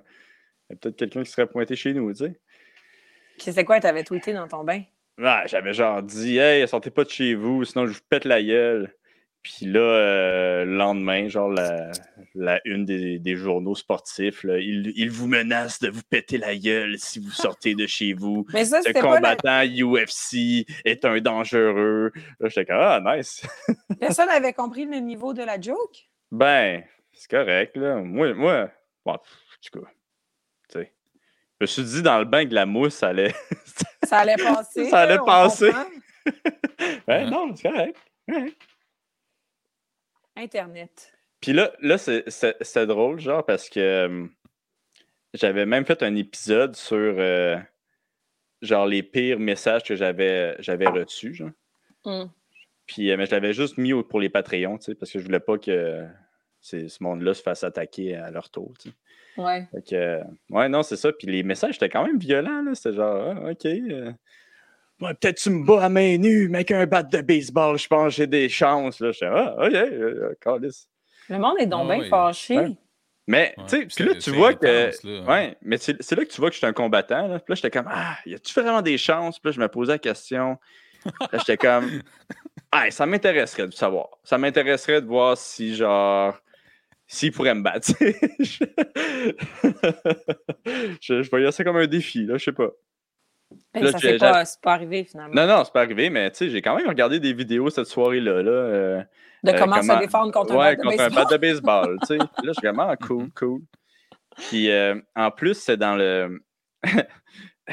y 0.71 0.75
a 0.75 0.77
peut-être 0.77 0.97
quelqu'un 0.97 1.23
qui 1.25 1.31
serait 1.31 1.47
pointé 1.47 1.75
chez 1.75 1.95
nous, 1.95 2.13
tu 2.13 2.19
sais. 2.27 2.39
C'est 3.39 3.65
quoi, 3.65 3.81
t'avais 3.81 4.05
tweeté 4.05 4.33
dans 4.33 4.49
ton 4.49 4.65
bain? 4.65 4.83
J'avais 5.47 5.73
genre 5.73 6.03
dit, 6.03 6.39
hey, 6.39 6.67
sortez 6.69 6.91
pas 6.91 7.05
de 7.05 7.11
chez 7.11 7.35
vous, 7.35 7.65
sinon 7.65 7.87
je 7.87 7.93
vous 7.93 8.01
pète 8.09 8.25
la 8.25 8.43
gueule. 8.43 8.95
Puis 9.43 9.67
là, 9.67 9.81
euh, 9.81 10.65
le 10.65 10.77
lendemain, 10.77 11.29
genre 11.29 11.49
la, 11.49 11.91
la 12.35 12.61
une 12.65 12.85
des, 12.85 13.19
des 13.19 13.37
journaux 13.37 13.75
sportifs, 13.75 14.43
là, 14.43 14.59
il, 14.59 14.93
il 14.97 15.11
vous 15.11 15.27
menace 15.27 15.79
de 15.81 15.89
vous 15.89 16.03
péter 16.11 16.39
la 16.39 16.57
gueule 16.57 16.99
si 16.99 17.19
vous 17.19 17.31
sortez 17.31 17.75
de 17.75 17.87
chez 17.87 18.13
vous. 18.13 18.47
Mais 18.53 18.65
ça, 18.65 18.81
Le 18.85 18.93
la... 18.93 19.01
combattant 19.01 19.63
UFC 19.65 20.67
est 20.85 21.05
un 21.05 21.19
dangereux. 21.21 22.13
Là, 22.41 22.49
j'étais 22.49 22.67
comme, 22.67 22.81
ah, 22.81 23.01
nice. 23.17 23.47
Personne 24.01 24.29
n'avait 24.29 24.53
compris 24.53 24.87
le 24.87 24.99
niveau 24.99 25.33
de 25.33 25.43
la 25.43 25.61
joke? 25.61 26.09
Ben, 26.31 26.83
c'est 27.13 27.31
correct, 27.31 27.77
là. 27.77 27.97
Moi, 27.97 28.35
moi, 28.35 28.71
bon, 29.07 29.13
en 29.13 29.19
tout 29.19 29.81
cas, 29.81 29.87
tu 29.87 29.87
sais. 29.87 29.98
Je 31.61 31.65
me 31.65 31.67
suis 31.67 31.83
dit, 31.85 32.03
dans 32.03 32.19
le 32.19 32.25
bain 32.25 32.47
que 32.47 32.55
la 32.55 32.67
mousse, 32.67 32.95
ça 32.95 33.09
allait. 33.09 33.35
Ça 34.05 34.19
allait 34.21 34.37
passer. 34.37 34.89
Ça 34.89 35.01
allait 35.01 35.19
passer. 35.19 35.71
ouais, 37.09 37.29
non, 37.29 37.55
c'est 37.55 37.69
correct. 37.69 37.97
Ouais. 38.29 38.55
Internet. 40.37 41.13
Puis 41.41 41.53
là, 41.53 41.73
là 41.81 41.99
c'est- 41.99 42.25
c'est 42.29 42.57
c'est 42.63 42.87
drôle, 42.87 43.21
genre, 43.21 43.45
parce 43.45 43.69
que 43.69 43.81
euh, 43.81 44.27
j'avais 45.35 45.67
même 45.67 45.85
fait 45.85 46.03
un 46.03 46.15
épisode 46.17 46.75
sur, 46.75 46.97
euh, 46.97 47.59
genre, 48.63 48.87
les 48.87 49.03
pires 49.03 49.39
messages 49.39 49.85
que 49.85 49.95
j'avais 49.95 50.57
j'avais 50.61 50.87
reçus, 50.87 51.35
genre. 51.35 51.51
Hum. 52.05 52.31
Puis, 52.87 53.11
euh, 53.11 53.17
mais 53.19 53.27
je 53.27 53.33
l'avais 53.33 53.53
juste 53.53 53.77
mis 53.77 53.93
pour 54.05 54.21
les 54.21 54.31
Patreons, 54.31 54.79
tu 54.79 54.85
sais, 54.87 54.95
parce 54.95 55.13
que 55.13 55.19
je 55.19 55.25
voulais 55.25 55.41
pas 55.41 55.59
que 55.59 56.07
ces- 56.63 56.89
ce 56.89 57.03
monde-là 57.03 57.35
se 57.35 57.43
fasse 57.43 57.63
attaquer 57.63 58.17
à 58.17 58.31
leur 58.31 58.49
tour, 58.49 58.73
tu 58.81 58.89
sais. 58.89 58.95
Ouais. 59.37 59.67
Fait 59.73 59.83
que, 59.91 59.95
euh, 59.95 60.23
ouais, 60.51 60.69
non, 60.69 60.83
c'est 60.83 60.97
ça. 60.97 61.13
Puis 61.13 61.27
les 61.29 61.43
messages 61.43 61.77
étaient 61.77 61.89
quand 61.89 62.05
même 62.05 62.19
violents, 62.19 62.63
là. 62.63 62.75
C'était 62.75 62.97
genre, 62.97 63.35
ah, 63.37 63.51
OK. 63.51 63.65
euh, 63.67 64.13
Ouais, 65.01 65.15
peut-être 65.15 65.37
tu 65.39 65.51
me 65.51 65.65
bats 65.65 65.85
à 65.85 65.89
main 65.89 66.19
nue, 66.19 66.49
mais 66.49 66.59
avec 66.59 66.73
un 66.73 66.85
bat 66.87 67.05
de 67.05 67.21
baseball, 67.21 67.79
je 67.79 67.87
pense 67.87 68.07
que 68.15 68.17
j'ai 68.17 68.27
des 68.27 68.49
chances, 68.49 68.99
là. 69.01 69.13
J'étais, 69.13 69.27
ah, 69.33 69.55
OK, 69.59 69.73
euh, 69.75 70.35
câlisse. 70.41 70.89
Le 71.29 71.39
monde 71.39 71.55
est 71.61 71.67
donc 71.67 71.87
Ah 71.91 71.95
bien 71.95 72.03
oui. 72.03 72.09
fâché. 72.09 72.57
Ouais. 72.59 72.77
Mais, 73.29 73.55
Ouais, 73.59 73.65
tu 73.85 73.91
sais, 73.91 74.05
là, 74.05 74.15
tu 74.15 74.31
vois 74.33 74.55
que. 74.55 75.27
Ouais, 75.29 75.57
mais 75.63 75.77
c'est 75.77 76.03
c'est 76.03 76.17
là 76.17 76.25
que 76.25 76.31
tu 76.31 76.41
vois 76.41 76.49
que 76.49 76.55
je 76.55 76.59
suis 76.59 76.67
un 76.67 76.73
combattant. 76.73 77.29
Là. 77.29 77.39
Puis 77.39 77.51
là, 77.51 77.55
j'étais 77.55 77.71
comme, 77.71 77.89
ah, 77.89 78.17
y 78.25 78.35
a-tu 78.35 78.59
vraiment 78.59 78.81
des 78.83 78.97
chances? 78.99 79.39
Puis 79.39 79.51
là, 79.51 79.53
je 79.53 79.61
me 79.61 79.69
posais 79.69 79.93
la 79.93 79.99
question. 79.99 80.57
Là, 81.05 81.29
j'étais 81.39 81.59
comme, 81.59 81.91
ah, 82.73 82.91
ça 82.91 83.05
m'intéresserait 83.07 83.69
de 83.69 83.75
savoir. 83.75 84.09
Ça 84.25 84.39
m'intéresserait 84.39 85.03
de 85.03 85.07
voir 85.07 85.37
si, 85.37 85.75
genre, 85.77 86.37
s'il 87.09 87.33
pourrait 87.33 87.55
me 87.55 87.63
battre. 87.63 87.91
je, 88.39 88.65
je, 91.01 91.23
je 91.23 91.31
voyais 91.31 91.51
ça 91.51 91.65
comme 91.65 91.79
un 91.79 91.87
défi, 91.87 92.25
là, 92.25 92.37
je 92.37 92.45
sais 92.45 92.53
pas. 92.53 92.71
Ben, 93.73 93.83
Là, 93.83 93.93
ça 93.93 93.99
s'est 93.99 94.19
pas, 94.19 94.73
arrivé 94.75 95.05
finalement. 95.05 95.35
Non, 95.35 95.47
non, 95.47 95.65
c'est 95.65 95.73
pas 95.73 95.81
arrivé, 95.81 96.11
mais 96.11 96.31
tu 96.31 96.37
sais, 96.37 96.51
j'ai 96.51 96.61
quand 96.61 96.77
même 96.77 96.87
regardé 96.87 97.19
des 97.19 97.33
vidéos 97.33 97.71
cette 97.71 97.87
soirée-là. 97.87 98.43
Là, 98.43 98.51
euh, 98.51 99.03
de 99.43 99.51
euh, 99.51 99.59
comment, 99.59 99.81
se 99.81 99.99
défendre 99.99 100.33
contre 100.33 100.55
ouais, 100.55 100.67
un 100.67 100.75
bat 100.75 100.77
de 100.77 100.83
contre 100.83 101.01
un 101.01 101.09
baseball. 101.09 101.25
bat 101.25 101.31
de 101.31 101.37
baseball. 101.39 101.99
tu 102.01 102.07
sais. 102.07 102.19
Là, 102.19 102.27
je 102.43 102.53
suis 102.53 102.69
vraiment 102.69 102.95
cool, 102.97 103.31
cool. 103.31 103.63
Puis 104.37 104.71
euh, 104.71 105.01
en 105.17 105.31
plus, 105.31 105.55
c'est 105.55 105.79
dans 105.79 105.97
le. 105.97 106.43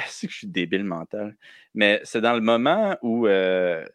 c'est 0.07 0.27
que 0.27 0.33
je 0.33 0.37
suis 0.37 0.47
débile 0.47 0.85
mental. 0.85 1.35
Mais 1.73 1.99
c'est 2.03 2.21
dans 2.21 2.33
le 2.33 2.41
moment 2.41 2.95
où 3.01 3.27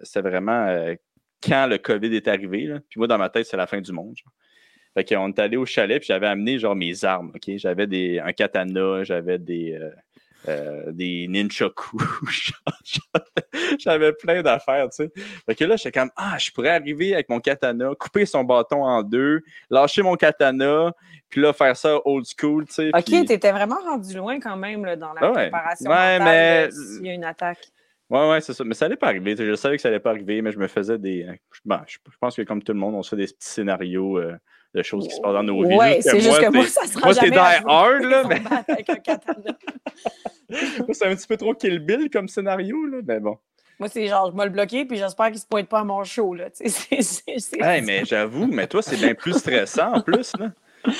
c'est 0.02 0.20
vraiment 0.20 0.94
quand 1.42 1.66
le 1.66 1.78
COVID 1.78 2.14
est 2.14 2.28
arrivé. 2.28 2.66
Là. 2.66 2.80
Puis 2.90 2.98
moi, 2.98 3.06
dans 3.06 3.16
ma 3.16 3.30
tête, 3.30 3.46
c'est 3.46 3.56
la 3.56 3.66
fin 3.66 3.80
du 3.80 3.92
monde. 3.92 4.14
genre. 4.16 4.32
Fait 4.94 5.04
qu'on 5.04 5.28
est 5.28 5.38
allé 5.38 5.56
au 5.56 5.64
chalet, 5.66 5.98
puis 6.00 6.08
j'avais 6.08 6.26
amené 6.26 6.58
genre 6.58 6.74
mes 6.76 7.04
armes. 7.04 7.30
ok? 7.34 7.56
J'avais 7.56 7.86
des, 7.86 8.18
un 8.18 8.32
katana, 8.32 9.04
j'avais 9.04 9.38
des, 9.38 9.78
euh, 9.80 9.90
euh, 10.48 10.92
des 10.92 11.28
j'avais 13.78 14.12
plein 14.12 14.42
d'affaires, 14.42 14.88
tu 14.90 15.04
sais. 15.04 15.10
Fait 15.46 15.54
que 15.54 15.64
là, 15.64 15.76
j'étais 15.76 15.98
comme, 15.98 16.10
ah, 16.16 16.36
je 16.38 16.50
pourrais 16.50 16.70
arriver 16.70 17.14
avec 17.14 17.28
mon 17.28 17.40
katana, 17.40 17.90
couper 17.98 18.26
son 18.26 18.44
bâton 18.44 18.84
en 18.84 19.02
deux, 19.02 19.42
lâcher 19.70 20.02
mon 20.02 20.16
katana, 20.16 20.92
puis 21.28 21.40
là, 21.40 21.52
faire 21.52 21.76
ça 21.76 21.98
old 22.04 22.24
school, 22.26 22.66
tu 22.66 22.74
sais. 22.74 22.90
Ok, 22.94 23.04
puis- 23.04 23.24
t'étais 23.24 23.52
vraiment 23.52 23.80
rendu 23.84 24.14
loin 24.16 24.40
quand 24.40 24.56
même 24.56 24.84
là, 24.84 24.96
dans 24.96 25.12
la 25.12 25.20
Ah 25.22 25.26
ouais. 25.28 25.32
préparation 25.34 25.90
Ouais, 25.90 26.18
mentale 26.18 26.22
mais- 26.24 26.70
s'il 26.70 27.06
y 27.06 27.10
a 27.10 27.14
une 27.14 27.24
attaque. 27.24 27.68
Ouais, 28.08 28.28
ouais, 28.28 28.40
c'est 28.40 28.54
ça. 28.54 28.64
Mais 28.64 28.74
ça 28.74 28.86
allait 28.86 28.96
pas 28.96 29.06
arriver. 29.06 29.36
Je 29.36 29.54
savais 29.54 29.76
que 29.76 29.82
ça 29.82 29.86
allait 29.88 30.00
pas 30.00 30.10
arriver, 30.10 30.42
mais 30.42 30.50
je 30.50 30.58
me 30.58 30.66
faisais 30.66 30.98
des. 30.98 31.28
Bon, 31.64 31.78
je 31.86 31.96
je 32.10 32.16
pense 32.18 32.34
que 32.34 32.42
comme 32.42 32.60
tout 32.60 32.72
le 32.72 32.78
monde, 32.80 32.96
on 32.96 33.04
se 33.04 33.10
fait 33.10 33.16
des 33.16 33.26
petits 33.26 33.36
scénarios 33.48 34.18
euh, 34.18 34.36
de 34.74 34.82
choses 34.82 35.08
qui 35.08 35.14
se 35.14 35.20
passent 35.20 35.32
dans 35.32 35.42
nos 35.42 35.62
vies. 35.66 35.74
Ouais, 35.76 36.00
c'est 36.00 36.20
juste 36.20 36.40
que 36.40 36.48
moi, 36.50 36.66
ça 36.66 36.86
sera 36.86 37.06
moi, 37.06 37.14
c'est 37.14 37.30
die 37.30 37.36
hard, 37.38 38.02
là, 38.04 38.24
mais 38.28 38.40
batte 38.40 38.68
avec 38.70 38.88
un 38.90 38.96
katana. 38.96 39.42
moi, 40.50 40.88
c'est 40.92 41.06
un 41.06 41.14
petit 41.16 41.26
peu 41.26 41.36
trop 41.36 41.54
Kill 41.54 41.78
Bill 41.80 42.08
comme 42.10 42.28
scénario, 42.28 42.86
là, 42.86 42.98
mais 43.04 43.18
bon. 43.20 43.36
Moi, 43.78 43.88
c'est 43.88 44.06
genre, 44.06 44.30
je 44.30 44.36
vais 44.36 44.44
le 44.44 44.50
bloquer, 44.50 44.84
puis 44.84 44.98
j'espère 44.98 45.28
qu'il 45.30 45.40
se 45.40 45.46
pointe 45.46 45.66
pas 45.68 45.80
à 45.80 45.84
mon 45.84 46.04
show. 46.04 46.34
Là. 46.34 46.50
Tu 46.50 46.68
sais, 46.68 46.68
c'est- 47.00 47.02
c'est- 47.02 47.38
c'est- 47.38 47.60
Hey, 47.62 47.82
mais 47.82 48.04
j'avoue, 48.04 48.46
mais 48.46 48.66
toi, 48.66 48.82
c'est 48.82 48.96
bien 48.96 49.14
plus 49.14 49.32
stressant 49.38 49.94
en 49.94 50.00
plus, 50.02 50.32
là. 50.38 50.50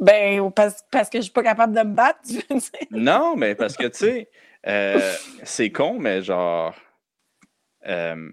Ben, 0.00 0.50
parce, 0.50 0.82
parce 0.90 1.08
que 1.08 1.18
je 1.18 1.22
suis 1.24 1.32
pas 1.32 1.44
capable 1.44 1.74
de 1.74 1.80
me 1.82 1.94
battre. 1.94 2.18
tu 2.26 2.34
veux 2.34 2.58
dire. 2.58 2.70
Non, 2.90 3.36
mais 3.36 3.54
parce 3.54 3.76
que, 3.76 3.86
tu 3.86 3.98
sais, 3.98 4.28
euh, 4.66 5.12
c'est 5.44 5.70
con, 5.70 5.96
mais 6.00 6.22
genre. 6.22 6.74
euh, 7.86 8.28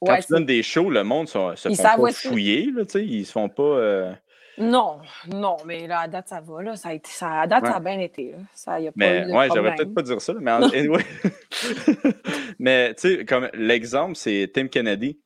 quand 0.00 0.12
Ouais, 0.12 0.20
tu 0.22 0.32
donnes 0.32 0.46
des 0.46 0.62
shows, 0.62 0.90
le 0.90 1.02
monde 1.04 1.28
se, 1.28 1.38
se 1.56 1.68
Ils 1.68 1.76
font 1.76 1.82
pas 1.82 2.12
fouiller, 2.12 2.70
là, 2.72 2.84
tu 2.84 2.92
sais, 2.92 3.04
ils 3.06 3.24
se 3.26 3.32
font 3.32 3.48
pas. 3.48 3.62
euh, 3.62 4.12
Non, 4.58 5.00
non, 5.28 5.56
mais 5.66 5.86
là, 5.86 6.00
à 6.00 6.08
date, 6.08 6.28
ça 6.28 6.40
va. 6.40 6.62
Là. 6.62 6.76
Ça 6.76 6.90
a 6.90 6.92
été, 6.94 7.10
ça, 7.10 7.40
à 7.42 7.46
date, 7.46 7.62
Ouais. 7.64 7.70
ça 7.70 7.76
a 7.76 7.80
bien 7.80 7.98
été. 8.00 8.32
Là. 8.32 8.38
Ça, 8.54 8.80
y 8.80 8.86
a 8.88 8.90
pas 8.92 8.96
Mais 8.96 9.22
eu 9.22 9.26
de 9.26 9.32
ouais, 9.32 9.48
j'aurais 9.54 9.74
peut-être 9.74 9.94
pas 9.94 10.02
dire 10.02 10.20
ça, 10.20 10.32
là, 10.32 10.38
mais 10.42 10.50
en- 10.52 10.62
anyway. 10.70 11.04
mais 12.58 12.94
tu 12.94 13.16
sais, 13.18 13.24
comme 13.24 13.48
l'exemple, 13.54 14.14
c'est 14.16 14.50
Tim 14.52 14.68
Kennedy 14.68 15.18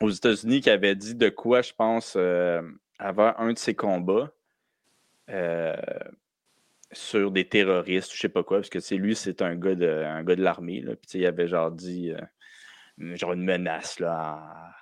aux 0.00 0.10
États-Unis 0.10 0.60
qui 0.60 0.70
avait 0.70 0.94
dit 0.94 1.14
de 1.14 1.28
quoi, 1.28 1.62
je 1.62 1.72
pense, 1.72 2.14
euh, 2.16 2.62
avant 2.98 3.32
un 3.38 3.52
de 3.52 3.58
ses 3.58 3.74
combats 3.74 4.30
euh, 5.30 5.74
sur 6.92 7.30
des 7.30 7.46
terroristes, 7.48 8.12
je 8.14 8.20
sais 8.20 8.28
pas 8.28 8.42
quoi, 8.42 8.58
parce 8.58 8.68
que 8.68 8.94
lui, 8.94 9.16
c'est 9.16 9.42
un 9.42 9.54
gars 9.56 9.74
de 9.74 9.88
un 9.88 10.22
gars 10.22 10.36
de 10.36 10.42
l'armée, 10.42 10.82
puis 10.82 11.18
il 11.20 11.26
avait 11.26 11.48
genre 11.48 11.70
dit 11.70 12.12
euh, 12.12 12.20
genre 12.98 13.32
une 13.32 13.44
menace 13.44 14.00
là 14.00 14.72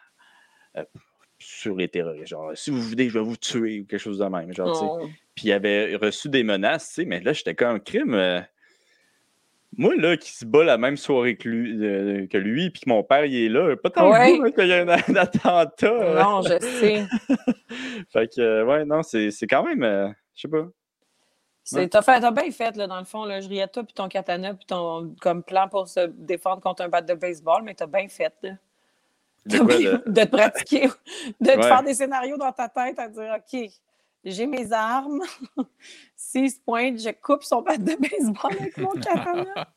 sur 1.38 1.76
les 1.76 1.88
terroristes. 1.88 2.28
Genre, 2.28 2.52
si 2.54 2.70
vous 2.70 2.80
venez, 2.82 3.08
je 3.08 3.18
vais 3.18 3.24
vous 3.24 3.36
tuer 3.36 3.80
ou 3.80 3.84
quelque 3.84 3.98
chose 4.00 4.18
de 4.18 4.24
même. 4.24 4.52
Genre, 4.54 4.72
tu 4.72 4.78
sais. 4.78 4.86
Oh. 4.88 5.08
Puis 5.34 5.48
il 5.48 5.52
avait 5.52 5.94
reçu 5.96 6.28
des 6.28 6.42
menaces, 6.42 6.88
tu 6.88 6.94
sais, 6.94 7.04
mais 7.04 7.20
là, 7.20 7.32
j'étais 7.32 7.54
comme 7.54 7.80
crime. 7.80 8.14
euh, 8.14 8.40
moi, 9.76 9.94
là, 9.96 10.16
qui 10.16 10.30
se 10.32 10.44
bat 10.46 10.62
la 10.64 10.78
même 10.78 10.96
soirée 10.96 11.36
que 11.36 11.48
lui, 11.48 11.84
euh, 11.84 12.26
que 12.28 12.38
lui 12.38 12.70
puis 12.70 12.82
que 12.82 12.88
mon 12.88 13.02
père, 13.02 13.24
il 13.24 13.34
est 13.34 13.48
là, 13.48 13.76
pas 13.76 13.90
tant 13.90 14.10
Ouais. 14.10 14.38
hein, 14.40 14.50
qu'il 14.52 14.68
y 14.68 14.72
a 14.72 14.82
un, 14.82 14.88
un 14.88 15.16
attentat. 15.16 16.14
Non, 16.22 16.42
je 16.42 16.58
sais. 16.60 17.04
fait 18.12 18.32
que, 18.34 18.62
ouais, 18.64 18.84
non, 18.84 19.02
c'est 19.02 19.30
c'est 19.32 19.48
quand 19.48 19.64
même, 19.64 19.82
euh, 19.82 20.08
je 20.36 20.42
sais 20.42 20.48
pas. 20.48 20.66
C'est-. 21.64 21.88
T'as 21.88 22.02
fait- 22.02 22.20
t'as 22.20 22.30
bien 22.30 22.50
fait, 22.50 22.76
là, 22.76 22.86
dans 22.86 22.98
le 22.98 23.04
fond. 23.04 23.24
Là, 23.24 23.40
je 23.40 23.48
riais 23.48 23.66
de 23.66 23.72
toi, 23.72 23.82
puis 23.84 23.94
ton 23.94 24.08
katana, 24.08 24.54
puis 24.54 24.66
ton 24.66 25.14
comme 25.20 25.42
plan 25.42 25.68
pour 25.68 25.88
se 25.88 26.06
défendre 26.06 26.60
contre 26.62 26.82
un 26.82 26.88
bat 26.88 27.00
de 27.00 27.14
baseball, 27.14 27.62
mais 27.62 27.74
t'as 27.74 27.86
bien 27.86 28.06
fait. 28.08 28.34
Là. 28.42 28.50
De 29.46 29.58
quoi, 29.58 29.74
de- 29.76 30.02
de 30.10 30.24
te 30.24 30.36
pratiquer, 30.36 30.86
de 31.40 31.50
te 31.50 31.56
faire 31.68 31.82
des 31.82 31.94
scénarios 31.94 32.36
dans 32.36 32.52
ta 32.52 32.68
tête, 32.68 32.98
à 32.98 33.08
dire 33.08 33.36
OK, 33.36 33.60
j'ai 34.24 34.46
mes 34.46 34.72
armes. 34.72 35.20
S'il 36.16 36.50
se 36.50 36.58
pointe, 36.60 36.98
je 36.98 37.10
coupe 37.10 37.42
son 37.42 37.60
bat 37.62 37.76
de 37.76 37.94
baseball 37.96 38.52
avec 38.58 38.76
mon 38.78 38.90
katana. 39.00 39.68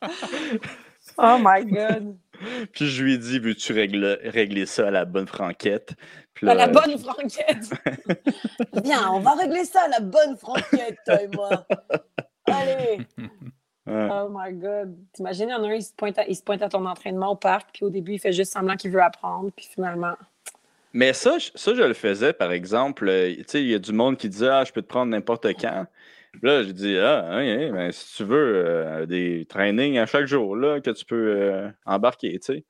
Oh 1.18 1.38
my 1.40 1.66
God. 1.66 2.18
Puis 2.74 2.88
je 2.88 3.04
lui 3.04 3.14
ai 3.16 3.18
dit, 3.18 3.40
veux-tu 3.40 3.74
régler, 3.74 4.18
régler 4.24 4.66
ça 4.66 4.88
à 4.88 4.92
la 4.92 5.06
bonne 5.06 5.28
franquette? 5.28 5.94
Puis 6.34 6.48
À 6.50 6.54
la 6.54 6.68
bonne 6.68 6.98
franquette. 6.98 7.70
Viens, 8.84 9.12
on 9.12 9.20
va 9.20 9.34
régler 9.34 9.66
ça 9.66 9.82
à 9.86 9.88
la 9.88 10.00
bonne 10.00 10.38
franquette, 10.38 10.98
toi 11.06 11.22
et 11.22 11.28
moi. 11.30 11.66
Allez. 12.46 13.00
ouais. 13.88 14.10
Oh 14.12 14.30
my 14.32 14.54
God. 14.54 14.96
T'imagines, 15.14 15.50
il 15.50 15.52
y 15.52 15.56
en 15.56 15.64
a 15.64 15.68
un, 15.68 15.74
il 15.76 15.82
se, 15.84 15.94
pointe 15.94 16.18
à, 16.20 16.28
il 16.28 16.36
se 16.36 16.44
pointe 16.44 16.62
à 16.62 16.70
ton 16.70 16.86
entraînement 16.86 17.32
au 17.32 17.36
parc, 17.36 17.70
puis 17.74 17.86
au 17.86 17.90
début, 17.90 18.14
il 18.14 18.20
fait 18.20 18.34
juste 18.34 18.54
semblant 18.54 18.76
qu'il 18.76 18.92
veut 18.92 19.02
apprendre, 19.02 19.50
puis 19.56 19.66
finalement. 19.74 20.14
Mais 20.94 21.14
ça, 21.14 21.38
je- 21.38 21.50
ça, 21.56 21.76
je 21.76 21.82
le 21.82 21.94
faisais, 21.94 22.34
par 22.34 22.52
exemple. 22.52 23.08
euh, 23.10 23.36
Tu 23.36 23.44
sais, 23.48 23.62
il 23.62 23.68
y 23.70 23.76
a 23.76 23.80
du 23.80 23.92
monde 23.92 24.18
qui 24.18 24.30
disait, 24.30 24.50
ah, 24.50 24.64
je 24.64 24.72
peux 24.72 24.82
te 24.82 24.88
prendre 24.88 25.12
n'importe 25.12 25.48
quand. 25.60 25.86
Là, 26.42 26.64
j'ai 26.64 26.74
dit, 26.74 26.98
ah, 26.98 27.36
oui, 27.38 27.72
mais 27.72 27.92
si 27.92 28.16
tu 28.18 28.24
veux, 28.24 28.66
euh, 28.66 29.06
des 29.06 29.46
trainings 29.50 29.98
à 29.98 30.06
chaque 30.06 30.26
jour, 30.28 30.56
là, 30.56 30.80
que 30.82 30.92
tu 30.92 31.06
peux 31.06 31.16
euh, 31.42 31.70
embarquer, 31.86 32.38
tu 32.40 32.54
sais. 32.54 32.66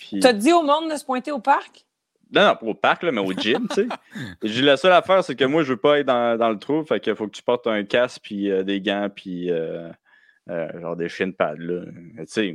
Puis- 0.00 0.20
T'as 0.20 0.32
dit 0.32 0.52
au 0.52 0.62
monde 0.62 0.90
de 0.90 0.96
se 0.96 1.04
pointer 1.04 1.32
au 1.32 1.40
parc? 1.40 1.84
Non, 2.30 2.42
non, 2.46 2.56
pas 2.56 2.66
au 2.66 2.74
parc, 2.74 3.02
là, 3.04 3.10
mais 3.12 3.20
au 3.20 3.32
gym, 3.32 3.66
tu 3.68 3.74
sais. 3.74 3.88
J'ai 4.42 4.62
la 4.62 4.76
seule 4.76 4.92
affaire, 4.92 5.24
c'est 5.24 5.34
que 5.34 5.44
moi, 5.44 5.62
je 5.62 5.72
veux 5.72 5.78
pas 5.78 5.98
être 6.00 6.06
dans, 6.06 6.36
dans 6.38 6.50
le 6.50 6.58
trou, 6.58 6.84
fait 6.84 7.00
qu'il 7.00 7.14
faut 7.16 7.26
que 7.26 7.32
tu 7.34 7.42
portes 7.42 7.66
un 7.66 7.84
casque, 7.84 8.20
puis 8.22 8.50
euh, 8.50 8.62
des 8.62 8.80
gants, 8.80 9.08
puis 9.14 9.50
genre 10.46 10.96
des 10.96 11.08
shin 11.08 11.32
pads, 11.32 11.54
là. 11.58 11.84
Tu 12.18 12.24
sais, 12.26 12.54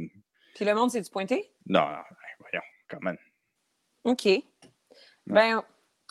Puis 0.55 0.65
le 0.65 0.73
monde 0.75 0.91
s'est-tu 0.91 1.09
pointé? 1.11 1.51
non, 1.67 1.81
non, 1.81 2.03
voyons, 2.39 2.63
quand 2.89 3.01
même. 3.01 3.17
OK. 4.03 4.27
Ben, 5.25 5.61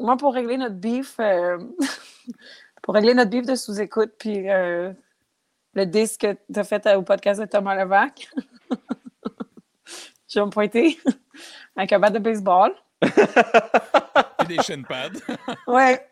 moi, 0.01 0.17
pour 0.17 0.33
régler 0.35 0.57
notre 0.57 0.77
beef, 0.77 1.19
pour 2.83 2.95
régler 2.95 3.15
notre 3.15 3.31
beef 3.31 3.47
de 3.47 3.55
sous-écoute, 3.55 4.13
puis 4.19 4.51
euh, 4.51 4.93
le 5.75 5.87
disque 5.87 6.21
que 6.21 6.33
tu 6.53 6.59
as 6.59 6.65
fait 6.65 6.95
au 6.95 7.03
podcast 7.03 7.41
de 7.41 7.47
Thomas 7.47 7.77
Levac, 7.77 8.29
je 10.29 10.41
vais 10.41 10.45
me 10.45 10.51
pointer 10.51 10.99
avec 11.77 11.93
un 11.93 11.99
bat 11.99 12.11
de 12.11 12.19
baseball. 12.19 12.73
Puis 13.03 14.57
des 14.57 14.63
shin 14.63 14.83
pads. 14.83 15.19
Ouais. 15.67 16.09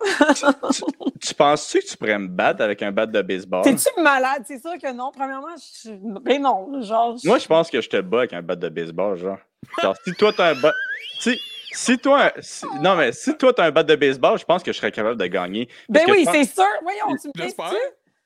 Tu 1.20 1.34
penses-tu 1.34 1.80
que 1.80 1.86
tu 1.86 1.96
pourrais 1.96 2.18
me 2.18 2.28
battre 2.28 2.62
avec 2.62 2.82
un 2.82 2.90
bat 2.90 3.06
de 3.06 3.22
baseball? 3.22 3.62
T'es-tu 3.62 3.88
malade? 4.00 4.42
C'est 4.46 4.60
sûr 4.60 4.72
que 4.72 4.92
non. 4.92 5.12
Premièrement, 5.12 5.54
je... 5.56 5.90
ben 6.20 6.42
non. 6.42 6.82
Genre, 6.82 7.16
Moi, 7.24 7.38
je 7.38 7.46
pense 7.46 7.70
que 7.70 7.80
je 7.80 7.88
te 7.88 8.00
bats 8.00 8.18
avec 8.18 8.32
un 8.32 8.42
bat 8.42 8.56
de 8.56 8.68
baseball, 8.68 9.16
genre. 9.16 9.38
Genre, 9.82 9.96
si 10.04 10.12
toi, 10.14 10.32
t'as 10.36 10.50
un 10.50 10.60
bat. 10.60 10.72
Si, 11.20 11.40
si 11.72 11.98
toi. 11.98 12.32
si- 12.40 12.66
Non, 12.80 12.96
mais 12.96 13.12
si 13.12 13.36
toi, 13.36 13.52
t'as 13.52 13.66
un 13.66 13.70
bat 13.70 13.82
de 13.82 13.94
baseball, 13.96 14.38
je 14.38 14.44
pense 14.44 14.62
que 14.62 14.72
je 14.72 14.76
serais 14.78 14.92
capable 14.92 15.16
de 15.20 15.26
gagner. 15.26 15.68
Ben 15.88 16.02
oui, 16.08 16.24
c'est 16.30 16.44
sûr. 16.44 16.64
Voyons, 16.82 17.16
tu 17.20 17.28
me 17.28 17.32
J'espère. 17.36 17.72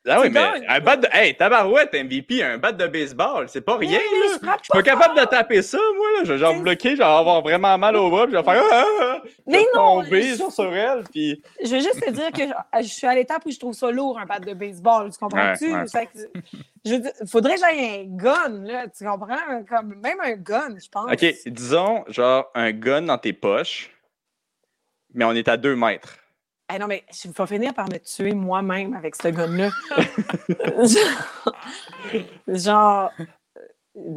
Ah 0.07 0.21
oui, 0.21 0.29
mais 0.31 0.41
un 0.69 0.81
bat 0.81 0.97
de. 0.97 1.09
Hey, 1.13 1.35
tabarouette, 1.35 1.95
MVP, 1.95 2.43
un 2.43 2.59
bat 2.59 2.73
de 2.73 2.87
baseball, 2.87 3.49
c'est 3.49 3.63
pas 3.63 3.77
rien, 3.79 3.99
là. 3.99 4.57
je 4.59 4.65
suis 4.65 4.69
pas 4.71 4.83
capable 4.83 5.19
de 5.19 5.25
taper 5.25 5.63
ça, 5.63 5.79
moi, 5.97 6.07
là. 6.19 6.25
Je 6.25 6.33
vais 6.35 6.39
genre 6.39 6.61
bloquer, 6.61 6.91
je 6.91 6.97
vais 6.99 7.05
avoir 7.05 7.41
vraiment 7.41 7.79
mal 7.79 7.97
au 7.97 8.11
bras, 8.11 8.27
puis 8.27 8.35
je 8.35 8.39
vais 8.39 8.45
faire. 8.45 8.63
Ah, 8.71 8.85
ah, 8.85 9.01
ah. 9.01 9.23
Je 9.25 9.31
Mais 9.47 9.59
vais 9.59 9.65
non, 9.75 10.03
tomber 10.03 10.23
je- 10.23 10.51
sur 10.51 10.77
elle, 10.77 11.05
puis. 11.11 11.43
Je 11.63 11.71
veux 11.71 11.81
juste 11.81 12.05
te 12.05 12.11
dire 12.11 12.31
que 12.33 12.83
je, 12.83 12.87
suis 12.89 13.07
à 13.07 13.15
l'étape 13.15 13.47
où 13.47 13.51
je 13.51 13.59
trouve 13.59 13.73
ça 13.73 13.91
lourd, 13.91 14.19
un 14.19 14.27
bat 14.27 14.41
de 14.41 14.53
baseball. 14.53 15.11
Tu 15.11 15.19
comprends-tu? 15.19 15.73
Ouais, 15.73 15.81
ouais. 15.81 15.89
Fait 15.89 16.07
que, 16.07 16.19
je 16.85 16.93
veux 16.93 16.99
dire, 16.99 17.13
faudrait 17.27 17.55
que 17.55 17.61
j'aille 17.61 18.01
un 18.03 18.05
gun, 18.07 18.63
là. 18.65 18.87
Tu 18.89 19.05
comprends? 19.07 19.65
Comme, 19.69 19.95
même 20.03 20.21
un 20.23 20.35
gun, 20.35 20.75
je 20.83 20.89
pense. 20.91 21.11
Ok, 21.11 21.25
disons, 21.47 22.05
genre, 22.09 22.51
un 22.55 22.73
gun 22.73 23.03
dans 23.03 23.17
tes 23.19 23.33
poches, 23.33 23.91
mais 25.15 25.25
on 25.25 25.33
est 25.33 25.49
à 25.49 25.57
deux 25.57 25.77
mètres. 25.77 26.19
Eh 26.73 26.79
non, 26.79 26.87
mais 26.87 27.05
je 27.13 27.29
vais 27.29 27.47
finir 27.47 27.75
par 27.75 27.89
me 27.89 27.99
tuer 27.99 28.33
moi-même 28.33 28.95
avec 28.95 29.17
ce 29.17 29.29
gun-là. 29.29 29.71
genre, 30.83 31.53
genre, 32.49 33.13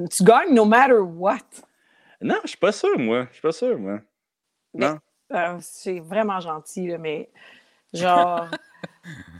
tu 0.10 0.24
gagnes 0.24 0.54
no 0.54 0.66
matter 0.66 1.00
what. 1.00 1.40
Non, 2.22 2.38
je 2.44 2.50
suis 2.50 2.58
pas 2.58 2.72
sûr, 2.72 2.98
moi. 2.98 3.28
Je 3.30 3.34
suis 3.34 3.42
pas 3.42 3.52
sûr, 3.52 3.78
moi. 3.78 4.00
Non. 4.74 5.00
Euh, 5.34 5.58
c'est 5.60 6.00
vraiment 6.00 6.40
gentil, 6.40 6.88
là, 6.88 6.98
mais 6.98 7.30
genre. 7.94 8.48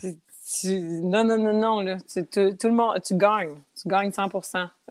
tu- 0.62 0.80
non, 0.80 1.24
non, 1.26 1.38
non, 1.38 1.54
non, 1.54 1.82
là. 1.82 1.98
Tu, 2.12 2.26
tu- 2.26 2.56
tout 2.56 2.68
le 2.68 2.74
monde, 2.74 3.02
tu 3.04 3.16
gagnes. 3.18 3.56
Tu 3.80 3.88
gagnes 3.90 4.12
100 4.14 4.30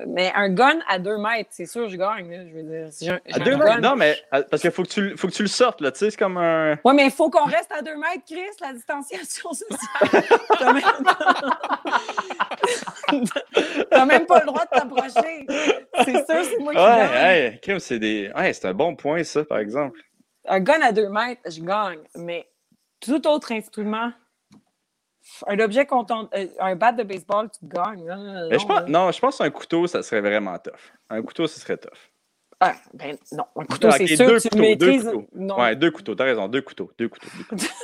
Mais 0.07 0.31
un 0.35 0.51
gun 0.51 0.79
à 0.87 0.99
deux 0.99 1.17
mètres, 1.17 1.49
c'est 1.53 1.65
sûr, 1.67 1.89
je 1.89 1.97
gagne. 1.97 2.31
Là, 2.31 2.47
je 2.47 2.53
veux 2.55 2.63
dire. 2.63 2.93
Si 2.93 3.09
À 3.09 3.19
j'ai 3.27 3.41
deux 3.41 3.55
un 3.55 3.59
mètres? 3.59 3.71
gun- 3.77 3.81
Non, 3.81 3.97
mais 3.97 4.17
euh, 4.35 4.43
parce 4.51 4.61
qu'il 4.61 4.71
faut, 4.71 4.83
que 4.83 4.89
tu 4.89 5.01
le- 5.01 5.17
faut 5.17 5.29
que 5.29 5.33
tu 5.33 5.43
le 5.43 5.49
sortes, 5.49 5.81
là. 5.81 5.91
Tu 5.93 5.99
sais, 6.01 6.11
c'est 6.11 6.17
comme 6.19 6.37
un. 6.37 6.73
Ouais, 6.85 6.93
mais 6.93 7.07
il 7.07 7.11
faut 7.11 7.31
qu'on 7.31 7.45
reste 7.47 7.73
à 7.73 7.81
deux 7.81 7.97
mètres, 7.97 8.25
Chris, 8.27 8.41
la 8.61 8.75
distanciation 8.75 9.51
sociale. 9.53 10.25
T'as 13.91 14.05
même... 14.05 14.27
Pas 14.27 14.41
le 14.41 14.47
droit 14.47 14.65
de 14.65 14.71
t'approcher. 14.71 15.47
C'est 16.05 16.27
sûr, 16.27 16.45
c'est 16.45 16.59
moi 16.59 16.73
qui 16.73 16.79
gagne. 16.79 17.11
Hey, 17.15 17.61
c'est 17.81 17.99
des. 17.99 18.31
Ouais, 18.37 18.53
c'est 18.53 18.67
un 18.69 18.75
bon 18.75 18.95
point, 18.97 19.23
ça, 19.25 19.45
par 19.45 19.59
exemple. 19.59 20.01
Un 20.49 20.61
gun 20.61 20.81
à 20.83 20.93
deux 20.93 21.09
mètres, 21.09 21.41
je 21.51 21.61
gagne. 21.63 22.01
Mais 22.17 22.47
tout 23.01 23.27
autre 23.27 23.53
instrument, 23.53 24.11
un 25.47 25.59
objet 25.61 25.87
content, 25.87 26.29
euh, 26.35 26.47
un 26.61 26.77
bat 26.77 26.93
de 26.93 27.03
baseball, 27.03 27.49
tu 27.51 27.67
gagnes. 27.67 28.05
Non, 28.07 28.49
Mais 28.51 28.59
je 28.59 28.67
pense, 28.67 28.89
non, 28.89 29.11
je 29.13 29.19
pense 29.21 29.39
qu'un 29.39 29.51
couteau, 29.51 29.87
ça 29.87 30.03
serait 30.03 30.21
vraiment 30.21 30.59
tough. 30.59 30.73
Un 31.11 31.23
couteau, 31.23 31.47
ce 31.47 31.59
serait 31.61 31.77
tough. 31.77 31.91
Ah, 32.61 32.75
ben 32.95 33.17
non, 33.33 33.45
un 33.57 33.65
couteau, 33.67 33.91
c'est 33.91 34.07
sûr, 34.07 34.27
deux 34.27 34.41
tu 34.41 34.49
couteaux, 34.49 34.63
maîtrises. 34.63 35.05
deux 35.05 35.11
couteaux. 35.13 35.27
Non. 35.35 35.61
Ouais, 35.61 35.77
deux 35.77 35.91
couteaux, 35.91 36.15
t'as 36.15 36.25
raison, 36.25 36.49
deux 36.49 36.63
couteaux, 36.63 36.91
deux 36.99 37.09
couteaux. 37.09 37.29
deux 37.39 37.45
couteaux. 37.45 37.65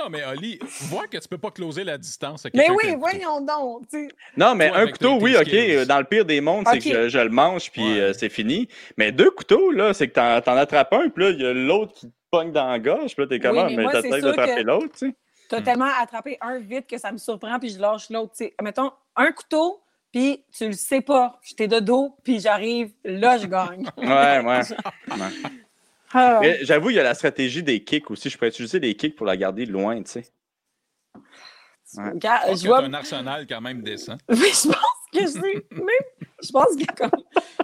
Non, 0.00 0.08
mais 0.10 0.24
Oli, 0.24 0.58
vois 0.90 1.06
que 1.06 1.16
tu 1.18 1.28
peux 1.28 1.38
pas 1.38 1.52
closer 1.52 1.84
la 1.84 1.96
distance. 1.96 2.44
à 2.44 2.48
mais 2.52 2.68
oui, 2.70 2.76
un 2.88 2.94
couteau. 2.94 2.98
voyons 2.98 3.40
donc. 3.42 3.88
tu. 3.88 4.10
Non, 4.36 4.56
mais 4.56 4.70
Toi, 4.70 4.78
un 4.78 4.86
couteau, 4.88 5.18
oui, 5.20 5.36
ok. 5.36 5.54
euh, 5.54 5.84
Dans 5.84 5.98
le 5.98 6.04
pire 6.04 6.24
des 6.24 6.40
mondes, 6.40 6.66
c'est 6.68 6.80
que 6.80 7.04
je, 7.04 7.08
je 7.08 7.18
le 7.20 7.28
mange, 7.28 7.70
puis 7.70 7.80
Ouais. 7.94 8.00
euh, 8.00 8.12
c'est 8.12 8.28
fini. 8.28 8.66
Mais 8.96 9.12
deux 9.12 9.30
couteaux, 9.30 9.70
là, 9.70 9.94
c'est 9.94 10.08
que 10.08 10.14
t'en, 10.14 10.40
t'en 10.40 10.56
attrapes 10.56 10.92
un, 10.94 11.08
puis 11.10 11.24
là, 11.24 11.30
il 11.30 11.40
y 11.40 11.46
a 11.46 11.52
l'autre 11.52 11.92
qui 11.92 12.08
te 12.08 12.12
pogne 12.32 12.50
dans 12.50 12.66
la 12.70 12.80
gorge, 12.80 13.14
puis 13.14 13.22
là, 13.22 13.28
t'es 13.28 13.38
comme, 13.38 13.52
Oui, 13.56 13.62
ah, 13.64 13.68
mais 13.70 13.76
mais 13.86 13.92
t'essayes 13.92 14.20
d'attraper 14.22 14.56
que- 14.62 14.66
l'autre, 14.66 14.88
tu 14.98 15.08
sais. 15.10 15.14
T'as 15.48 15.60
Hmm. 15.60 15.64
tellement 15.64 15.90
attrapé 16.00 16.38
un 16.40 16.58
vite 16.58 16.86
que 16.88 16.98
ça 16.98 17.12
me 17.12 17.18
surprend, 17.18 17.58
puis 17.58 17.70
je 17.70 17.78
lâche 17.78 18.08
l'autre. 18.10 18.32
tu 18.32 18.44
sais. 18.44 18.54
Mettons, 18.62 18.90
un 19.16 19.32
couteau, 19.32 19.82
puis 20.12 20.44
tu 20.56 20.66
le 20.66 20.72
sais 20.72 21.00
pas. 21.02 21.38
J'étais 21.42 21.68
de 21.68 21.78
dos, 21.80 22.16
puis 22.24 22.40
j'arrive, 22.40 22.92
là, 23.04 23.38
je 23.38 23.46
gagne. 23.46 23.86
Ouais, 23.96 24.40
ouais. 24.44 24.60
Ah. 26.14 26.40
J'avoue, 26.60 26.90
il 26.90 26.96
y 26.96 27.00
a 27.00 27.02
la 27.02 27.14
stratégie 27.14 27.62
des 27.62 27.82
kicks 27.84 28.10
aussi. 28.10 28.28
Je 28.28 28.36
pourrais 28.36 28.50
utiliser 28.50 28.78
les 28.78 28.94
kicks 28.94 29.16
pour 29.16 29.24
la 29.24 29.34
garder 29.34 29.64
loin, 29.64 29.96
tu 30.02 30.10
sais. 30.10 30.26
Ouais. 31.96 32.12
Je 32.50 32.56
je 32.62 32.66
vois. 32.66 32.80
un 32.82 32.92
arsenal 32.92 33.46
quand 33.46 33.60
même 33.62 33.82
décent. 33.82 34.16
Oui, 34.28 34.36
je 34.36 34.68
pense 34.68 34.76
c'est 35.26 35.70
même. 35.72 35.88
Je 36.42 36.50
pense 36.52 36.76
que 36.76 36.94
comme. 36.96 37.10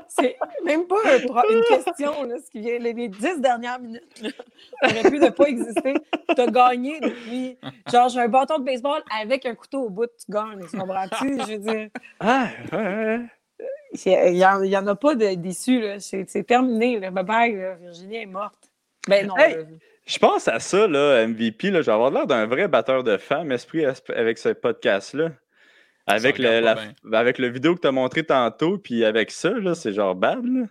C'est 0.09 0.37
même 0.65 0.87
pas 0.87 0.97
un 1.05 1.19
pro- 1.27 1.51
une 1.53 1.63
question, 1.63 2.25
là, 2.25 2.37
ce 2.45 2.51
qui 2.51 2.61
vient. 2.61 2.79
Les, 2.79 2.93
les 2.93 3.09
dix 3.09 3.41
dernières 3.41 3.79
minutes, 3.79 4.21
là, 4.23 4.31
aurait 4.85 5.11
pu 5.11 5.19
ne 5.19 5.29
pas 5.31 5.45
exister. 5.47 5.95
Tu 6.35 6.41
as 6.41 6.47
gagné 6.47 6.99
depuis. 7.01 7.57
Genre, 7.91 8.09
j'ai 8.09 8.21
un 8.21 8.29
bâton 8.29 8.59
de 8.59 8.65
baseball 8.65 9.03
avec 9.21 9.47
un 9.47 9.55
couteau 9.55 9.83
au 9.85 9.91
bout, 9.91 10.07
tu 10.07 10.31
gagnes. 10.33 10.65
Tu 10.71 10.77
comprends-tu? 10.77 11.39
Je 11.41 11.53
veux 11.53 11.59
dire, 11.59 11.89
Ah, 12.21 12.49
ouais, 12.73 12.79
ouais. 12.79 13.21
il 14.05 14.33
n'y 14.69 14.77
en, 14.77 14.87
a 14.87 14.95
pas 14.97 15.15
d'issue, 15.15 15.81
là. 15.81 16.01
C'est 16.01 16.45
terminé, 16.47 16.99
là. 16.99 17.11
Bye 17.11 17.25
bye, 17.25 17.57
là. 17.57 17.75
Virginie 17.75 18.23
est 18.23 18.27
morte. 18.27 18.55
Ben 19.09 19.27
non. 19.27 19.37
Hey! 19.37 19.57
Je 20.05 20.19
pense 20.19 20.49
à 20.49 20.59
ça, 20.59 20.89
là, 20.89 21.27
MVP. 21.27 21.71
Là, 21.71 21.83
je 21.83 21.87
vais 21.87 21.93
avoir 21.93 22.11
l'air 22.11 22.27
d'un 22.27 22.47
vrai 22.47 22.67
batteur 22.67 23.05
de 23.05 23.19
femmes, 23.19 23.53
esprit 23.53 23.85
avec 23.85 24.39
ce 24.39 24.49
podcast-là. 24.51 25.31
Avec 26.09 26.37
Ça 26.37 26.43
le, 26.43 26.61
la, 26.61 27.19
avec 27.19 27.39
le 27.39 27.49
vidéo 27.49 27.75
que 27.75 27.81
tu 27.81 27.87
as 27.87 27.93
montré 27.93 28.25
tantôt, 28.25 28.79
puis 28.79 29.05
avec 29.05 29.31
ça, 29.31 29.51
là, 29.51 29.75
c'est 29.75 29.93
genre 29.93 30.15
bad, 30.15 30.45
là. 30.45 30.65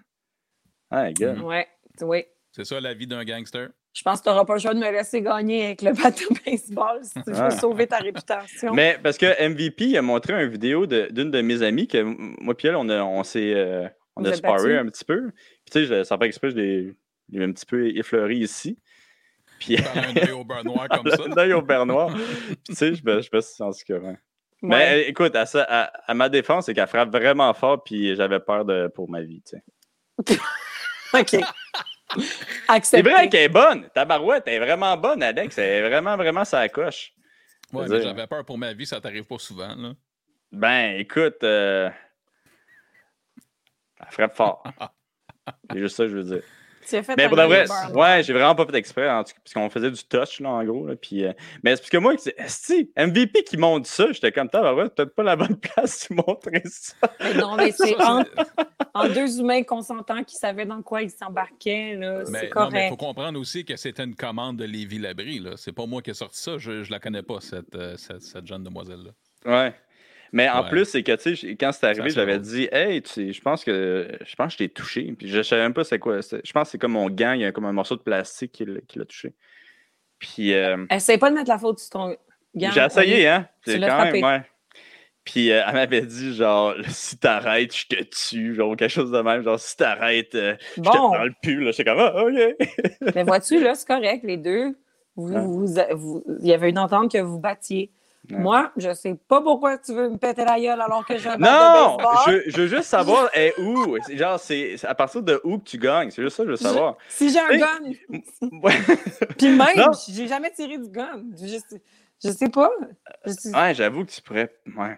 Ah, 0.90 1.12
gars. 1.12 1.34
Ouais, 1.36 1.68
oui. 2.02 2.24
C'est 2.52 2.66
ça 2.66 2.80
la 2.80 2.94
vie 2.94 3.08
d'un 3.08 3.24
gangster? 3.24 3.70
Je 3.94 4.02
pense 4.04 4.20
que 4.20 4.26
tu 4.26 4.30
n'auras 4.30 4.46
pas 4.46 4.54
le 4.54 4.60
choix 4.60 4.74
de 4.74 4.80
me 4.80 4.92
laisser 4.92 5.22
gagner 5.22 5.66
avec 5.66 5.82
le 5.82 5.92
de 5.92 6.46
baseball 6.46 7.00
si 7.04 7.14
tu 7.24 7.32
veux 7.32 7.36
Ah. 7.42 7.50
sauver 7.52 7.88
ta 7.88 7.98
réputation. 7.98 8.74
Mais 8.74 9.00
parce 9.02 9.18
que 9.18 9.26
MVP 9.50 9.86
il 9.86 9.98
a 9.98 10.02
montré 10.04 10.34
une 10.42 10.50
vidéo 10.50 10.86
de- 10.86 11.08
d'une 11.12 11.32
de, 11.32 11.42
mes 11.42 11.62
amies 11.64 11.88
que 11.88 12.02
moi 12.04 12.56
puis 12.56 12.68
elle, 12.68 12.76
on 12.76 12.88
a, 12.90 13.02
on 13.04 13.24
s'est 13.24 13.54
euh, 13.56 13.88
on 14.16 14.24
a 14.24 14.34
sparé 14.34 14.78
un 14.78 14.86
petit 14.86 15.04
peu. 15.04 15.32
Puis 15.32 15.72
tu 15.72 15.80
sais, 15.80 15.86
je- 15.86 16.04
sans 16.04 16.18
pas 16.20 16.28
exprès, 16.28 16.52
je 16.52 16.56
l'ai 16.58 16.96
un 17.44 17.52
petit 17.52 17.66
peu 17.66 17.88
effleuré 17.98 18.36
ici. 18.36 18.78
Puis 19.60 19.78
un 19.78 20.16
œil 20.16 20.32
au 20.32 20.44
beurre 20.44 20.64
noir 20.64 20.88
comme 20.90 21.08
ça. 21.10 21.24
l'œil 21.36 21.54
au 21.54 21.64
beurre 21.64 21.88
noir. 21.88 22.16
Puis 22.16 22.58
tu 22.70 22.76
sais, 22.76 22.94
je 22.94 23.04
me 23.04 23.20
suis 23.22 23.42
senti 23.42 23.84
que 23.84 24.00
ouais. 24.64 24.70
Mais 24.70 24.76
Ouais. 24.76 25.04
euh, 25.06 25.10
écoute, 25.10 25.36
à, 25.36 25.46
ça, 25.46 25.66
à, 25.68 25.84
à 26.10 26.14
ma 26.14 26.30
défense, 26.30 26.66
c'est 26.66 26.74
qu'elle 26.74 26.88
frappe 26.88 27.10
vraiment 27.12 27.54
fort, 27.54 27.84
puis 27.84 28.16
j'avais 28.16 28.40
peur 28.40 28.66
de, 28.66 28.88
pour 28.88 29.10
ma 29.10 29.22
vie. 29.22 29.42
tu 29.44 29.58
sais. 29.58 30.40
OK. 31.14 31.44
C'est 32.84 33.02
vrai 33.02 33.28
qu'elle 33.30 33.44
est 33.44 33.50
bonne. 33.50 33.90
Ta 33.94 34.06
barouette, 34.06 34.48
est 34.48 34.60
vraiment 34.60 34.96
bonne, 34.98 35.22
Alex. 35.22 35.58
Elle 35.58 35.84
est 35.86 35.90
vraiment, 35.90 36.16
vraiment 36.16 36.46
sa 36.46 36.68
coche. 36.70 37.12
Ouais, 37.74 37.86
mais 37.90 38.02
j'avais 38.02 38.28
peur 38.28 38.46
pour 38.46 38.58
ma 38.58 38.72
vie, 38.74 38.86
ça 38.86 39.02
t'arrive 39.02 39.26
pas 39.26 39.38
souvent. 39.38 39.76
Là. 39.76 39.94
Ben, 40.54 40.96
écoute, 41.00 41.44
euh, 41.44 41.90
elle 44.00 44.12
frappe 44.12 44.36
fort. 44.36 44.64
C'est 45.72 45.80
juste 45.80 45.98
ça 45.98 46.04
que 46.04 46.10
je 46.10 46.18
veux 46.18 46.24
dire. 46.24 46.44
Tu 46.88 46.96
as 46.96 47.04
fait 47.04 47.16
Mais 47.18 47.28
pour 47.28 47.38
de 47.38 47.44
vrai, 47.44 47.66
beurre 47.66 47.96
ouais, 47.96 48.24
j'ai 48.24 48.34
vraiment 48.34 48.56
pas 48.56 48.66
fait 48.66 48.76
exprès, 48.76 49.10
en 49.10 49.24
tout 49.24 49.34
cas, 49.34 49.40
parce 49.44 49.54
qu'on 49.54 49.70
faisait 49.70 49.92
du 49.92 50.04
touch, 50.04 50.40
là, 50.40 50.50
en 50.50 50.64
gros. 50.64 50.88
Là, 50.88 50.96
puis, 50.96 51.26
euh, 51.26 51.34
mais 51.64 51.76
c'est 51.76 51.82
parce 51.82 51.90
que 51.90 51.98
moi, 51.98 52.14
c'est 52.18 52.36
esti, 52.38 52.92
MVP 52.98 53.44
qui 53.44 53.58
montre 53.58 53.88
ça, 53.88 54.12
j'étais 54.12 54.32
comme, 54.32 54.50
t'as 54.50 54.74
ouais, 54.74 54.90
peut-être 54.90 55.14
pas 55.14 55.24
la 55.24 55.36
bonne 55.36 55.56
place 55.60 56.08
de 56.10 56.16
montrer 56.16 56.62
ça. 56.66 56.96
Mais 57.20 57.34
non, 57.34 57.56
mais 57.56 57.72
c'est 57.72 57.96
entre 58.02 59.14
deux 59.14 59.40
humains 59.40 59.64
consentants 59.64 60.24
qui 60.24 60.36
savaient 60.36 60.66
dans 60.66 60.82
quoi 60.82 61.02
ils 61.02 61.10
s'embarquaient. 61.10 62.00
C'est 62.26 62.50
il 62.54 62.90
faut 62.90 62.98
comprendre 62.98 63.40
aussi 63.40 63.66
que 63.66 63.76
c'était 63.76 64.04
une 64.04 64.16
commande 64.16 64.58
de 64.58 64.66
Lévi 64.66 65.00
Labrie. 65.00 65.40
Là. 65.40 65.52
C'est 65.56 65.74
pas 65.74 65.86
moi 65.86 66.02
qui 66.02 66.12
ai 66.12 66.14
sorti 66.14 66.40
ça. 66.42 66.58
Je, 66.58 66.84
je 66.84 66.92
la 66.92 67.00
connais 67.00 67.24
pas, 67.24 67.40
cette, 67.42 67.76
euh, 67.76 67.96
cette, 67.98 68.22
cette 68.22 68.48
jeune 68.48 68.64
demoiselle-là. 68.64 69.12
Ouais. 69.46 69.74
Mais 70.34 70.50
en 70.50 70.64
Ouais. 70.64 70.70
plus, 70.70 70.86
c'est 70.86 71.04
que, 71.04 71.16
tu 71.16 71.36
sais, 71.36 71.56
quand 71.56 71.72
c'est 71.72 71.86
arrivé, 71.86 72.10
j'avais 72.10 72.40
dit, 72.40 72.68
hey, 72.72 73.02
tu 73.02 73.10
sais, 73.12 73.34
je 73.34 73.42
pense 73.42 73.64
que 73.64 74.08
je 74.26 74.36
pense 74.36 74.48
que 74.48 74.54
je 74.54 74.58
t'ai 74.58 74.70
touché. 74.70 75.14
Puis 75.18 75.28
je 75.30 75.42
savais 75.42 75.62
même 75.64 75.74
pas 75.74 75.84
c'est 75.84 76.00
quoi. 76.00 76.20
Je 76.22 76.52
pense 76.52 76.68
que 76.68 76.72
c'est 76.72 76.78
comme 76.78 76.94
mon 76.94 77.10
gant, 77.10 77.34
il 77.34 77.42
y 77.42 77.46
a 77.46 77.52
comme 77.52 77.66
un 77.66 77.72
morceau 77.74 77.96
de 77.96 78.02
plastique 78.02 78.52
qui 78.52 78.66
l'a 78.66 79.06
touché. 79.06 79.34
Puis. 80.20 80.54
euh, 80.54 80.86
Essaye 80.90 81.18
pas 81.18 81.30
de 81.30 81.36
mettre 81.36 81.50
la 81.50 81.58
faute 81.58 81.80
sur 81.80 81.90
ton 81.92 82.10
gant. 82.56 82.72
J'ai 82.72 82.82
essayé, 82.86 83.28
hein? 83.28 83.48
Tu 83.64 83.78
l'as 83.78 83.88
quand 83.88 83.96
frappé. 84.00 84.22
même, 84.22 84.24
ouais. 84.24 84.42
Puis 85.24 85.52
euh, 85.52 85.62
elle 85.68 85.74
m'avait 85.74 86.02
dit, 86.06 86.34
genre, 86.34 86.74
si 86.88 87.18
t'arrêtes, 87.18 87.76
je 87.76 87.86
te 87.88 88.02
tue, 88.04 88.56
genre, 88.56 88.76
quelque 88.78 88.90
chose 88.92 89.12
de 89.12 89.20
même. 89.22 89.44
Genre, 89.44 89.60
si 89.60 89.76
t'arrêtes, 89.76 90.36
euh, 90.36 90.56
je 90.78 90.82
te 90.82 90.88
prends 90.90 91.24
le 91.24 91.34
pu, 91.42 91.60
là. 91.62 91.72
J'étais 91.72 91.84
comme, 91.84 92.00
ah, 92.00 92.24
OK. 92.24 93.14
Mais 93.16 93.24
vois-tu, 93.24 93.60
là, 93.62 93.76
c'est 93.76 93.88
correct, 93.88 94.24
les 94.24 94.38
deux. 94.38 94.78
Vous- 95.18 95.66
vous- 95.96 96.24
il 96.42 96.48
y 96.48 96.54
avait 96.54 96.70
une 96.70 96.78
entente 96.80 97.12
que 97.12 97.18
vous 97.18 97.40
battiez. 97.40 97.92
Ouais. 98.30 98.38
Moi, 98.40 98.72
je 98.76 98.94
sais 98.94 99.16
pas 99.28 99.42
pourquoi 99.42 99.78
tu 99.78 99.94
veux 99.94 100.10
me 100.10 100.18
péter 100.18 100.44
la 100.44 100.60
gueule 100.60 100.82
alors 100.82 101.06
que 101.06 101.14
de 101.14 101.38
Non! 101.40 101.96
baseball. 101.98 102.44
Je, 102.46 102.52
je 102.52 102.62
veux 102.62 102.68
juste 102.68 102.84
savoir, 102.90 103.30
est 103.34 103.58
où? 103.60 103.98
Genre, 104.10 104.38
c'est 104.40 104.76
à 104.86 104.94
partir 104.96 105.24
de 105.24 105.40
où 105.46 105.60
que 105.60 105.64
tu 105.64 105.78
gagnes? 105.78 106.12
C'est 106.12 106.22
juste 106.22 106.36
ça 106.36 106.44
que 106.44 106.48
je 106.48 106.52
veux 106.52 106.58
savoir. 106.58 106.98
Si 107.08 107.30
j'ai 107.30 107.40
un 107.40 107.58
gun, 107.58 108.20
puis 109.38 109.50
même, 109.50 109.92
j'ai 110.10 110.28
jamais 110.28 110.52
tiré 110.52 110.78
du 110.78 110.90
gun. 110.90 111.24
Je, 111.40 111.58
je 112.24 112.30
sais 112.32 112.50
pas. 112.50 112.70
Je 113.26 113.32
sais- 113.32 113.56
Ouais, 113.56 113.74
j'avoue 113.74 114.06
que 114.06 114.12
tu 114.12 114.22
pourrais. 114.22 114.52
Ouais. 114.76 114.98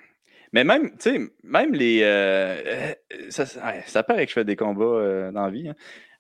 Mais 0.52 0.64
même, 0.64 0.90
tu 0.98 1.12
sais, 1.12 1.20
même 1.44 1.74
les. 1.74 2.02
euh, 2.02 2.56
euh, 2.66 2.94
ça, 3.30 3.44
ouais, 3.44 3.84
ça 3.86 4.02
paraît 4.02 4.26
que 4.26 4.30
je 4.30 4.34
fais 4.34 4.44
des 4.46 4.56
combats 4.56 4.84
euh, 4.84 5.32
dans 5.32 5.44
la 5.44 5.52
vie. 5.52 5.70
hein. 5.70 5.76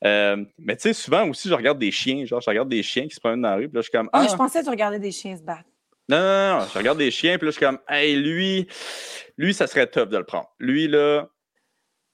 Euh, 0.05 0.45
mais 0.59 0.75
tu 0.75 0.83
sais, 0.83 0.93
souvent 0.93 1.27
aussi, 1.27 1.49
je 1.49 1.53
regarde 1.55 1.79
des 1.79 1.89
chiens. 1.91 2.23
Genre, 2.25 2.39
je 2.39 2.49
regarde 2.49 2.69
des 2.69 2.83
chiens 2.83 3.07
qui 3.07 3.15
se 3.15 3.19
promènent 3.19 3.41
dans 3.41 3.49
la 3.49 3.55
rue. 3.55 3.67
Puis 3.67 3.75
là, 3.75 3.81
je 3.81 3.89
suis 3.89 3.91
comme. 3.91 4.09
Ah, 4.13 4.21
Ah, 4.23 4.27
je 4.29 4.35
pensais 4.35 4.59
que 4.59 4.65
tu 4.65 4.69
regardais 4.69 4.99
des 4.99 5.11
chiens 5.11 5.35
se 5.35 5.41
battre. 5.41 5.63
Non, 6.09 6.17
non, 6.17 6.59
non, 6.59 6.65
je 6.73 6.77
regarde 6.77 6.97
des 6.97 7.11
chiens. 7.11 7.37
Puis 7.37 7.45
là, 7.45 7.51
je 7.51 7.57
suis 7.57 7.65
comme. 7.65 7.79
Hey, 7.87 8.15
lui, 8.15 8.67
lui, 9.37 9.53
ça 9.53 9.67
serait 9.67 9.87
top 9.87 10.09
de 10.09 10.17
le 10.17 10.23
prendre. 10.23 10.49
Lui, 10.59 10.87
là. 10.87 11.27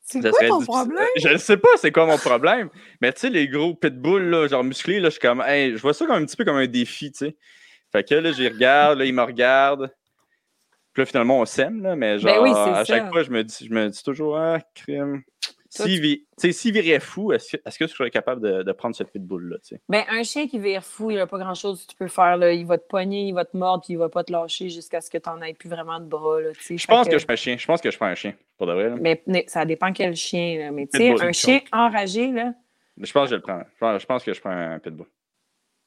C'est 0.02 0.22
quoi 0.22 0.48
ton 0.48 0.60
difficile. 0.60 0.66
problème? 0.66 1.08
Je 1.18 1.30
ne 1.30 1.38
sais 1.38 1.58
pas 1.58 1.70
c'est 1.78 1.92
quoi 1.92 2.06
mon 2.06 2.18
problème. 2.18 2.70
mais 3.02 3.12
tu 3.12 3.22
sais, 3.22 3.30
les 3.30 3.48
gros 3.48 3.74
pitbulls, 3.74 4.30
là, 4.30 4.48
genre 4.48 4.64
musclés, 4.64 5.00
là, 5.00 5.10
je 5.10 5.14
suis 5.14 5.22
comme. 5.22 5.42
Hey, 5.42 5.72
je 5.72 5.82
vois 5.82 5.94
ça 5.94 6.06
comme 6.06 6.22
un 6.22 6.26
petit 6.26 6.36
peu 6.36 6.46
comme 6.46 6.58
un 6.58 6.68
défi, 6.68 7.12
tu 7.12 7.26
sais. 7.26 7.36
Fait 7.92 8.04
que 8.04 8.16
là, 8.16 8.32
j'y 8.34 8.48
regarde, 8.48 9.00
là, 9.00 9.06
il 9.06 9.14
me 9.14 9.24
regarde. 9.24 9.90
Puis 10.94 11.02
là, 11.02 11.06
finalement, 11.06 11.40
on 11.40 11.46
s'aime, 11.46 11.82
là, 11.82 11.96
mais 11.96 12.20
genre, 12.20 12.34
Ben 12.36 12.44
oui, 12.44 12.52
c'est 12.54 12.72
à 12.72 12.84
chaque 12.86 13.10
fois, 13.10 13.24
je 13.24 13.32
me 13.32 13.44
dis, 13.44 13.66
je 13.68 13.74
me 13.74 13.90
dis 13.90 14.04
toujours, 14.04 14.38
ah, 14.38 14.60
crime. 14.76 15.24
S'il 15.76 16.54
s'il 16.54 16.74
virait 16.74 17.00
fou, 17.00 17.32
est-ce 17.34 17.56
que, 17.56 17.62
est-ce 17.66 17.78
que 17.80 17.86
tu 17.86 17.96
serais 17.96 18.10
capable 18.10 18.42
de, 18.42 18.64
de 18.64 18.72
prendre 18.72 18.96
ce 18.96 19.04
pitbull-là? 19.04 19.58
Ben, 19.90 20.04
un 20.10 20.24
chien 20.24 20.48
qui 20.48 20.60
vire 20.60 20.84
fou, 20.84 21.12
il 21.12 21.16
n'y 21.16 21.20
a 21.20 21.28
pas 21.28 21.38
grand-chose 21.38 21.86
que 21.86 21.92
tu 21.92 21.98
peux 21.98 22.08
faire. 22.08 22.38
Là. 22.38 22.52
Il 22.54 22.66
va 22.66 22.78
te 22.78 22.88
pogner, 22.88 23.28
il 23.28 23.34
va 23.34 23.46
te 23.46 23.56
mordre, 23.56 23.84
puis 23.84 23.94
il 23.94 23.98
va 23.98 24.10
pas 24.10 24.24
te 24.24 24.32
lâcher 24.32 24.70
jusqu'à 24.70 25.02
ce 25.02 25.10
que 25.10 25.18
tu 25.18 25.30
n'en 25.30 25.42
aies 25.42 25.54
plus 25.54 25.70
vraiment 25.70 26.00
de 26.00 26.06
bras. 26.06 26.42
Là. 26.42 26.50
Je 26.54 26.86
pense 26.88 27.08
que, 27.08 27.18
je 27.18 27.26
prends 27.26 27.34
un 27.34 27.36
chien. 27.36 27.58
Je 27.58 27.66
pense 27.66 27.82
que 27.82 27.92
je 27.92 27.98
prends 27.98 28.06
un 28.08 28.16
chien, 28.16 28.34
pour 28.58 28.68
de 28.68 28.74
vrai. 28.74 28.90
là. 28.90 28.96
Mais, 29.00 29.22
mais 29.28 29.46
ça 29.48 29.66
dépend 29.66 29.92
quel 29.92 30.16
chien. 30.16 30.60
Là. 30.60 30.72
Mais 30.72 30.88
tu 30.88 30.98
sais, 30.98 31.22
un 31.22 31.32
chien 31.32 31.60
enragé, 31.72 32.32
là, 32.32 32.54
je 32.98 33.12
pense 33.12 33.26
que 33.26 33.32
je 33.32 33.36
le 33.36 33.42
prends. 33.42 33.62
Je 34.00 34.06
pense, 34.06 34.24
que 34.24 34.34
je 34.34 34.40
prends 34.40 34.52
un 34.52 34.80
pitbull. 34.80 35.08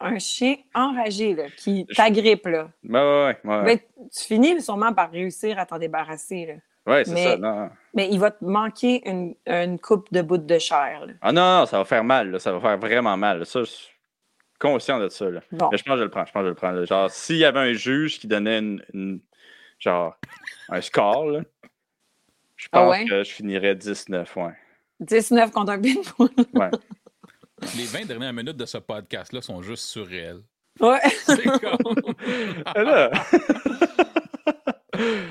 un 0.01 0.19
chien 0.19 0.56
enragé 0.74 1.35
là, 1.35 1.44
qui 1.56 1.86
t'agrippe, 1.86 2.47
là, 2.47 2.70
Ouais, 2.85 3.01
ouais, 3.01 3.36
ouais. 3.44 3.56
Ouais, 3.56 3.65
ben, 3.65 3.78
tu 4.15 4.24
finis 4.24 4.60
sûrement 4.60 4.93
par 4.93 5.10
réussir 5.10 5.59
à 5.59 5.66
t'en 5.66 5.78
débarrasser. 5.78 6.47
Là. 6.47 6.55
Ouais, 6.89 7.05
c'est 7.05 7.12
mais- 7.15 7.24
ça. 7.24 7.36
Non. 7.36 7.70
Mais 7.94 8.09
il 8.10 8.19
va 8.20 8.31
te 8.31 8.44
manquer 8.44 9.09
une, 9.09 9.35
une 9.47 9.78
coupe 9.78 10.12
de 10.12 10.23
bouts 10.23 10.39
de 10.39 10.59
chair. 10.59 11.05
là. 11.06 11.12
Ah 11.20 11.32
non, 11.32 11.60
non, 11.60 11.66
ça 11.66 11.78
va 11.78 11.85
faire 11.85 12.05
mal. 12.05 12.31
là. 12.31 12.39
Ça 12.39 12.52
va 12.52 12.60
faire 12.60 12.78
vraiment 12.78 13.16
mal. 13.16 13.40
là. 13.40 13.44
Ça, 13.44 13.60
je 13.60 13.65
suis 13.70 13.89
conscient 14.59 14.98
de 15.01 15.09
ça. 15.09 15.28
Là. 15.31 15.40
Bon. 15.52 15.69
Mais 15.73 15.78
je 15.78 15.85
pense 15.85 15.94
que 15.94 15.98
je 16.01 16.05
le 16.05 16.10
prends. 16.10 16.24
Je 16.24 16.32
pense 16.32 16.40
que 16.40 16.44
je 16.47 16.51
le 16.51 16.55
prends. 16.55 16.70
là. 16.70 16.85
Genre, 16.85 17.10
s'il 17.10 17.36
y 17.39 17.44
avait 17.44 17.60
un 17.60 17.73
juge 17.73 18.19
qui 18.20 18.27
donnait 18.27 18.59
une, 18.59 18.82
une- 18.94 19.20
genre, 19.78 20.16
un 20.69 20.81
score, 20.81 21.27
là, 21.27 21.40
je 22.56 22.66
Ah 22.73 22.78
pense 22.81 22.90
ouais? 22.93 23.05
que 23.06 23.24
je 23.24 23.31
finirais 23.32 23.74
19, 23.74 24.36
ouais. 24.36 24.52
19 25.01 25.51
contre 25.52 25.73
un 25.73 25.81
pitbull. 25.81 26.28
ouais. 26.55 26.70
Les 27.77 27.85
20 27.85 28.06
dernières 28.06 28.32
minutes 28.32 28.56
de 28.56 28.66
ce 28.66 28.78
podcast-là 28.78 29.40
sont 29.43 29.60
juste 29.62 29.85
surréelles. 29.85 30.43
ouais. 30.81 31.01
C'est 31.10 31.43
comme. 31.43 32.15
Ah. 32.66 33.10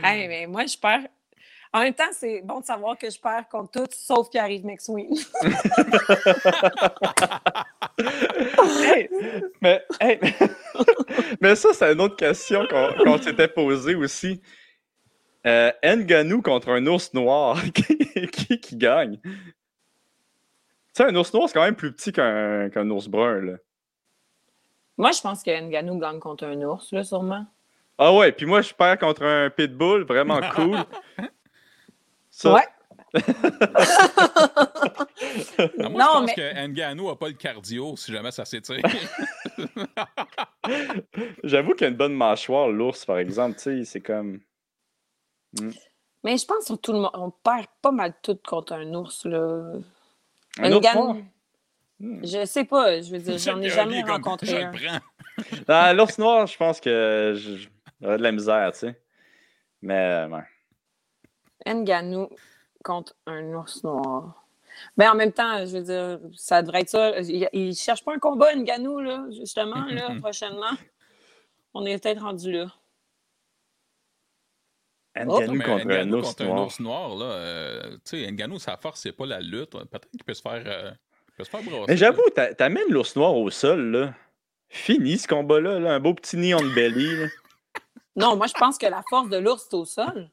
Hey, 0.04 0.28
mais 0.28 0.48
moi, 0.48 0.66
je 0.66 0.78
perds. 0.78 1.08
En 1.78 1.82
même 1.82 1.94
temps, 1.94 2.10
c'est 2.12 2.42
bon 2.42 2.62
de 2.62 2.66
savoir 2.66 2.98
que 2.98 3.08
je 3.08 3.20
perds 3.20 3.48
contre 3.50 3.70
tout, 3.70 3.88
sauf 3.92 4.32
qu'il 4.32 4.40
arrive 4.40 4.66
McSween. 4.66 5.14
Hey, 8.84 9.10
mais, 9.62 9.84
hey, 10.00 10.20
mais 11.42 11.56
ça, 11.56 11.70
c'est 11.74 11.94
une 11.94 12.02
autre 12.02 12.16
question 12.16 12.68
qu'on 12.68 13.18
s'était 13.20 13.48
posée 13.48 13.96
aussi. 13.96 14.42
Euh, 15.46 15.72
Nganou 15.84 16.42
contre 16.42 16.70
un 16.70 16.86
ours 16.86 17.14
noir, 17.14 17.60
qui, 17.74 18.28
qui, 18.28 18.60
qui 18.60 18.76
gagne? 18.76 19.20
Tu 19.24 19.32
sais, 20.94 21.04
un 21.04 21.16
ours 21.16 21.34
noir, 21.34 21.48
c'est 21.48 21.54
quand 21.54 21.64
même 21.64 21.76
plus 21.76 21.92
petit 21.92 22.12
qu'un 22.12 22.70
qu'un 22.70 22.90
ours 22.90 23.08
brun, 23.08 23.42
là. 23.42 23.54
moi, 24.98 25.12
je 25.12 25.22
pense 25.22 25.42
que 25.44 25.60
Nganou 25.60 26.00
gagne 26.00 26.20
contre 26.20 26.46
un 26.46 26.62
ours, 26.62 26.92
là, 26.92 27.04
sûrement. 27.04 27.46
Ah 27.98 28.14
ouais, 28.14 28.32
puis 28.32 28.46
moi, 28.46 28.62
je 28.62 28.74
perds 28.74 29.00
contre 29.00 29.24
un 29.24 29.50
pitbull, 29.50 30.04
vraiment 30.04 30.40
cool. 30.56 30.78
Ça, 32.40 32.54
Ouais. 32.54 32.62
Moi, 35.80 35.90
Non, 35.90 35.90
je 35.90 35.98
pense 35.98 36.26
mais- 36.28 36.36
que 36.36 36.68
Ngannou 36.68 37.08
n'a 37.10 37.16
pas 37.16 37.28
le 37.30 37.34
cardio 37.34 37.96
si 37.96 38.12
jamais 38.12 38.30
ça 38.32 38.46
s'étire. 38.46 38.82
J'avoue 41.44 41.72
qu'il 41.74 41.82
y 41.82 41.86
a 41.86 41.88
une 41.90 41.96
bonne 41.98 42.14
mâchoire, 42.14 42.68
l'ours, 42.68 43.06
par 43.06 43.18
exemple, 43.18 43.56
tu 43.56 43.62
sais, 43.64 43.84
c'est 43.86 44.02
comme... 44.02 44.40
Mais 46.24 46.38
je 46.38 46.46
pense 46.46 46.68
que 46.68 46.74
tout 46.76 46.92
le 46.94 47.00
monde, 47.00 47.12
on 47.16 47.32
perd 47.32 47.66
pas 47.82 47.92
mal 47.92 48.14
tout 48.22 48.38
contre 48.46 48.74
un 48.74 48.94
ours, 48.94 49.26
là. 49.26 49.72
Un 50.60 50.72
ours 50.74 50.86
Nganou- 50.86 50.94
noir? 51.06 51.16
Hmm. 52.00 52.20
Je 52.24 52.46
sais 52.46 52.66
pas, 52.66 53.02
je 53.02 53.10
veux 53.12 53.18
dire, 53.20 53.38
j'en 53.40 53.60
ai 53.62 53.70
jamais 53.72 54.04
rencontré 54.04 54.46
Je 54.48 54.56
un. 54.58 54.72
le 54.72 54.78
prends. 54.78 55.00
Ah, 55.68 55.94
l'ours 55.94 56.18
noir, 56.20 56.46
je 56.46 56.56
pense 56.58 56.80
que 56.80 57.34
je- 57.36 57.68
j'aurais 58.02 58.18
de 58.18 58.24
la 58.24 58.32
misère, 58.32 58.72
tu 58.74 58.80
sais. 58.80 59.02
Mais, 59.82 60.26
ouais. 60.30 60.44
Nganou 61.74 62.30
contre 62.84 63.16
un 63.26 63.54
ours 63.54 63.84
noir. 63.84 64.44
Ben, 64.96 65.12
en 65.12 65.16
même 65.16 65.32
temps, 65.34 65.66
je 65.66 65.78
veux 65.78 65.84
dire, 65.84 66.20
ça 66.36 66.62
devrait 66.62 66.82
être 66.82 66.90
ça. 66.90 67.20
Il, 67.22 67.50
il 67.54 67.76
cherche 67.76 68.04
pas 68.06 68.14
un 68.14 68.20
combat, 68.20 68.54
Nganou, 68.56 69.00
là, 69.00 69.26
justement, 69.32 69.86
là, 69.86 70.10
prochainement. 70.22 70.72
On 71.74 71.86
est 71.86 72.02
peut-être 72.02 72.22
rendu 72.22 72.52
là. 72.52 72.68
Ngannou 75.16 75.54
Mais 75.56 75.64
contre 75.66 75.90
un 75.90 76.12
ours 76.14 76.28
contre 76.28 76.42
un 76.44 76.46
noir. 76.46 76.66
ours 76.66 76.80
noir, 76.80 77.16
là, 77.16 77.26
euh, 77.26 77.98
tu 78.06 78.24
sais, 78.24 78.32
Ngannou, 78.32 78.60
sa 78.60 78.78
force, 78.78 79.02
c'est 79.02 79.12
pas 79.12 79.26
la 79.26 79.40
lutte. 79.40 79.72
Peut-être 79.72 80.10
qu'il 80.12 80.24
peut 80.24 80.34
se 80.36 80.42
faire, 80.42 80.62
euh, 80.66 80.92
il 81.30 81.34
peut 81.38 81.44
se 81.44 81.50
faire 81.50 81.64
brasser. 81.64 81.86
Mais 81.88 81.98
j'avoue, 81.98 82.22
t'a- 82.36 82.54
t'amènes 82.54 82.90
l'ours 82.90 83.16
noir 83.16 83.36
au 83.36 83.50
sol, 83.50 83.92
là. 83.92 84.14
Fini 84.70 85.18
ce 85.18 85.28
combat-là, 85.28 85.80
là. 85.80 85.94
un 85.96 86.00
beau 86.00 86.14
petit 86.14 86.38
nid 86.38 86.54
on 86.54 86.62
belly. 86.76 87.16
Là. 87.18 87.28
Non, 88.16 88.36
moi, 88.36 88.48
je 88.48 88.54
pense 88.54 88.78
que 88.78 88.86
la 88.86 89.02
force 89.10 89.30
de 89.30 89.38
l'ours, 89.38 89.66
c'est 89.70 89.76
au 89.76 89.86
sol. 89.86 90.30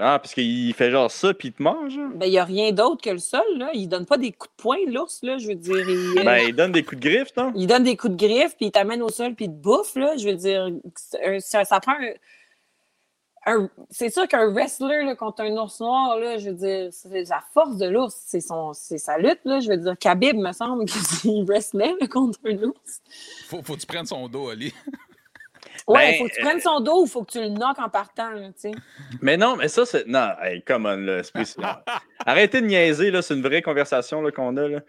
Ah, 0.00 0.18
parce 0.18 0.32
qu'il 0.34 0.72
fait 0.74 0.90
genre 0.90 1.10
ça, 1.10 1.34
puis 1.34 1.48
il 1.48 1.52
te 1.52 1.62
mange. 1.62 1.96
hein? 1.98 2.10
Ben, 2.14 2.26
il 2.26 2.30
n'y 2.30 2.38
a 2.38 2.44
rien 2.44 2.72
d'autre 2.72 3.02
que 3.02 3.10
le 3.10 3.18
sol, 3.18 3.42
là. 3.56 3.70
Il 3.74 3.88
donne 3.88 4.06
pas 4.06 4.16
des 4.18 4.32
coups 4.32 4.50
de 4.56 4.62
poing, 4.62 4.76
l'ours, 4.86 5.20
là, 5.22 5.38
je 5.38 5.48
veux 5.48 5.54
dire. 5.54 5.76
Il, 5.88 6.18
euh, 6.20 6.24
Ben, 6.24 6.38
il 6.48 6.54
donne 6.54 6.72
des 6.72 6.82
coups 6.84 7.00
de 7.00 7.08
griffe, 7.08 7.36
non? 7.36 7.52
il 7.56 7.66
donne 7.66 7.82
des 7.84 7.96
coups 7.96 8.14
de 8.14 8.18
griffe, 8.26 8.56
puis 8.56 8.66
il 8.66 8.70
t'amène 8.70 9.02
au 9.02 9.08
sol, 9.08 9.34
puis 9.34 9.46
il 9.46 9.50
te 9.50 9.56
bouffe, 9.56 9.94
là. 9.96 10.16
Je 10.16 10.28
veux 10.28 10.36
dire, 10.36 10.68
c'est- 10.94 11.40
ça, 11.40 11.64
ça 11.64 11.80
prend 11.80 11.92
un... 11.94 12.12
un- 13.54 13.70
c'est 13.90 14.10
sûr 14.10 14.28
qu'un 14.28 14.50
wrestler 14.52 15.04
là, 15.04 15.16
contre 15.16 15.42
un 15.42 15.56
ours 15.56 15.80
noir, 15.80 16.18
là, 16.18 16.38
je 16.38 16.50
veux 16.50 16.56
dire, 16.56 16.88
c'est 16.92 17.24
la 17.28 17.42
force 17.54 17.76
de 17.76 17.86
l'ours, 17.86 18.14
c'est 18.26 18.40
son, 18.40 18.72
c'est 18.74 18.98
sa 18.98 19.16
lutte, 19.18 19.40
là. 19.44 19.60
Je 19.60 19.68
veux 19.70 19.76
dire, 19.78 19.96
Khabib, 19.98 20.36
me 20.36 20.52
semble 20.52 20.84
qu'il 21.22 21.44
wrestlait 21.44 21.94
là, 22.00 22.06
contre 22.06 22.38
un 22.44 22.56
ours. 22.62 23.00
Faut, 23.48 23.62
faut 23.62 23.74
que 23.74 23.80
tu 23.80 23.86
prennes 23.86 24.06
son 24.06 24.28
dos, 24.28 24.48
Ali. 24.50 24.72
Ouais, 25.86 26.12
Ben, 26.12 26.18
faut 26.18 26.24
que 26.28 26.34
tu 26.34 26.40
prennes 26.42 26.60
son 26.60 26.80
dos 26.80 27.02
ou 27.02 27.06
faut 27.06 27.22
que 27.24 27.32
tu 27.32 27.40
le 27.40 27.48
knockes 27.48 27.78
en 27.78 27.88
partant, 27.88 28.30
là, 28.30 28.48
tu 28.48 28.52
sais. 28.56 28.70
Mais 29.20 29.36
non, 29.36 29.56
mais 29.56 29.68
ça, 29.68 29.86
c'est. 29.86 30.06
Non, 30.06 30.30
hey, 30.42 30.62
come 30.62 30.86
on, 30.86 30.96
là. 30.96 31.22
Arrêtez 32.26 32.60
de 32.60 32.66
niaiser, 32.66 33.10
là. 33.10 33.22
C'est 33.22 33.34
une 33.34 33.42
vraie 33.42 33.62
conversation 33.62 34.20
là, 34.22 34.30
qu'on 34.32 34.56
a, 34.56 34.68
là. 34.68 34.80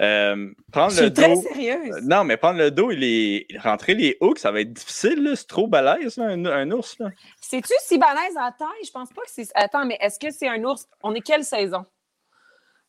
Euh, 0.00 0.50
prendre 0.72 0.92
Je 0.92 1.00
le 1.00 1.06
suis 1.06 1.12
très 1.12 1.34
dos. 1.34 1.42
sérieuse. 1.42 1.96
Euh, 1.96 2.00
Non, 2.04 2.24
mais 2.24 2.36
prendre 2.36 2.58
le 2.58 2.70
dos, 2.70 2.90
il 2.90 3.04
est... 3.04 3.46
rentrer 3.58 3.94
les 3.94 4.16
hooks, 4.20 4.38
ça 4.38 4.50
va 4.50 4.60
être 4.60 4.72
difficile, 4.72 5.22
là. 5.22 5.36
C'est 5.36 5.46
trop 5.48 5.66
balèze, 5.66 6.16
là, 6.16 6.26
un, 6.26 6.44
un 6.46 6.70
ours, 6.70 6.98
là. 6.98 7.10
C'est-tu 7.40 7.72
si 7.80 7.98
balèze 7.98 8.36
à 8.38 8.50
taille? 8.52 8.68
Je 8.84 8.90
pense 8.90 9.10
pas 9.12 9.22
que 9.22 9.30
c'est. 9.30 9.48
Attends, 9.54 9.84
mais 9.84 9.98
est-ce 10.00 10.18
que 10.18 10.30
c'est 10.30 10.48
un 10.48 10.62
ours? 10.64 10.86
On 11.02 11.14
est 11.14 11.20
quelle 11.20 11.44
saison? 11.44 11.84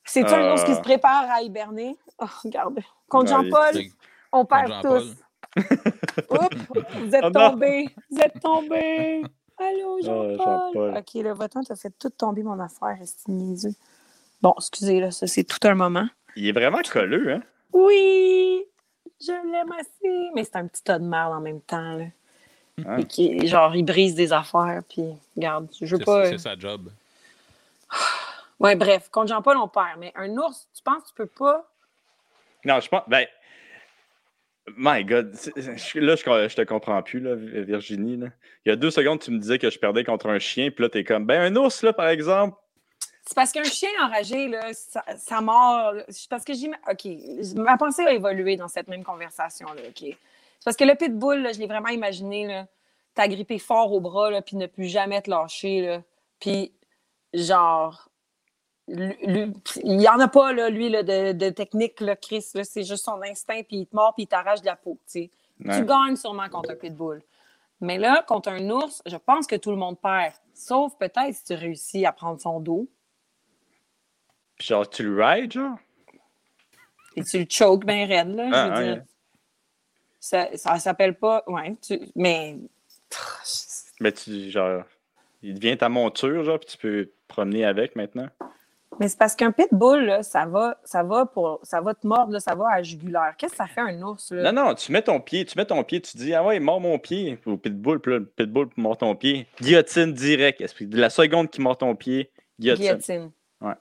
C'est-tu 0.05 0.31
un 0.33 0.41
Euh. 0.49 0.53
ours 0.53 0.63
qui 0.63 0.73
se 0.73 0.81
prépare 0.81 1.29
à 1.29 1.41
hiberner? 1.41 1.95
Oh, 2.17 2.25
regarde. 2.43 2.79
Contre 3.09 3.31
Ouais, 3.37 3.43
Jean-Paul, 3.49 3.81
on 4.31 4.45
perd 4.45 4.81
tous. 4.81 5.15
Oups, 6.29 6.57
vous 6.99 7.15
êtes 7.15 7.23
Oh 7.23 7.29
non. 7.29 7.51
tombés. 7.51 7.89
Vous 8.09 8.19
êtes 8.19 8.39
tombés. 8.41 9.23
Allô, 9.57 10.01
Jean-Paul. 10.01 10.37
Jean-Paul. 10.37 10.97
OK, 10.97 11.23
là, 11.23 11.33
va-t'en, 11.33 11.63
t'as 11.63 11.75
fait 11.75 11.93
tout 11.99 12.09
tomber 12.09 12.43
mon 12.43 12.59
affaire, 12.59 12.97
est 13.01 13.27
niaiseux. 13.27 13.75
Bon, 14.41 14.53
excusez, 14.57 14.99
là, 14.99 15.11
ça, 15.11 15.27
c'est 15.27 15.43
tout 15.43 15.59
un 15.67 15.75
moment. 15.75 16.07
Il 16.35 16.47
est 16.47 16.51
vraiment 16.51 16.79
colleux, 16.91 17.33
hein? 17.33 17.41
Oui, 17.73 18.63
je 19.19 19.31
l'aime 19.31 19.71
assez. 19.73 20.29
Mais 20.33 20.43
c'est 20.43 20.55
un 20.55 20.67
petit 20.67 20.83
tas 20.83 20.97
de 20.97 21.05
merde 21.05 21.33
en 21.33 21.41
même 21.41 21.61
temps, 21.61 21.95
là. 21.97 22.05
Ah. 22.87 22.99
Et 22.99 23.05
qui, 23.05 23.45
genre, 23.47 23.75
il 23.75 23.83
brise 23.83 24.15
des 24.15 24.33
affaires, 24.33 24.81
puis, 24.89 25.03
regarde, 25.35 25.67
je 25.79 25.95
veux 25.95 26.03
pas... 26.03 26.25
c'est 26.25 26.39
sa 26.39 26.57
job. 26.57 26.89
Ouais, 28.59 28.75
bref, 28.75 29.09
contre 29.11 29.27
Jean-Paul, 29.27 29.57
on 29.57 29.67
perd. 29.67 29.99
Mais 29.99 30.11
un 30.15 30.29
ours, 30.37 30.67
tu 30.73 30.81
penses 30.81 31.03
que 31.03 31.07
tu 31.09 31.13
peux 31.13 31.25
pas? 31.27 31.67
Non, 32.65 32.79
je 32.79 32.89
pense. 32.89 33.01
Ben. 33.07 33.27
My 34.77 35.03
God. 35.03 35.35
Là, 35.55 36.15
je, 36.15 36.55
te 36.55 36.61
comprends 36.61 37.01
plus, 37.01 37.19
là, 37.19 37.35
Virginie. 37.35 38.19
Il 38.65 38.69
y 38.69 38.71
a 38.71 38.75
deux 38.75 38.91
secondes, 38.91 39.19
tu 39.19 39.31
me 39.31 39.39
disais 39.39 39.57
que 39.57 39.69
je 39.69 39.79
perdais 39.79 40.03
contre 40.03 40.27
un 40.27 40.39
chien, 40.39 40.69
puis 40.69 40.83
là, 40.83 40.89
t'es 40.89 41.03
comme, 41.03 41.25
ben, 41.25 41.41
un 41.41 41.55
ours, 41.55 41.81
là, 41.83 41.93
par 41.93 42.07
exemple. 42.07 42.55
C'est 43.25 43.35
parce 43.35 43.51
qu'un 43.51 43.63
chien 43.63 43.89
enragé, 44.03 44.47
là, 44.47 44.73
ça, 44.73 45.03
ça 45.17 45.41
mord. 45.41 45.93
parce 46.29 46.43
que 46.43 46.53
j'ai. 46.53 46.69
OK, 46.89 47.07
ma 47.55 47.77
pensée 47.77 48.03
a 48.03 48.13
évolué 48.13 48.55
dans 48.55 48.67
cette 48.67 48.87
même 48.87 49.03
conversation-là, 49.03 49.81
OK? 49.87 49.99
C'est 49.99 50.65
parce 50.65 50.77
que 50.77 50.83
le 50.83 50.95
pitbull, 50.95 51.41
là, 51.41 51.53
je 51.53 51.59
l'ai 51.59 51.67
vraiment 51.67 51.89
imaginé, 51.89 52.45
là, 52.47 52.67
t'agripper 53.15 53.57
fort 53.57 53.91
au 53.91 53.99
bras, 53.99 54.31
là, 54.31 54.41
puis 54.41 54.57
ne 54.57 54.67
plus 54.67 54.87
jamais 54.87 55.21
te 55.21 55.29
lâcher, 55.29 55.81
là. 55.81 56.03
Puis, 56.39 56.71
genre. 57.33 58.10
Il 58.93 59.97
n'y 59.97 60.07
en 60.07 60.19
a 60.19 60.27
pas, 60.27 60.53
là, 60.53 60.69
lui, 60.69 60.89
là, 60.89 61.03
de, 61.03 61.31
de 61.31 61.49
technique, 61.49 61.99
là, 62.01 62.15
Chris. 62.15 62.41
c'est 62.41 62.83
juste 62.83 63.05
son 63.05 63.21
instinct, 63.21 63.61
puis 63.63 63.77
il 63.77 63.85
te 63.87 63.95
mord, 63.95 64.13
puis 64.13 64.23
il 64.23 64.27
t'arrache 64.27 64.61
de 64.61 64.65
la 64.65 64.75
peau, 64.75 64.97
tu 65.05 65.11
sais. 65.11 65.31
Ouais. 65.63 65.79
Tu 65.79 65.85
gagnes 65.85 66.15
sûrement 66.15 66.49
contre 66.49 66.71
un 66.71 66.75
pitbull. 66.75 67.21
Mais 67.79 67.97
là, 67.97 68.23
contre 68.27 68.49
un 68.49 68.69
ours, 68.69 69.01
je 69.05 69.17
pense 69.17 69.47
que 69.47 69.55
tout 69.55 69.71
le 69.71 69.77
monde 69.77 69.99
perd. 69.99 70.33
Sauf 70.53 70.95
peut-être 70.97 71.33
si 71.33 71.43
tu 71.43 71.53
réussis 71.53 72.05
à 72.05 72.11
prendre 72.11 72.39
son 72.39 72.59
dos 72.59 72.87
Puis 74.57 74.67
genre, 74.67 74.87
tu 74.89 75.03
le 75.03 75.23
rides, 75.23 75.51
genre? 75.53 75.77
et 77.15 77.23
tu 77.23 77.39
le 77.39 77.45
choques 77.49 77.85
bien 77.85 78.05
raide. 78.07 78.35
Là, 78.35 78.47
je 78.49 78.53
Ah, 78.55 78.69
veux 78.81 78.83
dire. 78.95 79.03
Ça, 80.19 80.55
ça 80.55 80.77
s'appelle 80.79 81.17
pas. 81.17 81.43
Ouais, 81.47 81.75
tu- 81.81 81.99
mais. 82.15 82.57
Mais 83.99 84.11
tu, 84.11 84.49
genre, 84.49 84.83
il 85.41 85.55
devient 85.55 85.77
ta 85.77 85.89
monture, 85.89 86.43
genre, 86.43 86.59
puis 86.59 86.69
tu 86.69 86.77
peux 86.77 87.05
te 87.05 87.11
promener 87.27 87.65
avec 87.65 87.95
maintenant? 87.95 88.29
Mais 88.99 89.07
c'est 89.07 89.17
parce 89.17 89.35
qu'un 89.35 89.51
pitbull, 89.51 90.05
là, 90.05 90.21
ça 90.21 90.45
va, 90.45 90.77
ça 90.83 91.01
va 91.01 91.25
pour. 91.25 91.59
ça 91.63 91.79
va 91.81 91.93
te 91.95 92.05
mordre, 92.05 92.33
là, 92.33 92.39
ça 92.39 92.53
va 92.55 92.69
à 92.69 92.75
la 92.77 92.83
jugulaire. 92.83 93.33
Qu'est-ce 93.37 93.51
que 93.53 93.57
ça 93.57 93.65
fait 93.67 93.81
un 93.81 94.01
ours? 94.03 94.31
Là? 94.31 94.51
Non, 94.51 94.65
non, 94.65 94.75
tu 94.75 94.91
mets 94.91 95.01
ton 95.01 95.19
pied, 95.21 95.45
tu 95.45 95.57
mets 95.57 95.65
ton 95.65 95.83
pied, 95.83 96.01
tu 96.01 96.17
dis, 96.17 96.33
ah 96.35 96.43
ouais, 96.43 96.59
mords 96.59 96.81
mon 96.81 96.99
pied. 96.99 97.39
Au 97.45 97.57
pitbull, 97.57 97.99
puis 97.99 98.11
là, 98.13 98.19
le 98.19 98.25
pitbull 98.25 98.67
mord 98.75 98.97
ton 98.97 99.15
pied. 99.15 99.47
Guillotine 99.61 100.13
direct. 100.13 100.61
La 100.91 101.09
seconde 101.09 101.49
qui 101.49 101.61
mord 101.61 101.77
ton 101.77 101.95
pied, 101.95 102.29
guillotine. 102.59 102.83
Guillotine. 102.85 103.31
Ouais. 103.61 103.73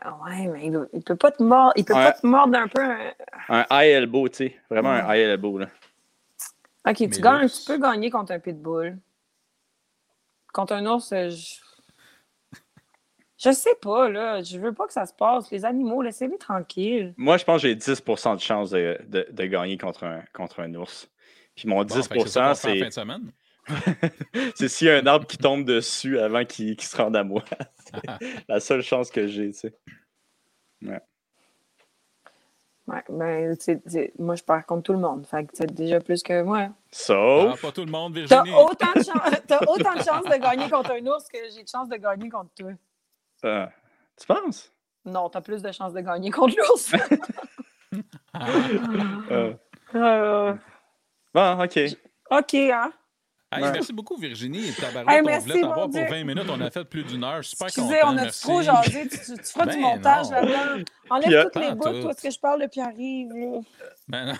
Ah 0.00 0.16
ouais, 0.24 0.46
mais 0.46 0.66
il, 0.66 0.88
il 0.92 1.02
peut 1.02 1.16
pas 1.16 1.30
te 1.32 1.42
mordre. 1.42 1.72
Il 1.76 1.84
peut 1.84 1.94
pas 1.94 2.12
te 2.12 2.26
mordre 2.26 2.56
un 2.58 2.68
peu. 2.68 2.80
un- 2.80 3.12
Un 3.48 3.66
high 3.70 3.90
elbow, 3.92 4.28
tu 4.28 4.36
sais. 4.36 4.56
Vraiment 4.70 4.90
un 4.90 5.14
high 5.14 5.20
elbow, 5.30 5.58
là. 5.58 5.66
Ok, 6.88 6.96
tu, 6.96 7.08
gagnes, 7.20 7.48
tu 7.48 7.64
peux 7.66 7.78
gagner 7.78 8.10
contre 8.10 8.32
un 8.32 8.38
pitbull. 8.40 8.98
Contre 10.52 10.74
un 10.74 10.86
ours, 10.86 11.10
je. 11.10 11.61
Je 13.44 13.50
sais 13.52 13.74
pas, 13.80 14.08
là. 14.08 14.42
Je 14.42 14.58
veux 14.58 14.72
pas 14.72 14.86
que 14.86 14.92
ça 14.92 15.04
se 15.06 15.12
passe. 15.12 15.50
Les 15.50 15.64
animaux, 15.64 16.00
laissez-les 16.02 16.38
tranquilles. 16.38 17.12
Moi, 17.16 17.36
je 17.38 17.44
pense 17.44 17.62
que 17.62 17.68
j'ai 17.68 17.74
10% 17.74 18.36
de 18.36 18.40
chance 18.40 18.70
de, 18.70 18.98
de- 19.08 19.26
de 19.30 19.44
gagner 19.46 19.76
contre 19.78 20.04
un, 20.04 20.22
contre 20.32 20.60
un 20.60 20.72
ours. 20.74 21.08
Puis 21.56 21.68
mon 21.68 21.84
Bon, 21.84 22.02
fait 22.02 22.18
que 22.18 22.20
c'est 22.22 22.28
ça 22.28 22.52
10%, 22.52 22.54
qu'on 22.54 22.54
fait 22.54 22.68
en 22.68 22.74
fin 22.74 22.86
de 22.86 22.90
c'est 22.90 23.00
semaine. 23.00 23.32
c'est 24.54 24.68
s'il 24.68 24.86
y 24.86 24.90
a 24.90 24.96
un 24.96 25.06
arbre 25.06 25.26
qui 25.26 25.38
tombe 25.38 25.64
dessus 25.64 26.18
avant 26.18 26.44
qu'il 26.44 26.80
se 26.80 26.96
rende 26.96 27.16
à 27.16 27.24
moi. 27.24 27.42
C'est 28.20 28.44
la 28.48 28.60
seule 28.60 28.82
chance 28.82 29.10
que 29.10 29.26
j'ai, 29.26 29.50
tu 29.52 29.58
sais. 29.58 29.74
Ouais, 32.88 33.02
ben, 33.08 33.54
c'est- 33.60 33.80
c'est- 33.86 34.12
moi, 34.18 34.34
je 34.34 34.42
perds 34.42 34.66
contre 34.66 34.82
tout 34.82 34.92
le 34.92 34.98
monde. 34.98 35.24
Fait 35.26 35.44
que 35.44 35.50
c'est 35.54 35.72
déjà 35.72 36.00
plus 36.00 36.22
que 36.22 36.42
moi. 36.42 36.68
Ah, 36.70 36.74
Sauf. 36.90 37.62
pas 37.62 37.70
tout 37.72 37.84
le 37.84 37.90
monde, 37.92 38.14
T'as 38.28 38.42
Virginie. 38.42 38.56
autant, 38.58 38.92
de 38.94 39.02
t'as 39.46 39.60
autant 39.66 39.94
de 39.94 40.02
chances 40.02 40.24
de 40.24 40.40
gagner 40.40 40.68
contre 40.68 40.90
un 40.92 41.06
ours 41.06 41.28
que 41.28 41.38
j'ai 41.54 41.62
de 41.62 41.68
chances 41.68 41.88
de 41.88 41.96
gagner 41.96 42.28
contre 42.28 42.50
toi. 42.58 42.70
Euh, 43.44 43.66
tu 44.20 44.26
penses? 44.26 44.72
Non, 45.04 45.28
t'as 45.28 45.40
plus 45.40 45.62
de 45.62 45.72
chances 45.72 45.92
de 45.92 46.00
gagner 46.00 46.30
contre 46.30 46.56
l'ours. 46.56 46.92
Euh, 49.30 49.52
Euh, 49.94 50.54
bon, 51.34 51.62
ok. 51.62 51.78
OK, 52.30 52.54
hein? 52.54 52.90
Hey, 53.54 53.62
Ouais. 53.62 53.72
Merci 53.72 53.92
beaucoup, 53.92 54.16
Virginie. 54.16 54.72
Tabarouette, 54.72 55.10
Hey, 55.10 55.20
on 55.20 55.24
merci, 55.26 55.46
voulait 55.48 55.60
mon 55.60 55.68
t'avoir 55.68 55.86
pour 55.90 55.94
Dieu. 55.94 56.06
20 56.08 56.24
minutes. 56.24 56.46
On 56.48 56.60
a 56.62 56.70
fait 56.70 56.84
plus 56.86 57.04
d'une 57.04 57.22
heure. 57.22 57.44
Super 57.44 57.66
Excusez, 57.66 57.98
content. 58.00 58.06
on 58.06 58.16
a 58.16 58.22
merci. 58.22 58.40
trop 58.42 58.62
jasé. 58.62 59.08
Tu, 59.10 59.18
tu- 59.18 59.36
tu 59.36 59.44
feras 59.44 59.66
du 59.66 59.72
Ben 59.72 59.80
montage 59.82 60.30
là-dedans. 60.30 60.84
Enlève 61.10 61.30
euh, 61.34 61.44
toutes 61.44 61.56
les 61.62 61.72
bouts, 61.74 61.84
tout. 61.90 62.00
toi, 62.00 62.12
ce 62.14 62.22
que 62.22 62.30
je 62.30 62.38
parle 62.40 62.62
de 62.62 62.66
Pierre-Yves. 62.68 63.60
Ben 64.08 64.24
non. 64.24 64.32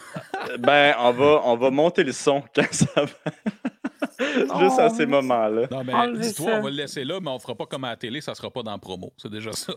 Ben, 0.60 0.94
on 0.98 1.10
va, 1.12 1.40
on 1.44 1.56
va 1.58 1.70
monter 1.70 2.04
le 2.04 2.12
son 2.12 2.42
quand 2.54 2.72
ça 2.72 2.86
va. 2.96 3.04
Juste 4.58 4.78
à 4.78 4.90
ces 4.90 5.06
moments-là. 5.06 5.66
Non, 5.70 5.84
mais 5.84 5.92
Enlevez 5.94 6.26
dis-toi, 6.26 6.46
ça. 6.46 6.58
on 6.58 6.62
va 6.62 6.70
le 6.70 6.76
laisser 6.76 7.04
là, 7.04 7.20
mais 7.20 7.30
on 7.30 7.38
fera 7.38 7.54
pas 7.54 7.66
comme 7.66 7.84
à 7.84 7.90
la 7.90 7.96
télé, 7.96 8.20
ça 8.20 8.34
sera 8.34 8.50
pas 8.50 8.62
dans 8.62 8.72
la 8.72 8.78
promo. 8.78 9.12
C'est 9.16 9.30
déjà 9.30 9.52
ça. 9.52 9.72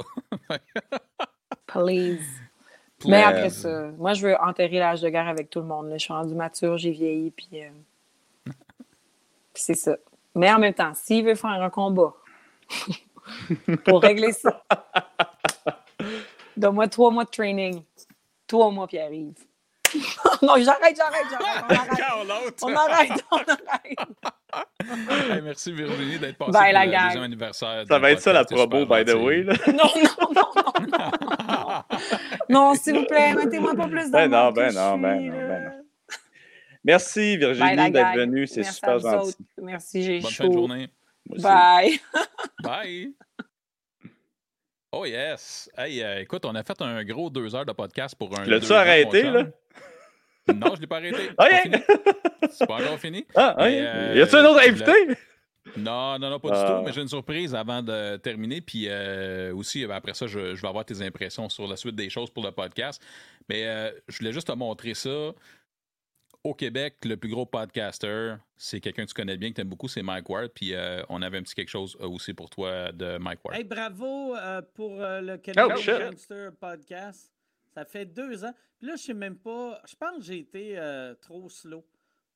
Please. 1.67 2.19
Please. 2.99 3.09
Mais 3.09 3.23
après 3.23 3.49
ça, 3.49 3.91
moi, 3.97 4.13
je 4.13 4.27
veux 4.27 4.35
enterrer 4.35 4.79
l'âge 4.79 5.01
de 5.01 5.09
guerre 5.09 5.27
avec 5.27 5.49
tout 5.49 5.59
le 5.59 5.65
monde. 5.65 5.89
là. 5.89 5.97
Je 5.97 6.03
suis 6.03 6.13
rendue 6.13 6.35
mature, 6.35 6.77
j'ai 6.77 6.91
vieilli, 6.91 7.31
puis, 7.31 7.49
euh, 7.53 7.69
puis 9.53 9.63
c'est 9.63 9.75
ça. 9.75 9.97
Mais 10.33 10.51
en 10.51 10.59
même 10.59 10.73
temps, 10.73 10.93
s'il 10.93 11.25
veut 11.25 11.35
faire 11.35 11.49
un 11.49 11.69
combat 11.69 12.13
pour 13.85 14.01
régler 14.01 14.31
ça, 14.31 14.63
donne-moi 16.57 16.87
trois 16.87 17.11
mois 17.11 17.25
de 17.25 17.29
training. 17.29 17.81
Trois 18.47 18.69
mois, 18.71 18.87
Pierre-Yves. 18.87 19.45
Non, 20.41 20.55
j'arrête, 20.57 20.95
j'arrête, 20.97 21.25
j'arrête. 21.29 21.63
On 21.69 21.69
arrête. 21.75 22.61
On 22.61 22.75
arrête, 22.75 23.25
on 23.31 23.35
arrête. 23.67 25.31
Hey, 25.31 25.41
merci 25.41 25.71
Virginie 25.73 26.17
d'être 26.19 26.37
passée 26.37 26.51
Bye, 26.51 26.71
pour 26.71 26.79
la 26.79 26.85
le 26.85 26.91
gang. 26.91 27.03
deuxième 27.07 27.23
anniversaire. 27.23 27.83
Ça 27.87 27.99
va 27.99 28.11
être 28.11 28.21
ça 28.21 28.33
la 28.33 28.45
promo, 28.45 28.85
by 28.85 29.03
the 29.05 29.13
way. 29.15 29.43
Là. 29.43 29.53
Non, 29.67 29.73
non, 29.73 30.29
non, 30.33 30.51
non, 30.57 30.81
non, 30.87 31.83
non. 32.49 32.73
S'il 32.75 32.95
vous 32.99 33.05
plaît, 33.05 33.33
mettez-moi 33.33 33.75
pas 33.75 33.87
plus 33.87 34.09
Ben 34.11 34.29
d'amour 34.29 34.45
non, 34.47 34.51
ben 34.51 34.67
que 34.67 34.73
je 34.73 34.77
non, 34.79 34.97
ben 34.97 35.19
non, 35.21 35.31
ben 35.47 35.63
non. 35.63 35.81
Merci 36.83 37.37
Virginie 37.37 37.91
d'être 37.91 38.15
venue, 38.15 38.47
c'est 38.47 38.61
Merci 38.61 38.69
à 38.69 38.73
super 38.73 38.97
vous 38.99 39.09
gentil. 39.09 39.27
autres. 39.29 39.37
Merci, 39.61 40.03
j'ai 40.03 40.19
Bonne 40.19 40.31
fin 40.31 40.47
de 40.47 40.53
journée. 40.53 40.89
Bye. 41.39 41.99
Bye. 42.63 43.13
Oh 44.91 45.03
yes. 45.05 45.69
Hey, 45.77 46.01
euh, 46.03 46.21
écoute, 46.21 46.45
on 46.45 46.55
a 46.55 46.63
fait 46.63 46.79
un 46.81 47.03
gros 47.03 47.29
deux 47.29 47.53
heures 47.55 47.65
de 47.65 47.73
podcast 47.73 48.15
pour 48.15 48.37
un. 48.39 48.45
L'as-tu 48.45 48.71
arrêté, 48.71 49.23
là? 49.23 49.45
Non, 50.53 50.75
je 50.75 50.81
l'ai 50.81 50.87
pas 50.87 50.97
arrêté. 50.97 51.31
Ah, 51.37 51.47
C'est 52.51 52.67
pas 52.67 52.75
encore 52.75 52.99
fini. 52.99 53.25
Ah, 53.35 53.55
Mais, 53.57 53.79
hein? 53.79 53.93
euh, 53.95 54.13
y 54.17 54.21
a-tu 54.21 54.35
un 54.35 54.45
autre 54.45 54.61
invité? 54.67 54.91
Non, 55.77 56.19
non, 56.19 56.29
non, 56.29 56.39
pas 56.39 56.49
Ah. 56.53 56.63
du 56.63 56.71
tout. 56.75 56.81
Mais 56.85 56.93
j'ai 56.93 57.01
une 57.01 57.07
surprise 57.07 57.55
avant 57.55 57.81
de 57.81 58.17
terminer. 58.17 58.61
Puis 58.61 58.85
euh, 58.87 59.53
aussi, 59.55 59.83
euh, 59.83 59.89
après 59.89 60.13
ça, 60.13 60.27
je, 60.27 60.53
je 60.55 60.61
vais 60.61 60.67
avoir 60.67 60.85
tes 60.85 61.01
impressions 61.01 61.49
sur 61.49 61.67
la 61.67 61.75
suite 61.75 61.95
des 61.95 62.09
choses 62.09 62.29
pour 62.29 62.43
le 62.43 62.51
podcast. 62.51 63.01
Mais 63.49 63.65
euh, 63.65 63.91
je 64.07 64.19
voulais 64.19 64.31
juste 64.31 64.47
te 64.47 64.53
montrer 64.53 64.93
ça. 64.93 65.31
Au 66.43 66.53
Québec, 66.53 66.97
le 67.05 67.17
plus 67.17 67.29
gros 67.29 67.47
podcaster, 67.47 68.35
c'est 68.55 68.79
quelqu'un 68.79 69.05
que 69.05 69.09
tu 69.09 69.15
connais 69.15 69.35
bien, 69.35 69.49
que 69.49 69.55
tu 69.55 69.61
aimes 69.61 69.67
beaucoup, 69.69 69.87
c'est 69.87 70.03
Mike 70.03 70.29
Ward. 70.29 70.49
Puis 70.53 70.75
euh, 70.75 71.01
on 71.09 71.23
avait 71.23 71.39
un 71.39 71.41
petit 71.41 71.55
quelque 71.55 71.69
chose 71.69 71.97
euh, 71.99 72.07
aussi 72.07 72.35
pour 72.35 72.51
toi 72.51 72.91
de 72.91 73.17
Mike 73.17 73.39
Ward. 73.43 73.57
Hey, 73.57 73.63
bravo 73.63 74.35
euh, 74.35 74.61
pour 74.75 75.01
euh, 75.01 75.21
le 75.21 75.37
Canadian 75.39 75.75
Oh, 75.75 76.51
Podcast. 76.59 77.31
Ça 77.75 77.83
fait 77.85 78.05
deux 78.05 78.43
ans. 78.45 78.53
Puis 78.77 78.87
là, 78.87 78.95
je 78.95 79.03
sais 79.03 79.13
même 79.13 79.37
pas. 79.37 79.81
Je 79.85 79.95
pense 79.95 80.17
que 80.19 80.23
j'ai 80.23 80.39
été 80.39 80.79
euh, 80.79 81.13
trop 81.15 81.49
slow 81.49 81.85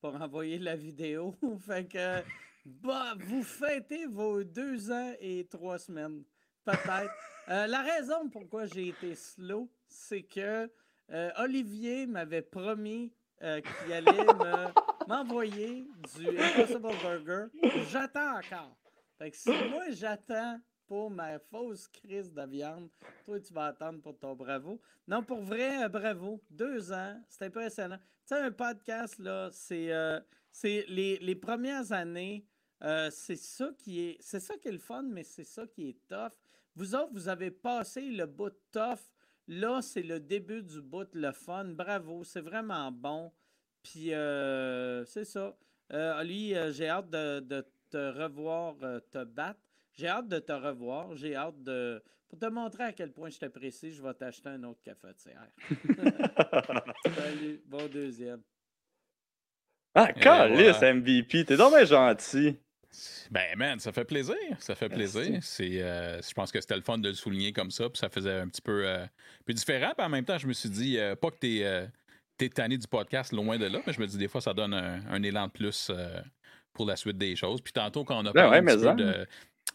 pour 0.02 0.14
envoyer 0.22 0.60
la 0.60 0.76
vidéo. 0.76 1.34
fait 1.66 1.86
que 1.88 2.22
bah, 2.66 3.14
vous 3.18 3.42
fêtez 3.42 4.06
vos 4.06 4.44
deux 4.44 4.92
ans 4.92 5.14
et 5.20 5.48
trois 5.50 5.80
semaines. 5.80 6.24
Peut-être. 6.66 7.14
Euh, 7.48 7.68
la 7.68 7.82
raison 7.82 8.30
pourquoi 8.30 8.66
j'ai 8.66 8.90
été 8.90 9.16
slow, 9.16 9.72
c'est 9.88 10.24
que 10.24 10.70
euh, 11.12 11.32
Olivier 11.38 12.06
m'avait 12.06 12.42
promis 12.44 13.12
qu'il 13.40 13.94
allait 13.94 14.12
me- 14.26 15.08
m'envoyer 15.08 15.88
du 16.18 16.38
Impossible 16.38 16.92
Burger. 17.02 17.46
J'attends 17.90 18.38
encore. 18.40 18.78
Fait 19.18 19.32
que 19.32 19.38
si 19.38 19.50
moi 19.50 19.90
j'attends 19.92 20.60
pour 20.90 21.12
ma 21.12 21.38
fausse 21.38 21.88
crise 21.88 22.34
de 22.34 22.42
viande, 22.48 22.90
toi 23.24 23.40
tu 23.40 23.54
vas 23.54 23.68
attendre 23.68 24.02
pour 24.02 24.18
ton 24.18 24.36
bravo. 24.36 24.82
Non, 25.08 25.24
pour 25.24 25.40
vrai, 25.44 25.88
bravo. 25.88 26.42
Deux 26.50 26.92
ans, 26.92 27.22
c'est 27.30 27.46
impressionnant. 27.46 28.00
Tu 28.26 28.36
sais, 28.36 28.42
un 28.42 28.52
podcast, 28.52 29.20
là, 29.20 29.50
c'est 29.52 29.94
euh, 29.94 30.20
les, 30.64 31.36
premières 31.36 31.92
années, 31.92 32.44
euh, 32.84 33.12
c'est 33.12 33.36
ça 33.36 33.70
qui 33.78 34.00
est. 34.00 34.18
C'est 34.20 34.40
ça 34.40 34.58
qui 34.58 34.68
est 34.68 34.72
le 34.72 34.80
fun, 34.80 35.04
mais 35.04 35.24
c'est 35.24 35.44
ça 35.44 35.68
qui 35.68 35.90
est 35.90 36.08
tough. 36.08 36.34
Vous 36.76 36.96
autres, 36.96 37.14
vous 37.14 37.30
avez 37.30 37.52
passé 37.52 38.02
le 38.02 38.26
bout 38.26 38.54
tough. 38.72 39.12
Là, 39.48 39.84
c'est 39.84 40.04
le 40.04 40.20
début 40.20 40.64
du 40.64 40.82
bout, 40.82 41.08
le 41.14 41.32
fun. 41.32 41.66
Bravo, 41.66 42.24
c'est 42.24 42.42
vraiment 42.42 42.92
bon. 42.92 43.32
Puis, 43.84 44.12
euh, 44.12 45.06
c'est 45.06 45.26
ça. 45.26 45.56
Euh, 45.94 46.72
j'ai 46.72 46.90
hâte 46.90 47.12
de, 47.12 47.42
de 47.42 47.64
te 47.92 48.20
revoir 48.20 48.76
te 49.12 49.24
battre. 49.24 49.69
J'ai 49.98 50.08
hâte 50.08 50.28
de 50.28 50.40
te 50.40 50.52
revoir. 50.52 51.16
J'ai 51.16 51.36
hâte 51.36 51.62
de. 51.64 52.02
Pour 52.30 52.38
te 52.40 52.46
montrer 52.46 52.84
à 52.84 52.94
quel 52.94 53.12
point 53.12 53.30
je 53.30 53.40
t'apprécie, 53.40 53.92
je 53.92 54.04
vais 54.04 54.14
t'acheter 54.14 54.50
un 54.50 54.64
autre 54.64 54.82
cafetière. 54.84 55.48
Salut, 57.16 57.62
bon 57.66 57.88
deuxième. 57.88 58.42
Ah, 59.96 60.12
Et 60.16 60.20
calice, 60.20 60.78
voilà. 60.78 60.94
MVP, 60.94 61.46
t'es 61.46 61.58
donc 61.58 61.74
bien 61.76 61.86
gentil. 61.86 62.58
Ben, 63.32 63.56
man, 63.58 63.80
ça 63.80 63.92
fait 63.92 64.06
plaisir. 64.06 64.36
Ça 64.60 64.76
fait 64.76 64.90
plaisir. 64.90 65.40
C'est, 65.42 65.82
euh, 65.82 66.22
je 66.22 66.34
pense 66.34 66.52
que 66.52 66.62
c'était 66.62 66.76
le 66.76 66.82
fun 66.82 66.98
de 67.00 67.10
le 67.10 67.16
souligner 67.16 67.52
comme 67.52 67.72
ça. 67.72 67.90
Puis 67.90 67.98
ça 67.98 68.10
faisait 68.10 68.40
un 68.40 68.48
petit 68.48 68.62
peu, 68.62 68.88
euh, 68.88 69.06
peu 69.46 69.54
différent. 69.54 69.94
Puis 69.98 70.06
en 70.06 70.10
même 70.10 70.26
temps, 70.26 70.38
je 70.38 70.48
me 70.48 70.54
suis 70.54 70.70
dit, 70.70 71.00
euh, 71.00 71.16
pas 71.16 71.32
que 71.32 71.38
t'es, 71.38 71.64
euh, 71.64 71.86
t'es 72.38 72.50
tanné 72.50 72.78
du 72.78 72.88
podcast, 72.88 73.34
loin 73.34 73.58
de 73.58 73.66
là, 73.66 73.80
mais 73.86 73.94
je 73.94 74.00
me 74.02 74.08
dis, 74.08 74.18
des 74.18 74.28
fois, 74.28 74.42
ça 74.42 74.54
donne 74.54 74.74
un, 74.74 75.02
un 75.08 75.24
élan 75.24 75.48
de 75.48 75.52
plus 75.52 75.90
euh, 75.90 76.22
pour 76.74 76.86
la 76.86 76.96
suite 76.96 77.18
des 77.18 77.36
choses. 77.36 77.62
Puis 77.62 77.74
tantôt, 77.74 78.04
quand 78.04 78.18
on 78.24 78.26
a 78.28 78.34
Ben 78.34 78.50
parlé 78.50 78.52
ouais, 78.52 78.58
un 78.60 78.64
petit 78.64 78.78
mais 78.78 78.78
peu 78.78 78.84
ça. 78.84 78.94
de, 78.94 79.28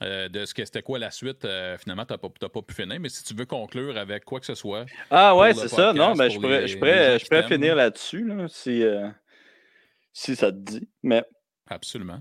euh, 0.03 0.29
de 0.29 0.45
ce 0.45 0.53
que 0.55 0.65
c'était 0.65 0.83
quoi 0.83 0.99
la 0.99 1.11
suite, 1.11 1.45
euh, 1.45 1.79
finalement, 1.79 2.05
t'as 2.05 2.19
pas, 2.19 2.29
t'as 2.41 2.49
pas 2.49 2.63
pu 2.63 2.75
finir. 2.75 2.99
Mais 3.01 3.09
si 3.09 3.23
tu 3.25 3.35
veux 3.35 3.47
conclure 3.47 3.97
avec 3.97 4.25
quoi 4.25 4.41
que 4.41 4.47
ce 4.47 4.55
soit, 4.55 4.87
Ah 5.11 5.37
ouais, 5.37 5.55
c'est 5.55 5.69
ça. 5.69 5.93
Non, 5.93 6.15
mais 6.15 6.29
je 6.31 6.35
pour 6.35 6.43
pourrais, 6.43 6.61
les- 6.63 6.69
je 6.69 6.79
pourrais, 6.79 7.19
je 7.19 7.27
pourrais 7.27 7.43
finir 7.49 7.77
là. 7.77 7.85
là-dessus, 7.85 8.25
là, 8.27 8.47
si, 8.49 8.83
euh, 8.83 9.09
si 10.13 10.35
ça 10.37 10.51
te 10.53 10.57
dit. 10.59 10.89
Mais 11.03 11.23
absolument. 11.69 12.21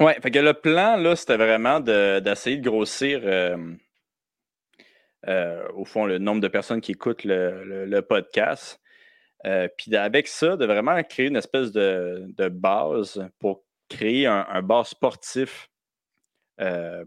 ouais, 0.00 0.18
fait 0.20 0.30
que 0.30 0.38
le 0.40 0.52
plan, 0.54 0.96
là, 0.96 1.14
c'était 1.16 1.36
vraiment 1.36 1.78
de- 1.80 2.18
d'essayer 2.20 2.56
de, 2.56 2.68
grossir, 2.68 3.20
au 5.74 5.84
fond, 5.84 6.06
le 6.06 6.18
nombre 6.18 6.40
de 6.40 6.48
personnes 6.48 6.80
qui 6.80 6.92
écoutent 6.92 7.24
le, 7.24 7.64
le- 7.64 7.86
le 7.86 8.02
podcast. 8.02 8.80
Puis 9.76 9.94
avec 9.94 10.26
ça, 10.26 10.56
de 10.56 10.64
vraiment 10.66 11.00
créer 11.04 11.26
une 11.26 11.36
espèce 11.36 11.70
de, 11.72 12.24
de 12.28 12.48
base 12.48 13.26
pour 13.38 13.62
créer 13.88 14.26
un, 14.26 14.46
un 14.48 14.62
bar 14.62 14.86
sportif 14.86 15.68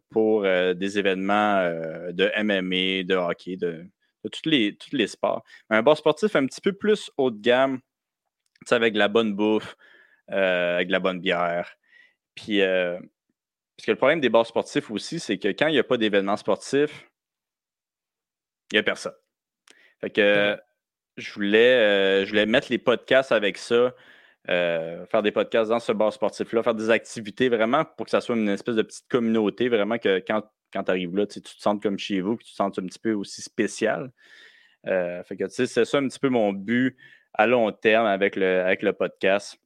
pour 0.09 0.45
euh, 0.45 0.73
des 0.73 0.99
événements 0.99 1.57
euh, 1.57 2.11
de 2.11 2.31
MMA, 2.37 3.03
de 3.03 3.15
hockey, 3.15 3.55
de, 3.57 3.85
de 4.23 4.29
tous, 4.29 4.49
les, 4.49 4.75
tous 4.75 4.95
les 4.95 5.07
sports. 5.07 5.43
Un 5.69 5.81
bar 5.81 5.97
sportif 5.97 6.35
un 6.35 6.45
petit 6.45 6.61
peu 6.61 6.73
plus 6.73 7.11
haut 7.17 7.31
de 7.31 7.39
gamme, 7.39 7.79
avec 8.71 8.93
de 8.93 8.99
la 8.99 9.07
bonne 9.07 9.33
bouffe, 9.35 9.75
euh, 10.31 10.75
avec 10.75 10.87
de 10.87 10.91
la 10.91 10.99
bonne 10.99 11.19
bière. 11.19 11.77
Puis, 12.35 12.61
euh, 12.61 12.99
parce 13.77 13.85
que 13.85 13.91
le 13.91 13.97
problème 13.97 14.19
des 14.19 14.29
bars 14.29 14.45
sportifs 14.45 14.91
aussi, 14.91 15.19
c'est 15.19 15.37
que 15.37 15.49
quand 15.49 15.67
il 15.67 15.73
n'y 15.73 15.79
a 15.79 15.83
pas 15.83 15.97
d'événement 15.97 16.37
sportif, 16.37 17.09
il 18.71 18.75
n'y 18.75 18.79
a 18.79 18.83
personne. 18.83 19.15
Fait 20.01 20.09
que 20.09 20.57
je, 21.15 21.31
voulais, 21.33 21.75
euh, 21.75 22.25
je 22.25 22.29
voulais 22.29 22.45
mettre 22.45 22.67
les 22.69 22.77
podcasts 22.77 23.31
avec 23.31 23.57
ça, 23.57 23.95
euh, 24.49 25.05
faire 25.07 25.21
des 25.23 25.31
podcasts 25.31 25.69
dans 25.69 25.79
ce 25.79 25.91
bar 25.91 26.11
sportif-là, 26.13 26.63
faire 26.63 26.75
des 26.75 26.89
activités 26.89 27.49
vraiment 27.49 27.83
pour 27.85 28.05
que 28.05 28.11
ça 28.11 28.21
soit 28.21 28.35
une 28.35 28.49
espèce 28.49 28.75
de 28.75 28.81
petite 28.81 29.07
communauté, 29.09 29.67
vraiment 29.69 29.97
que 29.97 30.23
quand, 30.25 30.43
quand 30.73 30.83
tu 30.83 30.91
arrives 30.91 31.15
là, 31.15 31.25
tu 31.27 31.41
te 31.41 31.49
sens 31.49 31.77
comme 31.81 31.97
chez 31.99 32.21
vous, 32.21 32.37
que 32.37 32.43
tu 32.43 32.51
te 32.51 32.55
sens 32.55 32.77
un 32.79 32.85
petit 32.85 32.99
peu 32.99 33.13
aussi 33.13 33.41
spécial. 33.41 34.11
Euh, 34.85 35.21
fait 35.23 35.35
que 35.35 35.47
c'est 35.49 35.65
ça 35.67 35.97
un 35.97 36.07
petit 36.07 36.19
peu 36.19 36.29
mon 36.29 36.53
but 36.53 36.95
à 37.33 37.45
long 37.45 37.71
terme 37.71 38.05
avec 38.05 38.35
le, 38.35 38.61
avec 38.61 38.81
le 38.83 38.93
podcast. 38.93 39.57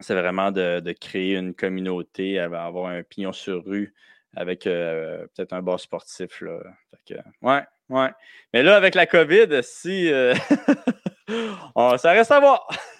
C'est 0.00 0.14
vraiment 0.14 0.50
de, 0.50 0.80
de 0.80 0.92
créer 0.92 1.36
une 1.36 1.54
communauté, 1.54 2.38
avoir 2.38 2.86
un 2.90 3.02
pignon 3.02 3.32
sur 3.32 3.64
rue 3.64 3.94
avec 4.36 4.66
euh, 4.66 5.26
peut-être 5.34 5.52
un 5.52 5.62
bar 5.62 5.78
sportif. 5.80 6.40
Là. 6.40 6.58
Fait 7.06 7.14
que, 7.14 7.20
ouais, 7.46 7.62
ouais. 7.88 8.10
Mais 8.52 8.62
là, 8.64 8.76
avec 8.76 8.96
la 8.96 9.06
COVID, 9.06 9.62
si 9.62 10.10
on- 11.74 11.96
ça 11.96 12.10
reste 12.10 12.32
à 12.32 12.40
voir. 12.40 12.68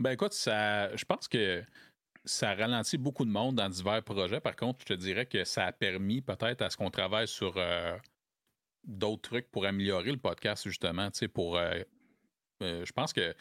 Ben 0.00 0.12
écoute, 0.12 0.32
ça, 0.32 0.96
je 0.96 1.04
pense 1.04 1.28
que 1.28 1.62
ça 2.24 2.54
ralentit 2.54 2.96
beaucoup 2.96 3.26
de 3.26 3.30
monde 3.30 3.56
dans 3.56 3.68
divers 3.68 4.02
projets. 4.02 4.40
Par 4.40 4.56
contre, 4.56 4.80
je 4.80 4.86
te 4.86 4.94
dirais 4.94 5.26
que 5.26 5.44
ça 5.44 5.66
a 5.66 5.72
permis 5.72 6.22
peut-être 6.22 6.62
à 6.62 6.70
ce 6.70 6.78
qu'on 6.78 6.90
travaille 6.90 7.28
sur 7.28 7.52
euh, 7.58 7.98
d'autres 8.82 9.28
trucs 9.28 9.50
pour 9.50 9.66
améliorer 9.66 10.10
le 10.10 10.16
podcast, 10.16 10.66
justement. 10.66 11.10
Tu 11.10 11.18
sais, 11.18 11.28
pour. 11.28 11.58
euh, 11.58 11.82
euh, 12.62 12.82
je 12.86 12.92
pense 12.92 13.12
que. 13.12 13.32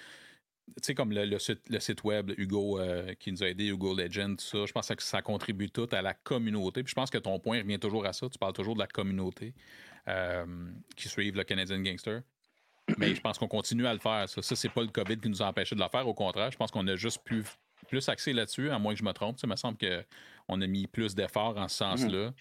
Tu 0.67 0.73
sais, 0.83 0.95
comme 0.95 1.13
le, 1.13 1.39
site, 1.39 1.61
le 1.69 1.79
site 1.79 2.03
web, 2.03 2.31
Hugo 2.37 2.79
qui 3.19 3.31
nous 3.31 3.41
a 3.41 3.47
aidé, 3.47 3.67
Hugo 3.67 3.95
Legend, 3.95 4.37
tout 4.37 4.45
ça, 4.45 4.65
je 4.65 4.71
pense 4.73 4.89
que 4.89 5.01
ça 5.01 5.21
contribue 5.21 5.71
tout 5.71 5.87
à 5.93 6.01
la 6.01 6.13
communauté. 6.13 6.83
Puis 6.83 6.91
je 6.91 6.95
pense 6.95 7.09
que 7.09 7.17
ton 7.17 7.39
point 7.39 7.59
revient 7.59 7.79
toujours 7.79 8.05
à 8.05 8.11
ça. 8.11 8.29
Tu 8.29 8.37
parles 8.37 8.53
toujours 8.53 8.75
de 8.75 8.79
la 8.79 8.87
communauté 8.87 9.55
qui 10.95 11.07
suivent 11.07 11.37
le 11.37 11.43
Canadian 11.43 11.79
Gangster. 11.79 12.21
Mais 12.97 13.15
je 13.15 13.21
pense 13.21 13.37
qu'on 13.37 13.47
continue 13.47 13.87
à 13.87 13.93
le 13.93 13.99
faire. 13.99 14.27
Ça, 14.27 14.41
ça 14.41 14.55
c'est 14.55 14.69
pas 14.69 14.81
le 14.81 14.87
COVID 14.87 15.17
qui 15.17 15.29
nous 15.29 15.41
a 15.41 15.47
empêché 15.47 15.75
de 15.75 15.81
le 15.81 15.89
faire. 15.89 16.07
Au 16.07 16.13
contraire, 16.13 16.51
je 16.51 16.57
pense 16.57 16.71
qu'on 16.71 16.87
a 16.87 16.95
juste 16.95 17.23
plus, 17.23 17.43
plus 17.87 18.07
axé 18.09 18.33
là-dessus, 18.33 18.69
à 18.69 18.79
moins 18.79 18.93
que 18.93 18.99
je 18.99 19.03
me 19.05 19.11
trompe. 19.11 19.37
Il 19.41 19.49
me 19.49 19.55
semble 19.55 19.77
qu'on 19.77 20.61
a 20.61 20.67
mis 20.67 20.87
plus 20.87 21.15
d'efforts 21.15 21.57
en 21.57 21.67
ce 21.67 21.77
sens-là. 21.77 22.31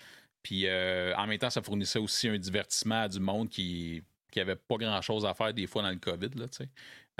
Puis 0.42 0.66
euh, 0.66 1.14
en 1.16 1.26
même 1.26 1.38
temps, 1.38 1.50
ça 1.50 1.62
fournissait 1.62 1.98
aussi 1.98 2.28
un 2.28 2.38
divertissement 2.38 3.02
à 3.02 3.08
du 3.08 3.20
monde 3.20 3.48
qui 3.48 4.02
qui 4.30 4.40
avait 4.40 4.56
pas 4.56 4.76
grand-chose 4.76 5.24
à 5.24 5.34
faire 5.34 5.54
des 5.54 5.66
fois 5.66 5.82
dans 5.82 5.90
le 5.90 5.96
COVID. 5.96 6.30
Là. 6.36 6.46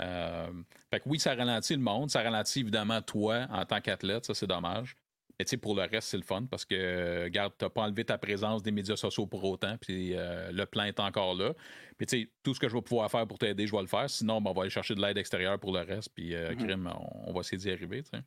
Euh, 0.01 0.51
fait 0.91 0.99
que 0.99 1.09
oui, 1.09 1.19
ça 1.19 1.33
ralentit 1.33 1.73
le 1.73 1.81
monde. 1.81 2.09
Ça 2.09 2.21
ralentit 2.21 2.59
évidemment 2.59 3.01
toi 3.01 3.47
en 3.49 3.65
tant 3.65 3.81
qu'athlète. 3.81 4.25
Ça, 4.25 4.33
c'est 4.33 4.47
dommage. 4.47 4.95
Mais 5.39 5.45
tu 5.45 5.51
sais, 5.51 5.57
pour 5.57 5.73
le 5.73 5.83
reste, 5.83 6.09
c'est 6.09 6.17
le 6.17 6.23
fun 6.23 6.43
parce 6.51 6.65
que, 6.65 6.75
euh, 6.75 7.23
regarde, 7.23 7.53
t'as 7.57 7.69
pas 7.69 7.83
enlevé 7.83 8.03
ta 8.03 8.17
présence 8.17 8.61
des 8.61 8.71
médias 8.71 8.97
sociaux 8.97 9.25
pour 9.25 9.41
autant, 9.45 9.77
puis 9.79 10.13
euh, 10.13 10.51
le 10.51 10.65
plan 10.65 10.83
est 10.83 10.99
encore 10.99 11.33
là. 11.33 11.53
Puis 11.97 12.05
tu 12.07 12.19
sais, 12.23 12.29
tout 12.43 12.53
ce 12.53 12.59
que 12.59 12.67
je 12.67 12.73
vais 12.75 12.81
pouvoir 12.81 13.09
faire 13.09 13.25
pour 13.25 13.37
t'aider, 13.39 13.65
je 13.65 13.71
vais 13.73 13.81
le 13.81 13.87
faire. 13.87 14.09
Sinon, 14.09 14.41
ben, 14.41 14.51
on 14.51 14.53
va 14.53 14.63
aller 14.63 14.69
chercher 14.69 14.95
de 14.95 15.01
l'aide 15.01 15.17
extérieure 15.17 15.57
pour 15.57 15.71
le 15.71 15.79
reste, 15.79 16.09
puis 16.13 16.35
euh, 16.35 16.49
Mhm. 16.51 16.57
crime, 16.57 16.91
on, 16.93 17.29
on 17.29 17.33
va 17.33 17.39
essayer 17.39 17.57
d'y 17.57 17.71
arriver, 17.71 18.03
tu 18.03 18.09
sais. 18.09 18.23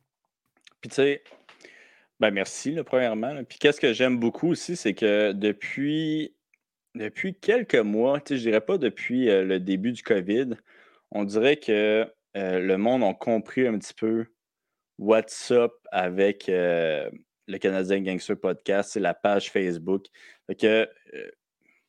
Puis 0.81 0.89
tu 0.89 0.95
sais, 0.95 1.23
ben 2.19 2.31
merci, 2.31 2.71
là, 2.71 2.83
premièrement. 2.83 3.31
là. 3.33 3.43
Puis 3.43 3.59
qu'est-ce 3.59 3.79
que 3.79 3.93
j'aime 3.93 4.19
beaucoup 4.19 4.49
aussi, 4.49 4.75
c'est 4.75 4.95
que 4.95 5.33
depuis, 5.33 6.33
depuis 6.95 7.35
quelques 7.35 7.75
mois, 7.75 8.19
tu 8.21 8.29
sais, 8.33 8.37
je 8.37 8.49
dirais 8.49 8.61
pas 8.61 8.79
depuis 8.79 9.29
euh, 9.29 9.43
le 9.43 9.59
début 9.59 9.91
du 9.91 10.01
COVID, 10.01 10.49
on 11.11 11.23
dirait 11.25 11.57
que 11.57 12.11
euh, 12.35 12.59
le 12.59 12.77
monde 12.77 13.03
a 13.03 13.13
compris 13.13 13.67
un 13.67 13.77
petit 13.77 13.93
peu 13.93 14.25
what's 14.97 15.51
up 15.51 15.73
avec 15.91 16.49
euh, 16.49 17.09
le 17.47 17.57
Canadien 17.57 18.01
Gangster 18.01 18.39
Podcast, 18.39 18.91
c'est 18.93 18.99
la 18.99 19.13
page 19.13 19.51
Facebook. 19.51 20.05
Que 20.57 20.87
euh, 21.13 21.31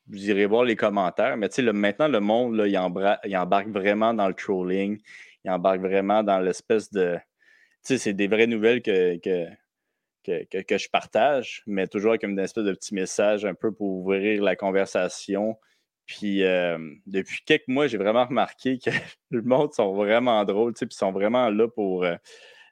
vous 0.06 0.30
irez 0.30 0.46
voir 0.46 0.64
les 0.64 0.76
commentaires, 0.76 1.36
mais 1.36 1.48
maintenant, 1.72 2.08
le 2.08 2.20
monde, 2.20 2.56
là, 2.56 2.66
il, 2.66 3.36
embarque 3.36 3.68
vraiment 3.68 4.12
dans 4.14 4.28
le 4.28 4.34
trolling, 4.34 5.00
il 5.44 5.50
embarque 5.50 5.80
vraiment 5.80 6.22
dans 6.22 6.38
l'espèce 6.40 6.90
de. 6.90 7.16
Tu 7.16 7.94
sais, 7.94 7.98
c'est 7.98 8.12
des 8.12 8.28
vraies 8.28 8.46
nouvelles 8.46 8.82
que, 8.82 9.16
que, 9.18 10.62
que, 10.62 10.78
je 10.78 10.88
partage, 10.88 11.62
mais 11.66 11.86
toujours 11.86 12.10
avec 12.10 12.22
une 12.22 12.38
espèce 12.38 12.64
de 12.64 12.72
petit 12.72 12.94
message 12.94 13.44
un 13.44 13.54
peu 13.54 13.72
pour 13.72 13.88
ouvrir 13.88 14.42
la 14.42 14.56
conversation. 14.56 15.58
Puis 16.06 16.44
euh, 16.44 16.78
depuis 17.06 17.40
quelques 17.46 17.68
mois, 17.68 17.86
j'ai 17.86 17.98
vraiment 17.98 18.26
remarqué 18.26 18.78
que 18.78 18.90
le 19.30 19.42
monde 19.42 19.72
sont 19.72 19.94
vraiment 19.94 20.44
drôles, 20.44 20.74
puis 20.74 20.86
sont 20.90 21.12
vraiment 21.12 21.50
là 21.50 21.68
pour, 21.68 22.04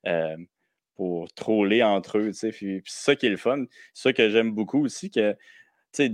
euh, 0.07 0.37
pour 0.95 1.33
troller 1.35 1.83
entre 1.83 2.19
eux, 2.19 2.33
c'est 2.33 2.53
ça 2.87 3.17
qui 3.17 3.27
est 3.27 3.31
le 3.31 3.37
fun. 3.37 3.65
C'est 3.95 4.09
ça 4.09 4.13
que 4.13 4.29
j'aime 4.31 4.53
beaucoup 4.53 4.85
aussi, 4.85 5.11
que, 5.11 5.37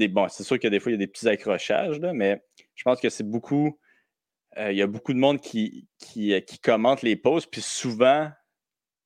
bon, 0.08 0.28
c'est 0.28 0.44
sûr 0.44 0.58
que 0.58 0.68
des 0.68 0.80
fois, 0.80 0.92
il 0.92 0.94
y 0.94 0.96
a 0.96 0.98
des 0.98 1.06
petits 1.06 1.28
accrochages, 1.28 1.98
là, 2.00 2.12
mais 2.12 2.42
je 2.74 2.84
pense 2.84 3.00
que 3.00 3.08
c'est 3.08 3.28
beaucoup, 3.28 3.78
euh, 4.58 4.72
il 4.72 4.78
y 4.78 4.82
a 4.82 4.86
beaucoup 4.86 5.12
de 5.12 5.18
monde 5.18 5.40
qui, 5.40 5.88
euh, 6.16 6.40
qui 6.40 6.58
commente 6.60 7.02
les 7.02 7.16
posts, 7.16 7.50
puis 7.50 7.60
souvent, 7.60 8.30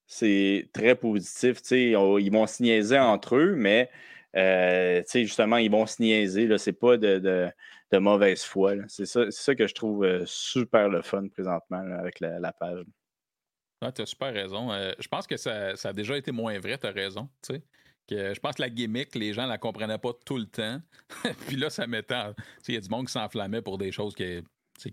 c'est 0.06 0.68
très 0.74 0.94
positif. 0.94 1.60
ils 1.70 2.30
vont 2.30 2.46
se 2.46 2.62
niaiser 2.62 2.98
entre 2.98 3.36
eux, 3.36 3.54
mais 3.56 3.90
justement, 5.14 5.56
ils 5.56 5.70
vont 5.70 5.86
se 5.86 6.02
niaiser. 6.02 6.46
Ce 6.58 6.70
n'est 6.70 6.74
pas 6.74 6.96
de, 6.98 7.18
de- 7.18 7.98
mauvaise 7.98 8.42
foi. 8.42 8.74
C'est 8.88 9.06
ça, 9.06 9.30
ça 9.30 9.54
que 9.54 9.66
je 9.66 9.74
trouve 9.74 10.06
super 10.26 10.88
le 10.88 11.02
fun 11.02 11.28
présentement 11.28 11.82
avec 11.98 12.20
la, 12.20 12.38
la 12.40 12.52
page. 12.52 12.84
Ouais, 13.82 13.92
tu 13.92 14.02
as 14.02 14.06
super 14.06 14.32
raison. 14.32 14.72
Euh, 14.72 14.92
je 14.98 15.08
pense 15.08 15.26
que 15.26 15.36
ça, 15.36 15.74
ça 15.76 15.88
a 15.88 15.92
déjà 15.92 16.16
été 16.16 16.30
moins 16.30 16.58
vrai, 16.60 16.78
tu 16.78 16.86
as 16.86 16.92
raison. 16.92 17.28
Que 18.08 18.34
je 18.34 18.40
pense 18.40 18.54
que 18.54 18.62
la 18.62 18.70
gimmick, 18.70 19.14
les 19.14 19.32
gens 19.32 19.46
la 19.46 19.58
comprenaient 19.58 19.98
pas 19.98 20.12
tout 20.24 20.38
le 20.38 20.46
temps. 20.46 20.80
puis 21.46 21.56
là, 21.56 21.68
ça 21.68 21.86
mettait. 21.86 22.14
Il 22.68 22.74
y 22.74 22.76
a 22.76 22.80
du 22.80 22.88
monde 22.88 23.06
qui 23.06 23.12
s'enflammait 23.12 23.62
pour 23.62 23.78
des 23.78 23.90
choses 23.90 24.14
qui 24.14 24.42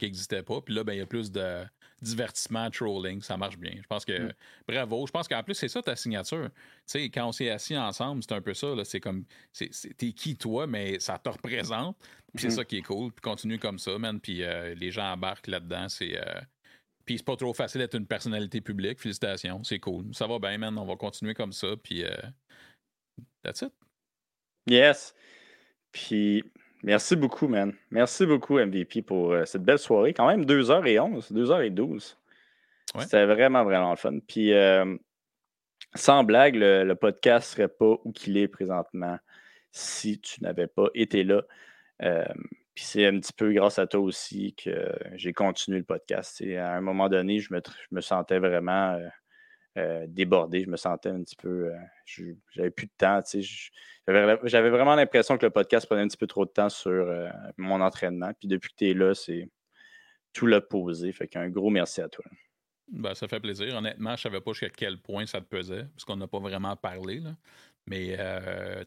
n'existaient 0.01 0.43
pas. 0.43 0.61
Puis 0.61 0.73
là, 0.73 0.83
ben, 0.83 0.93
il 0.93 0.99
y 0.99 1.01
a 1.01 1.05
plus 1.05 1.31
de 1.31 1.63
divertissement, 2.01 2.69
trolling. 2.71 3.21
Ça 3.21 3.37
marche 3.37 3.57
bien. 3.57 3.73
Je 3.79 3.87
pense 3.87 4.05
que. 4.05 4.27
Mm. 4.27 4.33
Bravo. 4.67 5.05
Je 5.05 5.11
pense 5.11 5.27
qu'en 5.27 5.43
plus, 5.43 5.55
c'est 5.55 5.67
ça 5.67 5.81
ta 5.83 5.95
signature. 5.95 6.49
Sais, 6.85 7.09
quand 7.09 7.27
on 7.27 7.31
s'est 7.31 7.49
assis 7.49 7.77
ensemble, 7.77 8.23
c'est 8.23 8.33
un 8.33 8.41
peu 8.41 8.53
ça. 8.55 8.73
C'est 8.85 8.99
comme. 8.99 9.25
T'es 9.53 10.13
qui, 10.13 10.35
toi, 10.35 10.65
mais 10.65 10.99
ça 10.99 11.17
te 11.19 11.29
représente. 11.29 11.97
Puis 12.35 12.43
c'est 12.43 12.51
ça 12.51 12.65
qui 12.65 12.77
est 12.77 12.83
cool. 12.83 13.11
Puis 13.11 13.21
continue 13.21 13.59
comme 13.59 13.77
ça, 13.79 13.97
man. 13.99 14.19
Puis 14.19 14.43
euh, 14.43 14.73
les 14.75 14.91
gens 14.91 15.11
embarquent 15.13 15.47
là-dedans. 15.47 15.89
C'est. 15.89 16.17
euh, 16.17 16.41
puis 17.09 17.17
c'est 17.17 17.25
pas 17.25 17.35
trop 17.35 17.55
facile 17.55 17.81
d'être 17.81 17.95
une 17.95 18.05
personnalité 18.05 18.61
publique. 18.61 18.99
Félicitations, 18.99 19.63
c'est 19.63 19.79
cool. 19.79 20.13
Ça 20.13 20.27
va 20.27 20.37
bien, 20.37 20.59
man. 20.59 20.77
On 20.77 20.85
va 20.85 20.95
continuer 20.95 21.33
comme 21.33 21.53
ça. 21.53 21.69
Puis 21.83 22.03
euh, 22.03 22.11
that's 23.41 23.63
it. 23.63 23.73
Yes. 24.67 25.15
Puis 25.91 26.43
merci 26.83 27.15
beaucoup, 27.15 27.47
man. 27.47 27.73
Merci 27.89 28.27
beaucoup, 28.27 28.59
MVP, 28.59 29.01
pour 29.01 29.31
euh, 29.31 29.43
cette 29.45 29.63
belle 29.63 29.79
soirée. 29.79 30.13
Quand 30.13 30.27
même 30.27 30.45
2h11, 30.45 31.33
2h12. 31.33 32.15
Ouais. 32.93 33.03
C'était 33.05 33.25
vraiment, 33.25 33.63
vraiment 33.63 33.89
le 33.89 33.97
fun. 33.97 34.19
Puis 34.27 34.53
euh, 34.53 34.95
sans 35.95 36.23
blague, 36.23 36.57
le, 36.57 36.83
le 36.83 36.95
podcast 36.95 37.53
serait 37.53 37.69
pas 37.69 37.97
où 38.03 38.11
qu'il 38.11 38.37
est 38.37 38.47
présentement 38.47 39.17
si 39.71 40.19
tu 40.19 40.43
n'avais 40.43 40.67
pas 40.67 40.89
été 40.93 41.23
là. 41.23 41.41
Puis 42.79 42.85
c'est 42.87 43.05
un 43.05 43.19
petit 43.19 43.33
peu 43.33 43.51
grâce 43.51 43.77
à 43.77 43.87
toi 43.87 43.99
aussi 43.99 44.55
que 44.55 44.89
j'ai 45.15 45.33
continué 45.33 45.79
le 45.79 45.83
podcast. 45.83 46.41
À 46.41 46.75
un 46.77 46.79
moment 46.79 47.09
donné, 47.09 47.41
je 47.41 47.53
me, 47.53 47.59
je 47.61 47.93
me 47.93 47.99
sentais 47.99 48.39
vraiment 48.39 48.93
euh, 48.93 49.07
euh, 49.77 50.05
débordé. 50.07 50.63
Je 50.63 50.69
me 50.69 50.77
sentais 50.77 51.09
un 51.09 51.21
petit 51.21 51.35
peu. 51.35 51.73
euh, 51.73 52.33
J'avais 52.53 52.71
plus 52.71 52.85
de 52.85 52.91
temps. 52.97 53.21
J'avais 54.07 54.69
vraiment 54.69 54.95
l'impression 54.95 55.37
que 55.37 55.45
le 55.45 55.49
podcast 55.49 55.87
prenait 55.87 56.03
un 56.03 56.07
petit 56.07 56.15
peu 56.15 56.25
trop 56.25 56.45
de 56.45 56.51
temps 56.51 56.69
sur 56.69 57.05
mon 57.57 57.81
entraînement. 57.81 58.31
Puis 58.39 58.47
depuis 58.47 58.69
que 58.69 58.75
tu 58.77 58.89
es 58.91 58.93
là, 58.93 59.13
c'est 59.13 59.49
tout 60.31 60.45
l'opposé. 60.45 61.11
Fait 61.11 61.27
qu'un 61.27 61.49
gros 61.49 61.69
merci 61.69 61.99
à 61.99 62.07
toi. 62.07 62.23
Ben, 62.93 63.13
ça 63.13 63.27
fait 63.27 63.41
plaisir. 63.41 63.75
Honnêtement, 63.75 64.15
je 64.15 64.21
savais 64.21 64.39
pas 64.39 64.53
jusqu'à 64.53 64.69
quel 64.69 65.01
point 65.01 65.25
ça 65.25 65.41
te 65.41 65.47
pesait, 65.47 65.83
parce 65.83 66.05
qu'on 66.05 66.15
n'a 66.15 66.29
pas 66.29 66.39
vraiment 66.39 66.77
parlé. 66.77 67.19
Là. 67.19 67.35
Mais 67.87 68.17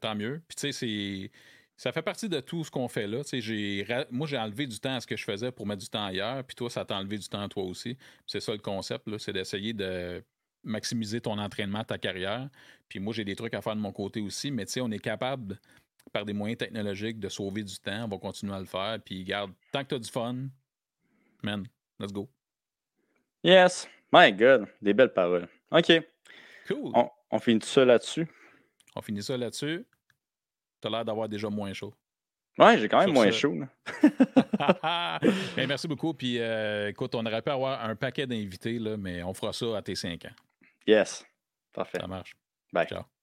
tant 0.01 0.15
mieux. 0.15 0.41
Puis 0.49 0.57
tu 0.57 0.73
sais, 0.73 0.73
c'est. 0.73 1.31
Ça 1.77 1.91
fait 1.91 2.03
partie 2.03 2.29
de 2.29 2.41
tout 2.41 2.65
ce 2.65 2.71
qu'on 2.71 2.87
fait 2.89 3.07
là. 3.07 3.23
J'ai 3.33 3.85
Moi, 4.11 4.27
j'ai 4.27 4.39
enlevé 4.39 4.67
du 4.67 4.79
temps 4.79 4.95
à 4.95 5.01
ce 5.01 5.07
que 5.07 5.17
je 5.17 5.25
faisais 5.25 5.51
pour 5.51 5.67
mettre 5.67 5.83
du 5.83 5.89
temps 5.89 6.05
ailleurs. 6.05 6.45
Puis 6.45 6.55
toi, 6.55 6.71
ça 6.71 6.85
t'a 6.85 6.97
enlevé 6.97 7.19
du 7.19 7.29
temps 7.29 7.43
à 7.43 7.49
toi 7.49 7.65
aussi. 7.65 7.95
Puis 7.95 8.07
C'est 8.27 8.41
ça 8.41 8.53
le 8.53 8.59
concept, 8.59 9.09
là, 9.09 9.19
c'est 9.19 9.33
d'essayer 9.33 9.73
de 9.73 10.23
maximiser 10.65 11.21
ton 11.21 11.39
entraînement, 11.39 11.83
ta 11.83 11.99
carrière. 11.99 12.49
Puis 12.89 13.01
moi, 13.01 13.13
j'ai 13.13 13.25
des 13.25 13.35
trucs 13.35 13.55
à 13.55 13.63
faire 13.63 13.75
de 13.75 13.81
mon 13.81 13.93
côté 13.93 14.21
aussi. 14.21 14.51
Mais 14.51 14.65
tu 14.65 14.73
sais, 14.73 14.81
on 14.81 14.91
est 14.91 15.01
capable, 15.01 15.59
par 16.13 16.25
des 16.25 16.33
moyens 16.33 16.59
technologiques, 16.59 17.19
de 17.19 17.29
sauver 17.29 17.65
du 17.65 17.77
temps. 17.79 18.05
On 18.05 18.09
va 18.09 18.19
continuer 18.19 18.55
à 18.55 18.61
le 18.61 18.67
faire. 18.67 18.99
Puis 19.05 19.25
garde, 19.25 19.53
tant 19.73 19.83
que 19.83 19.89
tu 19.89 19.95
as 19.95 19.99
du 19.99 20.11
fun, 20.11 20.37
man, 21.43 21.67
let's 21.99 22.13
go. 22.13 22.29
Yes. 23.43 23.89
My 24.13 24.33
God. 24.33 24.67
Des 24.81 24.93
belles 24.93 25.13
paroles. 25.13 25.49
OK. 25.71 25.93
Cool. 26.69 26.93
On, 26.95 27.11
on 27.31 27.39
finit 27.39 27.65
ça 27.65 27.85
là-dessus? 27.85 28.27
On 28.95 29.01
finit 29.01 29.23
ça 29.23 29.37
là-dessus. 29.37 29.85
T'as 30.83 30.91
l'air 30.91 31.05
d'avoir 31.05 31.29
déjà 31.29 31.49
moins 31.49 31.73
chaud. 31.73 31.95
Ouais, 32.59 32.77
j'ai 32.77 32.89
quand 32.89 32.99
même 32.99 33.09
Sur 33.09 33.15
moins 33.15 33.31
chaud. 33.31 33.57
merci 35.57 35.89
beaucoup. 35.89 36.13
Puis 36.13 36.39
euh, 36.39 36.91
écoute, 36.91 37.15
on 37.15 37.25
aurait 37.25 37.41
pu 37.41 37.51
avoir 37.51 37.83
un 37.83 37.97
paquet 37.97 38.27
d'invités, 38.27 38.79
là, 38.79 38.97
mais 38.99 39.23
on 39.23 39.33
fera 39.33 39.53
ça 39.53 39.79
à 39.79 39.83
tes 39.83 39.95
5 39.95 40.27
ans. 40.27 40.35
Yes. 40.87 41.25
Parfait. 41.73 41.99
Ça 41.99 42.07
marche. 42.07 42.35
Bye. 42.73 42.87
Ciao. 42.87 43.05